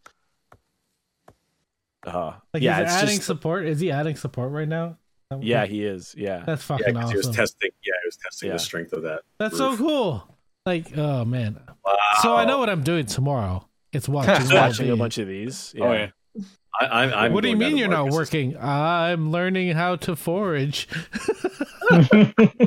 Uh, 2.05 2.33
like 2.53 2.63
yeah, 2.63 2.77
he's 2.79 2.85
it's 2.85 2.93
adding 3.03 3.15
just 3.17 3.27
support. 3.27 3.65
Is 3.67 3.79
he 3.79 3.91
adding 3.91 4.15
support 4.15 4.51
right 4.51 4.67
now? 4.67 4.97
Yeah, 5.39 5.65
he 5.65 5.83
is. 5.85 6.15
Yeah, 6.17 6.43
That's 6.45 6.61
Yeah, 6.69 6.77
fucking 6.77 6.93
'cause 6.95 7.11
he 7.11 7.17
was 7.17 7.29
testing. 7.29 7.69
Yeah, 7.83 7.93
he 8.03 8.07
was 8.07 8.17
testing 8.17 8.47
Yeah. 8.47 8.53
the 8.53 8.59
strength 8.59 8.93
of 8.93 9.03
that. 9.03 9.21
That's 9.39 9.57
so 9.57 9.75
cool. 9.77 10.35
Like, 10.65 10.97
oh 10.97 11.25
man. 11.25 11.59
Wow. 11.85 11.95
So 12.21 12.35
I 12.35 12.45
know 12.45 12.57
what 12.57 12.69
I'm 12.69 12.83
doing 12.83 13.05
tomorrow. 13.05 13.67
It's 13.93 14.07
watching. 14.09 14.35
Just 14.35 14.53
watching 14.53 14.89
a 14.89 14.97
bunch 14.97 15.17
of 15.17 15.27
these. 15.27 15.73
Oh 15.79 15.91
yeah. 15.91 16.09
I, 16.79 16.85
I, 16.85 17.25
I'm 17.25 17.33
what 17.33 17.41
do 17.43 17.49
you 17.49 17.57
mean 17.57 17.77
you're 17.77 17.87
not 17.87 18.03
Marcus 18.09 18.15
working? 18.15 18.55
I'm 18.57 19.31
learning 19.31 19.71
how 19.71 19.95
to 19.95 20.15
forage. 20.15 20.87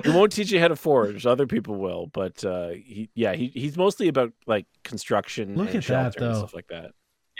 he 0.03 0.11
won't 0.11 0.33
teach 0.33 0.51
you 0.51 0.59
how 0.59 0.69
to 0.69 0.77
forage. 0.77 1.27
Other 1.27 1.47
people 1.47 1.77
will, 1.77 2.07
but 2.09 2.45
uh, 2.45 2.71
he, 2.71 3.09
yeah, 3.15 3.35
he, 3.35 3.49
he's 3.49 3.77
mostly 3.77 4.09
about 4.09 4.33
like 4.47 4.67
construction 4.83 5.55
Look 5.55 5.69
and 5.69 5.77
at 5.77 5.85
shelter 5.85 6.19
that, 6.19 6.27
and 6.27 6.35
though. 6.35 6.39
stuff 6.39 6.55
like 6.55 6.67
that. 6.69 6.93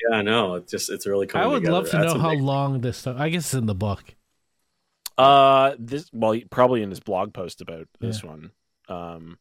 Yeah, 0.09 0.19
I 0.19 0.23
know. 0.23 0.55
It's 0.55 0.71
just 0.71 0.91
it's 0.91 1.07
really 1.07 1.27
coming 1.27 1.45
I 1.45 1.49
would 1.49 1.61
together. 1.61 1.73
love 1.73 1.91
to 1.91 1.97
That's 1.97 2.15
know 2.15 2.21
how 2.21 2.29
amazing. 2.29 2.47
long 2.47 2.81
this 2.83 2.99
stuff. 2.99 3.17
I 3.19 3.29
guess 3.31 3.47
it's 3.47 3.55
in 3.55 3.67
the 3.67 3.75
book. 3.75 4.15
Uh, 5.21 5.77
this 5.79 6.09
well, 6.13 6.39
probably 6.51 6.83
in 6.83 6.91
his 6.91 7.01
blog 7.01 7.33
post 7.35 7.61
about 7.61 7.87
this 8.01 8.23
one. 8.25 8.53
Um, 8.89 9.39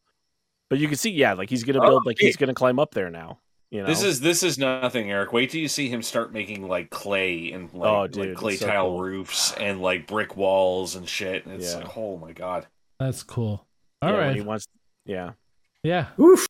but 0.68 0.78
you 0.78 0.86
can 0.88 0.96
see, 0.96 1.10
yeah, 1.10 1.32
like 1.34 1.50
he's 1.50 1.64
gonna 1.64 1.80
Oh, 1.82 1.88
build, 1.88 2.06
like 2.06 2.18
he's 2.18 2.36
gonna 2.36 2.54
climb 2.54 2.78
up 2.78 2.92
there 2.94 3.10
now. 3.10 3.40
You 3.70 3.82
know, 3.82 3.86
This 3.86 4.02
is 4.02 4.20
this 4.20 4.42
is 4.42 4.58
nothing, 4.58 5.10
Eric. 5.10 5.32
Wait 5.32 5.50
till 5.50 5.60
you 5.60 5.68
see 5.68 5.88
him 5.88 6.02
start 6.02 6.32
making 6.32 6.66
like 6.66 6.90
clay 6.90 7.52
and 7.52 7.72
like, 7.72 8.14
Oh, 8.14 8.20
like 8.20 8.34
clay 8.34 8.56
so 8.56 8.66
tile 8.66 8.88
cool. 8.90 9.00
roofs 9.00 9.52
and 9.54 9.80
like 9.80 10.06
brick 10.08 10.36
walls 10.36 10.96
and 10.96 11.08
shit. 11.08 11.46
And 11.46 11.54
it's 11.54 11.72
Yeah. 11.72 11.78
like, 11.80 11.96
oh 11.96 12.16
my 12.18 12.32
god. 12.32 12.66
That's 12.98 13.22
cool. 13.22 13.66
All 14.02 14.10
yeah, 14.10 14.18
right. 14.18 14.34
he 14.34 14.40
wants, 14.42 14.66
yeah, 15.06 15.32
Yeah. 15.84 16.06
Oof. 16.18 16.46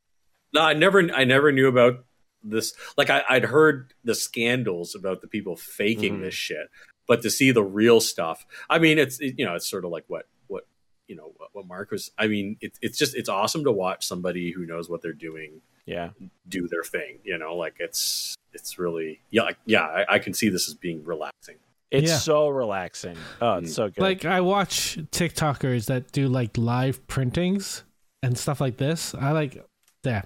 No, 0.54 0.62
I 0.62 0.72
never, 0.74 1.10
I 1.12 1.24
never 1.24 1.52
knew 1.52 1.68
about 1.68 2.04
this. 2.42 2.72
Like, 2.96 3.10
I, 3.10 3.22
I'd 3.28 3.44
heard 3.44 3.92
the 4.02 4.14
scandals 4.14 4.94
about 4.94 5.20
the 5.20 5.28
people 5.28 5.56
faking 5.56 6.18
Mhm. 6.18 6.22
this 6.22 6.34
shit, 6.34 6.68
but 7.10 7.22
to 7.22 7.30
see 7.30 7.50
the 7.50 7.64
real 7.64 8.00
stuff, 8.00 8.46
I 8.70 8.78
mean, 8.78 8.96
it's 8.96 9.18
it, 9.18 9.34
you 9.36 9.44
know, 9.44 9.56
it's 9.56 9.68
sort 9.68 9.84
of 9.84 9.90
like 9.90 10.04
what 10.06 10.26
what 10.46 10.64
you 11.08 11.16
know 11.16 11.32
what, 11.38 11.48
what 11.52 11.66
Mark 11.66 11.90
was. 11.90 12.12
I 12.16 12.28
mean, 12.28 12.56
it, 12.60 12.74
it's 12.80 12.96
just 12.96 13.16
it's 13.16 13.28
awesome 13.28 13.64
to 13.64 13.72
watch 13.72 14.06
somebody 14.06 14.52
who 14.52 14.64
knows 14.64 14.88
what 14.88 15.02
they're 15.02 15.12
doing 15.12 15.60
yeah. 15.86 16.10
do 16.48 16.68
their 16.68 16.84
thing. 16.84 17.18
You 17.24 17.36
know, 17.36 17.56
like 17.56 17.74
it's 17.80 18.36
it's 18.52 18.78
really 18.78 19.22
yeah 19.30 19.50
yeah. 19.66 19.82
I, 19.82 20.04
I 20.14 20.18
can 20.20 20.34
see 20.34 20.50
this 20.50 20.68
as 20.68 20.74
being 20.74 21.02
relaxing. 21.02 21.56
It's 21.90 22.08
Yeah. 22.08 22.18
so 22.18 22.48
relaxing. 22.48 23.16
Oh, 23.42 23.54
it's 23.54 23.72
Mm. 23.72 23.74
so 23.74 23.88
good. 23.88 24.00
Like 24.00 24.24
I 24.24 24.40
watch 24.40 24.96
TikTokers 25.10 25.86
that 25.86 26.12
do 26.12 26.28
like 26.28 26.56
live 26.56 27.04
printings 27.08 27.82
and 28.22 28.38
stuff 28.38 28.60
like 28.60 28.76
this. 28.76 29.16
I 29.16 29.32
like 29.32 29.60
yeah. 30.04 30.22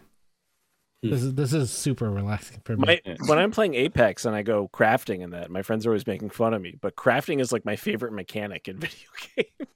Hmm. 1.05 1.11
This 1.11 1.23
is 1.23 1.35
this 1.35 1.53
is 1.53 1.71
super 1.71 2.11
relaxing 2.11 2.61
for 2.65 2.77
me. 2.77 3.01
my 3.05 3.17
when 3.27 3.39
I'm 3.39 3.51
playing 3.51 3.75
Apex 3.75 4.25
and 4.25 4.35
I 4.35 4.43
go 4.43 4.69
crafting 4.73 5.23
and 5.23 5.33
that, 5.35 5.51
my 5.51 5.63
friends 5.63 5.85
are 5.87 5.91
always 5.91 6.07
making 6.07 6.31
fun 6.31 6.55
of 6.55 6.63
me. 6.63 6.77
But 6.81 6.97
crafting 6.97 7.41
is 7.41 7.53
like 7.53 7.65
my 7.65 7.77
favorite 7.77 8.13
mechanic 8.13 8.69
in 8.69 8.79
video 8.79 9.09
games. 9.37 9.69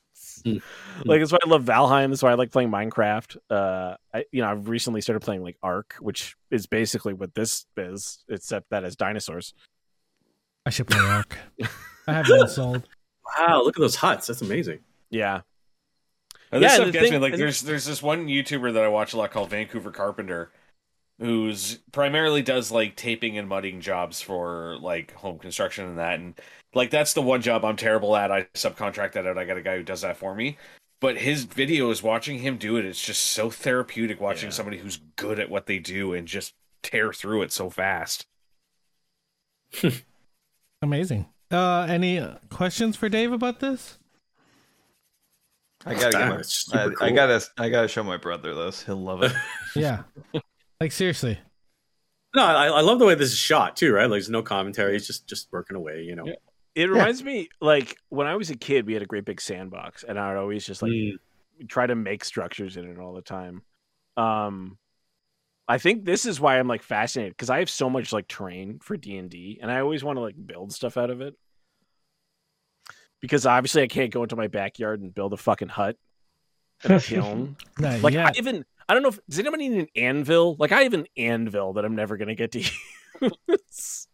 Hmm. 0.44 0.56
like 1.05 1.20
it's 1.20 1.32
why 1.32 1.38
I 1.44 1.48
love 1.48 1.64
Valheim. 1.64 2.10
That's 2.10 2.22
why 2.22 2.30
I 2.30 2.34
like 2.34 2.50
playing 2.52 2.70
Minecraft. 2.70 3.36
Uh, 3.50 3.96
I 4.14 4.24
you 4.32 4.40
know 4.40 4.48
I've 4.50 4.68
recently 4.68 5.00
started 5.00 5.20
playing 5.20 5.42
like 5.42 5.56
Ark, 5.62 5.96
which 6.00 6.36
is 6.50 6.66
basically 6.66 7.12
what 7.12 7.34
this 7.34 7.66
is, 7.76 8.24
except 8.28 8.70
that 8.70 8.84
as 8.84 8.96
dinosaurs. 8.96 9.52
I 10.64 10.70
should 10.70 10.86
play 10.86 11.00
Ark. 11.00 11.36
I 12.06 12.12
have 12.12 12.30
it 12.30 12.40
installed. 12.40 12.88
Wow, 13.38 13.62
look 13.64 13.76
at 13.76 13.80
those 13.80 13.96
huts. 13.96 14.28
That's 14.28 14.40
amazing. 14.42 14.78
Yeah, 15.10 15.40
And 16.52 16.62
this 16.62 16.70
Yeah, 16.70 16.74
stuff 16.76 16.86
the 16.86 16.92
gets 16.92 17.05
thing- 17.05 17.12
me 17.14 17.18
like 17.18 17.36
there's 17.36 17.60
there's 17.62 17.84
this 17.84 18.02
one 18.02 18.26
YouTuber 18.28 18.72
that 18.74 18.82
I 18.84 18.88
watch 18.88 19.12
a 19.12 19.16
lot 19.18 19.30
called 19.30 19.50
Vancouver 19.50 19.90
Carpenter, 19.90 20.50
who's 21.18 21.78
primarily 21.92 22.42
does 22.42 22.70
like 22.70 22.96
taping 22.96 23.36
and 23.38 23.48
mudding 23.48 23.80
jobs 23.80 24.20
for 24.20 24.76
like 24.80 25.12
home 25.14 25.38
construction 25.38 25.86
and 25.86 25.98
that, 25.98 26.18
and 26.20 26.34
like 26.74 26.90
that's 26.90 27.12
the 27.14 27.22
one 27.22 27.42
job 27.42 27.64
I'm 27.64 27.76
terrible 27.76 28.14
at. 28.16 28.30
I 28.30 28.42
subcontract 28.54 29.12
that 29.12 29.26
out. 29.26 29.38
I 29.38 29.44
got 29.44 29.56
a 29.56 29.62
guy 29.62 29.76
who 29.76 29.82
does 29.82 30.02
that 30.02 30.16
for 30.16 30.34
me. 30.34 30.56
But 31.00 31.16
his 31.16 31.46
videos, 31.46 32.02
watching 32.02 32.40
him 32.40 32.56
do 32.56 32.76
it, 32.76 32.84
it's 32.84 33.04
just 33.04 33.22
so 33.22 33.50
therapeutic. 33.50 34.20
Watching 34.20 34.48
Yeah. 34.48 34.54
somebody 34.54 34.78
who's 34.78 34.98
good 35.16 35.38
at 35.38 35.48
what 35.50 35.66
they 35.66 35.78
do 35.78 36.12
and 36.12 36.26
just 36.26 36.54
tear 36.82 37.12
through 37.12 37.42
it 37.42 37.52
so 37.52 37.70
fast. 37.70 38.26
Amazing. 40.82 41.26
Uh, 41.50 41.86
any 41.88 42.24
questions 42.50 42.96
for 42.96 43.08
Dave 43.08 43.32
about 43.32 43.60
this? 43.60 43.98
I 45.86 45.94
gotta 45.94 46.10
get 46.10 46.28
my, 46.28 46.36
That's 46.36 46.52
super 46.52 46.94
I, 47.02 47.06
I 47.06 47.10
gotta 47.12 47.40
I 47.56 47.68
gotta 47.68 47.88
show 47.88 48.02
my 48.02 48.16
brother 48.16 48.54
this. 48.54 48.82
He'll 48.82 48.96
love 48.96 49.22
it. 49.22 49.32
Yeah. 49.76 50.02
like 50.80 50.92
seriously. 50.92 51.38
No, 52.36 52.42
I, 52.44 52.66
I 52.66 52.80
love 52.82 52.98
the 52.98 53.06
way 53.06 53.14
this 53.14 53.32
is 53.32 53.38
shot 53.38 53.76
too. 53.76 53.92
Right, 53.94 54.02
like 54.05 54.10
there's 54.12 54.28
no 54.30 54.42
commentary. 54.42 54.96
It's 54.96 55.06
just 55.06 55.26
just 55.28 55.48
working 55.52 55.76
away. 55.76 56.02
You 56.02 56.14
know. 56.16 56.26
Yeah. 56.26 56.34
it 56.74 56.90
reminds 56.90 57.22
me 57.24 57.48
like 57.60 57.96
when 58.10 58.26
I 58.26 58.36
was 58.36 58.50
a 58.50 58.56
kid, 58.56 58.86
we 58.86 58.92
had 58.92 59.02
a 59.02 59.06
great 59.06 59.24
big 59.24 59.40
sandbox, 59.40 60.05
and 60.05 60.18
I 60.18 60.28
would 60.32 60.38
always 60.40 60.64
just 60.66 60.82
like 60.82 60.92
Mm. 60.92 61.18
try 61.68 61.86
to 61.86 61.94
make 61.96 62.24
structures 62.24 62.76
in 62.76 62.84
it 62.90 62.98
all 62.98 63.14
the 63.14 63.22
time. 63.22 63.62
Um, 64.16 64.78
I 65.66 65.78
think 65.78 66.05
this 66.05 66.24
is 66.26 66.40
why 66.40 66.59
I'm 66.59 66.68
like 66.68 66.82
fascinated 66.82 67.32
because 67.32 67.50
I 67.50 67.59
have 67.59 67.70
so 67.70 67.90
much 67.90 68.12
like 68.12 68.28
terrain 68.28 68.78
for 68.80 68.96
D 68.96 69.16
and 69.16 69.28
D, 69.30 69.59
and 69.60 69.70
I 69.70 69.80
always 69.80 70.05
want 70.05 70.16
to 70.16 70.20
like 70.20 70.36
build 70.46 70.72
stuff 70.72 70.96
out 70.96 71.10
of 71.10 71.20
it. 71.20 71.34
Because 73.20 73.46
obviously, 73.46 73.82
I 73.82 73.88
can't 73.88 74.12
go 74.12 74.22
into 74.22 74.36
my 74.36 74.46
backyard 74.46 75.00
and 75.00 75.12
build 75.12 75.32
a 75.32 75.36
fucking 75.36 75.68
hut 75.68 75.96
and 76.84 76.92
a 76.92 77.00
kiln. 77.00 77.56
Not 77.78 78.00
Like 78.02 78.14
yet. 78.14 78.26
I 78.26 78.32
even 78.36 78.64
I 78.89 78.94
don't 78.94 79.02
know 79.02 79.10
if 79.10 79.19
does 79.28 79.39
anybody 79.39 79.69
need 79.69 79.78
an 79.81 79.89
anvil? 79.97 80.56
Like 80.59 80.73
I 80.73 80.82
have 80.82 80.94
an 80.94 81.06
anvil 81.16 81.74
that 81.74 81.85
I'm 81.85 81.94
never 81.94 82.16
gonna 82.16 82.35
get 82.35 82.52
to 82.52 82.60
use. 83.48 84.09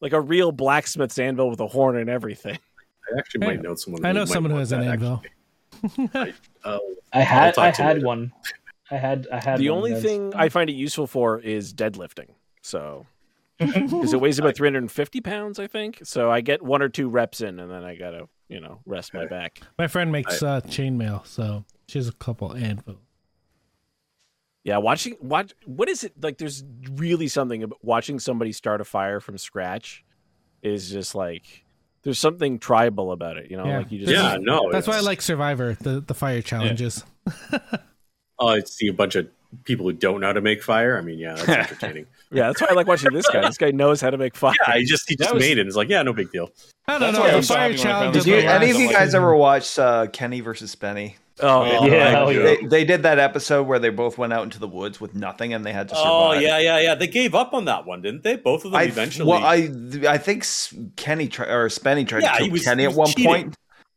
like 0.00 0.12
a 0.12 0.20
real 0.20 0.52
blacksmith's 0.52 1.18
anvil 1.18 1.48
with 1.50 1.60
a 1.60 1.66
horn 1.66 1.96
and 1.96 2.10
everything. 2.10 2.58
I 3.14 3.18
actually 3.18 3.46
might 3.46 3.62
know 3.62 3.74
someone. 3.74 4.02
Who 4.02 4.08
I 4.08 4.12
know 4.12 4.24
someone 4.24 4.50
who 4.50 4.58
has 4.58 4.72
an 4.72 4.82
anvil. 4.82 5.22
actually. 6.14 6.34
Oh, 6.64 6.94
I 7.12 7.20
had 7.22 7.56
I 7.58 7.70
had 7.70 7.96
later. 7.96 8.06
one. 8.06 8.32
I 8.90 8.96
had 8.96 9.26
I 9.32 9.42
had 9.42 9.58
the 9.58 9.70
one 9.70 9.78
only 9.78 9.90
that's- 9.94 10.04
thing 10.10 10.34
I 10.34 10.48
find 10.48 10.68
it 10.68 10.74
useful 10.74 11.06
for 11.06 11.38
is 11.40 11.72
deadlifting. 11.72 12.28
So, 12.62 13.06
because 13.58 14.12
it 14.12 14.20
weighs 14.20 14.38
about 14.38 14.56
350 14.56 15.20
pounds, 15.20 15.58
I 15.58 15.66
think. 15.66 16.00
So 16.04 16.30
I 16.30 16.40
get 16.40 16.62
one 16.62 16.80
or 16.82 16.88
two 16.88 17.08
reps 17.08 17.40
in, 17.40 17.58
and 17.60 17.70
then 17.70 17.84
I 17.84 17.94
gotta, 17.94 18.28
you 18.48 18.58
know, 18.60 18.80
rest 18.86 19.12
my 19.14 19.26
back. 19.26 19.60
My 19.78 19.86
friend 19.86 20.10
makes 20.10 20.42
uh, 20.42 20.60
chainmail, 20.62 21.26
so 21.26 21.64
she 21.88 21.98
has 21.98 22.08
a 22.08 22.12
couple 22.12 22.54
anvil. 22.54 22.96
Yeah, 24.64 24.78
watching 24.78 25.16
watch. 25.20 25.52
What 25.66 25.88
is 25.88 26.04
it 26.04 26.12
like? 26.22 26.38
There's 26.38 26.64
really 26.94 27.28
something 27.28 27.62
about 27.62 27.78
watching 27.84 28.18
somebody 28.18 28.50
start 28.52 28.80
a 28.80 28.84
fire 28.84 29.20
from 29.20 29.36
scratch. 29.38 30.04
Is 30.62 30.90
just 30.90 31.14
like 31.14 31.64
there's 32.02 32.18
something 32.18 32.58
tribal 32.58 33.12
about 33.12 33.36
it. 33.36 33.50
You 33.50 33.58
know, 33.58 33.66
Yeah. 33.66 33.78
like 33.78 33.92
you 33.92 33.98
just 34.00 34.12
yeah, 34.12 34.36
no. 34.40 34.72
That's 34.72 34.86
why 34.88 34.96
I 34.96 35.00
like 35.00 35.20
Survivor, 35.20 35.74
the 35.80 36.00
the 36.00 36.14
fire 36.14 36.40
challenges. 36.42 37.04
Oh, 38.36 38.48
I 38.48 38.60
see 38.60 38.88
a 38.88 38.92
bunch 38.92 39.14
of 39.14 39.28
people 39.62 39.86
who 39.86 39.92
don't 39.92 40.20
know 40.20 40.26
how 40.26 40.32
to 40.32 40.40
make 40.40 40.60
fire. 40.60 40.98
I 40.98 41.02
mean, 41.02 41.20
yeah, 41.20 41.34
that's 41.34 41.48
entertaining. 41.48 42.06
yeah. 42.32 42.48
That's 42.48 42.60
why 42.60 42.66
I 42.70 42.74
like 42.74 42.88
watching 42.88 43.12
this 43.12 43.28
guy. 43.28 43.42
This 43.42 43.56
guy 43.56 43.70
knows 43.70 44.00
how 44.00 44.10
to 44.10 44.18
make 44.18 44.34
fire. 44.34 44.54
yeah, 44.66 44.76
he 44.78 44.84
just 44.84 45.08
he 45.08 45.14
just 45.14 45.32
was- 45.34 45.40
made 45.40 45.56
it. 45.56 45.60
and 45.60 45.68
It's 45.68 45.76
like, 45.76 45.88
yeah, 45.88 46.02
no 46.02 46.12
big 46.12 46.32
deal. 46.32 46.50
I 46.88 46.98
don't 46.98 47.00
That's 47.12 47.16
know. 47.16 47.20
why 47.22 47.30
The 47.40 47.42
fire 47.42 47.58
happy 47.58 47.74
when 47.76 47.80
I 47.80 47.82
found 47.84 47.98
challenges. 48.00 48.24
this 48.24 48.34
Did 48.34 48.42
you, 48.44 48.50
any 48.50 48.70
of 48.72 48.76
you 48.76 48.90
guys 48.92 49.14
ever 49.14 49.36
watched 49.36 49.78
uh, 49.78 50.08
Kenny 50.08 50.40
versus 50.40 50.74
Benny? 50.74 51.16
Oh, 51.40 51.64
Yeah. 51.64 51.84
Yeah, 51.96 52.06
I 52.06 52.10
hell 52.10 52.26
do. 52.28 52.34
yeah. 52.34 52.42
They, 52.44 52.66
they 52.66 52.84
did 52.84 53.02
that 53.02 53.18
episode 53.18 53.64
where 53.66 53.78
they 53.80 53.90
both 53.90 54.16
went 54.18 54.32
out 54.32 54.44
into 54.44 54.58
the 54.60 54.68
woods 54.68 55.00
with 55.00 55.14
nothing 55.14 55.52
and 55.52 55.66
they 55.66 55.72
had 55.72 55.88
to 55.88 55.94
survive. 55.96 56.10
Oh 56.12 56.32
yeah, 56.34 56.58
yeah, 56.58 56.78
yeah. 56.80 56.94
They 56.94 57.08
gave 57.08 57.34
up 57.34 57.52
on 57.54 57.64
that 57.64 57.86
one, 57.86 58.02
didn't 58.02 58.22
they? 58.22 58.36
Both 58.36 58.64
of 58.64 58.70
them 58.70 58.80
I, 58.80 58.84
eventually. 58.84 59.28
well, 59.28 59.42
I 59.44 59.68
I 60.08 60.18
think 60.18 60.46
Kenny 60.96 61.26
tri- 61.28 61.48
or 61.48 61.68
Spenny 61.68 62.06
tried 62.06 62.22
Yeah, 62.22 62.32
to 62.34 62.38
kill 62.44 62.50
was- 62.52 62.64
Kenny 62.64 62.84
at 62.84 62.92
one 62.94 63.08
cheating. 63.08 63.24
point. 63.26 63.54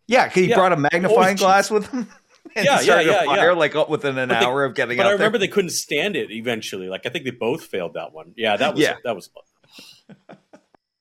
Yeah, 0.07 0.29
he 0.29 0.45
Yeah. 0.49 0.55
brought 0.55 0.71
a 0.73 0.77
magnifying 0.77 1.35
glass 1.37 1.69
with 1.69 1.87
him. 1.87 2.07
And 2.55 2.65
Yeah, 2.65 2.75
yeah, 2.75 2.79
started 2.79 3.07
yeah, 3.07 3.21
a 3.23 3.25
fire 3.25 3.47
yeah. 3.49 3.51
like 3.57 3.75
up 3.75 3.89
within 3.89 4.17
an 4.17 4.29
they- 4.29 4.35
hour 4.35 4.63
of 4.63 4.73
getting 4.73 4.95
but 4.97 5.05
out 5.05 5.09
I 5.09 5.11
remember 5.13 5.37
there. 5.37 5.47
they 5.47 5.51
couldn't 5.53 5.71
stand 5.71 6.15
it 6.15 6.31
eventually. 6.31 6.87
Like 6.87 7.05
I 7.05 7.09
think 7.09 7.25
they 7.25 7.31
both 7.31 7.65
failed 7.65 7.95
that 7.95 8.13
one. 8.13 8.31
Yeah, 8.37 8.55
that 8.55 8.73
was 8.73 8.81
Yeah. 8.81 8.95
that 9.03 9.15
was. 9.15 9.29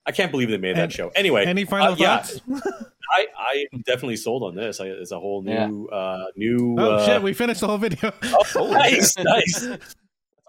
I 0.05 0.13
can't 0.13 0.31
believe 0.33 0.51
they 0.51 0.59
made 0.59 0.77
that 0.77 0.83
And- 0.85 0.93
show. 0.93 1.13
Anyway, 1.15 1.47
Any 1.47 1.65
final 1.65 1.93
uh, 1.93 1.97
yeah, 1.97 2.19
thoughts? 2.19 2.41
I 3.11 3.27
I 3.37 3.67
am 3.73 3.83
definitely 3.83 4.17
sold 4.17 4.43
on 4.43 4.55
this. 4.55 4.81
I, 4.81 4.87
it's 4.87 5.13
a 5.13 5.19
whole 5.21 5.43
new 5.43 5.89
Yeah. 5.91 5.97
uh 5.97 6.27
new. 6.37 6.77
Oh 6.79 6.93
uh, 6.97 7.07
shit! 7.07 7.23
We 7.23 7.33
finished 7.35 7.61
the 7.61 7.69
whole 7.69 7.79
video. 7.79 8.13
oh, 8.23 8.71
nice, 8.73 9.17
nice. 9.19 9.61
That's 9.61 9.95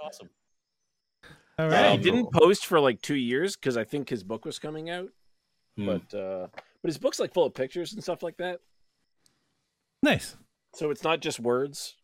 awesome. 0.03 0.29
All 1.59 1.69
Yeah, 1.71 1.91
he 1.91 1.97
didn't 1.97 2.31
post 2.31 2.65
for 2.65 2.79
like 2.79 3.01
two 3.01 3.15
years 3.15 3.55
because 3.55 3.77
I 3.77 3.84
think 3.84 4.09
his 4.09 4.23
book 4.23 4.45
was 4.45 4.59
coming 4.59 4.89
out. 4.89 5.09
Hmm. 5.75 5.85
But 5.85 6.13
uh, 6.17 6.47
but 6.81 6.89
his 6.89 6.97
book's 6.97 7.19
like 7.19 7.34
full 7.34 7.45
of 7.45 7.53
pictures 7.53 7.93
and 7.93 8.03
stuff 8.03 8.23
like 8.23 8.38
that. 8.38 8.59
Nice. 10.03 10.35
So 10.75 10.91
it's 10.91 11.03
not 11.03 11.21
just 11.21 11.39
words. 11.39 11.95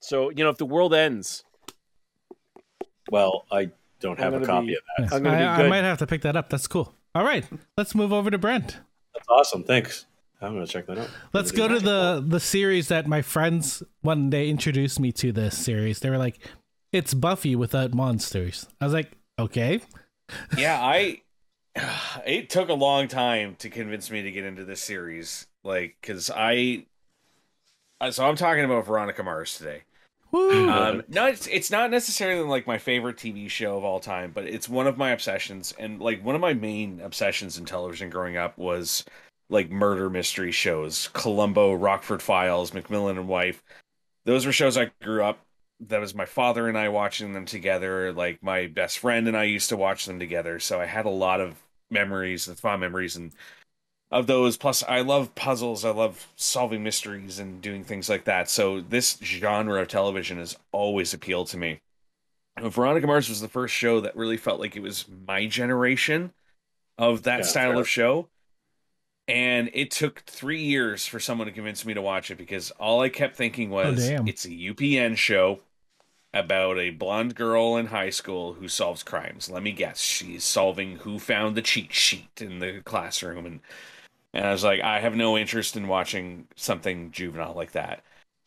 So 0.00 0.30
you 0.30 0.44
know, 0.44 0.50
if 0.50 0.58
the 0.58 0.66
world 0.66 0.94
ends, 0.94 1.44
Well, 3.10 3.44
I 3.50 3.70
don't 4.00 4.18
have 4.18 4.34
a 4.34 4.44
copy 4.44 4.68
be- 4.68 4.74
of 4.74 4.80
that. 4.96 5.02
Nice. 5.04 5.12
I'm 5.12 5.22
gonna 5.22 5.36
be 5.38 5.44
I, 5.44 5.64
I 5.64 5.68
might 5.68 5.84
have 5.84 5.98
to 5.98 6.06
pick 6.06 6.22
that 6.22 6.36
up. 6.36 6.50
That's 6.50 6.66
cool. 6.66 6.94
All 7.14 7.24
right, 7.24 7.44
let's 7.76 7.94
move 7.94 8.12
over 8.12 8.30
to 8.30 8.38
Brent. 8.38 8.78
That's 9.18 9.28
awesome. 9.28 9.64
Thanks. 9.64 10.06
I'm 10.40 10.54
gonna 10.54 10.66
check 10.66 10.86
that 10.86 10.98
out. 10.98 11.10
Let's 11.32 11.50
go 11.50 11.66
gonna 11.66 11.80
to 11.80 11.80
do 11.80 11.86
the 11.86 12.24
the 12.26 12.40
series 12.40 12.88
that 12.88 13.06
my 13.06 13.22
friends 13.22 13.82
one 14.02 14.30
day 14.30 14.48
introduced 14.48 15.00
me 15.00 15.10
to. 15.12 15.32
This 15.32 15.58
series, 15.58 15.98
they 15.98 16.10
were 16.10 16.18
like, 16.18 16.38
"It's 16.92 17.12
Buffy 17.12 17.56
without 17.56 17.92
monsters." 17.92 18.68
I 18.80 18.84
was 18.84 18.94
like, 18.94 19.12
"Okay." 19.38 19.80
yeah, 20.56 20.78
I. 20.82 21.22
It 22.26 22.50
took 22.50 22.68
a 22.68 22.74
long 22.74 23.08
time 23.08 23.56
to 23.60 23.70
convince 23.70 24.10
me 24.10 24.22
to 24.22 24.30
get 24.30 24.44
into 24.44 24.64
this 24.64 24.82
series, 24.82 25.46
like 25.64 25.96
because 26.00 26.30
I. 26.34 26.86
So 28.10 28.26
I'm 28.26 28.36
talking 28.36 28.64
about 28.64 28.86
Veronica 28.86 29.22
Mars 29.24 29.58
today. 29.58 29.82
Woo. 30.30 30.68
Um, 30.68 31.02
no, 31.08 31.26
it's 31.26 31.46
it's 31.46 31.70
not 31.70 31.90
necessarily 31.90 32.46
like 32.46 32.66
my 32.66 32.78
favorite 32.78 33.16
TV 33.16 33.48
show 33.48 33.76
of 33.76 33.84
all 33.84 34.00
time, 34.00 34.32
but 34.34 34.44
it's 34.44 34.68
one 34.68 34.86
of 34.86 34.98
my 34.98 35.10
obsessions, 35.10 35.72
and 35.78 36.00
like 36.00 36.24
one 36.24 36.34
of 36.34 36.40
my 36.40 36.54
main 36.54 37.00
obsessions 37.00 37.56
in 37.56 37.64
television 37.64 38.10
growing 38.10 38.36
up 38.36 38.58
was 38.58 39.04
like 39.48 39.70
murder 39.70 40.10
mystery 40.10 40.52
shows, 40.52 41.08
Columbo, 41.14 41.72
Rockford 41.72 42.20
Files, 42.22 42.72
McMillan 42.72 43.12
and 43.12 43.28
Wife. 43.28 43.62
Those 44.24 44.44
were 44.44 44.52
shows 44.52 44.76
I 44.76 44.90
grew 45.02 45.22
up. 45.24 45.40
That 45.80 46.00
was 46.00 46.14
my 46.14 46.26
father 46.26 46.68
and 46.68 46.76
I 46.76 46.88
watching 46.90 47.32
them 47.32 47.46
together. 47.46 48.12
Like 48.12 48.42
my 48.42 48.66
best 48.66 48.98
friend 48.98 49.28
and 49.28 49.36
I 49.36 49.44
used 49.44 49.70
to 49.70 49.76
watch 49.76 50.04
them 50.04 50.18
together, 50.18 50.58
so 50.58 50.80
I 50.80 50.86
had 50.86 51.06
a 51.06 51.10
lot 51.10 51.40
of 51.40 51.56
memories 51.90 52.48
and 52.48 52.58
fond 52.58 52.80
memories 52.82 53.16
and 53.16 53.32
of 54.10 54.26
those. 54.26 54.56
Plus, 54.56 54.82
I 54.84 55.00
love 55.00 55.34
puzzles. 55.34 55.84
I 55.84 55.90
love 55.90 56.28
solving 56.36 56.82
mysteries 56.82 57.38
and 57.38 57.60
doing 57.62 57.84
things 57.84 58.08
like 58.08 58.24
that. 58.24 58.48
So 58.50 58.80
this 58.80 59.18
genre 59.22 59.80
of 59.82 59.88
television 59.88 60.38
has 60.38 60.56
always 60.72 61.14
appealed 61.14 61.48
to 61.48 61.56
me. 61.58 61.80
And 62.56 62.72
Veronica 62.72 63.06
Mars 63.06 63.28
was 63.28 63.40
the 63.40 63.48
first 63.48 63.74
show 63.74 64.00
that 64.00 64.16
really 64.16 64.36
felt 64.38 64.60
like 64.60 64.76
it 64.76 64.82
was 64.82 65.06
my 65.26 65.46
generation 65.46 66.32
of 66.98 67.24
that 67.24 67.44
Yeah, 67.44 67.46
style 67.46 67.78
fair. 67.78 67.78
of 67.78 67.88
show. 67.88 68.28
And 69.26 69.70
it 69.74 69.90
took 69.90 70.20
three 70.20 70.62
years 70.62 71.06
for 71.06 71.20
someone 71.20 71.46
to 71.46 71.52
convince 71.52 71.84
me 71.84 71.92
to 71.94 72.00
watch 72.02 72.30
it 72.30 72.36
because 72.38 72.70
all 72.72 73.02
I 73.02 73.10
kept 73.10 73.36
thinking 73.36 73.70
oh, 73.82 73.92
was 73.92 73.94
damn. 73.94 74.24
it's 74.24 74.46
a 74.46 74.50
UPN 74.50 75.16
show 75.16 75.60
about 76.34 76.78
a 76.78 76.90
blonde 76.90 77.34
girl 77.36 77.76
in 77.76 77.86
high 77.86 78.10
school 78.10 78.54
who 78.54 78.68
solves 78.68 79.02
crimes. 79.02 79.50
Let 79.50 79.62
me 79.62 79.72
guess, 79.72 80.00
she's 80.00 80.44
solving 80.44 80.98
who 80.98 81.18
found 81.18 81.56
the 81.56 81.62
cheat 81.62 81.94
sheet 81.94 82.40
in 82.42 82.60
the 82.60 82.82
classroom 82.84 83.46
and 83.46 83.60
and 84.34 84.46
I 84.46 84.52
was 84.52 84.64
like, 84.64 84.80
I 84.80 85.00
have 85.00 85.16
no 85.16 85.36
interest 85.36 85.76
in 85.76 85.88
watching 85.88 86.48
something 86.56 87.10
juvenile 87.10 87.54
like 87.54 87.72
that. 87.72 88.02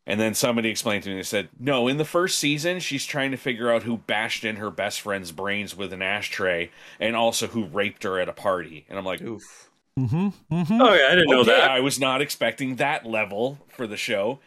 And 0.08 0.20
then 0.20 0.34
somebody 0.34 0.70
explained 0.70 1.04
to 1.04 1.10
me, 1.10 1.16
they 1.16 1.24
said, 1.24 1.50
no, 1.60 1.88
in 1.88 1.98
the 1.98 2.06
first 2.06 2.40
season, 2.40 2.80
she's 2.80 3.06
trying 3.06 3.32
to 3.32 3.38
figure 3.38 3.72
out 3.72 3.84
who 3.84 3.98
bashed 3.98 4.44
in 4.44 4.56
her 4.56 4.72
best 4.72 5.02
friend's 5.02 5.32
brains 5.32 5.76
with 5.78 5.94
an 5.94 6.02
ashtray 6.02 6.72
and 7.00 7.16
also 7.16 7.48
who 7.48 7.66
raped 7.66 8.04
her 8.04 8.20
at 8.20 8.30
a 8.30 8.34
party. 8.34 8.86
And 8.90 8.98
I'm 8.98 9.06
like, 9.06 9.22
Oof. 9.22 9.70
Mm-hmm. 10.00 10.28
Mm-hmm. 10.54 10.82
Oh 10.82 10.94
yeah, 10.94 11.08
I 11.12 11.16
didn't 11.16 11.30
know 11.30 11.44
that. 11.44 11.70
I 11.70 11.82
was 11.82 12.00
not 12.00 12.22
expecting 12.22 12.78
that 12.78 13.06
level 13.06 13.60
for 13.68 13.86
the 13.86 13.98
show. 13.98 14.40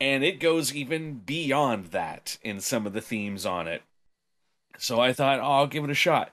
And 0.00 0.22
it 0.22 0.40
goes 0.40 0.74
even 0.74 1.14
beyond 1.14 1.86
that 1.86 2.38
in 2.42 2.60
some 2.60 2.86
of 2.86 2.92
the 2.92 3.00
themes 3.00 3.46
on 3.46 3.66
it. 3.66 3.82
So 4.76 5.00
I 5.00 5.12
thought, 5.12 5.40
oh, 5.40 5.44
I'll 5.44 5.66
give 5.66 5.84
it 5.84 5.90
a 5.90 5.94
shot. 5.94 6.30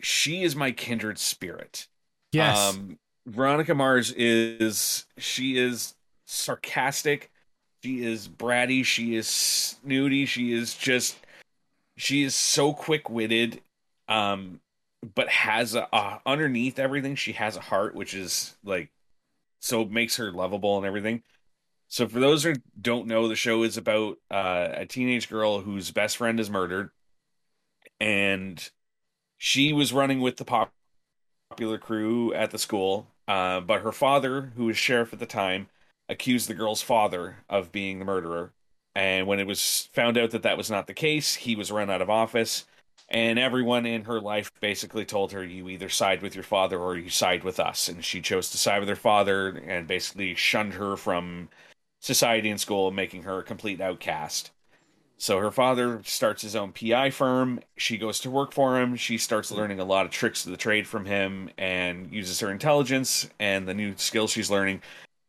She 0.00 0.42
is 0.42 0.54
my 0.54 0.70
kindred 0.70 1.18
spirit. 1.18 1.86
Yes. 2.32 2.58
Um, 2.58 2.98
Veronica 3.28 3.74
Mars 3.74 4.12
is 4.12 5.04
she 5.18 5.58
is 5.58 5.94
sarcastic, 6.24 7.30
she 7.82 8.04
is 8.04 8.26
bratty, 8.26 8.84
she 8.84 9.16
is 9.16 9.28
snooty, 9.28 10.24
she 10.24 10.52
is 10.52 10.74
just 10.74 11.18
she 11.96 12.22
is 12.22 12.34
so 12.34 12.72
quick 12.72 13.10
witted, 13.10 13.60
um, 14.08 14.60
but 15.14 15.28
has 15.28 15.74
a, 15.74 15.86
a 15.92 16.20
underneath 16.24 16.78
everything 16.78 17.16
she 17.16 17.32
has 17.32 17.56
a 17.56 17.60
heart, 17.60 17.94
which 17.94 18.14
is 18.14 18.56
like 18.64 18.90
so 19.60 19.84
makes 19.84 20.16
her 20.16 20.32
lovable 20.32 20.78
and 20.78 20.86
everything. 20.86 21.22
So 21.88 22.08
for 22.08 22.20
those 22.20 22.44
who 22.44 22.54
don't 22.80 23.06
know, 23.06 23.28
the 23.28 23.36
show 23.36 23.62
is 23.62 23.76
about 23.76 24.18
uh, 24.30 24.68
a 24.72 24.86
teenage 24.86 25.28
girl 25.28 25.60
whose 25.60 25.90
best 25.90 26.16
friend 26.16 26.40
is 26.40 26.48
murdered, 26.48 26.90
and 28.00 28.70
she 29.36 29.72
was 29.72 29.92
running 29.92 30.20
with 30.20 30.36
the 30.36 30.44
pop 30.44 30.72
popular 31.50 31.78
crew 31.78 32.32
at 32.34 32.50
the 32.50 32.58
school. 32.58 33.06
Uh, 33.28 33.60
but 33.60 33.82
her 33.82 33.92
father, 33.92 34.52
who 34.56 34.64
was 34.64 34.78
sheriff 34.78 35.12
at 35.12 35.18
the 35.18 35.26
time, 35.26 35.68
accused 36.08 36.48
the 36.48 36.54
girl's 36.54 36.82
father 36.82 37.36
of 37.48 37.70
being 37.70 37.98
the 37.98 38.04
murderer. 38.04 38.52
And 38.94 39.26
when 39.26 39.38
it 39.38 39.46
was 39.46 39.88
found 39.92 40.18
out 40.18 40.30
that 40.30 40.42
that 40.42 40.56
was 40.56 40.70
not 40.70 40.86
the 40.86 40.94
case, 40.94 41.34
he 41.34 41.54
was 41.54 41.70
run 41.70 41.90
out 41.90 42.02
of 42.02 42.10
office. 42.10 42.64
And 43.10 43.38
everyone 43.38 43.86
in 43.86 44.04
her 44.04 44.20
life 44.20 44.50
basically 44.60 45.04
told 45.04 45.32
her, 45.32 45.44
you 45.44 45.68
either 45.68 45.88
side 45.88 46.22
with 46.22 46.34
your 46.34 46.44
father 46.44 46.78
or 46.78 46.96
you 46.96 47.10
side 47.10 47.44
with 47.44 47.60
us. 47.60 47.88
And 47.88 48.04
she 48.04 48.20
chose 48.20 48.50
to 48.50 48.58
side 48.58 48.80
with 48.80 48.88
her 48.88 48.96
father 48.96 49.48
and 49.66 49.86
basically 49.86 50.34
shunned 50.34 50.74
her 50.74 50.96
from 50.96 51.48
society 52.00 52.50
and 52.50 52.60
school, 52.60 52.90
making 52.90 53.22
her 53.24 53.38
a 53.38 53.44
complete 53.44 53.80
outcast. 53.80 54.50
So 55.20 55.38
her 55.40 55.50
father 55.50 56.00
starts 56.04 56.42
his 56.42 56.54
own 56.54 56.72
PI 56.72 57.10
firm. 57.10 57.60
She 57.76 57.98
goes 57.98 58.20
to 58.20 58.30
work 58.30 58.52
for 58.52 58.78
him. 58.80 58.94
She 58.96 59.18
starts 59.18 59.50
learning 59.50 59.80
a 59.80 59.84
lot 59.84 60.06
of 60.06 60.12
tricks 60.12 60.44
of 60.44 60.52
the 60.52 60.56
trade 60.56 60.86
from 60.86 61.06
him 61.06 61.50
and 61.58 62.12
uses 62.12 62.38
her 62.40 62.50
intelligence 62.50 63.28
and 63.40 63.66
the 63.66 63.74
new 63.74 63.96
skills 63.96 64.30
she's 64.30 64.50
learning 64.50 64.80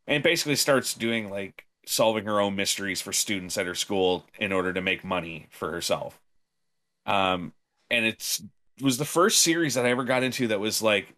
and 0.06 0.22
basically 0.22 0.56
starts 0.56 0.94
doing 0.94 1.30
like 1.30 1.66
solving 1.86 2.26
her 2.26 2.40
own 2.40 2.56
mysteries 2.56 3.00
for 3.00 3.12
students 3.12 3.58
at 3.58 3.66
her 3.66 3.74
school 3.76 4.26
in 4.38 4.52
order 4.52 4.72
to 4.72 4.82
make 4.82 5.04
money 5.04 5.48
for 5.50 5.72
herself. 5.72 6.20
Um 7.06 7.52
and 7.90 8.04
it's 8.06 8.40
it 8.78 8.84
was 8.84 8.98
the 8.98 9.04
first 9.04 9.42
series 9.42 9.74
that 9.74 9.86
I 9.86 9.90
ever 9.90 10.04
got 10.04 10.22
into 10.22 10.48
that 10.48 10.60
was 10.60 10.82
like 10.82 11.14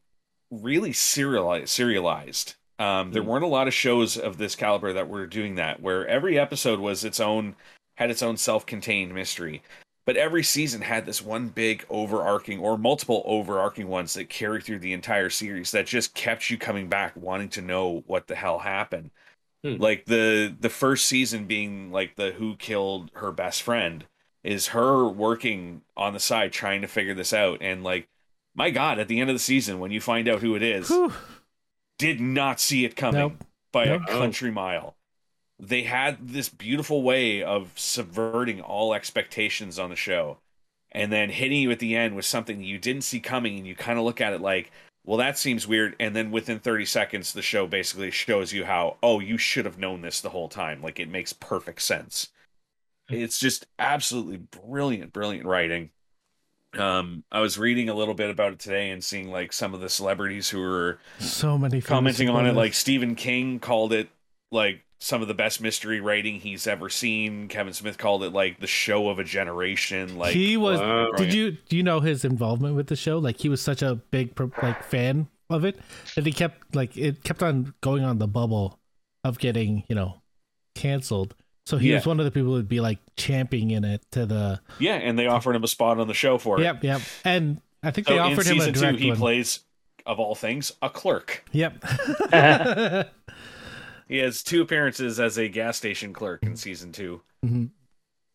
really 0.51 0.93
serialized 0.93 1.69
serialized. 1.71 2.55
Um 2.79 3.13
there 3.13 3.23
Hmm. 3.23 3.25
weren't 3.25 3.45
a 3.45 3.49
lot 3.49 3.69
of 3.69 3.75
shows 3.75 4.17
of 4.19 4.39
this 4.39 4.57
caliber 4.57 4.93
that 4.93 5.09
were 5.09 5.27
doing 5.27 5.57
that 5.57 5.81
where 5.83 6.07
every 6.07 6.39
episode 6.39 6.81
was 6.81 7.05
its 7.05 7.21
own 7.21 7.57
had 8.03 8.11
its 8.11 8.23
own 8.23 8.37
self-contained 8.37 9.15
mystery. 9.15 9.63
but 10.05 10.17
every 10.17 10.43
season 10.43 10.81
had 10.83 11.07
this 11.07 11.23
one 11.23 11.49
big 11.49 11.85
overarching 11.89 12.59
or 12.59 12.77
multiple 12.77 13.23
overarching 13.25 13.87
ones 13.89 14.15
that 14.15 14.29
carry 14.29 14.61
through 14.61 14.81
the 14.81 14.93
entire 14.93 15.31
series 15.31 15.71
that 15.71 15.87
just 15.87 16.13
kept 16.15 16.51
you 16.51 16.59
coming 16.59 16.89
back 16.89 17.15
wanting 17.17 17.49
to 17.49 17.63
know 17.63 18.03
what 18.07 18.27
the 18.27 18.35
hell 18.35 18.59
happened 18.59 19.11
Hmm. 19.65 19.77
like 19.77 20.07
the 20.07 20.53
the 20.59 20.69
first 20.69 21.07
season 21.07 21.45
being 21.47 21.93
like 21.93 22.17
the 22.17 22.33
who 22.33 22.57
killed 22.57 23.13
her 23.15 23.31
best 23.31 23.63
friend 23.63 24.05
is 24.43 24.69
her 24.69 25.07
working 25.07 25.83
on 25.97 26.15
the 26.15 26.19
side 26.19 26.53
trying 26.53 26.81
to 26.83 26.89
figure 26.89 27.15
this 27.15 27.33
out 27.33 27.59
and 27.61 27.85
like 27.85 28.09
my 28.57 28.71
god 28.71 28.99
at 28.99 29.07
the 29.07 29.21
end 29.21 29.31
of 29.31 29.37
the 29.37 29.39
season 29.53 29.79
when 29.79 29.93
you 29.93 30.01
find 30.01 30.27
out 30.29 30.41
who 30.41 30.57
it 30.57 30.65
is 30.65 30.89
Whew. 30.89 31.13
did 31.97 32.21
not 32.21 32.59
see 32.59 32.85
it 32.85 32.97
coming 32.97 33.21
Nope. 33.21 33.45
by 33.71 33.85
Nope. 33.85 34.03
a 34.09 34.13
country 34.19 34.51
mile. 34.51 34.97
They 35.63 35.83
had 35.85 36.29
this 36.29 36.49
beautiful 36.49 37.03
way 37.03 37.43
of 37.43 37.73
subverting 37.77 38.61
all 38.61 38.93
expectations 38.95 39.79
on 39.79 39.91
the 39.91 39.97
show 39.97 40.39
and 40.91 41.13
then 41.13 41.31
hitting 41.31 41.63
you 41.63 41.71
at 41.71 41.79
the 41.79 41.97
end 41.97 42.17
with 42.17 42.25
something 42.25 42.63
you 42.63 42.79
didn't 42.79 43.05
see 43.05 43.21
coming 43.21 43.57
and 43.59 43.67
you 43.67 43.75
kind 43.77 43.99
of 43.99 44.05
look 44.05 44.21
at 44.21 44.33
it 44.33 44.41
like, 44.41 44.73
well 45.05 45.19
that 45.19 45.39
seems 45.39 45.67
weird 45.67 45.97
and 45.99 46.15
then 46.15 46.31
within 46.31 46.59
30 46.59 46.85
seconds 46.85 47.33
the 47.33 47.43
show 47.43 47.67
basically 47.67 48.11
shows 48.11 48.53
you 48.53 48.65
how 48.65 48.97
oh 49.03 49.21
you 49.21 49.37
should 49.39 49.65
have 49.65 49.79
known 49.79 50.01
this 50.03 50.21
the 50.21 50.31
whole 50.31 50.49
time 50.49 50.81
like 50.83 51.01
it 51.01 51.09
makes 51.09 51.33
perfect 51.33 51.83
sense. 51.83 52.29
It's 53.09 53.39
just 53.39 53.67
absolutely 53.79 54.39
brilliant 54.39 55.13
brilliant 55.13 55.47
writing. 55.47 55.91
Um 56.79 57.25
I 57.33 57.41
was 57.41 57.59
reading 57.59 57.89
a 57.89 57.95
little 57.95 58.15
bit 58.15 58.31
about 58.31 58.53
it 58.53 58.59
today 58.59 58.91
and 58.91 59.03
seeing 59.03 59.31
like 59.31 59.53
some 59.53 59.75
of 59.75 59.81
the 59.81 59.89
celebrities 59.89 60.51
who 60.51 60.61
were 60.61 60.99
So 61.19 61.59
many 61.59 61.81
commenting 61.81 62.29
on 62.29 62.47
it 62.47 62.55
like 62.55 62.75
Stephen 62.75 63.15
King 63.15 63.59
called 63.59 63.93
it 63.93 64.09
like 64.51 64.85
some 65.05 65.21
of 65.21 65.27
the 65.27 65.35
best 65.35 65.61
mystery 65.61 66.01
writing 66.01 66.39
he's 66.39 66.67
ever 66.69 66.89
seen. 66.89 67.49
Kevin 67.49 67.73
Smith 67.73 67.99
called 67.99 68.23
it 68.23 68.31
like 68.33 68.61
the 68.61 68.69
show 68.69 69.09
of 69.09 69.19
a 69.19 69.25
generation. 69.25 70.17
Like 70.17 70.33
he 70.33 70.57
was. 70.57 70.79
Wow. 70.79 71.11
Did 71.17 71.35
you 71.35 71.57
do 71.69 71.77
you 71.77 71.83
know 71.83 71.99
his 72.01 72.25
involvement 72.25 72.77
with 72.77 72.87
the 72.87 72.95
show? 72.97 73.19
Like 73.19 73.39
he 73.39 73.49
was 73.49 73.61
such 73.61 73.83
a 73.83 73.97
big 73.97 74.39
like 74.63 74.85
fan 74.85 75.27
of 75.51 75.65
it 75.65 75.79
that 76.15 76.25
he 76.25 76.33
kept 76.33 76.75
like 76.77 76.97
it 76.97 77.25
kept 77.25 77.43
on 77.43 77.75
going 77.81 78.05
on 78.05 78.19
the 78.19 78.29
bubble 78.29 78.79
of 79.25 79.39
getting 79.41 79.83
you 79.89 79.95
know 79.97 80.23
canceled. 80.77 81.35
So 81.67 81.79
he 81.79 81.91
Yeah. 81.91 81.97
was 81.97 82.07
one 82.07 82.19
of 82.21 82.25
the 82.25 82.31
people 82.31 82.55
who'd 82.55 82.69
be 82.69 82.81
like 82.81 82.99
champing 83.17 83.71
in 83.73 83.85
it 83.85 84.03
to 84.13 84.25
the. 84.25 84.61
Yeah, 84.79 84.95
and 84.95 85.19
they 85.19 85.27
offered 85.27 85.57
him 85.57 85.65
a 85.65 85.69
spot 85.69 85.99
on 85.99 86.07
the 86.07 86.15
show 86.15 86.39
for 86.39 86.61
it. 86.61 86.63
Yep, 86.65 86.85
yep. 86.85 87.01
And 87.25 87.61
I 87.83 87.91
think 87.91 88.07
So 88.07 88.15
they 88.15 88.21
in 88.21 88.25
offered 88.33 88.47
him 88.47 88.59
a 88.61 88.65
season 88.65 88.95
two, 88.95 88.97
he 88.99 89.09
one. 89.11 89.19
plays 89.19 89.61
of 90.07 90.19
all 90.21 90.35
things 90.37 90.73
a 90.81 90.89
clerk. 90.91 91.45
Yep. 91.53 91.85
He 94.13 94.19
has 94.19 94.43
two 94.43 94.61
appearances 94.61 95.19
as 95.19 95.39
a 95.39 95.49
gas 95.49 95.79
station 95.79 96.13
clerk 96.13 96.43
in 96.43 96.55
season 96.55 96.93
two. 96.93 97.23
Mhm. 97.43 97.71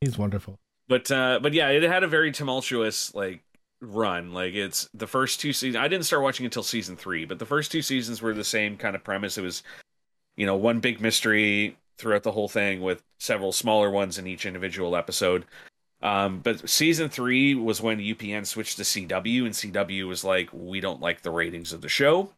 He's 0.01 0.17
wonderful. 0.17 0.57
but 0.87 1.11
uh 1.11 1.39
but 1.41 1.53
yeah 1.53 1.69
it 1.69 1.83
had 1.83 2.03
a 2.03 2.07
very 2.07 2.31
tumultuous 2.31 3.13
like 3.13 3.43
run 3.81 4.33
like 4.33 4.55
it's 4.55 4.89
the 4.93 5.05
first 5.05 5.39
two 5.39 5.53
seasons 5.53 5.75
i 5.75 5.87
didn't 5.87 6.05
start 6.05 6.23
watching 6.23 6.45
until 6.45 6.63
season 6.63 6.95
three 6.95 7.25
but 7.25 7.37
the 7.37 7.45
first 7.45 7.71
two 7.71 7.81
seasons 7.83 8.21
were 8.23 8.33
the 8.33 8.43
same 8.43 8.75
kind 8.77 8.95
of 8.95 9.03
premise 9.03 9.37
it 9.37 9.41
was 9.41 9.61
you 10.35 10.45
know 10.47 10.55
one 10.55 10.79
big 10.79 10.99
mystery 10.99 11.77
throughout 11.97 12.23
the 12.23 12.31
whole 12.31 12.47
thing 12.47 12.81
with 12.81 13.03
several 13.19 13.51
smaller 13.51 13.91
ones 13.91 14.17
in 14.17 14.25
each 14.25 14.45
individual 14.47 14.95
episode 14.95 15.45
um 16.01 16.39
but 16.39 16.67
season 16.69 17.09
three 17.09 17.53
was 17.53 17.81
when 17.81 17.99
upn 17.99 18.45
switched 18.45 18.77
to 18.77 18.83
cw 18.83 19.45
and 19.45 19.53
cw 19.53 20.07
was 20.07 20.23
like 20.23 20.49
we 20.53 20.79
don't 20.79 21.01
like 21.01 21.21
the 21.21 21.31
ratings 21.31 21.71
of 21.73 21.81
the 21.81 21.89
show 21.89 22.31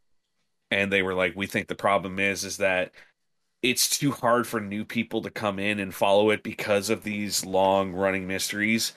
and 0.72 0.92
they 0.92 1.02
were 1.04 1.14
like 1.14 1.36
we 1.36 1.46
think 1.46 1.68
the 1.68 1.76
problem 1.76 2.20
is 2.20 2.44
is 2.44 2.58
that 2.58 2.92
it's 3.62 3.98
too 3.98 4.12
hard 4.12 4.48
for 4.48 4.60
new 4.60 4.86
people 4.86 5.22
to 5.22 5.30
come 5.30 5.60
in 5.60 5.80
and 5.80 5.94
follow 5.94 6.30
it 6.30 6.44
because 6.44 6.90
of 6.90 7.04
these 7.04 7.46
long 7.46 7.92
running 7.92 8.28
mysteries. 8.28 8.94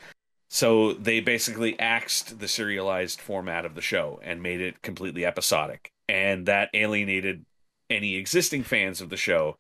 So 0.49 0.93
they 0.93 1.21
basically 1.21 1.79
axed 1.81 2.39
the 2.39 2.49
serialized 2.49 3.21
format 3.21 3.65
of 3.65 3.75
the 3.75 3.81
show 3.81 4.21
and 4.23 4.43
made 4.43 4.61
it 4.61 4.83
completely 4.83 5.25
episodic. 5.25 5.93
And 6.09 6.47
that 6.47 6.69
alienated 6.75 7.45
any 7.89 8.17
existing 8.17 8.63
fans 8.63 9.01
of 9.01 9.09
the 9.09 9.17
show. 9.17 9.57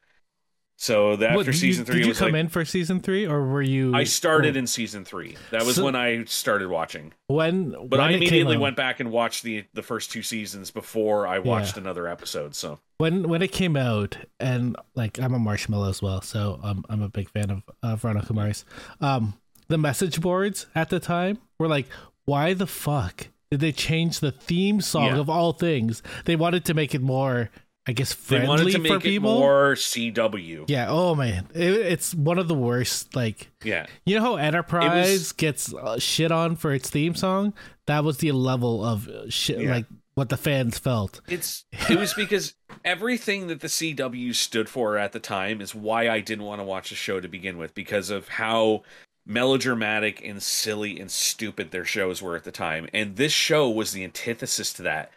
So 0.83 1.11
What, 1.11 1.23
after 1.23 1.45
did 1.45 1.55
season 1.55 1.83
you, 1.83 1.93
three 1.93 2.01
did 2.01 2.09
you 2.09 2.15
come 2.15 2.33
like 2.33 2.41
in 2.41 2.49
for 2.49 2.65
season 2.65 2.99
three, 2.99 3.25
or 3.25 3.47
were 3.47 3.63
you? 3.63 3.95
I 3.95 4.03
started 4.03 4.57
in 4.57 4.67
season 4.67 5.05
three. 5.05 5.37
That 5.53 5.65
was 5.65 5.77
So- 5.77 5.85
when 5.85 5.95
I 5.95 6.25
started 6.25 6.71
watching. 6.71 7.13
when, 7.29 7.71
But 7.71 7.89
when 7.89 8.01
I 8.01 8.11
immediately 8.11 8.57
went 8.57 8.75
back 8.75 8.99
and 8.99 9.13
watched 9.13 9.45
the 9.45 9.63
the 9.75 9.83
first 9.85 10.11
two 10.11 10.23
seasons 10.23 10.73
before 10.73 11.25
I 11.29 11.39
watched 11.39 11.77
another 11.77 12.09
episode. 12.09 12.57
So 12.57 12.81
when 12.99 13.29
when 13.29 13.43
it 13.43 13.53
came 13.53 13.77
out 13.77 14.17
and 14.41 14.77
like 14.97 15.19
i'm 15.21 15.35
a 15.35 15.39
marshmallow 15.39 15.89
as 15.89 16.01
well 16.03 16.21
so 16.21 16.59
um, 16.65 16.85
i'm 16.89 17.03
a 17.03 17.09
big 17.09 17.29
fan 17.31 17.51
of 17.51 17.63
uh, 17.83 17.97
veronica 17.97 18.33
mars 18.33 18.65
um 19.01 19.35
the 19.69 19.77
message 19.79 20.21
boards 20.21 20.67
at 20.77 20.89
the 20.89 21.01
time 21.01 21.39
were 21.59 21.67
like 21.67 21.87
why 22.27 22.55
the 22.55 22.67
fuck 22.67 23.27
did 23.51 23.59
they 23.61 23.73
change 23.73 24.21
the 24.21 24.31
theme 24.31 24.81
song 24.81 25.07
Yeah. 25.07 25.19
of 25.19 25.29
all 25.29 25.53
things 25.53 26.01
they 26.27 26.37
wanted 26.37 26.65
to 26.67 26.75
make 26.75 26.95
it 26.95 27.03
more 27.03 27.51
i 27.87 27.93
guess 27.93 28.15
they 28.15 28.37
friendly 28.37 28.49
wanted 28.49 28.65
to 28.67 28.73
for 28.73 28.79
make 28.79 28.93
it 28.93 29.01
people 29.03 29.39
more 29.39 29.75
CW. 29.75 30.65
yeah 30.69 30.87
oh 30.89 31.15
man 31.15 31.49
it, 31.55 31.71
it's 31.73 32.15
one 32.15 32.39
of 32.39 32.49
the 32.49 32.55
worst 32.55 33.15
like 33.17 33.51
Yeah. 33.65 33.87
you 34.07 34.17
know 34.17 34.23
how 34.23 34.37
enterprise 34.37 35.33
gets 35.33 35.73
uh, 35.75 35.99
shit 35.99 36.31
on 36.31 36.57
for 36.57 36.73
its 36.73 36.89
theme 36.91 37.15
song 37.15 37.53
that 37.87 38.05
was 38.05 38.19
the 38.19 38.33
level 38.33 38.85
of 38.85 39.09
uh, 39.09 39.29
shit 39.29 39.61
Yeah. 39.61 39.71
like 39.73 39.87
what 40.15 40.29
the 40.29 40.37
fans 40.37 40.79
felt 40.79 41.21
It's 41.29 41.65
it 41.89 41.99
was 41.99 42.13
because 42.15 42.55
everything 42.85 43.47
that 43.47 43.61
the 43.61 43.69
CW 43.69 44.35
stood 44.35 44.69
for 44.69 44.99
at 44.99 45.13
the 45.13 45.21
time 45.21 45.61
is 45.63 45.75
why 45.75 46.09
I 46.11 46.21
didn't 46.21 46.45
want 46.45 46.61
to 46.61 46.65
watch 46.65 46.91
the 46.91 46.97
show 46.97 47.19
to 47.19 47.29
begin 47.29 47.57
with 47.57 47.75
because 47.75 48.11
of 48.11 48.29
how 48.29 48.83
melodramatic 49.25 50.21
and 50.25 50.43
silly 50.43 51.01
and 51.01 51.11
stupid 51.11 51.71
their 51.71 51.85
shows 51.85 52.21
were 52.21 52.37
at 52.37 52.45
the 52.45 52.53
time. 52.53 52.89
And 52.93 53.17
this 53.17 53.33
show 53.33 53.71
was 53.71 53.93
the 53.93 54.05
antithesis 54.05 54.73
to 54.75 54.83
that. 54.83 55.11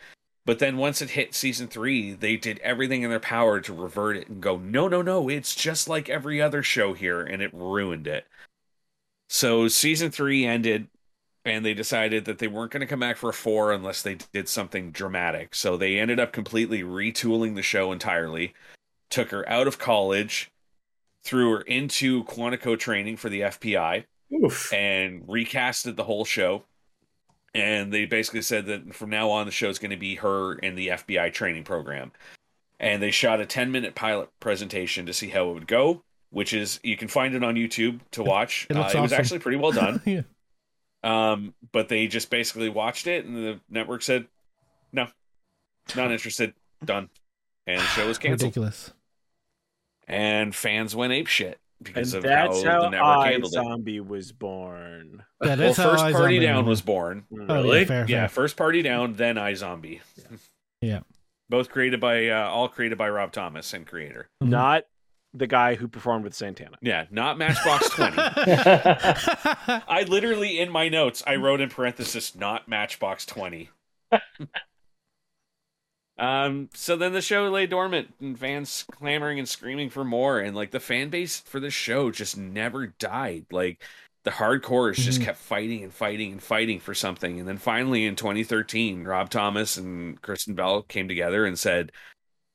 But 0.45 0.59
then 0.59 0.77
once 0.77 1.01
it 1.01 1.11
hit 1.11 1.33
season 1.33 1.67
3, 1.67 2.13
they 2.13 2.37
did 2.37 2.59
everything 2.59 3.01
in 3.01 3.09
their 3.09 3.19
power 3.19 3.59
to 3.61 3.73
revert 3.73 4.17
it 4.17 4.27
and 4.27 4.41
go, 4.41 4.57
"No, 4.57 4.87
no, 4.87 5.01
no, 5.01 5.27
it's 5.27 5.55
just 5.55 5.89
like 5.89 6.07
every 6.07 6.41
other 6.41 6.61
show 6.61 6.93
here," 6.93 7.21
and 7.21 7.41
it 7.41 7.53
ruined 7.53 8.07
it. 8.07 8.27
So 9.27 9.67
season 9.67 10.11
3 10.11 10.45
ended 10.45 10.87
and 11.45 11.63
they 11.63 11.75
decided 11.75 12.25
that 12.25 12.39
they 12.39 12.47
weren't 12.47 12.71
going 12.71 12.81
to 12.81 12.87
come 12.87 12.99
back 12.99 13.17
for 13.17 13.29
a 13.29 13.33
four 13.33 13.71
unless 13.71 14.01
they 14.01 14.17
did 14.33 14.49
something 14.49 14.91
dramatic. 14.91 15.53
So 15.53 15.77
they 15.77 15.99
ended 15.99 16.19
up 16.19 16.33
completely 16.33 16.81
retooling 16.81 17.53
the 17.53 17.61
show 17.61 17.91
entirely, 17.91 18.55
took 19.11 19.29
her 19.29 19.47
out 19.47 19.67
of 19.67 19.77
college, 19.77 20.51
threw 21.23 21.51
her 21.51 21.61
into 21.61 22.23
Quantico 22.23 22.77
training 22.77 23.17
for 23.17 23.29
the 23.29 23.41
FBI, 23.41 24.05
Oof. 24.33 24.73
and 24.73 25.21
recasted 25.27 25.95
the 25.95 26.05
whole 26.05 26.25
show. 26.25 26.63
And 27.55 27.91
they 27.93 28.05
basically 28.05 28.41
said 28.41 28.65
that 28.65 28.93
from 28.93 29.09
now 29.09 29.29
on, 29.29 29.45
the 29.45 29.51
show 29.51 29.69
is 29.69 29.79
going 29.79 29.91
to 29.91 29.97
be 29.97 30.15
her 30.15 30.55
in 30.55 30.75
the 30.75 30.89
FBI 30.89 31.31
training 31.33 31.63
program. 31.63 32.11
And 32.79 33.01
they 33.01 33.11
shot 33.11 33.39
a 33.39 33.45
10 33.45 33.71
minute 33.71 33.95
pilot 33.95 34.29
presentation 34.39 35.05
to 35.05 35.13
see 35.13 35.29
how 35.29 35.49
it 35.49 35.53
would 35.53 35.67
go, 35.67 36.03
which 36.31 36.53
is, 36.53 36.79
you 36.83 36.97
can 36.97 37.07
find 37.07 37.33
it 37.33 37.43
on 37.43 37.55
YouTube 37.55 38.01
to 38.11 38.23
watch. 38.23 38.67
It 38.69 38.75
Uh, 38.75 38.81
looks 38.81 38.93
it 38.93 38.99
was 38.99 39.13
actually 39.13 39.39
pretty 39.39 39.57
well 39.57 39.71
done. 39.71 40.01
yeah 40.05 40.21
Um, 41.03 41.53
but 41.71 41.87
they 41.87 42.07
just 42.07 42.29
basically 42.29 42.67
watched 42.67 43.07
it, 43.07 43.25
and 43.25 43.35
the 43.35 43.59
network 43.69 44.01
said, 44.01 44.27
"No, 44.91 45.07
not 45.95 46.11
interested. 46.11 46.53
Done." 46.83 47.09
And 47.67 47.79
the 47.79 47.85
show 47.85 48.07
was 48.07 48.17
canceled. 48.17 48.41
ridiculous 48.47 48.91
And 50.07 50.53
fans 50.53 50.95
went 50.95 51.13
ape 51.13 51.27
shit 51.27 51.59
because 51.85 52.13
and 52.13 52.23
of 52.25 52.29
that's 52.29 52.63
how, 52.63 52.69
how, 52.71 52.81
the 52.81 52.89
network 52.89 53.07
I 53.17 53.31
handled 53.31 53.53
it. 53.53 53.55
Zombie 53.55 53.99
was 54.01 54.31
born. 54.31 55.23
that 55.39 55.59
Well, 55.59 55.69
is 55.69 55.75
first 55.77 56.03
I 56.03 56.11
party 56.11 56.39
down 56.39 56.65
was. 56.65 56.79
was 56.79 56.81
born. 56.81 57.25
Oh, 57.31 57.37
yeah, 57.47 57.53
Really? 57.53 57.85
fair, 57.85 58.05
Yeah, 58.09 58.19
fair. 58.21 58.29
first 58.29 58.57
party 58.57 58.81
down, 58.81 59.13
then 59.13 59.35
iZombie. 59.35 60.01
Yeah. 60.81 60.99
Both 61.49 61.69
created 61.69 61.99
by 61.99 62.27
uh, 62.29 62.47
all 62.47 62.67
created 62.67 62.97
by 62.97 63.09
Rob 63.09 63.31
Thomas 63.31 63.73
and 63.73 63.87
creator. 63.87 64.29
Mhm. 64.43 64.49
Not 64.49 64.83
the 65.33 65.47
guy 65.47 65.75
who 65.75 65.87
performed 65.87 66.23
with 66.23 66.33
Santana. 66.33 66.77
Yeah, 66.81 67.05
not 67.11 67.37
Matchbox 67.37 67.89
Twenty. 67.95 68.17
I 68.17 70.05
literally 70.07 70.59
in 70.59 70.69
my 70.71 70.89
notes 70.89 71.23
I 71.25 71.35
wrote 71.37 71.61
in 71.61 71.69
parenthesis 71.69 72.35
not 72.35 72.67
Matchbox 72.67 73.25
20. 73.25 73.69
Um 76.17 76.69
so 76.73 76.95
then 76.95 77.11
the 77.13 77.21
show 77.21 77.49
lay 77.49 77.67
dormant 77.67 78.13
and 78.21 78.39
fans 78.39 78.85
clamoring 78.91 79.37
and 79.37 79.49
screaming 79.49 79.89
for 79.89 80.05
more 80.05 80.39
and 80.39 80.55
like 80.55 80.71
the 80.71 80.79
fan 80.79 81.09
base 81.09 81.41
for 81.41 81.59
the 81.59 81.69
show 81.69 82.09
just 82.11 82.37
never 82.37 82.87
died. 82.87 83.45
Like 83.51 83.83
the 84.23 84.31
hardcores 84.31 84.95
just 84.95 85.19
Mhm. 85.21 85.25
kept 85.25 85.37
fighting 85.39 85.83
and 85.83 85.93
fighting 85.93 86.31
and 86.31 86.41
fighting 86.41 86.79
for 86.79 86.93
something 86.93 87.39
and 87.39 87.47
then 87.47 87.57
finally 87.57 88.05
in 88.05 88.15
2013 88.15 89.03
Rob 89.03 89.29
Thomas 89.29 89.75
and 89.77 90.21
Kristen 90.21 90.55
Bell 90.55 90.83
came 90.83 91.07
together 91.07 91.45
and 91.45 91.59
said, 91.59 91.91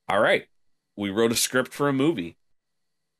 "All 0.08 0.20
right, 0.20 0.48
we 0.96 1.10
wrote 1.10 1.32
a 1.32 1.36
script 1.36 1.72
for 1.74 1.88
a 1.88 1.92
movie 1.92 2.36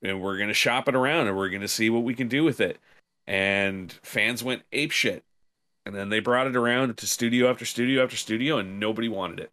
and 0.02 0.20
we're 0.22 0.36
going 0.36 0.48
to 0.48 0.54
shop 0.54 0.88
it 0.88 0.94
around 0.94 1.28
and 1.28 1.36
we're 1.36 1.50
going 1.50 1.60
to 1.60 1.68
see 1.68 1.90
what 1.90 2.02
we 2.04 2.14
can 2.14 2.28
do 2.28 2.44
with 2.44 2.60
it." 2.60 2.78
and 3.26 3.92
fans 4.02 4.42
went 4.42 4.62
ape 4.72 4.90
shit. 4.90 5.22
And 5.86 5.94
then 5.94 6.08
they 6.08 6.18
brought 6.18 6.48
it 6.48 6.56
around 6.56 6.96
to 6.96 7.06
studio 7.06 7.48
after 7.48 7.64
studio 7.64 8.02
after 8.02 8.16
studio, 8.16 8.58
and 8.58 8.80
nobody 8.80 9.08
wanted 9.08 9.38
it. 9.38 9.52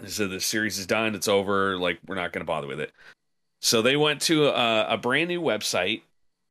They 0.00 0.08
said 0.08 0.30
the 0.30 0.40
series 0.40 0.78
is 0.78 0.86
done, 0.86 1.14
it's 1.14 1.28
over. 1.28 1.78
Like 1.78 1.98
we're 2.06 2.16
not 2.16 2.32
going 2.32 2.40
to 2.40 2.46
bother 2.46 2.66
with 2.66 2.80
it. 2.80 2.92
So 3.60 3.82
they 3.82 3.96
went 3.96 4.20
to 4.22 4.46
a, 4.48 4.86
a 4.90 4.98
brand 4.98 5.28
new 5.28 5.40
website 5.40 6.02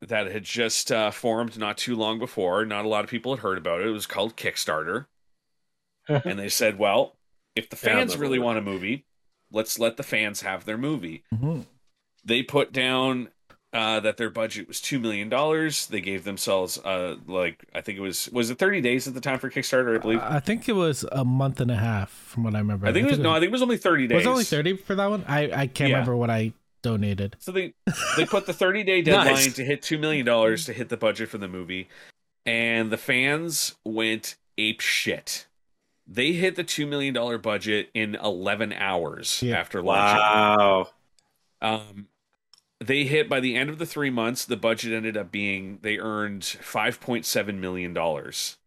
that 0.02 0.32
had 0.32 0.44
just 0.44 0.92
uh, 0.92 1.12
formed 1.12 1.58
not 1.58 1.78
too 1.78 1.96
long 1.96 2.20
before. 2.20 2.66
Not 2.66 2.86
a 2.86 2.88
lot 2.88 3.04
of 3.04 3.10
people 3.10 3.36
had 3.36 3.44
heard 3.44 3.58
about 3.58 3.82
it. 3.82 3.88
It 3.88 3.92
was 3.92 4.08
called 4.08 4.36
Kickstarter, 4.36 5.06
and 6.08 6.40
they 6.40 6.50
said, 6.50 6.80
"Well, 6.80 7.16
if 7.56 7.70
the 7.70 7.76
fans 7.76 8.12
that's 8.12 8.20
really 8.20 8.40
want 8.40 8.58
a 8.58 8.62
movie, 8.62 9.06
let's 9.52 9.80
let 9.80 9.98
the 9.98 10.04
fans 10.04 10.42
have 10.42 10.66
their 10.66 10.78
movie." 10.78 11.24
Mhm. 11.34 11.66
They 12.24 12.42
put 12.42 12.74
down 12.74 13.30
uh, 13.76 14.00
that 14.00 14.16
their 14.18 14.30
budget 14.30 14.68
was 14.68 14.80
two 14.82 15.00
million 15.00 15.28
dollars. 15.30 15.86
They 15.88 16.00
gave 16.02 16.24
themselves 16.24 16.78
uh, 16.80 17.18
like 17.28 17.64
I 17.76 17.82
think 17.82 17.98
it 17.98 18.02
was 18.02 18.30
was 18.32 18.50
it 18.50 18.58
thirty 18.58 18.80
days 18.82 19.08
at 19.08 19.14
the 19.14 19.22
time 19.22 19.38
for 19.38 19.50
Kickstarter, 19.52 19.96
I 19.96 20.00
believe. 20.00 20.20
I 20.22 20.40
think 20.40 20.68
it 20.70 20.74
was 20.74 21.06
a 21.12 21.26
month 21.26 21.60
and 21.60 21.70
a 21.70 21.76
half 21.76 22.10
from 22.10 22.44
what 22.46 22.56
I 22.56 22.60
remember. 22.60 22.88
I 22.88 22.94
think 22.94 23.06
it 23.08 23.12
was 23.12 23.20
no, 23.20 23.32
I 23.32 23.36
think 23.40 23.50
it 23.50 23.52
was 23.52 23.62
only 23.62 23.78
thirty 23.78 24.08
days. 24.08 24.16
was 24.16 24.26
it 24.26 24.30
only 24.30 24.44
thirty 24.46 24.78
for 24.78 24.96
that 24.96 25.10
one. 25.10 25.26
I 25.28 25.52
I 25.52 25.68
can't 25.68 25.90
Yeah. 25.90 25.98
remember 25.98 26.16
what 26.16 26.30
I 26.30 26.54
donated. 26.82 27.36
So 27.40 27.52
they 27.52 27.74
they 28.16 28.26
put 28.26 28.46
the 28.46 28.54
30 28.54 28.84
day 28.84 29.02
deadline 29.04 29.34
Nice. 29.34 29.54
to 29.56 29.66
hit 29.66 29.82
two 29.82 29.98
million 29.98 30.26
dollars 30.26 30.66
to 30.66 30.74
hit 30.74 30.90
the 30.90 30.98
budget 30.98 31.30
for 31.30 31.38
the 31.38 31.48
movie, 31.48 31.90
and 32.46 32.92
the 32.92 32.98
fans 32.98 33.76
went 33.84 34.36
ape 34.58 34.80
shit. 34.82 35.48
They 36.08 36.34
hit 36.34 36.56
the 36.56 36.64
two 36.64 36.86
million 36.86 37.14
dollar 37.14 37.38
budget 37.40 37.90
in 37.96 38.16
11 38.16 38.72
hours 38.74 39.42
Yeah. 39.42 39.58
after 39.60 39.82
launching. 39.82 40.18
Wow. 40.22 40.88
Um, 41.62 42.08
they 42.80 43.06
hit 43.06 43.30
by 43.30 43.40
the 43.40 43.56
end 43.56 43.70
of 43.70 43.78
the 43.78 43.86
three 43.86 44.10
months. 44.10 44.46
The 44.46 44.58
budget 44.58 44.94
ended 44.94 45.18
up 45.18 45.32
being 45.32 45.80
they 45.82 45.98
earned 45.98 46.44
5.7 46.44 47.56
million 47.60 47.94
dollars, 47.94 48.58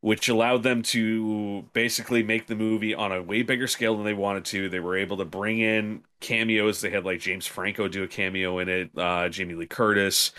which 0.00 0.28
allowed 0.28 0.62
them 0.62 0.82
to 0.84 1.64
basically 1.72 2.22
make 2.22 2.46
the 2.46 2.56
movie 2.56 2.94
on 2.94 3.12
a 3.12 3.22
way 3.22 3.42
bigger 3.42 3.66
scale 3.68 3.96
than 3.96 4.04
they 4.04 4.14
wanted 4.14 4.44
to. 4.46 4.68
They 4.68 4.80
were 4.80 4.96
able 4.96 5.16
to 5.18 5.24
bring 5.24 5.60
in 5.60 6.04
cameos. 6.20 6.80
They 6.80 6.90
had 6.90 7.04
like 7.04 7.20
James 7.20 7.46
Franco 7.46 7.88
do 7.88 8.02
a 8.04 8.08
cameo 8.08 8.58
in 8.58 8.68
it, 8.68 8.90
uh, 8.96 9.28
Jamie 9.28 9.54
Lee 9.54 9.66
Curtis, 9.66 10.32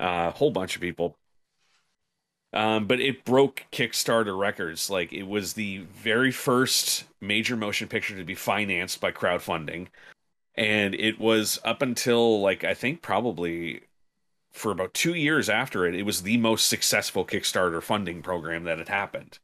uh, 0.00 0.30
a 0.34 0.38
whole 0.38 0.50
bunch 0.50 0.76
of 0.76 0.82
people. 0.82 1.16
Um, 2.54 2.86
but 2.86 3.00
it 3.00 3.24
broke 3.24 3.66
Kickstarter 3.72 4.38
records. 4.38 4.88
Like 4.88 5.12
it 5.12 5.24
was 5.24 5.52
the 5.52 5.78
very 5.78 6.30
first 6.30 7.04
major 7.20 7.56
motion 7.56 7.88
picture 7.88 8.16
to 8.16 8.24
be 8.24 8.34
financed 8.34 9.00
by 9.00 9.12
crowdfunding 9.12 9.88
and 10.58 10.96
it 10.96 11.20
was 11.20 11.60
up 11.64 11.82
until 11.82 12.40
like 12.40 12.64
I 12.64 12.74
think 12.74 13.00
probably 13.00 13.82
for 14.50 14.72
about 14.72 14.92
two 14.92 15.14
years 15.14 15.48
after 15.48 15.86
it, 15.86 15.94
it 15.94 16.02
was 16.02 16.22
the 16.22 16.36
most 16.36 16.66
successful 16.66 17.24
Kickstarter 17.24 17.80
funding 17.80 18.22
program 18.22 18.64
that 18.64 18.78
had 18.78 18.88
happened. 18.88 19.38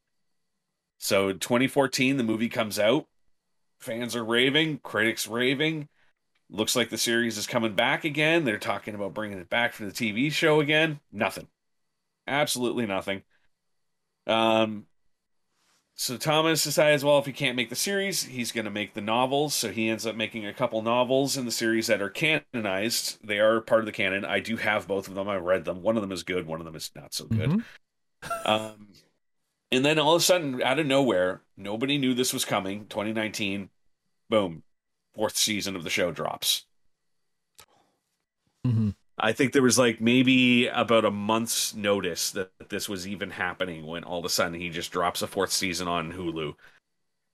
So 0.99 1.33
2014, 1.33 2.17
the 2.17 2.25
movie 2.25 2.49
comes 2.49 2.81
out, 2.81 3.07
fans 3.78 4.17
are 4.17 4.25
raving, 4.25 4.81
critics 4.83 5.28
raving. 5.28 5.89
Looks 6.51 6.75
like 6.75 6.91
the 6.91 6.99
series 6.99 7.39
is 7.39 7.47
coming 7.47 7.75
back 7.75 8.05
again. 8.05 8.44
They're 8.44 8.59
talking 8.59 8.94
about 8.94 9.15
bringing 9.15 9.39
it 9.39 9.49
back 9.49 9.73
for 9.73 9.84
the 9.84 9.93
TV 9.93 10.33
show 10.33 10.60
again. 10.60 10.99
Nothing, 11.12 11.47
absolutely 12.26 12.86
nothing. 12.86 13.23
Um, 14.26 14.86
so 15.97 16.16
Thomas 16.16 16.64
decides, 16.64 17.05
well, 17.05 17.18
if 17.18 17.26
he 17.26 17.32
can't 17.32 17.56
make 17.56 17.70
the 17.70 17.76
series, 17.76 18.24
he's 18.24 18.50
going 18.50 18.64
to 18.64 18.70
make 18.70 18.94
the 18.94 19.00
novels. 19.00 19.55
So 19.55 19.70
he 19.70 19.89
ends 19.89 20.05
up 20.06 20.16
making 20.16 20.44
a 20.44 20.52
couple 20.52 20.82
novels 20.82 21.36
in 21.36 21.44
the 21.44 21.52
series 21.52 21.86
that 21.86 22.02
are 22.02 22.10
canonized. 22.10 23.18
They 23.23 23.39
are 23.39 23.60
part 23.60 23.81
of 23.81 23.86
the 23.86 23.92
canon. 23.92 24.24
I 24.24 24.40
do 24.40 24.56
have 24.56 24.89
both 24.89 25.06
of 25.06 25.14
them. 25.14 25.28
I 25.28 25.36
read 25.36 25.64
them. 25.64 25.82
One 25.82 25.97
of 25.97 26.02
them 26.02 26.12
is 26.12 26.24
good. 26.24 26.47
One 26.47 26.60
of 26.60 26.66
them 26.66 26.74
is 26.74 26.90
not 26.97 27.14
so 27.14 27.26
good. 27.26 27.50
Mhm. 27.50 27.64
Um, 28.44 28.89
and 29.70 29.84
then 29.84 29.98
all 29.98 30.16
of 30.16 30.23
a 30.23 30.24
sudden, 30.24 30.62
out 30.62 30.78
of 30.78 30.86
nowhere, 30.86 31.42
nobody 31.56 31.97
knew 31.98 32.14
this 32.14 32.32
was 32.32 32.44
coming. 32.44 32.86
2019, 32.86 33.70
boom, 34.28 34.62
fourth 35.14 35.36
season 35.36 35.76
of 35.76 35.84
the 35.84 35.90
show 35.90 36.10
drops. 36.10 36.64
Mhm. 38.66 38.94
I 39.18 39.33
think 39.33 39.52
there 39.52 39.62
was 39.62 39.78
like 39.78 40.01
maybe 40.01 40.67
about 40.67 41.05
a 41.05 41.10
month's 41.10 41.75
notice 41.75 42.31
that 42.33 42.51
this 42.68 42.89
was 42.89 43.07
even 43.07 43.31
happening 43.31 43.86
when 43.86 44.05
all 44.05 44.18
of 44.18 44.25
a 44.25 44.28
sudden 44.28 44.55
he 44.60 44.70
just 44.70 44.91
drops 44.91 45.23
a 45.23 45.26
fourth 45.28 45.52
season 45.52 45.86
on 45.86 46.12
Hulu, 46.12 46.55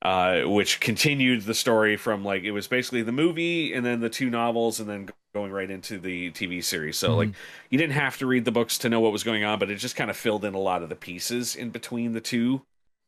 uh, 0.02 0.42
which 0.50 0.80
continued 0.80 1.42
the 1.42 1.54
story 1.54 1.96
from 1.96 2.24
like 2.24 2.44
it 2.44 2.52
was 2.52 2.68
basically 2.68 3.02
the 3.02 3.12
movie 3.12 3.74
and 3.74 3.84
then 3.86 4.00
the 4.00 4.10
two 4.10 4.30
novels 4.30 4.80
and 4.80 4.88
then 4.88 5.08
going 5.34 5.52
right 5.52 5.70
into 5.70 5.98
the 5.98 6.30
TV 6.32 6.62
series. 6.62 6.98
So 6.98 7.16
like 7.16 7.32
you 7.70 7.78
didn't 7.78 7.94
have 7.94 8.18
to 8.18 8.26
read 8.26 8.44
the 8.44 8.52
books 8.52 8.78
to 8.78 8.88
know 8.88 9.00
what 9.00 9.12
was 9.12 9.24
going 9.24 9.44
on, 9.44 9.58
but 9.58 9.70
it 9.70 9.76
just 9.76 9.96
kind 9.96 10.10
of 10.10 10.16
filled 10.16 10.44
in 10.44 10.54
a 10.54 10.58
lot 10.60 10.82
of 10.82 10.88
the 10.90 10.96
pieces 10.96 11.56
in 11.56 11.70
between 11.70 12.12
the 12.12 12.20
two. 12.20 12.62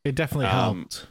It 0.05 0.15
definitely 0.15 0.47
Um, 0.47 0.49
helped. 0.49 1.09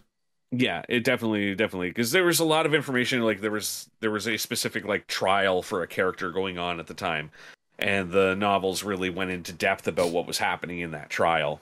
Yeah, 0.53 0.83
it 0.89 1.03
definitely, 1.05 1.55
definitely, 1.55 1.89
because 1.89 2.11
there 2.11 2.25
was 2.25 2.39
a 2.39 2.45
lot 2.45 2.65
of 2.65 2.73
information. 2.73 3.21
Like 3.21 3.39
there 3.39 3.51
was, 3.51 3.89
there 4.01 4.11
was 4.11 4.27
a 4.27 4.37
specific 4.37 4.83
like 4.85 5.07
trial 5.07 5.61
for 5.61 5.81
a 5.81 5.87
character 5.87 6.29
going 6.31 6.57
on 6.57 6.79
at 6.79 6.87
the 6.87 6.93
time, 6.93 7.31
and 7.79 8.11
the 8.11 8.35
novels 8.35 8.83
really 8.83 9.09
went 9.09 9.31
into 9.31 9.53
depth 9.53 9.87
about 9.87 10.11
what 10.11 10.27
was 10.27 10.39
happening 10.39 10.79
in 10.79 10.91
that 10.91 11.09
trial. 11.09 11.61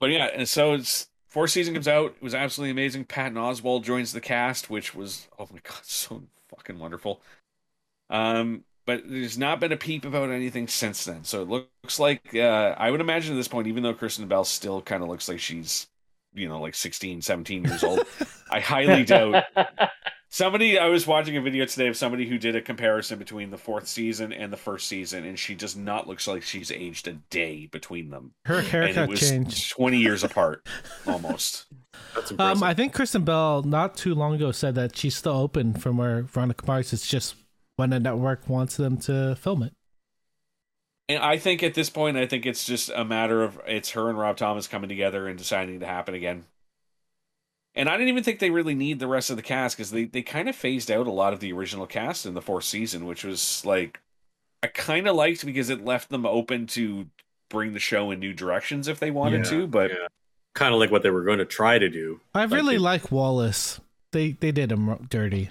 But 0.00 0.10
yeah, 0.10 0.26
and 0.26 0.48
so 0.48 0.74
it's 0.74 1.08
fourth 1.28 1.50
season 1.50 1.74
comes 1.74 1.88
out. 1.88 2.12
It 2.16 2.22
was 2.22 2.34
absolutely 2.34 2.70
amazing. 2.70 3.04
Patton 3.04 3.34
Oswalt 3.36 3.84
joins 3.84 4.12
the 4.12 4.20
cast, 4.20 4.70
which 4.70 4.94
was 4.94 5.28
oh 5.38 5.48
my 5.52 5.60
god, 5.62 5.84
so 5.84 6.22
fucking 6.48 6.78
wonderful. 6.78 7.20
Um, 8.10 8.64
but 8.88 9.02
there's 9.04 9.36
not 9.36 9.60
been 9.60 9.70
a 9.70 9.76
peep 9.76 10.06
about 10.06 10.30
anything 10.30 10.66
since 10.66 11.04
then. 11.04 11.22
So 11.22 11.42
it 11.42 11.48
looks 11.48 12.00
like 12.00 12.34
uh, 12.34 12.74
I 12.78 12.90
would 12.90 13.02
imagine 13.02 13.34
at 13.34 13.36
this 13.36 13.46
point, 13.46 13.66
even 13.66 13.82
though 13.82 13.92
Kristen 13.92 14.26
Bell 14.28 14.44
still 14.44 14.80
kind 14.80 15.02
of 15.02 15.10
looks 15.10 15.28
like 15.28 15.40
she's, 15.40 15.88
you 16.32 16.48
know, 16.48 16.58
like 16.58 16.74
16, 16.74 17.20
17 17.20 17.64
years 17.64 17.84
old, 17.84 18.00
I 18.50 18.60
highly 18.60 19.04
doubt 19.04 19.44
somebody. 20.30 20.78
I 20.78 20.86
was 20.88 21.06
watching 21.06 21.36
a 21.36 21.42
video 21.42 21.66
today 21.66 21.88
of 21.88 21.98
somebody 21.98 22.26
who 22.26 22.38
did 22.38 22.56
a 22.56 22.62
comparison 22.62 23.18
between 23.18 23.50
the 23.50 23.58
fourth 23.58 23.86
season 23.86 24.32
and 24.32 24.50
the 24.50 24.56
first 24.56 24.88
season, 24.88 25.22
and 25.26 25.38
she 25.38 25.54
does 25.54 25.76
not 25.76 26.08
look 26.08 26.26
like 26.26 26.42
she's 26.42 26.72
aged 26.72 27.08
a 27.08 27.12
day 27.28 27.66
between 27.66 28.08
them. 28.08 28.32
Her 28.46 28.60
And 28.60 28.66
it 28.66 28.70
haircut 28.70 29.08
was 29.10 29.20
changed. 29.20 29.72
20 29.72 29.98
years 29.98 30.24
apart, 30.24 30.66
almost. 31.06 31.66
That's 32.14 32.30
impressive. 32.30 32.62
Um, 32.62 32.62
I 32.62 32.72
think 32.72 32.94
Kristen 32.94 33.24
Bell 33.24 33.62
not 33.64 33.98
too 33.98 34.14
long 34.14 34.34
ago 34.34 34.50
said 34.50 34.76
that 34.76 34.96
she's 34.96 35.14
still 35.14 35.36
open 35.36 35.74
from 35.74 35.98
where 35.98 36.22
Veronica 36.22 36.64
Mars. 36.66 36.94
It's 36.94 37.06
just 37.06 37.34
when 37.78 37.92
a 37.92 38.00
network 38.00 38.48
wants 38.48 38.76
them 38.76 38.96
to 38.96 39.36
film 39.36 39.62
it. 39.62 39.72
And 41.08 41.22
I 41.22 41.38
think 41.38 41.62
at 41.62 41.74
this 41.74 41.88
point, 41.88 42.16
I 42.16 42.26
think 42.26 42.44
it's 42.44 42.66
just 42.66 42.90
a 42.90 43.04
matter 43.04 43.42
of 43.44 43.60
it's 43.66 43.90
her 43.90 44.10
and 44.10 44.18
Rob 44.18 44.36
Thomas 44.36 44.66
coming 44.66 44.88
together 44.88 45.28
and 45.28 45.38
deciding 45.38 45.78
to 45.80 45.86
happen 45.86 46.12
again. 46.14 46.44
And 47.76 47.88
I 47.88 47.92
didn't 47.92 48.08
even 48.08 48.24
think 48.24 48.40
they 48.40 48.50
really 48.50 48.74
need 48.74 48.98
the 48.98 49.06
rest 49.06 49.30
of 49.30 49.36
the 49.36 49.42
cast 49.42 49.76
because 49.76 49.92
they, 49.92 50.04
they 50.06 50.22
kind 50.22 50.48
of 50.48 50.56
phased 50.56 50.90
out 50.90 51.06
a 51.06 51.12
lot 51.12 51.32
of 51.32 51.38
the 51.38 51.52
original 51.52 51.86
cast 51.86 52.26
in 52.26 52.34
the 52.34 52.42
fourth 52.42 52.64
season, 52.64 53.06
which 53.06 53.22
was 53.22 53.64
like 53.64 54.00
I 54.62 54.66
kind 54.66 55.06
of 55.06 55.14
liked 55.14 55.46
because 55.46 55.70
it 55.70 55.84
left 55.84 56.08
them 56.10 56.26
open 56.26 56.66
to 56.68 57.06
bring 57.48 57.74
the 57.74 57.78
show 57.78 58.10
in 58.10 58.18
new 58.18 58.32
directions 58.34 58.88
if 58.88 58.98
they 58.98 59.12
wanted 59.12 59.44
Yeah, 59.44 59.50
to. 59.52 59.66
But 59.68 59.90
yeah. 59.92 60.08
kind 60.56 60.74
of 60.74 60.80
like 60.80 60.90
what 60.90 61.04
they 61.04 61.10
were 61.10 61.22
going 61.22 61.38
to 61.38 61.44
try 61.44 61.78
to 61.78 61.88
do. 61.88 62.20
I 62.34 62.40
Like 62.46 62.50
really 62.50 62.74
it- 62.76 62.80
like 62.80 63.12
Wallace. 63.12 63.80
They 64.10 64.32
they 64.32 64.50
did 64.50 64.72
him 64.72 65.06
dirty. 65.08 65.50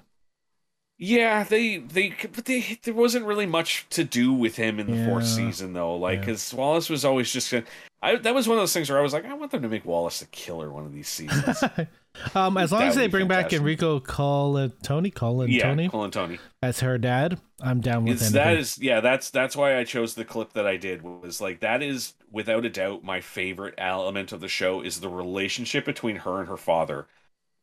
Yeah, 1.00 1.44
they 1.44 1.78
they 1.78 2.14
but 2.34 2.46
they 2.46 2.80
there 2.84 2.94
wasn't 2.94 3.26
really 3.26 3.46
much 3.46 3.86
to 3.92 4.04
do 4.04 4.34
with 4.34 4.56
him 4.56 4.80
in 4.80 4.88
the 4.90 5.06
fourth 5.06 5.28
season 5.28 5.74
though. 5.74 5.96
Like 5.96 6.20
Yeah. 6.20 6.22
because 6.22 6.54
Wallace 6.54 6.90
was 6.90 7.06
always 7.06 7.32
just 7.32 7.52
gonna, 7.52 7.66
I 8.02 8.16
that 8.16 8.34
was 8.34 8.48
one 8.48 8.58
of 8.58 8.62
those 8.62 8.74
things 8.74 8.90
where 8.90 8.98
I 8.98 9.02
was 9.04 9.14
like, 9.14 9.26
I 9.26 9.34
want 9.36 9.52
them 9.52 9.62
to 9.62 9.70
make 9.70 9.86
Wallace 9.86 10.20
the 10.22 10.26
killer 10.28 10.72
one 10.72 10.86
of 10.86 10.94
these 10.94 11.08
seasons. 11.08 11.64
um, 12.36 12.58
as 12.58 12.72
long 12.72 12.82
That 12.82 12.88
as 12.88 12.96
they 12.96 13.08
bring 13.08 13.28
back 13.28 13.52
fantastic. 13.52 13.60
Enrico 13.60 14.00
Colantoni, 14.00 15.14
Colantoni 15.14 15.52
yeah, 15.54 16.10
Tony. 16.10 16.40
as 16.64 16.80
her 16.80 16.98
dad, 16.98 17.40
I'm 17.62 17.80
down 17.82 18.06
with 18.06 18.20
that 18.32 18.58
is 18.58 18.80
yeah 18.80 19.00
that's 19.00 19.30
that's 19.30 19.56
why 19.56 19.78
I 19.78 19.84
chose 19.84 20.16
the 20.16 20.26
clip 20.26 20.54
that 20.54 20.66
I 20.66 20.78
did 20.78 21.04
was 21.04 21.40
like 21.42 21.60
that 21.60 21.84
is 21.84 22.14
without 22.32 22.66
a 22.66 22.70
doubt 22.70 23.04
my 23.04 23.22
favorite 23.22 23.76
element 23.78 24.32
of 24.32 24.42
the 24.42 24.48
show 24.48 24.82
is 24.82 25.00
the 25.00 25.10
relationship 25.10 25.86
between 25.86 26.18
her 26.18 26.40
and 26.40 26.48
her 26.50 26.58
father. 26.58 27.08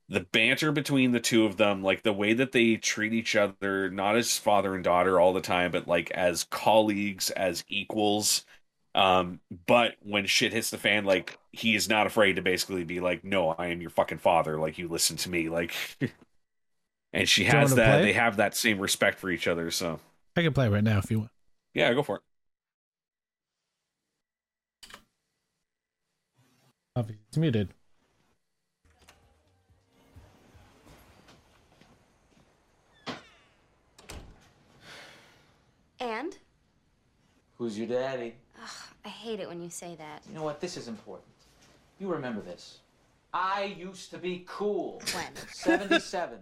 The 0.08 0.20
banter 0.20 0.70
between 0.70 1.12
the 1.12 1.20
two 1.20 1.46
of 1.46 1.56
them, 1.56 1.82
like 1.82 2.02
the 2.02 2.12
way 2.12 2.34
that 2.34 2.52
they 2.52 2.76
treat 2.76 3.14
each 3.14 3.34
other, 3.34 3.90
not 3.90 4.16
as 4.16 4.36
father 4.36 4.74
and 4.74 4.84
daughter 4.84 5.18
all 5.18 5.32
the 5.32 5.40
time, 5.40 5.70
but 5.70 5.88
like 5.88 6.10
as 6.10 6.44
colleagues, 6.44 7.30
as 7.30 7.64
equals. 7.68 8.44
Um, 8.94 9.40
but 9.66 9.96
when 10.02 10.26
shit 10.26 10.52
hits 10.52 10.70
the 10.70 10.78
fan, 10.78 11.04
like 11.04 11.38
he 11.52 11.74
is 11.74 11.88
not 11.88 12.06
afraid 12.06 12.36
to 12.36 12.42
basically 12.42 12.84
be 12.84 13.00
like, 13.00 13.24
"No, 13.24 13.50
I 13.50 13.68
am 13.68 13.80
your 13.80 13.90
fucking 13.90 14.18
father. 14.18 14.58
Like 14.58 14.76
you 14.78 14.88
listen 14.88 15.16
to 15.16 15.30
me." 15.30 15.48
Like, 15.48 15.72
and 17.12 17.28
she 17.28 17.44
has 17.44 17.74
that. 17.74 18.02
They 18.02 18.12
have 18.12 18.36
that 18.36 18.54
same 18.54 18.78
respect 18.78 19.18
for 19.18 19.30
each 19.30 19.48
other. 19.48 19.70
So 19.70 20.00
I 20.36 20.42
can 20.42 20.52
play 20.52 20.68
right 20.68 20.84
now 20.84 20.98
if 20.98 21.10
you 21.10 21.20
want. 21.20 21.30
yeah, 21.72 21.92
go 21.94 22.02
for 22.02 22.16
it. 22.16 22.22
Obviously, 26.94 27.22
It's 27.28 27.36
muted. 27.38 27.70
Who's 37.74 37.88
your 37.88 37.98
daddy? 37.98 38.34
I 39.04 39.08
hate 39.08 39.40
it 39.40 39.48
when 39.48 39.60
you 39.60 39.68
say 39.68 39.96
that. 39.96 40.22
You 40.28 40.34
know 40.36 40.44
what? 40.44 40.60
This 40.60 40.76
is 40.76 40.86
important. 40.86 41.26
You 41.98 42.06
remember 42.06 42.40
this. 42.40 42.78
I 43.32 43.74
used 43.76 44.12
to 44.12 44.18
be 44.18 44.44
cool. 44.46 45.02
When? 45.14 45.26
77. 45.52 46.38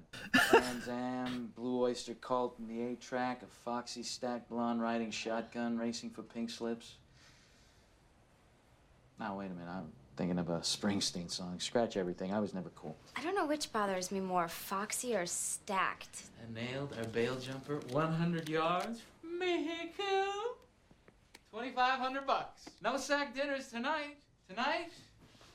Trans 0.51 0.89
Am, 0.89 1.51
Blue 1.57 1.85
Oyster 1.85 2.13
Cult, 2.13 2.59
and 2.59 2.69
the 2.69 2.83
8 2.83 3.01
track, 3.01 3.43
a 3.43 3.47
Foxy 3.47 4.03
Stack 4.03 4.47
Blonde 4.51 4.83
riding 4.83 5.11
shotgun, 5.11 5.79
racing 5.79 6.11
for 6.11 6.21
pink 6.21 6.51
slips. 6.51 6.97
Now, 9.19 9.39
wait 9.39 9.47
a 9.47 9.55
minute. 9.55 9.71
I'm 9.71 9.91
thinking 10.19 10.39
of 10.39 10.51
a 10.51 10.59
Springsteen 10.59 11.31
song. 11.31 11.59
Scratch 11.61 11.97
everything. 11.97 12.35
I 12.35 12.41
was 12.41 12.53
never 12.53 12.69
cool. 12.77 12.95
I 13.17 13.23
don't 13.23 13.35
know 13.35 13.47
which 13.47 13.73
bothers 13.73 14.13
me 14.13 14.21
more, 14.21 14.49
Foxy 14.49 15.17
or 15.17 15.25
Stacked. 15.25 16.25
I 16.43 16.53
nailed 16.53 16.93
our 16.99 17.05
bail 17.05 17.37
jumper 17.37 17.81
100 17.91 18.51
yards. 18.51 19.01
Mexico. 19.23 20.59
2,500 21.53 22.27
bucks. 22.27 22.69
No 22.83 22.97
sack 22.97 23.35
dinners 23.35 23.69
tonight. 23.69 24.17
Tonight, 24.49 24.91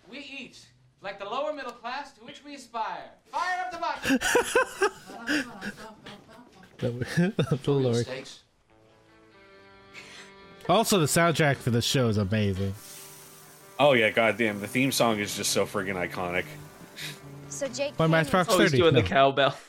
we 0.09 0.19
eat 0.19 0.59
like 1.01 1.17
the 1.19 1.25
lower 1.25 1.53
middle 1.53 1.71
class 1.71 2.11
to 2.13 2.23
which 2.23 2.43
we 2.45 2.55
aspire. 2.55 3.09
Fire 3.31 3.65
up 3.65 3.71
the 3.71 3.77
bucket. 3.77 4.21
the 7.63 7.71
Lord. 7.71 7.95
Steaks. 8.05 8.43
Also, 10.69 10.99
the 10.99 11.05
soundtrack 11.05 11.55
for 11.57 11.71
the 11.71 11.81
show 11.81 12.07
is 12.09 12.17
amazing. 12.17 12.73
Oh 13.79 13.93
yeah, 13.93 14.09
goddamn! 14.09 14.59
The 14.59 14.67
theme 14.67 14.91
song 14.91 15.19
is 15.19 15.35
just 15.35 15.51
so 15.51 15.65
friggin' 15.65 15.95
iconic. 15.95 16.45
So 17.49 17.67
Jake. 17.67 17.93
Why 17.97 18.05
Canyon's- 18.07 18.31
Matchbox 18.33 18.49
Oh, 18.53 18.59
he's 18.59 18.71
30? 18.71 18.81
doing 18.81 18.93
the 18.93 19.03
cowbell. 19.03 19.55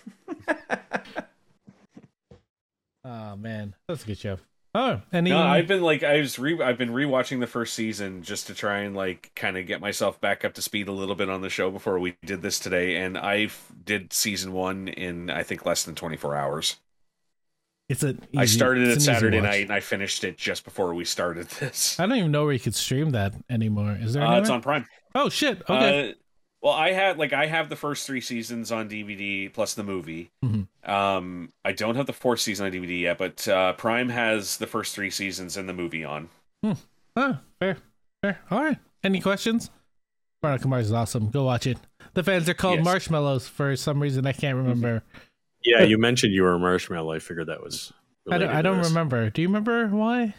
Oh 3.04 3.36
man, 3.36 3.74
that's 3.86 4.02
a 4.04 4.06
good 4.06 4.18
show. 4.18 4.38
Oh, 4.80 5.00
any? 5.12 5.30
No, 5.30 5.40
I've 5.42 5.66
been 5.66 5.82
like 5.82 6.04
I 6.04 6.18
was 6.18 6.38
re 6.38 6.62
I've 6.62 6.78
been 6.78 6.90
rewatching 6.90 7.40
the 7.40 7.48
first 7.48 7.74
season 7.74 8.22
just 8.22 8.46
to 8.46 8.54
try 8.54 8.78
and 8.80 8.94
like 8.94 9.32
kind 9.34 9.58
of 9.58 9.66
get 9.66 9.80
myself 9.80 10.20
back 10.20 10.44
up 10.44 10.54
to 10.54 10.62
speed 10.62 10.86
a 10.86 10.92
little 10.92 11.16
bit 11.16 11.28
on 11.28 11.40
the 11.40 11.50
show 11.50 11.70
before 11.70 11.98
we 11.98 12.16
did 12.24 12.42
this 12.42 12.60
today, 12.60 12.96
and 12.96 13.18
I 13.18 13.48
did 13.84 14.12
season 14.12 14.52
one 14.52 14.86
in 14.86 15.30
I 15.30 15.42
think 15.42 15.66
less 15.66 15.82
than 15.82 15.96
twenty 15.96 16.16
four 16.16 16.36
hours. 16.36 16.76
it's 17.88 18.04
a. 18.04 18.14
I 18.36 18.44
easy- 18.44 18.56
started 18.56 18.88
it 18.88 19.00
Saturday 19.02 19.40
night 19.40 19.62
and 19.62 19.72
I 19.72 19.80
finished 19.80 20.22
it 20.22 20.38
just 20.38 20.62
before 20.64 20.94
we 20.94 21.04
started 21.04 21.48
this. 21.60 21.98
I 21.98 22.06
don't 22.06 22.16
even 22.16 22.30
know 22.30 22.44
where 22.44 22.52
you 22.52 22.60
could 22.60 22.76
stream 22.76 23.10
that 23.10 23.34
anymore. 23.50 23.98
Is 24.00 24.12
there? 24.12 24.22
Uh, 24.22 24.38
it's 24.38 24.50
on 24.50 24.62
Prime. 24.62 24.86
Oh 25.14 25.28
shit! 25.28 25.60
Okay. 25.68 26.10
Uh, 26.10 26.12
well, 26.68 26.76
I 26.76 26.92
had 26.92 27.18
like 27.18 27.32
I 27.32 27.46
have 27.46 27.68
the 27.68 27.76
first 27.76 28.06
three 28.06 28.20
seasons 28.20 28.70
on 28.72 28.88
DVD 28.88 29.52
plus 29.52 29.74
the 29.74 29.82
movie. 29.82 30.30
Mhm. 30.44 30.66
Um, 30.88 31.52
I 31.64 31.72
don't 31.72 31.96
have 31.96 32.06
the 32.06 32.12
fourth 32.12 32.40
season 32.40 32.66
on 32.66 32.72
DVD 32.72 33.00
yet, 33.00 33.18
but 33.18 33.46
uh, 33.48 33.72
Prime 33.74 34.08
has 34.10 34.56
the 34.58 34.66
first 34.66 34.94
three 34.94 35.10
seasons 35.10 35.56
and 35.56 35.68
the 35.68 35.72
movie 35.72 36.04
on. 36.04 36.28
Oh, 36.62 36.76
fair, 37.60 37.78
fair. 38.22 38.38
All 38.50 38.62
right. 38.62 38.78
Any 39.02 39.20
questions? 39.20 39.70
Veronica 40.42 40.68
Mars 40.68 40.86
is 40.86 40.92
awesome. 40.92 41.30
Go 41.30 41.44
watch 41.44 41.66
it. 41.66 41.78
The 42.14 42.22
fans 42.22 42.48
are 42.48 42.54
called 42.54 42.76
Yes. 42.78 42.84
marshmallows 42.84 43.48
for 43.48 43.74
some 43.76 44.00
reason. 44.00 44.26
I 44.26 44.32
can't 44.32 44.56
remember. 44.56 45.02
Yeah, 45.64 45.82
you 45.82 45.98
mentioned 45.98 46.32
you 46.34 46.42
were 46.42 46.54
a 46.54 46.58
marshmallow. 46.58 47.12
I 47.12 47.18
figured 47.18 47.46
that 47.48 47.62
was. 47.62 47.92
I 48.30 48.38
don't, 48.38 48.50
I 48.50 48.62
don't 48.62 48.80
remember. 48.82 49.30
Do 49.30 49.42
you 49.42 49.48
remember 49.48 49.88
why? 49.88 50.34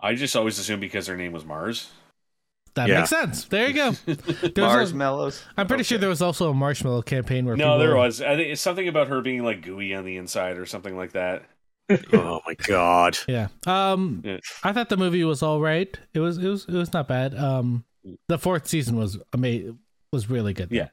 I 0.00 0.14
just 0.14 0.34
always 0.36 0.58
assumed 0.58 0.80
because 0.80 1.06
her 1.06 1.16
name 1.16 1.32
was 1.32 1.44
Mars. 1.44 1.90
That 2.74 2.88
Yeah. 2.88 2.98
makes 3.00 3.10
sense. 3.10 3.44
There 3.44 3.68
you 3.68 3.74
go. 3.74 3.90
There's 4.06 4.56
a- 4.56 4.60
Marshmallows. 4.60 5.42
I'm 5.56 5.66
pretty 5.66 5.84
sure 5.84 5.98
there 5.98 6.08
was 6.08 6.22
also 6.22 6.50
a 6.50 6.54
marshmallow 6.54 7.02
campaign 7.02 7.44
where 7.44 7.56
No, 7.56 7.64
people, 7.64 7.78
there 7.80 7.96
was. 7.96 8.22
I 8.22 8.36
think 8.36 8.48
it's 8.52 8.62
something 8.62 8.88
about 8.88 9.08
her 9.08 9.20
being 9.20 9.44
like 9.44 9.60
gooey 9.62 9.94
on 9.94 10.04
the 10.04 10.16
inside 10.16 10.56
or 10.56 10.64
something 10.66 10.96
like 10.96 11.12
that. 11.12 11.42
Oh 12.14 12.40
my 12.46 12.54
god. 12.54 13.18
Yeah. 13.28 13.48
Um, 13.66 14.22
Yeah. 14.24 14.38
I 14.64 14.72
thought 14.72 14.88
the 14.88 14.96
movie 14.96 15.24
was 15.24 15.42
all 15.42 15.60
right. 15.60 15.94
It 16.14 16.20
was. 16.20 16.38
It 16.38 16.48
was. 16.48 16.64
It 16.66 16.72
was 16.72 16.92
not 16.94 17.08
bad. 17.08 17.34
Um, 17.36 17.84
the 18.28 18.38
fourth 18.38 18.66
season 18.66 18.96
was 18.96 19.18
amazing. 19.34 19.78
Was 20.12 20.30
really 20.30 20.54
good. 20.54 20.70
Yeah. 20.70 20.88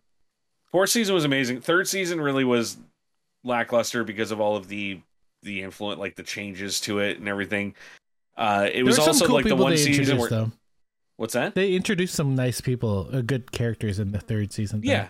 Fourth 0.71 0.89
season 0.89 1.15
was 1.15 1.23
amazing. 1.25 1.61
Third 1.61 1.87
season 1.87 2.19
really 2.19 2.43
was 2.43 2.77
lackluster 3.43 4.03
because 4.03 4.31
of 4.31 4.41
all 4.41 4.55
of 4.57 4.67
the 4.67 4.99
the 5.43 5.61
influence, 5.61 5.99
like 5.99 6.15
the 6.15 6.23
changes 6.23 6.81
to 6.81 6.99
it 6.99 7.17
and 7.19 7.27
everything. 7.29 7.75
Uh, 8.37 8.67
it 8.69 8.73
There 8.75 8.85
was 8.85 8.99
also 8.99 9.25
cool 9.25 9.35
like 9.35 9.45
the 9.45 9.55
one 9.55 9.77
season 9.77 10.17
where 10.17 10.29
though. 10.29 10.51
What's 11.19 11.33
that? 11.33 11.53
They 11.53 11.73
introduced 11.73 12.15
some 12.15 12.33
nice 12.33 12.61
people, 12.61 13.09
uh, 13.11 13.21
good 13.21 13.51
characters 13.51 13.99
in 13.99 14.11
the 14.11 14.19
third 14.19 14.53
season. 14.53 14.81
Yeah. 14.83 15.09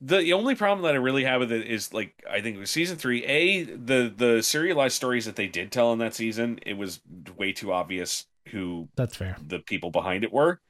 The, 0.00 0.18
the 0.18 0.32
only 0.34 0.54
problem 0.54 0.82
that 0.82 0.92
I 0.94 0.98
really 0.98 1.24
have 1.24 1.40
with 1.40 1.50
it 1.50 1.66
is 1.66 1.94
like 1.94 2.22
I 2.30 2.42
think 2.42 2.56
it 2.56 2.60
was 2.60 2.70
season 2.70 2.98
three. 2.98 3.24
A 3.24 3.62
the 3.64 4.12
the 4.14 4.42
serialized 4.42 4.96
stories 4.96 5.24
that 5.24 5.36
they 5.36 5.46
did 5.46 5.72
tell 5.72 5.92
in 5.92 5.98
that 6.00 6.14
season, 6.14 6.58
it 6.66 6.74
was 6.74 7.00
way 7.36 7.52
too 7.52 7.72
obvious 7.72 8.26
who 8.48 8.88
that's 8.96 9.16
fair. 9.16 9.36
the 9.44 9.60
people 9.60 9.90
behind 9.90 10.24
it 10.24 10.32
were. 10.32 10.60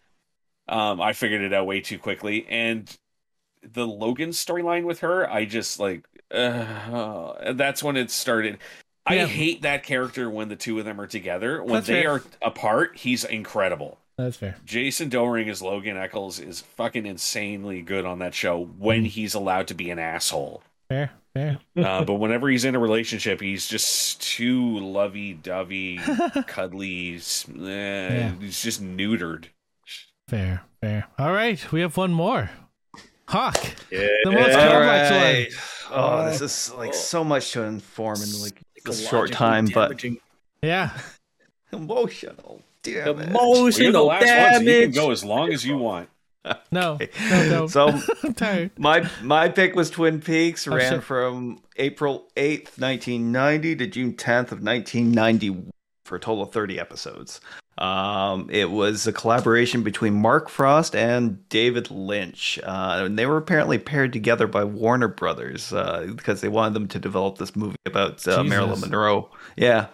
Um, 0.68 1.00
I 1.00 1.14
figured 1.14 1.42
it 1.42 1.52
out 1.52 1.66
way 1.66 1.80
too 1.80 1.98
quickly, 1.98 2.46
and 2.48 2.96
the 3.62 3.86
Logan 3.86 4.30
storyline 4.30 4.84
with 4.84 5.00
her, 5.00 5.28
I 5.28 5.46
just 5.46 5.80
like 5.80 6.04
uh, 6.30 7.52
that's 7.54 7.82
when 7.82 7.96
it 7.96 8.10
started. 8.10 8.58
I 9.06 9.18
hate 9.26 9.62
that 9.62 9.82
character 9.82 10.30
when 10.30 10.48
the 10.48 10.56
two 10.56 10.78
of 10.78 10.84
them 10.84 11.00
are 11.00 11.06
together. 11.06 11.62
When 11.62 11.74
That's 11.74 11.86
they 11.88 12.02
fair. 12.02 12.12
are 12.12 12.22
apart, 12.40 12.96
he's 12.96 13.24
incredible. 13.24 13.98
That's 14.16 14.36
fair. 14.36 14.56
Jason 14.64 15.10
Dohring 15.10 15.48
as 15.50 15.60
Logan 15.60 15.96
Echolls 15.96 16.38
is 16.38 16.60
fucking 16.60 17.04
insanely 17.06 17.82
good 17.82 18.04
on 18.04 18.20
that 18.20 18.34
show 18.34 18.64
when 18.78 19.04
he's 19.04 19.34
allowed 19.34 19.66
to 19.68 19.74
be 19.74 19.90
an 19.90 19.98
asshole. 19.98 20.62
Fair. 20.88 21.10
Fair. 21.34 21.58
Uh, 21.76 22.04
but 22.04 22.14
whenever 22.14 22.48
he's 22.48 22.64
in 22.64 22.76
a 22.76 22.78
relationship, 22.78 23.40
he's 23.40 23.66
just 23.66 24.22
too 24.22 24.78
lovey-dovey, 24.78 25.98
cuddly. 26.46 27.16
s- 27.16 27.46
eh, 27.60 28.30
He's 28.40 28.62
just 28.62 28.80
neutered. 28.80 29.46
Fair. 30.28 30.62
Fair. 30.80 31.06
All 31.18 31.32
right. 31.32 31.72
We 31.72 31.80
have 31.80 31.96
one 31.96 32.12
more. 32.12 32.50
Hawk. 33.26 33.56
Yeah. 33.90 34.06
The 34.22 34.30
most 34.30 34.52
complex 34.52 35.10
right. 35.10 35.48
one. 35.90 36.00
Oh, 36.00 36.24
this 36.30 36.40
is 36.40 36.72
like 36.74 36.94
so 36.94 37.24
much 37.24 37.50
to 37.52 37.62
inform 37.62 38.22
in 38.22 38.40
like 38.40 38.60
a 38.86 38.92
short 38.94 39.32
time, 39.32 39.66
but 39.74 40.02
Yeah. 40.62 40.90
emotional. 41.72 42.62
Damn 42.84 43.20
it. 43.20 43.32
Well, 43.32 43.68
you're 43.70 43.92
the 43.92 44.02
last 44.02 44.24
one, 44.24 44.64
so 44.64 44.70
you 44.70 44.82
can 44.82 44.92
go 44.92 45.10
as 45.10 45.24
long 45.24 45.52
as 45.52 45.64
you 45.64 45.76
want. 45.76 46.08
No. 46.70 46.98
No. 47.30 47.48
No. 47.48 47.66
So 47.66 47.98
my 48.78 49.08
my 49.22 49.48
pick 49.48 49.74
was 49.74 49.90
Twin 49.90 50.20
Peaks. 50.20 50.68
Oh, 50.68 50.76
ran 50.76 50.92
shit. 50.92 51.02
from 51.02 51.60
April 51.76 52.28
eighth, 52.36 52.78
nineteen 52.78 53.32
ninety, 53.32 53.74
to 53.76 53.86
June 53.86 54.14
tenth 54.14 54.52
of 54.52 54.62
nineteen 54.62 55.10
ninety, 55.10 55.64
for 56.04 56.16
a 56.16 56.20
total 56.20 56.42
of 56.42 56.52
thirty 56.52 56.78
episodes. 56.78 57.40
Um, 57.78 58.48
it 58.52 58.70
was 58.70 59.06
a 59.06 59.12
collaboration 59.12 59.82
between 59.82 60.14
Mark 60.14 60.48
Frost 60.48 60.94
and 60.94 61.48
David 61.48 61.90
Lynch, 61.90 62.60
uh, 62.62 63.02
and 63.06 63.18
they 63.18 63.26
were 63.26 63.36
apparently 63.36 63.78
paired 63.78 64.12
together 64.12 64.46
by 64.46 64.62
Warner 64.62 65.08
Brothers 65.08 65.72
uh, 65.72 66.06
because 66.14 66.40
they 66.40 66.48
wanted 66.48 66.74
them 66.74 66.86
to 66.88 66.98
develop 67.00 67.38
this 67.38 67.56
movie 67.56 67.76
about 67.84 68.26
uh, 68.28 68.44
Marilyn 68.44 68.80
Monroe. 68.80 69.28
Yeah. 69.56 69.86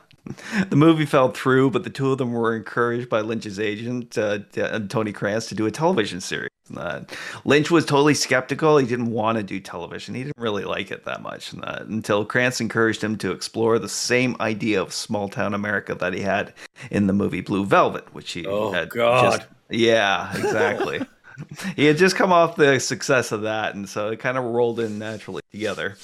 The 0.68 0.76
movie 0.76 1.06
fell 1.06 1.30
through, 1.30 1.70
but 1.70 1.84
the 1.84 1.90
two 1.90 2.12
of 2.12 2.18
them 2.18 2.32
were 2.32 2.54
encouraged 2.54 3.08
by 3.08 3.20
Lynch's 3.20 3.58
agent, 3.58 4.16
uh, 4.18 4.40
uh, 4.56 4.80
Tony 4.88 5.12
Krantz, 5.12 5.46
to 5.48 5.54
do 5.54 5.66
a 5.66 5.70
television 5.70 6.20
series. 6.20 6.50
Uh, 6.76 7.00
Lynch 7.44 7.70
was 7.70 7.84
totally 7.84 8.14
skeptical. 8.14 8.76
He 8.78 8.86
didn't 8.86 9.10
want 9.10 9.38
to 9.38 9.42
do 9.42 9.58
television. 9.58 10.14
He 10.14 10.22
didn't 10.24 10.38
really 10.38 10.64
like 10.64 10.90
it 10.90 11.04
that 11.04 11.22
much 11.22 11.52
uh, 11.62 11.84
until 11.88 12.24
Krantz 12.24 12.60
encouraged 12.60 13.02
him 13.02 13.16
to 13.18 13.32
explore 13.32 13.78
the 13.78 13.88
same 13.88 14.36
idea 14.40 14.80
of 14.80 14.92
small 14.92 15.28
town 15.28 15.52
America 15.54 15.94
that 15.96 16.12
he 16.14 16.20
had 16.20 16.52
in 16.90 17.06
the 17.08 17.12
movie 17.12 17.40
Blue 17.40 17.64
Velvet, 17.64 18.14
which 18.14 18.30
he 18.32 18.46
Oh, 18.46 18.70
had 18.72 18.90
God. 18.90 19.38
just- 19.38 19.48
yeah, 19.70 20.30
exactly. 20.36 21.00
he 21.76 21.86
had 21.86 21.96
just 21.96 22.14
come 22.16 22.32
off 22.32 22.56
the 22.56 22.78
success 22.78 23.32
of 23.32 23.42
that, 23.42 23.74
and 23.74 23.88
so 23.88 24.08
it 24.10 24.18
kind 24.20 24.36
of 24.36 24.44
rolled 24.44 24.78
in 24.80 24.98
naturally 24.98 25.42
together. 25.50 25.96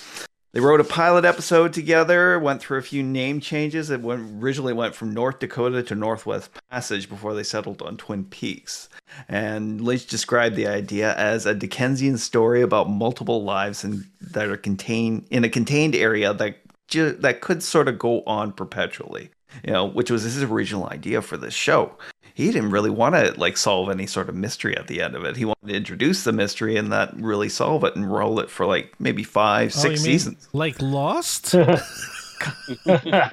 They 0.52 0.60
wrote 0.60 0.80
a 0.80 0.84
pilot 0.84 1.24
episode 1.24 1.74
together, 1.74 2.38
went 2.38 2.62
through 2.62 2.78
a 2.78 2.82
few 2.82 3.02
name 3.02 3.40
changes. 3.40 3.90
It 3.90 4.00
went, 4.00 4.42
originally 4.42 4.72
went 4.72 4.94
from 4.94 5.12
North 5.12 5.38
Dakota 5.38 5.82
to 5.82 5.94
Northwest 5.94 6.50
Passage 6.70 7.08
before 7.08 7.34
they 7.34 7.42
settled 7.42 7.82
on 7.82 7.98
Twin 7.98 8.24
Peaks. 8.24 8.88
And 9.28 9.80
Lynch 9.82 10.06
described 10.06 10.56
the 10.56 10.66
idea 10.66 11.14
as 11.16 11.44
a 11.44 11.54
Dickensian 11.54 12.16
story 12.16 12.62
about 12.62 12.88
multiple 12.88 13.44
lives 13.44 13.84
and 13.84 14.06
that 14.20 14.48
are 14.48 14.56
contained 14.56 15.26
in 15.30 15.44
a 15.44 15.50
contained 15.50 15.94
area 15.94 16.32
that 16.32 16.56
ju- 16.88 17.12
that 17.12 17.40
could 17.40 17.62
sort 17.62 17.88
of 17.88 17.98
go 17.98 18.22
on 18.22 18.52
perpetually. 18.52 19.30
You 19.64 19.72
know, 19.72 19.86
which 19.86 20.10
was 20.10 20.22
his 20.22 20.42
original 20.42 20.86
idea 20.88 21.22
for 21.22 21.36
this 21.36 21.54
show. 21.54 21.96
He 22.36 22.52
didn't 22.52 22.70
really 22.70 22.90
want 22.90 23.14
to 23.14 23.32
like 23.40 23.56
solve 23.56 23.88
any 23.88 24.06
sort 24.06 24.28
of 24.28 24.34
mystery 24.34 24.76
at 24.76 24.88
the 24.88 25.00
end 25.00 25.16
of 25.16 25.24
it. 25.24 25.36
He 25.38 25.46
wanted 25.46 25.68
to 25.68 25.74
introduce 25.74 26.22
the 26.24 26.32
mystery 26.32 26.76
and 26.76 26.90
not 26.90 27.18
really 27.18 27.48
solve 27.48 27.82
it 27.84 27.96
and 27.96 28.12
roll 28.12 28.40
it 28.40 28.50
for 28.50 28.66
like 28.66 28.94
maybe 29.00 29.22
five, 29.24 29.68
Oh, 29.74 29.80
six 29.80 29.84
you 30.02 30.10
mean 30.10 30.18
seasons. 30.18 30.48
Like 30.52 30.82
Lost? 30.82 31.54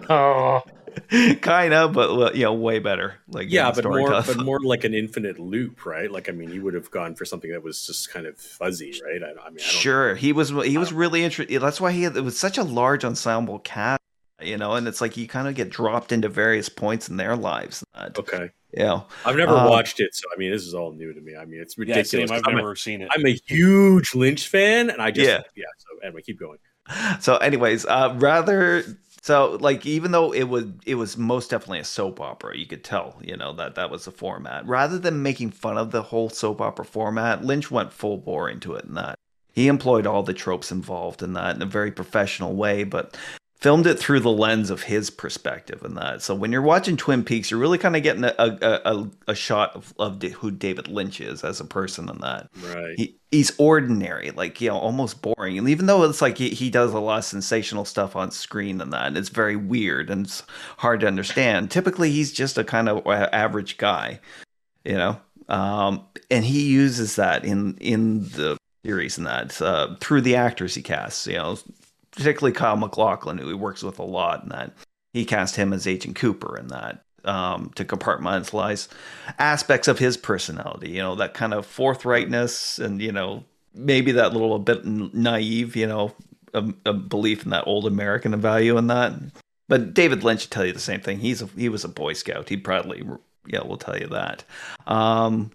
oh, 0.10 0.62
kind 1.42 1.74
of, 1.74 1.92
but 1.94 2.16
well, 2.16 2.34
you 2.36 2.44
know, 2.44 2.54
way 2.54 2.80
better. 2.80 3.16
Like 3.28 3.48
Yeah, 3.52 3.72
but 3.72 3.84
more, 3.84 4.08
storytelling. 4.08 4.38
but 4.38 4.46
more 4.46 4.60
like 4.62 4.84
an 4.86 4.94
infinite 4.94 5.38
loop, 5.38 5.86
right? 5.86 6.10
Like, 6.10 6.30
I 6.30 6.32
mean, 6.32 6.52
you 6.52 6.62
would 6.64 6.74
have 6.74 6.90
gone 6.92 7.16
for 7.16 7.26
something 7.26 7.52
that 7.52 7.62
was 7.62 7.86
just 7.86 8.10
kind 8.10 8.26
of 8.26 8.38
fuzzy, 8.38 8.94
right? 9.06 9.22
I, 9.22 9.26
I 9.28 9.30
mean, 9.30 9.38
I 9.40 9.44
don't 9.50 9.60
Sure, 9.60 10.16
he 10.16 10.32
was 10.34 10.50
he 10.50 10.78
was 10.78 10.94
really 10.94 11.26
interested. 11.26 11.60
That's 11.62 11.82
why 11.82 11.92
he 11.92 12.04
had, 12.04 12.16
it 12.16 12.22
was 12.24 12.40
such 12.40 12.58
a 12.58 12.64
large 12.64 13.04
ensemble 13.04 13.60
cast, 13.60 14.00
you 14.42 14.58
know. 14.58 14.76
And 14.76 14.88
it's 14.88 15.02
like 15.02 15.18
you 15.18 15.28
kind 15.28 15.48
of 15.48 15.56
get 15.56 15.70
dropped 15.70 16.12
into 16.12 16.30
various 16.30 16.70
points 16.70 17.10
in 17.10 17.18
their 17.18 17.36
lives. 17.36 17.84
Okay. 18.18 18.52
You 18.76 18.84
know, 18.84 19.06
I've 19.26 19.35
never 19.35 19.56
Um, 19.58 19.69
watched 19.69 20.00
it, 20.00 20.16
so 20.16 20.27
I 20.35 20.40
mean, 20.40 20.52
this 20.52 20.64
is 20.66 20.74
all 20.74 20.92
new 20.93 21.14
to 21.14 21.22
me. 21.22 21.35
I 21.35 21.45
mean, 21.45 21.61
it's 21.61 21.77
Yeah, 21.77 21.98
ridiculous. 21.98 22.30
same. 22.30 22.32
I've 22.32 22.43
I'm, 22.48 22.56
never 22.56 22.72
a, 22.72 22.77
seen 22.77 23.02
it. 23.02 23.10
I'm 23.16 23.26
a 23.26 23.38
huge 23.48 24.16
Lynch 24.16 24.48
fan, 24.48 24.90
and 24.90 25.02
I 25.02 25.11
just 25.11 25.30
Yeah. 25.30 25.42
yeah. 25.56 25.66
So 25.77 26.00
anyway, 26.08 26.22
keep 26.22 26.40
going. 26.40 26.58
so 27.22 27.38
anyways 27.38 27.85
uh 27.85 28.14
rather 28.18 28.84
so 29.22 29.58
like 29.61 29.85
even 29.85 30.11
though 30.11 30.34
it 30.34 30.43
was 30.43 30.66
it 30.85 30.95
was 30.95 31.18
most 31.18 31.50
definitely 31.50 31.80
a 31.80 31.84
soap 31.85 32.19
opera 32.19 32.58
you 32.58 32.66
could 32.66 32.84
tell 32.84 33.18
you 33.22 33.38
know 33.38 33.53
that 33.53 33.76
that 33.76 33.90
was 33.90 34.03
the 34.03 34.11
format 34.11 34.68
rather 34.68 35.00
than 35.00 35.24
making 35.24 35.50
fun 35.50 35.77
of 35.77 35.92
the 35.92 36.02
whole 36.03 36.30
soap 36.30 36.60
opera 36.60 36.84
format 36.84 37.42
lynch 37.45 37.72
went 37.72 37.93
full 37.93 38.18
bore 38.18 38.50
into 38.50 38.74
it 38.74 38.84
in 38.84 38.95
that 38.95 39.16
he 39.53 39.69
employed 39.69 40.06
all 40.06 40.24
the 40.24 40.34
tropes 40.34 40.74
involved 40.74 41.24
in 41.24 41.32
that 41.32 41.56
in 41.56 41.61
a 41.61 41.66
very 41.66 41.90
professional 41.90 42.53
way 42.53 42.84
but 42.84 43.16
filmed 43.64 43.88
it 43.88 43.98
through 43.98 44.19
the 44.19 44.30
lens 44.30 44.69
of 44.69 44.83
his 44.83 45.09
perspective 45.09 45.82
and 45.83 45.98
that 45.98 46.22
so 46.22 46.35
when 46.35 46.51
you're 46.51 46.61
watching 46.61 46.95
twin 46.98 47.24
peaks 47.24 47.50
you're 47.50 47.59
really 47.59 47.77
kind 47.80 47.95
of 47.95 48.03
getting 48.03 48.24
a, 48.25 48.33
a, 48.38 48.82
a, 48.85 49.09
a 49.30 49.35
shot 49.35 49.75
of, 49.75 49.93
of 49.98 50.22
who 50.22 50.51
david 50.51 50.88
lynch 50.88 51.19
is 51.19 51.43
as 51.43 51.59
a 51.59 51.66
person 51.66 52.09
and 52.09 52.22
that 52.22 52.50
Right. 52.61 52.93
he, 52.98 53.16
he's 53.33 53.51
ordinary, 53.58 54.30
like 54.32 54.61
you 54.61 54.69
know, 54.69 54.77
almost 54.77 55.22
boring. 55.22 55.58
And 55.58 55.67
even 55.67 55.88
though 55.88 56.03
it's 56.03 56.22
like 56.22 56.38
he, 56.38 56.50
he 56.50 56.69
does 56.69 56.93
a 56.93 57.00
lot 57.00 57.17
of 57.19 57.25
sensational 57.25 57.83
stuff 57.83 58.16
on 58.16 58.32
screen 58.32 58.80
and 58.80 58.93
that, 58.93 59.08
and 59.08 59.17
it's 59.17 59.30
very 59.30 59.56
weird 59.56 60.09
and 60.09 60.25
it's 60.25 60.43
hard 60.77 61.00
to 61.00 61.08
understand. 61.08 61.72
Typically, 61.72 62.11
he's 62.11 62.32
just 62.32 62.58
a 62.58 62.64
kind 62.64 62.88
of 62.88 63.06
average 63.08 63.77
guy, 63.77 64.19
you 64.85 64.93
know. 64.93 65.19
Um, 65.50 66.06
and 66.30 66.45
he 66.45 66.64
uses 66.69 67.16
that 67.17 67.43
in 67.43 67.75
in 67.77 68.30
the 68.30 68.58
series 68.85 69.17
and 69.17 69.27
that 69.27 69.59
uh, 69.61 69.95
through 70.00 70.22
the 70.22 70.35
actors 70.35 70.75
he 70.75 70.82
casts, 70.82 71.25
you 71.27 71.38
know, 71.38 71.58
particularly 72.16 72.53
Kyle 72.53 72.77
MacLachlan, 72.77 73.38
who 73.38 73.48
he 73.48 73.53
works 73.53 73.83
with 73.83 74.00
a 74.00 74.03
lot, 74.03 74.43
and 74.43 74.51
that 74.51 74.74
he 75.14 75.25
cast 75.25 75.56
him 75.56 75.74
as 75.74 75.88
Agent 75.88 76.16
Cooper 76.16 76.58
in 76.58 76.67
that 76.67 77.03
um, 77.25 77.72
to 77.75 77.85
compartmentalize 77.85 78.88
aspects 79.40 79.88
of 79.88 80.00
his 80.00 80.17
personality. 80.17 80.92
You 80.92 81.01
know, 81.01 81.16
that 81.16 81.33
kind 81.33 81.53
of 81.53 81.66
forthrightness, 81.66 82.83
and 82.83 83.01
you 83.01 83.11
know, 83.11 83.43
maybe 83.74 84.11
that 84.14 84.33
little 84.33 84.59
bit 84.59 84.85
naive. 84.85 85.75
You 85.75 85.88
know, 85.88 86.16
a, 86.53 86.74
a 86.85 86.93
belief 86.93 87.43
in 87.43 87.50
that 87.51 87.67
old 87.67 87.88
American 87.88 88.40
value 88.40 88.77
and 88.77 88.90
that. 88.90 89.14
But 89.69 89.93
David 89.93 90.24
Lynch 90.24 90.45
will 90.45 90.50
tell 90.50 90.66
you 90.66 90.74
the 90.74 90.80
same 90.80 91.00
thing. 91.00 91.19
He's 91.19 91.42
a, 91.42 91.48
he 91.48 91.69
was 91.69 91.83
a 91.83 91.90
Boy 91.90 92.14
Scout. 92.14 92.50
He 92.50 92.58
proudly, 92.58 93.03
yeah, 93.48 93.64
will 93.64 93.77
tell 93.77 93.98
you 93.98 94.08
that. 94.08 94.43
Um, 94.85 95.51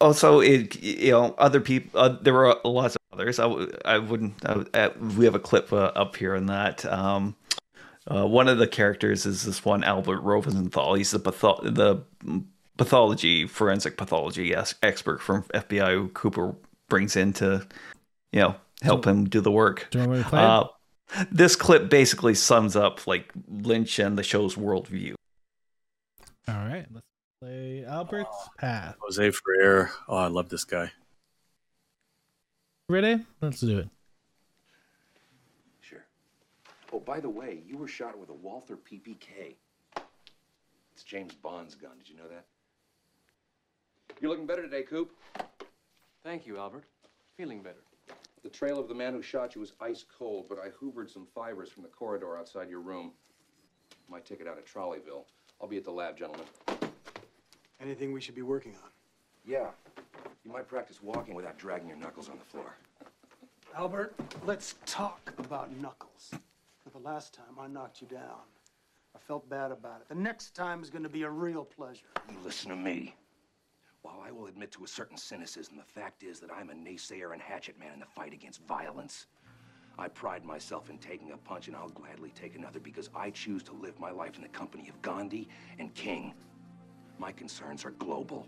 also, 0.00 0.40
it 0.40 0.80
you 0.82 1.10
know 1.10 1.34
other 1.38 1.60
people. 1.60 2.00
Uh, 2.00 2.16
there 2.20 2.34
were 2.34 2.56
lots 2.64 2.96
of 2.96 3.02
others. 3.12 3.38
I, 3.38 3.42
w- 3.44 3.72
I 3.84 3.98
wouldn't. 3.98 4.34
I, 4.74 4.88
we 5.16 5.24
have 5.24 5.34
a 5.34 5.40
clip 5.40 5.72
uh, 5.72 5.92
up 5.94 6.16
here 6.16 6.34
on 6.36 6.46
that. 6.46 6.84
Um, 6.84 7.36
uh, 8.10 8.26
one 8.26 8.48
of 8.48 8.58
the 8.58 8.66
characters 8.66 9.26
is 9.26 9.44
this 9.44 9.64
one 9.64 9.84
Albert 9.84 10.20
Rosenthal. 10.20 10.94
He's 10.94 11.10
the 11.10 11.20
patho- 11.20 11.74
the 11.74 12.02
pathology 12.76 13.46
forensic 13.46 13.96
pathology 13.96 14.54
expert 14.54 15.20
from 15.20 15.42
FBI 15.54 15.92
who 15.92 16.08
Cooper 16.08 16.54
brings 16.88 17.16
in 17.16 17.32
to 17.34 17.66
you 18.32 18.40
know 18.40 18.54
help 18.82 19.06
him 19.06 19.28
do 19.28 19.40
the 19.40 19.50
work. 19.50 19.88
Do 19.90 19.98
you 19.98 20.06
want 20.06 20.18
me 20.18 20.22
to 20.22 20.28
play 20.30 20.40
it? 20.40 20.44
Uh, 20.44 20.68
this 21.32 21.56
clip 21.56 21.88
basically 21.88 22.34
sums 22.34 22.76
up 22.76 23.06
like 23.06 23.32
Lynch 23.48 23.98
and 23.98 24.16
the 24.16 24.22
show's 24.22 24.54
worldview. 24.54 25.14
All 26.46 26.54
right, 26.54 26.86
let's 26.92 27.06
play 27.40 27.84
Albert's 27.86 28.28
uh, 28.28 28.48
Path. 28.58 28.96
Jose 29.00 29.30
Ferrer. 29.30 29.90
Oh, 30.08 30.16
I 30.16 30.26
love 30.26 30.48
this 30.48 30.64
guy. 30.64 30.90
Ready? 32.88 33.24
Let's 33.40 33.60
do 33.60 33.78
it. 33.78 33.88
Sure. 35.80 36.04
Oh, 36.92 37.00
by 37.00 37.20
the 37.20 37.28
way, 37.28 37.62
you 37.66 37.76
were 37.76 37.88
shot 37.88 38.18
with 38.18 38.30
a 38.30 38.34
Walther 38.34 38.76
PPK. 38.76 39.54
It's 40.92 41.02
James 41.04 41.34
Bond's 41.34 41.74
gun. 41.74 41.92
Did 41.98 42.08
you 42.08 42.16
know 42.16 42.28
that? 42.28 42.44
You're 44.20 44.30
looking 44.30 44.46
better 44.46 44.62
today, 44.62 44.82
Coop. 44.82 45.12
Thank 46.24 46.46
you, 46.46 46.58
Albert. 46.58 46.84
Feeling 47.36 47.62
better. 47.62 47.82
The 48.42 48.48
trail 48.48 48.78
of 48.80 48.88
the 48.88 48.94
man 48.94 49.12
who 49.12 49.22
shot 49.22 49.54
you 49.54 49.60
was 49.60 49.74
ice 49.80 50.04
cold, 50.18 50.46
but 50.48 50.58
I 50.58 50.68
hoovered 50.70 51.12
some 51.12 51.26
fibers 51.34 51.70
from 51.70 51.82
the 51.82 51.88
corridor 51.88 52.36
outside 52.36 52.70
your 52.70 52.80
room. 52.80 53.12
My 54.10 54.20
ticket 54.20 54.48
out 54.48 54.58
of 54.58 54.64
Trolleyville. 54.64 55.24
I'll 55.60 55.68
be 55.68 55.76
at 55.76 55.84
the 55.84 55.90
lab, 55.90 56.16
gentlemen. 56.16 56.46
Anything 57.80 58.12
we 58.12 58.20
should 58.20 58.34
be 58.34 58.42
working 58.42 58.72
on? 58.82 58.90
Yeah. 59.46 59.68
You 60.44 60.52
might 60.52 60.68
practice 60.68 61.00
walking 61.02 61.34
without 61.34 61.58
dragging 61.58 61.88
your 61.88 61.96
knuckles 61.96 62.28
on 62.28 62.38
the 62.38 62.44
floor. 62.44 62.74
Albert, 63.76 64.14
let's 64.44 64.74
talk 64.86 65.32
about 65.38 65.70
Knuckles. 65.76 66.32
The 66.92 66.98
last 66.98 67.34
time 67.34 67.54
I 67.60 67.68
knocked 67.68 68.00
you 68.00 68.08
down, 68.08 68.40
I 69.14 69.18
felt 69.18 69.48
bad 69.48 69.70
about 69.70 70.00
it. 70.00 70.08
The 70.08 70.14
next 70.14 70.54
time 70.54 70.82
is 70.82 70.90
going 70.90 71.02
to 71.02 71.08
be 71.08 71.22
a 71.22 71.30
real 71.30 71.64
pleasure. 71.64 72.06
You 72.28 72.36
listen 72.44 72.70
to 72.70 72.76
me. 72.76 73.14
While 74.02 74.20
I 74.26 74.32
will 74.32 74.46
admit 74.46 74.72
to 74.72 74.84
a 74.84 74.88
certain 74.88 75.16
cynicism, 75.16 75.76
the 75.76 75.82
fact 76.00 76.22
is 76.22 76.40
that 76.40 76.50
I'm 76.50 76.70
a 76.70 76.74
naysayer 76.74 77.32
and 77.32 77.42
hatchet 77.42 77.78
man 77.78 77.92
in 77.92 78.00
the 78.00 78.06
fight 78.06 78.32
against 78.32 78.62
violence. 78.62 79.26
I 79.98 80.08
pride 80.08 80.44
myself 80.44 80.90
in 80.90 80.98
taking 80.98 81.32
a 81.32 81.36
punch, 81.36 81.68
and 81.68 81.76
I'll 81.76 81.88
gladly 81.90 82.32
take 82.34 82.56
another 82.56 82.80
because 82.80 83.10
I 83.14 83.30
choose 83.30 83.62
to 83.64 83.72
live 83.72 84.00
my 84.00 84.10
life 84.10 84.36
in 84.36 84.42
the 84.42 84.48
company 84.48 84.88
of 84.88 85.00
Gandhi 85.02 85.48
and 85.78 85.94
King. 85.94 86.32
My 87.18 87.32
concerns 87.32 87.84
are 87.84 87.90
global. 87.90 88.46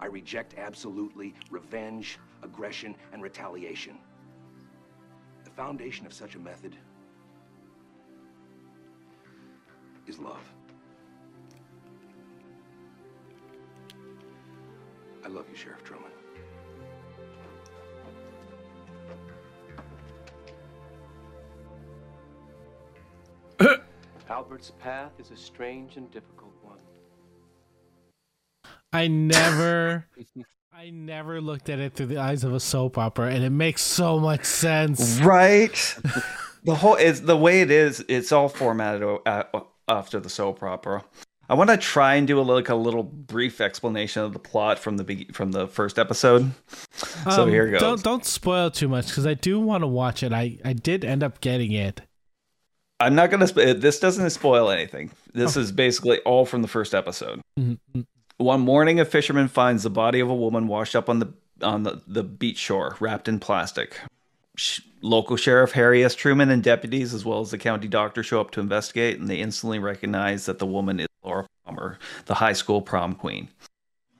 I 0.00 0.06
reject 0.06 0.54
absolutely 0.58 1.34
revenge, 1.50 2.18
aggression, 2.42 2.94
and 3.12 3.22
retaliation. 3.22 3.98
The 5.44 5.50
foundation 5.50 6.06
of 6.06 6.12
such 6.12 6.34
a 6.34 6.38
method 6.38 6.76
is 10.06 10.18
love. 10.18 10.42
I 15.24 15.28
love 15.28 15.46
you, 15.50 15.56
Sheriff 15.56 15.84
Truman. 15.84 16.10
Albert's 24.30 24.72
path 24.78 25.12
is 25.18 25.30
a 25.30 25.36
strange 25.36 25.96
and 25.96 26.10
difficult. 26.10 26.47
I 28.92 29.08
never, 29.08 30.06
I 30.72 30.90
never 30.90 31.40
looked 31.40 31.68
at 31.68 31.78
it 31.78 31.94
through 31.94 32.06
the 32.06 32.18
eyes 32.18 32.44
of 32.44 32.54
a 32.54 32.60
soap 32.60 32.98
opera, 32.98 33.30
and 33.30 33.44
it 33.44 33.50
makes 33.50 33.82
so 33.82 34.18
much 34.18 34.44
sense. 34.44 35.20
Right. 35.20 35.72
the 36.64 36.74
whole 36.74 36.94
is 36.96 37.22
the 37.22 37.36
way 37.36 37.60
it 37.60 37.70
is. 37.70 38.04
It's 38.08 38.32
all 38.32 38.48
formatted 38.48 39.02
after 39.88 40.20
the 40.20 40.30
soap 40.30 40.62
opera. 40.62 41.04
I 41.50 41.54
want 41.54 41.70
to 41.70 41.78
try 41.78 42.16
and 42.16 42.26
do 42.26 42.38
a, 42.38 42.42
like 42.42 42.68
a 42.68 42.74
little 42.74 43.02
brief 43.02 43.60
explanation 43.62 44.22
of 44.22 44.34
the 44.34 44.38
plot 44.38 44.78
from 44.78 44.98
the 44.98 45.04
be- 45.04 45.28
from 45.32 45.52
the 45.52 45.66
first 45.66 45.98
episode. 45.98 46.52
So 47.30 47.44
Um, 47.44 47.48
here 47.48 47.70
goes. 47.70 47.80
Don't 47.80 48.02
don't 48.02 48.24
spoil 48.26 48.70
too 48.70 48.86
much 48.88 49.06
because 49.08 49.26
I 49.26 49.32
do 49.32 49.58
want 49.58 49.82
to 49.82 49.86
watch 49.86 50.22
it. 50.22 50.30
I 50.32 50.58
I 50.62 50.74
did 50.74 51.06
end 51.06 51.22
up 51.22 51.40
getting 51.40 51.72
it. 51.72 52.02
I'm 53.00 53.14
not 53.14 53.30
gonna. 53.30 53.46
Sp- 53.48 53.80
this 53.80 53.98
doesn't 53.98 54.28
spoil 54.28 54.70
anything. 54.70 55.10
This 55.32 55.56
is 55.56 55.72
basically 55.72 56.18
all 56.20 56.44
from 56.44 56.60
the 56.60 56.68
first 56.68 56.94
episode. 56.94 57.40
Mhm. 57.58 57.78
One 58.38 58.60
morning, 58.60 59.00
a 59.00 59.04
fisherman 59.04 59.48
finds 59.48 59.82
the 59.82 59.90
body 59.90 60.20
of 60.20 60.30
a 60.30 60.34
woman 60.34 60.68
washed 60.68 60.94
up 60.94 61.08
on 61.08 61.18
the 61.18 61.32
on 61.60 61.82
the, 61.82 62.00
the 62.06 62.22
beach 62.22 62.56
shore, 62.56 62.96
wrapped 63.00 63.26
in 63.26 63.40
plastic. 63.40 63.98
Sh- 64.56 64.80
local 65.02 65.36
sheriff 65.36 65.72
Harry 65.72 66.04
S. 66.04 66.14
Truman 66.14 66.48
and 66.48 66.62
deputies, 66.62 67.12
as 67.14 67.24
well 67.24 67.40
as 67.40 67.50
the 67.50 67.58
county 67.58 67.88
doctor, 67.88 68.22
show 68.22 68.40
up 68.40 68.52
to 68.52 68.60
investigate, 68.60 69.18
and 69.18 69.28
they 69.28 69.38
instantly 69.38 69.80
recognize 69.80 70.46
that 70.46 70.60
the 70.60 70.66
woman 70.66 71.00
is 71.00 71.08
Laura 71.24 71.46
Palmer, 71.64 71.98
the 72.26 72.34
high 72.34 72.52
school 72.52 72.80
prom 72.80 73.16
queen. 73.16 73.48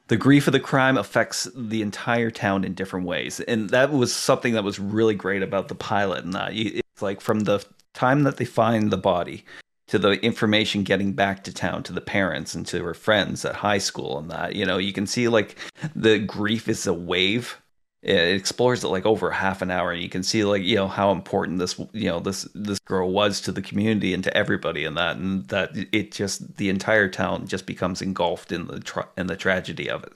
The 0.09 0.17
grief 0.17 0.49
of 0.49 0.53
the 0.53 0.59
crime 0.59 0.97
affects 0.97 1.49
the 1.55 1.81
entire 1.81 2.33
town 2.33 2.65
in 2.65 2.75
different 2.75 3.07
ways, 3.07 3.39
and 3.39 3.71
that 3.71 3.93
was 3.93 4.13
something 4.13 4.55
that 4.55 4.65
was 4.65 4.81
really 4.81 5.15
great 5.15 5.45
about 5.45 5.69
the 5.69 5.77
pilot. 5.77 6.25
And 6.25 6.33
that 6.33 6.51
it's 6.55 7.03
like 7.03 7.21
from 7.21 7.41
the 7.41 7.65
time 7.95 8.25
that 8.25 8.37
they 8.37 8.45
find 8.45 8.91
the 8.91 8.97
body 8.97 9.45
to 9.89 9.99
the 9.99 10.13
information 10.25 10.83
getting 10.83 11.13
back 11.13 11.43
to 11.45 11.53
town 11.53 11.83
to 11.83 11.93
the 11.93 12.01
parents 12.01 12.55
and 12.55 12.67
to 12.67 12.83
her 12.85 12.95
friends 12.95 13.45
at 13.45 13.57
high 13.57 13.79
school 13.79 14.19
and 14.19 14.31
that 14.31 14.55
you 14.55 14.65
know 14.65 14.79
you 14.79 14.93
can 14.93 15.07
see 15.07 15.29
like 15.29 15.57
the 15.95 16.19
grief 16.19 16.69
is 16.69 16.87
a 16.87 16.95
wave. 16.95 17.61
It 18.01 18.37
explores 18.37 18.85
it 18.85 18.89
like 18.89 19.07
over 19.07 19.33
half 19.33 19.61
an 19.61 19.73
hour 19.73 19.91
and 19.91 20.01
you 20.01 20.09
can 20.09 20.23
see 20.23 20.45
like 20.45 20.63
you 20.63 20.77
know 20.77 20.87
how 20.87 21.11
important 21.11 21.59
this 21.59 21.79
you 21.93 22.09
know 22.09 22.21
this 22.21 22.47
this 22.55 22.79
girl 22.81 23.11
was 23.11 23.41
to 23.43 23.53
the 23.53 23.63
community 23.63 24.15
and 24.15 24.23
to 24.25 24.37
everybody 24.37 24.85
and 24.85 24.97
that 24.97 25.17
and 25.17 25.49
that 25.49 25.71
it 25.75 26.13
just 26.13 26.57
the 26.59 26.69
entire 26.69 27.09
town 27.09 27.47
just 27.47 27.67
becomes 27.67 28.01
engulfed 28.01 28.53
in 28.53 28.67
the 28.69 28.79
tra- 28.79 29.09
in 29.17 29.27
the 29.27 29.37
tragedy 29.37 29.91
of 29.91 30.05
it. 30.05 30.13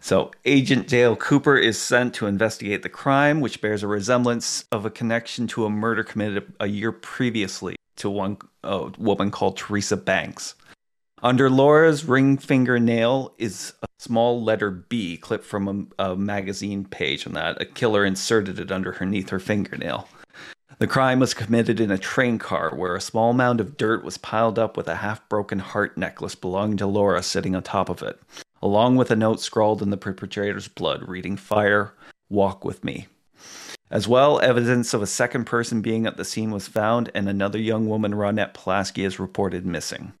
So, 0.00 0.30
Agent 0.44 0.86
Dale 0.86 1.16
Cooper 1.16 1.56
is 1.56 1.80
sent 1.80 2.14
to 2.14 2.26
investigate 2.26 2.84
the 2.84 2.88
crime, 2.88 3.40
which 3.40 3.60
bears 3.60 3.82
a 3.82 3.88
resemblance 3.88 4.64
of 4.70 4.86
a 4.86 4.90
connection 4.90 5.48
to 5.48 5.66
a 5.66 5.70
murder 5.70 6.04
committed 6.04 6.52
a 6.60 6.68
year 6.68 6.92
previously 6.92 7.74
to 7.96 8.10
one 8.10 8.38
a 8.62 8.90
woman 8.98 9.30
called 9.30 9.56
Teresa 9.56 9.96
Banks. 9.96 10.54
Under 11.22 11.48
Laura's 11.48 12.04
ring 12.04 12.36
finger 12.36 12.78
nail 12.78 13.34
is 13.38 13.72
a 13.82 13.86
small 13.98 14.42
letter 14.42 14.70
B 14.70 15.16
clipped 15.16 15.44
from 15.44 15.90
a, 15.98 16.10
a 16.10 16.16
magazine 16.16 16.84
page, 16.84 17.24
and 17.24 17.34
that 17.36 17.60
a 17.60 17.64
killer 17.64 18.04
inserted 18.04 18.58
it 18.58 18.70
underneath 18.70 19.30
her 19.30 19.38
fingernail. 19.38 20.08
The 20.78 20.86
crime 20.88 21.20
was 21.20 21.34
committed 21.34 21.78
in 21.78 21.90
a 21.90 21.98
train 21.98 22.38
car 22.38 22.74
where 22.74 22.96
a 22.96 23.00
small 23.00 23.32
mound 23.32 23.60
of 23.60 23.76
dirt 23.76 24.04
was 24.04 24.18
piled 24.18 24.58
up 24.58 24.76
with 24.76 24.88
a 24.88 24.96
half 24.96 25.26
broken 25.28 25.60
heart 25.60 25.96
necklace 25.96 26.34
belonging 26.34 26.78
to 26.78 26.86
Laura 26.86 27.22
sitting 27.22 27.54
on 27.54 27.62
top 27.62 27.88
of 27.88 28.02
it, 28.02 28.20
along 28.60 28.96
with 28.96 29.10
a 29.10 29.16
note 29.16 29.40
scrawled 29.40 29.82
in 29.82 29.90
the 29.90 29.96
perpetrator's 29.96 30.68
blood 30.68 31.08
reading 31.08 31.36
Fire, 31.36 31.94
walk 32.28 32.64
with 32.64 32.82
me. 32.82 33.06
As 33.94 34.08
well, 34.08 34.40
evidence 34.40 34.92
of 34.92 35.02
a 35.02 35.06
second 35.06 35.44
person 35.44 35.80
being 35.80 36.04
at 36.04 36.16
the 36.16 36.24
scene 36.24 36.50
was 36.50 36.66
found, 36.66 37.12
and 37.14 37.28
another 37.28 37.60
young 37.60 37.88
woman, 37.88 38.12
Ronette 38.12 38.52
Pulaski, 38.52 39.04
is 39.04 39.20
reported 39.20 39.64
missing. 39.64 40.14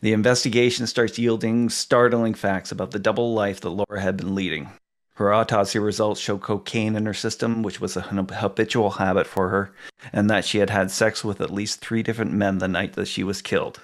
The 0.00 0.14
investigation 0.14 0.86
starts 0.86 1.18
yielding 1.18 1.68
startling 1.68 2.32
facts 2.32 2.72
about 2.72 2.92
the 2.92 2.98
double 2.98 3.34
life 3.34 3.60
that 3.60 3.68
Laura 3.68 4.00
had 4.00 4.16
been 4.16 4.34
leading. 4.34 4.70
Her 5.16 5.30
autopsy 5.30 5.78
results 5.78 6.22
show 6.22 6.38
cocaine 6.38 6.96
in 6.96 7.04
her 7.04 7.12
system, 7.12 7.62
which 7.62 7.82
was 7.82 7.98
a 7.98 8.00
habitual 8.00 8.92
habit 8.92 9.26
for 9.26 9.50
her, 9.50 9.74
and 10.10 10.30
that 10.30 10.46
she 10.46 10.56
had 10.56 10.70
had 10.70 10.90
sex 10.90 11.22
with 11.22 11.42
at 11.42 11.50
least 11.50 11.82
three 11.82 12.02
different 12.02 12.32
men 12.32 12.58
the 12.58 12.66
night 12.66 12.94
that 12.94 13.08
she 13.08 13.22
was 13.22 13.42
killed. 13.42 13.80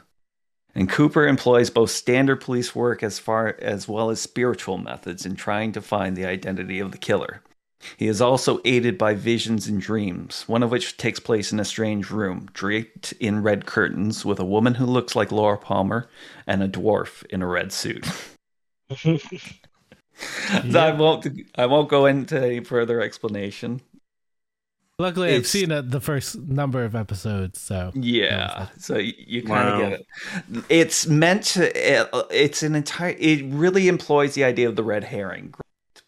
And 0.75 0.89
Cooper 0.89 1.27
employs 1.27 1.69
both 1.69 1.91
standard 1.91 2.41
police 2.41 2.75
work 2.75 3.03
as 3.03 3.19
far 3.19 3.59
as 3.61 3.87
well 3.87 4.09
as 4.09 4.23
spiritual 4.23 4.79
methods 4.79 5.27
in 5.27 5.37
trying 5.37 5.73
to 5.73 5.83
find 5.83 6.17
the 6.17 6.25
identity 6.25 6.81
of 6.81 6.93
the 6.93 6.99
killer. 6.99 7.43
He 7.97 8.09
is 8.09 8.21
also 8.21 8.61
aided 8.65 8.99
by 8.99 9.15
visions 9.15 9.69
and 9.69 9.81
dreams, 9.81 10.43
one 10.49 10.63
of 10.65 10.71
which 10.71 10.97
takes 10.97 11.21
place 11.21 11.53
in 11.53 11.61
a 11.61 11.65
strange 11.65 12.11
room, 12.11 12.49
draped 12.53 13.13
in 13.21 13.43
red 13.43 13.67
curtains, 13.67 14.25
with 14.25 14.41
a 14.41 14.45
woman 14.45 14.75
who 14.75 14.85
looks 14.87 15.15
like 15.15 15.31
Laura 15.31 15.57
Palmer 15.57 16.09
and 16.47 16.63
a 16.63 16.69
dwarf 16.69 17.25
in 17.27 17.41
a 17.41 17.47
red 17.47 17.73
suit. 17.73 18.05
so 18.97 20.81
I 20.81 20.93
won't. 20.93 21.27
I 21.57 21.67
won't 21.67 21.89
go 21.89 22.07
into 22.07 22.41
any 22.43 22.61
further 22.65 23.01
explanation. 23.01 23.81
Luckily, 25.01 25.33
I've 25.37 25.47
seen 25.47 25.71
uh, 25.71 25.83
the 25.83 26.01
first 26.01 26.37
number 26.37 26.83
of 26.85 26.97
episodes, 26.97 27.61
so 27.61 27.93
Yeah, 27.95 28.67
so 28.79 28.97
you 28.99 29.45
kind 29.45 29.69
of 29.69 29.79
Wow. 29.81 29.89
get 29.91 30.01
it. 30.01 30.65
It's 30.69 31.07
meant 31.07 31.45
to. 31.55 31.71
it- 32.01 32.09
It's 32.33 32.65
an 32.65 32.75
entire. 32.75 33.15
It 33.19 33.45
really 33.47 33.87
employs 33.87 34.35
the 34.35 34.43
idea 34.43 34.69
of 34.69 34.75
the 34.75 34.83
red 34.83 35.05
herring 35.05 35.55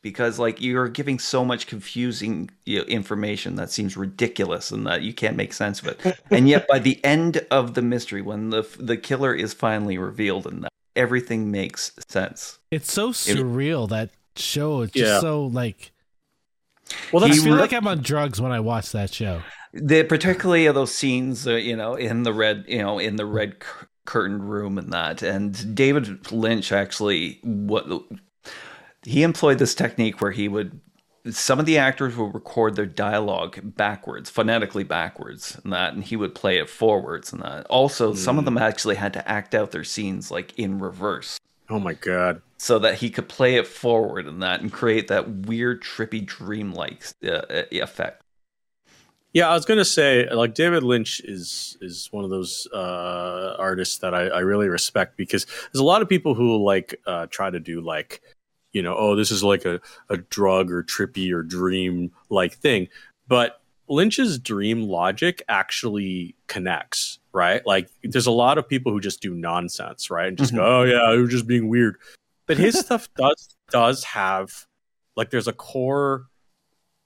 because, 0.03 0.39
like, 0.39 0.61
you're 0.61 0.89
giving 0.89 1.19
so 1.19 1.45
much 1.45 1.67
confusing 1.67 2.51
you 2.65 2.79
know, 2.79 2.85
information 2.85 3.57
that 3.57 3.71
seems 3.71 3.97
ridiculous 3.97 4.71
and 4.71 4.87
that 4.87 5.03
you 5.03 5.13
can't 5.13 5.37
make 5.37 5.53
sense 5.53 5.81
of 5.83 5.89
it. 5.89 6.19
and 6.31 6.49
yet, 6.49 6.67
by 6.69 6.79
the 6.79 7.03
end 7.05 7.45
of 7.51 7.75
the 7.75 7.83
mystery, 7.83 8.23
when 8.23 8.51
the 8.51 8.63
the 8.79 8.97
killer 8.97 9.35
is 9.35 9.53
finally 9.55 9.99
revealed, 9.99 10.47
and 10.47 10.65
that 10.65 10.71
everything 10.97 11.51
makes 11.51 11.93
sense. 12.09 12.59
it's 12.71 12.93
so 12.93 13.11
It- 13.11 13.15
surreal 13.15 13.89
that 13.91 14.11
show. 14.37 14.83
It's 14.83 14.93
just 14.93 15.07
Yeah. 15.07 15.21
so 15.21 15.47
like. 15.47 15.93
Well, 17.13 17.23
I 17.25 17.29
that's- 17.29 17.45
feel 17.45 17.55
He 17.55 17.61
like 17.61 17.73
I'm 17.73 17.87
on 17.87 18.01
drugs 18.03 18.41
when 18.41 18.53
I 18.53 18.61
watch 18.61 18.91
that 18.93 19.13
show. 19.15 19.43
the 19.73 20.03
particularly 20.03 20.67
of 20.67 20.75
those 20.75 20.93
scenes 20.93 21.47
uh, 21.47 21.53
you 21.55 21.77
know 21.77 21.95
in 21.95 22.25
the 22.25 22.33
red 22.33 22.65
you 22.67 22.79
know 22.83 22.99
in 22.99 23.15
the 23.17 23.25
red 23.27 23.61
cur- 23.61 23.87
curtained 24.05 24.51
room 24.51 24.77
and 24.79 24.93
that 24.93 25.23
and 25.23 25.77
david 25.77 26.33
lynch 26.33 26.73
actually 26.73 27.39
what 27.45 27.87
he 29.03 29.23
employed 29.23 29.59
this 29.59 29.75
technique 29.75 30.21
where 30.21 30.31
he 30.33 30.49
would 30.49 30.81
some 31.31 31.61
of 31.61 31.67
the 31.67 31.77
actors 31.77 32.17
would 32.17 32.35
record 32.35 32.77
their 32.77 32.87
dialogue 32.87 33.59
backwards 33.63 34.31
phonetically 34.31 34.85
backwards 34.85 35.61
and 35.63 35.73
that 35.73 35.93
and 35.93 36.05
he 36.05 36.17
would 36.17 36.35
play 36.35 36.59
it 36.59 36.69
forwards 36.69 37.33
and 37.33 37.43
that. 37.43 37.67
Also 37.67 38.15
some 38.15 38.39
of 38.39 38.45
them 38.45 38.57
actually 38.59 38.95
had 38.97 39.13
to 39.13 39.29
act 39.29 39.55
out 39.55 39.71
their 39.71 39.85
scenes 39.85 40.31
like 40.31 40.59
in 40.59 40.79
reverse. 40.79 41.39
Oh 41.69 41.79
my 41.79 41.95
god. 41.95 42.43
so 42.57 42.79
that 42.79 42.97
he 42.97 43.11
could 43.11 43.29
play 43.29 43.57
it 43.57 43.67
forward 43.67 44.27
and 44.27 44.43
that 44.43 44.61
and 44.61 44.73
create 44.73 45.09
that 45.09 45.29
weird 45.47 45.83
trippy 45.83 46.25
dreamlike 46.25 47.13
uh, 47.25 47.43
effect. 47.71 48.23
Yeah, 49.33 49.49
I 49.49 49.55
was 49.55 49.65
gonna 49.65 49.85
say 49.85 50.29
like 50.31 50.55
David 50.55 50.83
Lynch 50.83 51.21
is 51.21 51.77
is 51.81 52.09
one 52.11 52.25
of 52.25 52.31
those 52.31 52.67
uh, 52.73 53.55
artists 53.59 53.99
that 53.99 54.15
I, 54.15 54.23
I 54.27 54.41
really 54.41 54.69
respect 54.69 55.17
because 55.17 55.45
there's 55.45 55.81
a 55.81 55.85
lot 55.85 56.03
of 56.03 56.09
people 56.09 56.35
who 56.35 56.65
like 56.65 57.01
uh, 57.07 57.27
try 57.27 57.49
to 57.49 57.61
do 57.61 57.81
like 57.81 58.21
you 58.73 58.83
know 58.83 58.95
oh 58.97 59.17
this 59.17 59.31
is 59.31 59.43
like 59.43 59.65
a, 59.65 59.81
a 60.09 60.17
drug 60.17 60.71
or 60.71 60.83
trippy 60.83 61.33
or 61.33 61.43
dream 61.43 62.13
like 62.29 62.55
thing, 62.55 62.89
but 63.29 63.61
Lynch's 63.89 64.39
dream 64.39 64.83
logic 64.83 65.43
actually 65.49 66.37
connects 66.47 67.19
right. 67.33 67.65
Like 67.67 67.89
there's 68.05 68.27
a 68.29 68.31
lot 68.31 68.57
of 68.59 68.69
people 68.69 68.93
who 68.93 69.01
just 69.01 69.21
do 69.21 69.35
nonsense 69.35 70.11
right 70.11 70.29
and 70.29 70.39
just 70.39 70.55
go 70.55 70.61
Mhm. 70.61 70.65
oh 70.65 70.83
yeah 70.85 71.13
you're 71.13 71.27
just 71.27 71.47
being 71.49 71.69
weird, 71.69 71.97
but 72.47 72.57
his 72.57 72.79
stuff 72.85 73.09
does 73.17 73.57
does 73.71 74.05
have 74.05 74.67
like 75.17 75.31
there's 75.31 75.49
a 75.49 75.53
core 75.53 76.27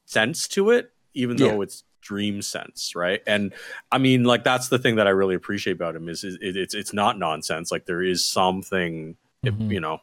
sense 0.07 0.47
to 0.49 0.70
it 0.70 0.93
even 1.15 1.39
Yeah. 1.39 1.49
though 1.49 1.62
it's 1.62 1.84
dream 2.02 2.43
sense 2.43 2.93
right 2.94 3.23
and 3.26 3.55
i 3.91 3.97
mean 3.97 4.25
like 4.25 4.44
that's 4.44 4.68
the 4.68 4.78
thing 4.78 4.97
that 4.97 5.07
i 5.07 5.10
really 5.10 5.34
appreciate 5.34 5.73
about 5.73 5.97
him 5.97 6.10
is, 6.10 6.23
is 6.23 6.36
it, 6.43 6.55
it's 6.55 6.75
it's 6.75 6.93
not 6.93 7.18
nonsense 7.18 7.73
like 7.73 7.86
there 7.86 8.02
is 8.02 8.26
something 8.26 9.17
it- 9.43 9.59
you 9.59 9.81
know 9.81 10.01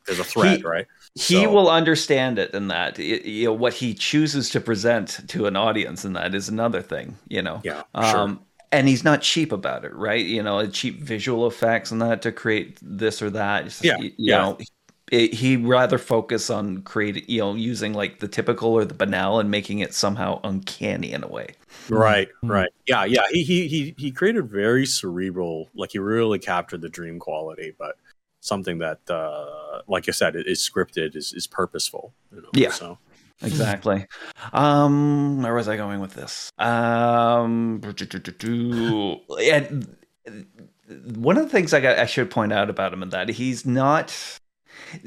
like 0.00 0.06
there's 0.16 0.18
a 0.20 0.24
threat, 0.24 0.58
He- 0.58 0.62
right? 0.64 0.86
he 1.14 1.42
So- 1.44 1.50
will 1.50 1.68
understand 1.70 2.38
it 2.38 2.52
in 2.54 2.68
that 2.68 2.98
It- 2.98 3.24
you 3.24 3.46
know 3.46 3.52
what 3.52 3.74
he 3.74 3.94
chooses 3.94 4.48
to 4.50 4.60
present 4.60 5.20
to 5.28 5.46
an 5.46 5.56
audience 5.56 6.04
and 6.04 6.14
that 6.16 6.34
is 6.34 6.48
another 6.48 6.82
thing 6.82 7.16
you 7.28 7.42
know? 7.42 7.60
Yeah 7.64 7.82
um 7.94 8.40
and 8.72 8.86
he's 8.86 9.02
not 9.02 9.20
cheap 9.22 9.50
about 9.52 9.84
it 9.84 9.92
right? 9.94 10.24
You 10.24 10.42
know 10.42 10.66
cheap 10.68 11.02
visual 11.02 11.46
effects 11.46 11.90
and 11.90 12.00
that 12.02 12.22
to 12.22 12.32
create 12.32 12.78
this 12.82 13.20
or 13.22 13.30
that. 13.30 13.60
It's- 13.66 13.82
Yeah, 13.82 13.98
you 13.98 14.12
yeah. 14.18 14.38
know 14.38 14.58
it, 15.10 15.34
he 15.34 15.56
rather 15.56 15.98
focus 15.98 16.50
on 16.50 16.82
creating 16.82 17.24
you 17.26 17.40
know 17.40 17.54
using 17.56 17.92
like 17.94 18.20
the 18.20 18.28
typical 18.28 18.68
or 18.74 18.84
the 18.84 18.94
banal 18.94 19.40
and 19.40 19.50
making 19.50 19.80
it 19.80 19.92
somehow 19.92 20.40
uncanny 20.44 21.10
in 21.12 21.24
a 21.24 21.28
way. 21.28 21.48
Right 21.88 22.28
Mm. 22.44 22.50
right. 22.50 22.68
Yeah 22.86 23.04
yeah. 23.06 23.22
He, 23.32 23.42
he 23.42 23.66
he 23.66 23.94
he 23.98 24.12
created 24.12 24.48
very 24.48 24.86
cerebral 24.86 25.68
like 25.74 25.90
he 25.90 25.98
really 25.98 26.38
captured 26.38 26.80
the 26.82 26.88
dream 26.88 27.18
quality 27.18 27.74
but 27.76 27.96
something 28.40 28.78
that 28.78 29.00
uh 29.08 29.80
like 29.86 30.08
i 30.08 30.12
said 30.12 30.34
is 30.36 30.58
scripted 30.58 31.14
is 31.14 31.32
is 31.32 31.46
purposeful 31.46 32.12
you 32.34 32.42
know, 32.42 32.48
Yeah. 32.54 32.70
so 32.70 32.98
Exactly. 33.42 34.06
Um, 34.52 35.42
where 35.42 35.54
was 35.54 35.68
I 35.68 35.76
going 35.76 36.00
with 36.00 36.14
this? 36.14 36.50
Um, 36.58 37.80
and 39.42 39.86
one 41.14 41.36
of 41.36 41.44
the 41.44 41.50
things 41.50 41.72
I 41.72 41.80
got 41.80 41.98
I 41.98 42.06
should 42.06 42.30
point 42.30 42.52
out 42.52 42.68
about 42.68 42.92
him 42.92 43.02
is 43.02 43.10
that 43.10 43.28
he's 43.28 43.64
not, 43.64 44.14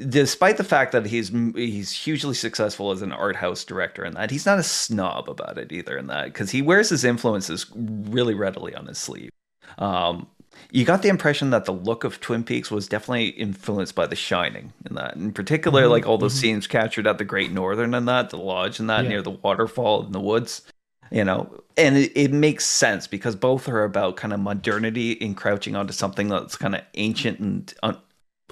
despite 0.08 0.56
the 0.56 0.64
fact 0.64 0.92
that 0.92 1.06
he's 1.06 1.28
he's 1.54 1.92
hugely 1.92 2.34
successful 2.34 2.90
as 2.90 3.02
an 3.02 3.12
art 3.12 3.36
house 3.36 3.64
director, 3.64 4.02
and 4.02 4.16
that 4.16 4.30
he's 4.30 4.46
not 4.46 4.58
a 4.58 4.62
snob 4.64 5.28
about 5.28 5.58
it 5.58 5.70
either. 5.72 5.96
In 5.96 6.06
that 6.08 6.26
because 6.26 6.50
he 6.50 6.62
wears 6.62 6.88
his 6.88 7.04
influences 7.04 7.66
really 7.74 8.34
readily 8.34 8.74
on 8.74 8.86
his 8.86 8.98
sleeve. 8.98 9.30
Um, 9.78 10.28
you 10.70 10.84
got 10.84 11.02
the 11.02 11.08
impression 11.08 11.50
that 11.50 11.64
the 11.64 11.72
look 11.72 12.04
of 12.04 12.20
Twin 12.20 12.44
Peaks 12.44 12.70
was 12.70 12.88
definitely 12.88 13.28
influenced 13.28 13.94
by 13.94 14.06
The 14.06 14.16
Shining, 14.16 14.72
in 14.88 14.94
that, 14.96 15.16
in 15.16 15.32
particular, 15.32 15.84
Mhm, 15.84 15.90
like 15.90 16.06
all 16.06 16.18
those 16.18 16.34
mhm. 16.34 16.40
scenes 16.40 16.66
captured 16.66 17.06
at 17.06 17.18
the 17.18 17.24
Great 17.24 17.52
Northern 17.52 17.94
and 17.94 18.06
that, 18.08 18.30
the 18.30 18.38
lodge 18.38 18.80
and 18.80 18.88
that, 18.90 19.04
Yeah. 19.04 19.10
near 19.10 19.22
the 19.22 19.30
waterfall 19.30 20.04
in 20.06 20.12
the 20.12 20.20
woods, 20.20 20.62
you 21.10 21.24
know, 21.24 21.48
and 21.76 21.96
it, 21.96 22.12
it 22.16 22.32
makes 22.32 22.64
sense 22.64 23.06
because 23.06 23.36
both 23.36 23.68
are 23.68 23.84
about 23.84 24.16
kind 24.16 24.32
of 24.32 24.40
modernity 24.40 25.16
encroaching 25.20 25.76
onto 25.76 25.92
something 25.92 26.28
that's 26.28 26.56
kind 26.56 26.74
of 26.74 26.82
ancient 26.94 27.38
and 27.40 27.72
un- 27.82 27.98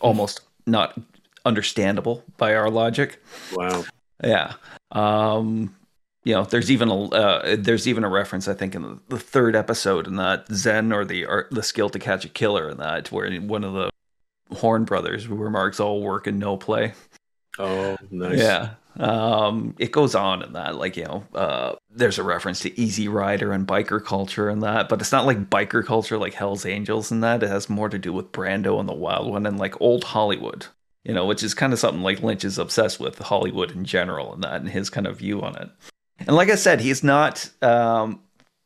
almost 0.00 0.40
not 0.66 0.98
understandable 1.44 2.22
by 2.36 2.54
our 2.54 2.70
logic. 2.70 3.20
wow 3.56 3.84
Yeah. 4.22 4.52
Um, 4.92 5.74
you 6.24 6.34
know, 6.34 6.44
there's 6.44 6.70
even 6.70 6.88
a 6.88 7.04
uh, 7.06 7.56
there's 7.58 7.88
even 7.88 8.04
a 8.04 8.08
reference 8.08 8.48
I 8.48 8.54
think 8.54 8.74
in 8.74 9.00
the, 9.08 9.18
third 9.18 9.56
episode 9.56 10.06
in 10.06 10.16
that 10.16 10.46
Zen 10.52 10.92
or 10.92 11.04
the 11.04 11.26
the 11.50 11.62
skill 11.62 11.90
to 11.90 11.98
catch 11.98 12.24
a 12.24 12.28
killer 12.28 12.70
in 12.70 12.78
that 12.78 13.10
where 13.10 13.30
one 13.40 13.64
of 13.64 13.72
the 13.72 13.90
Horne 14.54 14.84
brothers 14.84 15.28
remarks 15.28 15.80
all 15.80 16.02
work 16.02 16.26
and 16.26 16.38
no 16.38 16.56
play. 16.56 16.92
oh 17.58 17.96
nice 18.10 18.38
Yeah. 18.38 18.74
Um, 18.98 19.74
it 19.78 19.90
goes 19.90 20.14
on 20.14 20.42
in 20.42 20.52
that, 20.52 20.76
like, 20.76 20.96
you 20.98 21.04
know, 21.04 21.24
uh, 21.34 21.76
there's 21.90 22.18
a 22.18 22.22
reference 22.22 22.60
to 22.60 22.78
Easy 22.78 23.08
Rider 23.08 23.52
and 23.52 23.66
biker 23.66 24.04
culture 24.04 24.48
and 24.48 24.62
that, 24.62 24.88
but 24.88 25.00
it's 25.00 25.12
not 25.12 25.24
like 25.24 25.48
biker 25.48 25.84
culture 25.84 26.18
like 26.18 26.34
Hell's 26.34 26.66
Angels 26.66 27.10
and 27.10 27.24
that. 27.24 27.42
It 27.42 27.48
has 27.48 27.70
more 27.70 27.88
to 27.88 27.98
do 27.98 28.12
with 28.12 28.32
Brando 28.32 28.78
and 28.78 28.88
the 28.88 28.94
Wild 28.94 29.30
One 29.30 29.46
and 29.46 29.58
like 29.58 29.80
old 29.80 30.04
Hollywood, 30.04 30.66
you 31.04 31.14
know, 31.14 31.24
which 31.24 31.42
is 31.42 31.54
kind 31.54 31.72
of 31.72 31.78
something 31.78 32.02
like 32.02 32.22
Lynch 32.22 32.44
is 32.44 32.58
obsessed 32.58 33.00
with 33.00 33.18
Hollywood 33.18 33.70
in 33.70 33.86
general 33.86 34.34
and 34.34 34.44
that 34.44 34.60
and 34.60 34.68
his 34.68 34.90
kind 34.90 35.06
of 35.06 35.18
view 35.18 35.40
on 35.40 35.56
it. 35.56 35.70
And 36.20 36.36
like 36.36 36.50
I 36.50 36.54
said, 36.56 36.80
he's 36.80 37.02
not 37.02 37.50
um 37.62 38.20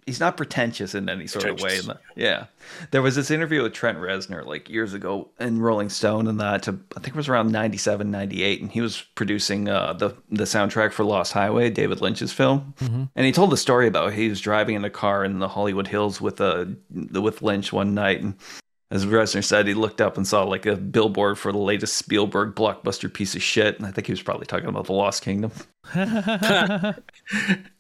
he's 0.05 0.21
not 0.21 0.37
pretentious 0.37 0.95
in 0.95 1.09
any 1.09 1.27
sort 1.27 1.47
of 1.47 1.57
way. 1.61 1.81
Pretentious. 1.81 1.83
In 1.83 1.89
that. 1.89 2.01
Yeah. 2.15 2.47
There 2.93 3.03
was 3.03 3.17
this 3.17 3.31
interview 3.31 3.63
with 3.65 3.73
Trent 3.73 3.99
Reznor 3.99 4.45
like 4.47 4.69
years 4.69 4.95
ago 4.95 5.31
in 5.41 5.61
Rolling 5.61 5.89
Stone 5.89 6.29
and 6.29 6.39
that 6.39 6.63
to, 6.65 6.79
I 6.97 7.01
think 7.01 7.09
it 7.09 7.17
was 7.17 7.29
around 7.29 7.51
97, 7.51 8.09
98 8.11 8.61
and 8.63 8.71
he 8.71 8.81
was 8.81 9.03
producing 9.15 9.69
uh 9.69 9.95
the 9.95 10.15
the 10.31 10.45
soundtrack 10.45 10.93
for 10.93 11.05
Lost 11.05 11.33
Highway, 11.33 11.71
David 11.71 12.01
Lynch's 12.01 12.33
film. 12.33 12.75
Mhm. 12.81 13.09
And 13.17 13.27
he 13.27 13.33
told 13.33 13.51
the 13.51 13.57
story 13.57 13.89
about 13.89 14.13
he 14.13 14.29
was 14.29 14.41
driving 14.41 14.77
in 14.77 14.85
a 14.85 14.91
car 14.91 15.25
in 15.25 15.39
the 15.41 15.49
Hollywood 15.49 15.89
Hills 15.89 16.21
with 16.21 16.41
uh 16.41 16.67
with 17.13 17.43
Lynch 17.43 17.73
one 17.73 17.95
night 17.95 18.23
and 18.23 18.35
As 18.91 19.05
Reznor 19.05 19.43
said, 19.43 19.67
he 19.67 19.75
looked 19.75 20.01
up 20.01 20.17
and 20.17 20.27
saw 20.27 20.45
like 20.45 20.65
a 20.65 20.77
billboard 20.77 21.39
for 21.39 21.51
the 21.51 21.59
latest 21.59 21.97
Spielberg 21.97 22.55
blockbuster 22.55 23.13
piece 23.13 23.35
of 23.35 23.43
shit, 23.43 23.77
and 23.77 23.87
I 23.87 23.91
think 23.91 24.07
he 24.07 24.13
was 24.13 24.23
probably 24.23 24.47
talking 24.47 24.69
about 24.69 24.87
the 24.87 24.93
Lost 24.93 25.23
Kingdom. 25.23 25.51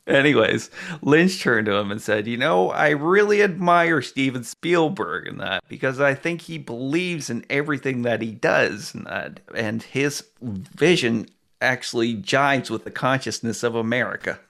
Anyways, 0.06 0.70
Lynch 1.02 1.40
turned 1.40 1.66
to 1.66 1.76
him 1.76 1.92
and 1.92 2.02
said, 2.02 2.26
You 2.26 2.36
know, 2.36 2.70
I 2.70 2.90
really 2.90 3.40
admire 3.40 4.02
Steven 4.02 4.42
Spielberg 4.42 5.28
in 5.28 5.38
that 5.38 5.62
because 5.68 6.00
I 6.00 6.14
think 6.14 6.42
he 6.42 6.58
believes 6.58 7.30
in 7.30 7.46
everything 7.50 8.02
that 8.02 8.20
he 8.20 8.32
does 8.32 8.92
and 8.92 9.06
that, 9.06 9.40
and 9.54 9.84
his 9.84 10.24
vision 10.42 11.28
actually 11.60 12.14
jives 12.14 12.68
with 12.68 12.84
the 12.84 12.90
consciousness 12.90 13.62
of 13.62 13.74
America. 13.74 14.40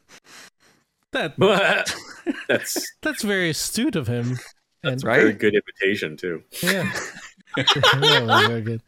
That 1.13 1.37
that's 2.49 2.93
that's 3.03 3.23
very 3.23 3.51
astute 3.51 3.97
of 3.97 4.07
him. 4.07 4.39
That's 4.83 5.03
and, 5.03 5.13
a 5.13 5.15
very 5.15 5.33
good 5.33 5.55
invitation 5.55 6.17
too. 6.17 6.43
Yeah. 6.63 6.91
that 7.57 8.45
very 8.49 8.63
good. 8.63 8.83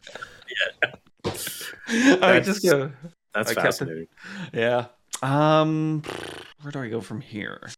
Yeah, 1.90 2.16
I 2.22 2.40
just 2.40 2.62
go. 2.62 2.90
That's 3.34 3.50
I 3.50 3.54
kept 3.54 3.58
it- 3.58 3.62
fascinating. 3.62 4.06
Yeah. 4.52 4.86
Um, 5.22 6.02
where 6.62 6.72
do 6.72 6.80
I 6.80 6.88
go 6.88 7.00
from 7.00 7.20
here? 7.20 7.70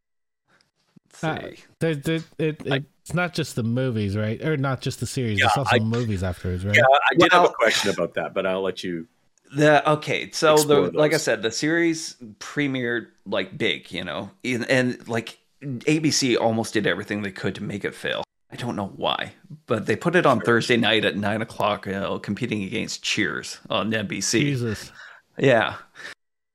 Uh, 1.23 1.49
there, 1.79 1.95
there, 1.95 2.19
it, 2.39 2.61
it's 2.65 3.13
not 3.13 3.33
just 3.33 3.55
the 3.55 3.63
movies, 3.63 4.17
right? 4.17 4.43
Or 4.43 4.57
not 4.57 4.81
just 4.81 4.99
the 4.99 5.05
series. 5.05 5.39
Yeah, 5.39 5.47
it's 5.47 5.57
also 5.57 5.75
I- 5.75 5.79
movies 5.79 6.23
afterwards, 6.23 6.65
right? 6.65 6.75
Yeah, 6.75 6.83
I 6.83 7.15
did 7.15 7.31
have 7.31 7.45
a 7.45 7.49
question 7.49 7.91
about 7.91 8.15
that, 8.15 8.33
but 8.33 8.45
I'll 8.45 8.61
let 8.61 8.83
you. 8.83 9.07
The 9.53 9.87
okay, 9.91 10.31
so 10.31 10.55
the 10.55 10.83
Explore 10.85 10.89
like 10.91 11.13
I 11.13 11.17
said, 11.17 11.41
the 11.41 11.51
series 11.51 12.15
premiered 12.39 13.07
like 13.25 13.57
big, 13.57 13.91
you 13.91 14.03
know, 14.03 14.31
and, 14.45 14.69
and 14.69 15.07
like 15.09 15.40
ABC 15.61 16.37
almost 16.39 16.73
did 16.73 16.87
everything 16.87 17.21
they 17.21 17.31
could 17.31 17.55
to 17.55 17.63
make 17.63 17.85
it 17.85 17.95
fail. 17.95 18.23
I 18.51 18.55
don't 18.57 18.75
know 18.75 18.91
why, 18.97 19.33
but 19.67 19.85
they 19.85 19.95
put 19.95 20.15
it 20.15 20.25
on 20.25 20.41
Thursday 20.41 20.75
night 20.75 21.05
at 21.05 21.15
nine 21.15 21.41
o'clock, 21.41 21.85
you 21.85 21.93
know, 21.93 22.19
competing 22.19 22.63
against 22.63 23.01
Cheers 23.01 23.59
on 23.69 23.91
NBC. 23.91 24.41
Jesus. 24.41 24.91
Yeah. 25.37 25.75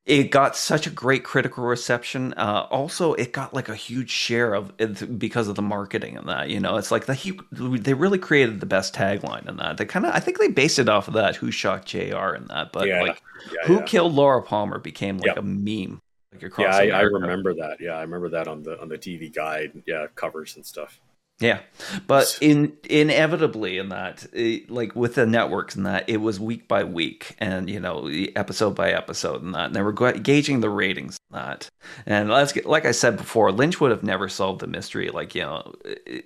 It 0.05 0.31
got 0.31 0.55
such 0.57 0.87
a 0.87 0.91
great 0.91 1.25
critical 1.25 1.65
reception. 1.65 2.33
Uh, 2.35 2.69
also, 2.71 3.15
it 3.15 3.33
got 3.33 3.55
like 3.55 3.69
a 3.69 3.75
huge 3.75 4.11
share 4.11 4.55
of 4.55 4.73
it 4.79 5.19
because 5.19 5.49
of 5.49 5.57
the 5.57 5.63
marketing 5.63 6.17
and 6.17 6.29
that. 6.29 6.49
You 6.49 6.61
know, 6.61 6.77
it's 6.77 6.93
like 6.93 7.07
the 7.07 7.15
hu- 7.15 7.79
they 7.79 7.95
really 7.95 8.19
created 8.19 8.61
the 8.61 8.67
best 8.67 8.95
tagline 8.95 9.49
in 9.49 9.57
that. 9.57 9.79
They 9.79 9.85
kind 9.85 10.07
of, 10.07 10.15
I 10.15 10.21
think 10.21 10.39
they 10.39 10.47
based 10.49 10.79
it 10.79 10.89
off 10.89 11.09
of 11.09 11.15
that. 11.15 11.35
Who 11.35 11.51
shot 11.51 11.87
Jr. 11.87 12.35
in 12.37 12.47
that? 12.51 12.71
But 12.73 12.87
Yeah, 12.87 13.03
like, 13.03 13.21
yeah, 13.51 13.67
who 13.67 13.77
yeah. 13.77 13.83
killed 13.83 14.13
Laura 14.15 14.43
Palmer 14.43 14.79
became 14.79 15.17
like 15.19 15.27
Yep. 15.35 15.39
a 15.39 15.43
meme. 15.43 16.01
Like 16.37 16.43
across 16.43 16.83
Yeah, 16.83 16.97
I, 16.97 16.99
I 16.99 17.03
remember 17.03 17.55
that. 17.55 17.79
Yeah, 17.81 17.93
I 17.93 18.03
remember 18.03 18.29
that 18.31 18.49
on 18.49 18.63
the 18.63 18.81
on 18.81 18.89
the 18.89 18.99
TV 18.99 19.35
guide. 19.35 19.83
Yeah, 19.87 20.07
covers 20.15 20.57
and 20.57 20.65
stuff. 20.65 21.01
Yeah, 21.39 21.61
but 22.07 22.39
in 22.41 22.79
inevitably 22.89 23.77
in 23.77 23.91
that, 23.91 24.27
eh, 24.35 24.61
like 24.71 24.97
with 24.97 25.17
the 25.17 25.27
networks 25.27 25.77
and 25.77 25.85
that, 25.85 26.09
it 26.09 26.17
was 26.17 26.41
week 26.41 26.67
by 26.67 26.83
week, 26.85 27.37
and 27.39 27.69
you 27.69 27.79
know, 27.79 28.09
episode 28.35 28.75
by 28.75 28.93
episode 28.93 29.43
and 29.43 29.55
that, 29.55 29.67
and 29.67 29.77
they 29.77 29.83
were 29.83 29.93
gauging 29.93 30.61
the 30.61 30.71
ratings 30.71 31.19
and 31.31 31.39
that. 31.39 31.69
And 32.07 32.31
let's 32.31 32.53
get, 32.53 32.65
like 32.65 32.87
I 32.87 32.93
said 32.93 33.19
before, 33.19 33.53
Lynch 33.53 33.83
would 33.83 33.91
have 33.91 34.03
never 34.03 34.31
solved 34.31 34.61
the 34.63 34.67
mystery, 34.67 35.11
like 35.11 35.35
you 35.35 35.43
know, 35.43 35.75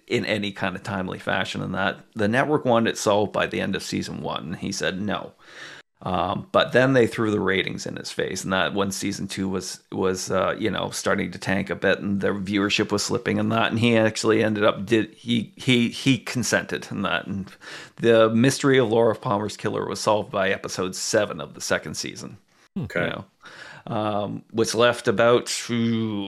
in 0.06 0.24
any 0.26 0.52
kind 0.52 0.76
of 0.76 0.84
timely 0.84 1.18
fashion. 1.18 1.60
And 1.60 1.74
that 1.74 2.04
the 2.14 2.28
network 2.28 2.64
wanted 2.64 2.90
it 2.90 2.98
solved 2.98 3.32
by 3.32 3.48
the 3.48 3.60
end 3.60 3.74
of 3.74 3.82
season 3.82 4.22
one. 4.22 4.54
He 4.54 4.70
said 4.70 5.00
no. 5.00 5.32
Um, 6.02 6.48
but 6.50 6.72
then 6.72 6.94
they 6.94 7.06
threw 7.06 7.30
the 7.30 7.40
ratings 7.40 7.84
in 7.84 7.96
his 7.96 8.10
face, 8.10 8.42
and 8.42 8.52
that 8.54 8.72
when 8.72 8.90
season 8.90 9.28
two 9.28 9.50
was 9.50 9.80
was 9.92 10.30
uh, 10.30 10.56
you 10.58 10.70
know 10.70 10.88
starting 10.90 11.30
to 11.32 11.38
tank 11.38 11.68
a 11.68 11.74
bit, 11.74 12.00
and 12.00 12.22
their 12.22 12.34
viewership 12.34 12.90
was 12.90 13.02
slipping, 13.02 13.38
and 13.38 13.52
that, 13.52 13.70
and 13.70 13.78
he 13.78 13.98
actually 13.98 14.42
ended 14.42 14.64
up 14.64 14.86
did 14.86 15.12
he 15.12 15.52
he 15.56 15.90
he 15.90 16.16
consented 16.16 16.88
in 16.90 17.02
that, 17.02 17.26
and 17.26 17.52
the 17.96 18.30
mystery 18.30 18.78
of 18.78 18.88
Laura 18.88 19.14
Palmer's 19.14 19.58
killer 19.58 19.86
was 19.86 20.00
solved 20.00 20.30
by 20.30 20.48
episode 20.48 20.96
seven 20.96 21.38
of 21.38 21.52
the 21.52 21.60
second 21.60 21.94
season. 21.94 22.38
Okay. 22.78 23.04
You 23.04 23.06
know, 23.10 23.94
um, 23.94 24.42
which 24.52 24.74
left 24.74 25.06
about 25.06 25.52
ooh, 25.68 26.26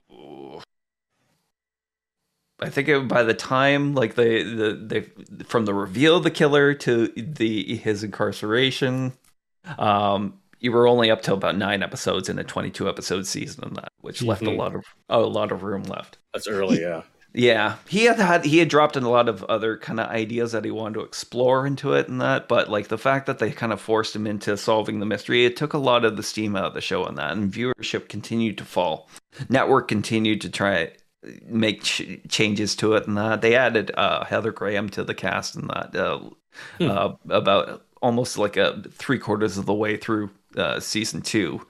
I 2.59 2.69
think 2.69 2.87
it, 2.89 3.07
by 3.07 3.23
the 3.23 3.33
time 3.33 3.95
like 3.95 4.13
the 4.13 4.43
the 4.43 4.73
they 4.85 5.01
from 5.45 5.65
the 5.65 5.73
reveal 5.73 6.17
of 6.17 6.23
the 6.23 6.31
killer 6.31 6.75
to 6.75 7.07
the 7.07 7.75
his 7.77 8.03
incarceration, 8.03 9.13
um, 9.77 10.39
you 10.59 10.71
were 10.71 10.87
only 10.87 11.11
up 11.11 11.21
to 11.23 11.33
about 11.33 11.57
nine 11.57 11.83
episodes 11.83 12.29
in 12.29 12.39
a 12.39 12.43
twenty 12.43 12.69
two 12.71 12.87
episode 12.89 13.27
season, 13.27 13.63
and 13.65 13.75
that 13.75 13.91
which 14.01 14.21
left 14.23 14.41
a 14.43 14.45
Mhm. 14.45 14.57
lot 14.57 14.75
of 14.75 14.85
a 15.09 15.19
lot 15.19 15.51
of 15.51 15.63
room 15.63 15.83
left. 15.83 16.17
That's 16.33 16.47
early. 16.47 16.81
Yeah. 16.81 17.01
Yeah, 17.35 17.77
he 17.87 18.03
had 18.05 18.19
had 18.19 18.45
he 18.45 18.59
had 18.59 18.69
dropped 18.69 18.95
in 18.95 19.01
a 19.03 19.09
lot 19.09 19.27
of 19.27 19.43
other 19.45 19.75
kind 19.77 19.99
of 19.99 20.07
ideas 20.07 20.51
that 20.51 20.63
he 20.63 20.69
wanted 20.69 20.93
to 20.99 21.01
explore 21.01 21.65
into 21.65 21.93
it 21.93 22.07
and 22.07 22.21
that, 22.21 22.47
but 22.47 22.69
like 22.69 22.89
the 22.89 22.97
fact 22.97 23.25
that 23.25 23.39
they 23.39 23.49
kind 23.49 23.73
of 23.73 23.81
forced 23.81 24.15
him 24.15 24.27
into 24.27 24.55
solving 24.55 24.99
the 24.99 25.05
mystery, 25.07 25.43
it 25.43 25.57
took 25.57 25.73
a 25.73 25.79
lot 25.79 26.05
of 26.05 26.15
the 26.15 26.21
steam 26.21 26.55
out 26.55 26.65
of 26.65 26.73
the 26.75 26.81
show 26.81 27.03
on 27.05 27.15
that, 27.15 27.31
and 27.31 27.51
viewership 27.51 28.07
continued 28.07 28.59
to 28.59 28.63
fall. 28.63 29.09
Network 29.49 29.87
continued 29.87 30.41
to 30.41 30.49
try 30.51 30.91
make 31.47 31.81
ch- 31.81 32.19
changes 32.29 32.75
to 32.75 32.93
it 32.93 33.07
and 33.07 33.17
that. 33.17 33.41
They 33.41 33.55
added 33.55 33.91
uh, 33.97 34.25
Heather 34.25 34.51
Graham 34.51 34.87
to 34.89 35.03
the 35.03 35.15
cast 35.15 35.55
and 35.55 35.69
that 35.71 35.95
uh, 35.95 36.19
Hmm. 36.77 36.87
uh, 36.87 37.13
about 37.31 37.83
almost 38.03 38.37
like 38.37 38.57
a 38.57 38.83
three 38.91 39.17
quarters 39.17 39.57
of 39.57 39.65
the 39.65 39.73
way 39.73 39.97
through 39.97 40.29
uh, 40.57 40.79
season 40.79 41.21
two. 41.21 41.65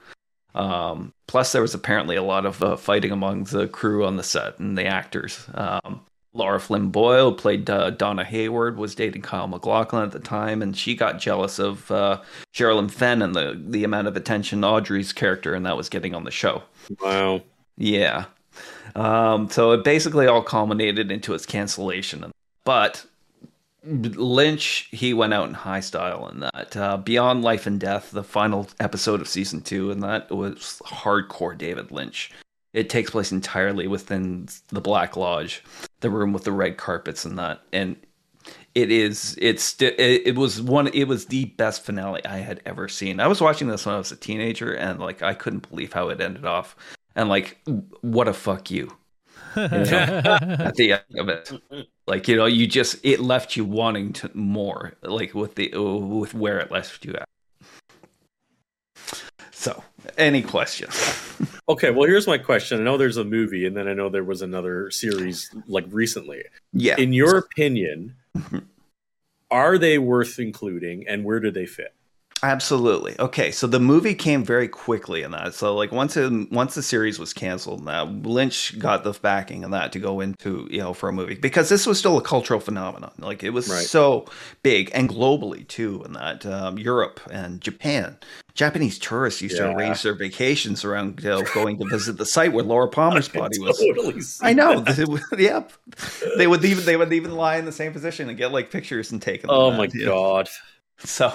Um, 0.54 1.14
plus, 1.26 1.52
there 1.52 1.62
was 1.62 1.74
apparently 1.74 2.16
a 2.16 2.22
lot 2.22 2.44
of 2.44 2.62
uh, 2.62 2.76
fighting 2.76 3.12
among 3.12 3.44
the 3.44 3.68
crew 3.68 4.04
on 4.04 4.16
the 4.16 4.22
set 4.22 4.58
and 4.58 4.76
the 4.76 4.84
actors. 4.84 5.46
Um, 5.54 6.02
Lara 6.34 6.60
Flynn 6.60 6.90
Boyle 6.90 7.32
played 7.32 7.70
uh, 7.70 7.90
Donna 7.90 8.24
Hayward, 8.24 8.76
was 8.76 8.96
dating 8.96 9.22
Kyle 9.22 9.46
MacLachlan 9.46 10.02
at 10.02 10.10
the 10.10 10.18
time, 10.18 10.62
and 10.62 10.76
she 10.76 10.96
got 10.96 11.20
jealous 11.20 11.60
of 11.60 11.88
uh, 11.92 12.20
Sherilyn 12.52 12.90
Fenn 12.90 13.22
and 13.22 13.34
the 13.34 13.60
the 13.64 13.84
amount 13.84 14.08
of 14.08 14.16
attention 14.16 14.64
Audrey's 14.64 15.12
character 15.12 15.54
and 15.54 15.64
that 15.64 15.76
was 15.76 15.88
getting 15.88 16.14
on 16.14 16.24
the 16.24 16.32
show. 16.32 16.64
Wow. 17.00 17.42
Yeah. 17.76 18.24
Um, 18.96 19.48
so 19.48 19.72
it 19.72 19.84
basically 19.84 20.26
all 20.26 20.42
culminated 20.42 21.10
into 21.10 21.34
its 21.34 21.46
cancellation. 21.46 22.32
But 22.64 23.06
Lynch, 23.86 24.88
he 24.90 25.12
went 25.12 25.34
out 25.34 25.48
in 25.48 25.54
high 25.54 25.80
style 25.80 26.28
in 26.28 26.40
that. 26.40 26.76
Uh, 26.76 26.96
Beyond 26.96 27.42
Life 27.42 27.66
and 27.66 27.78
Death, 27.78 28.10
the 28.10 28.24
final 28.24 28.68
episode 28.80 29.20
of 29.20 29.28
season 29.28 29.60
two, 29.60 29.90
and 29.90 30.02
that 30.02 30.30
was 30.30 30.80
hardcore 30.86 31.56
David 31.56 31.90
Lynch. 31.90 32.30
It 32.72 32.90
takes 32.90 33.10
place 33.10 33.30
entirely 33.30 33.86
within 33.86 34.48
the 34.68 34.80
Black 34.80 35.16
Lodge, 35.16 35.62
the 36.00 36.10
room 36.10 36.32
with 36.32 36.44
the 36.44 36.52
red 36.52 36.76
carpets 36.76 37.24
and 37.24 37.38
that. 37.38 37.62
And 37.72 37.96
it 38.74 38.90
is 38.90 39.36
it's 39.40 39.76
it, 39.80 40.34
was 40.34 40.60
one 40.60 40.88
it 40.88 41.04
was 41.04 41.26
the 41.26 41.44
best 41.44 41.84
finale 41.84 42.24
I 42.26 42.38
had 42.38 42.60
ever 42.66 42.88
seen. 42.88 43.20
I 43.20 43.28
was 43.28 43.40
watching 43.40 43.68
this 43.68 43.86
when 43.86 43.94
I 43.94 43.98
was 43.98 44.10
a 44.10 44.16
teenager 44.16 44.72
and 44.72 44.98
like 44.98 45.22
I 45.22 45.34
couldn't 45.34 45.68
believe 45.68 45.92
how 45.92 46.08
it 46.08 46.20
ended 46.20 46.44
off. 46.44 46.74
And 47.14 47.28
like 47.28 47.58
what 48.00 48.26
a 48.26 48.32
fuck 48.32 48.70
you. 48.70 48.96
You 49.56 49.62
know, 49.62 50.38
at 50.40 50.74
the 50.74 50.92
end 50.92 51.18
of 51.18 51.28
it. 51.28 51.52
Like, 52.06 52.28
you 52.28 52.36
know, 52.36 52.46
you 52.46 52.66
just 52.66 52.96
it 53.02 53.20
left 53.20 53.56
you 53.56 53.64
wanting 53.64 54.12
to 54.14 54.30
more, 54.34 54.94
like 55.02 55.34
with 55.34 55.54
the 55.54 55.70
with 55.76 56.34
where 56.34 56.58
it 56.58 56.70
left 56.70 57.04
you 57.04 57.14
at. 57.14 57.28
So, 59.52 59.82
any 60.18 60.42
questions? 60.42 61.20
Okay, 61.66 61.90
well, 61.90 62.06
here's 62.06 62.26
my 62.26 62.36
question. 62.36 62.78
I 62.78 62.84
know 62.84 62.98
there's 62.98 63.16
a 63.16 63.24
movie, 63.24 63.64
and 63.64 63.74
then 63.74 63.88
I 63.88 63.94
know 63.94 64.10
there 64.10 64.22
was 64.22 64.42
another 64.42 64.90
series 64.90 65.50
like 65.66 65.86
recently. 65.88 66.44
Yeah. 66.74 66.96
In 66.98 67.14
your 67.14 67.38
opinion, 67.38 68.16
are 69.50 69.78
they 69.78 69.96
worth 69.96 70.38
including, 70.38 71.08
and 71.08 71.24
where 71.24 71.40
do 71.40 71.50
they 71.50 71.64
fit? 71.64 71.94
Absolutely. 72.44 73.16
Okay, 73.18 73.50
so 73.50 73.66
the 73.66 73.80
movie 73.80 74.14
came 74.14 74.44
very 74.44 74.68
quickly 74.68 75.22
in 75.22 75.30
that. 75.30 75.54
So 75.54 75.74
like 75.74 75.92
once 75.92 76.14
it, 76.14 76.30
once 76.52 76.74
the 76.74 76.82
series 76.82 77.18
was 77.18 77.32
canceled, 77.32 77.82
now 77.82 78.04
Lynch 78.04 78.78
got 78.78 79.02
the 79.02 79.12
backing 79.14 79.64
of 79.64 79.70
that 79.70 79.92
to 79.92 79.98
go 79.98 80.20
into 80.20 80.68
you 80.70 80.78
know 80.80 80.92
for 80.92 81.08
a 81.08 81.12
movie 81.12 81.36
because 81.36 81.70
this 81.70 81.86
was 81.86 81.98
still 81.98 82.18
a 82.18 82.22
cultural 82.22 82.60
phenomenon. 82.60 83.12
Like 83.18 83.42
it 83.42 83.50
was 83.50 83.68
Right. 83.70 83.86
so 83.86 84.26
big 84.62 84.90
and 84.92 85.08
globally 85.08 85.66
too. 85.66 86.02
In 86.04 86.12
that 86.12 86.44
um, 86.44 86.78
Europe 86.78 87.18
and 87.30 87.62
Japan, 87.62 88.18
Japanese 88.52 88.98
tourists 88.98 89.40
used 89.40 89.56
to 89.56 89.70
arrange 89.74 90.02
their 90.02 90.14
vacations 90.14 90.84
around 90.84 91.20
you 91.22 91.30
know, 91.30 91.42
going 91.54 91.78
to 91.78 91.86
visit 91.88 92.18
the 92.18 92.26
site 92.26 92.52
where 92.52 92.62
Laura 92.64 92.88
Palmer's 92.90 93.28
body 93.40 93.58
was. 93.58 93.78
totally 93.78 94.20
I 94.42 94.52
know. 94.52 94.80
that. 94.80 95.36
yep. 95.38 95.72
They 96.36 96.46
would 96.46 96.62
even 96.62 96.84
they 96.84 96.98
would 96.98 97.12
even 97.14 97.32
lie 97.32 97.56
in 97.56 97.64
the 97.64 97.72
same 97.72 97.94
position 97.94 98.28
and 98.28 98.36
get 98.36 98.52
like 98.52 98.70
pictures 98.70 99.12
and 99.12 99.22
take 99.22 99.40
them. 99.40 99.50
Oh 99.50 99.70
my 99.70 99.88
yeah. 99.94 100.44
So, 101.04 101.26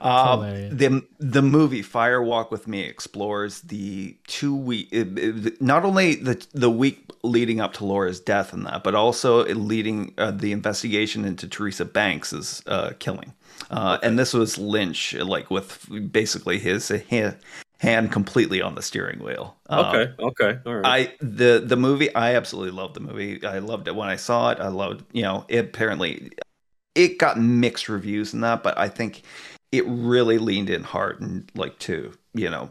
um, 0.00 0.40
the 0.70 1.02
the 1.18 1.42
movie 1.42 1.82
Fire 1.82 2.22
Walk 2.22 2.50
with 2.50 2.66
Me 2.66 2.80
explores 2.82 3.60
the 3.62 4.16
two 4.26 4.54
week, 4.56 4.88
it- 4.92 5.18
it- 5.18 5.60
not 5.60 5.84
only 5.84 6.14
the 6.14 6.44
the 6.54 6.70
week 6.70 7.04
leading 7.22 7.60
up 7.60 7.72
to 7.74 7.84
Laura's 7.84 8.20
death 8.20 8.52
and 8.52 8.64
that, 8.66 8.82
but 8.84 8.94
also 8.94 9.44
leading 9.46 10.14
uh, 10.18 10.30
the 10.30 10.52
investigation 10.52 11.24
into 11.24 11.46
Teresa 11.48 11.84
Banks's 11.84 12.62
uh, 12.66 12.92
killing. 12.98 13.32
Uh, 13.70 13.98
And 14.02 14.18
this 14.18 14.32
was 14.32 14.58
Lynch, 14.58 15.14
like 15.14 15.50
with 15.50 15.86
basically 16.12 16.58
his 16.58 16.88
hand, 16.88 17.36
hand 17.78 18.12
completely 18.12 18.62
on 18.62 18.74
the 18.74 18.82
steering 18.82 19.20
wheel. 19.22 19.56
Um, 19.68 19.84
Okay, 19.86 20.12
okay, 20.18 20.58
all 20.66 20.74
right. 20.76 21.10
I 21.10 21.14
the 21.24 21.62
the 21.64 21.76
movie 21.76 22.14
I 22.14 22.34
absolutely 22.36 22.72
loved 22.72 22.94
the 22.94 23.00
movie. 23.00 23.44
I 23.44 23.58
loved 23.58 23.88
it 23.88 23.94
when 23.96 24.08
I 24.08 24.16
saw 24.16 24.50
it. 24.50 24.58
I 24.60 24.68
loved 24.68 25.04
you 25.12 25.22
know 25.22 25.44
it 25.48 25.64
apparently 25.66 26.30
it 26.94 27.18
got 27.18 27.38
mixed 27.38 27.88
reviews 27.88 28.32
and 28.34 28.42
that, 28.44 28.62
but 28.62 28.76
I 28.78 28.88
think 28.88 29.22
it 29.72 29.84
really 29.86 30.38
leaned 30.38 30.70
in 30.70 30.82
hard 30.84 31.20
and 31.20 31.50
like 31.54 31.78
to 31.80 32.12
you 32.34 32.50
know 32.50 32.70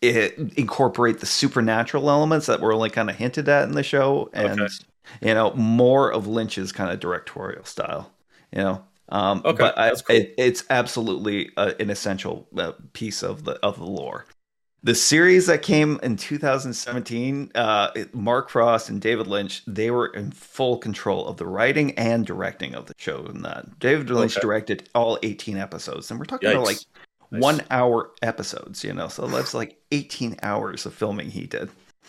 it 0.00 0.36
incorporate 0.56 1.20
the 1.20 1.26
supernatural 1.26 2.08
elements 2.10 2.46
that 2.46 2.60
were 2.60 2.72
only 2.72 2.90
kind 2.90 3.10
of 3.10 3.16
hinted 3.16 3.48
at 3.48 3.64
in 3.68 3.72
the 3.74 3.82
show 3.82 4.30
and 4.32 4.58
Okay. 4.58 4.80
you 5.20 5.34
know 5.34 5.52
more 5.54 6.10
of 6.10 6.26
lynch's 6.26 6.72
kind 6.72 6.90
of 6.90 7.00
directorial 7.00 7.64
style 7.64 8.10
you 8.52 8.58
know 8.58 8.82
um 9.10 9.44
Okay, 9.44 9.54
but 9.58 9.76
I, 9.78 9.92
cool. 10.06 10.16
it, 10.16 10.34
it's 10.38 10.64
absolutely 10.70 11.50
uh, 11.56 11.72
an 11.80 11.90
essential 11.90 12.46
uh, 12.56 12.72
piece 12.92 13.22
of 13.22 13.44
the 13.44 13.52
of 13.64 13.78
the 13.78 13.84
lore 13.86 14.24
the 14.82 14.94
series 14.94 15.46
that 15.46 15.62
came 15.62 16.00
in 16.02 16.16
2017 16.16 17.50
uh 17.54 17.90
mark 18.12 18.48
frost 18.48 18.88
and 18.88 19.00
david 19.00 19.26
lynch 19.26 19.62
they 19.66 19.90
were 19.90 20.06
in 20.08 20.30
full 20.30 20.78
control 20.78 21.26
of 21.26 21.36
the 21.36 21.46
writing 21.46 21.92
and 21.98 22.26
directing 22.26 22.74
of 22.74 22.86
the 22.86 22.94
show 22.96 23.24
and 23.26 23.44
that 23.44 23.78
david 23.78 24.08
lynch 24.10 24.36
Okay. 24.36 24.40
directed 24.42 24.88
all 24.94 25.18
18 25.22 25.56
episodes 25.56 26.10
and 26.10 26.18
we're 26.18 26.24
talking 26.26 26.50
about 26.50 26.64
like 26.64 26.78
Nice. 27.32 27.40
one 27.42 27.62
hour 27.70 28.10
episodes 28.22 28.82
you 28.82 28.92
know 28.92 29.08
so 29.08 29.26
that's 29.26 29.54
like 29.54 29.78
18 29.92 30.36
hours 30.42 30.84
of 30.86 30.94
filming 30.94 31.30
he 31.30 31.46
did 31.46 31.68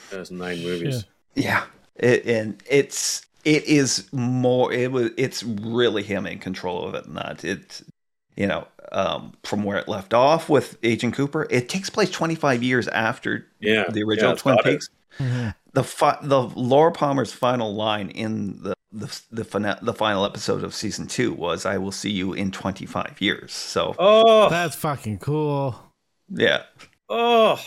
That's 0.09 0.31
nine 0.31 0.63
movies. 0.63 1.05
yeah, 1.35 1.63
it, 1.95 2.25
and 2.25 2.61
it's 2.67 3.21
it 3.43 3.63
is 3.65 4.07
more. 4.13 4.71
It 4.71 4.91
was. 4.91 5.09
It's 5.17 5.41
really 5.41 6.03
him 6.03 6.27
in 6.27 6.37
control 6.37 6.85
of 6.87 6.93
it, 6.93 7.07
not 7.09 7.43
it. 7.43 7.81
You 8.37 8.47
know, 8.47 8.67
um, 8.91 9.33
from 9.43 9.63
where 9.63 9.77
it 9.77 9.87
left 9.87 10.13
off 10.13 10.49
with 10.49 10.77
Agent 10.83 11.13
Cooper, 11.15 11.47
it 11.49 11.67
takes 11.69 11.89
place 11.89 12.09
25 12.09 12.63
years 12.63 12.87
after 12.87 13.47
Yeah, 13.59 13.85
the 13.91 14.03
original 14.03 14.31
yeah, 14.31 14.37
Twin 14.37 14.55
got 14.55 14.65
it. 14.67 14.71
Peaks. 14.71 14.89
The 15.73 15.83
fi- 15.83 16.19
the 16.21 16.41
Laura 16.41 16.91
Palmer's 16.91 17.31
final 17.33 17.73
line 17.75 18.09
in 18.09 18.61
the 18.63 18.73
the 18.91 19.21
the, 19.31 19.45
fina- 19.45 19.79
the 19.81 19.93
final 19.93 20.25
episode 20.25 20.63
of 20.65 20.73
season 20.75 21.07
two 21.07 21.31
was, 21.33 21.65
"I 21.65 21.77
will 21.77 21.91
see 21.93 22.09
you 22.11 22.33
in 22.33 22.51
25 22.51 23.21
years." 23.21 23.53
So, 23.53 23.95
Oh, 23.97 24.49
That's 24.49 24.75
fucking 24.75 25.19
cool. 25.19 25.79
yeah, 26.29 26.63
oh, 27.09 27.57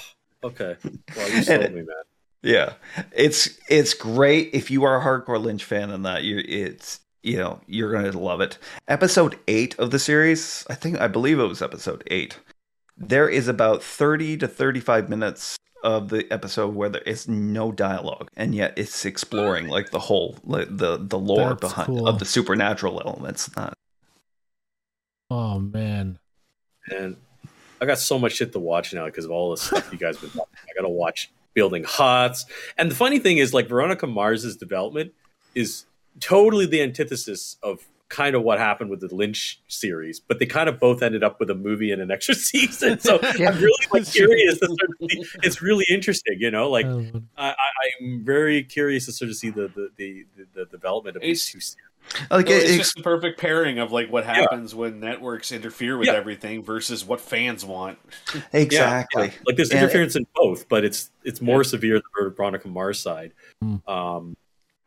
okay. 0.43 0.77
Well, 1.17 1.31
you 1.31 1.43
sold 1.43 1.73
me, 1.73 1.83
man. 1.83 1.87
Yeah, 2.43 2.75
it's 3.13 3.59
it's 3.71 3.95
great 3.95 4.51
if 4.53 4.71
you 4.71 4.85
are 4.85 5.01
a 5.01 5.03
hardcore 5.05 5.43
Lynch 5.43 5.65
fan 5.65 5.91
and 5.91 6.05
that 6.05 6.25
you 6.25 6.43
it's 6.47 7.01
you 7.25 7.37
know 7.37 7.61
you're 7.67 7.93
gonna 7.93 8.17
love 8.17 8.41
it. 8.41 8.59
Episode 8.87 9.39
eight 9.49 9.79
of 9.79 9.91
the 9.91 9.99
series, 9.99 10.65
I 10.71 10.75
think 10.75 11.01
I 11.01 11.09
believe 11.09 11.39
it 11.39 11.45
was 11.45 11.63
episode 11.63 12.05
eight. 12.09 12.39
There 12.97 13.29
is 13.29 13.49
about 13.49 13.83
thirty 13.83 14.37
to 14.37 14.47
thirty 14.47 14.81
five 14.81 15.09
minutes 15.09 15.57
of 15.83 16.09
the 16.09 16.31
episode 16.33 16.75
where 16.75 16.89
there 16.89 17.03
is 17.03 17.29
no 17.29 17.73
dialogue, 17.73 18.29
and 18.37 18.55
yet 18.55 18.75
it's 18.77 19.05
exploring 19.05 19.69
like 19.69 19.91
the 19.91 19.99
whole 19.99 20.37
like 20.45 20.69
the 20.71 20.99
the 20.99 21.19
lore 21.19 21.51
That's 21.51 21.61
behind 21.61 21.87
cool. 21.87 22.07
of 22.07 22.19
the 22.19 22.25
supernatural 22.25 23.01
elements. 23.05 23.49
and 23.49 23.57
That 23.57 23.75
Oh 25.31 25.59
man. 25.59 26.19
And 26.91 27.17
I 27.81 27.87
got 27.87 27.99
so 27.99 28.19
much 28.19 28.33
shit 28.35 28.53
to 28.53 28.59
watch 28.59 28.93
now 28.95 29.07
because 29.07 29.25
of 29.25 29.31
all 29.31 29.51
the 29.51 29.57
stuff 29.57 29.91
you 29.93 29.99
guys 29.99 30.17
been 30.19 30.31
talking. 30.31 30.55
I 30.69 30.75
got 30.75 30.87
to 30.87 30.89
watch 30.89 31.31
Building 31.55 31.85
Huts. 31.85 32.47
And 32.77 32.91
the 32.91 32.95
funny 32.95 33.19
thing 33.19 33.39
is, 33.39 33.55
like 33.55 33.69
Veronica 33.69 34.07
Mars's 34.07 34.57
development 34.57 35.13
is 35.55 35.87
totally 36.21 36.67
the 36.67 36.83
antithesis 36.83 37.57
of 37.63 37.87
kind 38.11 38.37
of 38.37 38.43
what 38.43 38.59
happened 38.59 38.91
with 38.91 39.01
the 39.01 39.13
Lynch 39.13 39.61
series, 39.67 40.21
but 40.21 40.39
they 40.39 40.47
kind 40.47 40.69
of 40.69 40.79
both 40.79 41.03
ended 41.03 41.25
up 41.25 41.41
with 41.41 41.51
a 41.51 41.55
movie 41.55 41.91
and 41.91 42.01
an 42.01 42.11
extra 42.11 42.35
season. 42.51 42.99
So 43.01 43.19
I'm 43.23 43.57
really 43.59 43.73
like 43.93 44.07
curious 44.13 44.59
to 44.61 44.67
sort 44.67 44.81
of 45.01 45.11
see. 45.11 45.25
It's 45.43 45.61
really 45.63 45.87
interesting, 45.91 46.37
you 46.39 46.51
know. 46.51 46.71
Like 46.71 46.87
Um, 46.87 47.29
I, 47.37 47.49
I, 47.51 47.55
I'm 48.03 48.25
very 48.25 48.63
curious 48.63 49.07
to 49.07 49.13
sort 49.13 49.31
of 49.31 49.37
see 49.37 49.51
the 49.51 49.69
the 49.69 49.91
the, 49.97 50.27
the, 50.37 50.47
the 50.61 50.65
development 50.67 51.17
of 51.17 51.23
these 51.23 51.45
two 51.47 51.59
series. 51.61 51.77
like 52.31 52.47
Well, 52.47 52.55
it- 52.57 52.59
it's 52.59 52.65
it's- 52.65 52.79
just 52.79 52.97
the 52.97 53.03
perfect 53.03 53.41
pairing 53.41 53.79
of 53.81 53.91
like 53.91 54.13
what 54.13 54.25
happens 54.25 54.75
when 54.77 55.01
networks 55.01 55.51
interfere 55.51 55.97
with 55.99 56.07
Yeah. 56.07 56.15
everything 56.15 56.63
versus 56.63 57.05
what 57.05 57.21
fans 57.21 57.65
want. 57.65 57.99
exactly 58.53 59.23
Yeah, 59.25 59.31
yeah. 59.31 59.39
Like 59.47 59.57
there's 59.57 59.71
And- 59.71 59.81
interference 59.81 60.15
in 60.15 60.27
both, 60.37 60.69
but 60.69 60.85
it's 60.85 61.11
it's 61.25 61.41
more 61.41 61.65
severe 61.65 61.95
than 61.95 62.33
Veronica 62.37 62.69
Mars 62.69 63.01
side. 63.01 63.33
Hmm. 63.61 63.77
Um, 63.89 64.37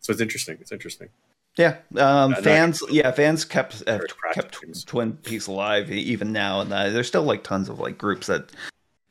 so 0.08 0.12
it's 0.14 0.22
interesting. 0.22 0.58
It's 0.62 0.72
interesting. 0.72 1.10
Yeah, 1.58 1.78
um, 1.98 2.32
no, 2.32 2.42
fans. 2.42 2.82
Yeah, 2.90 3.12
fans 3.12 3.44
kept 3.44 3.84
uh, 3.88 4.00
kept 4.34 4.58
Twin 4.88 5.14
Peaks 5.18 5.48
alive 5.48 5.92
even 5.92 6.32
now, 6.32 6.62
and 6.62 6.72
that 6.72 6.94
there's 6.94 7.08
still 7.10 7.24
like 7.24 7.44
tons 7.44 7.68
of 7.68 7.78
like 7.80 7.98
groups 7.98 8.28
that 8.28 8.52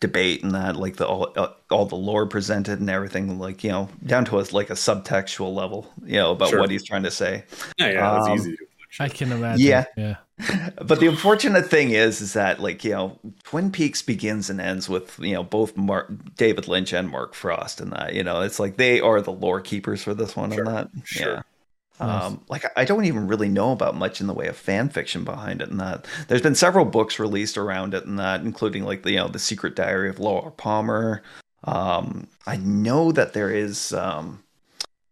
debate 0.00 0.42
and 0.42 0.55
that 0.55 0.76
like 0.76 0.97
the 0.97 1.07
all 1.07 1.33
uh, 1.36 1.49
all 1.70 1.84
the 1.84 1.97
lore 1.97 2.25
presented 2.26 2.81
and 2.81 2.89
everything 2.89 3.39
like 3.39 3.62
you 3.62 3.70
know 3.70 3.89
down 4.07 4.25
to 4.25 4.39
us 4.39 4.52
like 4.55 4.70
a 4.70 4.75
subtextual 4.75 5.55
level 5.55 5.92
you 6.05 6.16
know 6.16 6.31
about 6.33 6.49
Sure. 6.50 6.60
what 6.60 6.70
he's 6.70 6.84
trying 6.84 7.02
to 7.02 7.10
say. 7.10 7.44
Yeah, 7.78 7.91
yeah, 7.91 8.18
it's 8.18 8.26
Um, 8.28 8.34
easy. 8.39 8.57
To 8.97 9.02
I 9.05 9.08
can 9.08 9.33
imagine. 9.33 9.66
Yeah. 9.66 9.84
Yeah. 9.97 10.16
But 10.83 11.00
the 11.00 11.07
unfortunate 11.07 11.70
thing 11.70 11.91
is, 11.91 12.20
is 12.20 12.34
that 12.34 12.60
like 12.60 12.84
you 12.84 12.91
know, 12.92 13.18
Twin 13.44 13.70
Peaks 13.73 14.02
begins 14.02 14.50
and 14.50 14.60
ends 14.60 14.89
with 14.89 15.18
you 15.18 15.33
know 15.33 15.42
both 15.42 15.76
Mark, 15.76 16.12
David 16.36 16.68
Lynch 16.68 16.92
and 16.92 17.08
Mark 17.08 17.34
Frost, 17.34 17.81
and 17.81 17.92
that 17.92 18.12
you 18.15 18.23
know 18.23 18.42
it's 18.42 18.60
like 18.60 18.76
they 18.76 19.00
are 19.00 19.23
the 19.23 19.33
lore 19.33 19.60
keepers 19.62 20.02
for 20.02 20.12
this 20.12 20.36
one, 20.36 20.50
Sure, 20.52 20.65
and 20.65 20.76
that 20.76 20.91
sure. 21.05 21.34
yeah. 21.36 21.42
Um, 21.99 22.42
like 22.50 22.65
I 22.76 22.84
don't 22.84 23.07
even 23.07 23.26
really 23.26 23.49
know 23.49 23.73
about 23.73 23.97
much 23.97 24.20
in 24.20 24.26
the 24.26 24.34
way 24.34 24.47
of 24.49 24.57
fan 24.57 24.91
fiction 24.91 25.25
behind 25.25 25.62
it, 25.62 25.70
and 25.70 25.81
that 25.81 26.07
there's 26.28 26.42
been 26.42 26.55
several 26.55 26.84
books 26.84 27.18
released 27.18 27.57
around 27.57 27.94
it, 27.94 28.05
and 28.05 28.18
that 28.18 28.42
including 28.42 28.84
like 28.84 29.02
the 29.02 29.12
you 29.12 29.16
know 29.16 29.28
the 29.28 29.39
Secret 29.39 29.75
Diary 29.75 30.10
of 30.10 30.20
Laura 30.20 30.50
Palmer. 30.50 31.23
Um, 31.65 32.28
I 32.47 32.57
know 32.58 33.10
that 33.12 33.33
there 33.33 33.50
is 33.50 33.94
um, 33.94 34.42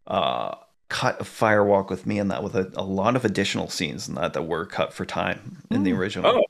uh, 0.07 0.55
cut 0.94 1.18
of 1.20 1.26
Fire 1.26 1.64
Walk 1.64 1.90
with 1.90 2.06
Me, 2.06 2.20
and 2.20 2.31
that 2.31 2.44
with 2.44 2.55
a, 2.55 2.70
a 2.76 2.84
lot 2.84 3.16
of 3.16 3.24
additional 3.24 3.68
scenes 3.68 4.06
and 4.06 4.16
that 4.16 4.32
that 4.34 4.42
were 4.42 4.64
cut 4.64 4.92
for 4.92 5.05
time 5.05 5.58
in 5.70 5.82
the 5.82 5.92
original. 5.92 6.31
Oh, 6.31 6.44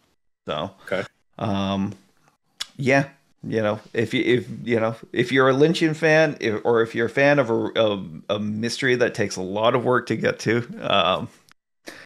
So 0.47 0.71
okay. 0.85 1.03
um, 1.39 1.95
yeah, 2.77 3.09
you 3.43 3.63
know, 3.63 3.81
if 3.95 4.13
you 4.13 4.23
if 4.23 4.47
you 4.63 4.79
know 4.79 4.97
if 5.13 5.33
you're 5.33 5.49
a 5.49 5.55
Lynchian 5.55 5.97
fan, 5.97 6.37
if, 6.41 6.61
or 6.65 6.83
if 6.83 6.95
you're 6.95 7.07
a 7.07 7.11
fan 7.11 7.39
of 7.39 7.49
a, 7.49 7.55
of 7.55 8.07
a 8.29 8.39
mystery 8.39 8.97
that 8.97 9.15
takes 9.15 9.37
a 9.37 9.43
lot 9.43 9.75
of 9.75 9.83
work 9.83 10.07
to 10.09 10.17
get 10.17 10.39
to, 10.41 10.57
um, 10.83 11.29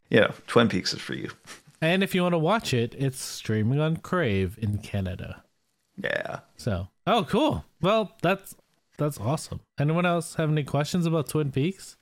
you 0.09 0.21
know, 0.21 0.33
Twin 0.47 0.69
Peaks 0.69 0.93
is 0.95 1.01
for 1.01 1.15
you. 1.15 1.31
And 1.81 2.03
if 2.05 2.15
you 2.15 2.23
want 2.23 2.35
to 2.35 2.39
watch 2.39 2.73
it, 2.73 2.95
it's 2.99 3.21
streaming 3.21 3.81
on 3.81 3.97
Crave 3.97 4.59
in 4.63 4.79
Canada. 4.79 5.43
Yeah. 5.97 6.41
So, 6.57 6.89
oh, 7.07 7.25
cool. 7.29 7.65
Well, 7.81 8.13
that's 8.23 8.55
that's 8.97 9.19
awesome. 9.19 9.61
Anyone 9.79 10.07
else 10.07 10.35
have 10.37 10.51
any 10.51 10.63
questions 10.65 11.05
about 11.07 11.29
Twin 11.29 11.51
Peaks? 11.51 11.97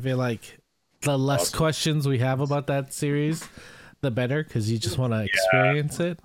I 0.00 0.02
feel 0.02 0.16
like 0.16 0.58
the 1.02 1.18
less 1.18 1.42
Awesome. 1.42 1.58
questions 1.58 2.08
we 2.08 2.20
have 2.20 2.40
about 2.40 2.68
that 2.68 2.94
series, 2.94 3.46
the 4.00 4.10
better, 4.10 4.42
because 4.42 4.70
you 4.72 4.78
just 4.78 4.96
want 4.96 5.12
to 5.12 5.24
experience 5.24 6.00
it. 6.00 6.18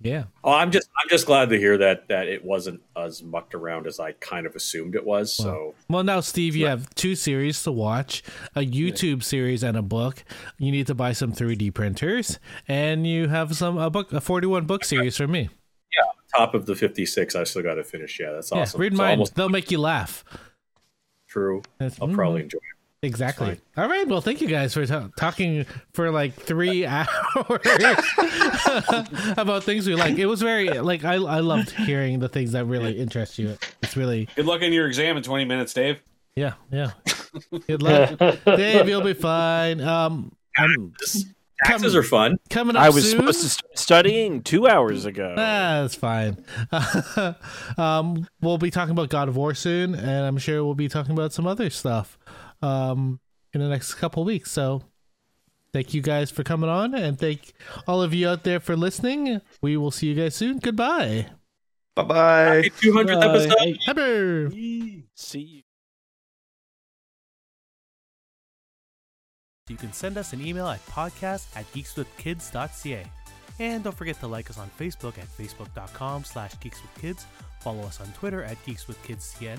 Yeah. 0.00 0.24
Oh, 0.44 0.52
I'm 0.52 0.70
just 0.70 0.88
I'm 1.02 1.08
just 1.08 1.24
glad 1.26 1.48
to 1.48 1.58
hear 1.58 1.78
that 1.78 2.06
that 2.08 2.28
it 2.28 2.44
wasn't 2.44 2.82
as 2.94 3.22
mucked 3.22 3.54
around 3.54 3.86
as 3.86 3.98
I 3.98 4.12
kind 4.12 4.46
of 4.46 4.54
assumed 4.54 4.94
it 4.94 5.04
was. 5.06 5.32
So 5.34 5.74
Well, 5.88 6.04
now, 6.04 6.20
Steve, 6.20 6.54
you 6.54 6.66
have 6.66 6.94
two 6.96 7.14
series 7.16 7.62
to 7.62 7.72
watch 7.72 8.22
a 8.54 8.60
YouTube 8.60 9.22
series 9.24 9.62
and 9.62 9.76
a 9.76 9.82
book. 9.82 10.22
You 10.58 10.70
need 10.70 10.86
to 10.88 10.94
buy 10.94 11.12
some 11.14 11.32
3D 11.32 11.72
printers, 11.72 12.38
and 12.68 13.06
you 13.06 13.28
have 13.28 13.56
some 13.56 13.78
a 13.78 13.88
book, 13.88 14.12
a 14.12 14.20
41 14.20 14.66
book 14.66 14.84
series 14.84 15.16
for 15.16 15.26
me. 15.26 15.48
Yeah, 15.96 16.04
top 16.36 16.54
of 16.54 16.66
the 16.66 16.76
56, 16.76 17.34
I 17.34 17.44
still 17.44 17.62
got 17.62 17.74
to 17.76 17.84
finish. 17.84 18.20
Yeah, 18.20 18.32
that's 18.32 18.52
Yeah, 18.52 18.58
awesome. 18.60 18.80
read 18.82 18.92
So 18.92 18.98
mine. 18.98 19.10
almost 19.12 19.34
They'll 19.34 19.48
make 19.48 19.70
you 19.70 19.78
laugh. 19.78 20.22
true. 21.26 21.62
That's- 21.78 21.98
I'll 22.00 22.08
probably 22.08 22.40
mhm. 22.40 22.44
enjoy 22.44 22.58
it. 22.58 22.77
Exactly. 23.02 23.60
All 23.76 23.88
right. 23.88 24.08
Well, 24.08 24.20
thank 24.20 24.40
you 24.40 24.48
guys 24.48 24.74
for 24.74 24.84
ta- 24.84 25.08
talking 25.16 25.66
for 25.92 26.10
like 26.10 26.34
three 26.34 26.84
hours 26.86 27.06
about 29.36 29.62
things 29.62 29.86
we 29.86 29.94
like. 29.94 30.18
It 30.18 30.26
was 30.26 30.42
very 30.42 30.68
like 30.80 31.04
I 31.04 31.14
I 31.14 31.38
loved 31.40 31.70
hearing 31.70 32.18
the 32.18 32.28
things 32.28 32.52
that 32.52 32.64
really 32.64 32.98
interest 32.98 33.38
you. 33.38 33.56
It's 33.82 33.96
really 33.96 34.28
Good 34.34 34.46
luck 34.46 34.62
in 34.62 34.72
your 34.72 34.88
exam 34.88 35.16
in 35.16 35.22
20 35.22 35.44
minutes, 35.44 35.72
Dave. 35.72 36.00
yeah 36.34 36.54
yeah. 36.72 36.90
Good 37.68 37.82
luck, 37.82 38.18
Dave. 38.44 38.88
You'll 38.88 39.02
be 39.02 39.14
fine. 39.14 39.80
Um, 39.80 40.32
I'm 40.56 40.92
Taxes 41.64 41.94
are 41.96 42.04
fun. 42.04 42.38
coming 42.50 42.76
up 42.76 42.82
I 42.82 42.88
was 42.90 43.08
soon. 43.10 43.18
supposed 43.18 43.42
to 43.42 43.48
start 43.48 43.78
studying 43.78 44.42
two 44.42 44.68
hours 44.68 45.04
ago. 45.04 45.34
Ah, 45.36 45.82
that's 45.82 45.96
fine. 45.96 46.44
um, 47.76 48.28
we'll 48.40 48.58
be 48.58 48.70
talking 48.70 48.92
about 48.92 49.08
God 49.08 49.28
of 49.28 49.36
War 49.36 49.54
soon, 49.54 49.94
and 49.94 50.26
I'm 50.26 50.38
sure 50.38 50.64
we'll 50.64 50.74
be 50.74 50.88
talking 50.88 51.12
about 51.12 51.32
some 51.32 51.46
other 51.46 51.70
stuff 51.70 52.18
um, 52.62 53.20
in 53.52 53.60
the 53.60 53.68
next 53.68 53.94
couple 53.94 54.24
weeks. 54.24 54.50
So, 54.50 54.82
thank 55.72 55.94
you 55.94 56.02
guys 56.02 56.30
for 56.30 56.42
coming 56.42 56.70
on, 56.70 56.94
and 56.94 57.18
thank 57.18 57.52
all 57.86 58.02
of 58.02 58.14
you 58.14 58.28
out 58.28 58.44
there 58.44 58.60
for 58.60 58.76
listening. 58.76 59.40
We 59.62 59.76
will 59.76 59.90
see 59.90 60.08
you 60.08 60.14
guys 60.14 60.34
soon. 60.34 60.58
Goodbye. 60.58 61.26
Bye 61.94 62.02
bye. 62.02 62.54
Happy 62.54 62.70
200th 62.70 63.24
episode. 63.24 64.50
Bye. 64.50 65.02
See 65.14 65.40
you. 65.40 65.62
You 69.68 69.76
can 69.76 69.92
send 69.92 70.16
us 70.16 70.32
an 70.32 70.44
email 70.44 70.68
at 70.68 70.84
podcast 70.86 71.54
at 71.54 71.70
geekswithkids.ca. 71.72 73.04
And 73.60 73.84
don't 73.84 73.96
forget 73.96 74.18
to 74.20 74.26
like 74.26 74.48
us 74.50 74.58
on 74.58 74.70
Facebook 74.78 75.18
at 75.18 75.26
facebook.com 75.36 76.24
slash 76.24 76.54
geekswithkids. 76.54 77.24
Follow 77.60 77.82
us 77.82 78.00
on 78.00 78.06
Twitter 78.12 78.42
at 78.44 78.56
geekswithkidscn. 78.64 79.58